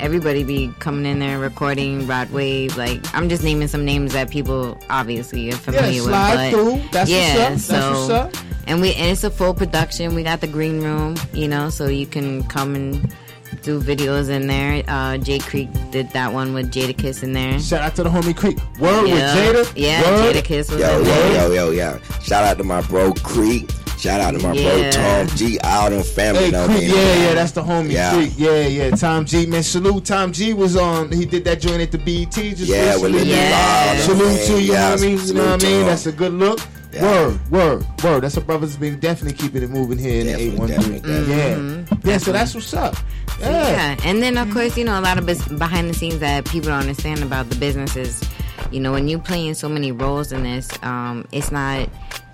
everybody 0.00 0.42
be 0.44 0.72
coming 0.80 1.06
in 1.06 1.18
there 1.20 1.38
recording 1.38 2.06
Rod 2.06 2.30
Wave. 2.30 2.76
Like 2.76 3.00
I'm 3.14 3.28
just 3.28 3.44
naming 3.44 3.68
some 3.68 3.84
names 3.84 4.12
that 4.14 4.30
people 4.30 4.78
obviously 4.90 5.48
are 5.50 5.56
familiar 5.56 6.00
slide 6.02 6.52
with. 6.52 6.52
But 6.52 6.80
through. 6.80 6.88
That's 6.90 7.10
what's 7.10 7.10
yeah, 7.10 7.42
up. 7.44 7.48
That's 7.50 7.64
so 7.64 7.90
what's 7.90 8.10
up. 8.10 8.44
And 8.66 8.80
we 8.80 8.94
and 8.94 9.10
it's 9.10 9.24
a 9.24 9.30
full 9.30 9.54
production. 9.54 10.14
We 10.14 10.22
got 10.22 10.40
the 10.40 10.46
green 10.46 10.80
room, 10.82 11.16
you 11.32 11.48
know, 11.48 11.68
so 11.70 11.88
you 11.88 12.06
can 12.06 12.44
come 12.44 12.74
and 12.74 13.14
do 13.62 13.80
videos 13.80 14.28
in 14.30 14.46
there. 14.46 14.82
Uh, 14.88 15.18
Jay 15.18 15.38
Creek 15.38 15.68
did 15.90 16.08
that 16.10 16.32
one 16.32 16.54
with 16.54 16.72
Jadakiss 16.72 17.22
in 17.22 17.32
there. 17.32 17.58
Shout 17.58 17.82
out 17.82 17.94
to 17.96 18.02
the 18.04 18.08
homie 18.08 18.36
Creek. 18.36 18.58
Word 18.78 19.06
Yeah. 19.08 19.14
with 19.54 19.66
Jada. 19.66 19.72
Yeah, 19.76 20.02
Word. 20.02 20.36
Jadakiss 20.36 20.70
was 20.70 20.80
Yo, 20.80 20.98
in 21.00 21.04
yo, 21.04 21.04
there. 21.04 21.34
yo, 21.34 21.50
yo, 21.52 21.70
yo. 21.70 21.98
Shout 22.22 22.44
out 22.44 22.56
to 22.58 22.64
my 22.64 22.80
bro 22.82 23.12
Creek. 23.14 23.68
Shout 23.98 24.20
out 24.20 24.32
to 24.32 24.38
my 24.40 24.52
Yeah. 24.52 24.90
bro 24.90 25.26
Tom 25.26 25.36
G. 25.36 25.58
out 25.62 25.90
them 25.90 26.02
family. 26.02 26.44
Hey, 26.46 26.50
know 26.50 26.66
Creek, 26.66 26.80
me. 26.80 26.86
yeah, 26.88 27.14
yeah, 27.28 27.34
that's 27.34 27.52
the 27.52 27.62
homie 27.62 27.92
Yeah. 27.92 28.14
Creek. 28.14 28.32
Yeah, 28.36 28.66
yeah. 28.66 28.90
Tom 28.90 29.24
G, 29.26 29.44
man, 29.46 29.62
salute. 29.62 30.04
Tom 30.04 30.32
G 30.32 30.54
was 30.54 30.76
on. 30.76 31.12
He 31.12 31.24
did 31.26 31.44
that 31.44 31.60
joint 31.60 31.82
at 31.82 31.92
the 31.92 31.98
BET 31.98 32.32
just 32.32 32.62
Yeah, 32.62 32.94
with 32.96 33.12
recently. 33.12 33.24
Lil 33.24 33.26
Yeah. 33.26 33.98
Salute 34.00 34.26
man. 34.28 34.46
to 34.46 34.52
you, 34.54 34.58
you 34.58 34.68
know 34.68 34.74
Yeah, 34.74 34.90
what 34.90 34.98
I 34.98 35.02
mean? 35.02 35.26
You 35.26 35.34
know 35.34 35.50
what 35.50 35.64
I 35.64 35.66
mean? 35.68 35.86
That's 35.86 36.06
a 36.06 36.12
good 36.12 36.32
look. 36.32 36.60
Yeah. 36.92 37.02
Word, 37.02 37.50
word, 37.50 37.86
word. 38.04 38.20
That's 38.24 38.36
a 38.36 38.40
brother's 38.40 38.76
been 38.76 38.98
definitely 39.00 39.36
keeping 39.38 39.62
it 39.62 39.70
moving 39.70 39.98
here 39.98 40.20
in 40.20 40.26
the 40.26 40.32
Definitely, 40.32 40.94
813. 40.96 41.02
definitely, 41.02 41.34
Yeah. 41.34 42.12
Yeah, 42.12 42.18
so 42.18 42.32
that's 42.32 42.54
what's 42.54 42.74
up. 42.74 42.96
Yeah. 43.40 43.50
Yeah. 43.50 43.96
and 44.04 44.22
then 44.22 44.36
of 44.36 44.50
course, 44.52 44.76
you 44.76 44.84
know, 44.84 44.98
a 44.98 45.00
lot 45.00 45.18
of 45.18 45.26
bus- 45.26 45.46
behind 45.48 45.88
the 45.90 45.94
scenes 45.94 46.18
that 46.20 46.44
people 46.44 46.68
don't 46.70 46.80
understand 46.80 47.22
about 47.22 47.48
the 47.48 47.56
businesses. 47.56 48.22
You 48.70 48.80
know, 48.80 48.92
when 48.92 49.08
you 49.08 49.18
playing 49.18 49.54
so 49.54 49.68
many 49.68 49.90
roles 49.92 50.32
in 50.32 50.42
this, 50.44 50.68
um, 50.82 51.26
it's 51.32 51.50
not. 51.52 51.88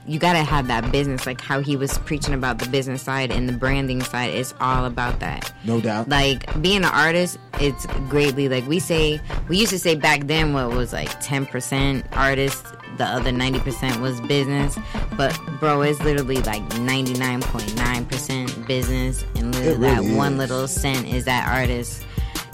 You 0.08 0.18
gotta 0.18 0.42
have 0.42 0.68
that 0.68 0.90
business, 0.90 1.26
like 1.26 1.38
how 1.38 1.60
he 1.60 1.76
was 1.76 1.98
preaching 1.98 2.32
about 2.32 2.58
the 2.58 2.66
business 2.66 3.02
side 3.02 3.30
and 3.30 3.46
the 3.46 3.52
branding 3.52 4.02
side. 4.02 4.30
It's 4.30 4.54
all 4.58 4.86
about 4.86 5.20
that. 5.20 5.52
No 5.64 5.82
doubt. 5.82 6.08
Like 6.08 6.62
being 6.62 6.78
an 6.78 6.84
artist, 6.86 7.38
it's 7.60 7.84
greatly 8.08 8.48
like 8.48 8.66
we 8.66 8.78
say. 8.78 9.20
We 9.48 9.58
used 9.58 9.70
to 9.72 9.78
say 9.78 9.96
back 9.96 10.26
then, 10.26 10.54
what 10.54 10.70
was 10.70 10.94
like 10.94 11.10
ten 11.20 11.44
percent 11.44 12.06
artist, 12.12 12.64
the 12.96 13.04
other 13.04 13.32
ninety 13.32 13.60
percent 13.60 14.00
was 14.00 14.18
business. 14.22 14.78
But 15.14 15.38
bro, 15.60 15.82
it's 15.82 16.00
literally 16.00 16.40
like 16.40 16.62
ninety 16.78 17.12
nine 17.12 17.42
point 17.42 17.76
nine 17.76 18.06
percent 18.06 18.66
business, 18.66 19.26
and 19.36 19.54
literally 19.54 19.78
really 19.78 20.08
that 20.08 20.16
one 20.16 20.38
little 20.38 20.66
cent 20.66 21.06
is 21.06 21.26
that 21.26 21.46
artist. 21.54 22.06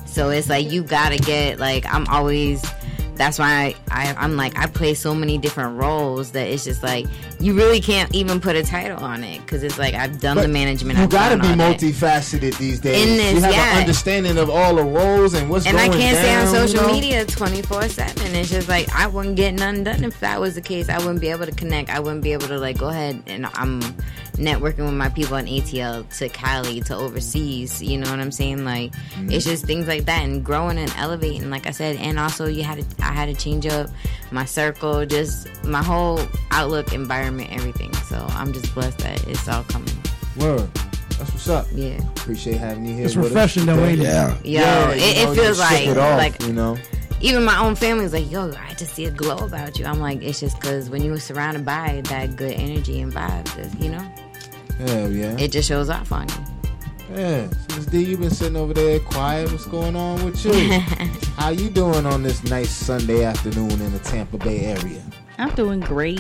So 0.07 0.31
it's 0.31 0.49
like 0.49 0.73
you 0.73 0.83
gotta 0.83 1.19
get 1.19 1.61
like 1.61 1.87
I'm 1.87 2.09
always. 2.09 2.65
That's 3.17 3.39
why 3.39 3.75
I, 3.91 4.09
I 4.11 4.15
I'm 4.15 4.37
like 4.37 4.57
I 4.57 4.67
play 4.67 4.95
so 4.95 5.15
many 5.15 5.39
different 5.39 5.81
roles 5.81 6.33
that 6.33 6.47
it's 6.47 6.65
just 6.65 6.83
like 6.83 7.07
you 7.41 7.55
really 7.55 7.81
can't 7.81 8.15
even 8.15 8.41
put 8.41 8.57
a 8.57 8.63
title 8.63 9.03
on 9.03 9.25
it 9.25 9.41
because 9.41 9.63
it's 9.63 9.79
like 9.79 9.95
I've 9.95 10.21
done 10.21 10.37
the 10.37 10.49
management. 10.49 10.99
You 10.99 11.05
I've 11.05 11.11
gotta 11.11 11.37
be 11.37 11.49
multifaceted 11.49 12.59
these 12.59 12.81
days. 12.81 13.07
In 13.07 13.17
this, 13.17 13.35
you 13.35 13.41
have 13.43 13.53
yeah. 13.53 13.73
an 13.73 13.81
understanding 13.81 14.39
of 14.39 14.51
all 14.51 14.75
the 14.77 14.85
roles 14.85 15.35
and 15.35 15.49
what's 15.49 15.67
and 15.67 15.77
I 15.77 15.89
can't 15.89 16.17
stay 16.17 16.35
on 16.35 16.47
social 16.47 16.83
you 16.83 16.87
know? 16.87 16.93
media 16.93 17.25
24 17.25 17.89
7 17.89 18.35
it's 18.35 18.51
just 18.51 18.69
like 18.69 18.89
i 18.95 19.07
wouldn't 19.07 19.37
get 19.37 19.55
nothing 19.55 19.85
done 19.85 20.05
if 20.05 20.19
that 20.21 20.41
was 20.41 20.55
the 20.55 20.61
case 20.61 20.89
i 20.89 20.99
wouldn't 20.99 21.21
be 21.21 21.29
able 21.29 21.47
to 21.47 21.53
connect 21.53 21.91
i 21.91 21.99
wouldn't 21.99 22.23
be 22.23 22.33
able 22.33 22.47
to 22.47 22.59
like 22.59 22.79
go 22.79 22.89
ahead 22.89 23.23
and 23.27 23.47
i'm 23.55 23.81
networking 24.37 24.85
with 24.85 24.95
my 24.95 25.09
people 25.09 25.37
in 25.37 25.47
atl 25.47 26.09
to 26.19 26.29
cali 26.29 26.81
to 26.81 26.95
overseas 26.97 27.83
you 27.83 27.97
know 27.99 28.11
what 28.11 28.19
i'm 28.21 28.33
saying 28.33 28.65
like 28.65 28.93
Mm-hmm. 28.93 29.31
it's 29.33 29.45
just 29.45 29.65
things 29.65 29.87
like 29.87 30.05
that 30.07 30.23
and 30.23 30.45
growing 30.45 30.77
and 30.79 30.93
elevating 30.97 31.51
like 31.51 31.67
i 31.67 31.71
said 31.71 31.97
and 31.97 32.19
also 32.19 32.47
you 32.47 32.63
had 32.65 32.79
to 32.81 33.05
i 33.05 33.13
had 33.13 33.27
to 33.27 33.35
change 33.35 33.67
up 33.67 33.89
my 34.33 34.45
circle 34.45 35.07
just 35.07 35.49
my 35.65 35.83
whole 35.83 36.21
outlook 36.51 36.93
environment 36.93 37.49
everything 37.53 37.93
so 38.09 38.17
i'm 38.31 38.53
just 38.53 38.73
blessed 38.75 38.99
that 38.99 39.25
it's 39.29 39.49
all 39.49 39.63
coming 39.65 39.95
Word. 40.37 40.69
That's 41.17 41.31
what's 41.31 41.49
up. 41.49 41.67
Yeah. 41.73 42.01
Appreciate 42.17 42.57
having 42.57 42.85
you 42.87 42.95
here. 42.97 43.05
It's 43.07 43.15
refreshing 43.15 43.67
though, 43.67 43.77
today. 43.77 43.93
ain't 43.93 44.01
it? 44.01 44.05
Yeah. 44.45 44.87
Yo, 44.89 44.91
it- 44.91 45.17
you 45.17 45.31
it 45.31 45.35
feels 45.37 45.61
like- 45.61 45.87
it 45.87 45.97
off, 45.97 46.19
like- 46.19 46.43
you 46.43 46.53
know. 46.53 46.77
even 47.21 47.45
my 47.45 47.57
own 47.61 47.77
family 47.77 48.03
was 48.03 48.13
like, 48.13 48.29
"Yo, 48.29 48.51
I 48.69 48.75
just 48.75 48.95
see 48.97 49.05
a 49.05 49.13
glow 49.13 49.37
about 49.37 49.79
you." 49.79 49.85
I'm 49.87 50.01
like, 50.01 50.23
it's 50.25 50.41
just 50.41 50.61
because 50.61 50.91
when 50.91 51.05
you 51.05 51.13
were 51.13 51.21
surrounded 51.21 51.65
by 51.65 52.03
that 52.07 52.35
good 52.35 52.51
energy 52.55 53.01
and 53.01 53.13
vibes, 53.13 53.57
it's, 53.57 53.73
you 53.77 53.91
know, 53.93 54.05
Hell 54.79 55.11
yeah. 55.11 55.37
it 55.39 55.53
just 55.53 55.69
shows 55.69 55.89
off 55.89 56.11
on 56.11 56.29
you. 56.29 56.55
Yeah, 57.15 57.49
so 57.49 57.77
Miss 57.77 57.87
D, 57.87 58.03
you 58.03 58.17
been 58.17 58.31
sitting 58.31 58.57
over 58.57 58.75
there 58.75 58.99
quiet. 58.99 59.53
What's 59.53 59.67
going 59.67 59.95
on 59.95 60.25
with 60.25 60.45
you? 60.45 60.81
How 61.37 61.51
you 61.51 61.71
doing 61.71 62.07
on 62.07 62.23
this 62.23 62.43
nice 62.45 62.71
Sunday 62.71 63.25
afternoon 63.25 63.71
in 63.71 63.93
the 63.93 64.01
Tampa 64.01 64.39
Bay 64.39 64.65
area? 64.65 65.03
I'm 65.39 65.55
doing 65.55 65.81
great, 65.81 66.19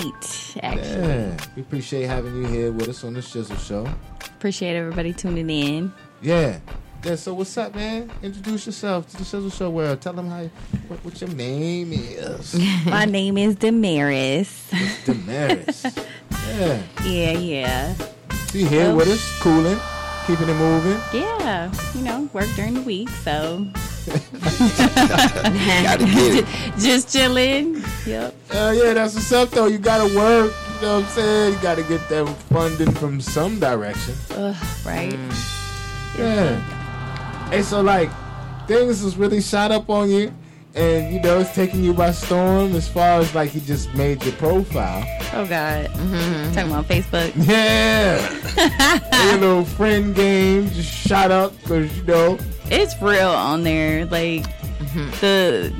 actually. 0.62 1.08
Yeah, 1.08 1.36
we 1.57 1.62
appreciate 1.62 2.05
having 2.05 2.36
you 2.36 2.47
here 2.47 2.70
with 2.70 2.89
us 2.89 3.02
on 3.02 3.15
the 3.15 3.20
Shizzle 3.20 3.58
Show. 3.58 3.89
Appreciate 4.36 4.76
everybody 4.76 5.12
tuning 5.12 5.50
in. 5.50 5.92
Yeah, 6.20 6.60
yeah. 7.05 7.16
So 7.16 7.34
what's 7.34 7.57
up, 7.57 7.74
man? 7.74 8.10
Introduce 8.23 8.66
yourself 8.66 9.08
to 9.10 9.16
the 9.16 9.24
Shizzle 9.24 9.52
Show 9.52 9.70
world. 9.70 10.00
Tell 10.00 10.12
them 10.12 10.28
how 10.28 10.49
what, 10.89 11.05
what 11.05 11.20
your 11.20 11.31
name 11.31 11.92
is. 11.92 12.55
My 12.86 13.05
name 13.05 13.39
is 13.39 13.57
Damaris. 13.57 14.70
Damaris. 15.05 15.84
yeah, 16.49 16.83
yeah, 17.05 17.33
yeah. 17.33 17.94
You 18.55 18.66
here 18.66 18.86
Well- 18.89 18.97
with 18.97 19.08
us, 19.08 19.39
cooling, 19.41 19.78
keeping 20.26 20.49
it 20.49 20.55
moving. 20.55 21.00
Yeah, 21.12 21.70
you 21.94 22.02
know, 22.02 22.28
work 22.33 22.49
during 22.57 22.74
the 22.74 22.83
week, 22.83 23.08
so. 23.23 23.66
Gotta 24.07 26.05
get 26.05 26.34
it. 26.44 26.47
Just 26.78 27.10
chilling. 27.12 27.83
Yep. 28.07 28.34
Uh, 28.50 28.74
yeah, 28.76 28.92
that's 28.94 29.15
what's 29.15 29.33
up 29.33 29.50
though. 29.50 29.66
You 29.66 29.78
gotta 29.78 30.05
work. 30.16 30.52
You 30.81 30.86
know 30.86 30.94
what 31.00 31.05
I'm 31.05 31.10
saying? 31.10 31.52
You 31.55 31.58
gotta 31.60 31.83
get 31.84 32.07
that 32.08 32.28
funding 32.50 32.92
from 32.92 33.20
some 33.20 33.58
direction. 33.60 34.15
Ugh, 34.33 34.55
right? 34.84 35.18
Yeah. 36.18 36.60
Hey, 37.50 37.62
so 37.62 37.81
like 37.81 38.10
things 38.66 39.02
was 39.02 39.16
really 39.16 39.41
shot 39.41 39.70
up 39.73 39.89
on 39.91 40.10
you, 40.10 40.33
and 40.74 41.12
you 41.14 41.20
know 41.20 41.40
it's 41.40 41.54
taking 41.54 41.84
you 41.84 41.94
by 41.94 42.10
storm 42.10 42.74
as 42.74 42.88
far 42.88 43.20
as 43.20 43.34
like 43.34 43.50
he 43.50 43.60
just 43.60 43.92
made 43.94 44.22
your 44.24 44.34
profile. 44.34 45.04
Oh, 45.32 45.46
God. 45.46 45.86
mm-hmm. 45.86 46.52
Talking 46.54 46.70
about 46.70 46.86
Facebook. 46.88 47.32
Yeah. 47.46 49.30
your 49.30 49.38
little 49.38 49.64
friend 49.64 50.14
game 50.14 50.68
just 50.70 50.92
shot 50.92 51.30
up 51.30 51.56
because 51.62 51.96
you 51.96 52.04
know. 52.04 52.38
It's 52.70 53.00
real 53.02 53.28
on 53.28 53.62
there. 53.62 54.06
Like, 54.06 54.46
the 55.20 55.72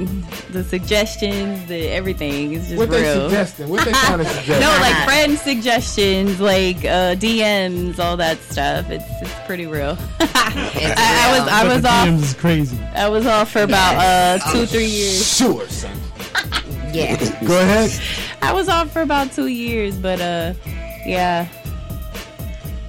the 0.51 0.65
suggestions, 0.65 1.67
the 1.69 1.89
everything 1.89 2.53
is 2.53 2.67
just 2.69 2.77
What 2.79 2.91
they 2.91 3.03
real. 3.03 3.29
suggesting? 3.29 3.69
What 3.69 3.85
they 3.85 3.93
trying 3.93 4.19
to 4.25 4.25
suggest? 4.25 4.61
no, 4.61 4.69
like 4.81 5.05
friend 5.05 5.39
suggestions, 5.39 6.41
like 6.41 6.79
uh, 6.79 7.15
DMs, 7.17 7.99
all 7.99 8.17
that 8.17 8.39
stuff. 8.41 8.91
It's 8.91 9.05
it's 9.21 9.35
pretty 9.47 9.67
real. 9.67 9.97
I, 10.21 10.95
I 10.97 11.39
was 11.39 11.49
I 11.49 11.75
was 11.75 11.83
the 11.83 11.89
off. 11.89 12.09
DMs 12.09 12.23
is 12.23 12.35
crazy. 12.35 12.79
I 12.95 13.09
was 13.09 13.27
off 13.27 13.51
for 13.51 13.63
about 13.63 13.97
uh, 13.97 14.53
two 14.53 14.67
three 14.67 14.87
years. 14.87 15.37
Sure, 15.37 15.67
son. 15.69 15.97
Yeah. 16.95 17.17
Go 17.45 17.61
ahead. 17.61 17.91
I 18.41 18.53
was 18.53 18.69
off 18.69 18.93
for 18.93 19.03
about 19.03 19.33
two 19.33 19.49
years, 19.49 19.97
but 19.99 20.21
uh, 20.21 20.55
yeah. 21.05 21.49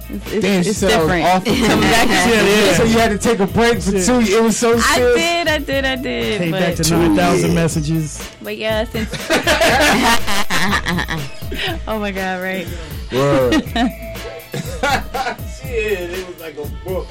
It's, 0.08 0.32
it's, 0.32 0.42
Damn, 0.42 0.62
she 0.62 0.70
it's 0.70 0.78
said 0.78 0.88
different. 1.00 1.24
off 1.24 1.44
for 1.44 1.50
two 1.50 1.66
Coming 1.66 1.80
back 1.80 2.06
to 2.06 2.74
So 2.76 2.84
you 2.84 2.98
had 2.98 3.10
to 3.10 3.18
take 3.18 3.40
a 3.40 3.46
break 3.46 3.82
for 3.82 3.90
two. 3.90 4.20
It 4.20 4.42
was 4.42 4.56
so 4.56 4.78
I 4.78 4.98
did, 4.98 5.48
I 5.48 5.58
did, 5.58 5.84
I 5.84 5.96
did. 5.96 6.38
Came 6.40 6.52
back 6.52 6.76
to 6.76 6.88
9,000 6.88 7.54
messages. 7.54 8.30
but 8.40 8.56
yeah, 8.56 8.84
since. 8.84 9.10
oh 11.88 11.98
my 11.98 12.10
god! 12.12 12.42
Right. 12.42 12.66
Word. 13.12 13.62
Shit, 15.60 16.10
it 16.10 16.26
was 16.26 16.40
like 16.40 16.56
a 16.56 16.66
book. 16.84 17.06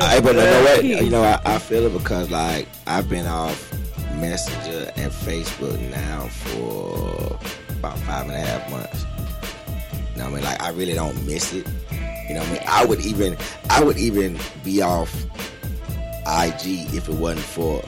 I, 0.00 0.20
but 0.20 0.34
you 0.34 0.40
know 0.42 0.62
what? 0.62 0.84
You 0.84 1.10
know, 1.10 1.22
I, 1.22 1.40
I 1.44 1.58
feel 1.58 1.86
it 1.86 1.92
because 1.92 2.30
like 2.30 2.68
I've 2.86 3.08
been 3.08 3.26
off 3.26 3.72
Messenger 4.16 4.92
and 4.96 5.10
Facebook 5.10 5.80
now 5.90 6.28
for 6.28 7.38
about 7.78 7.98
five 8.00 8.26
and 8.28 8.36
a 8.36 8.40
half 8.40 8.70
months. 8.70 9.04
You 10.12 10.18
know 10.18 10.24
what 10.24 10.32
I 10.32 10.34
mean? 10.36 10.44
Like 10.44 10.62
I 10.62 10.68
really 10.70 10.94
don't 10.94 11.26
miss 11.26 11.52
it. 11.52 11.66
You 12.28 12.34
know 12.34 12.40
what 12.40 12.48
I 12.48 12.52
mean? 12.52 12.62
I 12.66 12.84
would 12.84 13.00
even 13.00 13.36
I 13.70 13.82
would 13.82 13.98
even 13.98 14.38
be 14.62 14.82
off 14.82 15.12
IG 16.26 16.94
if 16.94 17.08
it 17.08 17.14
wasn't 17.14 17.44
for 17.44 17.82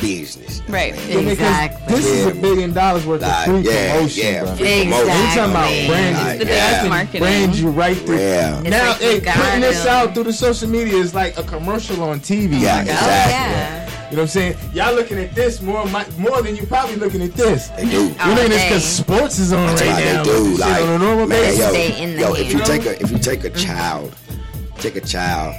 business. 0.00 0.60
Right. 0.68 0.92
what 0.94 1.02
I 1.04 1.06
mean? 1.08 1.36
Yeah, 1.38 1.68
because 1.68 1.86
This 1.88 2.06
is 2.06 2.26
a 2.26 2.34
billion 2.40 2.72
dollars 2.72 3.06
worth 3.06 3.22
of 3.22 3.44
free 3.44 3.60
yeah, 3.60 3.94
promotion, 3.94 4.24
yeah, 4.24 4.44
bro. 4.44 4.56
free 4.56 4.84
promotion. 4.84 5.06
We 5.06 5.12
talking 5.12 5.50
about 5.50 5.70
Exactly. 5.70 5.86
branding. 5.88 6.24
Like, 6.24 6.38
the 6.38 6.46
yeah. 6.46 6.70
biggest 6.70 6.88
marketing. 6.90 7.20
brand 7.20 7.54
you 7.56 7.68
right 7.70 8.06
there. 8.06 8.50
Yeah. 8.52 8.60
It's 8.60 8.70
Now, 8.70 8.88
like 8.90 9.00
hey, 9.00 9.20
putting 9.20 9.60
this 9.60 9.86
out 9.86 10.14
through 10.14 10.24
the 10.24 10.32
social 10.32 10.68
media 10.68 10.94
is 10.96 11.14
like 11.14 11.38
a 11.38 11.42
commercial 11.44 12.02
on 12.02 12.20
TV. 12.20 12.60
Yeah, 12.60 12.78
my 12.78 12.84
guy. 12.84 12.90
Oh, 12.90 12.92
exactly. 12.92 13.32
yeah. 13.32 13.85
You 14.10 14.16
know 14.16 14.22
what 14.22 14.22
I'm 14.22 14.28
saying? 14.28 14.56
Y'all 14.72 14.94
looking 14.94 15.18
at 15.18 15.34
this 15.34 15.60
more 15.60 15.84
more 16.16 16.40
than 16.42 16.54
you 16.54 16.64
probably 16.66 16.94
looking 16.96 17.22
at 17.22 17.32
this. 17.32 17.68
They 17.70 17.84
do. 17.86 17.90
You're 17.90 18.06
looking 18.08 18.28
at 18.28 18.48
this 18.48 18.64
because 18.68 18.84
sports 18.84 19.38
is 19.40 19.52
on 19.52 19.66
That's 19.66 19.82
right 19.82 19.90
how 19.90 19.98
now. 19.98 20.22
they 20.24 20.30
do. 20.30 20.56
Like, 20.58 20.82
on 20.82 20.88
a 20.90 20.98
normal 20.98 21.26
man, 21.26 21.40
basis. 21.42 21.58
yo, 21.58 21.68
Stay 21.70 22.02
in 22.02 22.14
the 22.14 22.20
yo, 22.20 22.34
if 22.34 22.52
you 22.52 22.60
take 22.60 22.86
a 22.86 23.02
if 23.02 23.10
you 23.10 23.18
take 23.18 23.42
a 23.44 23.50
child, 23.50 24.14
take 24.78 24.94
a 24.94 25.00
child 25.00 25.54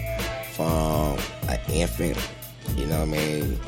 from 0.53 1.17
an 1.49 1.59
infant, 1.69 2.17
you 2.77 2.85
know 2.85 2.99
what 2.99 3.09
I 3.09 3.11
mean? 3.11 3.59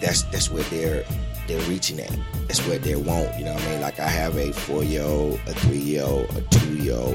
That's 0.00 0.22
that's 0.22 0.50
what 0.50 0.64
they're 0.70 1.04
they're 1.46 1.60
reaching 1.68 2.00
at. 2.00 2.16
That's 2.48 2.66
what 2.66 2.82
they 2.82 2.96
want, 2.96 3.38
you 3.38 3.44
know 3.44 3.52
what 3.52 3.62
I 3.62 3.70
mean? 3.72 3.80
Like 3.82 4.00
I 4.00 4.08
have 4.08 4.36
a 4.36 4.52
four 4.52 4.82
year 4.84 5.02
old, 5.04 5.38
a 5.46 5.52
three 5.54 5.76
year 5.78 6.04
old, 6.04 6.30
a 6.36 6.40
two 6.50 6.76
year 6.78 6.94
old, 6.96 7.14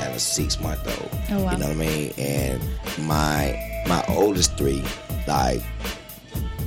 and 0.00 0.12
a 0.14 0.18
six 0.18 0.58
month 0.60 0.86
old. 0.88 1.10
Oh, 1.30 1.44
wow. 1.44 1.52
You 1.52 1.58
know 1.58 1.68
what 1.68 1.76
I 1.76 1.78
mean? 1.78 2.12
And 2.18 2.60
my 3.06 3.82
my 3.86 4.04
oldest 4.08 4.56
three, 4.56 4.82
like 5.28 5.62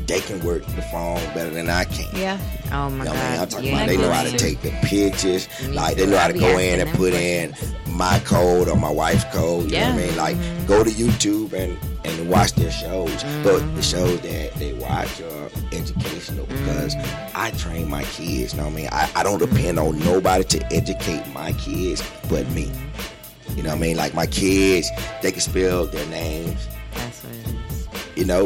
they 0.09 0.19
can 0.21 0.43
work 0.43 0.65
the 0.65 0.81
phone 0.91 1.17
better 1.33 1.49
than 1.51 1.69
I 1.69 1.85
can. 1.85 2.09
Yeah. 2.19 2.37
Oh 2.71 2.89
my 2.89 3.05
You 3.05 3.09
know 3.09 3.13
god. 3.13 3.15
I 3.15 3.31
mean? 3.31 3.39
I'm 3.41 3.47
talking 3.47 3.65
Yeah, 3.67 3.75
about 3.75 3.87
they 3.87 3.97
know 3.97 4.11
how 4.11 4.23
to 4.23 4.37
take 4.37 4.61
the 4.61 4.71
pictures, 4.83 5.47
Me 5.61 5.67
like 5.69 5.95
they 5.97 6.05
know 6.07 6.17
how 6.17 6.27
to 6.27 6.37
go 6.37 6.57
in 6.57 6.79
and 6.79 6.89
put 6.97 7.13
in 7.13 7.55
my 7.87 8.19
code 8.25 8.67
or 8.67 8.75
my 8.75 8.89
wife's 8.91 9.23
code. 9.25 9.65
You 9.71 9.77
know 9.79 9.89
what 9.93 9.93
I 10.03 10.07
mean? 10.07 10.17
Like 10.17 10.35
Mm-hmm. 10.37 10.65
go 10.67 10.83
to 10.83 10.89
YouTube 10.89 11.53
and 11.53 11.77
and 12.05 12.29
watch 12.29 12.53
their 12.53 12.71
shows. 12.71 13.23
But 13.43 13.59
the 13.75 13.81
shows 13.83 14.19
that 14.21 14.53
they 14.55 14.73
watch 14.73 15.21
are 15.21 15.49
educational 15.71 16.45
because 16.47 16.95
Mm-hmm. 16.95 17.37
I 17.37 17.51
train 17.51 17.89
my 17.89 18.03
kids. 18.05 18.53
You 18.53 18.59
know 18.59 18.65
what 18.65 18.73
I 18.73 18.75
mean? 18.75 18.89
I, 18.91 19.09
I 19.15 19.23
don't 19.23 19.39
depend 19.39 19.77
on 19.79 19.99
nobody 19.99 20.43
to 20.45 20.73
educate 20.73 21.25
my 21.33 21.53
kids 21.53 22.01
but 22.29 22.49
me. 22.51 22.71
You 23.55 23.63
know 23.63 23.69
what 23.69 23.77
I 23.77 23.79
mean? 23.79 23.97
Like 23.97 24.13
my 24.13 24.25
kids, 24.27 24.89
they 25.21 25.31
can 25.31 25.41
spell 25.41 25.85
their 25.85 26.05
names. 26.07 26.67
That's 26.95 27.23
what 27.23 27.33
it 27.33 27.55
is. 27.71 27.87
You 28.15 28.25
know, 28.25 28.45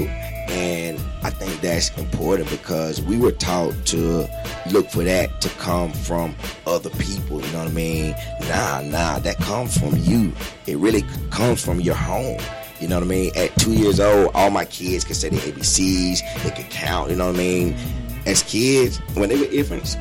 and 0.54 1.00
I 1.24 1.32
think 1.32 1.62
that's 1.62 1.90
important 1.98 2.48
because 2.50 3.02
we 3.02 3.18
were 3.18 3.32
taught 3.32 3.74
to 3.88 4.28
look 4.72 4.88
for 4.90 5.04
that 5.04 5.42
to 5.42 5.50
come 5.50 5.92
from 5.92 6.36
other 6.68 6.92
people. 6.92 7.42
You 7.42 7.52
know 7.54 7.64
what 7.64 7.70
I 7.70 7.72
mean? 7.72 8.16
Nah, 8.42 8.82
nah, 8.82 9.20
that 9.20 9.38
comes 9.38 9.76
from 9.76 9.98
you. 9.98 10.32
It 10.68 10.78
really 10.78 11.04
comes 11.32 11.64
from 11.64 11.82
your 11.82 11.96
home. 11.96 12.40
You 12.80 12.88
know 12.88 12.98
what 12.98 13.06
I 13.06 13.08
mean? 13.08 13.32
At 13.36 13.56
two 13.56 13.74
years 13.74 14.00
old, 14.00 14.32
all 14.36 14.52
my 14.52 14.66
kids 14.66 15.04
could 15.04 15.16
say 15.16 15.30
the 15.30 15.38
ABCs. 15.38 16.44
They 16.44 16.52
could 16.52 16.70
count. 16.70 17.10
You 17.10 17.16
know 17.16 17.28
what 17.28 17.36
I 17.36 17.40
mean? 17.40 17.76
As 18.28 18.44
kids, 18.44 19.00
when 19.16 19.30
they 19.30 19.38
were 19.38 19.52
infants, 19.52 19.96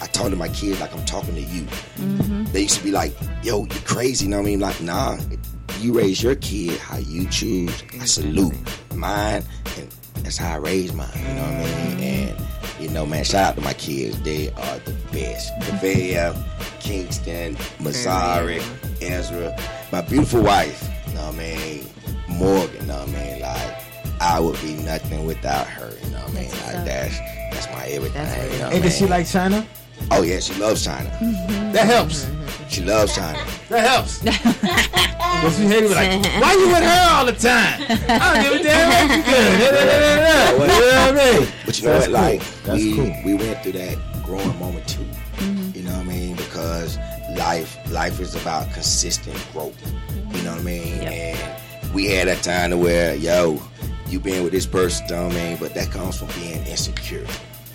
I 0.00 0.06
talked 0.06 0.30
to 0.30 0.36
my 0.36 0.48
kids 0.48 0.80
like 0.80 0.92
I'm 0.92 1.04
talking 1.04 1.34
to 1.36 1.40
you. 1.40 1.62
Mm-hmm. 1.62 2.44
They 2.46 2.62
used 2.62 2.78
to 2.78 2.84
be 2.84 2.90
like, 2.90 3.12
"Yo, 3.42 3.60
you 3.60 3.80
crazy?" 3.84 4.24
You 4.24 4.30
know 4.32 4.38
what 4.38 4.42
I 4.42 4.50
mean? 4.50 4.60
Like, 4.60 4.80
nah, 4.80 5.18
you 5.80 5.92
raise 5.92 6.22
your 6.22 6.34
kid 6.36 6.78
how 6.78 6.98
you 6.98 7.28
choose. 7.28 7.82
I 8.00 8.04
salute 8.04 8.54
mine, 8.94 9.44
and 9.76 9.90
that's 10.16 10.36
how 10.36 10.54
I 10.54 10.56
raise 10.56 10.92
mine. 10.92 11.08
You 11.16 11.34
know 11.34 11.42
what 11.42 11.52
I 11.52 11.94
mean? 11.94 12.00
And 12.00 12.36
you 12.80 12.88
know, 12.88 13.06
man, 13.06 13.24
shout 13.24 13.50
out 13.50 13.54
to 13.56 13.60
my 13.62 13.74
kids. 13.74 14.20
They 14.22 14.50
are 14.50 14.78
the 14.80 14.92
best. 15.12 15.52
Nevaeh, 15.60 16.80
Kingston, 16.80 17.56
Mazari, 17.78 18.62
Ezra, 19.02 19.56
my 19.92 20.00
beautiful 20.02 20.42
wife. 20.42 20.88
You 21.08 21.14
know 21.14 21.26
what 21.26 21.34
I 21.34 21.38
mean? 21.38 21.86
Morgan. 22.28 22.80
You 22.80 22.86
know 22.86 22.98
what 22.98 23.08
I 23.08 23.12
mean? 23.12 23.40
Like, 23.40 23.76
I 24.20 24.40
would 24.40 24.60
be 24.60 24.74
nothing 24.74 25.26
without 25.26 25.66
her. 25.66 25.92
You 26.04 26.10
know 26.10 26.18
what 26.20 26.30
I 26.30 26.34
mean? 26.34 26.50
Like, 26.50 26.84
that's 26.84 27.18
that's 27.52 27.66
my 27.68 27.84
everything. 27.86 28.22
you 28.52 28.58
know 28.58 28.64
what 28.64 28.72
I 28.72 28.76
Hey, 28.76 28.82
does 28.82 28.96
she 28.96 29.06
like 29.06 29.26
China? 29.26 29.66
Oh 30.10 30.22
yeah, 30.22 30.40
she 30.40 30.54
loves 30.54 30.84
China. 30.84 31.10
That 31.72 31.86
helps. 31.86 32.30
She 32.68 32.82
loves 32.82 33.14
China. 33.14 33.38
That 33.68 33.86
helps. 33.88 34.22
but 34.22 35.50
she 35.52 35.66
hated 35.66 35.90
me 35.90 35.94
like, 35.94 36.24
why 36.40 36.52
you 36.54 36.68
with 36.68 36.82
her 36.82 37.08
all 37.12 37.26
the 37.26 37.32
time? 37.32 37.80
I 38.08 38.34
don't 38.34 38.42
give 38.42 38.60
a 38.60 38.64
damn. 38.64 39.08
what 39.08 39.18
You 39.18 39.24
good? 39.24 39.60
Da, 39.60 39.70
da, 39.70 39.84
da, 39.84 40.00
da, 40.00 40.16
da. 40.16 40.50
You 40.52 40.80
know 40.80 41.12
what 41.12 41.50
I? 41.50 41.66
But 41.66 41.78
you 41.78 41.86
know 41.86 41.92
That's 41.92 42.06
what? 42.06 42.10
Like. 42.10 42.62
That's 42.64 42.82
we 42.82 42.94
cool. 42.96 43.14
we 43.24 43.34
went 43.34 43.62
through 43.62 43.72
that 43.72 43.98
growing 44.24 44.58
moment 44.58 44.88
too. 44.88 45.02
Mm-hmm. 45.36 45.76
You 45.76 45.82
know 45.84 45.92
what 45.92 46.06
I 46.06 46.08
mean? 46.08 46.36
Because 46.36 46.98
life 47.36 47.78
life 47.90 48.20
is 48.20 48.34
about 48.34 48.72
consistent 48.72 49.36
growth. 49.52 49.76
You 50.34 50.42
know 50.42 50.52
what 50.52 50.60
I 50.60 50.64
mean? 50.64 51.00
And 51.02 51.94
we 51.94 52.06
had 52.06 52.28
that 52.28 52.42
time 52.42 52.70
to 52.70 52.76
where, 52.76 53.14
yo, 53.14 53.60
you 54.08 54.20
been 54.20 54.42
with 54.42 54.52
this 54.52 54.66
person, 54.66 55.06
you 55.08 55.14
know 55.14 55.26
what 55.28 55.36
I 55.36 55.44
mean? 55.44 55.56
But 55.58 55.74
that 55.74 55.90
comes 55.90 56.18
from 56.18 56.28
being 56.40 56.64
insecure. 56.66 57.26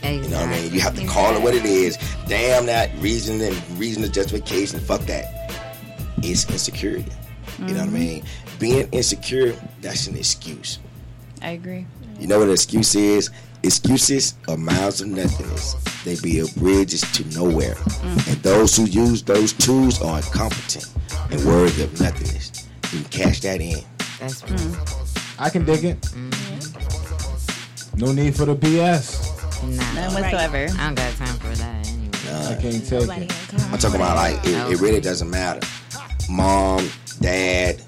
You 0.03 0.29
know 0.29 0.39
what 0.39 0.49
I 0.49 0.61
mean? 0.61 0.73
You 0.73 0.79
have 0.81 0.95
to 0.95 1.05
call 1.05 1.35
it 1.35 1.41
what 1.41 1.53
it 1.53 1.65
is. 1.65 1.97
Damn 2.27 2.65
that 2.67 2.91
reason 2.99 3.41
and 3.41 3.79
reason 3.79 4.03
of 4.03 4.11
justification. 4.11 4.79
Fuck 4.79 5.01
that. 5.01 5.51
It's 6.17 6.49
insecurity. 6.49 7.11
You 7.59 7.65
know 7.65 7.73
what 7.73 7.81
I 7.81 7.83
mm-hmm. 7.85 7.93
mean? 7.93 8.23
Being 8.59 8.89
insecure, 8.91 9.55
that's 9.81 10.07
an 10.07 10.15
excuse. 10.15 10.79
I 11.41 11.51
agree. 11.51 11.85
You 12.19 12.27
know 12.27 12.39
what 12.39 12.47
an 12.47 12.53
excuse 12.53 12.95
is? 12.95 13.29
Excuses 13.63 14.35
are 14.47 14.57
miles 14.57 15.01
of 15.01 15.07
nothingness. 15.09 15.75
They 16.03 16.15
build 16.21 16.53
bridges 16.55 17.01
to 17.13 17.27
nowhere. 17.37 17.75
Mm. 17.75 18.27
And 18.31 18.37
those 18.43 18.75
who 18.75 18.85
use 18.85 19.23
those 19.23 19.51
tools 19.53 20.01
are 20.01 20.17
incompetent 20.17 20.89
and 21.31 21.43
worthy 21.45 21.83
of 21.83 21.99
nothingness. 21.99 22.67
You 22.93 23.01
can 23.01 23.09
cash 23.09 23.41
that 23.41 23.59
in. 23.59 23.83
That's 24.19 24.43
right. 24.43 24.59
Mm. 24.59 25.39
I 25.39 25.49
can 25.49 25.65
dig 25.65 25.83
it. 25.83 26.01
Mm-hmm. 26.01 27.99
No 27.99 28.13
need 28.13 28.35
for 28.35 28.45
the 28.45 28.55
BS. 28.55 29.38
Nah. 29.63 29.93
None 29.93 30.13
whatsoever. 30.13 30.67
I 30.79 30.85
don't 30.85 30.95
got 30.95 31.13
time 31.15 31.35
for 31.37 31.55
that 31.55 31.87
anyway. 31.87 32.09
I 32.47 32.61
can't 32.61 32.85
take 32.85 33.09
it. 33.09 33.63
I'm 33.71 33.77
talking 33.77 33.95
about 33.95 34.15
like 34.15 34.37
it, 34.45 34.73
it 34.73 34.79
really 34.79 35.01
doesn't 35.01 35.29
matter. 35.29 35.65
Mom, 36.29 36.87
dad, 37.19 37.81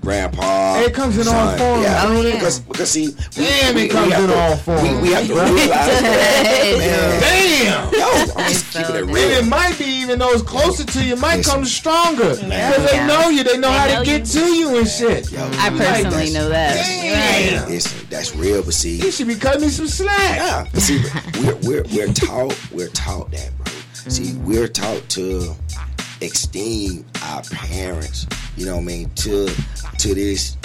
grandpa. 0.00 0.80
It 0.80 0.94
comes 0.94 1.16
in 1.18 1.26
all 1.28 1.48
son. 1.50 1.58
forms. 1.58 1.82
Yeah, 1.84 2.02
Oh, 2.06 2.20
yeah. 2.22 2.34
because 2.34 2.60
because 2.60 2.90
see, 2.90 3.08
we, 3.08 3.14
Damn, 3.44 3.74
we, 3.74 3.82
it 3.84 3.90
comes 3.90 4.14
in 4.14 4.28
to, 4.28 4.34
all 4.34 4.56
forms. 4.56 4.82
We, 4.82 4.98
we 5.00 5.08
have 5.12 5.26
to 5.26 5.34
realize 5.34 5.68
that. 5.68 6.76
man. 6.78 7.20
Damn. 7.20 7.92
Yo, 7.92 8.34
I'm 8.36 8.52
just 8.52 8.72
keeping 8.72 8.94
it 8.96 9.02
And 9.02 9.16
it 9.16 9.46
might 9.48 9.78
be 9.78 9.84
even 9.84 10.18
those 10.18 10.42
closer 10.42 10.84
to 10.84 11.04
you 11.04 11.16
might 11.16 11.36
Listen. 11.38 11.52
come 11.52 11.64
stronger 11.64 12.30
because 12.34 12.42
Yeah. 12.42 12.78
they 12.78 13.06
know 13.06 13.28
you. 13.28 13.44
They 13.44 13.58
know 13.58 13.70
They 13.70 13.76
how 13.78 13.86
know 13.86 13.98
to 14.00 14.04
get 14.04 14.24
to 14.26 14.40
you 14.54 14.78
and 14.78 14.88
shit. 14.88 15.30
Yo, 15.30 15.42
I 15.58 15.70
personally 15.70 16.30
know 16.32 16.48
that. 16.48 16.74
Damn. 16.74 17.68
Listen, 17.68 18.06
that's 18.10 18.34
real, 18.36 18.62
but 18.62 18.74
see, 18.74 18.96
You 18.96 19.10
should 19.10 19.26
be 19.28 19.34
cutting 19.36 19.62
me 19.62 19.68
some 19.68 19.86
slack. 19.88 20.36
Yeah, 20.36 20.66
but 20.72 20.82
see, 20.82 21.02
we're 21.40 21.56
we're 21.62 21.84
we're 21.94 22.12
taught 22.12 22.56
we're 22.72 22.88
taught 22.88 23.30
that, 23.32 23.50
bro. 23.58 23.66
See, 24.08 24.34
we're 24.38 24.68
taught 24.68 25.06
to 25.10 25.54
esteem 26.22 27.04
our 27.22 27.42
parents. 27.42 28.26
You 28.56 28.66
know 28.66 28.76
what 28.76 28.82
I 28.82 28.86
mean? 28.86 29.10
To 29.16 29.46
to 29.98 30.14
this 30.14 30.56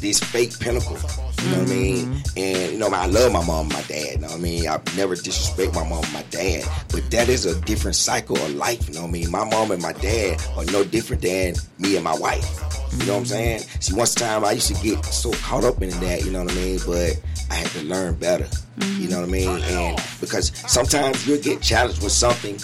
this 0.00 0.18
fake 0.20 0.58
pinnacle. 0.58 0.98
You 1.42 1.50
know 1.50 1.58
what 1.60 1.70
I 1.70 1.74
mean? 1.74 2.06
Mm-hmm. 2.06 2.38
And 2.38 2.72
you 2.72 2.78
know, 2.78 2.88
I 2.88 3.06
love 3.06 3.32
my 3.32 3.44
mom 3.44 3.66
and 3.66 3.72
my 3.72 3.82
dad. 3.82 4.12
You 4.12 4.18
know 4.18 4.28
what 4.28 4.36
I 4.36 4.40
mean? 4.40 4.68
I 4.68 4.80
never 4.96 5.14
disrespect 5.14 5.74
my 5.74 5.88
mom 5.88 6.04
and 6.04 6.12
my 6.12 6.22
dad. 6.30 6.64
But 6.90 7.10
that 7.10 7.28
is 7.28 7.46
a 7.46 7.60
different 7.62 7.96
cycle 7.96 8.36
of 8.36 8.54
life. 8.54 8.88
You 8.88 8.94
know 8.94 9.02
what 9.02 9.08
I 9.08 9.12
mean? 9.12 9.30
My 9.30 9.44
mom 9.44 9.70
and 9.70 9.82
my 9.82 9.92
dad 9.92 10.40
are 10.56 10.64
no 10.66 10.84
different 10.84 11.22
than 11.22 11.54
me 11.78 11.96
and 11.96 12.04
my 12.04 12.14
wife. 12.14 12.44
You 12.92 13.06
know 13.06 13.14
what 13.14 13.18
I'm 13.18 13.22
mm-hmm. 13.22 13.24
saying? 13.24 13.58
See, 13.80 13.94
once 13.94 14.14
time 14.14 14.44
I 14.44 14.52
used 14.52 14.74
to 14.74 14.82
get 14.82 15.04
so 15.06 15.32
caught 15.32 15.64
up 15.64 15.80
in 15.82 15.90
that, 16.00 16.24
you 16.24 16.30
know 16.30 16.44
what 16.44 16.52
I 16.52 16.56
mean? 16.56 16.80
But 16.86 17.20
I 17.50 17.54
had 17.54 17.68
to 17.68 17.82
learn 17.84 18.14
better. 18.14 18.44
You 18.44 18.84
mm-hmm. 18.84 19.10
know 19.10 19.20
what 19.20 19.28
I 19.28 19.32
mean? 19.32 19.62
And 19.62 20.02
because 20.20 20.52
sometimes 20.70 21.26
you'll 21.26 21.42
get 21.42 21.60
challenged 21.62 22.02
with 22.02 22.12
something 22.12 22.58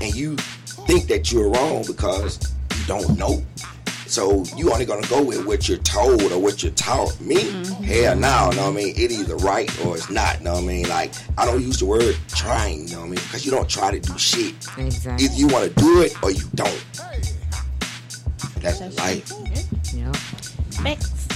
and 0.00 0.14
you 0.14 0.36
think 0.86 1.06
that 1.06 1.32
you're 1.32 1.50
wrong 1.50 1.84
because 1.86 2.38
you 2.76 2.84
don't 2.86 3.18
know. 3.18 3.42
So 4.06 4.44
you 4.56 4.70
only 4.72 4.84
gonna 4.84 5.06
go 5.08 5.22
with 5.22 5.44
what 5.46 5.68
you're 5.68 5.78
told 5.78 6.30
or 6.30 6.38
what 6.38 6.62
you're 6.62 6.72
taught. 6.72 7.18
Me, 7.20 7.36
mm-hmm. 7.36 7.82
hell 7.82 8.14
no, 8.14 8.50
know 8.50 8.70
what 8.70 8.72
I 8.72 8.84
mean? 8.84 8.94
It 8.96 9.10
either 9.10 9.36
right 9.36 9.68
or 9.84 9.96
it's 9.96 10.10
not, 10.10 10.40
know 10.42 10.54
what 10.54 10.62
I 10.62 10.66
mean? 10.66 10.88
Like 10.88 11.12
I 11.38 11.44
don't 11.46 11.62
use 11.62 11.80
the 11.80 11.86
word 11.86 12.16
trying, 12.28 12.86
you 12.86 12.94
know 12.94 13.00
what 13.00 13.06
I 13.06 13.10
mean? 13.10 13.14
Because 13.14 13.44
you 13.44 13.50
don't 13.50 13.68
try 13.68 13.90
to 13.90 13.98
do 13.98 14.16
shit. 14.18 14.54
Exactly. 14.78 15.24
Either 15.24 15.34
you 15.34 15.48
wanna 15.48 15.70
do 15.70 16.02
it 16.02 16.22
or 16.22 16.30
you 16.30 16.44
don't. 16.54 16.84
That's 18.60 18.80
life. 18.98 19.32
Yep. 19.94 20.16
Facts. 20.16 21.28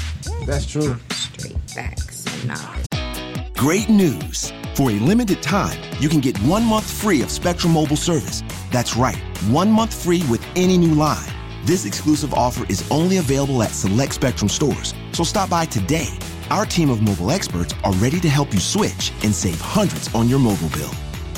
That's 0.47 0.67
true. 0.67 0.97
Straight 1.11 1.59
facts 1.71 2.27
and 2.27 2.49
knowledge. 2.49 3.55
Great 3.55 3.89
news! 3.89 4.53
For 4.77 4.93
a 4.93 4.95
limited 5.01 5.43
time, 5.43 5.77
you 5.99 6.09
can 6.09 6.21
get 6.21 6.39
one 6.43 6.65
month 6.65 6.89
free 6.89 7.23
of 7.23 7.31
Spectrum 7.33 7.73
Mobile 7.73 7.97
service. 7.97 8.45
That's 8.71 8.97
right, 8.97 9.19
one 9.49 9.71
month 9.71 10.03
free 10.03 10.23
with 10.31 10.45
any 10.57 10.77
new 10.77 10.95
line. 10.95 11.33
This 11.65 11.85
exclusive 11.85 12.35
offer 12.35 12.65
is 12.69 12.89
only 12.91 13.17
available 13.19 13.63
at 13.63 13.71
select 13.71 14.15
Spectrum 14.15 14.49
stores, 14.49 14.95
so 15.13 15.25
stop 15.25 15.51
by 15.51 15.65
today. 15.67 16.09
Our 16.51 16.65
team 16.65 16.91
of 16.91 17.03
mobile 17.03 17.31
experts 17.31 17.75
are 17.85 17.93
ready 17.95 18.21
to 18.21 18.29
help 18.29 18.53
you 18.53 18.61
switch 18.61 19.13
and 19.23 19.35
save 19.35 19.61
hundreds 19.61 20.15
on 20.15 20.29
your 20.29 20.39
mobile 20.39 20.71
bill. 20.71 20.93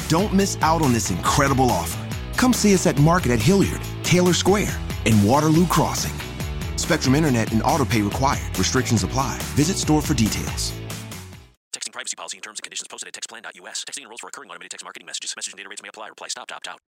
Don't 0.09 0.33
miss 0.33 0.57
out 0.61 0.83
on 0.83 0.93
this 0.93 1.11
incredible 1.11 1.71
offer. 1.71 2.05
Come 2.37 2.53
see 2.53 2.75
us 2.75 2.87
at 2.87 2.99
Market 2.99 3.33
at 3.33 3.41
Hilliard, 3.41 3.81
Taylor 4.03 4.33
Square, 4.33 4.77
and 5.07 5.27
Waterloo 5.27 5.67
Crossing. 5.67 6.15
Spectrum 6.77 7.15
Internet 7.15 7.53
and 7.53 7.63
autopay 7.63 8.05
required. 8.05 8.59
Restrictions 8.59 9.05
apply. 9.05 9.39
Visit 9.55 9.77
store 9.77 10.03
for 10.03 10.15
details. 10.15 10.73
Texting 11.73 11.93
privacy 11.93 12.17
policy 12.17 12.39
and 12.39 12.43
terms 12.43 12.59
and 12.59 12.65
conditions 12.65 12.89
posted 12.89 13.07
at 13.09 13.15
textplan.us. 13.15 13.85
Texting 13.85 13.99
and 13.99 14.05
enrolls 14.05 14.21
for 14.21 14.27
recurring 14.27 14.51
automated 14.51 14.73
text 14.73 14.85
marketing 14.85 15.07
messages. 15.07 15.35
Message 15.37 15.53
and 15.53 15.59
data 15.59 15.69
rates 15.69 15.83
may 15.83 15.89
apply. 15.89 16.09
Reply 16.09 16.29
stop 16.29 16.49
to 16.49 16.55
opt 16.55 16.67
out. 16.67 16.79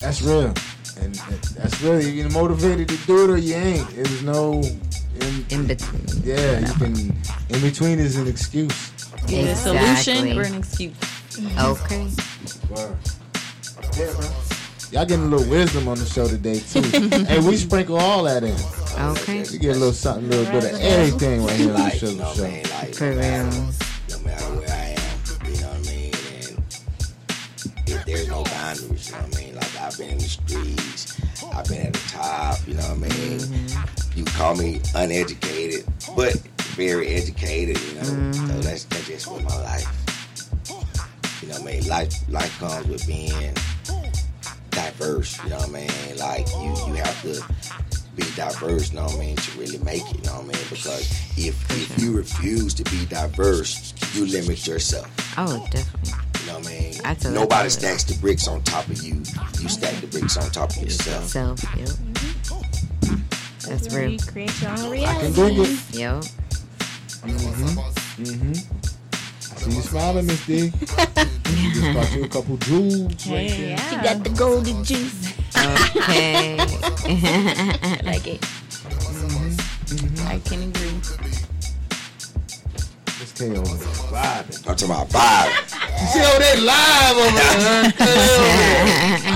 That's 0.00 0.20
real. 0.20 0.52
And 1.00 1.14
that's 1.56 1.80
really 1.80 2.10
you're 2.10 2.28
motivated 2.30 2.88
to 2.88 2.96
do 3.06 3.24
it 3.24 3.30
or 3.30 3.38
you 3.38 3.54
ain't. 3.54 3.88
There's 3.90 4.22
no 4.22 4.60
in, 5.20 5.46
in 5.48 5.66
between. 5.66 6.04
Yeah, 6.22 6.58
you 6.60 6.72
can 6.74 6.94
in 7.48 7.60
between 7.62 7.98
is 7.98 8.16
an 8.16 8.26
excuse. 8.28 8.92
Either 9.28 9.50
a 9.52 9.56
solution 9.56 10.38
or 10.38 10.42
an 10.42 10.54
excuse. 10.54 10.94
Okay. 11.58 12.08
Word. 12.70 12.96
Yeah, 13.96 14.12
bro. 14.12 14.28
Y'all 14.92 15.04
getting 15.06 15.24
a 15.24 15.28
little 15.28 15.48
wisdom 15.50 15.88
on 15.88 15.98
the 15.98 16.04
show 16.04 16.28
today 16.28 16.60
too. 16.60 16.82
hey, 17.24 17.40
we 17.40 17.56
sprinkle 17.56 17.96
all 17.96 18.22
that 18.24 18.44
in. 18.44 18.54
Okay. 19.12 19.44
You 19.50 19.58
get 19.58 19.76
a 19.76 19.78
little 19.78 19.92
something, 19.94 20.26
a 20.26 20.28
little 20.28 20.52
bit 20.60 20.72
of 20.74 20.80
everything 20.80 21.42
right 21.44 21.56
here 21.56 21.68
on 21.70 21.74
the 21.74 21.80
Like, 21.80 21.94
show. 21.94 22.08
you 22.10 22.16
know, 22.18 22.34
man, 22.36 22.62
like, 22.70 22.94
For 22.94 23.10
real. 23.10 23.18
no 23.18 24.24
matter 24.24 24.44
where 24.56 24.70
I 24.70 24.94
am, 24.94 25.05
if 27.86 28.04
there's 28.04 28.28
no 28.28 28.42
boundaries, 28.44 29.08
you 29.08 29.16
know 29.16 29.22
what 29.22 29.36
I 29.36 29.40
mean? 29.40 29.54
Like 29.54 29.80
I've 29.80 29.98
been 29.98 30.10
in 30.10 30.18
the 30.18 30.24
streets, 30.24 31.20
I've 31.54 31.66
been 31.68 31.86
at 31.86 31.92
the 31.92 32.08
top, 32.10 32.58
you 32.66 32.74
know 32.74 32.82
what 32.82 32.90
I 32.90 32.94
mean? 32.94 33.38
Mm-hmm. 33.38 34.18
You 34.18 34.24
call 34.24 34.56
me 34.56 34.80
uneducated, 34.94 35.84
but 36.16 36.34
very 36.74 37.08
educated, 37.08 37.80
you 37.80 37.94
know. 37.94 38.02
Mm-hmm. 38.02 38.46
So 38.46 38.60
that's 38.60 38.84
that's 38.84 39.06
just 39.06 39.30
what 39.30 39.42
my 39.44 39.62
life. 39.62 39.86
You 41.42 41.48
know 41.48 41.54
what 41.54 41.62
I 41.62 41.72
mean? 41.72 41.86
Life 41.86 42.28
life 42.28 42.58
comes 42.58 42.86
with 42.88 43.06
being 43.06 43.54
diverse, 44.70 45.42
you 45.44 45.50
know 45.50 45.56
what 45.58 45.68
I 45.68 45.72
mean? 45.72 46.18
Like 46.18 46.46
you 46.48 46.74
you 46.88 46.94
have 47.02 47.22
to 47.22 47.42
be 48.16 48.24
diverse, 48.34 48.90
you 48.90 48.98
know 48.98 49.04
what 49.04 49.16
I 49.16 49.18
mean, 49.18 49.36
to 49.36 49.58
really 49.58 49.78
make 49.78 50.02
it, 50.10 50.16
you 50.16 50.24
know 50.24 50.40
what 50.40 50.44
I 50.44 50.58
mean? 50.58 50.66
Because 50.70 51.10
if 51.36 51.56
if 51.70 52.02
you 52.02 52.16
refuse 52.16 52.74
to 52.74 52.84
be 52.84 53.04
diverse, 53.06 53.94
you 54.14 54.26
limit 54.26 54.66
yourself. 54.66 55.08
Oh, 55.38 55.66
definitely. 55.70 56.25
You 56.46 56.52
know 56.52 56.58
what 56.58 56.68
I 56.68 56.70
mean? 56.70 56.94
I 57.04 57.14
totally 57.14 57.34
Nobody 57.34 57.58
feel 57.58 57.66
it. 57.66 57.70
stacks 57.70 58.04
the 58.04 58.14
bricks 58.20 58.46
on 58.46 58.62
top 58.62 58.86
of 58.86 59.02
you. 59.02 59.14
You 59.60 59.68
stack 59.68 59.94
the 60.00 60.06
bricks 60.06 60.36
on 60.36 60.48
top 60.50 60.70
of 60.70 60.76
yourself. 60.76 61.24
Self, 61.24 61.60
yep. 61.76 61.88
That's 63.68 63.92
where 63.92 64.02
real. 64.02 64.12
you 64.12 64.18
create 64.20 64.62
your 64.62 64.70
own 64.70 64.90
reality. 64.90 65.04
I 65.04 65.20
can 65.20 65.32
dig 65.32 65.58
it. 65.58 65.94
Yep. 65.94 66.22
Mm-hmm. 67.26 68.22
Mm-hmm. 68.22 68.52
I 68.52 69.58
see 69.58 69.70
you 69.74 69.82
smiling, 69.82 70.26
Miss 70.26 70.46
D. 70.46 70.52
you 70.56 70.70
just 71.72 71.94
bought 71.94 72.12
you 72.16 72.24
a 72.24 72.28
couple 72.28 72.56
jewels 72.58 73.26
right 73.26 73.26
Hey, 73.26 73.48
there. 73.48 73.68
yeah. 73.70 73.90
She 73.90 73.96
got 73.96 74.22
the 74.22 74.30
golden 74.30 74.84
juice. 74.84 75.32
Okay. 75.56 76.56
I 76.60 78.00
like 78.04 78.26
it. 78.28 78.40
Mhm. 78.40 80.26
I 80.26 80.38
can 80.38 80.62
agree. 80.62 81.00
Miss 83.38 83.48
K 83.48 83.54
vibing. 83.54 84.68
I'm 84.68 84.76
talking 84.76 84.90
about 84.90 85.08
vibe. 85.08 85.50
You 86.00 86.06
see 86.06 86.18
how 86.20 86.38
they 86.38 86.56
live 86.60 87.16
over 87.18 87.36
there? 87.36 87.92
K 87.92 88.04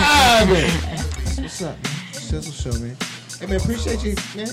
vibing. 0.01 1.43
What's 1.43 1.63
up, 1.63 1.77
man? 1.77 1.93
Shizzle 2.13 2.63
show, 2.63 2.81
man. 2.81 2.97
Hey, 3.39 3.47
man, 3.47 3.61
appreciate 3.61 4.03
you, 4.03 4.15
man. 4.35 4.49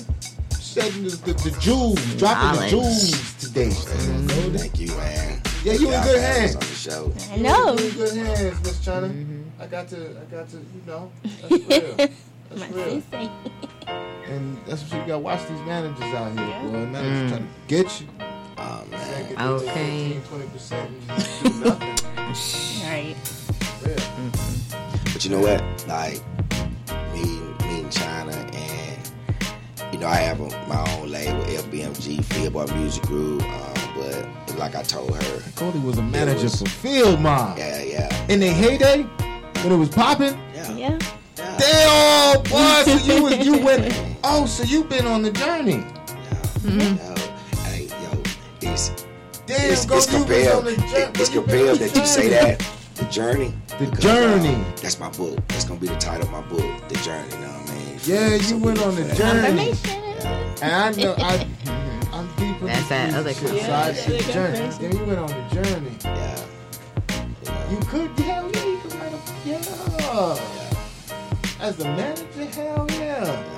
Shedding 0.60 1.04
the, 1.04 1.10
the, 1.24 1.34
the 1.50 1.58
jewels, 1.62 2.16
dropping 2.16 2.60
the 2.60 2.68
jewels 2.68 3.36
today. 3.36 3.70
Mm-hmm. 3.70 4.58
Thank 4.58 4.80
you, 4.80 4.88
man. 4.88 5.42
Yeah, 5.64 5.74
you 5.74 5.94
in 5.94 6.04
good 6.04 6.22
hands. 6.22 6.56
On 6.56 6.62
the 6.62 6.68
show. 6.68 7.14
I 7.32 7.38
know. 7.38 7.78
You 7.78 7.88
in 7.88 7.96
good 7.96 8.16
hands, 8.16 8.60
Miss 8.64 8.84
China. 8.84 9.08
Mm-hmm. 9.08 9.62
I 9.62 9.68
got 9.68 9.88
to, 9.90 10.20
I 10.20 10.26
got 10.26 10.50
to, 10.50 10.58
you 10.58 10.82
know, 10.86 11.12
that's 11.24 11.52
real. 11.70 12.10
That's 12.50 12.72
real. 12.72 13.32
And 14.28 14.58
that's 14.66 14.84
what 14.84 14.92
you 14.92 15.00
got. 15.00 15.08
to 15.08 15.20
Watch 15.20 15.48
these 15.48 15.62
managers 15.62 16.14
out 16.14 16.38
here, 16.38 16.70
boy. 16.70 16.86
Managers 16.88 17.32
trying 17.32 17.44
to 17.44 17.50
mm. 17.50 17.68
get 17.68 18.02
you. 18.02 18.08
Oh 18.60 18.84
man. 18.90 19.38
Okay. 19.38 20.20
20 20.30 20.48
percent 20.50 20.90
and 21.10 21.54
do 21.54 21.60
nothing. 21.66 21.96
Right. 22.88 23.16
But 25.14 25.26
you 25.26 25.32
know 25.32 25.40
what? 25.40 25.64
Like 25.88 26.22
me, 27.14 27.24
me 27.68 27.80
in 27.80 27.90
China, 27.90 28.32
and 28.54 29.12
you 29.92 29.98
know 30.00 30.06
I 30.08 30.18
have 30.18 30.40
a, 30.40 30.50
my 30.68 30.86
own 31.00 31.10
label, 31.10 31.42
FBMG 31.46 32.24
Fieldboy 32.24 32.76
Music 32.78 33.02
Group. 33.04 33.42
Um, 33.42 33.74
but 33.96 34.58
like 34.60 34.76
I 34.76 34.84
told 34.84 35.16
her, 35.16 35.42
Cody 35.56 35.80
was 35.80 35.98
a 35.98 36.04
manager 36.04 36.44
was- 36.44 36.62
for 36.62 36.70
Field 36.70 37.20
Mob. 37.20 37.58
yeah, 37.58 37.82
yeah, 37.82 38.26
In 38.30 38.40
their 38.40 38.54
heyday, 38.54 39.04
when 39.64 39.72
it 39.72 39.78
was 39.78 39.90
popping. 39.90 40.38
yeah. 40.54 40.72
Yeah. 40.76 41.00
Damn, 41.58 42.44
boy. 42.44 42.84
So 42.86 42.98
you 43.14 43.24
was, 43.24 43.46
you 43.46 43.58
went. 43.58 43.92
Oh, 44.24 44.46
so 44.46 44.64
you've 44.64 44.90
been 44.90 45.08
on 45.08 45.22
the 45.24 45.32
journey. 45.32 45.84
Yo, 46.64 46.70
hey, 46.70 46.92
yo, 46.94 47.16
it's 48.78 49.06
Damn, 49.48 49.72
it's, 49.72 49.86
it's 49.90 50.06
compelled. 50.06 50.68
on 50.68 50.74
the 50.74 50.76
journey. 50.76 51.12
It's 51.16 51.30
compelled 51.30 51.80
that 51.80 51.96
you 51.96 52.06
say 52.06 52.30
that. 52.30 52.60
The 52.96 53.06
journey. 53.06 53.54
The 53.80 53.86
journey. 53.98 54.56
uh, 54.56 54.76
that's 54.82 55.00
my 55.00 55.10
book. 55.12 55.36
That's 55.48 55.64
gonna 55.64 55.80
be 55.80 55.88
the 55.88 55.96
title 55.98 56.24
of 56.26 56.32
my 56.32 56.42
book. 56.42 56.88
The 56.90 56.96
journey. 56.98 57.30
You 57.32 57.40
know 57.42 57.48
what 57.48 57.70
I 57.70 57.74
mean? 57.74 58.00
Yeah, 58.06 58.38
So 58.40 58.56
you 58.58 58.64
went 58.64 58.80
on 58.82 58.96
the 58.96 59.16
journey. 59.16 59.70
Information. 59.70 60.04
And 60.62 60.74
I 60.74 60.92
know 61.02 61.16
I, 61.18 61.48
I'm 62.12 62.28
deep 62.36 62.60
in 62.62 62.68
That's 62.68 62.90
that 62.90 63.14
other 63.14 63.34
shit, 63.34 63.50
kind. 63.50 63.62
so 63.62 63.74
I 63.74 63.94
see 63.94 64.18
the 64.18 64.34
journey. 64.34 64.58
Yeah, 64.82 64.92
you 65.00 65.06
went 65.06 65.20
on 65.20 65.28
the 65.28 65.62
journey. 65.62 65.92
Yeah. 66.04 66.46
You 67.72 67.78
could, 67.88 68.10
hell 68.20 68.50
yeah, 68.52 68.66
you 68.66 68.78
could 68.80 68.94
write 68.96 69.14
a, 69.14 69.20
yeah. 69.46 70.40
As 71.60 71.80
a 71.80 71.84
manager, 71.84 72.46
hell 72.46 72.88
yeah. 72.92 73.57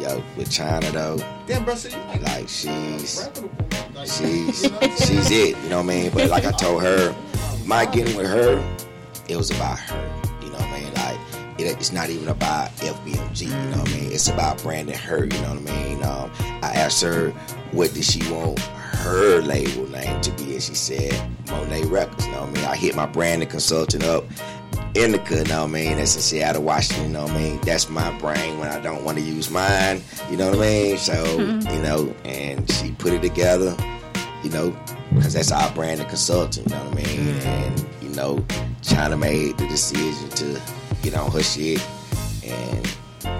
Yo, 0.00 0.22
with 0.36 0.50
China 0.50 0.90
though, 0.92 1.18
Damn, 1.46 1.64
bro, 1.64 1.74
so 1.74 1.88
you 1.90 1.96
like, 2.06 2.22
like 2.22 2.48
she's 2.48 2.66
she's 2.66 3.26
you 3.36 3.42
know 3.42 3.48
what 3.92 3.98
I'm 3.98 4.06
saying? 4.06 4.52
she's 4.96 5.30
it. 5.30 5.62
You 5.62 5.68
know 5.68 5.82
what 5.82 5.92
I 5.92 5.94
mean? 5.94 6.10
But 6.10 6.30
like 6.30 6.46
I 6.46 6.52
told 6.52 6.82
her, 6.82 7.14
my 7.66 7.84
getting 7.84 8.16
with 8.16 8.26
her, 8.26 8.56
it 9.28 9.36
was 9.36 9.50
about 9.50 9.78
her. 9.78 10.20
You 10.42 10.48
know 10.48 10.54
what 10.58 10.68
I 10.68 10.80
mean? 10.80 10.94
Like 10.94 11.60
it, 11.60 11.76
it's 11.78 11.92
not 11.92 12.08
even 12.08 12.28
about 12.28 12.70
FBMG. 12.76 13.42
You 13.42 13.50
know 13.50 13.78
what 13.78 13.90
I 13.90 13.94
mean? 13.94 14.10
It's 14.12 14.28
about 14.28 14.62
branding 14.62 14.96
her. 14.96 15.24
You 15.24 15.40
know 15.42 15.54
what 15.54 15.70
I 15.70 15.84
mean? 15.84 16.02
Um, 16.02 16.30
I 16.62 16.72
asked 16.74 17.02
her 17.02 17.30
what 17.72 17.92
did 17.92 18.04
she 18.04 18.20
want 18.32 18.58
her 18.58 19.40
label 19.42 19.86
name 19.90 20.20
to 20.22 20.30
be, 20.32 20.54
and 20.54 20.62
she 20.62 20.74
said 20.74 21.12
Monai 21.44 21.88
Records. 21.90 22.24
You 22.26 22.32
know 22.32 22.40
what 22.40 22.50
I 22.50 22.52
mean? 22.52 22.64
I 22.64 22.76
hit 22.76 22.96
my 22.96 23.06
branding 23.06 23.48
consultant 23.50 24.04
up. 24.04 24.24
Indica, 24.94 25.36
you 25.36 25.44
know 25.44 25.62
what 25.62 25.68
I 25.68 25.72
mean? 25.72 25.96
That's 25.96 26.16
in 26.16 26.20
Seattle, 26.20 26.62
Washington, 26.62 27.06
you 27.06 27.12
know 27.12 27.22
what 27.22 27.32
I 27.32 27.38
mean? 27.38 27.60
That's 27.60 27.88
my 27.88 28.10
brain 28.18 28.58
when 28.58 28.68
I 28.68 28.80
don't 28.80 29.04
want 29.04 29.18
to 29.18 29.24
use 29.24 29.50
mine, 29.50 30.02
you 30.30 30.36
know 30.36 30.50
what 30.50 30.58
I 30.58 30.62
mean? 30.62 30.98
So, 30.98 31.12
mm-hmm. 31.12 31.74
you 31.74 31.82
know, 31.82 32.14
and 32.24 32.70
she 32.70 32.90
put 32.92 33.12
it 33.12 33.22
together, 33.22 33.76
you 34.42 34.50
know, 34.50 34.76
because 35.14 35.34
that's 35.34 35.52
our 35.52 35.70
brand 35.72 36.00
and 36.00 36.08
consultant, 36.08 36.68
you 36.68 36.74
know 36.74 36.84
what 36.84 36.92
I 36.92 37.02
mean? 37.02 37.34
Mm-hmm. 37.34 37.48
And, 37.48 37.86
you 38.02 38.08
know, 38.10 38.44
China 38.82 39.16
made 39.16 39.58
the 39.58 39.66
decision 39.68 40.28
to 40.30 40.60
get 41.02 41.14
on 41.14 41.30
her 41.30 41.42
shit, 41.42 41.80
and 42.44 42.96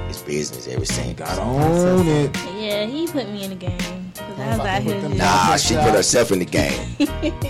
it's 0.09 0.23
business 0.23 0.69
ever 0.69 0.85
since. 0.85 1.19
Got 1.19 1.39
on 1.39 2.07
it. 2.07 2.37
Yeah, 2.59 2.87
he 2.87 3.07
put 3.07 3.29
me 3.29 3.45
in 3.45 3.51
the 3.51 3.57
game. 3.57 4.00
Cause 4.21 4.39
I 4.39 4.57
was 4.57 4.67
out 4.67 4.83
here. 4.83 5.01
just- 5.01 5.15
Nah, 5.17 5.57
she 5.57 5.75
put 5.75 5.95
herself 5.95 6.33
in 6.33 6.39
the 6.41 6.45
game. 6.45 6.97
You 7.01 7.07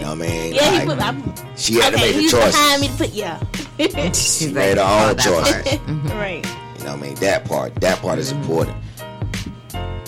know 0.06 0.14
what 0.14 0.26
I 0.26 0.28
mean? 0.28 0.54
Yeah, 0.54 0.80
he 0.80 0.86
put. 0.86 0.98
I, 0.98 1.54
she 1.56 1.74
had 1.74 1.90
to 1.92 1.96
make 1.98 2.14
the 2.14 2.20
he's 2.22 2.30
choice. 2.30 2.52
behind 2.52 2.80
me 2.80 2.88
to 2.88 2.94
put 2.94 3.10
yeah. 3.10 4.12
She 4.12 4.50
made 4.50 4.78
her 4.78 4.82
own 5.10 5.16
choice. 5.16 5.52
Mm-hmm. 5.80 6.08
right. 6.10 6.46
You 6.78 6.84
know 6.84 6.92
what 6.92 6.98
I 6.98 7.06
mean? 7.08 7.14
That 7.16 7.44
part, 7.44 7.74
that 7.76 7.98
part 8.00 8.18
is 8.18 8.32
mm-hmm. 8.32 8.42
important. 8.42 8.76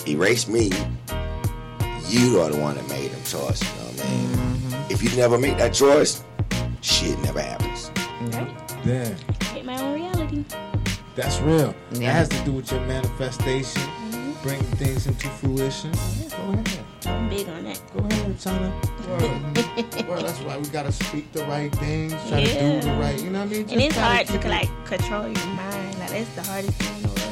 Erase 0.07 0.47
me. 0.47 0.71
You 2.09 2.39
are 2.41 2.49
the 2.49 2.57
one 2.59 2.75
that 2.75 2.87
made 2.89 3.11
them 3.11 3.23
choice. 3.23 3.61
You 3.61 3.69
know 3.79 3.85
what 3.91 4.05
I 4.05 4.09
mean? 4.09 4.27
Mm-hmm. 4.29 4.91
If 4.91 5.03
you 5.03 5.09
never 5.17 5.37
make 5.37 5.57
that 5.57 5.73
choice, 5.73 6.23
shit 6.81 7.17
never 7.19 7.41
happens. 7.41 7.91
Right. 8.35 8.57
Damn, 8.85 9.15
Hit 9.53 9.65
my 9.65 9.79
own 9.81 9.93
reality. 9.93 10.43
that's 11.15 11.39
real. 11.41 11.73
That 11.91 12.01
has 12.03 12.29
to 12.29 12.39
do 12.45 12.51
with 12.53 12.71
your 12.71 12.81
manifestation. 12.81 13.81
Bring 14.43 14.61
things 14.75 15.07
into 15.07 15.27
fruition. 15.29 15.91
Go 15.91 16.51
ahead. 16.51 16.85
I'm 17.05 17.29
big 17.29 17.47
on 17.47 17.63
that. 17.63 17.81
Go 17.95 18.05
ahead, 18.05 18.39
China. 18.39 18.73
Word. 19.07 20.07
Word, 20.07 20.21
that's 20.25 20.39
why 20.41 20.57
we 20.57 20.67
gotta 20.67 20.91
speak 20.91 21.31
the 21.31 21.43
right 21.45 21.73
things, 21.75 22.13
try 22.27 22.43
to 22.43 22.59
do 22.59 22.81
the 22.87 22.93
right. 22.99 23.19
You 23.21 23.29
know 23.31 23.39
what 23.39 23.47
I 23.47 23.51
mean? 23.51 23.69
And 23.69 23.81
it's 23.81 23.95
hard 23.95 24.27
to 24.27 24.33
keep 24.33 24.45
it- 24.45 24.49
like 24.49 24.85
control 24.85 25.27
your 25.27 25.47
mind. 25.47 25.99
Like 25.99 26.09
that's 26.09 26.29
the 26.35 26.43
hardest 26.43 26.73
thing 26.77 26.95
in 26.97 27.01
the 27.03 27.07
world. 27.07 27.23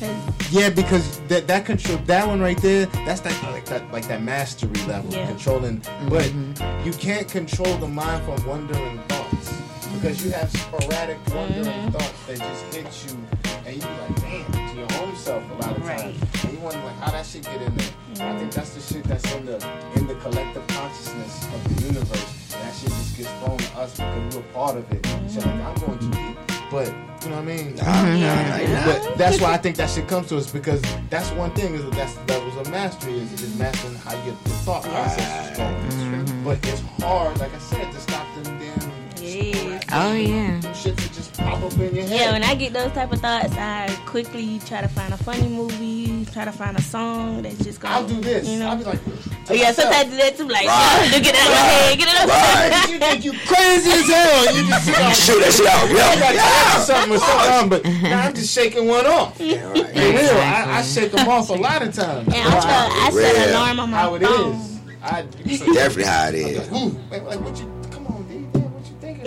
Cause 0.00 0.52
Yeah, 0.52 0.70
because 0.70 1.20
that 1.28 1.46
that 1.46 1.64
control 1.64 1.98
that 2.06 2.26
one 2.26 2.40
right 2.40 2.60
there, 2.60 2.86
that's 3.06 3.20
that 3.20 3.40
like 3.52 3.64
that 3.66 3.90
like 3.92 4.08
that 4.08 4.22
mastery 4.22 4.70
level, 4.86 5.12
Yeah. 5.12 5.26
controlling. 5.28 5.80
Mm-hmm. 5.80 6.08
But 6.08 6.84
you 6.84 6.92
can't 6.92 7.28
control 7.28 7.76
the 7.78 7.88
mind 7.88 8.24
from 8.24 8.44
wandering 8.46 8.98
thoughts 9.08 9.52
because 9.94 10.24
you 10.24 10.30
have 10.32 10.50
sporadic 10.50 11.18
wandering 11.34 11.64
mm-hmm. 11.64 11.90
thoughts 11.90 12.26
that 12.26 12.38
just 12.38 12.74
hit 12.74 12.86
you, 13.12 13.18
and 13.66 13.76
you 13.76 13.82
like, 13.82 13.98
damn, 13.98 14.14
to 14.14 14.17
your 15.28 15.36
own 15.36 15.48
self 15.48 15.50
a 15.50 15.62
lot 15.62 15.76
of 15.76 15.82
times, 15.84 16.44
and 16.44 16.52
you 16.52 16.58
wonder 16.60 16.78
like 16.80 16.96
how 16.96 17.10
that 17.10 17.26
shit 17.26 17.44
get 17.44 17.60
in 17.62 17.76
there. 17.76 17.88
I 18.20 18.38
think 18.38 18.52
that's 18.52 18.70
the 18.70 18.80
shit 18.80 19.04
that's 19.04 19.34
in 19.34 19.46
the 19.46 19.54
in 19.96 20.06
the 20.06 20.14
collective 20.16 20.66
consciousness 20.68 21.44
of 21.54 21.76
the 21.76 21.86
universe. 21.86 22.48
That 22.52 22.74
shit 22.74 22.88
just 22.88 23.16
gets 23.16 23.30
thrown 23.44 23.58
to 23.58 23.78
us 23.78 23.96
because 23.96 24.36
we're 24.36 24.42
part 24.52 24.76
of 24.76 24.92
it. 24.92 25.06
So 25.28 25.40
like, 25.40 25.48
I'm 25.48 25.74
going 25.76 25.98
too 25.98 26.10
deep, 26.10 26.36
but 26.70 26.86
you 27.22 27.30
know 27.30 27.36
what 27.36 27.42
I 27.42 27.56
mean? 27.56 27.76
nah, 27.76 28.84
But 28.84 29.18
that's 29.18 29.40
why 29.40 29.52
I 29.52 29.56
think 29.58 29.76
that 29.76 29.90
shit 29.90 30.08
comes 30.08 30.28
to 30.28 30.36
us 30.38 30.50
because 30.50 30.82
that's 31.10 31.30
one 31.32 31.50
thing 31.52 31.74
is 31.74 31.84
that 31.84 31.92
that's 31.92 32.14
the 32.14 32.32
levels 32.32 32.56
of 32.56 32.70
mastery 32.70 33.18
is, 33.18 33.32
is 33.42 33.56
mastering 33.58 33.94
how 33.96 34.14
your, 34.24 34.26
your 34.26 34.34
thought 34.64 34.82
process 34.84 35.50
is 35.50 35.56
going. 35.58 36.44
But 36.44 36.66
it's 36.66 36.80
hard, 37.02 37.38
like 37.38 37.54
I 37.54 37.58
said, 37.58 37.92
to 37.92 38.00
stop 38.00 38.26
them 38.42 38.58
damn. 38.58 38.92
Yes. 39.22 39.84
Oh 39.92 40.14
yeah. 40.14 40.60
Them 40.98 41.04
shit 41.04 41.12
to 41.12 41.14
just 41.18 41.34
pop 41.34 41.62
up 41.62 41.72
in 41.74 41.94
your 41.94 42.06
head. 42.06 42.10
Yeah, 42.20 42.32
when 42.32 42.42
I 42.44 42.54
get 42.54 42.72
those 42.72 42.92
type 42.92 43.12
of 43.12 43.20
thoughts, 43.20 43.54
I 43.56 43.88
quickly 44.06 44.58
try 44.66 44.80
to 44.80 44.88
find 44.88 45.12
a 45.12 45.16
funny 45.16 45.48
movie, 45.48 46.24
try 46.32 46.44
to 46.44 46.52
find 46.52 46.76
a 46.76 46.82
song 46.82 47.42
that's 47.42 47.58
just 47.64 47.80
gonna. 47.80 47.94
I'll 47.94 48.06
do 48.08 48.20
this. 48.20 48.48
You 48.48 48.58
know? 48.58 48.68
I'll 48.70 48.76
be 48.76 48.84
like, 48.84 49.00
oh, 49.50 49.54
yeah, 49.54 49.72
sometimes 49.72 49.96
I 49.96 50.10
do 50.10 50.16
that 50.16 50.36
too. 50.36 50.48
Like, 50.48 50.66
Right. 50.66 51.08
yeah, 51.12 51.18
get 51.20 51.34
it 51.34 51.40
out 51.40 51.46
of 51.46 51.52
my 51.52 51.58
head, 51.58 51.98
get 51.98 52.08
it 52.08 52.14
out 52.14 52.22
of 52.22 52.28
my 52.28 52.34
head. 52.36 52.90
you 52.90 52.98
think 52.98 53.24
you 53.24 53.32
crazy 53.46 53.90
as 53.90 54.08
hell. 54.08 54.54
You 54.54 54.68
just 54.68 54.86
You 54.88 55.14
shoot 55.14 55.40
that 55.40 55.52
shit 55.54 55.66
out, 55.66 55.88
yeah. 55.90 56.14
You 56.14 56.20
got 56.20 56.34
Yeah. 56.34 56.80
something 56.80 57.12
or 57.14 57.18
something 57.18 57.68
but 57.68 57.84
nah, 57.84 58.16
I'm 58.26 58.34
just 58.34 58.52
shaking 58.54 58.86
one 58.88 59.06
off. 59.06 59.38
Yeah, 59.40 59.64
right. 59.70 59.86
For 59.86 60.00
real, 60.00 60.40
I, 60.42 60.78
I 60.78 60.82
shake 60.82 61.12
them 61.12 61.28
off 61.28 61.48
a 61.50 61.54
lot 61.54 61.82
of 61.82 61.94
times. 61.94 62.28
And 62.28 62.36
I, 62.36 62.60
try, 62.60 63.06
I 63.06 63.10
set 63.10 63.36
an 63.36 63.42
Real. 63.48 63.50
alarm 63.56 63.80
on 63.80 63.90
my 63.90 63.96
How 63.98 64.14
it 64.14 64.22
phone. 64.22 64.54
is. 64.56 64.78
I, 65.02 65.22
Definitely 65.22 66.04
how 66.04 66.28
it 66.28 66.34
is. 66.34 66.68
Ooh, 66.72 66.98
like, 67.10 67.22
like, 67.22 67.40
what 67.40 67.56
you? 67.58 67.77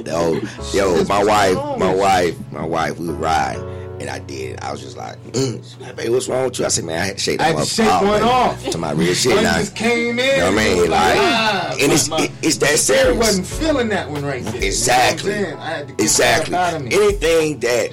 Yo, 0.05 0.39
yo, 0.73 1.03
my 1.07 1.23
wife, 1.23 1.55
my 1.79 1.93
wife, 1.93 2.35
my 2.51 2.65
wife, 2.65 2.97
we 2.99 3.07
would 3.07 3.19
ride. 3.19 3.57
And 4.01 4.09
I 4.09 4.17
did. 4.17 4.59
I 4.61 4.71
was 4.71 4.81
just 4.81 4.97
like, 4.97 5.21
mm. 5.25 5.57
She's 5.63 5.77
like, 5.77 5.95
babe, 5.95 6.09
what's 6.11 6.27
wrong 6.27 6.45
with 6.45 6.57
you? 6.57 6.65
I 6.65 6.69
said, 6.69 6.85
man, 6.85 6.99
I 7.03 7.05
had 7.05 7.17
to 7.17 7.21
shake 7.23 7.39
I 7.39 7.51
that 7.51 7.59
had 7.59 7.67
to 7.67 7.81
motherfucker 7.83 7.99
shake 7.99 8.09
one 8.09 8.23
off. 8.23 8.65
To 8.71 8.77
my 8.79 8.91
real 8.93 9.13
shit 9.13 9.35
One 9.35 9.43
now. 9.43 9.57
just 9.59 9.75
came 9.75 10.17
in. 10.17 10.25
You 10.25 10.37
know 10.37 10.51
what 10.53 10.59
I 10.59 10.63
mean? 10.65 10.77
was 10.79 10.89
Like, 10.89 11.17
ah, 11.17 11.75
and 11.79 11.91
it's 11.91 12.09
my- 12.09 12.17
my 12.17 12.23
it, 12.23 12.31
it's 12.41 12.57
that 12.57 12.79
spirit 12.79 12.79
serious. 12.79 13.17
wasn't 13.19 13.45
feeling 13.47 13.89
that 13.89 14.09
one 14.09 14.25
right 14.25 14.43
there. 14.43 14.63
Exactly. 14.63 15.35
You 15.35 15.41
know 15.41 15.47
I'm 15.49 15.51
saying? 15.51 15.59
I 15.59 15.69
had 15.69 15.87
to 15.87 15.93
get 15.93 16.01
Exactly. 16.01 16.55
out 16.55 16.73
of 16.73 16.83
me. 16.83 16.95
Anything 16.95 17.59
that 17.59 17.91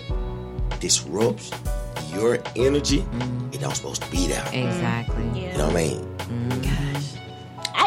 disrupts 0.80 1.50
your 2.14 2.38
energy, 2.56 3.04
it 3.52 3.60
don't 3.60 3.74
supposed 3.76 4.02
to 4.02 4.10
be 4.10 4.28
there. 4.28 4.44
Exactly. 4.52 5.24
You 5.38 5.58
know 5.58 5.66
what 5.66 5.76
I 5.76 5.88
mean? 5.88 6.07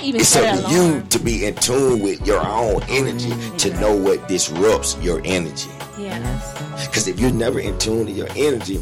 I 0.02 0.06
even 0.06 0.22
It's 0.22 0.30
set 0.30 0.58
up 0.58 0.66
to 0.66 0.72
you 0.72 1.02
to 1.02 1.20
be 1.20 1.46
in 1.46 1.56
tune 1.56 2.00
with 2.02 2.26
your 2.26 2.46
own 2.46 2.82
energy 2.90 3.32
to 3.58 3.74
know 3.80 3.96
what 3.96 4.28
disrupts 4.28 4.98
your 4.98 5.22
energy. 5.26 5.70
Yeah. 5.98 6.18
Because 6.88 7.08
if 7.08 7.20
you're 7.20 7.32
never 7.32 7.60
in 7.60 7.78
tune 7.78 8.08
to 8.08 8.12
your 8.12 8.28
energy, 8.36 8.82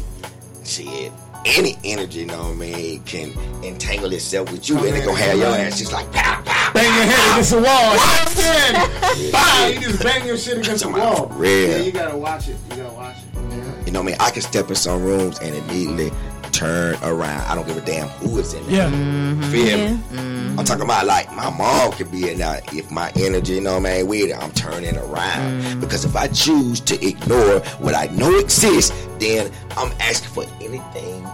shit, 0.64 1.12
any 1.44 1.76
energy, 1.84 2.20
you 2.20 2.26
know 2.26 2.38
what 2.38 2.52
I 2.52 2.54
mean, 2.54 3.02
can 3.04 3.32
entangle 3.62 4.12
itself 4.12 4.50
with 4.50 4.66
you 4.68 4.78
and 4.78 4.96
it 4.96 5.04
gonna 5.04 5.18
have 5.18 5.38
your 5.38 5.48
ass 5.48 5.78
just 5.78 5.92
like 5.92 6.10
pow, 6.12 6.40
pow, 6.42 6.72
Bang 6.72 6.84
your 6.84 7.04
head 7.04 7.32
against 7.32 7.50
the 7.50 7.56
wall. 7.56 7.64
You 7.64 7.96
know 7.96 7.96
what 7.96 8.20
I'm 8.22 8.28
saying? 8.28 9.32
Bang, 9.32 9.74
you 9.74 9.80
just 9.80 10.02
bang 10.02 10.26
your 10.26 10.38
shit 10.38 10.58
against 10.58 10.84
the 10.84 10.90
wall. 10.90 11.26
real. 11.34 11.70
Yeah, 11.70 11.76
you 11.78 11.92
gotta 11.92 12.16
watch 12.16 12.48
it. 12.48 12.56
You 12.70 12.76
gotta 12.76 12.94
watch 12.94 13.16
it. 13.16 13.24
Yeah. 13.34 13.84
You 13.84 13.92
know 13.92 14.00
what 14.00 14.08
I 14.08 14.12
mean? 14.12 14.16
I 14.20 14.30
can 14.30 14.42
step 14.42 14.70
in 14.70 14.74
some 14.74 15.02
rooms 15.02 15.38
and 15.40 15.54
immediately 15.54 16.10
turn 16.50 16.96
around. 17.02 17.40
I 17.42 17.54
don't 17.54 17.66
give 17.66 17.76
a 17.76 17.80
damn 17.80 18.08
who 18.08 18.38
is 18.38 18.54
in 18.54 18.66
there. 18.66 18.88
Yeah. 18.88 18.90
Mm-hmm. 18.90 19.42
Feel 19.50 19.78
me? 19.78 19.96
Mm-hmm. 19.96 20.58
I'm 20.58 20.64
talking 20.64 20.84
about 20.84 21.06
like 21.06 21.34
my 21.34 21.50
mom 21.50 21.92
could 21.92 22.10
be 22.10 22.30
in 22.30 22.38
there. 22.38 22.60
If 22.72 22.90
my 22.90 23.12
energy, 23.16 23.54
you 23.54 23.60
know 23.60 23.78
what 23.78 23.86
I 23.86 23.98
mean, 23.98 24.08
with 24.08 24.30
it, 24.30 24.34
I'm 24.34 24.52
turning 24.52 24.96
around. 24.96 25.62
Mm-hmm. 25.62 25.80
Because 25.80 26.04
if 26.04 26.16
I 26.16 26.28
choose 26.28 26.80
to 26.80 27.06
ignore 27.06 27.60
what 27.78 27.94
I 27.94 28.06
know 28.06 28.36
exists, 28.38 28.92
then 29.18 29.50
I'm 29.76 29.92
asking 30.00 30.30
for 30.30 30.44
anything 30.60 31.26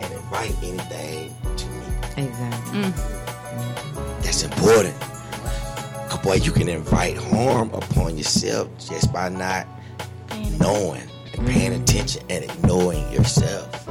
and 0.00 0.12
invite 0.12 0.54
anything 0.62 1.34
to 1.56 1.66
me. 1.68 2.26
Exactly. 2.26 2.80
Mm. 2.80 2.92
Mm-hmm. 2.92 4.22
That's 4.22 4.42
important. 4.42 4.94
Boy, 6.22 6.36
you 6.36 6.52
can 6.52 6.70
invite 6.70 7.18
harm 7.18 7.68
upon 7.74 8.16
yourself 8.16 8.70
just 8.78 9.12
by 9.12 9.28
not 9.28 9.66
knowing 10.58 11.02
and 11.34 11.46
paying 11.46 11.74
attention 11.74 12.22
and 12.30 12.44
ignoring 12.44 13.12
yourself. 13.12 13.86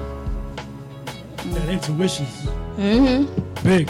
That 1.53 1.69
intuition's 1.69 2.29
Mm-hmm. 2.77 3.67
big. 3.67 3.89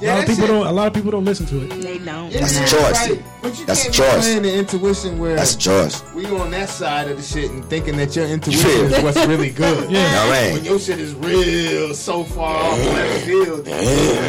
Yeah, 0.00 0.14
a 0.14 0.16
lot 0.16 0.20
of 0.22 0.26
people 0.30 0.46
shit- 0.46 0.48
don't. 0.48 0.66
A 0.66 0.72
lot 0.72 0.86
of 0.88 0.94
people 0.94 1.10
don't 1.12 1.24
listen 1.24 1.46
to 1.46 1.62
it. 1.62 1.68
They 1.80 1.98
don't. 1.98 2.32
That's 2.32 2.56
a 2.56 2.66
choice. 2.66 3.08
right. 3.08 3.22
But 3.40 3.56
you 3.58 3.66
That's 3.66 3.80
a 3.82 3.84
can't 3.84 3.94
choice. 3.94 4.14
be 4.14 4.20
playing 4.20 4.42
the 4.42 4.54
intuition 4.58 5.18
where 5.20 5.36
That's 5.36 5.54
a 5.54 5.58
choice. 5.58 6.02
we 6.14 6.26
on 6.26 6.50
that 6.50 6.68
side 6.68 7.08
of 7.08 7.18
the 7.18 7.22
shit 7.22 7.52
and 7.52 7.64
thinking 7.66 7.96
that 7.98 8.16
your 8.16 8.26
intuition 8.26 8.68
feel? 8.68 8.84
is 8.94 9.02
what's 9.04 9.24
really 9.26 9.50
good. 9.50 9.88
Yeah. 9.90 10.12
Know 10.12 10.28
what 10.30 10.52
When 10.54 10.64
your 10.64 10.80
shit 10.80 10.98
is 10.98 11.14
real 11.14 11.94
so 11.94 12.24
far 12.24 12.56
off 12.64 12.78
left 12.78 13.24
field. 13.26 13.64
You 13.64 13.72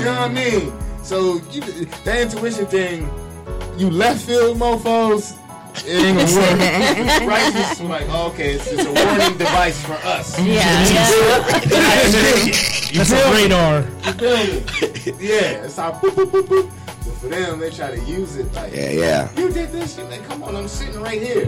know 0.06 0.12
what 0.12 0.20
I 0.20 0.28
mean? 0.30 0.72
So 1.02 1.42
you, 1.52 1.62
that 1.62 2.22
intuition 2.22 2.68
thing, 2.68 3.10
you 3.76 3.90
left 3.90 4.26
field 4.28 4.58
mofos, 4.60 5.36
it 5.78 5.88
ain't 5.88 6.18
gonna 6.18 6.36
work. 6.36 7.30
right? 7.30 7.52
It's 7.56 7.82
like, 7.82 8.10
okay, 8.10 8.54
it's, 8.54 8.68
it's 8.72 8.86
a 8.86 8.92
warning 8.92 9.38
device 9.38 9.84
for 9.86 9.94
us. 10.06 10.40
Yeah, 10.40 10.64
That's 12.94 13.12
a 13.12 13.32
radar. 13.32 13.82
You 13.82 14.14
feel 14.14 14.38
me? 14.38 14.64
Yeah, 15.20 15.66
it's 15.66 15.78
how 15.78 15.92
boop, 15.94 16.12
boop, 16.12 16.32
boop, 16.32 16.46
boop. 16.48 16.70
But 16.86 17.14
for 17.18 17.28
them, 17.28 17.60
they 17.60 17.70
try 17.70 17.92
to 17.96 18.00
use 18.06 18.36
it 18.38 18.52
like, 18.54 18.74
Yeah, 18.74 18.92
yeah. 18.92 19.30
you 19.36 19.50
did 19.52 19.72
this 19.72 19.96
shit. 19.96 20.10
Like, 20.10 20.24
come 20.26 20.44
on, 20.44 20.56
I'm 20.56 20.68
sitting 20.68 21.02
right 21.02 21.22
here. 21.22 21.48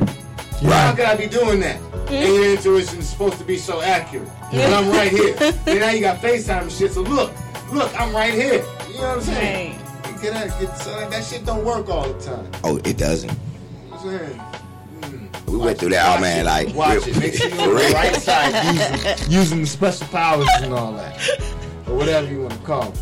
How 0.64 0.96
could 0.96 1.06
I 1.06 1.16
be 1.16 1.28
doing 1.28 1.60
that? 1.62 1.78
Hmm? 1.78 2.14
And 2.14 2.34
your 2.34 2.52
intuition 2.52 3.00
is 3.00 3.10
supposed 3.10 3.38
to 3.38 3.44
be 3.44 3.58
so 3.58 3.82
accurate. 3.82 4.30
And 4.52 4.74
I'm 4.74 4.90
right 4.90 5.12
here. 5.12 5.36
and 5.68 5.80
now 5.80 5.92
you 5.92 6.02
got 6.02 6.20
FaceTime 6.20 6.64
and 6.64 6.72
shit. 6.72 6.94
So 6.94 7.02
look, 7.02 7.32
look, 7.72 7.92
I'm 8.00 8.14
right 8.16 8.34
here. 8.34 8.64
You 8.90 8.96
know 9.02 9.08
what 9.10 9.18
I'm 9.18 9.22
saying? 9.22 9.80
You 10.08 10.22
Get 10.22 10.34
that, 10.34 10.60
get, 10.60 10.78
so 10.78 10.96
that, 10.98 11.12
that 11.12 11.24
shit 11.26 11.46
don't 11.46 11.64
work 11.66 11.90
all 11.90 12.08
the 12.12 12.20
time. 12.24 12.50
Oh, 12.64 12.78
it 12.78 12.98
doesn't. 12.98 13.38
You 14.06 14.12
know 14.12 14.18
what 14.18 14.32
I'm? 14.32 15.52
We 15.52 15.58
went 15.58 15.80
through 15.80 15.90
that, 15.90 16.18
oh 16.18 16.22
man, 16.22 16.46
like 16.46 16.76
Watch 16.76 17.08
it. 17.08 17.18
Make 17.18 17.34
sure 17.34 17.50
you're 17.50 17.62
on 17.62 17.70
the 17.70 17.76
right 17.94 18.16
side 18.16 18.76
using, 18.76 19.32
using 19.32 19.62
the 19.62 19.68
special 19.68 20.08
powers 20.08 20.48
and 20.62 20.74
all 20.74 20.94
that. 20.94 21.18
Or 21.88 21.96
whatever 21.96 22.28
you 22.32 22.42
want 22.42 22.54
to 22.54 22.60
call 22.60 22.90
it. 22.92 23.00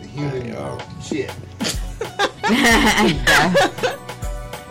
The 0.00 0.06
human 0.08 0.80
shit. 1.00 1.32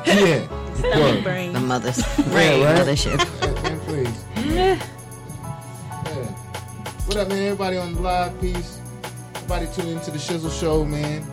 yeah. 0.09 0.47
Stomach 0.75 1.23
brain. 1.23 1.53
The 1.53 1.59
mother's 1.59 1.99
Yeah, 2.17 2.23
brain, 2.29 2.63
right? 2.63 2.77
mothership. 2.79 3.63
Man, 3.63 3.79
please. 3.87 4.25
Yeah. 4.53 4.75
What 7.05 7.17
up, 7.17 7.27
man? 7.29 7.43
Everybody 7.43 7.77
on 7.77 7.93
the 7.93 8.01
live 8.01 8.39
piece. 8.41 8.79
Everybody 9.35 9.67
tune 9.73 9.87
into 9.89 10.11
the 10.11 10.17
Shizzle 10.17 10.51
Show, 10.59 10.83
man. 10.83 11.23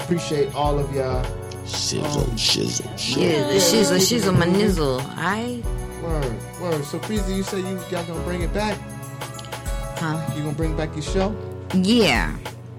Appreciate 0.00 0.54
all 0.54 0.78
of 0.78 0.94
y'all. 0.94 1.24
Shizzle, 1.64 2.04
oh. 2.04 2.30
shizzle, 2.36 3.16
Yeah, 3.16 3.46
the 3.48 3.54
shizzle, 3.54 3.98
shizzle, 3.98 4.38
my 4.38 4.46
nizzle. 4.46 5.00
I. 5.16 5.62
Word, 6.02 6.60
word. 6.60 6.84
So, 6.84 6.98
Breezy, 6.98 7.34
you 7.34 7.42
say 7.42 7.58
you 7.58 7.80
y'all 7.90 8.04
gonna 8.04 8.20
bring 8.24 8.42
it 8.42 8.52
back? 8.52 8.78
Huh? 9.98 10.20
You 10.36 10.42
gonna 10.42 10.54
bring 10.54 10.76
back 10.76 10.92
your 10.94 11.02
show? 11.02 11.34
Yeah. 11.74 12.36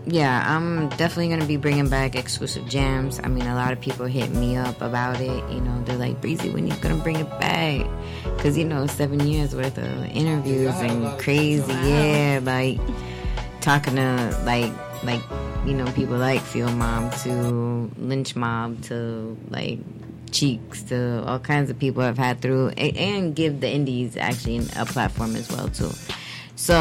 Yeah, 0.07 0.43
I'm 0.55 0.89
definitely 0.89 1.29
gonna 1.29 1.47
be 1.47 1.57
bringing 1.57 1.89
back 1.89 2.15
exclusive 2.15 2.67
jams. 2.67 3.19
I 3.23 3.27
mean, 3.27 3.47
a 3.47 3.55
lot 3.55 3.73
of 3.73 3.81
people 3.81 4.05
hit 4.05 4.29
me 4.29 4.55
up 4.55 4.79
about 4.79 5.19
it. 5.19 5.43
You 5.51 5.61
know, 5.61 5.83
they're 5.85 5.97
like, 5.97 6.21
"Breezy, 6.21 6.51
when 6.51 6.67
you 6.67 6.75
gonna 6.75 7.01
bring 7.01 7.15
it 7.15 7.29
back?" 7.39 7.87
Because 8.37 8.55
you 8.55 8.65
know, 8.65 8.85
seven 8.85 9.25
years 9.25 9.55
worth 9.55 9.79
of 9.79 10.05
interviews 10.05 10.75
and 10.75 11.17
crazy, 11.19 11.73
yeah, 11.73 12.39
like 12.43 12.79
talking 13.61 13.95
to 13.95 14.41
like 14.45 14.71
like 15.03 15.23
you 15.65 15.73
know 15.73 15.85
people 15.93 16.17
like 16.17 16.41
Field 16.41 16.73
Mob 16.73 17.13
to 17.23 17.89
Lynch 17.97 18.35
Mob 18.35 18.81
to 18.83 19.37
like 19.49 19.79
Cheeks 20.31 20.83
to 20.83 21.23
all 21.25 21.39
kinds 21.39 21.69
of 21.69 21.79
people 21.79 22.01
I've 22.03 22.17
had 22.17 22.41
through, 22.41 22.69
a- 22.77 22.91
and 22.97 23.33
give 23.35 23.61
the 23.61 23.69
indies 23.69 24.17
actually 24.17 24.57
a 24.75 24.85
platform 24.85 25.35
as 25.35 25.49
well 25.49 25.69
too. 25.69 25.91
So 26.57 26.75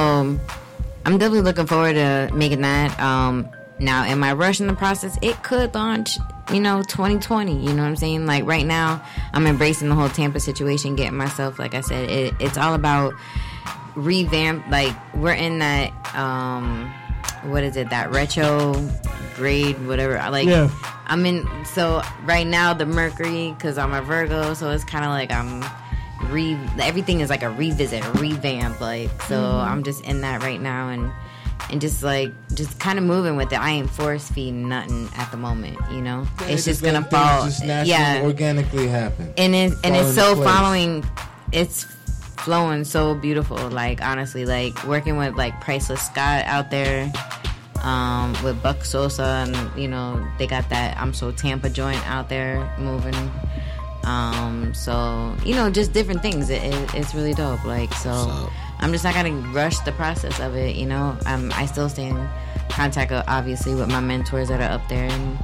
I'm 1.06 1.18
definitely 1.18 1.42
looking 1.42 1.66
forward 1.66 1.94
to 1.94 2.30
making 2.34 2.62
that. 2.62 2.98
Um, 2.98 3.48
now, 3.78 4.04
am 4.04 4.22
I 4.24 4.32
rushing 4.32 4.66
the 4.66 4.74
process? 4.74 5.16
It 5.22 5.40
could 5.42 5.74
launch, 5.74 6.16
you 6.52 6.60
know, 6.60 6.82
2020. 6.82 7.52
You 7.52 7.72
know 7.74 7.82
what 7.82 7.88
I'm 7.88 7.96
saying? 7.96 8.26
Like 8.26 8.44
right 8.44 8.66
now, 8.66 9.04
I'm 9.32 9.46
embracing 9.46 9.88
the 9.88 9.94
whole 9.94 10.08
Tampa 10.08 10.40
situation, 10.40 10.96
getting 10.96 11.16
myself, 11.16 11.58
like 11.58 11.74
I 11.74 11.80
said, 11.80 12.08
it, 12.10 12.34
it's 12.40 12.56
all 12.56 12.74
about 12.74 13.14
revamp. 13.94 14.66
Like 14.68 14.94
we're 15.14 15.32
in 15.34 15.58
that 15.60 15.92
um, 16.16 16.92
what 17.46 17.62
is 17.62 17.76
it? 17.76 17.90
That 17.90 18.10
retro 18.10 18.74
grade, 19.36 19.76
whatever. 19.86 20.14
Like 20.30 20.46
Yeah. 20.46 20.70
I'm 21.06 21.24
in. 21.26 21.46
So 21.64 22.02
right 22.24 22.46
now 22.46 22.72
the 22.74 22.86
Mercury, 22.86 23.54
because 23.56 23.78
I'm 23.78 23.92
a 23.92 24.02
Virgo, 24.02 24.54
so 24.54 24.70
it's 24.70 24.84
kind 24.84 25.04
of 25.04 25.10
like 25.10 25.30
I'm 25.32 25.64
re. 26.32 26.56
Everything 26.80 27.20
is 27.20 27.30
like 27.30 27.42
a 27.42 27.50
revisit, 27.50 28.04
a 28.04 28.10
revamp. 28.12 28.80
Like 28.80 29.10
so, 29.24 29.34
Mhm. 29.40 29.64
I'm 29.66 29.82
just 29.82 30.02
in 30.04 30.20
that 30.22 30.42
right 30.42 30.60
now 30.60 30.88
and. 30.88 31.10
And 31.70 31.80
just 31.80 32.02
like, 32.02 32.30
just 32.54 32.78
kind 32.78 32.98
of 32.98 33.04
moving 33.06 33.36
with 33.36 33.50
it. 33.50 33.58
I 33.58 33.70
ain't 33.70 33.88
force 33.88 34.28
feeding 34.30 34.68
nothing 34.68 35.08
at 35.16 35.30
the 35.30 35.38
moment, 35.38 35.78
you 35.90 36.02
know. 36.02 36.26
Yeah, 36.42 36.48
it's 36.48 36.64
just 36.66 36.82
gonna 36.82 37.02
fall. 37.04 37.46
Just 37.46 37.64
naturally, 37.64 37.88
yeah, 37.90 38.20
organically 38.22 38.86
happen. 38.86 39.32
and 39.38 39.54
it, 39.54 39.72
and 39.82 39.96
it's 39.96 40.14
so 40.14 40.36
following 40.42 41.04
it's 41.52 41.86
flowing 42.44 42.84
so 42.84 43.14
beautiful. 43.14 43.56
Like 43.70 44.02
honestly 44.02 44.44
like 44.44 44.84
working 44.84 45.16
with 45.16 45.34
like 45.34 45.58
priceless 45.62 46.02
scott 46.02 46.44
out 46.44 46.70
there 46.70 47.10
um 47.82 48.34
with 48.42 48.62
buck 48.62 48.82
sosa 48.82 49.46
and 49.46 49.78
you 49.78 49.86
know 49.86 50.26
they 50.38 50.46
got 50.46 50.66
that 50.70 50.96
i'm 50.96 51.12
so 51.12 51.30
tampa 51.30 51.68
joint 51.68 52.00
out 52.08 52.28
there 52.28 52.70
moving. 52.78 53.14
Um 54.04 54.74
so 54.74 55.34
you 55.44 55.54
know 55.54 55.70
just 55.70 55.92
different 55.94 56.20
things. 56.20 56.50
It, 56.50 56.62
it, 56.62 56.94
it's 56.94 57.14
really 57.14 57.32
dope. 57.32 57.64
Like 57.64 57.92
so 57.94 58.50
i'm 58.80 58.92
just 58.92 59.04
not 59.04 59.14
gonna 59.14 59.32
rush 59.52 59.78
the 59.80 59.92
process 59.92 60.38
of 60.40 60.54
it 60.54 60.76
you 60.76 60.84
know? 60.84 61.16
Um, 61.26 61.50
i 61.54 61.64
still 61.64 61.88
stay 61.88 62.08
in 62.08 62.28
contact 62.68 63.12
obviously 63.28 63.74
with 63.74 63.88
my 63.88 64.00
mentors 64.00 64.48
that 64.48 64.60
are 64.60 64.70
up 64.70 64.86
there 64.88 65.10
and 65.10 65.38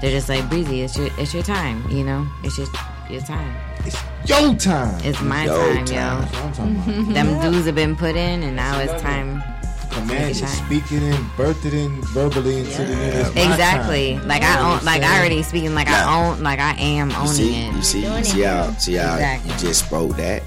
they're 0.00 0.10
just 0.10 0.28
like 0.28 0.48
breezy. 0.48 0.80
It's 0.82 0.96
your 0.96 1.10
it's 1.18 1.32
your 1.32 1.44
time 1.44 1.88
you 1.90 2.02
know? 2.02 2.26
It's 2.42 2.56
just 2.56 2.74
your 3.08 3.20
time 3.20 3.69
It's 3.86 3.96
yo 4.26 4.54
time. 4.54 5.00
it's 5.04 5.20
my 5.20 5.44
Yo 5.44 5.56
time, 5.56 5.84
time. 5.84 6.20
That's 6.20 6.32
what 6.34 6.44
I'm 6.44 6.52
talking 6.52 6.74
yo. 6.94 7.00
about. 7.02 7.14
Them 7.14 7.52
dues 7.52 7.66
have 7.66 7.74
been 7.74 7.96
put 7.96 8.16
in, 8.16 8.42
and 8.42 8.56
now 8.56 8.78
it's 8.80 9.00
time. 9.02 9.42
Command 9.90 10.30
it 10.30 10.30
it, 10.30 10.36
shine. 10.36 10.48
speak 10.66 10.92
it 10.92 11.02
in, 11.02 11.26
birth 11.36 11.64
it 11.66 11.74
in 11.74 12.00
verbally 12.14 12.58
into 12.60 12.84
the 12.84 12.92
universe. 12.94 13.34
My 13.34 13.40
Exactly. 13.42 14.14
time. 14.16 14.28
Like 14.28 14.42
You 14.42 14.48
know 14.48 14.54
I 14.54 14.72
own. 14.72 14.78
I'm 14.78 14.84
Like 14.84 15.02
I 15.02 15.18
already 15.18 15.42
speaking. 15.42 15.74
Like 15.74 15.88
I 15.88 16.28
own. 16.30 16.42
Like 16.42 16.60
I 16.60 16.74
am 16.74 17.10
You 17.10 17.16
owning 17.16 17.32
see, 17.32 17.54
it. 17.56 17.74
you 17.74 17.82
see, 17.82 18.00
you 18.02 18.24
see 18.24 18.40
how, 18.42 18.70
see 18.74 18.94
how 18.94 19.14
Exactly. 19.14 19.50
you 19.52 19.58
just 19.58 19.84
spoke 19.86 20.16
that. 20.16 20.42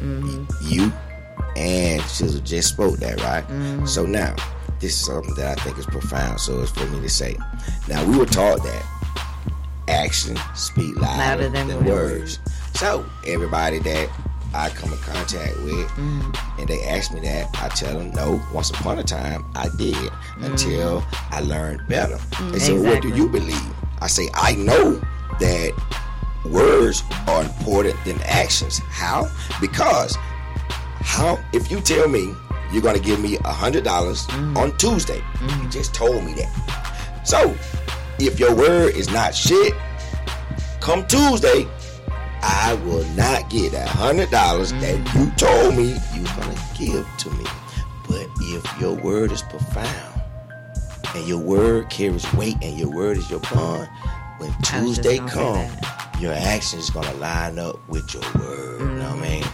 Mm-hmm. 0.00 0.44
You 0.62 0.92
and 1.56 2.00
Shizzle 2.02 2.42
just 2.42 2.68
spoke 2.70 2.96
that, 3.00 3.20
right? 3.20 3.46
Mm-hmm. 3.48 3.84
So 3.84 4.06
now, 4.06 4.34
this 4.78 4.92
is 4.92 5.04
something 5.04 5.34
that 5.34 5.58
I 5.58 5.62
think 5.62 5.76
is 5.76 5.84
profound. 5.84 6.40
So 6.40 6.62
it's 6.62 6.70
for 6.70 6.86
me 6.86 7.00
to 7.02 7.08
say. 7.10 7.36
Now 7.86 8.02
we 8.06 8.16
were 8.16 8.24
taught 8.24 8.62
that 8.62 8.86
action 9.88 10.38
speak 10.54 10.96
louder, 10.96 11.18
Louder 11.18 11.48
than 11.50 11.68
than, 11.68 11.84
words. 11.84 12.38
words. 12.38 12.59
So 12.74 13.04
everybody 13.26 13.78
that 13.80 14.08
I 14.54 14.70
come 14.70 14.92
in 14.92 14.98
contact 14.98 15.56
with, 15.58 15.86
Mm-hmm. 15.90 16.60
and 16.60 16.68
they 16.68 16.82
ask 16.84 17.12
me 17.12 17.20
that, 17.20 17.48
I 17.62 17.68
tell 17.68 17.98
them 17.98 18.10
no. 18.12 18.40
Once 18.52 18.70
upon 18.70 18.98
a 18.98 19.04
time, 19.04 19.44
I 19.54 19.68
did 19.76 19.96
until 20.40 21.04
I 21.30 21.40
learned 21.40 21.86
better. 21.88 22.18
They 22.50 22.58
say, 22.58 22.72
well, 22.74 22.94
"What 22.94 23.02
do 23.02 23.08
Mm-hmm. 23.08 23.16
You 23.18 23.28
believe?" 23.28 23.74
I 24.00 24.06
say, 24.08 24.28
"I 24.34 24.54
know 24.56 25.00
that 25.40 25.72
words 26.46 27.02
are 27.28 27.42
important 27.42 27.96
than 28.04 28.18
actions. 28.22 28.78
How? 28.88 29.28
Because 29.60 30.16
how? 31.00 31.38
If 31.52 31.70
you 31.70 31.80
tell 31.80 32.08
me 32.08 32.34
you're 32.72 32.82
gonna 32.82 32.98
give 32.98 33.20
me 33.20 33.36
a 33.44 33.52
hundred 33.52 33.84
dollars 33.84 34.26
Mm-hmm. 34.28 34.56
on 34.56 34.76
Tuesday, 34.78 35.22
you 35.62 35.68
just 35.68 35.94
told 35.94 36.24
me 36.24 36.32
that. 36.34 37.20
So 37.24 37.54
if 38.18 38.40
your 38.40 38.54
word 38.54 38.94
is 38.96 39.10
not 39.10 39.34
shit, 39.34 39.74
come 40.80 41.06
Tuesday, 41.06 41.66
I 42.42 42.74
will 42.84 43.04
not 43.10 43.50
get 43.50 43.72
that 43.72 43.88
hundred 43.88 44.30
dollars 44.30 44.72
that 44.72 44.96
mm. 44.96 45.14
you 45.14 45.30
told 45.32 45.76
me 45.76 45.88
you 46.14 46.22
was 46.22 46.32
gonna 46.32 46.60
give 46.78 47.06
to 47.18 47.30
me. 47.30 47.44
But 48.08 48.26
if 48.40 48.80
your 48.80 48.94
word 48.94 49.30
is 49.32 49.42
profound 49.42 50.20
and 51.14 51.26
your 51.26 51.38
word 51.38 51.90
carries 51.90 52.30
weight 52.34 52.56
and 52.62 52.78
your 52.78 52.90
word 52.90 53.18
is 53.18 53.30
your 53.30 53.40
bond, 53.40 53.88
when 54.38 54.50
I 54.50 54.82
was 54.82 54.96
just 54.96 55.02
Tuesday 55.02 55.18
gonna 55.18 55.30
say 55.30 55.80
come, 55.82 56.20
your 56.20 56.32
actions 56.32 56.90
gonna 56.90 57.12
line 57.14 57.58
up 57.58 57.76
with 57.88 58.12
your 58.14 58.22
word. 58.40 58.80
You 58.80 58.86
know 58.86 59.10
what 59.10 59.24
I 59.24 59.26
mm. 59.26 59.40
mean? 59.40 59.44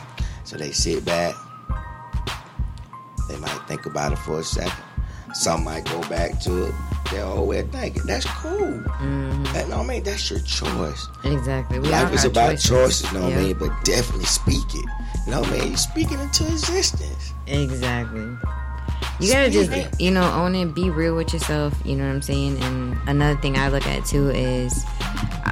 So 0.45 0.57
they 0.57 0.71
sit 0.71 1.05
back, 1.05 1.35
they 3.29 3.37
might 3.39 3.61
think 3.67 3.87
about 3.87 4.13
it 4.13 4.19
for 4.19 4.41
a 4.41 4.45
second. 4.45 4.73
Some 5.35 5.65
might 5.65 5.85
go 5.85 6.01
back 6.09 6.41
to 6.41 6.67
it. 6.67 6.75
They're 7.11 7.25
always 7.25 7.65
thinking, 7.67 8.03
that's 8.07 8.27
cool. 8.27 8.51
Mm-hmm. 8.61 9.45
That, 9.53 9.69
no, 9.69 9.81
I 9.81 9.87
mean, 9.87 10.03
that's 10.03 10.31
your 10.31 10.41
choice. 10.41 11.09
Exactly. 11.25 11.79
We 11.79 11.89
Life 11.89 12.13
is 12.13 12.25
about 12.25 12.59
choices, 12.59 13.11
you 13.13 13.19
know 13.19 13.25
what 13.25 13.35
I 13.35 13.43
mean? 13.43 13.59
But 13.59 13.85
definitely 13.85 14.27
speak 14.27 14.65
it. 14.75 14.87
No, 15.27 15.33
know 15.33 15.41
what 15.41 15.51
I 15.51 15.59
mean? 15.59 15.71
You 15.73 15.77
speak 15.77 16.13
it 16.13 16.21
into 16.21 16.45
existence. 16.45 17.33
Exactly. 17.47 18.37
You 19.19 19.33
gotta 19.33 19.51
Speak 19.51 19.71
just, 19.71 20.01
you 20.01 20.11
know, 20.11 20.31
own 20.33 20.55
it, 20.55 20.75
be 20.75 20.91
real 20.91 21.17
with 21.17 21.33
yourself, 21.33 21.75
you 21.85 21.97
know 21.97 22.07
what 22.07 22.15
I'm 22.15 22.23
saying? 22.23 22.59
And 22.63 22.97
another 23.09 23.41
thing 23.41 23.57
I 23.57 23.69
look 23.69 23.87
at 23.87 24.05
too 24.05 24.31
is 24.31 24.85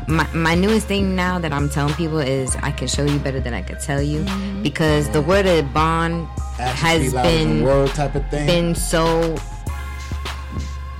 my, 0.07 0.31
my 0.35 0.55
newest 0.55 0.87
thing 0.87 1.17
now 1.17 1.39
that 1.39 1.53
I'm 1.53 1.71
telling 1.71 1.95
people 1.95 2.19
is 2.19 2.55
I 2.57 2.71
can 2.71 2.89
show 2.89 3.05
you 3.05 3.19
better 3.19 3.41
than 3.41 3.55
I 3.55 3.63
could 3.63 3.81
tell 3.81 4.03
you 4.03 4.21
mm-hmm. 4.21 4.63
because 4.63 5.09
the 5.11 5.23
word 5.23 5.47
of 5.47 5.73
bond 5.73 6.29
Action 6.59 6.87
has 6.87 7.09
speak 7.11 7.23
been 7.23 7.63
world 7.63 7.91
type 7.91 8.15
of 8.15 8.29
thing. 8.29 8.47
been 8.47 8.75
so 8.75 9.37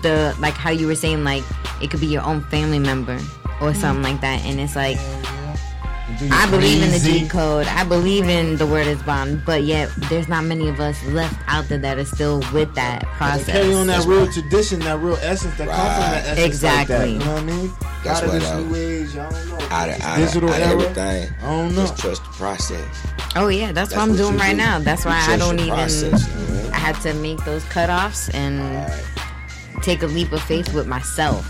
the 0.05 0.37
like 0.39 0.55
how 0.55 0.71
you 0.71 0.87
were 0.87 0.95
saying 0.95 1.25
like 1.25 1.43
it 1.83 1.91
could 1.91 2.01
be 2.01 2.07
your 2.07 2.23
own 2.23 2.43
family 2.45 2.79
member 2.79 3.15
or 3.15 3.19
mm-hmm. 3.19 3.81
something 3.81 4.03
like 4.05 4.21
that 4.21 4.45
and 4.45 4.61
it's 4.61 4.77
like 4.77 4.99
I 6.31 6.49
believe 6.51 6.83
in 6.83 6.91
the 6.91 6.99
G 6.99 7.27
code. 7.29 7.67
I 7.67 7.83
believe 7.83 8.29
in 8.29 8.57
the 8.57 8.67
word 8.67 8.87
is 8.87 9.03
bond, 9.03 9.43
but 9.45 9.65
yet 9.65 9.91
there's 10.11 10.29
not 10.29 10.45
many 10.45 10.69
of 10.69 10.79
us 10.79 11.03
left 11.07 11.43
out 11.49 11.67
there 11.69 11.79
that 11.79 11.99
are 11.99 12.05
still 12.05 12.43
with 12.53 12.73
that 12.75 13.05
process. 13.05 13.47
carry 13.47 13.75
on 13.75 13.87
that 13.89 14.05
real 14.05 14.31
tradition, 14.31 14.81
that 14.81 14.99
real 15.01 15.17
essence 15.23 15.57
that 15.57 15.67
comes 15.69 15.81
from 15.81 16.11
that 16.13 16.25
essence. 16.27 16.47
Exactly. 16.47 16.95
Like 16.95 17.05
that, 17.05 17.11
you 17.11 17.19
know 17.19 17.35
what 17.35 17.43
I 17.43 17.47
mean? 17.47 17.73
That's 18.05 18.07
out 18.07 18.25
of 18.25 18.31
what 18.31 18.41
this 18.41 18.51
I- 18.51 18.63
new 18.63 18.75
age, 18.77 19.17
I 19.17 19.31
don't 19.31 19.49
know. 19.49 19.55
Out 19.71 19.89
of, 19.89 20.01
out 20.03 20.19
of, 20.19 20.27
digital 20.27 20.51
out 20.51 20.61
of 20.61 20.69
era. 20.69 20.83
everything, 20.83 21.35
I 21.41 21.47
don't 21.47 21.75
know. 21.75 21.83
just 21.83 21.99
trust 21.99 22.25
the 22.25 22.31
process. 22.31 23.07
Oh 23.35 23.49
yeah, 23.49 23.73
that's, 23.73 23.91
That's 23.91 23.97
what 23.97 24.03
I'm 24.03 24.09
what 24.11 24.19
doing 24.19 24.37
right 24.37 24.51
do. 24.51 24.57
now. 24.59 24.79
That's 24.79 25.05
why 25.05 25.25
I 25.27 25.37
don't 25.37 25.59
even. 25.59 25.71
process, 25.71 26.29
you 26.29 26.55
know? 26.55 26.71
I 26.71 26.79
had 26.79 27.01
to 27.01 27.15
make 27.15 27.43
those 27.45 27.65
cutoffs 27.65 28.33
and 28.35 28.61
take 29.85 30.03
a 30.03 30.07
leap 30.07 30.33
of 30.33 30.43
faith 30.43 30.73
with 30.75 30.87
myself, 30.87 31.45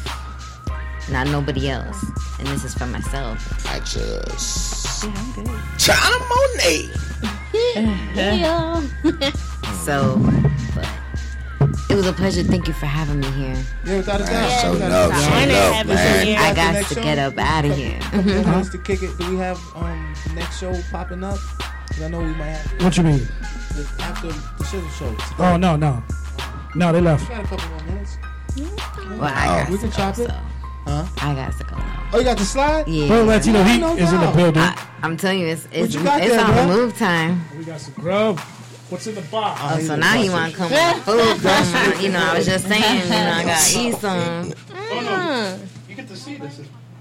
not 1.11 1.29
nobody 1.29 1.69
else. 1.71 2.05
And 2.39 2.49
this 2.49 2.65
is 2.65 2.75
for 2.75 2.87
myself. 2.87 3.39
I 3.71 3.79
just 3.81 5.05
Yeah, 5.05 5.13
I'm 5.17 5.45
good. 5.45 5.61
China 5.79 6.25
Monai. 6.31 6.91
Yeah. 8.15 9.31
So, 9.85 10.17
but 10.75 10.89
it 11.91 11.95
was 11.95 12.07
a 12.07 12.13
pleasure. 12.13 12.43
Thank 12.43 12.67
you 12.69 12.73
for 12.73 12.87
having 12.87 13.21
me 13.21 13.27
here. 13.33 13.57
Yeah, 13.85 13.97
without 13.99 14.21
a 14.21 14.25
doubt. 14.25 14.31
Man, 14.33 14.61
so 14.63 14.73
Without 14.73 14.91
a 14.91 14.95
love, 14.95 15.15
so 15.23 15.31
Honor 15.33 15.53
love, 15.53 15.87
man. 15.89 16.37
I 16.39 16.55
got 16.55 16.87
to 16.87 16.95
get 16.95 17.19
up 17.19 17.37
out 17.39 17.65
of 17.67 17.77
here. 17.77 17.99
Couple 18.01 18.23
more 18.33 18.45
minutes 18.45 18.71
to 18.71 18.79
kick 18.79 19.03
it. 19.03 19.17
Do 19.19 19.31
we 19.31 19.37
have 19.37 19.59
um 19.77 20.15
the 20.27 20.33
next 20.35 20.59
show 20.59 20.75
popping 20.91 21.23
up? 21.23 21.39
I 22.03 22.09
know 22.09 22.21
we 22.21 22.33
might 22.35 22.47
have 22.57 22.83
What 22.83 22.97
you 22.97 23.03
mean? 23.03 23.29
after 24.01 24.29
the 24.29 24.65
Shizzle 24.65 24.91
show. 24.99 25.35
Oh 25.45 25.57
no, 25.59 25.77
no, 25.77 26.03
no. 26.75 26.93
They 26.93 27.01
left. 27.01 27.29
We 27.29 27.35
got 27.35 27.45
a 27.45 27.49
couple 27.49 27.69
more 27.69 27.83
minutes. 27.85 28.19
Mm-hmm. 28.53 29.19
Well, 29.19 29.33
I 29.35 29.47
oh. 29.47 29.63
got 29.63 29.71
we 29.71 29.79
can 29.79 29.91
chop 29.91 30.19
it. 30.19 30.29
so 30.29 30.41
Huh? 30.87 31.07
I 31.17 31.35
got 31.35 31.57
to 31.57 31.65
go 31.65 31.77
now. 31.77 32.11
Oh, 32.13 32.19
you 32.19 32.25
got 32.25 32.37
the 32.37 32.45
slide? 32.45 32.87
Yeah. 32.87 33.09
Bro, 33.09 33.25
Latino 33.25 33.63
No, 33.63 33.65
Heat 33.65 33.81
no 33.81 33.97
is 33.97 34.13
in 34.13 34.21
the 34.21 34.31
building. 34.33 34.63
I, 34.63 34.89
I'm 35.03 35.17
telling 35.17 35.41
you, 35.41 35.47
it's 35.47 35.67
it's, 35.73 35.95
you 35.95 36.05
got 36.05 36.21
it's 36.21 36.31
there, 36.31 36.45
on 36.45 36.53
bro? 36.53 36.67
the 36.67 36.69
move 36.69 36.99
time. 36.99 37.43
we 37.57 37.65
got 37.65 37.81
some 37.81 37.95
grub. 37.95 38.39
What's 38.91 39.07
in 39.07 39.15
the 39.15 39.23
box? 39.23 39.61
Oh, 39.65 39.81
so 39.81 39.97
now 39.97 40.13
he 40.21 40.29
want 40.29 40.53
to 40.53 40.59
come 40.59 40.71
with 40.71 41.05
food. 41.05 41.41
Come, 41.41 42.01
you 42.03 42.11
know, 42.11 42.19
I 42.19 42.37
was 42.37 42.47
just 42.47 42.69
saying, 42.69 43.03
you 43.03 43.09
know, 43.09 43.33
I 43.33 43.45
got 43.45 43.61
to 43.61 43.81
eat 43.81 43.95
some. 43.99 44.55
Oh 44.71 45.01
no, 45.01 45.11
mm. 45.11 45.89
you 45.89 45.95
get 45.95 46.07
to 46.09 46.17
see 46.17 46.37
this. 46.37 46.61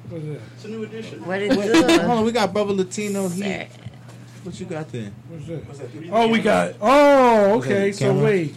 What's 0.09 0.25
that? 0.25 0.41
It's 0.55 0.65
a 0.65 0.67
new 0.69 0.83
edition. 0.83 1.25
What 1.25 1.41
is 1.41 1.57
it 1.57 2.01
hold 2.01 2.17
on, 2.19 2.25
we 2.25 2.31
got 2.31 2.53
brother 2.53 2.73
Latino 2.73 3.27
here. 3.27 3.67
What 4.43 4.59
you 4.59 4.65
got 4.65 4.89
there? 4.89 5.11
What's 5.27 5.79
that? 5.79 6.09
Oh, 6.11 6.27
we 6.29 6.39
got. 6.39 6.75
Oh, 6.81 7.57
okay. 7.59 7.91
So 7.91 8.13
camera? 8.13 8.47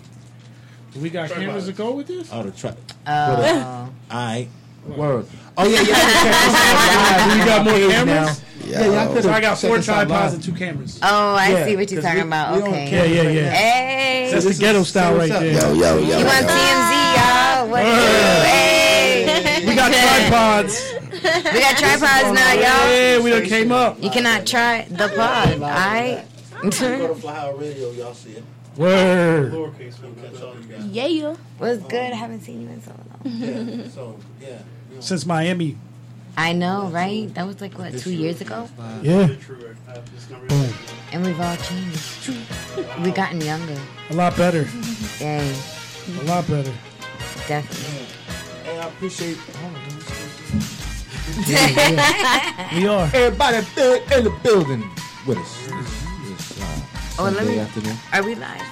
Wait, 0.95 1.03
we 1.03 1.11
got 1.11 1.31
cameras 1.31 1.67
to 1.67 1.73
go 1.73 1.93
with 1.93 2.07
this. 2.07 2.29
Oh, 2.33 2.43
the 2.43 2.51
truck. 2.53 2.77
Oh. 3.07 3.91
All 4.11 4.17
right. 4.17 4.49
Word. 4.87 5.27
Oh 5.59 5.67
yeah, 5.67 5.81
yeah. 5.81 7.39
We 7.39 7.45
got 7.45 7.65
more 7.65 7.75
cameras. 7.91 8.43
Yeah, 8.65 8.85
y'all 8.87 9.13
could 9.15 9.23
So 9.25 9.31
I 9.33 9.41
got 9.41 9.59
four 9.59 9.79
tripods 9.81 10.35
and 10.35 10.43
two 10.43 10.53
cameras. 10.53 10.99
Oh, 11.03 11.35
I 11.35 11.49
Yeah, 11.51 11.65
see 11.67 11.77
what 11.77 11.91
you're 11.91 12.01
'cause 12.03 12.09
talking 12.11 12.23
we- 12.23 12.29
about. 12.29 12.57
we 12.57 12.63
Okay. 12.69 12.91
Yeah, 12.93 13.05
yeah, 13.23 13.29
yeah. 13.31 13.51
Hey. 13.51 14.29
That's 14.31 14.45
the 14.45 14.51
this 14.51 14.59
ghetto 14.59 14.81
is- 14.81 14.89
style 14.89 15.17
right 15.17 15.29
there. 15.31 15.45
Yo, 15.53 15.73
yo, 15.73 15.99
yo, 15.99 16.19
You 16.19 16.27
on 16.27 16.43
yo. 16.43 16.49
TMZ, 16.49 16.93
y'all? 17.17 17.69
What? 17.69 17.85
Hey. 17.85 19.65
We 19.67 19.75
got 19.75 19.93
tripods. 19.93 20.93
We 21.13 21.61
got 21.61 21.77
tripods 21.79 22.33
now, 22.33 22.53
y'all. 22.53 22.63
Yeah, 22.93 23.19
we 23.21 23.31
done 23.31 23.45
came 23.45 23.73
up. 23.73 24.03
You 24.03 24.11
cannot 24.11 24.47
try 24.47 24.87
the 24.91 25.09
pod, 25.09 25.55
alright? 25.63 26.25
Go 26.63 26.71
to 26.71 27.15
Fly 27.17 27.51
Radio, 27.59 27.91
y'all 27.93 28.15
see 28.15 28.31
it. 28.31 28.45
Word. 28.77 29.53
Lowercase, 29.53 29.95
we'll 30.03 30.13
all 30.49 30.55
you 30.61 30.63
guys. 30.69 30.85
Yeah. 30.87 31.35
What's 31.59 31.83
good? 31.85 32.13
I 32.13 32.17
haven't 32.17 32.41
seen 32.43 32.61
you 32.63 32.69
in 32.69 32.83
so 32.83 32.91
long. 32.91 33.21
Yeah, 33.25 33.89
so, 33.89 34.19
yeah. 34.41 34.59
Since 35.01 35.25
Miami. 35.27 35.77
I 36.37 36.53
know, 36.53 36.89
right? 36.89 37.33
That 37.35 37.47
was 37.47 37.61
like 37.63 37.79
what 37.79 37.97
two 37.99 38.13
years 38.13 38.41
ago, 38.43 38.69
Yeah. 39.03 39.29
Boom. 40.49 40.69
and 41.13 41.25
we've 41.25 41.41
all 41.41 41.57
changed. 41.57 42.29
We've 43.03 43.15
gotten 43.15 43.41
younger. 43.41 43.79
A 44.11 44.15
lot 44.15 44.37
better. 44.37 44.67
Yay, 45.21 45.55
A 46.21 46.25
lot 46.25 46.47
better. 46.47 46.73
definitely. 47.49 48.07
Hey, 48.65 48.79
I 48.79 48.87
appreciate. 48.89 49.39
Oh, 49.55 49.71
we 52.77 52.87
are. 52.87 53.11
Everybody 53.15 53.57
in 54.15 54.25
the 54.25 54.31
building 54.43 54.85
with 55.27 55.39
us. 55.39 56.06
Oh, 57.19 57.25
let 57.25 57.47
me. 57.47 57.59
afternoon. 57.59 57.97
Are 58.13 58.23
we 58.23 58.35
live? 58.35 58.63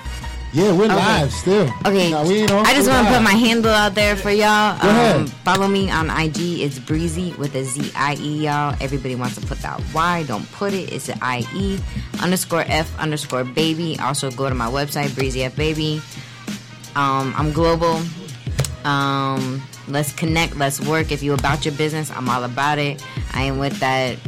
Yeah, 0.53 0.71
we're 0.73 0.85
Okay. 0.85 0.95
live 0.95 1.33
still. 1.33 1.69
Okay, 1.85 2.11
No, 2.13 2.23
we 2.23 2.35
ain't 2.43 2.51
off. 2.53 2.65
I 2.67 2.75
just 2.75 2.89
want 2.89 3.09
to 3.09 3.13
put 3.15 3.23
my 3.23 3.33
handle 3.33 3.73
out 3.73 3.97
there 3.97 4.15
for 4.15 4.31
y'all. 4.31 4.79
Go 4.81 4.89
ahead. 4.89 5.17
Um, 5.17 5.27
follow 5.27 5.67
me 5.67 5.91
on 5.91 6.11
IG. 6.11 6.61
It's 6.61 6.79
Breezy 6.79 7.33
with 7.33 7.57
a 7.57 7.65
Z 7.65 7.91
I 7.97 8.15
E, 8.21 8.45
y'all. 8.45 8.77
Everybody 8.81 9.17
wants 9.17 9.35
to 9.35 9.45
put 9.45 9.59
that 9.63 9.81
Y. 9.93 10.23
Don't 10.29 10.49
put 10.53 10.73
it. 10.73 10.93
It's 10.93 11.09
an 11.09 11.19
I 11.23 11.45
E 11.57 11.79
underscore 12.23 12.65
F 12.69 12.97
underscore 13.01 13.43
baby. 13.43 13.99
Also, 13.99 14.31
go 14.31 14.49
to 14.49 14.55
my 14.55 14.69
website, 14.71 15.13
Breezy 15.17 15.43
F 15.43 15.57
Baby. 15.57 16.01
Um, 16.95 17.35
I'm 17.37 17.53
global. 17.53 18.01
Um, 18.85 19.61
let's 19.89 20.13
connect. 20.13 20.57
Let's 20.57 20.81
work. 20.81 21.11
If 21.11 21.23
you 21.25 21.33
about 21.35 21.65
your 21.65 21.75
business, 21.75 22.13
I'm 22.13 22.29
all 22.29 22.45
about 22.45 22.79
it. 22.79 23.05
I 23.33 23.45
ain't 23.45 23.59
with 23.59 23.81
that 23.81 24.19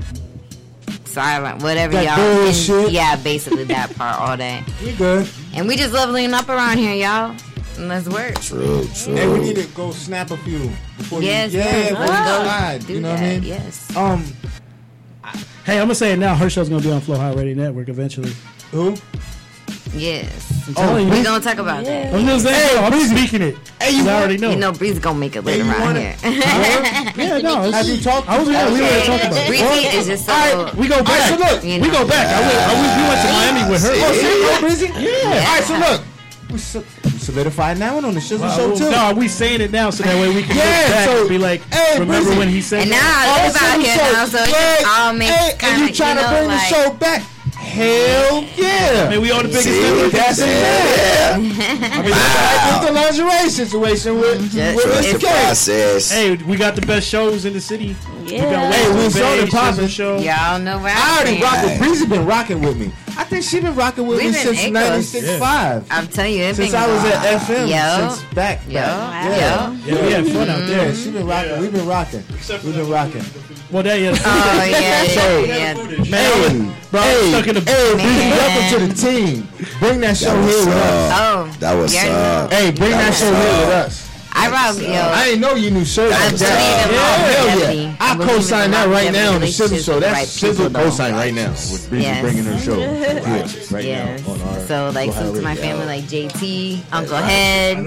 silent, 1.20 1.62
whatever 1.62 1.94
That 1.94 2.18
y'all. 2.18 2.44
bullshit. 2.44 2.92
yeah, 2.92 3.16
basically 3.16 3.64
that 3.64 3.94
part, 3.96 4.20
all 4.20 4.36
that. 4.36 4.68
We 4.84 4.92
good. 4.92 5.26
And 5.54 5.66
we 5.66 5.76
just 5.76 5.94
leveling 5.94 6.34
up 6.34 6.48
around 6.50 6.76
here, 6.76 6.94
y'all. 6.94 7.34
And 7.78 7.88
let's 7.88 8.06
work. 8.06 8.38
True, 8.42 8.86
true. 8.94 9.14
Hey, 9.14 9.26
we 9.26 9.38
need 9.40 9.56
to 9.56 9.64
go 9.68 9.92
snap 9.92 10.30
a 10.30 10.36
few 10.36 10.70
before 10.98 11.22
Yes, 11.22 11.52
you. 11.54 11.60
Yeah, 11.60 11.64
yes, 11.64 11.88
before 11.90 12.04
you 12.04 12.10
let's 12.10 12.28
go 12.28 12.42
slide. 12.44 12.86
do 12.86 12.92
You 12.92 13.00
know 13.00 13.10
what 13.12 13.18
I 13.18 13.22
that, 13.22 13.40
mean? 13.40 13.48
Yes. 13.48 13.96
Um, 13.96 14.24
Hey, 15.64 15.78
I'm 15.80 15.84
gonna 15.86 15.94
say 15.96 16.12
it 16.12 16.18
now. 16.18 16.34
Her 16.36 16.48
show's 16.48 16.68
gonna 16.68 16.82
be 16.82 16.92
on 16.92 17.00
Flow 17.00 17.16
Ohio 17.16 17.34
Radio 17.34 17.54
Network 17.56 17.88
eventually. 17.88 18.32
Who? 18.70 18.94
Yes. 19.94 20.52
I'm 20.68 20.74
telling 20.74 21.06
you. 21.06 21.12
we 21.14 21.22
gonna 21.22 21.42
talk 21.42 21.58
about 21.58 21.84
that. 21.84 22.12
I'm 22.12 22.26
just 22.26 22.44
saying. 22.44 22.84
I'm 22.84 23.00
speaking 23.06 23.40
it. 23.42 23.56
Hey, 23.80 23.96
you 23.96 24.08
already 24.08 24.36
know. 24.36 24.50
You 24.50 24.56
know, 24.56 24.72
Bree's 24.72 24.98
gonna 24.98 25.18
make 25.18 25.36
it 25.36 25.42
later 25.42 25.64
around 25.64 25.96
here. 25.96 26.16
Yeah, 27.16 27.38
no. 27.38 27.64
it's- 27.64 27.74
Have 27.74 27.88
you 27.88 28.00
talked? 28.02 28.28
I 28.28 28.38
was 28.38 28.48
yeah, 28.48 28.66
we 28.72 28.80
were 28.80 28.88
talking 29.06 29.26
about. 29.28 29.36
it. 29.38 29.46
Breezy 29.48 29.96
is 29.96 30.06
just 30.06 30.26
so. 30.26 30.32
All 30.32 30.64
right, 30.64 30.74
We 30.74 30.88
go 30.88 31.02
back. 31.02 31.08
All 31.32 31.38
right, 31.38 31.48
so 31.48 31.54
look, 31.54 31.64
you 31.64 31.80
We 31.80 31.88
go 31.90 32.06
back. 32.06 32.26
I 32.28 32.40
went, 32.40 32.58
I 32.60 32.74
went, 32.76 32.92
we 32.96 33.02
went 33.08 33.20
to 33.22 33.28
Miami 33.32 33.70
with 33.70 33.82
her. 33.82 33.92
Oh, 33.94 34.12
see, 34.12 34.42
oh, 34.44 34.58
Breezy? 34.60 34.86
Yeah. 35.00 35.24
All 35.24 35.54
right, 35.54 35.64
so 35.64 35.74
look, 35.78 36.02
we, 36.50 36.58
solidified 37.18 37.78
now 37.78 37.94
one 37.94 38.04
on 38.04 38.14
the 38.14 38.20
Shizzle 38.20 38.54
Show 38.54 38.76
too. 38.76 38.90
no, 38.90 39.14
we 39.16 39.28
saying 39.28 39.60
it 39.60 39.70
now 39.72 39.90
so 39.90 40.02
that 40.04 40.14
way 40.20 40.34
we 40.34 40.42
can 40.42 40.56
Yeah, 40.56 40.62
look 40.64 40.90
back 40.92 41.08
so- 41.08 41.20
and 41.20 41.28
be 41.28 41.38
like, 41.38 41.62
Hey, 41.72 41.98
remember 41.98 42.24
Breezy. 42.24 42.38
when 42.38 42.48
he 42.48 42.60
said 42.60 42.82
And 42.82 42.90
now 42.90 42.98
that? 42.98 43.26
I 43.26 43.46
live 43.46 43.56
out 43.56 43.80
Shizzle 43.80 43.82
here 43.82 44.12
now, 44.12 44.26
so 44.26 44.38
it 44.42 44.50
Yeah, 44.50 44.88
all 44.92 45.12
makes 45.14 45.32
hey, 45.34 45.56
and 45.62 45.88
you 45.88 45.94
trying 45.94 46.16
know, 46.16 46.22
to 46.22 46.28
bring 46.28 46.48
like, 46.48 46.68
the 46.68 46.74
show 46.74 46.90
back? 46.94 47.22
Hell 47.76 48.42
yeah! 48.56 49.10
Man, 49.10 49.20
we 49.20 49.30
on 49.30 49.42
the 49.42 49.48
biggest 49.48 49.64
See, 49.64 49.82
network. 49.82 50.12
That's 50.12 50.38
it. 50.38 50.46
Yeah. 50.48 51.34
I 51.36 51.38
mean, 51.38 52.10
wow. 52.10 52.84
the 52.86 52.92
lingerie 52.92 53.50
situation 53.50 54.18
with, 54.18 54.50
Just- 54.50 54.76
with 54.76 54.84
Trust 54.86 55.12
Miss 55.12 55.22
K. 55.22 55.28
process. 55.28 56.10
Hey, 56.10 56.36
we 56.36 56.56
got 56.56 56.74
the 56.74 56.80
best 56.86 57.06
shows 57.06 57.44
in 57.44 57.52
the 57.52 57.60
city. 57.60 57.94
We 58.24 58.30
got 58.30 58.30
Yeah. 58.30 58.72
Hey, 58.72 58.88
we 58.92 58.96
West 58.96 59.16
saw 59.16 59.20
Bay, 59.20 59.40
the 59.44 59.50
poppin'. 59.50 59.88
Show. 59.88 60.16
Y'all 60.18 60.58
know 60.58 60.78
where 60.78 60.94
I 60.96 61.16
already 61.20 61.36
stand. 61.38 61.42
rock 61.42 61.64
with 61.64 61.78
Breezy. 61.78 62.06
Been 62.06 62.24
rocking 62.26 62.60
with 62.62 62.76
me. 62.78 62.90
I 63.18 63.24
think 63.24 63.44
she 63.44 63.60
been 63.60 63.74
rocking 63.74 64.06
with 64.06 64.18
We've 64.18 64.28
me 64.32 64.32
since 64.38 64.58
echoes. 64.58 64.72
'96 64.72 65.38
five. 65.38 65.86
I'm 65.90 66.06
telling 66.06 66.34
you, 66.34 66.42
it 66.44 66.56
Since 66.56 66.72
been 66.72 66.80
I 66.82 66.86
was 66.86 67.04
at 67.04 67.40
FM, 67.42 67.68
Yo. 67.68 68.08
since 68.14 68.34
back, 68.34 68.60
Yo. 68.68 68.74
back. 68.74 69.24
Yo. 69.24 69.30
Yeah. 69.36 69.76
Yeah, 69.96 70.04
we 70.06 70.12
had 70.12 70.26
fun 70.28 70.50
out 70.50 70.60
Yeah, 70.60 70.66
there. 70.66 70.92
Mm-hmm. 70.92 71.02
she 71.04 71.10
been 71.12 71.26
rocking. 71.26 71.60
We've 71.60 71.72
been 71.72 71.86
rocking. 71.86 72.24
We've 72.64 72.74
been 72.74 72.90
rocking. 72.90 73.24
Well, 73.70 73.82
that 73.82 73.98
yeah. 74.00 74.14
Oh 74.24 74.64
yeah, 74.64 75.02
yeah, 75.02 75.04
So- 75.20 75.44
yeah. 75.44 76.10
Man, 76.10 76.76
bro, 76.92 77.00
I 77.00 77.16
was 77.16 77.24
Hey, 77.24 77.30
stuck 77.32 77.46
in 77.48 77.54
the 77.56 77.60
hey, 77.66 77.92
Breezy, 77.94 78.06
Man. 78.06 78.30
welcome 78.36 78.80
to 78.80 78.86
the 78.86 78.94
team. 78.94 79.48
Bring 79.78 80.00
that 80.00 80.16
show 80.16 80.26
That 80.34 80.44
was 80.44 80.54
here 80.56 80.66
with 80.66 80.74
uh, 80.74 80.80
us. 80.80 81.12
Oh, 81.20 81.56
That 81.60 81.74
was 81.74 81.92
you 81.94 82.00
already 82.00 82.14
up. 82.14 82.52
Uh, 82.52 82.56
hey, 82.56 82.70
bring 82.72 82.90
that 82.92 83.14
show 83.14 83.26
here 83.34 83.36
uh, 83.36 83.60
with 83.60 83.74
us. 83.74 84.05
I 84.38 84.50
rock, 84.50 84.76
yo. 84.80 84.92
I 84.92 85.24
didn't 85.26 85.40
know 85.40 85.54
you 85.54 85.70
knew 85.70 85.84
shirt 85.84 86.12
I 86.12 86.28
like 86.28 86.32
believe 86.32 86.42
in 86.42 86.48
that. 86.48 87.36
hell 87.36 87.56
longevity. 87.56 87.82
yeah. 87.82 87.96
I 88.00 88.12
I 88.12 88.16
co-sign 88.26 88.70
that 88.72 88.88
right 88.88 89.12
now 89.12 89.34
on 89.34 89.40
the 89.40 89.46
Shizzle 89.46 89.70
relationships 89.70 89.84
Show. 89.84 89.94
with 89.94 90.02
the 90.04 90.10
That's 90.10 90.42
right 90.42 90.50
Shizzle 90.54 90.66
people, 90.68 90.80
co-sign 90.82 91.12
right 91.14 91.34
now 91.34 91.50
with 91.50 91.86
Breezy 91.88 92.04
Yes. 92.04 92.20
bringing 92.22 92.44
her 92.44 92.58
show. 92.58 92.78
Yeah, 93.26 93.42
right 93.70 93.84
Yes. 93.84 94.26
now 94.26 94.32
on 94.32 94.40
our 94.42 94.60
So 94.66 94.90
like 94.94 95.08
Ohio 95.10 95.34
to 95.34 95.42
my 95.42 95.54
family 95.56 95.86
like 95.86 96.04
JT, 96.04 96.80
Uncle 96.92 97.16
Head, 97.16 97.78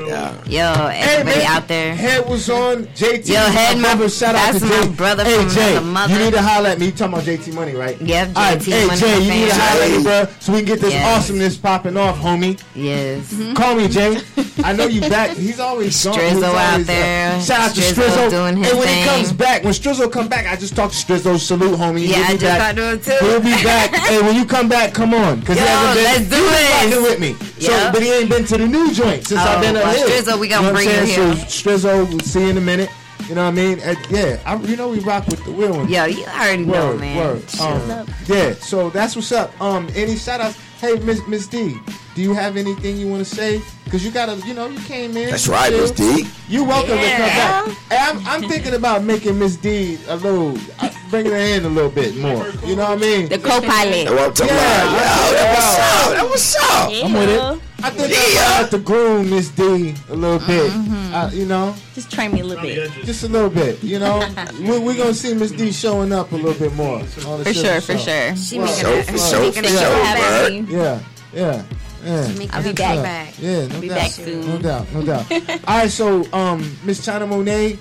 yo, 0.48 0.74
everybody 0.92 1.44
out 1.46 1.68
there. 1.68 1.96
Head 1.96 2.28
was 2.28 2.50
on 2.50 2.86
JT. 2.88 3.28
Yo, 3.30 3.40
Head, 3.42 3.78
my 3.78 3.90
my- 3.90 3.96
brother, 3.96 4.10
shout 4.10 4.36
out 4.36 4.54
that's 4.54 4.60
to 4.60 4.66
my 4.66 4.88
brother 4.96 5.24
hey, 5.24 5.38
from 5.44 5.50
Jay, 5.50 5.72
another 5.72 5.86
mother. 5.86 6.14
You 6.14 6.20
need 6.20 6.34
to 6.34 6.42
holler 6.42 6.70
at 6.70 6.80
me. 6.80 6.86
You 6.88 6.92
talking 6.92 7.14
about 7.14 7.26
JT 7.26 7.54
Money, 7.54 7.74
right? 7.76 8.00
Yep, 8.02 8.28
All 8.30 8.34
right, 8.44 8.58
JT 8.60 8.72
hey 8.72 8.88
Money 8.88 9.00
Jay, 9.00 9.20
you 9.22 9.32
need 9.32 9.50
to 9.50 9.56
holler 9.56 9.84
at 9.84 9.92
me, 9.98 10.04
bro, 10.04 10.26
so 10.40 10.52
we 10.54 10.60
can 10.60 10.68
get 10.68 10.82
this 10.82 10.94
awesomeness 11.06 11.58
popping 11.58 11.96
off, 11.98 12.18
homie. 12.18 12.60
Yes. 12.76 13.34
Call 13.56 13.76
me, 13.76 13.88
Jay. 13.88 14.18
I 14.64 14.74
know 14.74 14.86
you 14.88 15.02
back. 15.02 15.36
He's 15.38 15.60
always 15.60 16.04
gone. 16.04 16.14
Strizzo 16.16 16.44
out 16.44 16.80
uh, 16.80 16.84
there. 16.84 17.42
shout 17.42 17.60
out 17.70 17.76
to 17.76 17.82
Strizzo 17.82 18.30
doing 18.30 18.58
his 18.58 18.70
and 18.72 18.80
when 18.80 18.88
thing. 18.88 19.02
he 19.04 19.06
comes 19.10 19.32
back, 19.34 19.64
when 19.64 19.74
Strizzo 19.74 20.12
come 20.12 20.28
back, 20.28 20.46
I 20.48 20.56
just 20.56 20.76
talk 20.76 20.92
to 20.92 20.98
Strizzo. 20.98 21.38
Salute, 21.40 21.78
homie. 21.80 22.08
Yeah, 22.08 22.16
He'll 22.18 22.26
I 22.26 22.32
be 22.34 22.38
just 22.38 22.60
back. 22.60 22.76
to 22.76 22.92
him 22.92 23.00
too. 23.02 23.26
He'll 23.26 23.40
be 23.40 23.64
back. 23.64 23.94
hey, 24.10 24.22
when 24.22 24.36
you 24.36 24.46
come 24.46 24.68
back, 24.70 24.94
come 24.94 25.14
on, 25.14 25.42
cause 25.44 25.58
Yo, 25.58 25.64
he 25.64 25.68
hasn't 25.70 25.96
been. 25.96 26.04
let's 26.04 26.90
do 26.92 27.00
this. 27.00 27.04
with 27.12 27.20
me. 27.20 27.34
So, 27.60 27.72
Yeah. 27.72 27.92
but 27.92 28.02
he 28.02 28.12
ain't 28.12 28.30
been 28.30 28.46
to 28.46 28.58
the 28.58 28.68
new 28.68 28.92
joint 28.94 29.28
since 29.28 29.40
Oh, 29.42 29.44
I've 29.44 29.62
been 29.62 29.76
up 29.78 29.84
well, 29.84 30.08
here. 30.08 30.22
Strizzo, 30.22 30.40
we 30.40 30.48
gonna 30.48 30.68
know 30.68 30.74
what 30.74 30.84
bring 30.86 30.90
I'm 30.90 31.08
you 31.08 31.14
saying? 31.14 31.36
here. 31.38 31.46
So 31.48 31.70
Strizzo, 31.70 32.10
we'll 32.10 32.20
see 32.20 32.42
you 32.42 32.50
in 32.50 32.58
a 32.58 32.62
minute. 32.62 32.90
You 33.28 33.36
know 33.36 33.44
what 33.44 33.50
I 33.50 33.52
mean? 33.52 33.80
Uh, 33.82 33.94
yeah, 34.10 34.40
I, 34.46 34.56
you 34.64 34.76
know 34.76 34.90
we 34.90 35.00
rock 35.00 35.28
with 35.28 35.44
the 35.46 35.52
real 35.52 35.74
ones. 35.78 35.92
Yo, 35.92 36.06
you 36.06 36.24
already 36.26 36.66
know, 36.66 36.90
Word, 36.92 37.00
man. 37.00 37.18
word. 37.18 37.44
Um, 37.62 38.08
yeah, 38.26 38.54
so 38.54 38.90
that's 38.90 39.16
what's 39.16 39.32
up. 39.32 39.60
Um, 39.62 39.88
any 39.94 40.16
shout 40.16 40.42
outs? 40.42 40.58
Hey, 40.82 40.96
Miss 40.96 41.20
Miss 41.28 41.46
D, 41.46 41.78
do 42.20 42.24
you 42.24 42.34
have 42.34 42.58
anything 42.58 42.98
you 42.98 43.08
want 43.08 43.26
to 43.26 43.34
say? 43.34 43.62
Cause 43.90 44.04
you 44.04 44.12
gotta, 44.12 44.36
you 44.46 44.54
know, 44.54 44.68
you 44.68 44.78
came 44.82 45.16
in. 45.16 45.30
That's 45.30 45.48
right, 45.48 45.70
chill. 45.72 45.80
Miss 45.84 45.92
D. 45.92 46.28
You 46.50 46.66
welcome 46.66 46.98
Yeah. 46.98 47.06
to 47.06 47.18
come 47.18 47.74
back. 47.74 47.78
Hey, 47.90 47.98
I'm, 47.98 48.28
I'm 48.44 48.50
thinking 48.50 48.74
about 48.74 49.06
making 49.06 49.40
Miss 49.40 49.56
D 49.56 49.98
a 50.10 50.18
little, 50.18 50.58
uh, 50.82 50.90
bringing 51.10 51.32
her 51.32 51.38
in 51.38 51.64
a 51.64 51.70
little 51.70 51.90
bit 51.90 52.18
more. 52.18 52.46
You 52.66 52.76
know 52.76 52.84
what 52.90 52.98
I 52.98 53.02
mean? 53.02 53.30
The 53.30 53.38
co-pilot. 53.40 54.10
That's 54.10 54.12
what 54.12 54.20
I'm 54.20 54.34
talking 54.34 54.54
Yeah, 54.54 54.84
about. 54.84 55.00
I- 55.00 55.30
Yo, 55.30 55.34
that 55.34 55.56
was 55.56 55.78
up. 55.80 56.12
That 56.18 56.30
was 56.30 56.56
up. 56.60 56.92
Yeah. 56.92 57.06
I'm 57.06 57.14
with 57.14 57.30
it. 57.30 57.62
I 57.82 57.90
think 57.92 58.12
Yeah. 58.12 58.18
I 58.42 58.44
have 58.60 58.70
to 58.72 58.80
groom 58.80 59.30
Miss 59.30 59.48
D 59.48 59.96
a 60.10 60.16
little 60.16 60.46
bit. 60.46 60.72
Uh, 61.16 61.30
you 61.34 61.46
know, 61.46 61.74
Just 61.96 62.12
train 62.12 62.34
me 62.34 62.42
a 62.42 62.44
little 62.44 62.62
bit. 62.62 62.92
just 63.06 63.24
a 63.24 63.30
little 63.30 63.50
bit. 63.50 63.82
You 63.82 63.98
know, 64.00 64.20
we're 64.60 64.82
we 64.82 64.96
gonna 64.98 65.14
see 65.14 65.34
Miss 65.34 65.52
D 65.52 65.72
showing 65.72 66.12
up 66.12 66.34
a 66.34 66.36
little 66.36 66.54
bit 66.54 66.74
more. 66.76 66.96
on 67.00 67.02
the 67.40 67.46
For 67.46 67.50
Shizzle 67.52 67.64
sure, 67.64 67.82
for 67.82 67.98
sure. 67.98 68.36
She 68.36 68.58
Well, 68.60 68.68
making 68.68 68.82
show 68.84 69.00
a, 69.00 69.04
for 69.04 69.12
she 69.14 69.32
show 69.32 69.40
making 69.40 69.64
for 69.64 69.70
a 69.70 69.72
show, 69.72 70.04
comeback. 70.04 70.70
Yeah, 70.70 71.00
yeah, 71.34 71.64
yeah. 72.04 72.28
Making 72.30 72.52
I'll 72.52 72.64
be 72.64 72.70
a 72.70 72.74
back. 72.74 73.34
Yeah, 73.40 73.68
no 73.68 73.76
I'll 73.76 73.82
be 73.82 73.88
doubt. 73.90 73.98
back 73.98 74.12
soon. 74.12 74.48
No 74.48 74.58
doubt, 74.60 74.92
no 74.94 75.02
doubt. 75.04 75.32
All 75.32 75.78
right, 75.80 75.90
so 75.90 76.26
um, 76.34 76.78
Miss 76.84 77.04
China 77.04 77.28
Monai, 77.28 77.78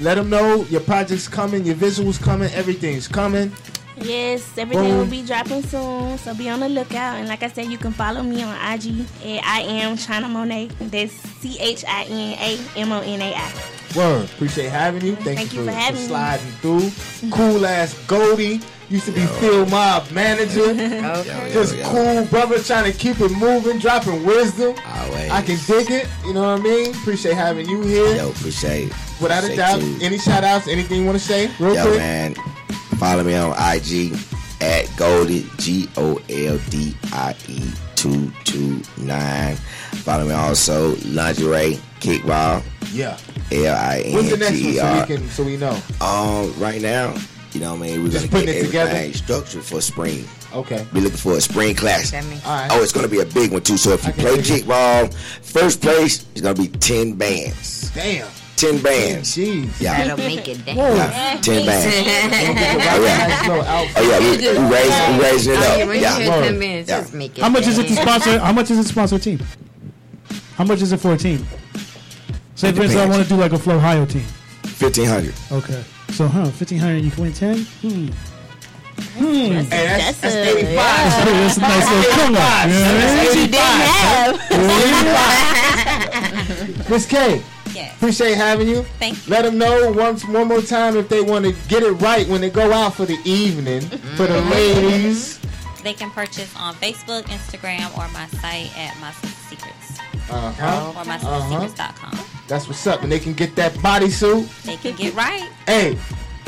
let 0.00 0.14
them 0.16 0.30
know 0.30 0.64
your 0.64 0.80
project's 0.80 1.28
coming, 1.28 1.64
your 1.64 1.76
visuals 1.76 2.20
coming, 2.20 2.50
everything's 2.52 3.08
coming. 3.08 3.52
Yes, 3.96 4.56
everything 4.58 4.88
Boom. 4.88 4.98
will 4.98 5.06
be 5.06 5.22
dropping 5.22 5.62
soon, 5.62 6.18
so 6.18 6.34
be 6.34 6.48
on 6.48 6.60
the 6.60 6.68
lookout. 6.68 7.18
And 7.18 7.28
like 7.28 7.42
I 7.42 7.48
said, 7.48 7.66
you 7.66 7.78
can 7.78 7.92
follow 7.92 8.22
me 8.22 8.42
on 8.42 8.54
IG 8.72 9.00
at 9.24 9.44
I 9.44 9.60
am 9.60 9.96
China 9.96 10.26
Monai. 10.28 10.70
That's 10.90 11.12
C 11.12 11.58
H 11.60 11.84
I 11.86 12.04
N 12.04 12.38
A 12.38 12.80
M 12.80 12.90
O 12.92 13.00
N 13.00 13.20
A 13.20 13.34
I. 13.34 13.52
Word, 13.94 14.24
appreciate 14.24 14.70
having 14.70 15.04
you. 15.04 15.14
Thank, 15.16 15.38
Thank 15.38 15.52
you 15.52 15.60
you 15.60 15.66
for, 15.66 15.72
for 15.72 15.76
having 15.78 16.00
me. 16.00 16.06
sliding 16.08 16.46
through. 16.62 16.90
Cool 17.30 17.66
ass 17.66 17.94
Goldie. 18.06 18.60
Used 18.92 19.06
to 19.06 19.12
be 19.12 19.24
Field 19.40 19.70
Mob 19.70 20.10
manager. 20.10 20.60
Okay. 21.22 21.50
Just 21.52 21.78
cool 21.84 22.24
brother 22.26 22.58
trying 22.62 22.90
to 22.90 22.96
keep 22.96 23.20
it 23.20 23.30
moving, 23.32 23.78
dropping 23.78 24.24
wisdom. 24.24 24.74
Always. 24.86 25.30
I 25.30 25.40
can 25.42 25.58
dig 25.66 25.90
it. 25.90 26.08
You 26.26 26.34
know 26.34 26.42
what 26.42 26.60
I 26.60 26.62
mean? 26.62 26.90
Appreciate 26.94 27.34
having 27.34 27.68
you 27.68 27.80
here. 27.82 28.16
Yo, 28.16 28.30
appreciate 28.30 28.88
it. 28.88 28.94
Without 29.20 29.44
a 29.44 29.56
doubt. 29.56 29.82
you. 29.82 29.98
Any 30.02 30.18
shout 30.18 30.44
outs? 30.44 30.68
Anything 30.68 31.00
you 31.00 31.06
want 31.06 31.18
to 31.18 31.24
say? 31.24 31.50
Real 31.58 31.74
Yo, 31.74 31.82
quick? 31.86 31.98
man, 31.98 32.34
follow 32.98 33.24
me 33.24 33.34
on 33.34 33.50
IG 33.52 34.14
at 34.60 34.88
Goldie 34.96 35.46
G 35.58 35.88
O 35.96 36.16
L 36.28 36.58
D 36.70 36.94
I 37.12 37.34
E 37.48 37.62
two 37.94 38.30
two 38.44 38.80
nine. 38.98 39.56
Follow 40.04 40.24
me 40.26 40.32
also 40.34 40.96
lingerie 41.06 41.78
kickball 42.00 42.62
Yeah. 42.92 43.16
L 43.52 43.74
I 43.74 44.02
What's 44.12 44.30
the 44.30 44.36
next 44.38 44.52
G 44.58 44.76
E 44.78 44.80
one 44.80 44.94
so 44.94 45.00
we 45.00 45.16
can 45.16 45.28
so 45.30 45.44
we 45.44 45.56
know? 45.56 45.80
Um, 46.00 46.52
right 46.60 46.80
now, 46.82 47.14
you 47.54 47.60
know 47.60 47.74
what 47.74 47.82
I 47.84 47.90
mean. 47.90 48.02
We're 48.04 48.10
Just 48.10 48.30
gonna 48.30 48.44
putting 48.44 48.54
get 48.54 48.62
it 48.64 48.66
together? 48.66 48.90
everything 48.90 49.14
structured 49.14 49.64
for 49.64 49.80
spring. 49.80 50.24
Okay. 50.54 50.86
Be 50.92 51.00
looking 51.00 51.16
for 51.18 51.34
a 51.36 51.40
spring 51.40 51.74
class. 51.74 52.10
That 52.10 52.24
makes 52.26 52.44
All 52.46 52.52
right. 52.52 52.68
Oh, 52.72 52.82
it's 52.82 52.92
gonna 52.92 53.08
be 53.08 53.20
a 53.20 53.24
big 53.26 53.52
one 53.52 53.62
too. 53.62 53.76
So 53.76 53.90
if 53.92 54.06
you 54.06 54.12
play 54.12 54.36
dig 54.36 54.50
it. 54.50 54.64
kickball, 54.64 55.12
first 55.42 55.80
place 55.80 56.26
is 56.34 56.40
gonna 56.42 56.54
be 56.54 56.68
ten 56.68 57.14
bands. 57.14 57.90
Damn. 57.94 58.28
Ten 58.56 58.80
bands. 58.82 59.36
Jeez. 59.36 59.80
Yeah. 59.80 60.04
That'll 60.06 60.18
make 60.18 60.46
it 60.46 60.64
down. 60.64 60.76
Yeah, 60.76 61.38
ten 61.42 61.66
bands. 61.66 61.96
Oh, 62.94 63.02
yeah. 63.04 63.26
Nice 63.26 63.48
little. 63.48 63.64
Oh 63.66 64.08
yeah, 64.08 64.18
we, 64.20 64.36
we 64.36 64.74
raising, 64.74 65.16
we 65.18 65.24
raising 65.24 65.52
it 65.54 65.58
Oh, 65.58 65.92
yeah, 65.92 66.12
up. 66.14 66.20
Yeah. 66.20 66.40
ten 66.42 66.58
minutes, 66.58 66.88
Yeah. 66.88 67.00
just 67.00 67.14
make 67.14 67.38
it. 67.38 67.42
How 67.42 67.48
much 67.48 67.66
is 67.66 67.78
it 67.78 67.88
to 67.88 67.96
sponsor? 67.96 68.38
How 68.38 68.52
much 68.52 68.70
is 68.70 68.78
it 68.78 68.82
to 68.82 68.88
sponsor 68.88 69.16
a 69.16 69.18
team? 69.18 69.40
How 70.56 70.64
much 70.64 70.80
is 70.82 70.92
it 70.92 70.98
for 71.00 71.12
a 71.14 71.16
team? 71.16 71.44
Say, 72.54 72.70
for 72.72 72.82
instance, 72.82 72.96
I 73.02 73.06
want 73.08 73.22
to 73.22 73.28
do 73.28 73.36
like 73.36 73.52
a 73.52 73.58
Flow 73.58 73.76
Ohio 73.76 74.04
team. 74.06 74.22
Fifteen 74.64 75.06
hundred. 75.06 75.34
Okay. 75.50 75.82
So, 76.12 76.28
huh? 76.28 76.44
Fifteen 76.50 76.78
hundred, 76.78 77.04
you 77.04 77.10
can 77.10 77.22
win 77.22 77.32
ten. 77.32 77.58
Hmm. 77.80 78.08
Hmm. 79.16 79.24
Hey, 79.24 79.64
that's, 79.66 80.20
that's, 80.20 80.34
85. 80.34 80.74
That's 80.76 81.56
a 81.56 81.60
nice 81.60 81.90
little 81.90 82.12
come 82.12 82.34
up. 82.36 82.66
You 82.68 82.74
know 82.74 82.92
what 82.92 83.02
I? 85.18 86.84
Miss 86.90 87.06
K. 87.06 87.42
Yes. 87.74 87.96
Appreciate 87.96 88.34
having 88.34 88.68
you. 88.68 88.82
Thank 88.98 89.26
you. 89.26 89.30
Let 89.32 89.42
them 89.42 89.56
know 89.56 89.90
once 89.92 90.26
one 90.26 90.48
more 90.48 90.60
time 90.60 90.96
if 90.96 91.08
they 91.08 91.22
want 91.22 91.46
to 91.46 91.52
get 91.68 91.82
it 91.82 91.92
right 91.92 92.28
when 92.28 92.42
they 92.42 92.50
go 92.50 92.70
out 92.72 92.92
for 92.94 93.06
the 93.06 93.18
evening 93.24 93.80
for 93.80 94.26
the 94.26 94.40
ladies. 94.42 95.38
They 95.82 95.94
can 95.94 96.10
purchase 96.10 96.54
on 96.56 96.74
Facebook, 96.74 97.22
Instagram, 97.24 97.90
or 97.96 98.06
my 98.12 98.26
site 98.26 98.70
at 98.78 98.94
My 99.00 99.10
Sister 99.12 99.56
Secrets. 99.56 99.81
Uh-huh. 100.30 100.92
Or 100.94 101.00
Uh-huh. 101.00 102.24
That's 102.48 102.68
what's 102.68 102.86
up, 102.86 103.02
and 103.02 103.10
they 103.10 103.18
can 103.18 103.32
get 103.32 103.54
that 103.56 103.72
bodysuit. 103.74 104.62
They 104.64 104.76
can 104.76 104.94
get 104.96 105.14
right. 105.14 105.48
Hey, 105.66 105.98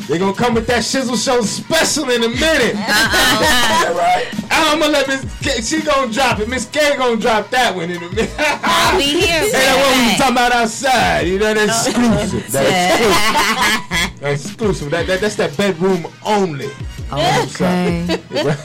they're 0.08 0.18
gonna 0.18 0.34
come 0.34 0.52
with 0.54 0.66
that 0.66 0.82
Shizzle 0.82 1.16
Show 1.22 1.40
special 1.42 2.10
in 2.10 2.22
a 2.24 2.28
minute. 2.28 2.74
right? 2.74 4.26
I'm 4.50 4.78
gonna 4.78 4.92
let 4.92 5.08
Miss 5.08 5.24
K. 5.40 5.62
She 5.62 5.80
gonna 5.82 6.12
drop 6.12 6.40
it. 6.40 6.48
Miss 6.48 6.66
K 6.66 6.96
gonna 6.96 7.18
drop 7.20 7.48
that 7.50 7.74
one 7.74 7.90
in 7.90 7.96
a 8.02 8.08
minute. 8.10 8.30
I'll 8.38 8.98
be 8.98 9.04
here. 9.04 9.40
Hey, 9.40 9.46
for 9.46 9.56
that 9.56 9.76
one 9.80 9.98
we 9.98 10.04
that. 10.04 10.16
talking 10.18 10.34
about 10.34 10.52
outside. 10.52 11.26
You 11.26 11.38
know, 11.38 11.54
that's 11.54 11.86
exclusive. 11.86 12.52
That's 12.52 13.00
exclusive. 13.00 14.20
That's 14.20 14.44
exclusive. 14.46 14.90
That, 14.90 15.06
that, 15.06 15.20
that's 15.20 15.36
that 15.36 15.56
bedroom 15.56 16.06
only. 16.24 16.70
Okay. 17.12 18.18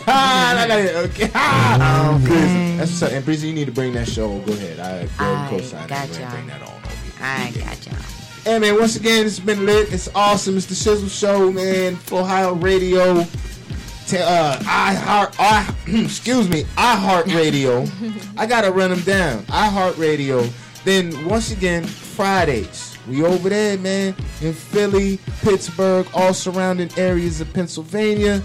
Ah, 0.07 0.57
I 0.63 0.67
got 0.67 0.79
it. 0.79 0.95
Okay. 1.11 1.29
Ah, 1.35 2.19
Breezy. 2.23 2.77
That's 2.77 2.89
what's 2.91 3.03
up. 3.03 3.11
And 3.11 3.23
Breezy, 3.25 3.47
you 3.49 3.53
need 3.53 3.65
to 3.65 3.71
bring 3.71 3.93
that 3.93 4.07
show. 4.07 4.39
Go 4.39 4.53
ahead. 4.53 4.79
I 4.79 5.03
go 5.05 5.09
I 5.17 5.47
co-sign. 5.49 5.87
got 5.87 6.07
y'all. 6.19 6.29
Bring 6.31 6.47
that 6.47 6.61
on. 6.61 6.81
I 7.21 7.51
got 7.51 7.85
y'all. 7.85 7.95
Hey 8.45 8.57
man, 8.57 8.75
once 8.79 8.95
again, 8.95 9.25
it's 9.25 9.39
been 9.39 9.65
lit. 9.65 9.91
It's 9.93 10.07
awesome. 10.15 10.57
It's 10.57 10.65
the 10.65 10.73
Shizzle 10.73 11.09
Show, 11.09 11.51
man. 11.51 11.97
Ohio 12.11 12.53
Radio. 12.55 13.23
T- 14.07 14.17
uh, 14.17 14.57
I 14.65 14.93
heart. 14.95 15.35
I 15.39 15.71
excuse 15.87 16.49
me. 16.49 16.65
I 16.77 16.95
heart 16.95 17.27
radio. 17.27 17.85
I 18.37 18.45
gotta 18.45 18.71
run 18.71 18.89
them 18.89 19.01
down. 19.01 19.45
I 19.49 19.67
heart 19.67 19.97
radio. 19.97 20.47
Then 20.85 21.25
once 21.27 21.51
again, 21.51 21.83
Fridays. 21.83 22.88
We 23.07 23.23
over 23.23 23.49
there, 23.49 23.77
man, 23.77 24.15
in 24.41 24.53
Philly, 24.53 25.19
Pittsburgh, 25.41 26.07
all 26.13 26.33
surrounding 26.33 26.89
areas 26.97 27.41
of 27.41 27.51
Pennsylvania. 27.53 28.43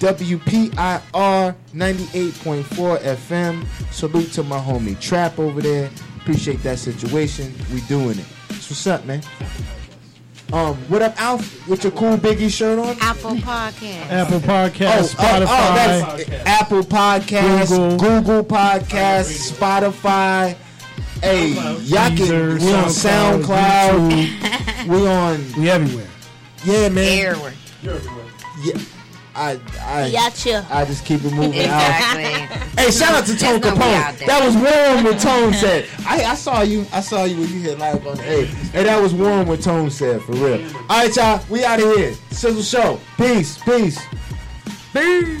WPIR 0.00 1.54
98.4 1.74 2.98
FM. 2.98 3.66
Salute 3.92 4.32
to 4.32 4.42
my 4.42 4.58
homie 4.58 4.98
Trap 5.00 5.38
over 5.38 5.60
there. 5.60 5.90
Appreciate 6.20 6.62
that 6.62 6.78
situation. 6.78 7.54
We 7.72 7.80
doing 7.82 8.18
it. 8.18 8.24
So 8.54 8.70
what's 8.72 8.86
up, 8.86 9.04
man? 9.04 9.22
Um, 10.52 10.76
what 10.88 11.02
up, 11.02 11.20
Alf? 11.20 11.66
With 11.68 11.82
your 11.84 11.92
cool 11.92 12.16
Biggie 12.16 12.50
shirt 12.50 12.78
on? 12.78 12.96
Apple 13.00 13.32
Podcast. 13.36 14.10
Apple 14.10 14.40
Podcast, 14.40 15.16
Oh, 15.18 15.22
oh, 15.22 15.42
oh, 15.42 15.46
Spotify. 15.46 16.26
that's 16.26 16.46
Apple 16.46 16.82
Podcasts, 16.82 17.68
Google. 17.70 17.98
Google, 17.98 18.44
Podcasts, 18.44 19.52
Spotify. 19.52 20.56
Hey, 21.24 21.48
y'all 21.82 22.08
can. 22.08 22.16
Deezer, 22.16 22.60
We 22.60 22.72
on 22.74 22.84
SoundCloud, 22.84 24.10
SoundCloud. 24.28 24.86
we 24.88 25.06
on. 25.08 25.52
We 25.60 25.70
everywhere. 25.70 26.06
Yeah, 26.64 26.88
man. 26.90 27.26
Everywhere. 27.26 27.52
Yeah. 28.62 28.78
I, 29.36 29.58
I, 29.80 30.10
Gotcha. 30.12 30.64
I 30.70 30.84
just 30.84 31.04
keep 31.04 31.24
it 31.24 31.32
moving 31.32 31.64
out. 31.66 31.80
Exactly. 32.14 32.84
Hey, 32.84 32.90
shout 32.92 33.14
out 33.14 33.26
to 33.26 33.36
Tone 33.36 33.60
There's 33.60 33.74
nobody 33.74 33.94
out 33.94 34.14
Capone. 34.14 34.18
there. 34.18 34.26
That 34.28 34.44
was 34.44 34.54
warm 34.54 35.04
what 35.04 35.18
Tone 35.18 35.52
said. 35.54 35.88
I, 36.06 36.24
I 36.24 36.34
saw 36.36 36.60
you. 36.62 36.86
I 36.92 37.00
saw 37.00 37.24
you 37.24 37.40
when 37.40 37.48
you 37.52 37.58
hit 37.60 37.78
live 37.78 38.06
on 38.06 38.16
the 38.16 38.22
Hey, 38.22 38.44
hey, 38.44 38.84
that 38.84 39.00
was 39.02 39.12
warm 39.12 39.48
what 39.48 39.60
Tone 39.60 39.90
said 39.90 40.22
for 40.22 40.32
real. 40.32 40.64
All 40.76 40.82
right, 40.88 41.16
y'all. 41.16 41.42
We 41.50 41.64
out 41.64 41.80
of 41.82 41.96
here. 41.96 42.12
Shizzle 42.30 42.62
Show. 42.70 43.00
Peace. 43.16 43.58
Peace. 43.64 43.98
Peace. 44.92 45.40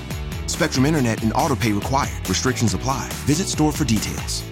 Spectrum 0.61 0.85
Internet 0.85 1.23
and 1.23 1.33
autopay 1.33 1.73
required. 1.73 2.29
Restrictions 2.29 2.75
apply. 2.75 3.09
Visit 3.25 3.47
store 3.47 3.71
for 3.71 3.83
details. 3.83 4.50